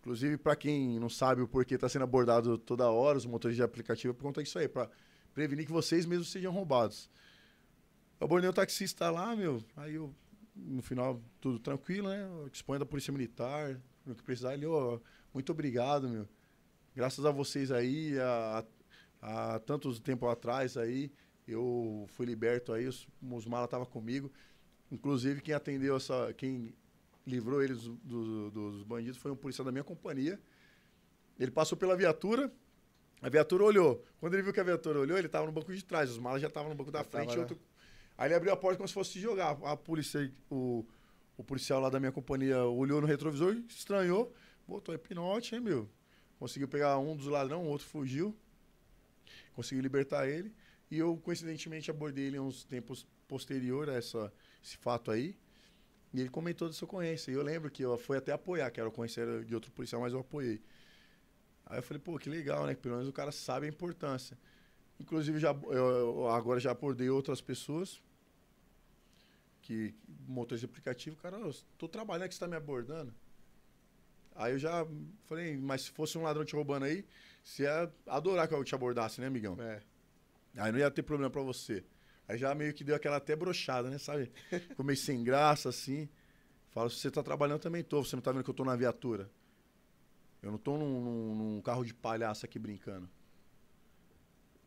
Inclusive, 0.00 0.36
para 0.36 0.56
quem 0.56 0.98
não 0.98 1.08
sabe 1.08 1.40
o 1.40 1.46
porquê 1.48 1.78
tá 1.78 1.88
sendo 1.88 2.02
abordado 2.02 2.58
toda 2.58 2.90
hora 2.90 3.16
os 3.16 3.24
motoristas 3.24 3.56
de 3.58 3.62
aplicativo, 3.62 4.10
é 4.10 4.14
por 4.14 4.24
conta 4.24 4.42
disso 4.42 4.58
aí, 4.58 4.66
para 4.68 4.90
prevenir 5.32 5.64
que 5.64 5.72
vocês 5.72 6.04
mesmos 6.04 6.30
sejam 6.32 6.52
roubados. 6.52 7.08
Eu 8.22 8.26
abordei 8.26 8.48
o 8.48 8.52
taxista 8.52 9.10
lá, 9.10 9.34
meu, 9.34 9.60
aí 9.76 9.96
eu, 9.96 10.14
no 10.54 10.80
final, 10.80 11.20
tudo 11.40 11.58
tranquilo, 11.58 12.08
né? 12.08 12.22
Eu 12.44 12.48
disponho 12.48 12.78
da 12.78 12.86
polícia 12.86 13.12
militar, 13.12 13.80
no 14.06 14.14
que 14.14 14.22
precisar, 14.22 14.54
ele, 14.54 14.64
ó, 14.64 15.00
muito 15.34 15.50
obrigado, 15.50 16.08
meu. 16.08 16.28
Graças 16.94 17.24
a 17.26 17.32
vocês 17.32 17.72
aí, 17.72 18.16
há, 18.20 18.64
há 19.20 19.58
tantos 19.58 19.98
tempo 19.98 20.28
atrás 20.28 20.76
aí, 20.76 21.10
eu 21.48 22.04
fui 22.10 22.24
liberto 22.24 22.72
aí, 22.72 22.86
os, 22.86 23.08
os 23.20 23.44
malas 23.44 23.64
estavam 23.66 23.86
comigo. 23.86 24.30
Inclusive, 24.88 25.40
quem 25.40 25.52
atendeu 25.52 25.96
essa. 25.96 26.32
Quem 26.34 26.72
livrou 27.26 27.60
eles 27.60 27.82
do- 27.82 27.96
do- 28.04 28.50
dos 28.52 28.82
bandidos 28.84 29.16
foi 29.18 29.32
um 29.32 29.36
policial 29.36 29.64
da 29.64 29.72
minha 29.72 29.82
companhia. 29.82 30.38
Ele 31.40 31.50
passou 31.50 31.76
pela 31.76 31.96
viatura, 31.96 32.52
a 33.20 33.28
viatura 33.28 33.64
olhou. 33.64 34.04
Quando 34.20 34.34
ele 34.34 34.44
viu 34.44 34.52
que 34.52 34.60
a 34.60 34.64
viatura 34.64 35.00
olhou, 35.00 35.18
ele 35.18 35.26
estava 35.26 35.44
no 35.44 35.50
banco 35.50 35.74
de 35.74 35.84
trás, 35.84 36.08
os 36.08 36.18
malas 36.18 36.40
já 36.40 36.46
estavam 36.46 36.68
no 36.70 36.76
banco 36.76 36.92
da 36.92 37.02
frente. 37.02 37.30
e 37.34 37.40
outro... 37.40 37.58
Aí 38.16 38.28
ele 38.28 38.34
abriu 38.34 38.52
a 38.52 38.56
porta 38.56 38.76
como 38.76 38.88
se 38.88 38.94
fosse 38.94 39.12
se 39.12 39.20
jogar. 39.20 39.58
A 39.64 39.76
polícia, 39.76 40.32
o, 40.50 40.84
o 41.36 41.44
policial 41.44 41.80
lá 41.80 41.88
da 41.88 41.98
minha 41.98 42.12
companhia 42.12 42.64
olhou 42.64 43.00
no 43.00 43.06
retrovisor, 43.06 43.54
estranhou, 43.68 44.32
botou 44.66 44.96
pinote, 44.98 45.54
hein, 45.54 45.60
meu? 45.60 45.88
Conseguiu 46.38 46.68
pegar 46.68 46.98
um 46.98 47.16
dos 47.16 47.26
ladrões, 47.26 47.64
o 47.64 47.68
outro 47.68 47.86
fugiu. 47.86 48.36
Conseguiu 49.54 49.82
libertar 49.82 50.28
ele. 50.28 50.54
E 50.90 50.98
eu, 50.98 51.16
coincidentemente, 51.16 51.90
abordei 51.90 52.26
ele 52.26 52.38
uns 52.38 52.64
tempos 52.64 53.06
posterior 53.26 53.88
a 53.88 53.94
essa, 53.94 54.32
esse 54.62 54.76
fato 54.76 55.10
aí. 55.10 55.36
E 56.12 56.20
ele 56.20 56.28
comentou 56.28 56.68
dessa 56.68 56.84
ocorrência. 56.84 57.30
E 57.30 57.34
eu 57.34 57.42
lembro 57.42 57.70
que 57.70 57.82
eu 57.82 57.96
fui 57.96 58.18
até 58.18 58.32
apoiar, 58.32 58.70
que 58.70 58.78
era 58.78 58.88
ocorrência 58.88 59.44
de 59.44 59.54
outro 59.54 59.70
policial, 59.72 60.02
mas 60.02 60.12
eu 60.12 60.20
apoiei. 60.20 60.60
Aí 61.64 61.78
eu 61.78 61.82
falei, 61.82 62.00
pô, 62.00 62.18
que 62.18 62.28
legal, 62.28 62.66
né? 62.66 62.74
Pelo 62.74 62.96
menos 62.96 63.08
o 63.08 63.12
cara 63.12 63.32
sabe 63.32 63.66
a 63.66 63.68
importância. 63.68 64.38
Inclusive, 65.00 65.38
já, 65.38 65.50
eu, 65.70 66.28
agora 66.28 66.60
já 66.60 66.70
abordei 66.70 67.10
outras 67.10 67.40
pessoas 67.40 68.00
que 69.62 69.94
motorista 70.26 70.66
de 70.66 70.70
aplicativo, 70.72 71.16
cara, 71.16 71.36
eu 71.38 71.54
tô 71.78 71.88
trabalhando 71.88 72.28
que 72.28 72.34
você 72.34 72.40
tá 72.40 72.48
me 72.48 72.56
abordando. 72.56 73.14
Aí 74.34 74.52
eu 74.52 74.58
já 74.58 74.86
falei, 75.26 75.56
mas 75.56 75.82
se 75.82 75.90
fosse 75.90 76.16
um 76.16 76.22
ladrão 76.22 76.44
te 76.44 76.54
roubando 76.54 76.84
aí, 76.84 77.04
você 77.44 77.64
ia 77.64 77.92
adorar 78.06 78.48
que 78.48 78.54
eu 78.54 78.64
te 78.64 78.74
abordasse, 78.74 79.20
né, 79.20 79.26
amigão? 79.26 79.56
É. 79.60 79.82
Aí 80.56 80.72
não 80.72 80.78
ia 80.78 80.90
ter 80.90 81.02
problema 81.02 81.30
pra 81.30 81.42
você. 81.42 81.84
Aí 82.28 82.38
já 82.38 82.54
meio 82.54 82.74
que 82.74 82.84
deu 82.84 82.96
aquela 82.96 83.16
até 83.18 83.36
brochada, 83.36 83.90
né, 83.90 83.98
sabe? 83.98 84.32
Ficou 84.70 84.84
meio 84.86 84.96
sem 84.98 85.24
graça, 85.24 85.68
assim. 85.70 86.08
Falo, 86.70 86.90
se 86.90 86.98
você 86.98 87.10
tá 87.10 87.22
trabalhando, 87.22 87.56
eu 87.58 87.62
também 87.62 87.84
tô. 87.84 88.04
Você 88.04 88.16
não 88.16 88.22
tá 88.22 88.32
vendo 88.32 88.44
que 88.44 88.50
eu 88.50 88.54
tô 88.54 88.64
na 88.64 88.76
viatura? 88.76 89.30
Eu 90.42 90.50
não 90.50 90.58
tô 90.58 90.76
num, 90.76 91.00
num- 91.00 91.34
num 91.34 91.60
carro 91.62 91.84
de 91.84 91.94
palhaço 91.94 92.44
aqui 92.44 92.58
brincando. 92.58 93.08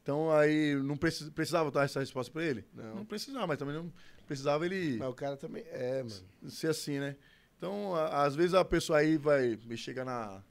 Então 0.06 0.32
aí 0.32 0.76
não 0.84 0.96
precis- 0.96 1.30
precisava 1.32 1.72
dar 1.72 1.84
essa 1.86 2.00
resposta 2.00 2.32
pra 2.32 2.44
ele? 2.44 2.64
Não. 2.72 2.98
Não 2.98 3.06
precisava, 3.06 3.48
mas 3.48 3.58
também 3.58 3.74
não 3.74 3.92
precisava 4.28 4.64
ele 4.64 4.98
Mas 4.98 5.10
o 5.10 5.14
cara 5.16 5.36
também. 5.36 5.64
É, 5.66 6.04
mano. 6.04 6.52
ser 6.52 6.68
assim, 6.70 7.00
né? 7.00 7.16
Então, 7.58 7.96
a- 7.96 8.24
às 8.24 8.36
vezes 8.36 8.54
a 8.54 8.64
pessoa 8.64 9.00
aí 9.00 9.18
vai 9.18 9.58
me 9.66 9.76
chega 9.76 10.06
na, 10.06 10.44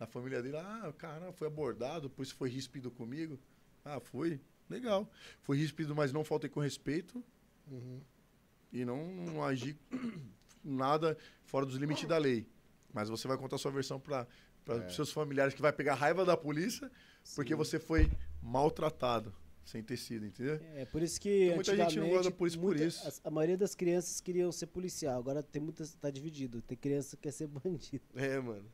na 0.00 0.08
família 0.08 0.42
dele, 0.42 0.56
ah, 0.56 0.92
cara, 0.98 1.32
foi 1.32 1.46
abordado, 1.46 2.08
depois 2.08 2.32
foi 2.32 2.48
ríspido 2.50 2.90
comigo. 2.90 3.38
Ah, 3.84 4.00
foi, 4.00 4.40
legal. 4.68 5.08
Foi 5.40 5.56
ríspido, 5.56 5.94
mas 5.94 6.12
não 6.12 6.24
faltei 6.24 6.50
com 6.50 6.58
respeito 6.58 7.22
Uhum. 7.70 8.00
e 8.72 8.84
não, 8.84 9.06
não 9.06 9.44
agi 9.44 9.78
nada 10.64 11.16
fora 11.44 11.64
dos 11.64 11.76
limites 11.76 12.08
da 12.08 12.18
lei. 12.18 12.44
Mas 12.92 13.08
você 13.08 13.28
vai 13.28 13.36
contar 13.36 13.56
sua 13.58 13.70
versão 13.70 14.00
para 14.00 14.26
É. 14.66 14.88
seus 14.88 15.12
familiares 15.12 15.54
que 15.54 15.62
vai 15.62 15.72
pegar 15.72 15.94
raiva 15.94 16.24
da 16.24 16.36
polícia 16.36 16.90
porque 17.36 17.54
você 17.54 17.78
foi 17.78 18.10
maltratado 18.46 19.34
sem 19.64 19.82
ter 19.82 19.96
sido, 19.96 20.24
entendeu? 20.24 20.60
É 20.76 20.84
por 20.84 21.02
isso 21.02 21.20
que 21.20 21.52
Muita 21.52 21.74
gente 21.76 21.98
não 21.98 22.08
gosta 22.08 22.30
por 22.30 22.48
muita- 22.56 22.84
isso. 22.84 23.06
as- 23.06 23.20
A, 23.24 23.30
maioria 23.32 23.56
das 23.58 23.74
crianças 23.74 24.20
queriam 24.20 24.52
ser 24.52 24.66
policial, 24.68 25.18
agora 25.18 25.42
tem 25.42 25.60
muitas 25.60 25.92
tá 25.96 26.08
dividido. 26.08 26.62
Tem 26.62 26.78
criança 26.78 27.16
que 27.16 27.22
quer 27.24 27.32
ser 27.32 27.48
bandido. 27.48 28.04
É, 28.14 28.38
mano. 28.38 28.64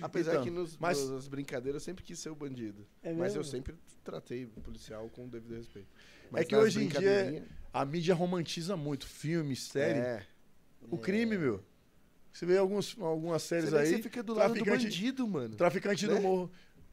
Apesar 0.00 0.32
Então, 0.34 0.44
que 0.44 0.50
nos, 0.50 0.76
mas- 0.78 1.08
nas 1.10 1.26
brincadeiras 1.26 1.82
eu 1.82 1.84
sempre 1.84 2.04
quis 2.04 2.20
ser 2.20 2.30
o 2.30 2.36
bandido. 2.36 2.86
É 3.02 3.12
mas 3.12 3.34
eu 3.34 3.42
sempre 3.42 3.74
tratei 4.04 4.44
o 4.44 4.60
policial 4.60 5.08
com 5.10 5.24
o 5.24 5.28
devido 5.28 5.56
respeito. 5.56 5.88
É 6.32 6.44
que 6.44 6.54
hoje 6.54 6.84
em 6.84 6.88
dia 6.88 7.44
A 7.72 7.84
mídia 7.84 8.14
romantiza 8.14 8.76
muito, 8.76 9.04
filme, 9.06 9.54
série. 9.56 9.98
É. 9.98 10.26
O 10.88 10.96
crime, 10.96 11.36
meu. 11.36 11.62
Você 12.32 12.46
vê 12.46 12.56
alguns, 12.56 12.96
algumas 13.00 13.42
séries 13.42 13.70
Você, 13.70 13.76
aí. 13.76 13.86
você 13.88 14.02
fica 14.02 14.22
do 14.22 14.32
lado 14.34 14.54
do 14.54 14.64
bandido, 14.64 15.26
mano. 15.26 15.56
Traficante 15.56 16.06
do 16.06 16.14
Né? 16.14 16.20
morro. 16.20 16.50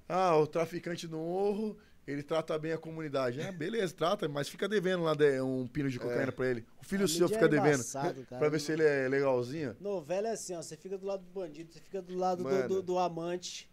Ah, 0.09 0.35
o 0.37 0.47
traficante 0.47 1.07
do 1.07 1.17
morro, 1.17 1.77
ele 2.05 2.21
trata 2.23 2.57
bem 2.59 2.71
a 2.73 2.77
comunidade. 2.77 3.41
Ah, 3.41 3.51
beleza, 3.51 3.93
trata, 3.93 4.27
mas 4.27 4.49
fica 4.49 4.67
devendo 4.67 5.03
lá 5.03 5.13
de- 5.13 5.39
um 5.41 5.67
pino 5.67 5.89
de 5.89 5.99
cocaína 5.99 6.23
É. 6.23 6.31
pra 6.31 6.47
ele. 6.49 6.65
O 6.81 6.85
filho 6.85 7.05
A 7.05 7.07
seu 7.07 7.29
fica 7.29 7.45
é 7.45 7.47
devendo. 7.47 7.83
cara. 7.93 8.13
Pra 8.39 8.49
ver 8.49 8.59
se 8.59 8.71
ele 8.71 8.83
é 8.83 9.07
legalzinho. 9.07 9.75
Novela 9.79 10.27
é 10.27 10.31
assim, 10.31 10.55
ó. 10.55 10.61
Você 10.61 10.75
fica 10.77 10.97
do 10.97 11.05
lado 11.05 11.23
do 11.23 11.31
bandido, 11.31 11.71
você 11.71 11.79
fica 11.79 12.01
do 12.01 12.15
lado 12.15 12.43
do, 12.43 12.67
do, 12.67 12.81
do 12.81 12.99
amante. 12.99 13.69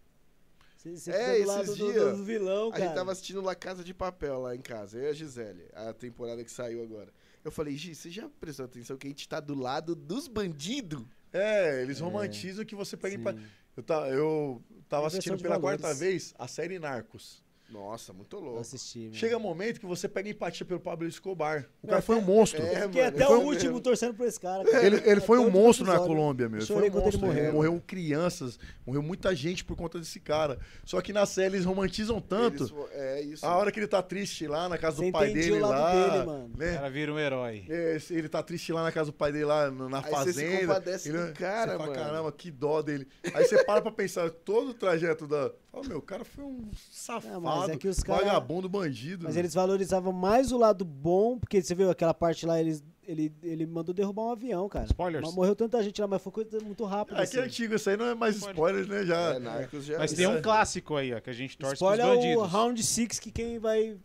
Você, 0.76 0.96
você 0.96 1.10
É, 1.10 1.32
fica 1.34 1.42
do 1.44 1.48
lado 1.48 1.76
do, 1.76 2.16
do 2.16 2.24
vilão, 2.24 2.68
A 2.68 2.72
cara. 2.72 2.84
gente 2.84 2.94
tava 2.94 3.12
assistindo 3.12 3.42
La 3.42 3.54
Casa 3.54 3.84
de 3.84 3.92
Papel 3.92 4.40
lá 4.40 4.54
em 4.56 4.60
casa, 4.62 4.96
eu 4.96 5.04
e 5.04 5.08
a 5.08 5.12
Gisele, 5.12 5.64
a 5.74 5.92
temporada 5.92 6.42
que 6.42 6.50
saiu 6.50 6.82
agora. 6.82 7.12
Eu 7.44 7.50
falei, 7.50 7.76
Gi, 7.76 7.94
você 7.94 8.10
já 8.10 8.28
prestou 8.40 8.64
atenção 8.64 8.96
que 8.96 9.06
a 9.06 9.10
gente 9.10 9.28
tá 9.28 9.40
do 9.40 9.54
lado 9.54 9.94
dos 9.94 10.26
bandidos? 10.28 11.02
É, 11.32 11.82
eles 11.82 12.00
romantizam 12.00 12.64
que 12.64 12.74
você 12.74 12.96
pega. 12.96 13.16
em. 13.16 13.40
Eu, 13.76 13.82
tá, 13.82 14.08
eu 14.08 14.62
tava 14.88 15.06
assistindo 15.06 15.36
pela 15.40 15.56
valores. 15.58 15.80
quarta 15.80 15.98
vez 15.98 16.34
a 16.38 16.48
série 16.48 16.78
Narcos. 16.78 17.42
Nossa, 17.70 18.12
muito 18.12 18.36
louco. 18.38 18.60
assisti, 18.60 19.00
mano. 19.00 19.14
Chega 19.14 19.36
um 19.36 19.40
momento 19.40 19.78
que 19.80 19.86
você 19.86 20.08
pega 20.08 20.28
empatia 20.28 20.66
pelo 20.66 20.80
Pablo 20.80 21.06
Escobar. 21.06 21.66
O 21.82 21.86
cara 21.88 22.02
foi 22.02 22.16
um 22.16 22.18
até- 22.18 22.26
monstro. 22.26 22.62
É, 22.62 22.82
Fiquei 22.82 23.02
mano, 23.02 23.16
até 23.16 23.26
o 23.28 23.36
mesmo. 23.36 23.46
último 23.48 23.80
torcendo 23.80 24.14
por 24.14 24.26
esse 24.26 24.40
cara. 24.40 24.64
cara. 24.64 24.84
Ele, 24.86 25.00
ele 25.08 25.20
foi 25.20 25.38
um 25.38 25.46
o 25.46 25.50
monstro 25.50 25.86
na. 25.86 25.98
Colômbia, 25.98 26.48
meu. 26.48 26.58
Ele 26.58 26.66
foi 26.66 26.90
um 26.90 26.92
monstro. 26.92 27.20
morreu. 27.26 27.52
Morreu 27.52 27.82
crianças, 27.86 28.58
morreu 28.86 29.02
muita 29.02 29.34
gente 29.34 29.64
por 29.64 29.76
conta 29.76 29.98
desse 29.98 30.18
cara. 30.18 30.58
Só 30.84 31.00
que 31.00 31.12
na 31.12 31.26
série 31.26 31.54
eles 31.54 31.64
romantizam 31.64 32.20
tanto. 32.20 32.64
Eles 32.64 32.74
é 32.92 33.22
isso. 33.22 33.46
A 33.46 33.56
hora 33.56 33.70
que 33.70 33.78
ele 33.78 33.86
tá 33.86 34.02
triste 34.02 34.46
lá 34.46 34.68
na 34.68 34.76
casa 34.78 34.96
Você 34.98 35.06
do 35.06 35.12
pai 35.12 35.32
dele 35.32 35.52
o 35.52 35.60
lado 35.60 35.72
lá. 35.72 36.08
dele, 36.10 36.24
mano. 36.26 36.50
O 36.54 36.58
né? 36.58 36.74
cara 36.74 36.90
vira 36.90 37.12
um 37.12 37.18
herói. 37.18 37.64
É, 37.68 37.98
se 37.98 38.14
ele 38.14 38.28
tá 38.28 38.42
triste 38.42 38.72
lá 38.72 38.82
na 38.82 38.90
casa 38.92 39.10
do 39.10 39.14
pai 39.14 39.30
dele 39.32 39.44
lá 39.44 39.70
na 39.70 39.98
Aí 39.98 40.02
você 40.04 40.10
fazenda. 40.10 40.50
se 40.56 40.60
compadece 40.66 41.08
ele, 41.10 41.18
do 41.18 41.32
cara, 41.34 41.72
você 41.72 41.78
fala, 41.78 41.90
mano. 41.90 41.92
caramba, 42.04 42.32
que 42.32 42.50
dó 42.50 42.82
dele. 42.82 43.06
Aí 43.34 43.44
você 43.44 43.62
para 43.64 43.80
pra 43.82 43.92
pensar 43.92 44.30
todo 44.30 44.70
o 44.70 44.74
trajeto 44.74 45.26
da. 45.26 45.50
Fala, 45.70 45.86
meu, 45.86 45.98
o 45.98 46.02
cara 46.02 46.24
foi 46.24 46.42
um 46.44 46.68
safado, 46.90 47.40
é 47.68 47.76
que 47.76 47.88
os 47.88 48.02
cara- 48.02 48.24
vagabundo, 48.24 48.68
bandido. 48.68 49.24
Mas 49.24 49.34
meu. 49.34 49.42
eles 49.42 49.54
valorizavam 49.54 50.12
mais 50.12 50.52
o 50.52 50.58
lado 50.58 50.84
bom, 50.84 51.38
porque 51.38 51.62
você 51.62 51.74
viu 51.74 51.90
aquela 51.90 52.14
parte 52.14 52.46
lá, 52.46 52.60
eles, 52.60 52.82
ele, 53.06 53.32
ele 53.42 53.66
mandou 53.66 53.94
derrubar 53.94 54.22
um 54.24 54.30
avião, 54.30 54.68
cara. 54.68 54.86
Spoilers. 54.86 55.24
Mas 55.24 55.34
morreu 55.34 55.54
tanta 55.56 55.82
gente 55.82 56.00
lá, 56.00 56.06
mas 56.06 56.22
foi 56.22 56.32
coisa 56.32 56.58
muito 56.60 56.84
rápida. 56.84 57.20
É 57.20 57.26
que 57.26 57.36
é 57.36 57.40
assim. 57.40 57.48
antigo, 57.48 57.74
isso 57.74 57.90
aí 57.90 57.96
não 57.96 58.06
é 58.06 58.14
mais 58.14 58.36
spoiler, 58.36 58.86
né? 58.88 59.04
Já. 59.04 59.34
É, 59.34 59.38
Narcos 59.38 59.84
já. 59.84 59.98
Mas 59.98 60.12
é. 60.12 60.16
tem 60.16 60.26
um 60.26 60.40
clássico 60.40 60.96
aí, 60.96 61.12
ó, 61.12 61.20
que 61.20 61.30
a 61.30 61.34
gente 61.34 61.58
torce 61.58 61.74
Spoiler 61.74 62.06
pros 62.06 62.16
é 62.16 62.18
o 62.18 62.22
bandidos. 62.22 62.52
Round 62.52 62.82
6, 62.82 63.18
que 63.18 63.30
quem 63.30 63.58
vai 63.58 63.96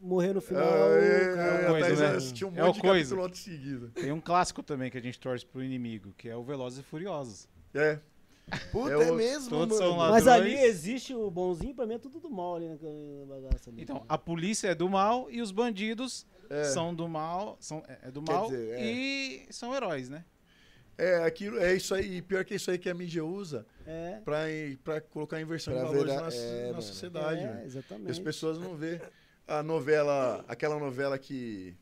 morrer 0.00 0.34
no 0.34 0.40
final 0.40 0.62
Ah, 0.62 0.76
é 0.76 0.80
o 0.82 0.96
é, 0.98 1.64
é, 1.64 1.80
coisa, 1.80 2.12
né? 2.12 2.18
um 2.44 2.58
É 2.58 2.62
monte 2.62 2.70
o 2.70 2.72
de 2.72 2.80
coisa. 2.80 3.16
Tem 3.94 4.12
um 4.12 4.20
clássico 4.20 4.62
também 4.62 4.90
que 4.90 4.98
a 4.98 5.00
gente 5.00 5.18
torce 5.18 5.44
pro 5.46 5.62
inimigo, 5.62 6.12
que 6.16 6.28
é 6.28 6.36
o 6.36 6.42
Velozes 6.42 6.80
e 6.80 6.82
Furiosos. 6.82 7.48
É. 7.74 7.98
Puta, 8.70 8.90
É 8.92 9.08
é, 9.08 9.12
mesmo, 9.12 9.48
todos 9.50 9.78
mano. 9.78 9.90
são 9.90 10.10
Mas 10.10 10.28
ali 10.28 10.54
existe 10.54 11.14
o 11.14 11.30
bonzinho, 11.30 11.74
pra 11.74 11.86
mim 11.86 11.94
é 11.94 11.98
tudo 11.98 12.20
do 12.20 12.30
mal 12.30 12.56
ali 12.56 12.68
na, 12.68 12.76
bagaça 13.26 13.70
ali. 13.70 13.82
Então, 13.82 14.04
a 14.08 14.18
polícia 14.18 14.68
é 14.68 14.74
do 14.74 14.88
mal 14.88 15.30
e 15.30 15.40
os 15.40 15.50
bandidos 15.50 16.26
É. 16.50 16.64
são 16.64 16.94
do 16.94 17.08
mal, 17.08 17.56
são 17.58 17.82
é 17.88 18.08
é 18.08 18.10
do 18.10 18.22
Quer 18.22 18.32
mal 18.32 18.46
dizer, 18.46 18.78
é. 18.78 18.86
e 18.92 19.46
são 19.50 19.74
heróis, 19.74 20.08
né? 20.08 20.24
É, 20.96 21.24
aquilo, 21.24 21.58
é 21.58 21.74
isso 21.74 21.92
aí. 21.94 22.18
E 22.18 22.22
pior 22.22 22.44
que 22.44 22.52
é 22.54 22.56
isso 22.56 22.70
aí 22.70 22.78
que 22.78 22.88
a 22.88 22.94
mídia 22.94 23.24
usa 23.24 23.66
É, 23.86 24.20
pra, 24.24 24.42
pra 24.84 25.00
colocar 25.00 25.40
inversão 25.40 25.74
Pra 25.74 25.82
de 25.82 25.88
valores 25.88 26.14
na, 26.14 26.28
é, 26.32 26.72
na 26.72 26.80
sociedade, 26.80 27.40
é. 27.42 27.62
E 27.62 27.66
exatamente. 27.66 28.10
as 28.10 28.18
pessoas 28.18 28.58
não 28.58 28.76
vê 28.76 29.00
a 29.48 29.62
novela, 29.62 30.44
aquela 30.46 30.78
novela 30.78 31.18
que, 31.18 31.74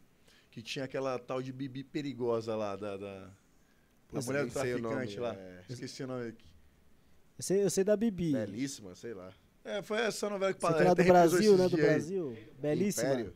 que 0.51 0.63
tinha 0.63 0.85
aquela 0.87 1.19
tal 1.19 1.43
de 1.43 1.53
Bibi 1.53 1.85
perigosa 1.85 2.57
lá, 2.57 2.75
da, 2.77 2.97
da, 2.97 3.31
mulher 4.25 4.47
do 4.47 4.53
traficante 4.53 5.17
nome, 5.17 5.17
lá. 5.19 5.35
é. 5.35 5.61
Esqueci 5.69 6.05
o 6.05 6.07
nome. 6.07 6.35
Eu 7.39 7.43
sei, 7.43 7.65
eu 7.65 7.71
sei 7.71 7.85
da 7.85 7.97
Bibi. 7.97 8.33
Belíssima, 8.33 8.95
sei 8.95 9.15
lá. 9.15 9.31
É, 9.65 9.81
foi 9.83 9.99
essa 10.01 10.29
novela 10.29 10.53
que 10.53 10.61
Você 10.61 10.75
que 10.75 10.83
é 10.83 10.85
lá 10.85 10.95
do 10.95 11.05
Brasil, 11.05 11.57
né? 11.57 11.69
Do 11.69 11.77
aí. 11.77 11.83
Brasil. 11.83 12.37
Belíssima. 12.59 13.09
Império. 13.13 13.35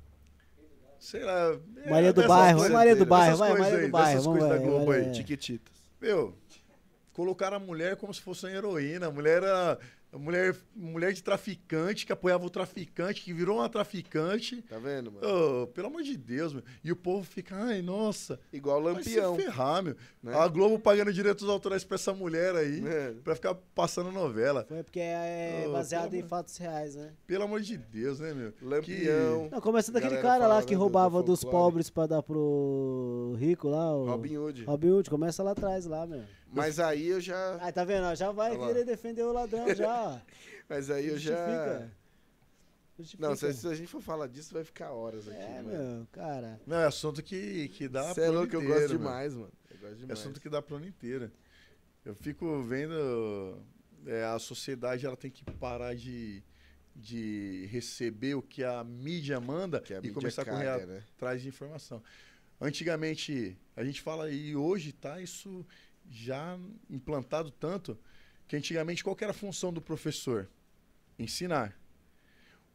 Sei 0.99 1.23
lá. 1.23 1.59
é, 1.85 1.91
Maria 1.91 2.13
do 2.13 2.27
Bairro, 2.27 2.59
coisas- 2.59 2.73
Maria 2.73 2.97
do 2.97 3.07
Bairro, 3.07 3.37
vai, 3.37 3.59
Maria 3.59 3.81
do 3.83 3.89
Bairro. 3.91 4.23
Vamos 4.23 4.41
coisas 4.41 4.59
da 4.59 4.65
Globo 4.67 4.87
vai, 4.87 5.01
aí. 5.05 5.13
Tiquititas. 5.13 5.73
Meu, 6.01 6.35
colocaram 7.13 7.57
a 7.57 7.61
mulher 7.61 7.97
como 7.97 8.13
se 8.13 8.21
fosse 8.21 8.47
uma 8.47 8.53
heroína. 8.53 9.07
A 9.07 9.11
mulher 9.11 9.43
era. 9.43 9.79
Mulher, 10.19 10.57
mulher 10.75 11.13
de 11.13 11.23
traficante 11.23 12.05
que 12.07 12.13
apoiava 12.13 12.45
o 12.47 12.51
traficante, 12.51 13.23
que 13.23 13.33
virou 13.33 13.59
uma 13.59 13.69
traficante. 13.69 14.63
Tá 14.63 14.79
vendo, 14.79 15.13
mano? 15.13 15.63
Ô, 15.63 15.67
pelo 15.69 15.89
amor 15.89 16.03
de 16.03 16.17
Deus, 16.17 16.53
meu. 16.53 16.63
E 16.83 16.91
o 16.93 16.97
povo 16.97 17.25
fica, 17.25 17.55
ai, 17.57 17.83
nossa. 17.83 18.39
Igual 18.53 18.83
Vai 18.83 19.03
se 19.03 19.17
Lampião. 19.21 19.37
ferrar, 19.37 19.83
meu. 19.83 19.97
né? 20.23 20.35
A 20.35 20.49
Globo 20.49 20.79
pagando 20.79 21.13
direitos 21.13 21.49
autorais 21.49 21.85
pra 21.85 21.95
essa 21.97 22.13
mulher 22.13 22.55
aí, 22.57 22.83
É. 22.87 23.15
pra 23.23 23.35
ficar 23.35 23.55
passando 23.75 24.11
novela. 24.11 24.65
Foi 24.69 24.83
porque 24.83 25.01
é 25.01 25.65
Ô, 25.69 25.73
baseado 25.73 26.11
pelo 26.11 26.25
em 26.25 26.29
fatos 26.29 26.57
reais, 26.57 26.95
né? 26.97 27.13
Pelo 27.27 27.45
amor 27.45 27.61
de 27.61 27.77
Deus, 27.77 28.21
né, 28.21 28.33
meu? 28.35 28.53
Lampião. 28.63 29.49
Não, 29.51 29.61
começa 29.61 29.93
daquele 29.93 30.17
cara 30.19 30.47
lá 30.47 30.63
que 30.63 30.75
do- 30.75 30.81
roubava 30.81 31.21
do 31.23 31.27
dos 31.27 31.45
pobres 31.45 31.91
pra 31.91 32.07
dar 32.07 32.23
pro 32.23 33.35
rico 33.39 33.69
lá. 33.69 33.95
O 33.95 34.07
Robin 34.07 34.37
Hood. 34.37 34.65
Robin 34.65 34.91
Hood, 34.91 35.11
começa 35.11 35.43
lá 35.43 35.51
atrás 35.53 35.87
lá, 35.87 36.07
meu. 36.07 36.23
Mas 36.53 36.79
aí 36.79 37.09
eu 37.09 37.21
já. 37.21 37.59
Aí 37.61 37.73
tá 37.73 37.85
vendo? 37.85 38.15
Já 38.15 38.31
vai 38.33 38.51
Olha 38.53 38.61
lá. 38.61 38.67
querer 38.69 38.85
defender 38.85 39.23
o 39.23 39.33
ladrão 39.33 39.75
já. 39.75 40.21
Mas 40.69 40.91
aí 40.91 41.07
eu 41.09 41.19
já. 41.19 41.91
Justifica. 42.99 43.27
Não, 43.29 43.37
se, 43.37 43.53
se 43.53 43.69
a 43.69 43.75
gente 43.75 43.89
for 43.89 44.01
falar 44.01 44.27
disso, 44.27 44.55
vai 44.55 44.65
ficar 44.65 44.91
horas 44.93 45.29
aqui. 45.29 45.37
É, 45.39 45.61
mano. 45.63 45.69
meu, 45.69 46.07
cara. 46.13 46.59
Não, 46.67 46.79
é 46.79 46.87
assunto 46.87 47.23
que, 47.23 47.69
que 47.69 47.89
dá 47.89 48.03
Você 48.15 48.23
é 48.23 48.25
pro 48.25 48.33
louco, 48.35 48.55
eu 48.55 48.61
inteiro, 48.63 48.75
gosto 48.81 48.89
meu. 48.91 48.99
demais, 48.99 49.35
mano. 49.35 49.53
Eu 49.71 49.77
gosto 49.79 49.93
É 49.93 49.97
demais. 49.97 50.19
assunto 50.19 50.41
que 50.41 50.49
dá 50.49 50.63
pro 50.63 50.77
ano 50.77 50.87
inteiro. 50.87 51.31
Eu 52.05 52.15
fico 52.15 52.63
vendo. 52.63 53.61
é, 54.07 54.25
a 54.25 54.39
sociedade 54.39 55.05
ela 55.05 55.17
tem 55.17 55.31
que 55.31 55.45
parar 55.45 55.95
de, 55.95 56.43
de 56.95 57.67
receber 57.71 58.35
o 58.35 58.41
que 58.41 58.65
a 58.65 58.83
mídia 58.83 59.39
manda 59.41 59.81
Que 59.81 59.93
a 59.93 59.99
e 59.99 60.01
mídia 60.01 60.15
começar 60.15 60.43
a 60.43 60.45
correr 60.47 60.65
caga, 60.65 60.87
né? 60.87 61.03
atrás 61.17 61.43
de 61.43 61.49
informação. 61.49 62.03
Antigamente, 62.59 63.59
a 63.77 63.85
gente 63.85 64.01
fala, 64.01 64.31
e 64.31 64.57
hoje 64.57 64.91
tá 64.93 65.21
isso 65.21 65.67
já 66.11 66.59
implantado 66.89 67.51
tanto, 67.51 67.99
que 68.47 68.57
antigamente 68.57 69.03
qual 69.03 69.17
que 69.17 69.25
era 69.25 69.31
a 69.33 69.35
função 69.35 69.73
do 69.73 69.81
professor? 69.81 70.49
Ensinar. 71.19 71.77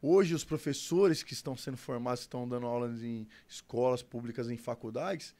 Hoje, 0.00 0.34
os 0.34 0.44
professores 0.44 1.22
que 1.22 1.32
estão 1.32 1.56
sendo 1.56 1.76
formados, 1.76 2.20
estão 2.22 2.48
dando 2.48 2.66
aulas 2.66 3.02
em 3.02 3.26
escolas 3.48 4.02
públicas, 4.02 4.50
em 4.50 4.56
faculdades, 4.56 5.34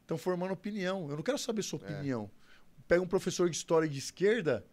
estão 0.00 0.16
formando 0.16 0.52
opinião. 0.52 1.10
Eu 1.10 1.16
não 1.16 1.22
quero 1.24 1.38
saber 1.38 1.62
sua 1.62 1.80
É. 1.80 1.82
opinião. 1.82 2.30
Pega 2.86 3.02
um 3.02 3.08
professor 3.08 3.50
de 3.50 3.56
história 3.56 3.88
de 3.88 3.98
esquerda, 3.98 4.64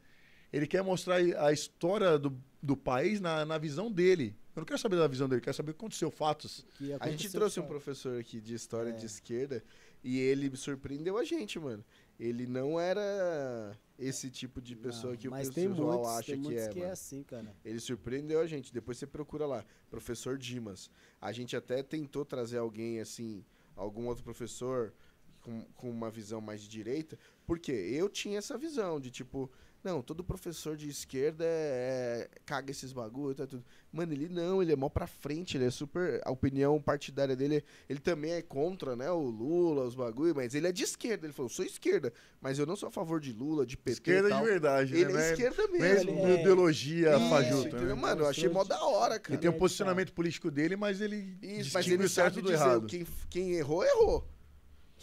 ele 0.51 0.67
quer 0.67 0.83
mostrar 0.83 1.15
a 1.15 1.51
história 1.51 2.19
do, 2.19 2.37
do 2.61 2.77
país 2.77 3.19
na, 3.19 3.43
na 3.43 3.57
visão 3.57 3.91
dele. 3.91 4.37
Eu 4.55 4.59
não 4.59 4.65
quero 4.65 4.77
saber 4.79 4.97
da 4.97 5.07
visão 5.07 5.27
dele, 5.27 5.39
eu 5.39 5.43
quero 5.43 5.57
saber 5.57 5.71
o 5.71 5.73
que 5.73 5.79
aconteceu, 5.79 6.11
fatos. 6.11 6.63
que 6.77 6.83
A 6.83 6.87
gente 6.87 7.01
aconteceu 7.07 7.31
trouxe 7.31 7.59
um 7.59 7.65
professor 7.65 8.19
aqui 8.19 8.39
de 8.39 8.53
história 8.53 8.91
É. 8.91 8.93
de 8.93 9.07
esquerda 9.07 9.63
e 10.03 10.19
ele 10.19 10.55
surpreendeu 10.55 11.17
a 11.17 11.23
gente, 11.23 11.57
mano. 11.57 11.83
Ele 12.19 12.45
não 12.45 12.79
era 12.79 13.77
esse 13.97 14.29
tipo 14.29 14.61
de 14.61 14.75
pessoa 14.75 15.13
Não, 15.13 15.17
que 15.17 15.27
o 15.27 15.31
pessoal 15.31 15.69
muitos, 15.69 16.09
acha 16.09 16.31
tem 16.33 16.41
que 16.41 16.57
é, 16.57 16.67
que 16.69 16.81
é 16.81 16.91
assim, 16.91 17.23
cara. 17.23 17.55
Ele 17.63 17.79
surpreendeu 17.79 18.39
a 18.39 18.47
gente. 18.47 18.73
Depois 18.73 18.97
você 18.97 19.07
procura 19.07 19.45
lá, 19.45 19.65
professor 19.89 20.37
Dimas. 20.37 20.89
A 21.19 21.31
gente 21.31 21.55
até 21.55 21.81
tentou 21.81 22.23
trazer 22.23 22.57
alguém 22.57 22.99
assim, 22.99 23.43
algum 23.75 24.07
outro 24.07 24.23
professor 24.23 24.93
com, 25.41 25.61
com 25.75 25.89
uma 25.89 26.09
visão 26.09 26.39
mais 26.39 26.61
de 26.61 26.69
direita, 26.69 27.19
porque 27.45 27.71
eu 27.71 28.09
tinha 28.09 28.37
essa 28.37 28.57
visão 28.57 28.99
de 28.99 29.11
tipo, 29.11 29.51
não, 29.83 30.01
todo 30.01 30.23
professor 30.23 30.77
de 30.77 30.87
esquerda 30.87 31.43
é, 31.45 32.29
é- 32.31 32.39
caga 32.45 32.71
esses 32.71 32.93
bagulho, 32.93 33.35
tá 33.35 33.45
tudo. 33.45 33.63
Mano, 33.91 34.13
ele 34.13 34.29
não, 34.29 34.61
ele 34.61 34.71
é 34.71 34.75
mó 34.75 34.87
pra 34.89 35.05
frente, 35.05 35.57
ele 35.57 35.65
é 35.65 35.69
super. 35.69 36.21
A 36.25 36.31
opinião 36.31 36.81
partidária 36.81 37.35
dele, 37.35 37.63
ele 37.89 37.99
também 37.99 38.31
é 38.31 38.41
contra, 38.41 38.95
né? 38.95 39.11
O 39.11 39.19
Lula, 39.21 39.83
os 39.85 39.93
bagulho, 39.93 40.33
mas 40.35 40.55
ele 40.55 40.67
é 40.67 40.71
de 40.71 40.83
esquerda. 40.83 41.25
Ele 41.27 41.33
falou, 41.33 41.49
sou 41.49 41.65
esquerda, 41.65 42.11
mas 42.41 42.57
eu 42.57 42.65
não 42.65 42.75
sou 42.75 42.87
a 42.87 42.91
favor 42.91 43.19
de 43.19 43.31
Lula, 43.33 43.65
de 43.65 43.75
PT. 43.77 43.91
Esquerda 43.91 44.31
de 44.31 44.41
verdade, 44.41 44.93
Ele 44.95 45.05
né? 45.05 45.11
Não 45.13 45.19
é- 45.19 45.31
esquerda 45.33 45.67
mesmo. 45.67 45.85
ele 46.09 46.11
uma 46.11 46.29
é- 46.29 46.41
ideologia 46.41 47.17
Isso, 47.17 47.29
fajuta, 47.29 47.67
entendeu? 47.67 47.95
né? 47.95 48.01
Mano, 48.01 48.21
eu 48.23 48.27
achei 48.29 48.49
mó 48.49 48.63
da 48.63 48.83
hora, 48.83 49.19
cara. 49.19 49.33
Ele 49.35 49.41
tem 49.41 49.49
um 49.51 49.53
É, 49.53 49.57
posicionamento 49.57 50.13
político 50.13 50.49
dele, 50.49 50.75
mas 50.75 51.01
ele 51.01 51.37
Isso, 51.41 51.71
mas 51.73 51.85
ele 51.87 52.05
o 52.05 52.09
certo 52.09 52.35
sabe 52.35 52.41
do 52.41 52.51
dizer 52.51 52.63
errado. 52.63 52.87
quem, 52.87 53.05
quem 53.29 53.51
errou, 53.53 53.83
errou. 53.83 54.27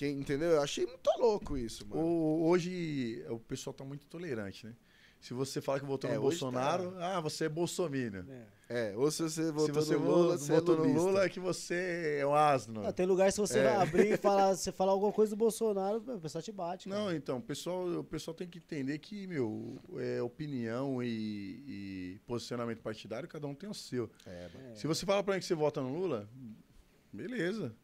Quem, 0.01 0.19
entendeu? 0.19 0.53
Eu 0.53 0.63
achei 0.63 0.87
muito 0.87 1.11
louco 1.19 1.59
isso, 1.59 1.87
mano. 1.87 2.03
O- 2.03 2.49
hoje 2.49 3.23
o 3.29 3.39
pessoal 3.39 3.75
tá 3.75 3.85
muito 3.85 4.07
tolerante, 4.07 4.65
né? 4.67 4.75
Se 5.21 5.35
você 5.35 5.61
fala 5.61 5.79
que 5.79 5.85
votou 5.85 6.09
É, 6.09 6.15
no 6.15 6.21
hoje 6.23 6.41
Bolsonaro, 6.41 6.95
ah, 6.97 7.21
você 7.21 7.45
é 7.45 7.49
bolsominion. 7.51 8.25
É. 8.71 8.93
É, 8.93 8.97
ou 8.97 9.11
se 9.11 9.23
você 9.23 9.45
Se 9.45 9.53
votou 9.53 9.75
você 9.75 9.95
no 9.97 10.05
Lula, 10.07 10.33
vo- 10.37 10.39
você 10.39 10.53
é 10.53 10.55
votou 10.55 10.77
no 10.77 10.83
lulista. 10.85 11.03
Lula, 11.03 11.25
é 11.25 11.29
que 11.29 11.39
você 11.39 12.17
é 12.21 12.27
um 12.27 12.35
asno. 12.35 12.87
Ah, 12.87 12.93
tem 12.95 13.05
lugar 13.05 13.31
se 13.31 13.39
você 13.39 13.59
É. 13.59 13.65
vai 13.65 13.77
abrir 13.77 14.13
e 14.13 14.17
falar, 14.17 14.55
você 14.57 14.73
falar 14.73 14.93
alguma 14.93 15.13
coisa 15.13 15.37
do 15.37 15.39
Bolsonaro, 15.39 15.99
o 15.99 16.19
pessoal 16.21 16.41
te 16.41 16.51
bate. 16.51 16.89
cara. 16.89 16.99
Não, 16.99 17.15
então, 17.15 17.37
o 17.37 17.43
pessoal, 17.43 17.87
o 17.99 18.05
pessoal 18.05 18.35
tem 18.35 18.49
que 18.49 18.57
entender 18.57 18.99
que, 18.99 19.27
meu, 19.27 19.77
é, 19.99 20.23
opinião 20.23 21.03
e, 21.03 21.63
e 21.69 22.19
posicionamento 22.27 22.81
partidário, 22.81 23.29
cada 23.29 23.47
um 23.47 23.55
tem 23.55 23.69
o 23.69 23.75
seu. 23.75 24.09
É. 24.25 24.49
É, 24.71 24.75
Se 24.75 24.87
você 24.87 25.05
fala 25.05 25.23
pra 25.23 25.35
mim 25.35 25.41
que 25.41 25.45
você 25.47 25.55
vota 25.55 25.83
no 25.83 25.95
Lula, 25.95 26.27
beleza. 27.13 27.75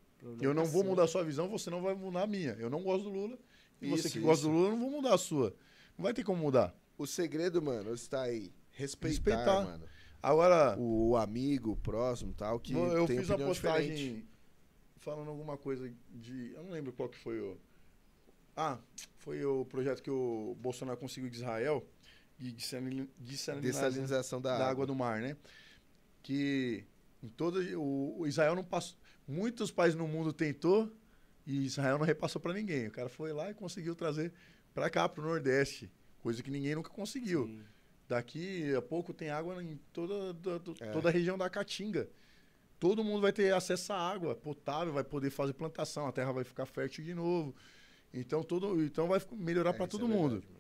Eu 0.41 0.55
não 0.55 0.65
vou 0.65 0.83
mudar 0.85 1.05
a 1.05 1.09
sua 1.09 1.23
visão, 1.25 1.49
você 1.49 1.71
não 1.71 1.81
vai 1.83 1.95
mudar 1.95 2.23
a 2.23 2.27
minha. 2.27 2.53
Eu 2.59 2.69
não 2.71 2.83
gosto 2.83 3.05
do 3.05 3.11
Lula. 3.11 3.39
E 3.81 3.89
você 3.89 4.09
Isso, 4.09 4.13
que 4.19 4.21
gosta 4.21 4.41
isso. 4.43 4.49
do 4.49 4.55
Lula, 4.55 4.69
eu 4.69 4.73
não 4.73 4.81
vou 4.81 4.91
mudar 4.91 5.15
a 5.15 5.19
sua. 5.19 5.55
Não 5.99 6.03
vai 6.05 6.13
ter 6.15 6.25
como 6.25 6.43
mudar. 6.43 6.75
O 6.99 7.07
segredo, 7.07 7.61
mano, 7.63 7.93
está 7.95 8.23
aí. 8.23 8.53
Respeitar, 8.73 9.15
Respeitar. 9.15 9.63
mano. 9.65 9.85
Agora, 10.23 10.77
O, 10.79 11.11
o 11.11 11.17
amigo, 11.17 11.73
o 11.73 11.77
próximo 11.77 12.33
tal, 12.33 12.59
que 12.59 12.73
eu 12.73 13.07
tem 13.07 13.19
fiz 13.19 13.29
uma 13.31 13.39
postagem 13.39 13.95
diferente. 13.95 14.27
falando 14.99 15.29
alguma 15.31 15.57
coisa 15.57 15.91
de. 16.11 16.53
Eu 16.55 16.63
não 16.65 16.71
lembro 16.73 16.93
qual 16.93 17.09
que 17.09 17.19
foi 17.19 17.39
o. 17.41 17.57
Ah, 18.57 18.79
foi 19.19 19.45
o 19.45 19.65
projeto 19.67 20.03
que 20.03 20.11
o 20.11 20.57
Bolsonaro 20.61 20.99
conseguiu 20.99 21.29
de 21.31 21.37
Israel 21.37 21.87
de 22.39 22.51
dessalin- 22.53 23.09
dessalinização 23.19 23.61
Dessalinização 23.91 24.41
da, 24.41 24.51
da 24.51 24.57
água. 24.57 24.71
água 24.71 24.87
do 24.87 24.95
mar, 24.95 25.21
né? 25.21 25.37
Que 26.23 26.85
em 27.23 27.29
todo 27.29 27.61
o, 27.79 28.21
o 28.21 28.27
Israel 28.27 28.55
não 28.55 28.65
passou, 28.65 28.97
muitos 29.27 29.71
países 29.71 29.97
no 29.99 30.07
mundo 30.07 30.33
tentou 30.33 30.91
e 31.47 31.65
Israel 31.65 31.99
não 31.99 32.05
repassou 32.07 32.41
para 32.41 32.53
ninguém. 32.53 32.87
O 32.89 32.91
cara 32.91 33.09
foi 33.09 33.33
lá 33.33 33.51
e 33.51 33.55
conseguiu 33.55 33.95
trazer 33.95 34.33
para 34.75 34.91
cá, 34.91 35.09
para 35.09 35.23
o 35.23 35.27
Nordeste, 35.27 35.91
coisa 36.19 36.43
que 36.43 36.51
ninguém 36.51 36.75
nunca 36.75 36.91
conseguiu. 36.91 37.47
Sim. 37.47 37.63
Daqui 38.09 38.73
a 38.75 38.83
pouco 38.83 39.13
tem 39.13 39.31
água 39.31 39.63
em 39.63 39.77
toda, 39.93 40.33
da- 40.35 40.59
do- 40.59 40.77
É. 40.81 40.91
toda 40.93 41.09
a 41.09 41.13
região 41.13 41.37
da 41.37 41.51
Caatinga. 41.51 42.09
Todo 42.79 43.03
mundo 43.03 43.23
vai 43.23 43.33
ter 43.33 43.53
acesso 43.55 43.93
à 43.93 43.97
água 43.99 44.35
potável, 44.35 44.93
vai 44.93 45.03
poder 45.03 45.31
fazer 45.31 45.55
plantação, 45.55 46.07
a 46.07 46.13
terra 46.13 46.31
vai 46.31 46.45
ficar 46.45 46.67
fértil 46.67 47.03
de 47.05 47.15
novo. 47.15 47.55
Então, 48.13 48.43
todo, 48.45 48.83
então 48.85 49.09
vai 49.09 49.21
melhorar 49.33 49.71
É, 49.71 49.73
para 49.73 49.87
isso 49.87 49.99
todo 49.99 50.11
é 50.13 50.15
mundo. 50.15 50.41
verdade. 50.41 50.57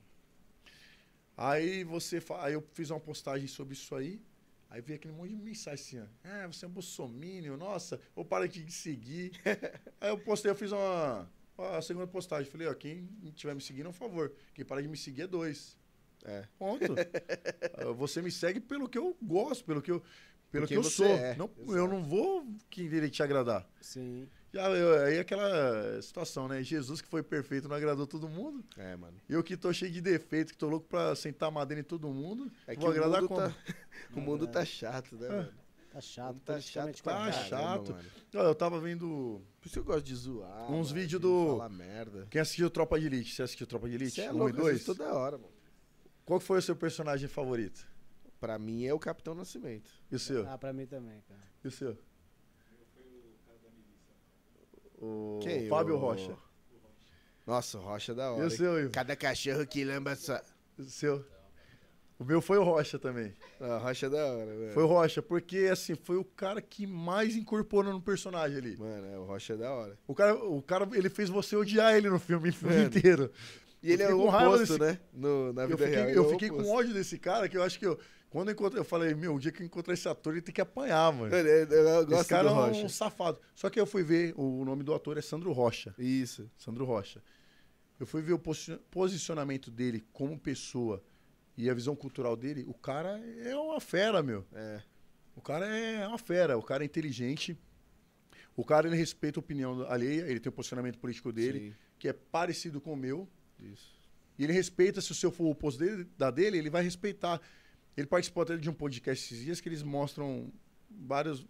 Aí 1.36 1.84
você 1.84 2.22
aí 2.40 2.54
eu 2.54 2.62
fiz 2.72 2.90
uma 2.90 2.98
postagem 3.00 3.46
sobre 3.46 3.74
isso 3.74 3.94
aí. 3.94 4.20
Aí 4.68 4.80
veio 4.80 4.98
aquele 4.98 5.14
monte 5.14 5.30
de 5.30 5.36
mensagem 5.36 5.74
assim, 5.74 6.00
ó. 6.00 6.28
Ah, 6.28 6.46
você 6.46 6.64
é 6.64 6.68
um 6.68 6.72
bolsominion, 6.72 7.56
nossa, 7.56 8.00
ou 8.14 8.24
para 8.24 8.48
de 8.48 8.70
seguir. 8.72 9.32
aí 10.00 10.10
eu 10.10 10.18
postei, 10.18 10.50
eu 10.50 10.54
fiz 10.56 10.72
uma 10.72 11.28
a 11.58 11.80
segunda 11.80 12.06
postagem. 12.06 12.50
Falei, 12.50 12.66
ó, 12.66 12.74
quem 12.74 13.08
estiver 13.24 13.54
me 13.54 13.60
seguindo, 13.60 13.86
por 13.86 13.94
favor. 13.94 14.32
Quem 14.54 14.64
para 14.64 14.82
de 14.82 14.88
me 14.88 14.96
seguir 14.96 15.22
é 15.22 15.26
dois. 15.26 15.76
É. 16.24 16.46
Ponto. 16.58 16.84
Ah, 17.78 17.92
você 17.92 18.22
me 18.22 18.30
segue 18.30 18.58
pelo 18.58 18.88
que 18.88 18.96
eu 18.96 19.16
gosto, 19.22 19.64
pelo 19.64 19.82
que 19.82 19.90
eu, 19.90 20.02
pelo 20.50 20.66
que 20.66 20.74
eu 20.74 20.82
sou. 20.82 21.06
é, 21.06 21.36
Não, 21.36 21.50
exato. 21.58 21.76
eu 21.76 21.86
não 21.86 22.02
vou 22.02 22.46
querer 22.70 23.08
te 23.10 23.22
agradar. 23.22 23.68
Sim. 23.80 24.26
Já, 24.56 24.70
eu- 24.70 25.04
aí 25.04 25.16
é 25.16 25.20
aquela 25.20 26.00
situação, 26.02 26.48
né? 26.48 26.62
Jesus 26.62 27.00
que 27.00 27.08
foi 27.08 27.22
perfeito 27.22 27.68
não 27.68 27.76
agradou 27.76 28.06
todo 28.06 28.28
mundo. 28.28 28.64
É, 28.76 28.96
mano. 28.96 29.16
Eu 29.28 29.42
que 29.42 29.56
tô 29.56 29.72
cheio 29.72 29.90
de 29.92 30.00
defeito, 30.00 30.52
que 30.52 30.58
tô 30.58 30.68
louco 30.68 30.86
pra 30.88 31.14
sentar 31.14 31.50
madeira 31.50 31.80
em 31.80 31.84
todo 31.84 32.08
mundo. 32.08 32.50
É 32.66 32.74
que 32.74 32.80
vou 32.80 32.88
o 32.90 32.92
agradar 32.92 33.22
mundo, 33.22 33.28
como? 33.28 33.40
tá, 33.40 33.54
o 34.16 34.20
mundo 34.20 34.46
tá 34.46 34.64
chato, 34.64 35.16
né, 35.16 35.26
É. 35.26 35.30
mano? 35.30 35.52
Tá 35.92 36.00
chato. 36.02 36.36
Tá 36.44 36.60
chato 36.60 37.02
Tá 37.02 37.12
correto. 37.14 37.48
caramba, 37.48 37.48
chato. 37.48 37.92
mano. 37.92 38.04
Eu 38.32 38.54
tava 38.54 38.78
vendo. 38.80 39.40
Por 39.60 39.66
isso 39.66 39.72
que 39.74 39.78
eu 39.78 39.84
gosto 39.84 40.04
de 40.04 40.14
zoar. 40.14 40.70
Uns 40.70 40.90
vídeos 40.90 41.10
de 41.12 41.18
do- 41.20 41.52
Falar 41.56 41.68
merda. 41.70 42.26
Quem 42.30 42.40
assistiu 42.40 42.68
Tropa 42.68 43.00
de 43.00 43.06
Elite? 43.06 43.34
Você 43.34 43.42
assistiu 43.42 43.66
Tropa 43.66 43.88
de 43.88 43.94
Elite? 43.94 44.12
Você 44.16 44.20
é 44.22 44.30
Um 44.30 44.34
e 44.34 44.38
louco, 44.38 44.56
eu 44.58 44.62
dois? 44.62 44.84
toda 44.84 45.12
hora, 45.14 45.38
mano. 45.38 45.52
Qual 46.26 46.38
que 46.38 46.44
foi 46.44 46.58
o 46.58 46.62
seu 46.62 46.76
personagem 46.76 47.28
favorito? 47.28 47.86
Pra 48.38 48.58
mim 48.58 48.84
é 48.84 48.92
o 48.92 48.98
Capitão 48.98 49.34
Nascimento. 49.34 49.90
E 50.12 50.16
o 50.16 50.18
seu? 50.18 50.46
Ah, 50.46 50.58
pra 50.58 50.70
mim 50.72 50.84
também, 50.86 51.22
cara. 51.26 51.40
E 51.64 51.68
o 51.68 51.70
seu? 51.70 51.96
O 55.00 55.38
Quem? 55.42 55.68
Fábio 55.68 55.94
O- 55.94 55.98
Rocha. 55.98 56.36
Nossa, 57.46 57.78
o 57.78 57.80
Rocha 57.82 58.12
é 58.12 58.14
da 58.14 58.24
E 58.24 58.28
hora. 58.30 58.40
o 58.40 58.44
hein? 58.44 58.50
seu, 58.50 58.80
Ivo? 58.80 58.90
Cada 58.90 59.14
cachorro 59.14 59.66
que 59.66 59.84
lamba 59.84 60.16
só. 60.16 60.40
O 60.78 60.82
seu? 60.84 61.24
O 62.18 62.24
meu 62.24 62.40
foi 62.40 62.56
o 62.58 62.64
Rocha 62.64 62.98
também. 62.98 63.34
Ah, 63.60 63.76
o 63.76 63.78
Rocha 63.84 64.06
é 64.06 64.10
da 64.10 64.24
hora, 64.32 64.46
velho. 64.56 64.72
Foi 64.72 64.82
o 64.82 64.86
Rocha, 64.86 65.20
porque 65.22 65.68
assim, 65.70 65.94
foi 65.94 66.16
o 66.16 66.24
cara 66.24 66.60
que 66.62 66.86
mais 66.86 67.36
incorporou 67.36 67.92
no 67.92 68.00
personagem 68.00 68.56
ali. 68.56 68.76
Mano, 68.78 69.06
é, 69.06 69.18
o 69.18 69.24
Rocha 69.24 69.52
é 69.52 69.56
da 69.56 69.70
hora. 69.70 69.98
O 70.06 70.14
cara, 70.14 70.34
o 70.34 70.62
cara, 70.62 70.88
ele 70.94 71.10
fez 71.10 71.28
você 71.28 71.54
odiar 71.56 71.94
ele 71.94 72.08
no 72.08 72.18
filme, 72.18 72.48
o 72.50 72.52
filme 72.52 72.84
inteiro. 72.84 73.30
E 73.82 73.92
ele 73.92 74.02
Eu 74.02 74.08
é 74.08 74.14
o 74.14 74.18
com 74.22 74.28
oposto, 74.28 74.78
desse- 74.78 74.78
né? 74.80 74.98
No, 75.12 75.52
na 75.52 75.62
Eu 75.64 75.68
vida 75.68 75.84
fiquei, 75.86 75.94
real. 75.94 76.08
eu 76.08 76.24
é 76.24 76.26
o 76.26 76.30
fiquei 76.30 76.48
com 76.48 76.54
oposto. 76.56 76.72
ódio 76.72 76.94
desse 76.94 77.18
cara, 77.18 77.48
que 77.48 77.56
eu 77.56 77.62
acho 77.62 77.78
que 77.78 77.86
eu, 77.86 77.98
quando 78.36 78.48
eu 78.48 78.52
encontrei, 78.52 78.80
eu 78.80 78.84
falei, 78.84 79.14
meu, 79.14 79.34
o 79.34 79.40
dia 79.40 79.50
que 79.50 79.62
eu 79.62 79.66
encontrar 79.66 79.94
esse 79.94 80.06
ator, 80.06 80.34
ele 80.34 80.42
tem 80.42 80.52
que 80.54 80.60
apanhar, 80.60 81.10
mano. 81.10 81.34
Eu, 81.34 81.46
eu 81.46 82.06
gosto 82.06 82.20
Esse 82.20 82.28
cara 82.28 82.48
do 82.50 82.54
é 82.54 82.66
Rocha. 82.68 82.84
um 82.84 82.88
safado. 82.90 83.40
Só 83.54 83.70
que 83.70 83.80
eu 83.80 83.86
fui 83.86 84.02
ver, 84.02 84.34
o 84.36 84.62
nome 84.62 84.82
do 84.82 84.92
ator 84.92 85.16
é 85.16 85.22
Sandro 85.22 85.52
Rocha. 85.52 85.94
Isso. 85.98 86.50
Sandro 86.58 86.84
Rocha. 86.84 87.22
Eu 87.98 88.04
fui 88.06 88.20
ver 88.20 88.34
o 88.34 88.38
posi- 88.38 88.78
posicionamento 88.90 89.70
dele 89.70 90.04
como 90.12 90.38
pessoa 90.38 91.02
e 91.56 91.70
a 91.70 91.72
visão 91.72 91.96
cultural 91.96 92.36
dele. 92.36 92.62
O 92.68 92.74
cara 92.74 93.18
é 93.42 93.56
uma 93.56 93.80
fera, 93.80 94.22
meu. 94.22 94.44
É. 94.52 94.82
O 95.34 95.40
cara 95.40 95.66
é 95.66 96.06
uma 96.06 96.18
fera. 96.18 96.58
O 96.58 96.62
cara 96.62 96.84
é 96.84 96.86
inteligente. 96.86 97.58
O 98.54 98.64
cara, 98.66 98.86
ele 98.86 98.96
respeita 98.96 99.38
a 99.38 99.40
opinião 99.40 99.80
alheia. 99.90 100.26
Ele 100.28 100.40
tem 100.40 100.50
o 100.50 100.52
posicionamento 100.52 100.98
político 100.98 101.32
dele, 101.32 101.74
que 101.98 102.06
é 102.06 102.12
parecido 102.12 102.82
com 102.82 102.92
o 102.92 102.96
meu. 102.96 103.26
Sim, 103.58 103.72
isso. 103.72 103.96
E 104.38 104.44
ele 104.44 104.52
respeita, 104.52 105.00
se 105.00 105.10
o 105.10 105.14
seu 105.14 105.30
for 105.30 105.44
o 105.44 105.50
oposto 105.52 105.78
dele, 105.78 106.06
da 106.18 106.30
dele, 106.30 106.58
ele 106.58 106.68
vai 106.68 106.82
respeitar. 106.82 107.40
Ele 107.96 108.06
participou 108.06 108.42
até 108.42 108.56
de 108.56 108.68
um 108.68 108.74
podcast 108.74 109.24
esses 109.24 109.44
dias 109.44 109.60
que 109.60 109.68
eles 109.68 109.82
mostram 109.82 110.52
vários, 110.90 111.46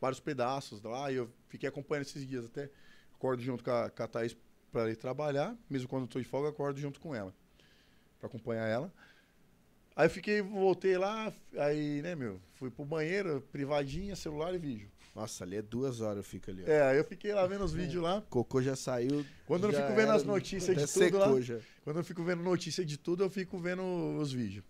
vários 0.00 0.20
pedaços 0.20 0.82
lá, 0.82 1.10
e 1.12 1.16
eu 1.16 1.30
fiquei 1.48 1.68
acompanhando 1.68 2.06
esses 2.06 2.26
dias 2.26 2.44
até. 2.44 2.70
Acordo 3.14 3.42
junto 3.42 3.62
com 3.62 3.70
a, 3.70 3.88
com 3.88 4.02
a 4.02 4.08
Thaís 4.08 4.36
para 4.72 4.90
ir 4.90 4.96
trabalhar, 4.96 5.56
mesmo 5.70 5.88
quando 5.88 6.02
eu 6.02 6.08
tô 6.08 6.18
de 6.18 6.26
folga, 6.26 6.48
acordo 6.48 6.80
junto 6.80 7.00
com 7.00 7.14
ela, 7.14 7.32
para 8.18 8.26
acompanhar 8.26 8.66
ela. 8.66 8.92
Aí 9.96 10.06
eu 10.06 10.10
fiquei, 10.10 10.42
voltei 10.42 10.98
lá, 10.98 11.32
aí, 11.56 12.02
né, 12.02 12.16
meu, 12.16 12.40
fui 12.54 12.68
pro 12.68 12.84
banheiro, 12.84 13.40
privadinha, 13.52 14.16
celular 14.16 14.52
e 14.52 14.58
vídeo. 14.58 14.90
Nossa, 15.14 15.44
ali 15.44 15.56
é 15.56 15.62
duas 15.62 16.00
horas 16.00 16.16
eu 16.16 16.24
fico 16.24 16.50
ali. 16.50 16.64
ó. 16.64 16.66
É, 16.68 16.82
aí 16.82 16.96
eu 16.96 17.04
fiquei 17.04 17.32
lá 17.32 17.46
vendo 17.46 17.64
os 17.64 17.72
vídeos 17.72 18.02
lá. 18.02 18.20
Cocô 18.28 18.60
já 18.60 18.74
saiu. 18.74 19.24
Quando 19.46 19.68
eu 19.68 19.72
fico 19.72 19.94
vendo 19.94 20.10
as 20.10 20.24
notícias 20.24 20.76
de 20.76 20.92
tudo 20.92 21.18
lá, 21.18 21.40
já. 21.40 21.60
Quando 21.84 21.98
eu 21.98 22.04
fico 22.04 22.24
vendo 22.24 22.42
notícia 22.42 22.84
de 22.84 22.98
tudo, 22.98 23.22
eu 23.22 23.30
fico 23.30 23.56
vendo 23.56 23.82
os 24.18 24.32
vídeos. 24.32 24.64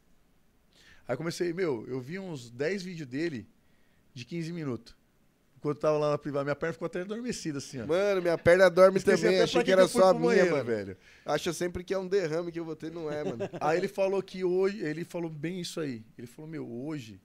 Aí 1.06 1.16
comecei, 1.16 1.52
meu, 1.52 1.84
eu 1.86 2.00
vi 2.00 2.18
uns 2.18 2.50
10 2.50 2.82
vídeos 2.82 3.08
dele 3.08 3.46
de 4.14 4.24
15 4.24 4.52
minutos. 4.52 4.96
Enquanto 5.56 5.76
eu 5.76 5.80
tava 5.80 5.98
lá 5.98 6.10
na 6.10 6.18
privada, 6.18 6.44
minha 6.44 6.54
perna 6.54 6.74
ficou 6.74 6.84
até 6.86 7.00
adormecida 7.00 7.56
assim, 7.56 7.80
ó. 7.80 7.86
Mano, 7.86 8.20
minha 8.20 8.36
perna 8.36 8.68
dorme 8.68 8.98
Esqueci 8.98 9.22
também. 9.22 9.40
Achei 9.40 9.54
pra 9.54 9.64
que 9.64 9.72
era 9.72 9.88
só 9.88 10.10
a 10.10 10.12
minha, 10.12 10.26
banheiro, 10.26 10.50
mano. 10.50 10.64
velho. 10.64 10.96
Acho 11.24 11.54
sempre 11.54 11.82
que 11.82 11.94
é 11.94 11.98
um 11.98 12.06
derrame 12.06 12.52
que 12.52 12.60
eu 12.60 12.64
vou 12.66 12.76
ter, 12.76 12.92
não 12.92 13.10
é, 13.10 13.24
mano. 13.24 13.38
Aí 13.60 13.78
ele 13.78 13.88
falou 13.88 14.22
que 14.22 14.44
hoje, 14.44 14.84
ele 14.84 15.04
falou 15.04 15.30
bem 15.30 15.60
isso 15.60 15.80
aí. 15.80 16.04
Ele 16.18 16.26
falou, 16.26 16.50
meu, 16.50 16.70
hoje 16.70 17.18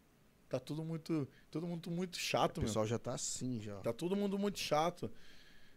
tá 0.48 0.58
tudo 0.58 0.84
muito, 0.86 1.28
todo 1.52 1.68
mundo 1.68 1.92
muito 1.92 2.18
chato, 2.18 2.58
O 2.58 2.62
meu. 2.62 2.68
pessoal 2.68 2.88
já 2.88 2.98
tá 2.98 3.14
assim, 3.14 3.60
já. 3.60 3.76
Tá 3.82 3.92
todo 3.92 4.16
mundo 4.16 4.40
muito 4.40 4.58
chato. 4.58 5.12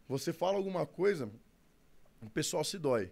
Você 0.08 0.32
fala 0.32 0.56
alguma 0.56 0.86
coisa, 0.86 1.28
o 2.20 2.30
pessoal 2.30 2.62
se 2.62 2.78
dói. 2.78 3.10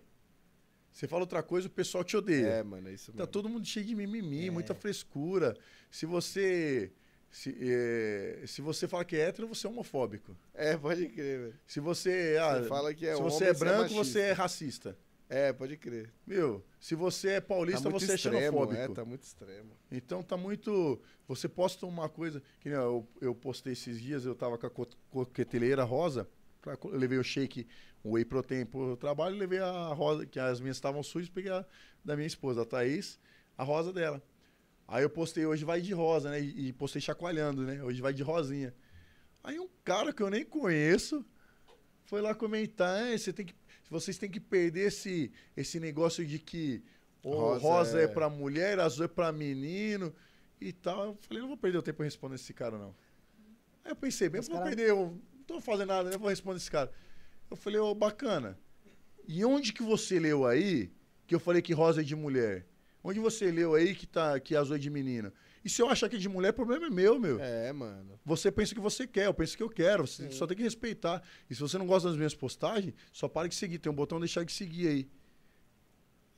Você 0.93 1.07
fala 1.07 1.23
outra 1.23 1.43
coisa, 1.43 1.69
o 1.69 1.71
pessoal 1.71 2.03
te 2.05 2.17
odeia. 2.17 2.47
É, 2.47 2.63
mano, 2.63 2.89
é 2.89 2.93
isso 2.93 3.13
Tá 3.13 3.19
mesmo. 3.19 3.27
todo 3.33 3.49
mundo 3.49 3.67
cheio 3.67 3.87
de 3.87 3.95
mimimi, 3.95 4.49
É. 4.49 4.51
muita 4.51 4.75
frescura. 4.75 5.57
Se 5.91 6.05
você. 6.07 6.93
Se, 7.33 7.57
é, 7.61 8.43
se 8.45 8.61
você 8.61 8.89
fala 8.89 9.05
que 9.05 9.15
é 9.15 9.21
hétero, 9.29 9.47
você 9.47 9.65
é 9.67 9.71
homofóbico. 9.71 10.37
É, 10.53 10.77
pode 10.77 11.07
crer, 11.09 11.39
velho. 11.41 11.55
Se 11.67 11.79
você. 11.79 12.37
ah, 12.41 12.59
Você 12.61 12.69
fala 12.69 12.93
que 12.93 13.07
é 13.07 13.15
se 13.15 13.23
você 13.23 13.45
é 13.45 13.55
branco, 13.55 13.83
machista. 13.83 14.05
você 14.05 14.21
é 14.21 14.33
racista. 14.33 14.99
É, 15.29 15.53
pode 15.53 15.77
crer. 15.77 16.13
Meu, 16.27 16.61
se 16.81 16.97
você 16.97 17.29
é 17.29 17.41
Tá 17.41 17.47
paulista, 17.47 17.89
muito 17.89 18.05
você 18.05 18.11
é 18.13 18.15
extremo, 18.17 18.37
xenofóbico. 18.41 18.81
é, 18.83 18.89
tá 18.89 19.05
muito 19.05 19.23
extremo. 19.23 19.71
Então 19.93 20.25
tá 20.25 20.37
muito. 20.37 21.01
Você 21.29 21.49
posta 21.49 21.87
uma 21.87 22.09
coisa. 22.09 22.43
Que 22.59 22.69
nem 22.69 22.77
eu, 22.77 23.07
eu 23.21 23.33
postei 23.33 23.75
esses 23.75 24.01
dias, 24.01 24.25
eu 24.25 24.35
tava 24.35 24.59
com 24.59 24.67
a 24.67 24.71
co- 24.71 24.89
coqueteleira 25.09 25.85
rosa. 25.85 26.29
pra 26.61 26.77
Eu 26.83 26.97
levei 26.99 27.17
o 27.17 27.23
shake 27.23 27.65
um 28.05 28.13
whey 28.13 28.25
protein 28.25 28.65
pro 28.65 28.97
trabalho 28.97 29.37
e 29.37 29.39
levei 29.39 29.59
a 29.59 29.89
rosa, 29.89 30.25
que 30.27 30.39
as 30.39 30.61
minhas 30.61 30.77
estavam 30.77 31.03
sujas, 31.03 31.29
peguei 31.29 31.51
a 31.53 31.65
da 32.05 32.17
minha 32.17 32.27
esposa, 32.27 32.63
a 32.63 32.65
Thaís, 32.65 33.19
a 33.57 33.63
rosa 33.65 33.93
dela. 33.93 34.23
Aí 34.89 35.03
eu 35.03 35.11
postei 35.11 35.47
hoje 35.47 35.65
vai 35.65 35.81
de 35.81 35.93
rosa, 35.93 36.31
né? 36.31 36.41
E, 36.41 36.73
postei 36.73 37.01
chacoalhando, 37.01 37.63
né? 37.63 37.83
Hoje 37.83 38.01
vai 38.01 38.13
de 38.13 38.23
rosinha. 38.23 38.75
Aí 39.45 39.59
um 39.61 39.69
cara 39.85 40.13
que 40.13 40.23
eu 40.23 40.31
nem 40.31 40.45
conheço 40.45 41.25
foi 42.05 42.21
lá 42.21 42.35
comentar, 42.35 43.01
"É, 43.07 43.17
você 43.17 43.33
tem 43.33 43.47
que, 43.47 43.55
vocês 43.89 44.19
têm 44.19 44.31
que 44.31 44.41
perder 44.41 44.89
esse, 44.89 45.31
esse 45.57 45.79
negócio 45.79 46.27
de 46.27 46.39
que 46.39 46.83
o 47.23 47.31
Rosa 47.35 47.61
rosa, 47.61 48.01
é- 48.01 48.05
é... 48.05 48.09
pra 48.09 48.29
mulher, 48.31 48.81
azul 48.81 49.05
é 49.05 49.09
pra 49.09 49.31
menino 49.31 50.13
e 50.61 50.73
tal. 50.73 51.05
Eu 51.07 51.19
falei, 51.21 51.41
não 51.43 51.49
vou 51.49 51.57
perder 51.57 51.79
o 51.79 51.83
tempo 51.83 52.03
respondendo 52.03 52.39
esse 52.39 52.53
cara, 52.55 52.77
não. 52.79 52.95
Aí 53.85 53.93
eu 53.93 53.97
pensei, 53.97 54.29
bem, 54.29 54.41
Os 54.41 54.49
vou 54.49 54.57
cara- 54.57 54.69
perder, 54.71 54.89
eu 54.91 55.19
não 55.37 55.43
tô 55.45 55.61
fazendo 55.61 55.89
nada, 55.89 56.11
eu 56.11 56.19
vou 56.19 56.29
responder 56.31 56.57
esse 56.57 56.71
cara. 56.71 56.91
Eu 57.51 57.57
falei, 57.57 57.81
ô, 57.81 57.95
bacana. 57.95 58.59
E 59.27 59.45
onde 59.45 59.73
que 59.73 59.83
você 59.83 60.19
leu 60.19 60.47
aí 60.47 60.91
que 61.27 61.35
eu 61.35 61.41
falei 61.41 61.61
que 61.61 61.73
rosa 61.73 62.01
é 62.01 62.05
de 62.05 62.15
mulher? 62.15 62.67
Onde 63.03 63.19
você 63.19 63.51
leu 63.51 63.75
aí 63.75 63.95
que, 63.95 64.07
tá, 64.07 64.39
que 64.39 64.55
azul 64.55 64.77
é 64.77 64.79
de 64.79 64.91
menino? 64.91 65.33
E 65.65 65.69
se 65.69 65.83
eu 65.83 65.89
achar 65.89 66.09
que 66.09 66.17
é 66.17 66.19
de 66.19 66.29
mulher, 66.29 66.51
o 66.51 66.55
problema 66.55 66.87
é 66.87 66.91
meu, 66.91 67.19
meu. 67.19 67.39
É, 67.41 67.73
mano. 67.73 68.19
Você 68.25 68.51
pensa 68.51 68.73
o 68.73 68.75
que 68.75 68.81
você 68.81 69.07
quer, 69.07 69.27
eu 69.27 69.35
penso 69.35 69.55
o 69.55 69.57
que 69.57 69.63
eu 69.63 69.69
quero. 69.69 70.07
Você 70.07 70.31
só 70.31 70.47
tem 70.47 70.57
que 70.57 70.63
respeitar. 70.63 71.23
E 71.49 71.55
se 71.55 71.61
você 71.61 71.77
não 71.79 71.87
gosta 71.87 72.09
das 72.09 72.17
minhas 72.17 72.35
postagens, 72.35 72.95
só 73.13 73.29
para 73.29 73.49
de 73.49 73.55
seguir. 73.55 73.79
Tem 73.79 73.91
um 73.91 73.95
botão 73.95 74.19
deixar 74.19 74.45
de 74.45 74.53
seguir 74.53 74.89
aí. 74.89 75.11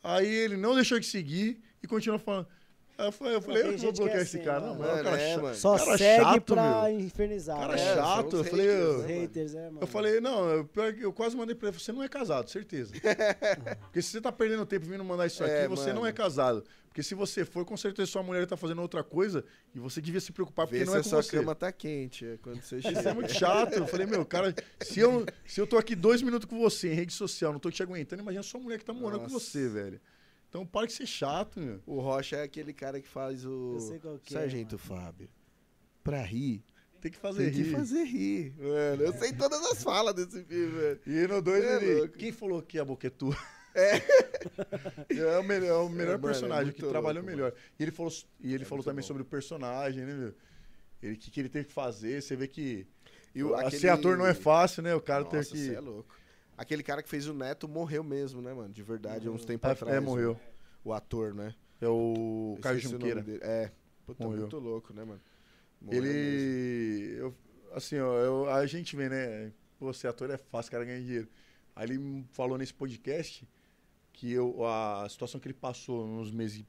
Aí 0.03 0.27
ele 0.27 0.57
não 0.57 0.75
deixou 0.75 0.99
de 0.99 1.07
seguir 1.07 1.61
e 1.83 1.87
continua 1.87 2.19
falando. 2.19 2.49
Aí 2.99 3.07
eu 3.09 3.13
falei, 3.13 3.35
eu 3.35 3.43
falei, 3.43 3.63
eu 3.63 3.79
vou 3.79 3.89
é 3.89 3.93
bloquear 3.93 4.17
assim, 4.23 4.37
esse 4.37 4.39
cara. 4.41 4.61
mano. 4.61 4.75
Não, 4.75 4.79
mano, 4.81 4.93
é 4.99 5.01
um 5.01 5.05
cara 5.05 5.21
é, 5.21 5.33
chato. 5.33 5.43
mano. 5.43 5.55
Só 5.57 5.79
Cara 5.79 5.99
segue 5.99 6.25
chato, 6.25 6.55
pra 6.55 6.83
meu. 6.83 7.01
infernizar. 7.01 7.59
Cara 7.59 7.75
né? 7.77 7.83
É, 7.83 7.95
chato. 7.95 8.37
Eu 8.37 8.45
falei, 8.45 8.67
haters, 8.67 8.83
eu- 8.85 8.99
né? 9.09 9.21
Haters, 9.23 9.55
é, 9.55 9.65
mano. 9.67 9.79
Eu 9.81 9.87
falei, 9.87 10.21
não, 10.21 10.49
eu, 10.51 10.65
pior 10.67 10.93
que 10.93 11.03
eu 11.03 11.13
quase 11.13 11.37
mandei 11.37 11.55
pra 11.57 11.69
ele, 11.69 11.79
você 11.79 11.91
não 11.91 12.03
é 12.03 12.09
casado, 12.09 12.49
certeza. 12.51 12.93
Porque 13.83 14.03
se 14.03 14.09
você 14.11 14.21
tá 14.21 14.31
perdendo 14.31 14.65
tempo 14.67 14.87
vindo 14.87 15.03
mandar 15.05 15.27
isso 15.27 15.43
É, 15.43 15.61
aqui, 15.61 15.69
você 15.69 15.89
não 15.89 16.03
mano. 16.03 16.07
é 16.07 16.13
casado. 16.13 16.63
Porque 16.89 17.03
se 17.03 17.15
você 17.15 17.43
for, 17.47 17.65
com 17.65 17.75
certeza 17.79 18.11
sua 18.11 18.23
mulher 18.23 18.47
tá 18.47 18.55
fazendo 18.55 18.83
outra 18.83 19.03
coisa 19.03 19.43
e 19.75 19.79
você 19.79 19.99
devia 19.99 20.21
se 20.21 20.31
preocupar 20.31 20.67
porque 20.67 20.81
Vê 20.81 20.85
não 20.85 20.95
é 20.95 20.99
a 20.99 21.03
com 21.03 21.09
sua 21.09 21.23
você. 21.23 21.39
cama 21.39 21.55
tá 21.55 21.73
quente 21.73 22.27
é 22.27 22.37
quando 22.43 22.61
você 22.61 22.77
Isso 22.77 22.89
é 22.89 22.95
chega. 22.95 23.15
muito 23.15 23.33
chato. 23.33 23.73
Eu 23.73 23.87
falei, 23.87 24.07
meu, 24.07 24.27
cara, 24.27 24.55
se 24.83 25.01
eu, 25.01 25.25
se 25.47 25.59
eu 25.59 25.67
tô 25.67 25.79
aqui 25.79 25.97
dois 25.97 26.21
minutos 26.21 26.47
com 26.47 26.59
você 26.61 26.93
em 26.93 26.95
rede 26.95 27.15
social, 27.15 27.51
não 27.51 27.59
tô 27.59 27.71
te 27.71 27.83
aguentando, 27.83 28.21
imagina 28.21 28.43
sua 28.43 28.61
mulher 28.61 28.79
que 28.79 28.85
tá 28.85 28.93
morando 28.93 29.21
com 29.25 29.31
Nossa. 29.33 29.41
você, 29.47 29.67
velho. 29.71 29.99
Então 30.53 30.67
para 30.67 30.87
de 30.87 30.93
ser 30.93 31.07
chato, 31.07 31.59
meu. 31.59 31.81
O 31.87 31.99
Rocha 31.99 32.37
é 32.37 32.43
aquele 32.43 32.75
cara 32.75 33.01
que 33.01 33.09
faz 33.09 33.47
o 33.47 33.73
Eu 33.73 33.81
sei 33.81 33.99
qual 33.99 34.19
que 34.19 34.37
é, 34.37 34.39
Sargento 34.39 34.77
Fábio. 34.77 35.31
Pra 36.05 36.21
rir, 36.23 36.63
Tem 37.01 37.11
que 37.11 37.17
fazer 37.17 37.45
tem 37.45 37.53
que 37.55 37.63
rir. 37.63 37.71
fazer 37.73 38.05
rir. 38.05 38.55
Mano, 38.59 39.03
eu 39.03 39.13
sei 39.15 39.33
todas 39.33 39.65
as 39.65 39.83
falas 39.83 40.15
desse 40.15 40.45
filme, 40.45 40.73
velho. 40.79 41.01
E 41.07 41.27
no 41.27 41.41
dois 41.41 41.65
É 41.65 41.77
ele. 41.77 41.95
louco. 42.01 42.19
Quem 42.19 42.33
falou 42.33 42.61
que 42.61 42.79
a 42.79 42.85
boca 42.85 43.07
é 43.07 43.11
tua? 43.11 43.35
É. 43.75 43.97
é 45.17 45.39
o 45.39 45.43
melhor, 45.43 45.69
é 45.69 45.73
o 45.73 45.89
melhor 45.89 46.19
mano, 46.19 46.29
é 46.29 46.33
personagem, 46.33 46.65
muito 46.67 46.77
que 46.85 46.87
trabalhou 46.87 47.23
louco, 47.23 47.31
melhor. 47.35 47.55
E 47.79 47.83
ele 47.83 47.91
falou, 47.91 48.13
e 48.39 48.53
ele 48.53 48.65
É 48.65 48.67
falou 48.67 48.85
também 48.85 49.01
bom. 49.03 49.07
sobre 49.07 49.23
o 49.23 49.25
personagem, 49.25 50.05
né, 50.05 50.13
meu? 50.15 50.35
Ele, 51.03 51.15
o 51.15 51.17
que, 51.19 51.31
que 51.31 51.41
ele 51.41 51.49
teve 51.49 51.65
que 51.69 51.73
fazer. 51.73 52.21
Você 52.23 52.37
vê 52.37 52.47
que. 52.47 52.87
E 53.35 53.43
o, 53.43 53.55
aquele- 53.55 53.79
Ser 53.81 53.89
ator 53.89 54.19
não 54.19 54.27
é 54.27 54.35
fácil, 54.35 54.83
né? 54.83 54.95
O 54.95 55.01
cara 55.01 55.25
Nossa, 55.25 55.39
teve 55.39 55.49
que. 55.51 55.59
cê 55.69 55.75
é 55.77 55.81
louco. 55.81 56.15
Aquele 56.57 56.83
cara 56.83 57.03
que 57.03 57.09
fez 57.09 57.27
o 57.27 57.35
Neto 57.35 57.67
morreu 57.69 58.05
mesmo, 58.05 58.41
né, 58.43 58.53
mano? 58.53 58.73
De 58.73 58.83
verdade, 58.83 59.27
há 59.27 59.31
uns 59.31 59.45
tempos 59.45 59.69
É, 59.69 59.73
atrás. 59.73 59.97
é, 59.97 60.01
morreu. 60.01 60.39
O, 60.85 60.93
ator, 60.93 61.35
né? 61.35 61.55
É 61.81 61.89
o 61.89 62.59
Caio 62.61 62.79
Junqueira. 62.81 63.23
dele. 63.23 63.41
É. 63.43 63.71
Puta, 64.07 64.25
Morreu. 64.25 64.41
muito 64.41 64.59
louco, 64.59 64.93
né, 64.93 65.05
mano? 65.05 65.21
Morreu. 65.81 66.05
Ele. 66.05 67.15
eu- 67.19 67.35
assim, 67.73 67.99
ó, 67.99 68.19
eu- 68.19 68.51
a 68.51 68.67
gente 68.67 68.95
vê, 68.97 69.09
né? 69.09 69.53
Pô, 69.79 69.93
ser 69.93 70.09
ator 70.09 70.31
é 70.31 70.37
fácil, 70.37 70.69
o 70.69 70.73
cara 70.73 70.85
ganha 70.85 71.01
dinheiro. 71.01 71.29
Aí 71.75 71.89
ele 71.89 72.25
falou 72.33 72.59
nesse 72.59 72.75
podcast 72.75 73.49
que 74.13 74.31
eu, 74.31 74.65
a 74.67 75.09
situação 75.09 75.41
que 75.41 75.47
ele 75.49 75.55
passou 75.55 76.07
nos 76.07 76.31
meses 76.31 76.65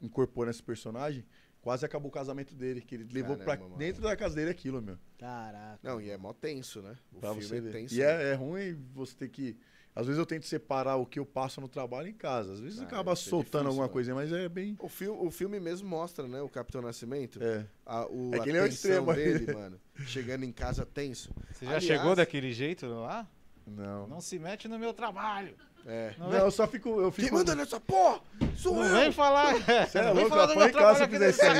incorporando 0.00 0.52
esse 0.54 0.62
personagem, 0.62 1.24
quase 1.66 1.84
acabou 1.84 2.08
o 2.08 2.12
casamento 2.12 2.54
dele, 2.54 2.80
que 2.80 2.94
ele 2.94 3.08
levou 3.12 3.36
pra 3.36 3.56
mano. 3.56 3.76
dentro 3.76 4.00
da 4.00 4.14
casa 4.16 4.36
dele 4.36 4.50
aquilo, 4.52 4.80
meu. 4.80 4.96
Caraca. 5.18 5.80
Não, 5.82 6.00
e 6.00 6.08
é 6.10 6.16
mó 6.16 6.32
tenso, 6.32 6.80
né? 6.80 6.96
O 7.12 7.18
Pra 7.18 7.30
filme 7.30 7.42
você 7.44 7.56
é 7.56 7.60
ver. 7.60 7.72
tenso. 7.72 7.92
E 7.92 7.98
né? 7.98 8.04
é, 8.04 8.30
é 8.30 8.34
ruim 8.34 8.80
você 8.94 9.16
ter 9.16 9.28
que. 9.28 9.58
Às 9.92 10.06
vezes 10.06 10.16
eu 10.16 10.24
tento 10.26 10.46
separar 10.46 10.94
o 10.94 11.04
que 11.04 11.18
eu 11.18 11.26
passo 11.26 11.60
no 11.60 11.66
trabalho 11.66 12.06
em 12.06 12.12
casa. 12.14 12.52
Às 12.52 12.60
vezes 12.60 12.78
Ah, 12.80 12.84
acaba 12.84 13.16
soltando 13.16 13.62
difícil, 13.64 13.66
alguma 13.66 13.88
coisinha, 13.88 14.14
mas 14.14 14.32
é 14.32 14.48
bem. 14.48 14.76
O, 14.78 14.88
filme, 14.88 15.18
o 15.26 15.28
filme 15.28 15.58
mesmo 15.58 15.88
mostra, 15.88 16.28
né? 16.28 16.40
O 16.40 16.48
Capitão 16.48 16.80
Nascimento. 16.80 17.42
É. 17.42 17.66
A, 17.84 18.06
o, 18.06 18.32
É 18.32 18.38
que 18.38 18.48
ele 18.50 18.58
é 18.58 18.62
o 18.62 18.66
extremo 18.66 19.12
dele, 19.12 19.50
mano. 19.52 19.80
Chegando 20.06 20.44
em 20.44 20.52
casa 20.52 20.86
tenso. 20.86 21.34
Você 21.52 21.64
já 21.64 21.72
Aliás- 21.72 21.84
chegou 21.84 22.14
daquele 22.14 22.52
jeito 22.52 22.86
lá? 22.86 23.28
Não. 23.66 24.06
Não 24.06 24.20
se 24.20 24.38
mete 24.38 24.68
no 24.68 24.78
meu 24.78 24.94
trabalho. 24.94 25.56
É. 25.86 26.14
Não, 26.18 26.30
Não, 26.30 26.38
eu 26.38 26.50
só 26.50 26.66
fico. 26.66 27.00
Eu 27.00 27.12
Quem 27.12 27.26
fico 27.26 27.36
manda 27.36 27.54
nessa 27.54 27.78
porra? 27.78 28.20
Sou 28.56 28.74
Não 28.74 28.84
eu! 28.84 28.96
vem 28.96 29.12
falar. 29.12 29.54
Você 29.86 29.98
é 29.98 30.10
louco, 30.10 30.34
apanha 30.34 30.68
em 30.68 30.72
casa 30.72 31.04
se 31.04 31.10
fizer 31.10 31.30
isso 31.30 31.42
aí. 31.42 31.58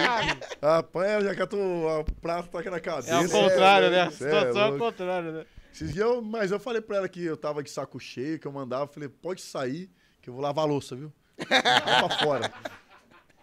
Apanha, 0.60 1.20
já 1.20 1.34
que 1.34 1.42
eu 1.42 1.46
tô, 1.46 2.00
o 2.00 2.04
prato 2.20 2.48
tá 2.50 2.58
aqui 2.58 2.68
na 2.70 2.80
cabeça. 2.80 3.10
É 3.10 3.14
ao 3.14 3.28
contrário, 3.28 3.90
né? 3.90 4.02
A 4.02 4.10
Cê 4.10 4.24
é 4.24 4.30
situação 4.30 4.60
é 4.62 4.64
louco. 4.66 4.78
contrário, 4.84 5.32
né? 5.32 5.46
Esses 5.72 5.92
dias 5.92 6.06
eu, 6.06 6.22
mas 6.22 6.50
eu 6.50 6.58
falei 6.58 6.80
pra 6.80 6.96
ela 6.96 7.08
que 7.08 7.22
eu 7.22 7.36
tava 7.36 7.62
de 7.62 7.70
saco 7.70 8.00
cheio, 8.00 8.38
que 8.38 8.46
eu 8.46 8.52
mandava, 8.52 8.84
eu 8.84 8.88
falei, 8.88 9.08
pode 9.08 9.42
sair, 9.42 9.90
que 10.20 10.28
eu 10.28 10.34
vou 10.34 10.42
lavar 10.42 10.64
a 10.64 10.68
louça, 10.68 10.96
viu? 10.96 11.12
Vai 11.48 11.62
pra 11.62 12.18
fora. 12.18 12.52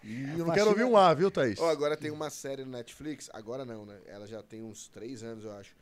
E 0.06 0.38
eu 0.38 0.44
não 0.44 0.52
quero 0.52 0.68
ouvir 0.68 0.84
um 0.84 0.98
A, 0.98 1.14
viu, 1.14 1.30
Thaís? 1.30 1.58
Ó, 1.58 1.70
agora 1.70 1.96
tem 1.96 2.10
uma 2.10 2.28
série 2.28 2.62
no 2.62 2.72
Netflix, 2.72 3.30
agora 3.32 3.64
não, 3.64 3.86
né? 3.86 3.98
Ela 4.04 4.26
já 4.26 4.42
tem 4.42 4.62
uns 4.62 4.86
três 4.86 5.22
anos, 5.22 5.44
eu 5.46 5.52
acho, 5.56 5.74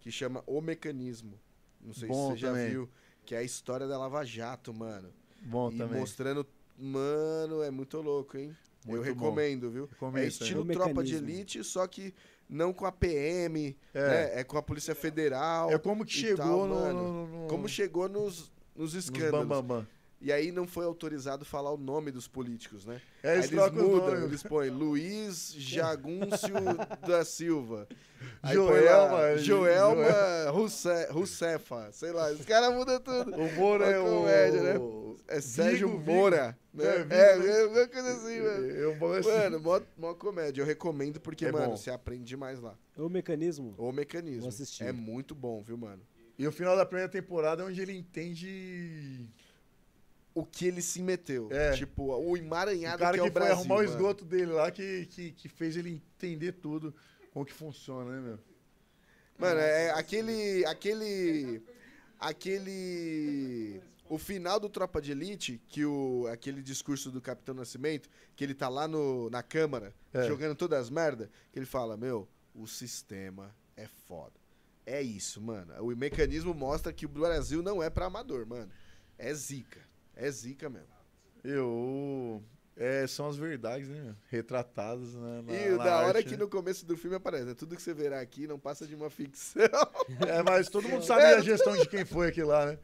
que 0.00 0.10
chama 0.10 0.42
O 0.46 0.62
Mecanismo. 0.62 1.38
Não 1.78 1.92
sei 1.92 2.08
Bom 2.08 2.32
se 2.32 2.40
você 2.40 2.46
também. 2.46 2.62
já 2.64 2.70
viu. 2.70 2.88
Que 3.26 3.34
é 3.34 3.38
a 3.38 3.42
história 3.42 3.86
da 3.88 3.98
Lava 3.98 4.24
Jato, 4.24 4.72
mano. 4.72 5.08
Bom 5.42 5.70
e 5.72 5.76
também. 5.76 6.00
mostrando. 6.00 6.46
Mano, 6.78 7.62
é 7.62 7.70
muito 7.70 8.00
louco, 8.00 8.36
hein? 8.38 8.54
eu 8.86 8.90
Muito 8.92 9.02
bom. 9.02 9.24
recomendo, 9.24 9.70
viu? 9.70 9.86
Recomendo 9.86 10.16
é 10.24 10.28
também. 10.28 10.28
estilo 10.28 10.62
O 10.62 10.66
Tropa 10.66 11.02
de. 11.02 11.16
Elite, 11.16 11.64
só 11.64 11.86
que 11.88 12.14
não 12.48 12.72
com 12.72 12.86
a 12.86 12.92
PM, 12.92 13.76
É. 13.92 14.00
né? 14.08 14.40
É 14.40 14.44
com 14.44 14.56
a 14.56 14.62
Polícia 14.62 14.94
Federal. 14.94 15.70
É 15.72 15.78
como 15.78 16.04
que 16.04 16.12
chegou 16.12 16.36
tal, 16.36 16.66
no, 16.68 16.74
mano. 16.74 17.02
no, 17.26 17.26
no- 17.42 17.48
Como 17.48 17.68
chegou 17.68 18.08
nos, 18.08 18.52
nos 18.76 18.94
nos 18.94 18.94
escândalos. 18.94 19.48
bam, 19.48 19.62
bam, 19.62 19.64
bam. 19.64 19.86
E 20.20 20.32
aí 20.32 20.50
não 20.50 20.66
foi 20.66 20.86
autorizado 20.86 21.44
falar 21.44 21.70
o 21.72 21.76
nome 21.76 22.10
dos 22.10 22.26
políticos, 22.26 22.86
né? 22.86 23.00
É, 23.22 23.32
aí 23.32 23.38
eles 23.38 23.52
eles 23.52 23.70
mudam, 23.72 24.24
eles 24.24 24.42
põem 24.42 24.70
Luiz 24.70 25.52
Jagúncio 25.56 26.54
da 27.06 27.22
Silva. 27.24 27.86
Aí 28.42 28.54
Joelma, 28.54 29.12
lá, 29.12 29.36
Jo- 29.36 29.44
Joelma 29.44 30.04
sei 31.92 32.12
lá, 32.12 32.30
os 32.32 32.44
caras 32.46 32.74
mudam 32.74 32.98
tudo. 33.00 33.34
O 33.36 33.52
Moro 33.54 33.84
é 33.84 33.98
Uma 33.98 34.08
o... 34.08 34.20
comédia, 34.22 34.62
né? 34.62 34.74
É 35.28 35.40
Sérgio 35.40 35.88
Vigo, 35.88 36.00
Moura, 36.10 36.56
Vigo. 36.72 36.84
né? 36.88 36.96
É, 37.10 37.34
Vigo, 37.38 37.46
É, 37.46 37.60
é 37.60 37.66
uma 37.66 37.88
coisa 37.88 38.10
assim, 38.12 38.40
mano. 38.40 38.70
É 38.80 38.88
um 38.88 38.98
bagulho 38.98 39.18
assim. 39.18 39.28
Mano, 39.28 39.60
mó, 39.60 39.80
mó 39.98 40.14
comédia. 40.14 40.62
Eu 40.62 40.66
recomendo 40.66 41.20
porque, 41.20 41.46
É 41.46 41.52
mano, 41.52 41.66
bom. 41.70 41.76
você 41.76 41.90
aprende 41.90 42.24
demais 42.24 42.60
lá. 42.60 42.74
O 42.96 43.08
mecanismo. 43.08 43.74
O 43.76 43.92
mecanismo. 43.92 44.40
Vou 44.42 44.48
assistir. 44.48 44.84
É 44.84 44.92
muito 44.92 45.34
bom, 45.34 45.60
viu, 45.62 45.76
mano? 45.76 46.00
E 46.38 46.46
o 46.46 46.52
final 46.52 46.76
da 46.76 46.84
primeira 46.86 47.10
temporada 47.10 47.62
é 47.62 47.66
onde 47.66 47.80
ele 47.80 47.92
entende... 47.92 49.26
O 50.38 50.44
que 50.44 50.66
ele 50.66 50.82
se 50.82 51.00
meteu. 51.00 51.48
É. 51.50 51.72
Tipo, 51.72 52.14
o 52.14 52.36
emaranhado 52.36 52.96
o 52.96 52.98
cara 52.98 53.16
que 53.16 53.22
que, 53.22 53.26
é 53.26 53.30
o 53.30 53.32
foi 53.32 53.40
Brasil. 53.40 53.54
arrumar 53.54 53.74
o 53.76 53.78
mano. 53.78 53.88
esgoto 53.90 54.22
dele 54.24 54.52
lá, 54.52 54.70
que, 54.70 55.06
que, 55.06 55.32
que 55.32 55.48
fez 55.48 55.76
ele 55.78 55.90
entender 55.94 56.52
tudo, 56.52 56.94
como 57.32 57.46
que 57.46 57.54
funciona, 57.54 58.10
né, 58.12 58.20
meu? 58.20 58.38
Mano, 59.38 59.58
é 59.60 59.90
aquele. 59.92 60.62
aquele. 60.66 61.62
aquele. 62.20 63.80
O 64.08 64.18
final 64.18 64.60
do 64.60 64.68
Tropa 64.68 65.00
de 65.00 65.10
Elite, 65.12 65.60
que 65.68 65.84
o. 65.84 66.26
aquele 66.30 66.62
discurso 66.62 67.10
do 67.10 67.20
Capitão 67.20 67.54
Nascimento, 67.54 68.08
que 68.36 68.44
ele 68.44 68.54
tá 68.54 68.68
lá 68.68 68.86
no, 68.86 69.28
na 69.30 69.42
Câmara, 69.42 69.92
É. 70.12 70.26
jogando 70.28 70.54
todas 70.54 70.78
as 70.80 70.90
merda, 70.90 71.28
que 71.52 71.58
ele 71.58 71.66
fala, 71.66 71.96
meu, 71.96 72.28
o 72.54 72.66
sistema 72.66 73.54
é 73.76 73.86
foda. 74.06 74.34
É 74.84 75.02
isso, 75.02 75.40
mano. 75.40 75.72
O 75.82 75.96
mecanismo 75.96 76.54
mostra 76.54 76.92
que 76.92 77.04
o 77.06 77.08
Brasil 77.08 77.62
não 77.62 77.82
é 77.82 77.90
pra 77.90 78.06
amador, 78.06 78.46
mano. 78.46 78.70
É 79.18 79.34
zica. 79.34 79.80
É 80.16 80.30
zica 80.30 80.68
mesmo. 80.68 80.88
Eu... 81.44 82.42
É, 82.78 83.06
são 83.06 83.26
as 83.26 83.38
verdades, 83.38 83.88
né? 83.88 84.14
Retratadas 84.28 85.14
na, 85.14 85.40
na 85.42 85.52
e 85.54 85.70
na 85.70 85.82
da 85.82 85.96
hora 86.00 86.18
arte, 86.18 86.24
que 86.24 86.32
né? 86.32 86.42
no 86.42 86.48
começo 86.48 86.84
do 86.84 86.94
filme 86.94 87.16
aparece, 87.16 87.44
né? 87.46 87.54
tudo 87.54 87.74
que 87.74 87.80
você 87.80 87.94
verá 87.94 88.20
aqui 88.20 88.46
não 88.46 88.58
passa 88.58 88.86
de 88.86 88.94
uma 88.94 89.08
ficção. 89.08 89.62
É, 90.28 90.42
mas 90.42 90.68
todo 90.68 90.86
mundo 90.86 91.02
sabe 91.02 91.22
a 91.22 91.40
gestão 91.40 91.74
de 91.74 91.88
quem 91.88 92.04
foi 92.04 92.28
aquilo 92.28 92.48
lá, 92.48 92.66
né? 92.66 92.78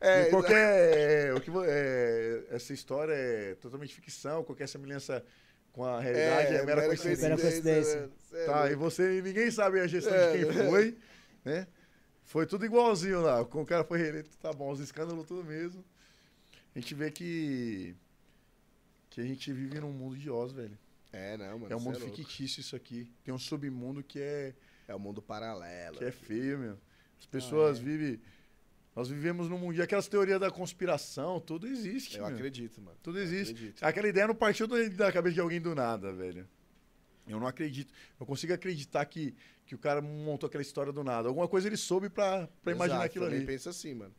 É, 0.00 0.22
E 0.22 0.30
qualquer... 0.30 1.28
é, 1.28 1.34
o 1.34 1.40
que, 1.40 1.50
é, 1.64 2.44
essa 2.50 2.74
história 2.74 3.12
é 3.12 3.54
totalmente 3.54 3.94
ficção, 3.94 4.44
qualquer 4.44 4.68
semelhança 4.68 5.24
com 5.72 5.84
a 5.84 5.98
realidade 5.98 6.54
é, 6.54 6.66
mera 6.66 6.86
coincidência. 6.86 7.28
Mera 7.28 7.40
coincidência. 7.40 8.00
mano. 8.00 8.12
Cê 8.30 8.36
é 8.36 8.44
Tá, 8.44 8.70
e 8.70 8.74
você... 8.74 9.22
Ninguém 9.22 9.50
sabe 9.50 9.80
a 9.80 9.86
gestão 9.86 10.12
É, 10.12 10.32
de 10.32 10.44
quem 10.44 10.54
né? 10.54 10.68
foi, 10.68 10.98
né? 11.44 11.66
Foi 12.22 12.44
tudo 12.46 12.66
igualzinho 12.66 13.22
lá. 13.22 13.42
Com 13.44 13.62
o 13.62 13.66
cara 13.66 13.82
foi 13.82 13.98
reeleito, 13.98 14.36
tá 14.36 14.52
bom. 14.52 14.70
Os 14.70 14.80
escândalos 14.80 15.26
tudo 15.26 15.42
mesmo. 15.42 15.82
A 16.78 16.80
gente 16.80 16.94
vê 16.94 17.10
que... 17.10 17.96
Que 19.10 19.20
a 19.20 19.24
gente 19.24 19.52
vive 19.52 19.80
num 19.80 19.90
mundo 19.90 20.16
de 20.16 20.30
Oz, 20.30 20.52
velho. 20.52 20.78
É, 21.12 21.36
não, 21.36 21.58
mano. 21.58 21.72
é 21.72 21.74
um 21.74 21.80
cê 21.80 21.84
mundo 21.86 21.98
louco. 21.98 22.14
fictício 22.14 22.60
isso 22.60 22.76
aqui. 22.76 23.12
Tem 23.24 23.34
um 23.34 23.38
submundo 23.38 24.00
que 24.00 24.20
é... 24.20 24.54
É 24.86 24.94
o 24.94 24.98
mundo 24.98 25.20
paralelo. 25.20 25.98
Que 25.98 26.04
é 26.04 26.12
feio, 26.12 26.56
meu. 26.56 26.78
As 27.18 27.26
pessoas 27.26 27.80
é. 27.80 27.82
vivem. 27.82 28.20
Nós 28.94 29.08
vivemos 29.08 29.48
num 29.48 29.58
mundo. 29.58 29.74
E 29.74 29.82
aquelas 29.82 30.06
teorias 30.06 30.38
da 30.38 30.52
conspiração, 30.52 31.40
tudo 31.40 31.66
existe. 31.66 32.16
Eu 32.16 32.26
meu. 32.26 32.36
acredito, 32.36 32.80
mano. 32.80 32.96
Tudo 33.02 33.18
existe. 33.18 33.54
Acredito. 33.54 33.82
Aquela 33.82 34.08
ideia 34.08 34.28
não 34.28 34.34
partiu 34.36 34.68
da 34.68 35.10
cabeça 35.10 35.34
de 35.34 35.40
alguém 35.40 35.60
do 35.60 35.74
nada, 35.74 36.12
velho. 36.12 36.48
Eu 37.26 37.40
não 37.40 37.46
acredito. 37.48 37.92
Eu 38.20 38.24
consigo 38.24 38.52
acreditar 38.52 39.04
que, 39.04 39.34
que 39.66 39.74
o 39.74 39.78
cara 39.78 40.00
montou 40.00 40.46
aquela 40.46 40.62
história 40.62 40.92
do 40.92 41.02
nada. 41.02 41.26
Alguma 41.26 41.48
coisa 41.48 41.66
ele 41.66 41.76
soube 41.76 42.08
pra, 42.08 42.48
pra 42.62 42.72
imaginar 42.72 42.98
Exato, 42.98 43.06
aquilo 43.06 43.24
também 43.24 43.40
ali. 43.40 43.46
pensa 43.46 43.70
assim, 43.70 43.94
mano. 43.94 44.14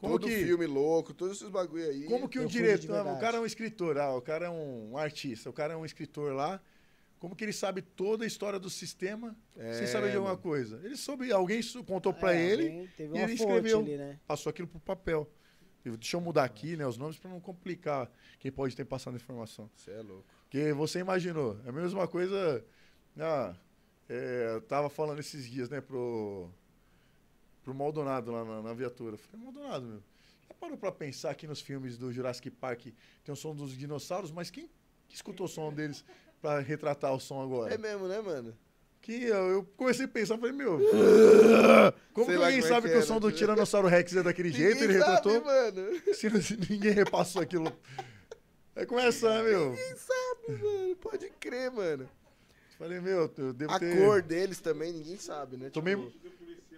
Como 0.00 0.18
Todo 0.18 0.26
que, 0.28 0.44
filme 0.44 0.66
louco, 0.66 1.12
todos 1.12 1.36
esses 1.36 1.50
bagulho 1.50 1.84
aí. 1.84 2.04
como 2.06 2.26
que 2.26 2.38
um 2.40 2.46
diretor. 2.46 3.06
o 3.06 3.18
cara 3.20 3.36
é 3.36 3.40
um 3.40 3.44
escritor, 3.44 3.98
ah, 3.98 4.14
o 4.16 4.22
cara 4.22 4.46
é 4.46 4.50
um 4.50 4.96
artista, 4.96 5.50
o 5.50 5.52
cara 5.52 5.74
é 5.74 5.76
um 5.76 5.84
escritor 5.84 6.32
lá. 6.32 6.58
Como 7.18 7.36
que 7.36 7.44
ele 7.44 7.52
sabe 7.52 7.82
toda 7.82 8.24
a 8.24 8.26
história 8.26 8.58
do 8.58 8.70
sistema 8.70 9.36
sem 9.54 9.62
É, 9.66 9.86
saber 9.86 10.08
de 10.10 10.16
alguma 10.16 10.32
mano. 10.32 10.42
coisa? 10.42 10.80
Ele 10.82 10.96
soube, 10.96 11.30
alguém 11.30 11.60
contou 11.86 12.14
pra 12.14 12.34
É, 12.34 12.42
ele, 12.42 12.88
e 12.98 13.18
ele 13.18 13.32
escreveu. 13.34 13.80
ali, 13.80 13.98
né? 13.98 14.18
passou 14.26 14.48
aquilo 14.48 14.66
pro 14.66 14.80
papel. 14.80 15.30
Deixa 15.84 16.16
eu 16.16 16.20
mudar 16.22 16.44
aqui, 16.44 16.76
né, 16.78 16.86
os 16.86 16.96
nomes 16.96 17.18
pra 17.18 17.30
não 17.30 17.40
complicar 17.40 18.10
quem 18.38 18.50
pode 18.50 18.74
ter 18.74 18.86
passado 18.86 19.14
a 19.14 19.16
informação. 19.16 19.70
Você 19.76 19.90
é 19.90 20.00
louco. 20.00 20.24
Porque 20.44 20.72
você 20.72 20.98
imaginou, 21.00 21.58
é 21.66 21.68
a 21.68 21.72
mesma 21.72 22.08
coisa. 22.08 22.64
Ah, 23.18 23.54
é, 24.08 24.52
eu 24.54 24.62
tava 24.62 24.88
falando 24.88 25.18
esses 25.20 25.46
dias, 25.48 25.68
né, 25.68 25.80
pro, 25.82 26.50
pro 27.62 27.74
Maldonado 27.74 28.30
lá 28.32 28.44
na, 28.44 28.62
na 28.62 28.74
viatura. 28.74 29.14
Eu 29.14 29.18
Falei, 29.18 29.44
Maldonado, 29.44 29.86
meu, 29.86 30.02
já 30.48 30.54
parou 30.54 30.76
pra 30.76 30.90
pensar 30.92 31.30
aqui 31.30 31.46
nos 31.46 31.60
filmes 31.60 31.96
do 31.98 32.12
Jurassic 32.12 32.50
Park 32.50 32.86
tem 33.24 33.32
o 33.32 33.36
som 33.36 33.54
dos 33.54 33.76
dinossauros, 33.76 34.30
mas 34.30 34.50
quem 34.50 34.68
que 35.08 35.14
escutou 35.14 35.46
o 35.46 35.48
som 35.48 35.72
deles 35.72 36.04
pra 36.40 36.58
retratar 36.60 37.12
o 37.14 37.20
som 37.20 37.40
agora? 37.42 37.74
É 37.74 37.78
mesmo, 37.78 38.06
né, 38.08 38.20
mano? 38.20 38.56
Que 39.02 39.24
eu, 39.24 39.48
eu 39.48 39.64
comecei 39.78 40.04
a 40.04 40.08
pensar, 40.08 40.36
falei, 40.36 40.52
meu, 40.52 40.78
como 42.12 42.26
Sei 42.26 42.36
que 42.36 42.42
alguém 42.44 42.60
como 42.60 42.66
é 42.66 42.68
sabe 42.68 42.86
que 42.86 42.92
que, 42.92 42.98
o 42.98 43.02
é, 43.02 43.02
som 43.02 43.14
né, 43.14 43.20
do? 43.20 43.32
Tiranossauro 43.32 43.88
Rex 43.88 44.14
é 44.14 44.22
daquele 44.22 44.50
jeito, 44.52 44.78
ele 44.84 44.92
Ninguém 44.94 45.00
sabe, 45.00 45.28
retratou? 45.30 45.44
mano. 45.44 46.00
Se, 46.14 46.42
se 46.42 46.56
ninguém 46.70 46.92
repassou 46.92 47.40
aquilo. 47.40 47.72
Aí 48.76 48.84
começa, 48.86 49.42
meu. 49.42 49.70
Ninguém 49.70 49.96
sabe, 49.96 50.62
mano. 50.62 50.96
Pode 50.96 51.30
crer, 51.40 51.70
mano. 51.70 52.08
Falei, 52.78 53.00
meu, 53.00 53.30
eu 53.36 53.52
devo 53.52 53.72
A 53.72 53.78
ter. 53.78 53.96
cor 53.98 54.22
deles 54.22 54.60
também, 54.60 54.92
ninguém 54.92 55.16
sabe, 55.18 55.56
né? 55.56 55.70
Tomei, 55.70 55.96
Tipo, 55.96 56.12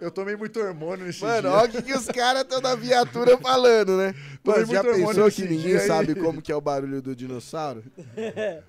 eu 0.03 0.11
tomei 0.11 0.37
muito 0.37 0.59
hormônio 0.61 1.07
nesse 1.07 1.23
Mano, 1.23 1.43
dia. 1.43 1.51
olha 1.53 1.69
o 1.69 1.73
que, 1.73 1.83
que 1.83 1.95
os 1.95 2.07
caras 2.07 2.43
estão 2.43 2.61
na 2.61 2.75
viatura 2.75 3.39
falando, 3.39 3.97
né? 3.97 4.15
Mano, 4.45 4.67
já 4.67 4.83
pensou 4.83 5.31
que 5.31 5.43
ninguém 5.45 5.77
aí. 5.77 5.87
sabe 5.87 6.15
como 6.15 6.43
que 6.43 6.51
é 6.51 6.57
o 6.57 6.61
barulho 6.61 7.01
do 7.01 7.15
dinossauro? 7.15 7.85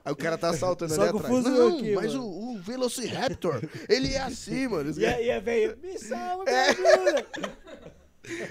Aí 0.05 0.11
o 0.11 0.15
cara 0.15 0.37
tá 0.37 0.53
saltando 0.53 0.93
Só 0.93 1.01
ali 1.01 1.17
atrás. 1.17 1.43
Não, 1.43 1.77
aqui, 1.77 1.95
mas 1.95 2.13
mano. 2.13 2.25
o, 2.25 2.53
o 2.53 2.59
Velociraptor, 2.59 3.61
ele 3.89 4.13
é 4.13 4.21
assim, 4.21 4.67
mano. 4.67 4.93
E 4.97 5.05
a, 5.05 5.21
e 5.21 5.31
a 5.31 5.39
velha, 5.39 5.75
me 5.81 5.97
salva, 5.97 6.43
me 6.45 6.51
É. 6.51 6.67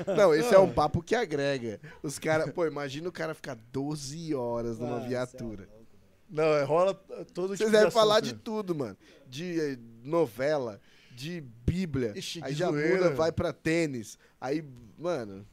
Não, 0.17 0.35
esse 0.35 0.55
é 0.55 0.59
um 0.59 0.71
papo 0.71 1.03
que 1.03 1.15
agrega. 1.15 1.81
Os 2.03 2.19
caras, 2.19 2.51
pô, 2.51 2.67
imagina 2.67 3.09
o 3.09 3.13
cara 3.13 3.33
ficar 3.35 3.57
12 3.73 4.35
horas 4.35 4.79
numa 4.79 4.97
Ah, 4.97 5.01
viatura. 5.01 5.63
cê 5.65 5.69
é 5.71 5.75
louco. 5.75 5.83
Não, 6.29 6.45
é, 6.45 6.63
rola 6.65 6.95
todo 7.33 7.49
Vocês 7.49 7.59
tipo 7.61 7.71
devem 7.71 7.87
assunto, 7.89 7.93
falar 7.99 8.17
né? 8.17 8.21
de 8.23 8.33
tudo, 8.35 8.75
mano. 8.75 8.97
De 9.27 9.79
novela, 10.05 10.79
de 11.15 11.41
Bíblia. 11.67 12.13
Ixi, 12.17 12.41
aí 12.43 12.55
já 12.55 12.69
zoeira. 12.71 12.95
muda, 12.97 13.11
vai 13.11 13.31
pra 13.33 13.53
tênis. 13.53 14.19
Aí, 14.41 14.65
mano, 14.99 15.47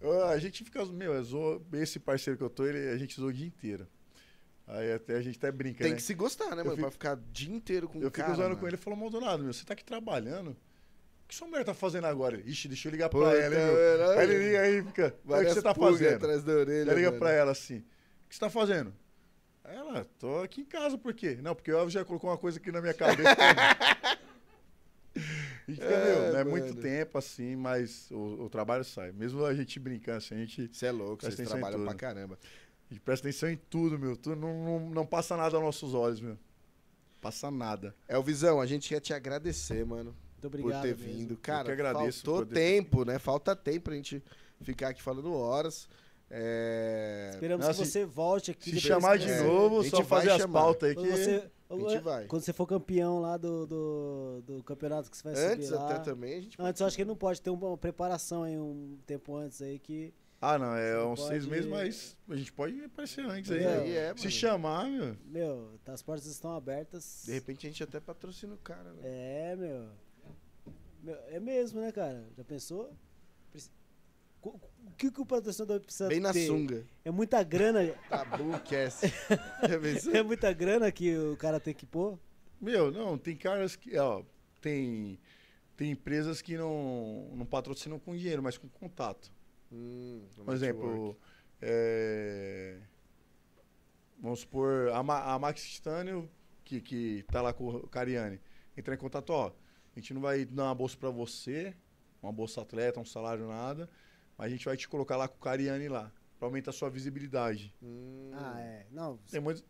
Eu- 0.00 0.24
A 0.26 0.38
gente 0.38 0.62
fica. 0.62 0.84
Meu, 0.86 1.14
eu 1.14 1.62
esse 1.74 1.98
parceiro 1.98 2.36
que 2.36 2.44
eu 2.44 2.50
tô, 2.50 2.66
ele, 2.66 2.90
a 2.90 2.96
gente 2.98 3.18
zoa 3.18 3.30
o 3.30 3.32
dia 3.32 3.46
inteiro. 3.46 3.86
Aí 4.66 4.92
até 4.92 5.16
a 5.16 5.22
gente 5.22 5.38
até 5.38 5.50
brinca, 5.50 5.78
tem 5.82 5.92
né? 5.92 5.96
que 5.96 6.02
se 6.02 6.12
gostar, 6.12 6.54
né, 6.54 6.60
Eu 6.62 6.66
mano? 6.66 6.70
fico- 6.76 6.80
Pra 6.82 6.90
ficar 6.90 7.16
o 7.16 7.20
dia 7.32 7.54
inteiro 7.54 7.88
com 7.88 8.00
Eu 8.02 8.08
o 8.08 8.10
cara. 8.10 8.26
fico 8.28 8.36
zoando 8.36 8.50
mano. 8.50 8.60
com 8.60 8.66
ele 8.66 8.74
e 8.76 8.78
falou, 8.78 8.98
Maldonado, 8.98 9.42
meu, 9.44 9.52
você 9.52 9.64
tá 9.64 9.72
aqui 9.72 9.84
trabalhando. 9.84 10.50
O 10.50 10.56
que 11.28 11.34
sua 11.34 11.48
mulher 11.48 11.64
tá 11.64 11.72
fazendo 11.72 12.04
agora? 12.06 12.40
Ixi, 12.44 12.68
deixa 12.68 12.88
eu 12.88 12.92
ligar 12.92 13.08
Pô, 13.08 13.20
pra 13.20 13.34
ela, 13.36 13.54
hein, 13.54 13.64
meu. 13.64 13.74
vendo? 13.74 14.10
Aí 14.10 14.30
ele 14.30 14.44
liga 14.44 14.60
aí, 14.60 14.82
fica. 14.84 15.04
"Aí, 15.04 15.08
O 15.08 15.12
que 15.12 15.26
Várias 15.28 15.54
você 15.54 15.62
tá 15.62 15.74
fazendo? 15.74 16.14
atrás 16.16 16.44
da 16.44 16.52
orelha, 16.52 16.90
Aí 16.92 16.96
liga 16.98 17.08
mano. 17.10 17.18
pra 17.20 17.30
ela 17.32 17.52
assim: 17.52 17.78
O 17.78 18.28
que 18.28 18.34
você 18.34 18.40
tá 18.40 18.50
fazendo? 18.50 18.92
Ela, 19.64 20.04
tô 20.18 20.40
aqui 20.42 20.60
em 20.60 20.64
casa, 20.64 20.96
por 20.98 21.12
quê? 21.14 21.38
Não, 21.42 21.54
porque 21.54 21.72
o 21.72 21.76
Elvis 21.78 21.94
já 21.94 22.04
colocou 22.04 22.28
uma 22.30 22.38
coisa 22.38 22.58
aqui 22.58 22.70
na 22.70 22.80
minha 22.80 22.94
cabeça. 22.94 23.22
e 25.68 25.72
fica, 25.74 25.84
É, 25.86 26.32
não 26.32 26.38
é 26.38 26.44
muito 26.44 26.68
mano. 26.68 26.80
tempo 26.82 27.18
assim, 27.18 27.56
mas 27.56 28.10
o, 28.10 28.44
o 28.44 28.48
trabalho 28.50 28.84
sai. 28.84 29.12
Mesmo 29.12 29.44
a 29.44 29.54
gente 29.54 29.78
brincando 29.80 30.18
assim, 30.18 30.34
a 30.34 30.38
gente, 30.38 30.68
Você 30.72 30.86
é 30.86 30.92
louco, 30.92 31.24
vocês 31.24 31.48
trabalham 31.48 31.82
pra 31.84 31.94
caramba. 31.94 32.38
a 32.90 32.94
gente 32.94 33.00
presta 33.02 33.26
atenção 33.28 33.48
em 33.50 33.56
tudo, 33.68 33.98
meu. 33.98 34.16
Tudo, 34.16 34.36
não, 34.36 34.64
não, 34.64 34.90
não 34.90 35.06
passa 35.06 35.36
nada 35.36 35.56
aos 35.56 35.64
nossos 35.64 35.94
olhos, 35.94 36.20
meu. 36.20 36.38
Passa 37.20 37.50
nada. 37.50 37.94
Elvisão, 38.08 38.60
a 38.60 38.66
gente 38.66 38.88
quer 38.88 39.00
te 39.00 39.12
agradecer, 39.12 39.84
mano, 39.84 40.14
Muito 40.34 40.46
obrigado. 40.46 40.82
por 40.82 40.82
ter 40.82 40.96
mesmo. 40.96 41.12
vindo. 41.18 41.36
Cara, 41.38 41.64
que 41.64 41.72
agradeço 41.72 42.24
faltou 42.24 42.46
ter- 42.46 42.54
tempo, 42.54 43.04
né? 43.04 43.18
Falta 43.18 43.56
tempo 43.56 43.80
pra 43.86 43.94
gente 43.94 44.22
ficar 44.60 44.88
aqui 44.90 45.02
falando 45.02 45.32
horas. 45.34 45.88
É... 46.30 47.30
Esperamos 47.34 47.66
Não, 47.66 47.72
que 47.74 47.84
se- 47.84 47.90
você 47.90 48.04
volte 48.04 48.50
aqui. 48.50 48.70
Se 48.72 48.80
chamar 48.80 49.18
de 49.18 49.30
É, 49.30 49.42
novo, 49.42 49.80
a 49.80 49.82
gente 49.82 49.90
só 49.92 50.02
vai 50.02 50.06
fazer 50.20 50.30
as 50.32 50.40
chamar. 50.42 50.60
pautas 50.60 50.88
aí 50.90 50.96
que. 50.96 51.08
você, 51.08 51.50
A 51.68 51.76
gente 51.76 51.98
vai. 51.98 52.26
quando 52.26 52.42
você 52.42 52.52
for 52.52 52.66
campeão 52.66 53.20
lá 53.20 53.36
do, 53.36 53.66
do, 53.66 54.42
do 54.46 54.62
campeonato 54.62 55.10
que 55.10 55.16
você 55.16 55.22
vai 55.24 55.32
Antes 55.52 55.66
subir 55.68 55.78
lá. 55.80 55.90
até 55.90 55.98
também, 56.04 56.34
a 56.34 56.40
gente 56.40 56.56
Antes, 56.60 56.80
eu 56.80 56.86
acho 56.86 56.96
que 56.96 57.04
não 57.04 57.16
pode 57.16 57.40
ter 57.42 57.50
uma 57.50 57.76
preparação 57.76 58.42
aí 58.44 58.56
um 58.58 58.98
tempo 59.06 59.34
antes 59.36 59.60
aí 59.60 59.78
que. 59.78 60.14
Ah, 60.40 60.58
não, 60.58 60.76
é 60.76 61.02
uns 61.04 61.26
seis 61.26 61.44
pode- 61.44 61.50
meses, 61.50 61.66
mas 61.70 62.16
a 62.28 62.36
gente 62.36 62.52
pode 62.52 62.84
aparecer 62.84 63.24
antes 63.24 63.50
aí. 63.50 63.58
É, 63.58 63.62
né? 63.64 63.78
aí 63.80 63.96
é, 63.96 64.08
Se 64.14 64.18
mano. 64.24 64.30
chamar, 64.30 64.86
meu. 64.88 65.16
Meu, 65.24 65.70
as 65.86 66.02
portas 66.02 66.26
estão 66.26 66.54
abertas. 66.54 67.22
De 67.24 67.32
repente 67.32 67.66
a 67.66 67.70
gente 67.70 67.82
até 67.82 67.98
patrocina 67.98 68.54
o 68.54 68.58
cara, 68.58 68.92
né? 68.92 69.00
É, 69.02 69.56
meu. 69.56 69.86
Meu, 71.02 71.16
É 71.28 71.40
mesmo, 71.40 71.80
né, 71.80 71.90
cara? 71.90 72.24
Já 72.36 72.44
pensou? 72.44 72.92
O 74.50 74.90
que, 74.96 75.10
que 75.10 75.20
o 75.20 75.26
patrocinador 75.26 75.80
precisa 75.80 76.08
Bem 76.08 76.20
na 76.20 76.32
ter? 76.32 76.46
sunga. 76.46 76.86
É 77.04 77.10
muita 77.10 77.42
grana. 77.42 77.86
Tabu 78.08 78.44
pensou? 78.68 80.14
é 80.14 80.22
muita 80.22 80.52
grana 80.52 80.90
que 80.90 81.16
o 81.16 81.36
cara 81.36 81.60
tem 81.60 81.74
que 81.74 81.84
pôr. 81.86 82.18
Meu, 82.60 82.90
não, 82.90 83.18
tem 83.18 83.36
caras 83.36 83.76
que, 83.76 83.96
ó, 83.98 84.22
tem, 84.62 85.18
tem 85.76 85.90
empresas 85.90 86.40
que 86.40 86.56
não, 86.56 87.30
não 87.34 87.44
patrocinam 87.44 87.98
com 87.98 88.16
dinheiro, 88.16 88.42
mas 88.42 88.56
com 88.56 88.68
contato. 88.68 89.30
Hum, 89.70 90.22
Por 90.44 90.54
exemplo, 90.54 91.16
é, 91.60 92.78
vamos 94.18 94.40
supor, 94.40 94.88
a, 94.92 95.02
Ma- 95.02 95.34
a 95.34 95.38
Max 95.38 95.62
Titânio, 95.62 96.30
que, 96.64 96.80
que 96.80 97.24
tá 97.30 97.42
lá 97.42 97.52
com 97.52 97.68
o 97.68 97.86
Cariani, 97.88 98.40
entrar 98.76 98.94
em 98.94 98.98
contato, 98.98 99.30
ó, 99.30 99.48
a 99.94 99.98
gente 99.98 100.14
não 100.14 100.20
vai 100.20 100.44
dar 100.44 100.64
uma 100.64 100.74
bolsa 100.74 100.96
pra 100.96 101.10
você, 101.10 101.74
uma 102.22 102.32
bolsa 102.32 102.62
atleta, 102.62 102.98
um 103.00 103.04
salário, 103.04 103.46
nada, 103.46 103.88
mas 104.36 104.46
a 104.46 104.50
gente 104.50 104.64
vai 104.64 104.76
te 104.76 104.88
colocar 104.88 105.16
lá 105.16 105.26
com 105.28 105.36
o 105.36 105.40
Cariani 105.40 105.88
lá, 105.88 106.12
pra 106.38 106.48
aumentar 106.48 106.70
a 106.70 106.74
sua 106.74 106.90
visibilidade. 106.90 107.74
Hum, 107.82 108.30
Ah, 108.34 108.60
é. 108.60 108.86
Não, 108.90 109.16
Tem 109.30 109.40
muitos... 109.40 109.64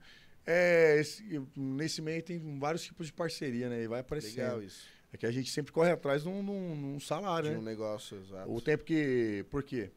É, 0.44 0.98
esse- 1.00 1.42
nesse 1.56 2.00
meio 2.00 2.22
tem 2.22 2.58
vários 2.58 2.82
tipos 2.84 3.06
de 3.08 3.12
parceria, 3.12 3.68
né? 3.68 3.82
E 3.82 3.88
vai 3.88 4.00
aparecendo. 4.00 4.36
legal 4.36 4.62
isso. 4.62 4.86
É 5.12 5.16
que 5.16 5.26
a 5.26 5.30
gente 5.32 5.50
sempre 5.50 5.72
corre 5.72 5.90
atrás 5.90 6.22
de 6.22 6.28
um, 6.28 6.44
de 6.44 6.50
um- 6.50 6.74
de 6.76 6.84
um 6.96 7.00
salário, 7.00 7.50
De 7.50 7.56
um 7.56 7.62
né? 7.62 7.70
negócio, 7.70 8.16
exato. 8.18 8.48
O 8.52 8.60
tempo 8.60 8.84
que. 8.84 9.44
Por 9.50 9.62
quê? 9.64 9.90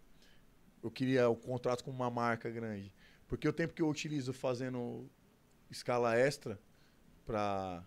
Eu 0.82 0.90
queria 0.90 1.30
o 1.30 1.36
contrato 1.36 1.84
com 1.84 1.92
uma 1.92 2.10
marca 2.10 2.50
grande. 2.50 2.92
Porque 3.28 3.48
o 3.48 3.54
tempo 3.54 3.74
que 3.76 3.82
eu 3.82 3.88
utilizo 3.90 4.34
fazendo 4.34 5.08
escala 5.70 6.18
extra 6.18 6.60
para 7.28 7.84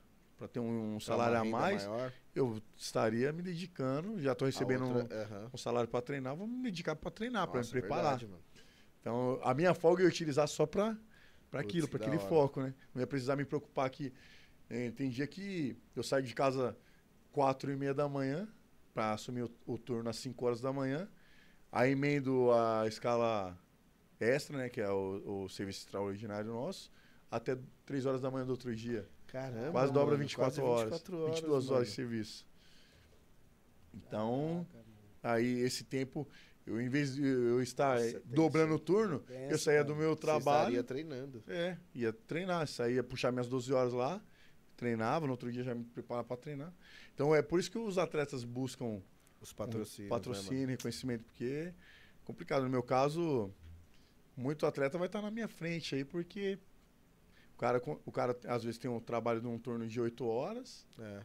ter 0.52 0.60
um, 0.60 0.98
Pra 0.98 1.00
salário 1.06 1.38
a 1.38 1.44
mais, 1.44 1.84
maior, 1.86 2.12
eu 2.34 2.60
estaria 2.76 3.32
me 3.32 3.42
dedicando. 3.42 4.20
Já 4.20 4.32
estou 4.32 4.46
recebendo 4.46 4.84
um, 4.84 4.98
outra- 5.00 5.22
aham. 5.22 5.50
um 5.52 5.56
salário 5.58 5.88
para 5.88 6.02
treinar, 6.02 6.34
vou 6.36 6.46
me 6.46 6.62
dedicar 6.62 6.96
para 6.96 7.10
treinar, 7.10 7.48
para 7.48 7.60
me 7.60 7.66
é 7.66 7.70
preparar. 7.70 8.18
verdade. 8.18 8.28
Então, 9.00 9.40
a 9.42 9.52
minha 9.54 9.74
folga 9.74 10.02
eu 10.02 10.06
ia 10.06 10.10
utilizar 10.10 10.46
só 10.48 10.64
para 10.66 10.96
aquilo, 11.52 11.88
para 11.88 11.98
aquele 11.98 12.18
foco, 12.18 12.60
né? 12.62 12.74
Não 12.94 13.00
ia 13.00 13.06
precisar 13.06 13.36
me 13.36 13.44
preocupar 13.44 13.90
que 13.90 14.12
eh, 14.70 14.90
tem 14.92 15.10
dia 15.10 15.26
que 15.26 15.76
eu 15.96 16.02
saio 16.02 16.24
de 16.24 16.34
casa 16.34 16.76
quatro 17.32 17.72
e 17.72 17.76
meia 17.76 17.94
da 17.94 18.08
manhã 18.08 18.48
para 18.94 19.12
assumir 19.12 19.42
o, 19.44 19.50
o 19.66 19.78
turno 19.78 20.08
às 20.10 20.16
5 20.16 20.46
horas 20.46 20.60
da 20.60 20.72
manhã, 20.72 21.08
aí 21.72 21.92
emendo 21.92 22.52
a 22.52 22.86
escala 22.86 23.58
extra, 24.20 24.56
né, 24.58 24.68
que 24.68 24.80
é 24.80 24.90
o, 24.90 25.44
o 25.44 25.48
serviço 25.48 25.80
extraordinário 25.86 26.50
nosso, 26.52 26.90
até 27.30 27.58
3 27.86 28.06
horas 28.06 28.20
da 28.20 28.30
manhã 28.30 28.44
do 28.46 28.50
outro 28.50 28.74
dia. 28.74 29.08
Caramba, 29.32 29.72
quase 29.72 29.92
dobra 29.92 30.12
mano, 30.12 30.18
24 30.24 30.36
quase 30.36 30.60
horas, 30.60 30.82
24 31.00 31.16
horas 31.18 31.34
22 31.40 31.70
horas 31.70 31.88
de 31.88 31.94
serviço. 31.94 32.46
Então, 33.94 34.66
aí 35.22 35.60
esse 35.60 35.84
tempo, 35.84 36.28
eu 36.66 36.80
em 36.80 36.88
vez 36.88 37.14
de 37.14 37.22
eu 37.24 37.62
estar 37.62 37.98
Nossa, 37.98 38.20
dobrando 38.26 38.74
o 38.74 38.78
turno, 38.78 39.14
eu 39.16 39.20
Pensa, 39.20 39.58
saía 39.58 39.82
do 39.84 39.94
meu 39.96 40.14
Você 40.14 40.20
trabalho, 40.20 40.68
estaria 40.68 40.84
treinando. 40.84 41.42
é, 41.48 41.76
ia 41.94 42.12
treinar, 42.12 42.66
saía 42.68 43.02
puxar 43.02 43.32
minhas 43.32 43.48
12 43.48 43.72
horas 43.72 43.92
lá, 43.92 44.22
treinava, 44.76 45.26
no 45.26 45.32
outro 45.32 45.50
dia 45.50 45.62
já 45.62 45.74
me 45.74 45.84
preparava 45.84 46.26
para 46.28 46.36
treinar. 46.36 46.72
Então 47.14 47.34
é 47.34 47.42
por 47.42 47.58
isso 47.60 47.70
que 47.70 47.78
os 47.78 47.98
atletas 47.98 48.44
buscam 48.44 49.02
Os 49.40 49.50
um 49.50 49.54
patrocínios. 49.54 50.08
patrocínio, 50.10 50.68
reconhecimento, 50.68 51.24
porque 51.24 51.44
é 51.44 51.74
complicado. 52.24 52.62
No 52.64 52.70
meu 52.70 52.82
caso, 52.82 53.52
muito 54.36 54.64
atleta 54.66 54.96
vai 54.98 55.06
estar 55.08 55.20
na 55.22 55.30
minha 55.30 55.48
frente 55.48 55.94
aí, 55.94 56.04
porque 56.04 56.58
o 57.55 57.58
cara, 57.58 57.81
o 58.05 58.12
cara 58.12 58.39
às 58.47 58.64
vezes 58.64 58.78
tem 58.78 58.90
um 58.90 59.00
trabalho 59.00 59.40
de 59.40 59.47
um 59.47 59.58
turno 59.58 59.86
de 59.86 60.00
8 60.00 60.24
horas, 60.26 60.86
Né? 60.98 61.24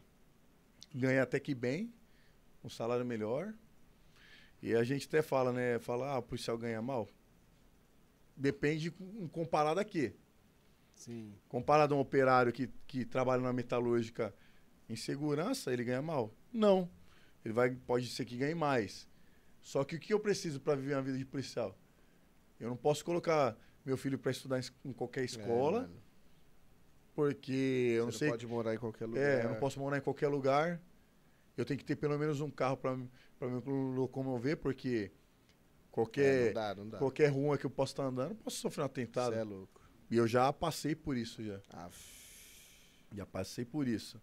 ganha 0.94 1.22
até 1.22 1.38
que 1.38 1.54
bem, 1.54 1.92
um 2.64 2.68
salário 2.68 3.04
melhor. 3.04 3.52
E 4.62 4.74
a 4.74 4.82
gente 4.82 5.06
até 5.06 5.22
fala, 5.22 5.52
né? 5.52 5.78
Fala, 5.78 6.08
ah, 6.14 6.18
o 6.18 6.22
policial 6.22 6.58
ganha 6.58 6.80
mal. 6.82 7.08
Depende 8.36 8.90
com- 8.90 9.28
comparado 9.28 9.80
a 9.80 9.84
quê? 9.84 10.14
Sim. 10.94 11.32
Comparado 11.48 11.94
a 11.94 11.96
um 11.96 12.00
operário 12.00 12.52
que, 12.52 12.68
que 12.86 13.04
trabalha 13.04 13.42
na 13.42 13.52
metalúrgica 13.52 14.34
em 14.88 14.96
segurança, 14.96 15.72
ele 15.72 15.84
ganha 15.84 16.02
mal? 16.02 16.32
Não. 16.52 16.88
Ele 17.44 17.54
vai, 17.54 17.70
pode 17.70 18.06
ser 18.08 18.24
que 18.24 18.36
ganhe 18.36 18.54
mais. 18.54 19.08
Só 19.60 19.84
que 19.84 19.96
o 19.96 20.00
que 20.00 20.12
eu 20.12 20.20
preciso 20.20 20.60
para 20.60 20.74
viver 20.74 20.94
uma 20.94 21.02
vida 21.02 21.18
de 21.18 21.24
policial? 21.24 21.76
Eu 22.58 22.68
não 22.68 22.76
posso 22.76 23.04
colocar 23.04 23.56
meu 23.84 23.96
filho 23.96 24.18
para 24.18 24.30
estudar 24.30 24.60
em, 24.84 24.92
qualquer 24.92 25.24
escola, 25.24 25.88
É. 25.92 26.07
porque 27.18 27.96
eu 27.96 28.04
não 28.04 28.12
sei. 28.12 28.30
pode 28.30 28.46
morar 28.46 28.74
em 28.76 28.78
qualquer 28.78 29.06
lugar. 29.06 29.20
É, 29.20 29.44
eu 29.44 29.48
não 29.48 29.56
posso 29.56 29.80
morar 29.80 29.98
em 29.98 30.00
qualquer 30.00 30.28
lugar. 30.28 30.80
Eu 31.56 31.64
tenho 31.64 31.76
que 31.76 31.84
ter 31.84 31.96
pelo 31.96 32.16
menos 32.16 32.40
um 32.40 32.48
carro 32.48 32.76
para 32.76 32.96
me 32.96 33.08
locomover, 33.96 34.56
porque 34.56 35.10
É, 35.10 35.90
qualquer, 35.90 36.46
não 36.46 36.52
dá, 36.54 36.74
não 36.76 36.88
dá. 36.88 36.98
qualquer 36.98 37.26
rua 37.26 37.58
que 37.58 37.66
eu 37.66 37.70
possa 37.70 37.92
estar 37.92 38.04
andando, 38.04 38.30
eu 38.30 38.36
posso 38.36 38.58
sofrer 38.58 38.82
um 38.82 38.86
atentado. 38.86 39.32
Você 39.34 39.40
é 39.40 39.42
louco. 39.42 39.80
E 40.08 40.16
eu 40.16 40.28
já 40.28 40.52
passei 40.52 40.94
por 40.94 41.16
isso 41.16 41.42
já. 41.42 41.60
Aff. 41.70 41.98
Já 43.12 43.26
passei 43.26 43.64
por 43.64 43.88
isso. 43.88 44.22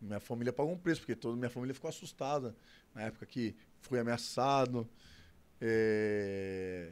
Minha 0.00 0.18
família 0.18 0.52
pagou 0.52 0.72
um 0.72 0.76
preço, 0.78 1.02
porque 1.02 1.14
toda 1.14 1.36
minha 1.36 1.48
família 1.48 1.72
ficou 1.72 1.88
assustada 1.88 2.56
na 2.92 3.02
época 3.02 3.26
que 3.26 3.54
fui 3.80 4.00
ameaçado. 4.00 4.88
É, 5.60 6.90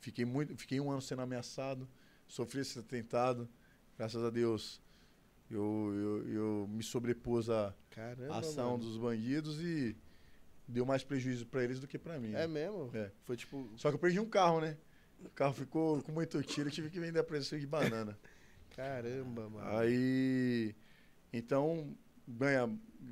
Fiquei, 0.00 0.24
muito, 0.24 0.56
fiquei 0.56 0.80
um 0.80 0.90
ano 0.90 1.02
sendo 1.02 1.20
ameaçado, 1.20 1.86
sofri 2.26 2.60
esse 2.62 2.78
atentado. 2.78 3.46
Graças 3.96 4.22
a 4.24 4.30
Deus, 4.30 4.80
eu, 5.50 5.92
eu, 5.94 6.28
eu 6.28 6.68
me 6.68 6.82
sobrepus 6.82 7.48
à 7.48 7.74
Caramba, 7.90 8.38
ação 8.38 8.72
mano. 8.72 8.84
dos 8.84 8.96
bandidos 8.96 9.60
e 9.62 9.96
deu 10.66 10.84
mais 10.84 11.04
prejuízo 11.04 11.46
para 11.46 11.62
eles 11.62 11.78
do 11.78 11.86
que 11.86 11.98
para 11.98 12.18
mim. 12.18 12.34
É 12.34 12.46
mesmo? 12.46 12.90
É. 12.94 13.10
Foi 13.24 13.36
tipo... 13.36 13.70
Só 13.76 13.90
que 13.90 13.94
eu 13.94 13.98
perdi 13.98 14.18
um 14.18 14.28
carro, 14.28 14.60
né? 14.60 14.76
O 15.24 15.30
carro 15.30 15.54
ficou 15.54 16.02
com 16.02 16.12
muito 16.12 16.42
tiro, 16.42 16.68
eu 16.68 16.72
tive 16.72 16.90
que 16.90 16.98
vender 16.98 17.18
a 17.18 17.24
preço 17.24 17.58
de 17.58 17.66
banana. 17.66 18.18
Caramba, 18.74 19.48
mano. 19.48 19.78
Aí, 19.78 20.74
então, 21.32 21.96
ganha, 22.26 22.68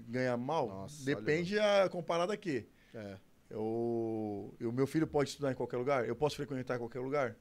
ganha 0.09 0.36
mal? 0.36 0.67
Nossa, 0.69 1.05
Depende 1.05 1.59
a 1.59 1.89
comparado 1.89 2.33
a 2.33 2.36
quê? 2.36 2.67
É. 2.93 3.17
Eu, 3.49 4.55
o 4.61 4.73
meu 4.73 4.86
filho 4.86 5.07
pode 5.07 5.31
estudar 5.31 5.52
em 5.52 5.55
qualquer 5.55 5.77
lugar? 5.77 6.09
Eu 6.09 6.17
posso 6.17 6.36
frequentar 6.36 6.78
qualquer 6.78 7.01
lugar? 7.01 7.36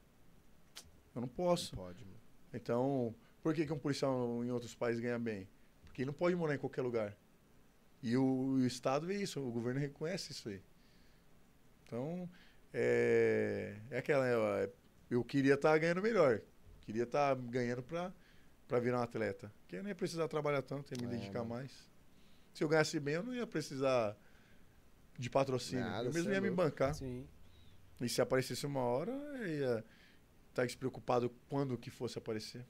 Eu 1.15 1.21
não 1.21 1.27
posso. 1.27 1.75
Não 1.75 1.83
pode, 1.83 2.03
mano. 2.03 2.19
Então, 2.53 3.15
por 3.41 3.53
que, 3.53 3.65
que 3.65 3.73
um 3.73 3.79
policial 3.79 4.43
em 4.43 4.51
outros 4.51 4.75
países 4.75 5.01
ganha 5.01 5.19
bem? 5.19 5.47
Porque 5.83 6.01
ele 6.01 6.07
não 6.07 6.13
pode 6.13 6.35
morar 6.35 6.55
em 6.55 6.57
qualquer 6.57 6.81
lugar. 6.81 7.15
E 8.01 8.15
o, 8.17 8.23
o 8.23 8.65
Estado 8.65 9.05
vê 9.05 9.21
isso, 9.21 9.39
o 9.39 9.51
governo 9.51 9.79
reconhece 9.79 10.31
isso 10.31 10.49
aí. 10.49 10.61
Então, 11.85 12.29
é, 12.73 13.75
é 13.89 13.97
aquela. 13.97 14.25
é, 14.61 14.69
Eu 15.09 15.23
queria 15.23 15.55
estar 15.55 15.77
ganhando 15.77 16.01
melhor. 16.01 16.41
Queria 16.81 17.03
estar 17.03 17.35
ganhando 17.35 17.83
para 17.83 18.79
virar 18.79 18.99
um 18.99 19.03
atleta. 19.03 19.51
Porque 19.61 19.75
eu 19.75 19.83
não 19.83 19.89
ia 19.89 19.95
precisar 19.95 20.27
trabalhar 20.27 20.61
tanto, 20.61 20.91
ia 20.93 20.97
me 20.99 21.13
É, 21.13 21.17
dedicar 21.17 21.39
mano. 21.43 21.55
mais. 21.55 21.71
Se 22.53 22.63
eu 22.63 22.67
ganhasse 22.69 22.99
bem, 22.99 23.15
eu 23.15 23.23
não 23.23 23.33
ia 23.35 23.45
precisar 23.45 24.17
de 25.17 25.29
patrocínio. 25.29 25.83
Nada, 25.85 26.07
eu 26.09 26.13
mesmo 26.13 26.31
é 26.31 26.35
ia 26.35 26.41
me 26.41 26.49
bancar. 26.49 26.95
Sim. 26.95 27.27
E 27.99 28.09
se 28.09 28.21
aparecesse 28.21 28.65
uma 28.65 28.81
hora, 28.81 29.11
eu 29.11 29.47
ia 29.47 29.85
estar 30.49 30.65
despreocupado 30.65 31.29
quando 31.49 31.77
que 31.77 31.89
fosse 31.89 32.17
aparecer. 32.17 32.65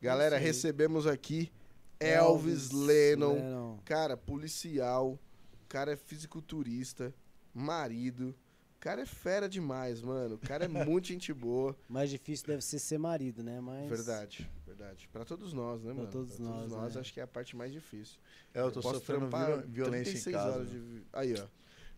Galera, 0.00 0.38
recebemos 0.38 1.06
aqui 1.06 1.50
Elvis, 1.98 2.70
Lennon. 2.70 3.34
Lennon. 3.34 3.78
Cara, 3.84 4.16
policial. 4.16 5.18
O 5.64 5.68
cara 5.68 5.92
é 5.92 5.96
fisiculturista. 5.96 7.14
Marido. 7.52 8.34
O 8.76 8.80
cara 8.80 9.02
é 9.02 9.06
fera 9.06 9.46
demais, 9.48 10.00
mano. 10.00 10.36
O 10.36 10.38
cara 10.38 10.64
é 10.64 10.68
muito 10.88 11.08
gente 11.08 11.32
boa. 11.34 11.76
Mais 11.88 12.08
difícil 12.08 12.46
deve 12.46 12.62
ser 12.62 12.78
ser 12.78 12.96
marido, 12.98 13.42
né? 13.42 13.60
Mas... 13.60 13.88
Verdade, 13.90 14.50
verdade. 14.66 15.06
Pra 15.12 15.24
todos 15.24 15.52
nós, 15.52 15.82
né, 15.82 15.92
Pra 15.92 16.02
mano? 16.04 16.10
todos 16.10 16.38
nós, 16.38 16.72
né? 16.94 17.00
acho 17.00 17.12
que 17.12 17.20
é 17.20 17.22
a 17.22 17.26
parte 17.26 17.54
mais 17.54 17.70
difícil. 17.72 18.18
É, 18.54 18.60
eu 18.60 18.70
tô 18.72 18.80
posso 18.80 19.00
sofrendo 19.00 19.28
violência 19.68 20.10
em 20.10 20.22
36 20.22 20.34
casa. 20.36 20.50
horas 20.54 20.70
de 20.70 20.76
né? 20.78 20.82
vi- 21.00 21.06
Aí, 21.12 21.34
ó. 21.38 21.46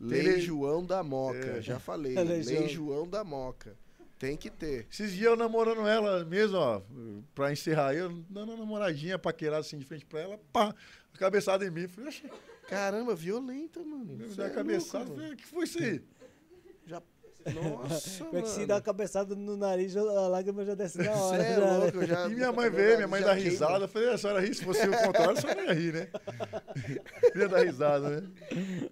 Lei 0.01 0.41
João 0.41 0.85
da 0.85 1.05
Moca, 1.05 1.39
É. 1.59 1.63
já 1.63 1.79
falei. 1.79 2.15
Lei 2.19 2.43
Lei 2.43 2.43
João. 2.43 2.69
João 2.69 3.09
da 3.09 3.23
Moca. 3.23 3.77
Tem 4.23 4.37
que 4.37 4.49
ter. 4.49 4.87
Esses 4.89 5.11
dias 5.11 5.25
eu 5.33 5.37
namorando 5.37 5.85
ela 5.85 6.25
mesmo, 6.25 6.57
ó, 6.57 6.81
pra 7.35 7.51
encerrar, 7.51 7.93
eu 7.93 8.09
dando 8.31 8.51
uma 8.53 8.57
namoradinha, 8.59 9.19
paquerada 9.19 9.59
assim 9.63 9.77
de 9.77 9.85
frente 9.85 10.07
pra 10.07 10.21
ela, 10.21 10.39
pá, 10.53 10.73
cabeçada 11.19 11.65
em 11.67 11.71
mim. 11.73 11.89
Falei, 11.89 12.09
"Oxe, 12.09 12.23
Caramba, 12.69 13.17
violenta, 13.17 13.83
mano. 13.83 14.05
me 14.15 14.29
dá 14.29 14.47
é 14.47 14.51
cabeçada. 14.51 15.07
louco, 15.07 15.17
Falei, 15.17 15.33
o 15.33 15.37
que 15.37 15.45
foi 15.45 15.65
isso 15.65 15.83
aí? 15.83 16.01
Já... 16.87 17.03
Nossa, 17.53 18.25
Como 18.25 18.39
é 18.39 18.43
que 18.43 18.49
se 18.49 18.55
mano. 18.59 18.67
dá 18.69 18.75
uma 18.77 18.81
cabeçada 18.81 19.35
no 19.35 19.57
nariz, 19.57 19.97
a 19.97 20.29
lágrima 20.29 20.65
já 20.65 20.77
desce 20.77 20.99
na 20.99 21.11
hora. 21.13 21.43
é 21.43 21.59
né? 21.59 21.77
louco, 21.79 21.97
eu 21.99 22.07
já... 22.07 22.29
E 22.29 22.35
minha 22.37 22.53
mãe 22.53 22.71
veio, 22.71 22.95
minha 22.99 23.09
mãe 23.09 23.21
dá 23.21 23.35
queima. 23.35 23.51
risada. 23.51 23.85
Eu 23.85 23.89
falei, 23.89 24.11
a 24.11 24.19
senhora 24.19 24.41
ri, 24.41 24.55
se 24.55 24.65
fosse 24.65 24.89
o 24.89 24.93
contrário, 24.99 25.33
a 25.33 25.41
senhora 25.41 25.65
ia 25.65 25.73
rir, 25.73 25.93
né? 25.93 26.09
ia 27.35 27.49
dar 27.49 27.65
risada, 27.65 28.21
né? 28.21 28.31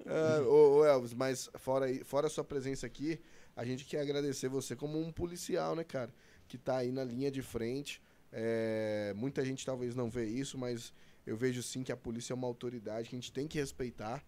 Ah, 0.04 0.42
ô, 0.42 0.78
ô, 0.78 0.84
Elvis, 0.84 1.14
mas 1.14 1.48
fora, 1.54 1.86
aí- 1.86 2.02
fora 2.02 2.26
a 2.26 2.30
sua 2.30 2.42
presença 2.42 2.84
aqui, 2.84 3.20
a 3.56 3.64
gente 3.64 3.84
quer 3.84 4.00
agradecer 4.00 4.48
você 4.48 4.74
como 4.76 4.98
um 4.98 5.12
policial, 5.12 5.74
né, 5.74 5.84
cara? 5.84 6.12
Que 6.48 6.56
tá 6.58 6.78
aí 6.78 6.90
na 6.90 7.04
linha 7.04 7.30
de 7.30 7.42
frente. 7.42 8.02
É, 8.32 9.12
muita 9.16 9.44
gente 9.44 9.64
talvez 9.66 9.94
não 9.94 10.08
vê 10.08 10.26
isso, 10.26 10.56
mas 10.56 10.92
eu 11.26 11.36
vejo 11.36 11.62
sim 11.62 11.82
que 11.82 11.92
a 11.92 11.96
polícia 11.96 12.32
é 12.32 12.36
uma 12.36 12.46
autoridade 12.46 13.08
que 13.08 13.16
a 13.16 13.18
gente 13.18 13.32
tem 13.32 13.46
que 13.46 13.58
respeitar 13.58 14.24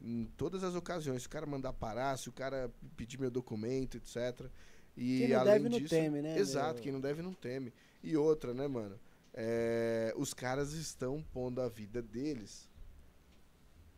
em 0.00 0.24
todas 0.36 0.64
as 0.64 0.74
ocasiões. 0.74 1.22
Se 1.22 1.28
o 1.28 1.30
cara 1.30 1.46
mandar 1.46 1.72
parar, 1.72 2.16
se 2.18 2.28
o 2.28 2.32
cara 2.32 2.70
pedir 2.96 3.18
meu 3.18 3.30
documento, 3.30 3.96
etc. 3.96 4.48
E 4.96 5.20
Quem 5.20 5.28
não 5.28 5.40
além 5.40 5.52
deve 5.54 5.68
não 5.68 5.78
disso, 5.78 5.90
teme, 5.90 6.22
né, 6.22 6.38
Exato, 6.38 6.74
meu? 6.74 6.82
quem 6.82 6.92
não 6.92 7.00
deve 7.00 7.22
não 7.22 7.32
teme. 7.32 7.72
E 8.02 8.16
outra, 8.16 8.52
né, 8.52 8.66
mano? 8.68 8.98
É, 9.32 10.12
os 10.16 10.32
caras 10.32 10.72
estão 10.74 11.22
pondo 11.32 11.60
a 11.60 11.68
vida 11.68 12.00
deles 12.00 12.68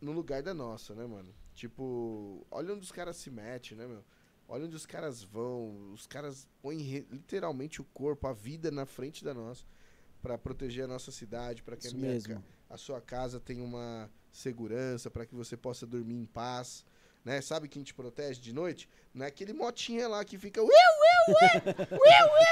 no 0.01 0.11
lugar 0.11 0.41
da 0.41 0.53
nossa, 0.53 0.95
né, 0.95 1.05
mano? 1.05 1.33
Tipo, 1.53 2.45
olha 2.49 2.73
onde 2.73 2.83
os 2.83 2.91
caras 2.91 3.17
se 3.17 3.29
metem, 3.29 3.77
né, 3.77 3.85
meu? 3.87 4.03
Olha 4.47 4.65
onde 4.65 4.75
os 4.75 4.85
caras 4.85 5.23
vão. 5.23 5.91
Os 5.93 6.07
caras 6.07 6.47
põem 6.61 6.77
literalmente 7.11 7.81
o 7.81 7.83
corpo, 7.85 8.27
a 8.27 8.33
vida 8.33 8.71
na 8.71 8.85
frente 8.85 9.23
da 9.23 9.33
nossa. 9.33 9.65
Pra 10.21 10.37
proteger 10.37 10.85
a 10.85 10.87
nossa 10.87 11.11
cidade, 11.11 11.61
pra 11.61 11.75
que 11.75 11.87
a, 11.87 11.91
minha 11.91 12.43
a 12.69 12.77
sua 12.77 12.99
casa 12.99 13.39
tenha 13.39 13.63
uma 13.63 14.09
segurança, 14.31 15.11
pra 15.11 15.25
que 15.25 15.35
você 15.35 15.55
possa 15.55 15.85
dormir 15.85 16.15
em 16.15 16.25
paz. 16.25 16.85
Né? 17.27 17.41
Sabe 17.41 17.67
quem 17.67 17.83
te 17.83 17.93
protege 17.93 18.39
de 18.39 18.53
noite? 18.53 18.87
Não 19.13 19.25
é 19.25 19.27
aquele 19.27 19.51
motinha 19.51 20.07
lá 20.07 20.23
que 20.23 20.37
fica. 20.37 20.61
"Uiu, 20.61 20.71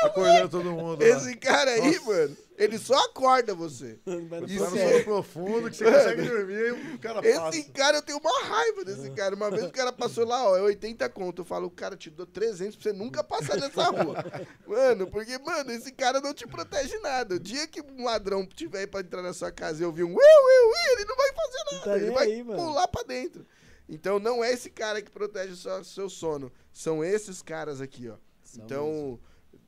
Acordando 0.03 0.49
todo 0.49 0.69
mundo. 0.71 1.01
lá. 1.01 1.07
Esse 1.07 1.33
cara 1.37 1.71
aí, 1.71 1.95
Nossa. 1.95 2.05
mano, 2.11 2.37
ele 2.57 2.77
só 2.77 2.93
acorda 3.05 3.55
você. 3.55 3.97
Isso 4.49 4.77
é- 4.77 5.03
profundo, 5.03 5.69
que 5.69 5.77
você 5.77 5.85
consegue 5.85 6.23
dormir, 6.23 6.53
e 6.67 6.71
o 6.95 6.99
cara 6.99 7.25
Esse 7.25 7.39
passa. 7.39 7.71
cara, 7.73 7.97
eu 7.99 8.01
tenho 8.01 8.17
uma 8.19 8.43
raiva 8.43 8.83
desse 8.83 9.09
cara. 9.11 9.33
Uma 9.33 9.49
vez 9.49 9.63
o 9.63 9.71
cara 9.71 9.93
passou 9.93 10.25
lá, 10.25 10.43
ó, 10.49 10.57
é 10.57 10.61
80 10.61 11.07
conto. 11.07 11.43
Eu 11.43 11.45
falo, 11.45 11.69
cara, 11.71 11.95
te 11.95 12.09
dou 12.09 12.25
300 12.25 12.75
pra 12.75 12.83
você 12.83 12.91
nunca 12.97 13.23
passar 13.23 13.55
nessa 13.55 13.83
rua. 13.89 14.15
Mano, 14.67 15.07
porque, 15.07 15.37
mano, 15.37 15.71
esse 15.71 15.93
cara 15.93 16.19
não 16.19 16.33
te 16.33 16.45
protege 16.45 16.97
nada. 16.99 17.35
O 17.35 17.39
dia 17.39 17.65
que 17.65 17.81
um 17.81 18.03
ladrão 18.03 18.45
tiver 18.45 18.79
aí 18.79 18.87
pra 18.87 18.99
entrar 18.99 19.21
na 19.21 19.31
sua 19.31 19.53
casa 19.53 19.81
e 19.81 19.85
ouvir 19.85 20.03
um 20.03 20.09
ui, 20.09 20.15
ui, 20.15 20.65
ui, 20.65 20.91
ele 20.91 21.05
não 21.05 21.15
vai 21.15 21.31
fazer 21.31 21.63
nada. 21.71 21.83
tá 21.85 21.95
ele 21.97 22.11
vai 22.11 22.25
aí, 22.27 22.43
mano. 22.43 22.61
pular 22.61 22.87
pra 22.89 23.03
dentro. 23.03 23.45
Então 23.87 24.19
não 24.19 24.43
é 24.43 24.51
esse 24.51 24.69
cara 24.69 25.01
que 25.01 25.11
protege 25.11 25.53
o 25.53 25.55
seu, 25.55 25.83
seu 25.83 26.09
sono. 26.09 26.51
São 26.73 27.03
esses 27.03 27.41
caras 27.41 27.79
aqui, 27.81 28.09
ó. 28.09 28.17
São 28.43 28.63
então, 28.65 29.19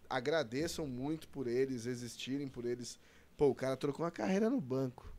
agradeçam 0.10 0.88
muito 0.88 1.28
por 1.30 1.48
eles 1.48 1.86
existirem, 1.86 2.48
por 2.48 2.66
eles. 2.66 3.00
Pô, 3.36 3.48
o 3.50 3.56
cara 3.56 3.78
trocou 3.78 4.04
uma 4.06 4.12
carreira 4.12 4.50
no 4.50 4.60
banco. 4.60 5.14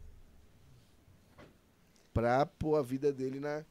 Pra 2.13 2.45
pôr 2.47 2.77
a 2.77 2.83
vida 2.83 3.13
dele 3.13 3.39
na. 3.39 3.65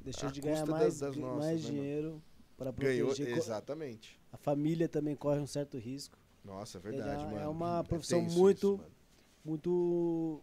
Deixou 0.00 0.30
de 0.30 0.40
ganhar 0.40 0.66
mais, 0.66 0.98
das- 0.98 1.00
das 1.00 1.16
nossas, 1.16 1.38
mais 1.46 1.64
né, 1.64 1.70
dinheiro 1.70 2.22
para 2.56 2.70
Ganhou. 2.72 3.06
proteger. 3.08 3.32
co- 3.32 3.38
Exatamente. 3.42 4.20
A 4.30 4.36
família 4.36 4.86
também 4.88 5.16
corre 5.16 5.40
um 5.40 5.46
certo 5.46 5.78
risco. 5.78 6.18
Nossa, 6.44 6.76
é 6.76 6.80
verdade, 6.80 7.22
é- 7.22 7.26
mano. 7.26 7.38
é 7.38 7.48
uma 7.48 7.82
profissão 7.84 8.20
tenso 8.22 8.38
muito- 8.38 8.76
mano. 8.76 8.90
Muito. 9.42 10.42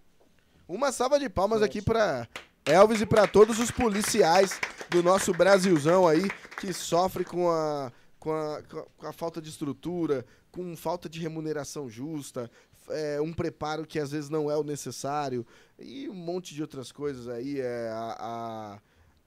Uma 0.67 0.91
salva 0.91 1.19
de 1.19 1.29
palmas 1.29 1.61
aqui 1.61 1.81
pra 1.81 2.27
Elvis 2.65 3.01
e 3.01 3.05
pra 3.05 3.27
todos 3.27 3.59
os 3.59 3.71
policiais 3.71 4.59
do 4.89 5.01
nosso 5.01 5.33
Brasilzão 5.33 6.07
aí 6.07 6.29
que 6.59 6.71
sofre 6.73 7.25
com 7.25 7.49
a, 7.49 7.91
com 8.19 8.31
a, 8.31 8.61
com 8.63 8.79
a- 8.79 8.85
com 8.97 9.07
a 9.07 9.13
falta 9.13 9.41
de 9.41 9.49
estrutura, 9.49 10.25
com 10.51 10.75
falta 10.75 11.09
de 11.09 11.19
remuneração 11.19 11.89
justa, 11.89 12.49
é, 12.89 13.19
um 13.21 13.33
preparo 13.33 13.85
que 13.85 13.99
às 13.99 14.11
vezes 14.11 14.29
não 14.29 14.49
é 14.51 14.55
o 14.57 14.63
necessário 14.63 15.45
e 15.79 16.07
um 16.09 16.13
monte 16.13 16.53
de 16.53 16.61
outras 16.61 16.91
coisas 16.91 17.27
aí. 17.27 17.59
É, 17.59 17.89
a, 17.91 18.79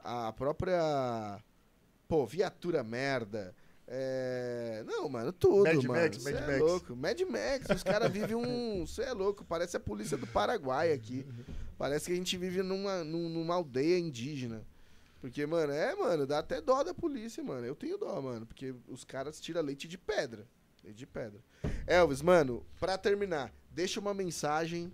a, 0.04 0.28
a 0.28 0.32
própria. 0.32 1.42
Pô, 2.06 2.26
viatura 2.26 2.84
merda. 2.84 3.54
É, 3.86 4.82
não, 4.86 5.08
mano, 5.08 5.32
tudo, 5.32 5.64
Mad 5.64 5.84
mano. 5.84 6.00
Max, 6.02 6.22
Cê 6.22 6.32
Mad 6.32 6.42
é 6.42 6.46
Max. 6.46 6.60
louco. 6.60 6.96
Mad 6.96 7.20
Max, 7.22 7.68
os 7.76 7.82
caras 7.82 8.10
vivem 8.12 8.36
um. 8.36 8.86
Você 8.86 9.02
é 9.02 9.12
louco, 9.12 9.44
parece 9.44 9.76
a 9.76 9.80
polícia 9.80 10.16
do 10.16 10.26
Paraguai 10.26 10.92
aqui. 10.92 11.26
Parece 11.76 12.06
que 12.06 12.12
a 12.12 12.16
gente 12.16 12.36
vive 12.36 12.62
numa, 12.62 13.02
num- 13.04 13.28
numa 13.28 13.54
aldeia 13.54 13.98
indígena. 13.98 14.64
Porque, 15.20 15.44
mano, 15.46 15.72
é, 15.72 15.94
mano, 15.96 16.26
dá 16.26 16.38
até 16.40 16.60
dó 16.60 16.82
da 16.82 16.92
polícia, 16.94 17.42
mano. 17.42 17.66
Eu 17.66 17.74
tenho 17.74 17.96
dó, 17.98 18.20
mano, 18.20 18.44
porque 18.46 18.74
os 18.88 19.04
caras 19.04 19.40
tiram 19.40 19.62
leite 19.62 19.88
de 19.88 19.96
pedra. 19.96 20.46
Leite 20.82 20.98
de 20.98 21.06
pedra. 21.06 21.40
Elvis, 21.86 22.20
mano, 22.20 22.64
pra 22.78 22.98
terminar, 22.98 23.52
deixa 23.70 23.98
uma 23.98 24.12
mensagem 24.12 24.92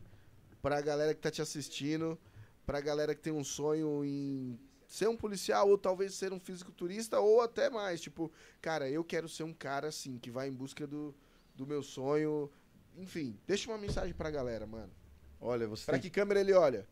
pra 0.63 0.81
galera 0.81 1.13
que 1.15 1.21
tá 1.21 1.31
te 1.31 1.43
assistindo, 1.43 2.17
pra 2.65 2.81
galera 2.81 3.15
que 3.15 3.21
tem 3.21 3.33
um 3.33 3.43
sonho 3.43 4.05
em 4.05 4.59
ser 4.87 5.09
um 5.09 5.17
policial 5.17 5.69
ou 5.69 5.77
talvez 5.79 6.15
ser 6.15 6.33
um 6.33 6.39
fisiculturista 6.41 7.19
ou 7.19 7.41
até 7.41 7.69
mais. 7.69 8.01
Tipo, 8.01 8.31
cara, 8.63 8.89
eu 8.89 9.03
quero 9.05 9.29
ser 9.29 9.43
um 9.43 9.53
cara 9.53 9.89
assim, 9.89 10.17
que 10.19 10.31
vai 10.31 10.49
em 10.49 10.53
busca 10.53 10.87
do, 10.87 11.13
do 11.57 11.67
meu 11.67 11.83
sonho. 11.83 12.49
Enfim, 12.97 13.37
deixa 13.47 13.69
uma 13.71 13.79
mensagem 13.79 14.15
pra 14.15 14.31
galera, 14.31 14.65
mano. 14.67 14.93
Olha, 15.41 15.67
você 15.67 15.85
Pra 15.87 15.95
tem 15.95 16.03
que 16.03 16.11
câmera 16.11 16.41
ele 16.41 16.53
olha? 16.53 16.87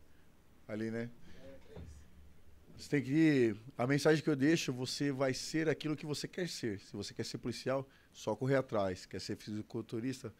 ali, 0.67 0.89
né? 0.91 1.09
Você 2.77 2.89
tem 2.89 3.03
que. 3.03 3.55
A 3.77 3.85
mensagem 3.85 4.23
que 4.23 4.29
eu 4.29 4.35
deixo, 4.35 4.71
você 4.71 5.11
vai 5.11 5.33
ser 5.33 5.67
aquilo 5.67 5.95
que 5.97 6.05
você 6.05 6.27
quer 6.27 6.47
ser. 6.47 6.79
Se 6.79 6.93
você 6.93 7.13
quer 7.13 7.25
ser 7.25 7.37
policial, 7.37 7.87
só 8.13 8.35
correr 8.35 8.55
atrás. 8.55 9.05
Quer 9.05 9.19
ser 9.19 9.35
fisiculturista, 9.35 10.33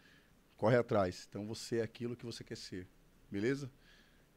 corre 0.55 0.77
atrás. 0.77 1.27
Então 1.29 1.45
você 1.45 1.77
é 1.79 1.81
aquilo 1.83 2.15
que 2.15 2.25
você 2.25 2.43
quer 2.43 2.55
ser. 2.55 2.87
Beleza? 3.29 3.69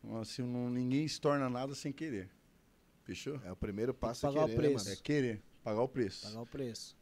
Então, 0.02 0.20
Assim, 0.20 0.42
não, 0.42 0.68
ninguém 0.68 1.07
se 1.07 1.20
torna 1.20 1.49
nada 1.49 1.75
sem 1.76 1.92
querer. 1.92 2.28
Fechou? 3.05 3.41
É 3.44 3.52
o 3.52 3.57
primeiro 3.57 3.94
passo 3.94 4.23
pagar 4.23 4.41
é 4.41 4.44
o 4.44 4.49
querer, 4.49 4.57
né, 4.62 4.68
preço. 4.68 4.84
mano? 4.84 4.97
É 4.97 5.02
querer, 5.02 5.42
pagar 5.62 5.83
o 5.83 5.89
preço. 5.89 6.26
Pagar 6.26 6.41
o 6.41 6.47
preço. 6.47 6.97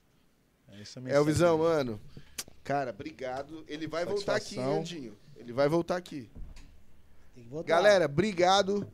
É 0.68 0.80
essa 0.82 1.00
a 1.00 1.02
mensagem. 1.02 1.20
Elvisão, 1.20 1.58
mano. 1.58 2.00
Cara, 2.62 2.90
obrigado. 2.90 3.64
Ele 3.66 3.86
vai 3.86 4.04
voltar 4.04 4.36
aqui, 4.36 4.56
hein, 4.56 4.60
Satisfação. 4.64 4.80
Andinho. 4.80 5.18
Ele 5.36 5.52
vai 5.52 5.68
voltar 5.68 5.96
aqui. 5.96 6.30
Galera, 7.64 8.04
obrigado. 8.06 8.86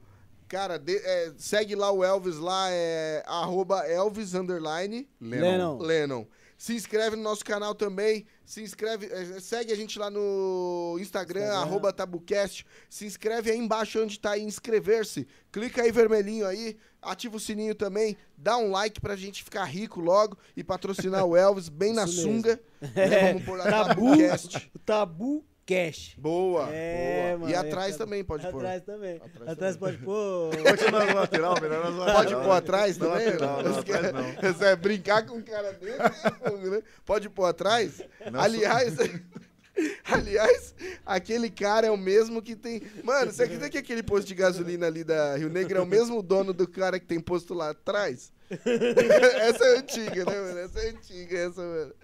Cara, 0.48 0.78
de- 0.78 0.96
é, 0.96 1.32
segue 1.36 1.74
lá 1.74 1.90
o 1.90 2.04
Elvis 2.04 2.36
lá, 2.36 2.68
é 2.70 3.22
arroba 3.26 3.84
Elvis 3.88 4.34
underline 4.34 5.08
Lennon. 5.20 5.78
Lennon. 5.78 6.26
Se 6.58 6.72
inscreve 6.74 7.16
no 7.16 7.22
nosso 7.22 7.44
canal 7.44 7.74
também. 7.74 8.24
Se 8.44 8.62
inscreve, 8.62 9.06
é, 9.06 9.40
segue 9.40 9.72
a 9.72 9.76
gente 9.76 9.98
lá 9.98 10.08
no 10.08 10.96
Instagram, 11.00 11.40
Instagram. 11.42 11.60
arroba 11.60 11.92
Tabucast. 11.92 12.64
Se 12.88 13.04
inscreve 13.04 13.50
aí 13.50 13.58
embaixo 13.58 14.00
onde 14.02 14.18
tá 14.18 14.30
aí 14.30 14.42
inscrever-se. 14.42 15.26
Clica 15.52 15.82
aí 15.82 15.90
vermelhinho 15.92 16.46
aí, 16.46 16.76
ativa 17.02 17.36
o 17.36 17.40
sininho 17.40 17.74
também, 17.74 18.16
dá 18.38 18.56
um 18.56 18.70
like 18.70 19.00
pra 19.00 19.16
gente 19.16 19.42
ficar 19.44 19.64
rico 19.64 20.00
logo 20.00 20.38
e 20.56 20.62
patrocinar 20.64 21.26
o 21.26 21.34
Elvis 21.36 21.68
bem 21.68 21.92
na 21.92 22.04
Isso 22.04 22.22
sunga. 22.22 22.58
É, 22.94 23.08
Né, 23.08 23.28
Vamos 23.32 23.44
pôr 23.44 23.58
lá 23.58 23.64
Tabu, 23.68 24.10
Tabucast. 24.16 24.72
Tabu 24.86 25.44
Cash. 25.66 26.14
Boa, 26.16 26.68
É, 26.70 27.30
boa. 27.30 27.38
mano, 27.40 27.50
e 27.50 27.54
é, 27.54 27.56
atrás 27.56 27.96
tá- 27.96 28.04
também 28.04 28.22
pode 28.22 28.46
pôr. 28.46 28.58
Atrás 28.58 28.82
também. 28.84 29.16
Atrás 29.16 29.50
Atrás, 29.50 29.76
pode 29.76 29.98
pôr. 29.98 30.50
Continua 30.56 31.04
no 31.06 31.14
lateral, 31.16 31.60
melhor 31.60 31.84
nas 31.90 31.94
lateral. 31.98 32.16
Pode 32.22 32.34
pôr 32.46 32.50
atrás 32.52 32.98
Na 32.98 33.06
também? 33.06 33.26
lateral, 33.26 33.62
não, 33.64 33.70
Os 33.72 33.78
atrás 33.78 34.02
caras- 34.02 34.12
não. 34.12 34.32
Você 34.52 34.64
vai 34.64 34.76
brincar 34.76 35.26
com 35.26 35.36
um 35.38 35.42
cara 35.42 35.72
dele? 35.72 35.96
é 36.00 36.48
fogo, 36.50 36.70
né? 36.70 36.82
Pode 37.04 37.28
pôr 37.28 37.46
atrás? 37.46 38.00
Não, 38.30 38.40
aliás, 38.40 38.94
aliás, 40.04 40.74
aquele 41.04 41.50
cara 41.50 41.86
é 41.86 41.90
o 41.90 41.96
mesmo 41.96 42.40
que 42.40 42.54
tem. 42.54 42.80
Mano, 43.02 43.32
você 43.32 43.42
acredita 43.42 43.68
que 43.68 43.78
aquele 43.78 44.02
posto 44.02 44.26
de 44.28 44.34
gasolina 44.34 44.86
ali 44.86 45.02
da 45.04 45.36
Rio 45.36 45.50
Negro 45.50 45.76
é 45.78 45.80
o 45.80 45.86
mesmo 45.86 46.22
dono 46.22 46.52
do 46.52 46.66
cara 46.68 46.98
que 47.00 47.06
tem 47.06 47.20
posto 47.20 47.52
lá 47.54 47.70
atrás? 47.70 48.32
Essa 48.50 49.64
é 49.64 49.78
antiga, 49.78 50.24
né, 50.24 50.40
mano? 50.40 50.58
Essa 50.58 50.80
é 50.80 50.88
antiga, 50.90 51.38
essa, 51.38 51.60
mano. 51.62 51.94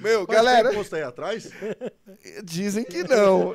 Meu, 0.00 0.24
Mas 0.26 0.36
galera, 0.36 0.68
tem 0.68 0.78
posto 0.78 0.96
aí 0.96 1.02
atrás? 1.02 1.50
dizem 2.44 2.84
que 2.84 3.04
não. 3.04 3.54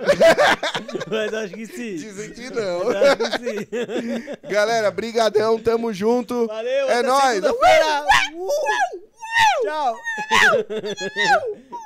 Mas 1.10 1.34
acho 1.34 1.54
que 1.54 1.66
sim. 1.68 1.96
Dizem 1.96 2.32
que 2.32 2.50
não. 2.50 2.86
Mas 2.86 2.96
acho 2.96 3.40
que 3.40 3.50
sim. 3.50 4.48
Galera, 4.50 4.92
brigadão, 4.92 5.60
tamo 5.60 5.94
junto. 5.94 6.48
Valeu, 6.48 6.90
É 6.90 7.04
nóis. 7.04 7.44
Uh! 7.44 7.56
Tchau. 9.64 9.96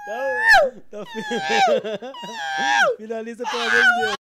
então, 0.06 0.38
então, 0.78 1.06
finaliza 2.98 3.44
pelo 3.50 3.62
amor 3.64 3.72
de 3.72 4.02
Deus. 4.02 4.19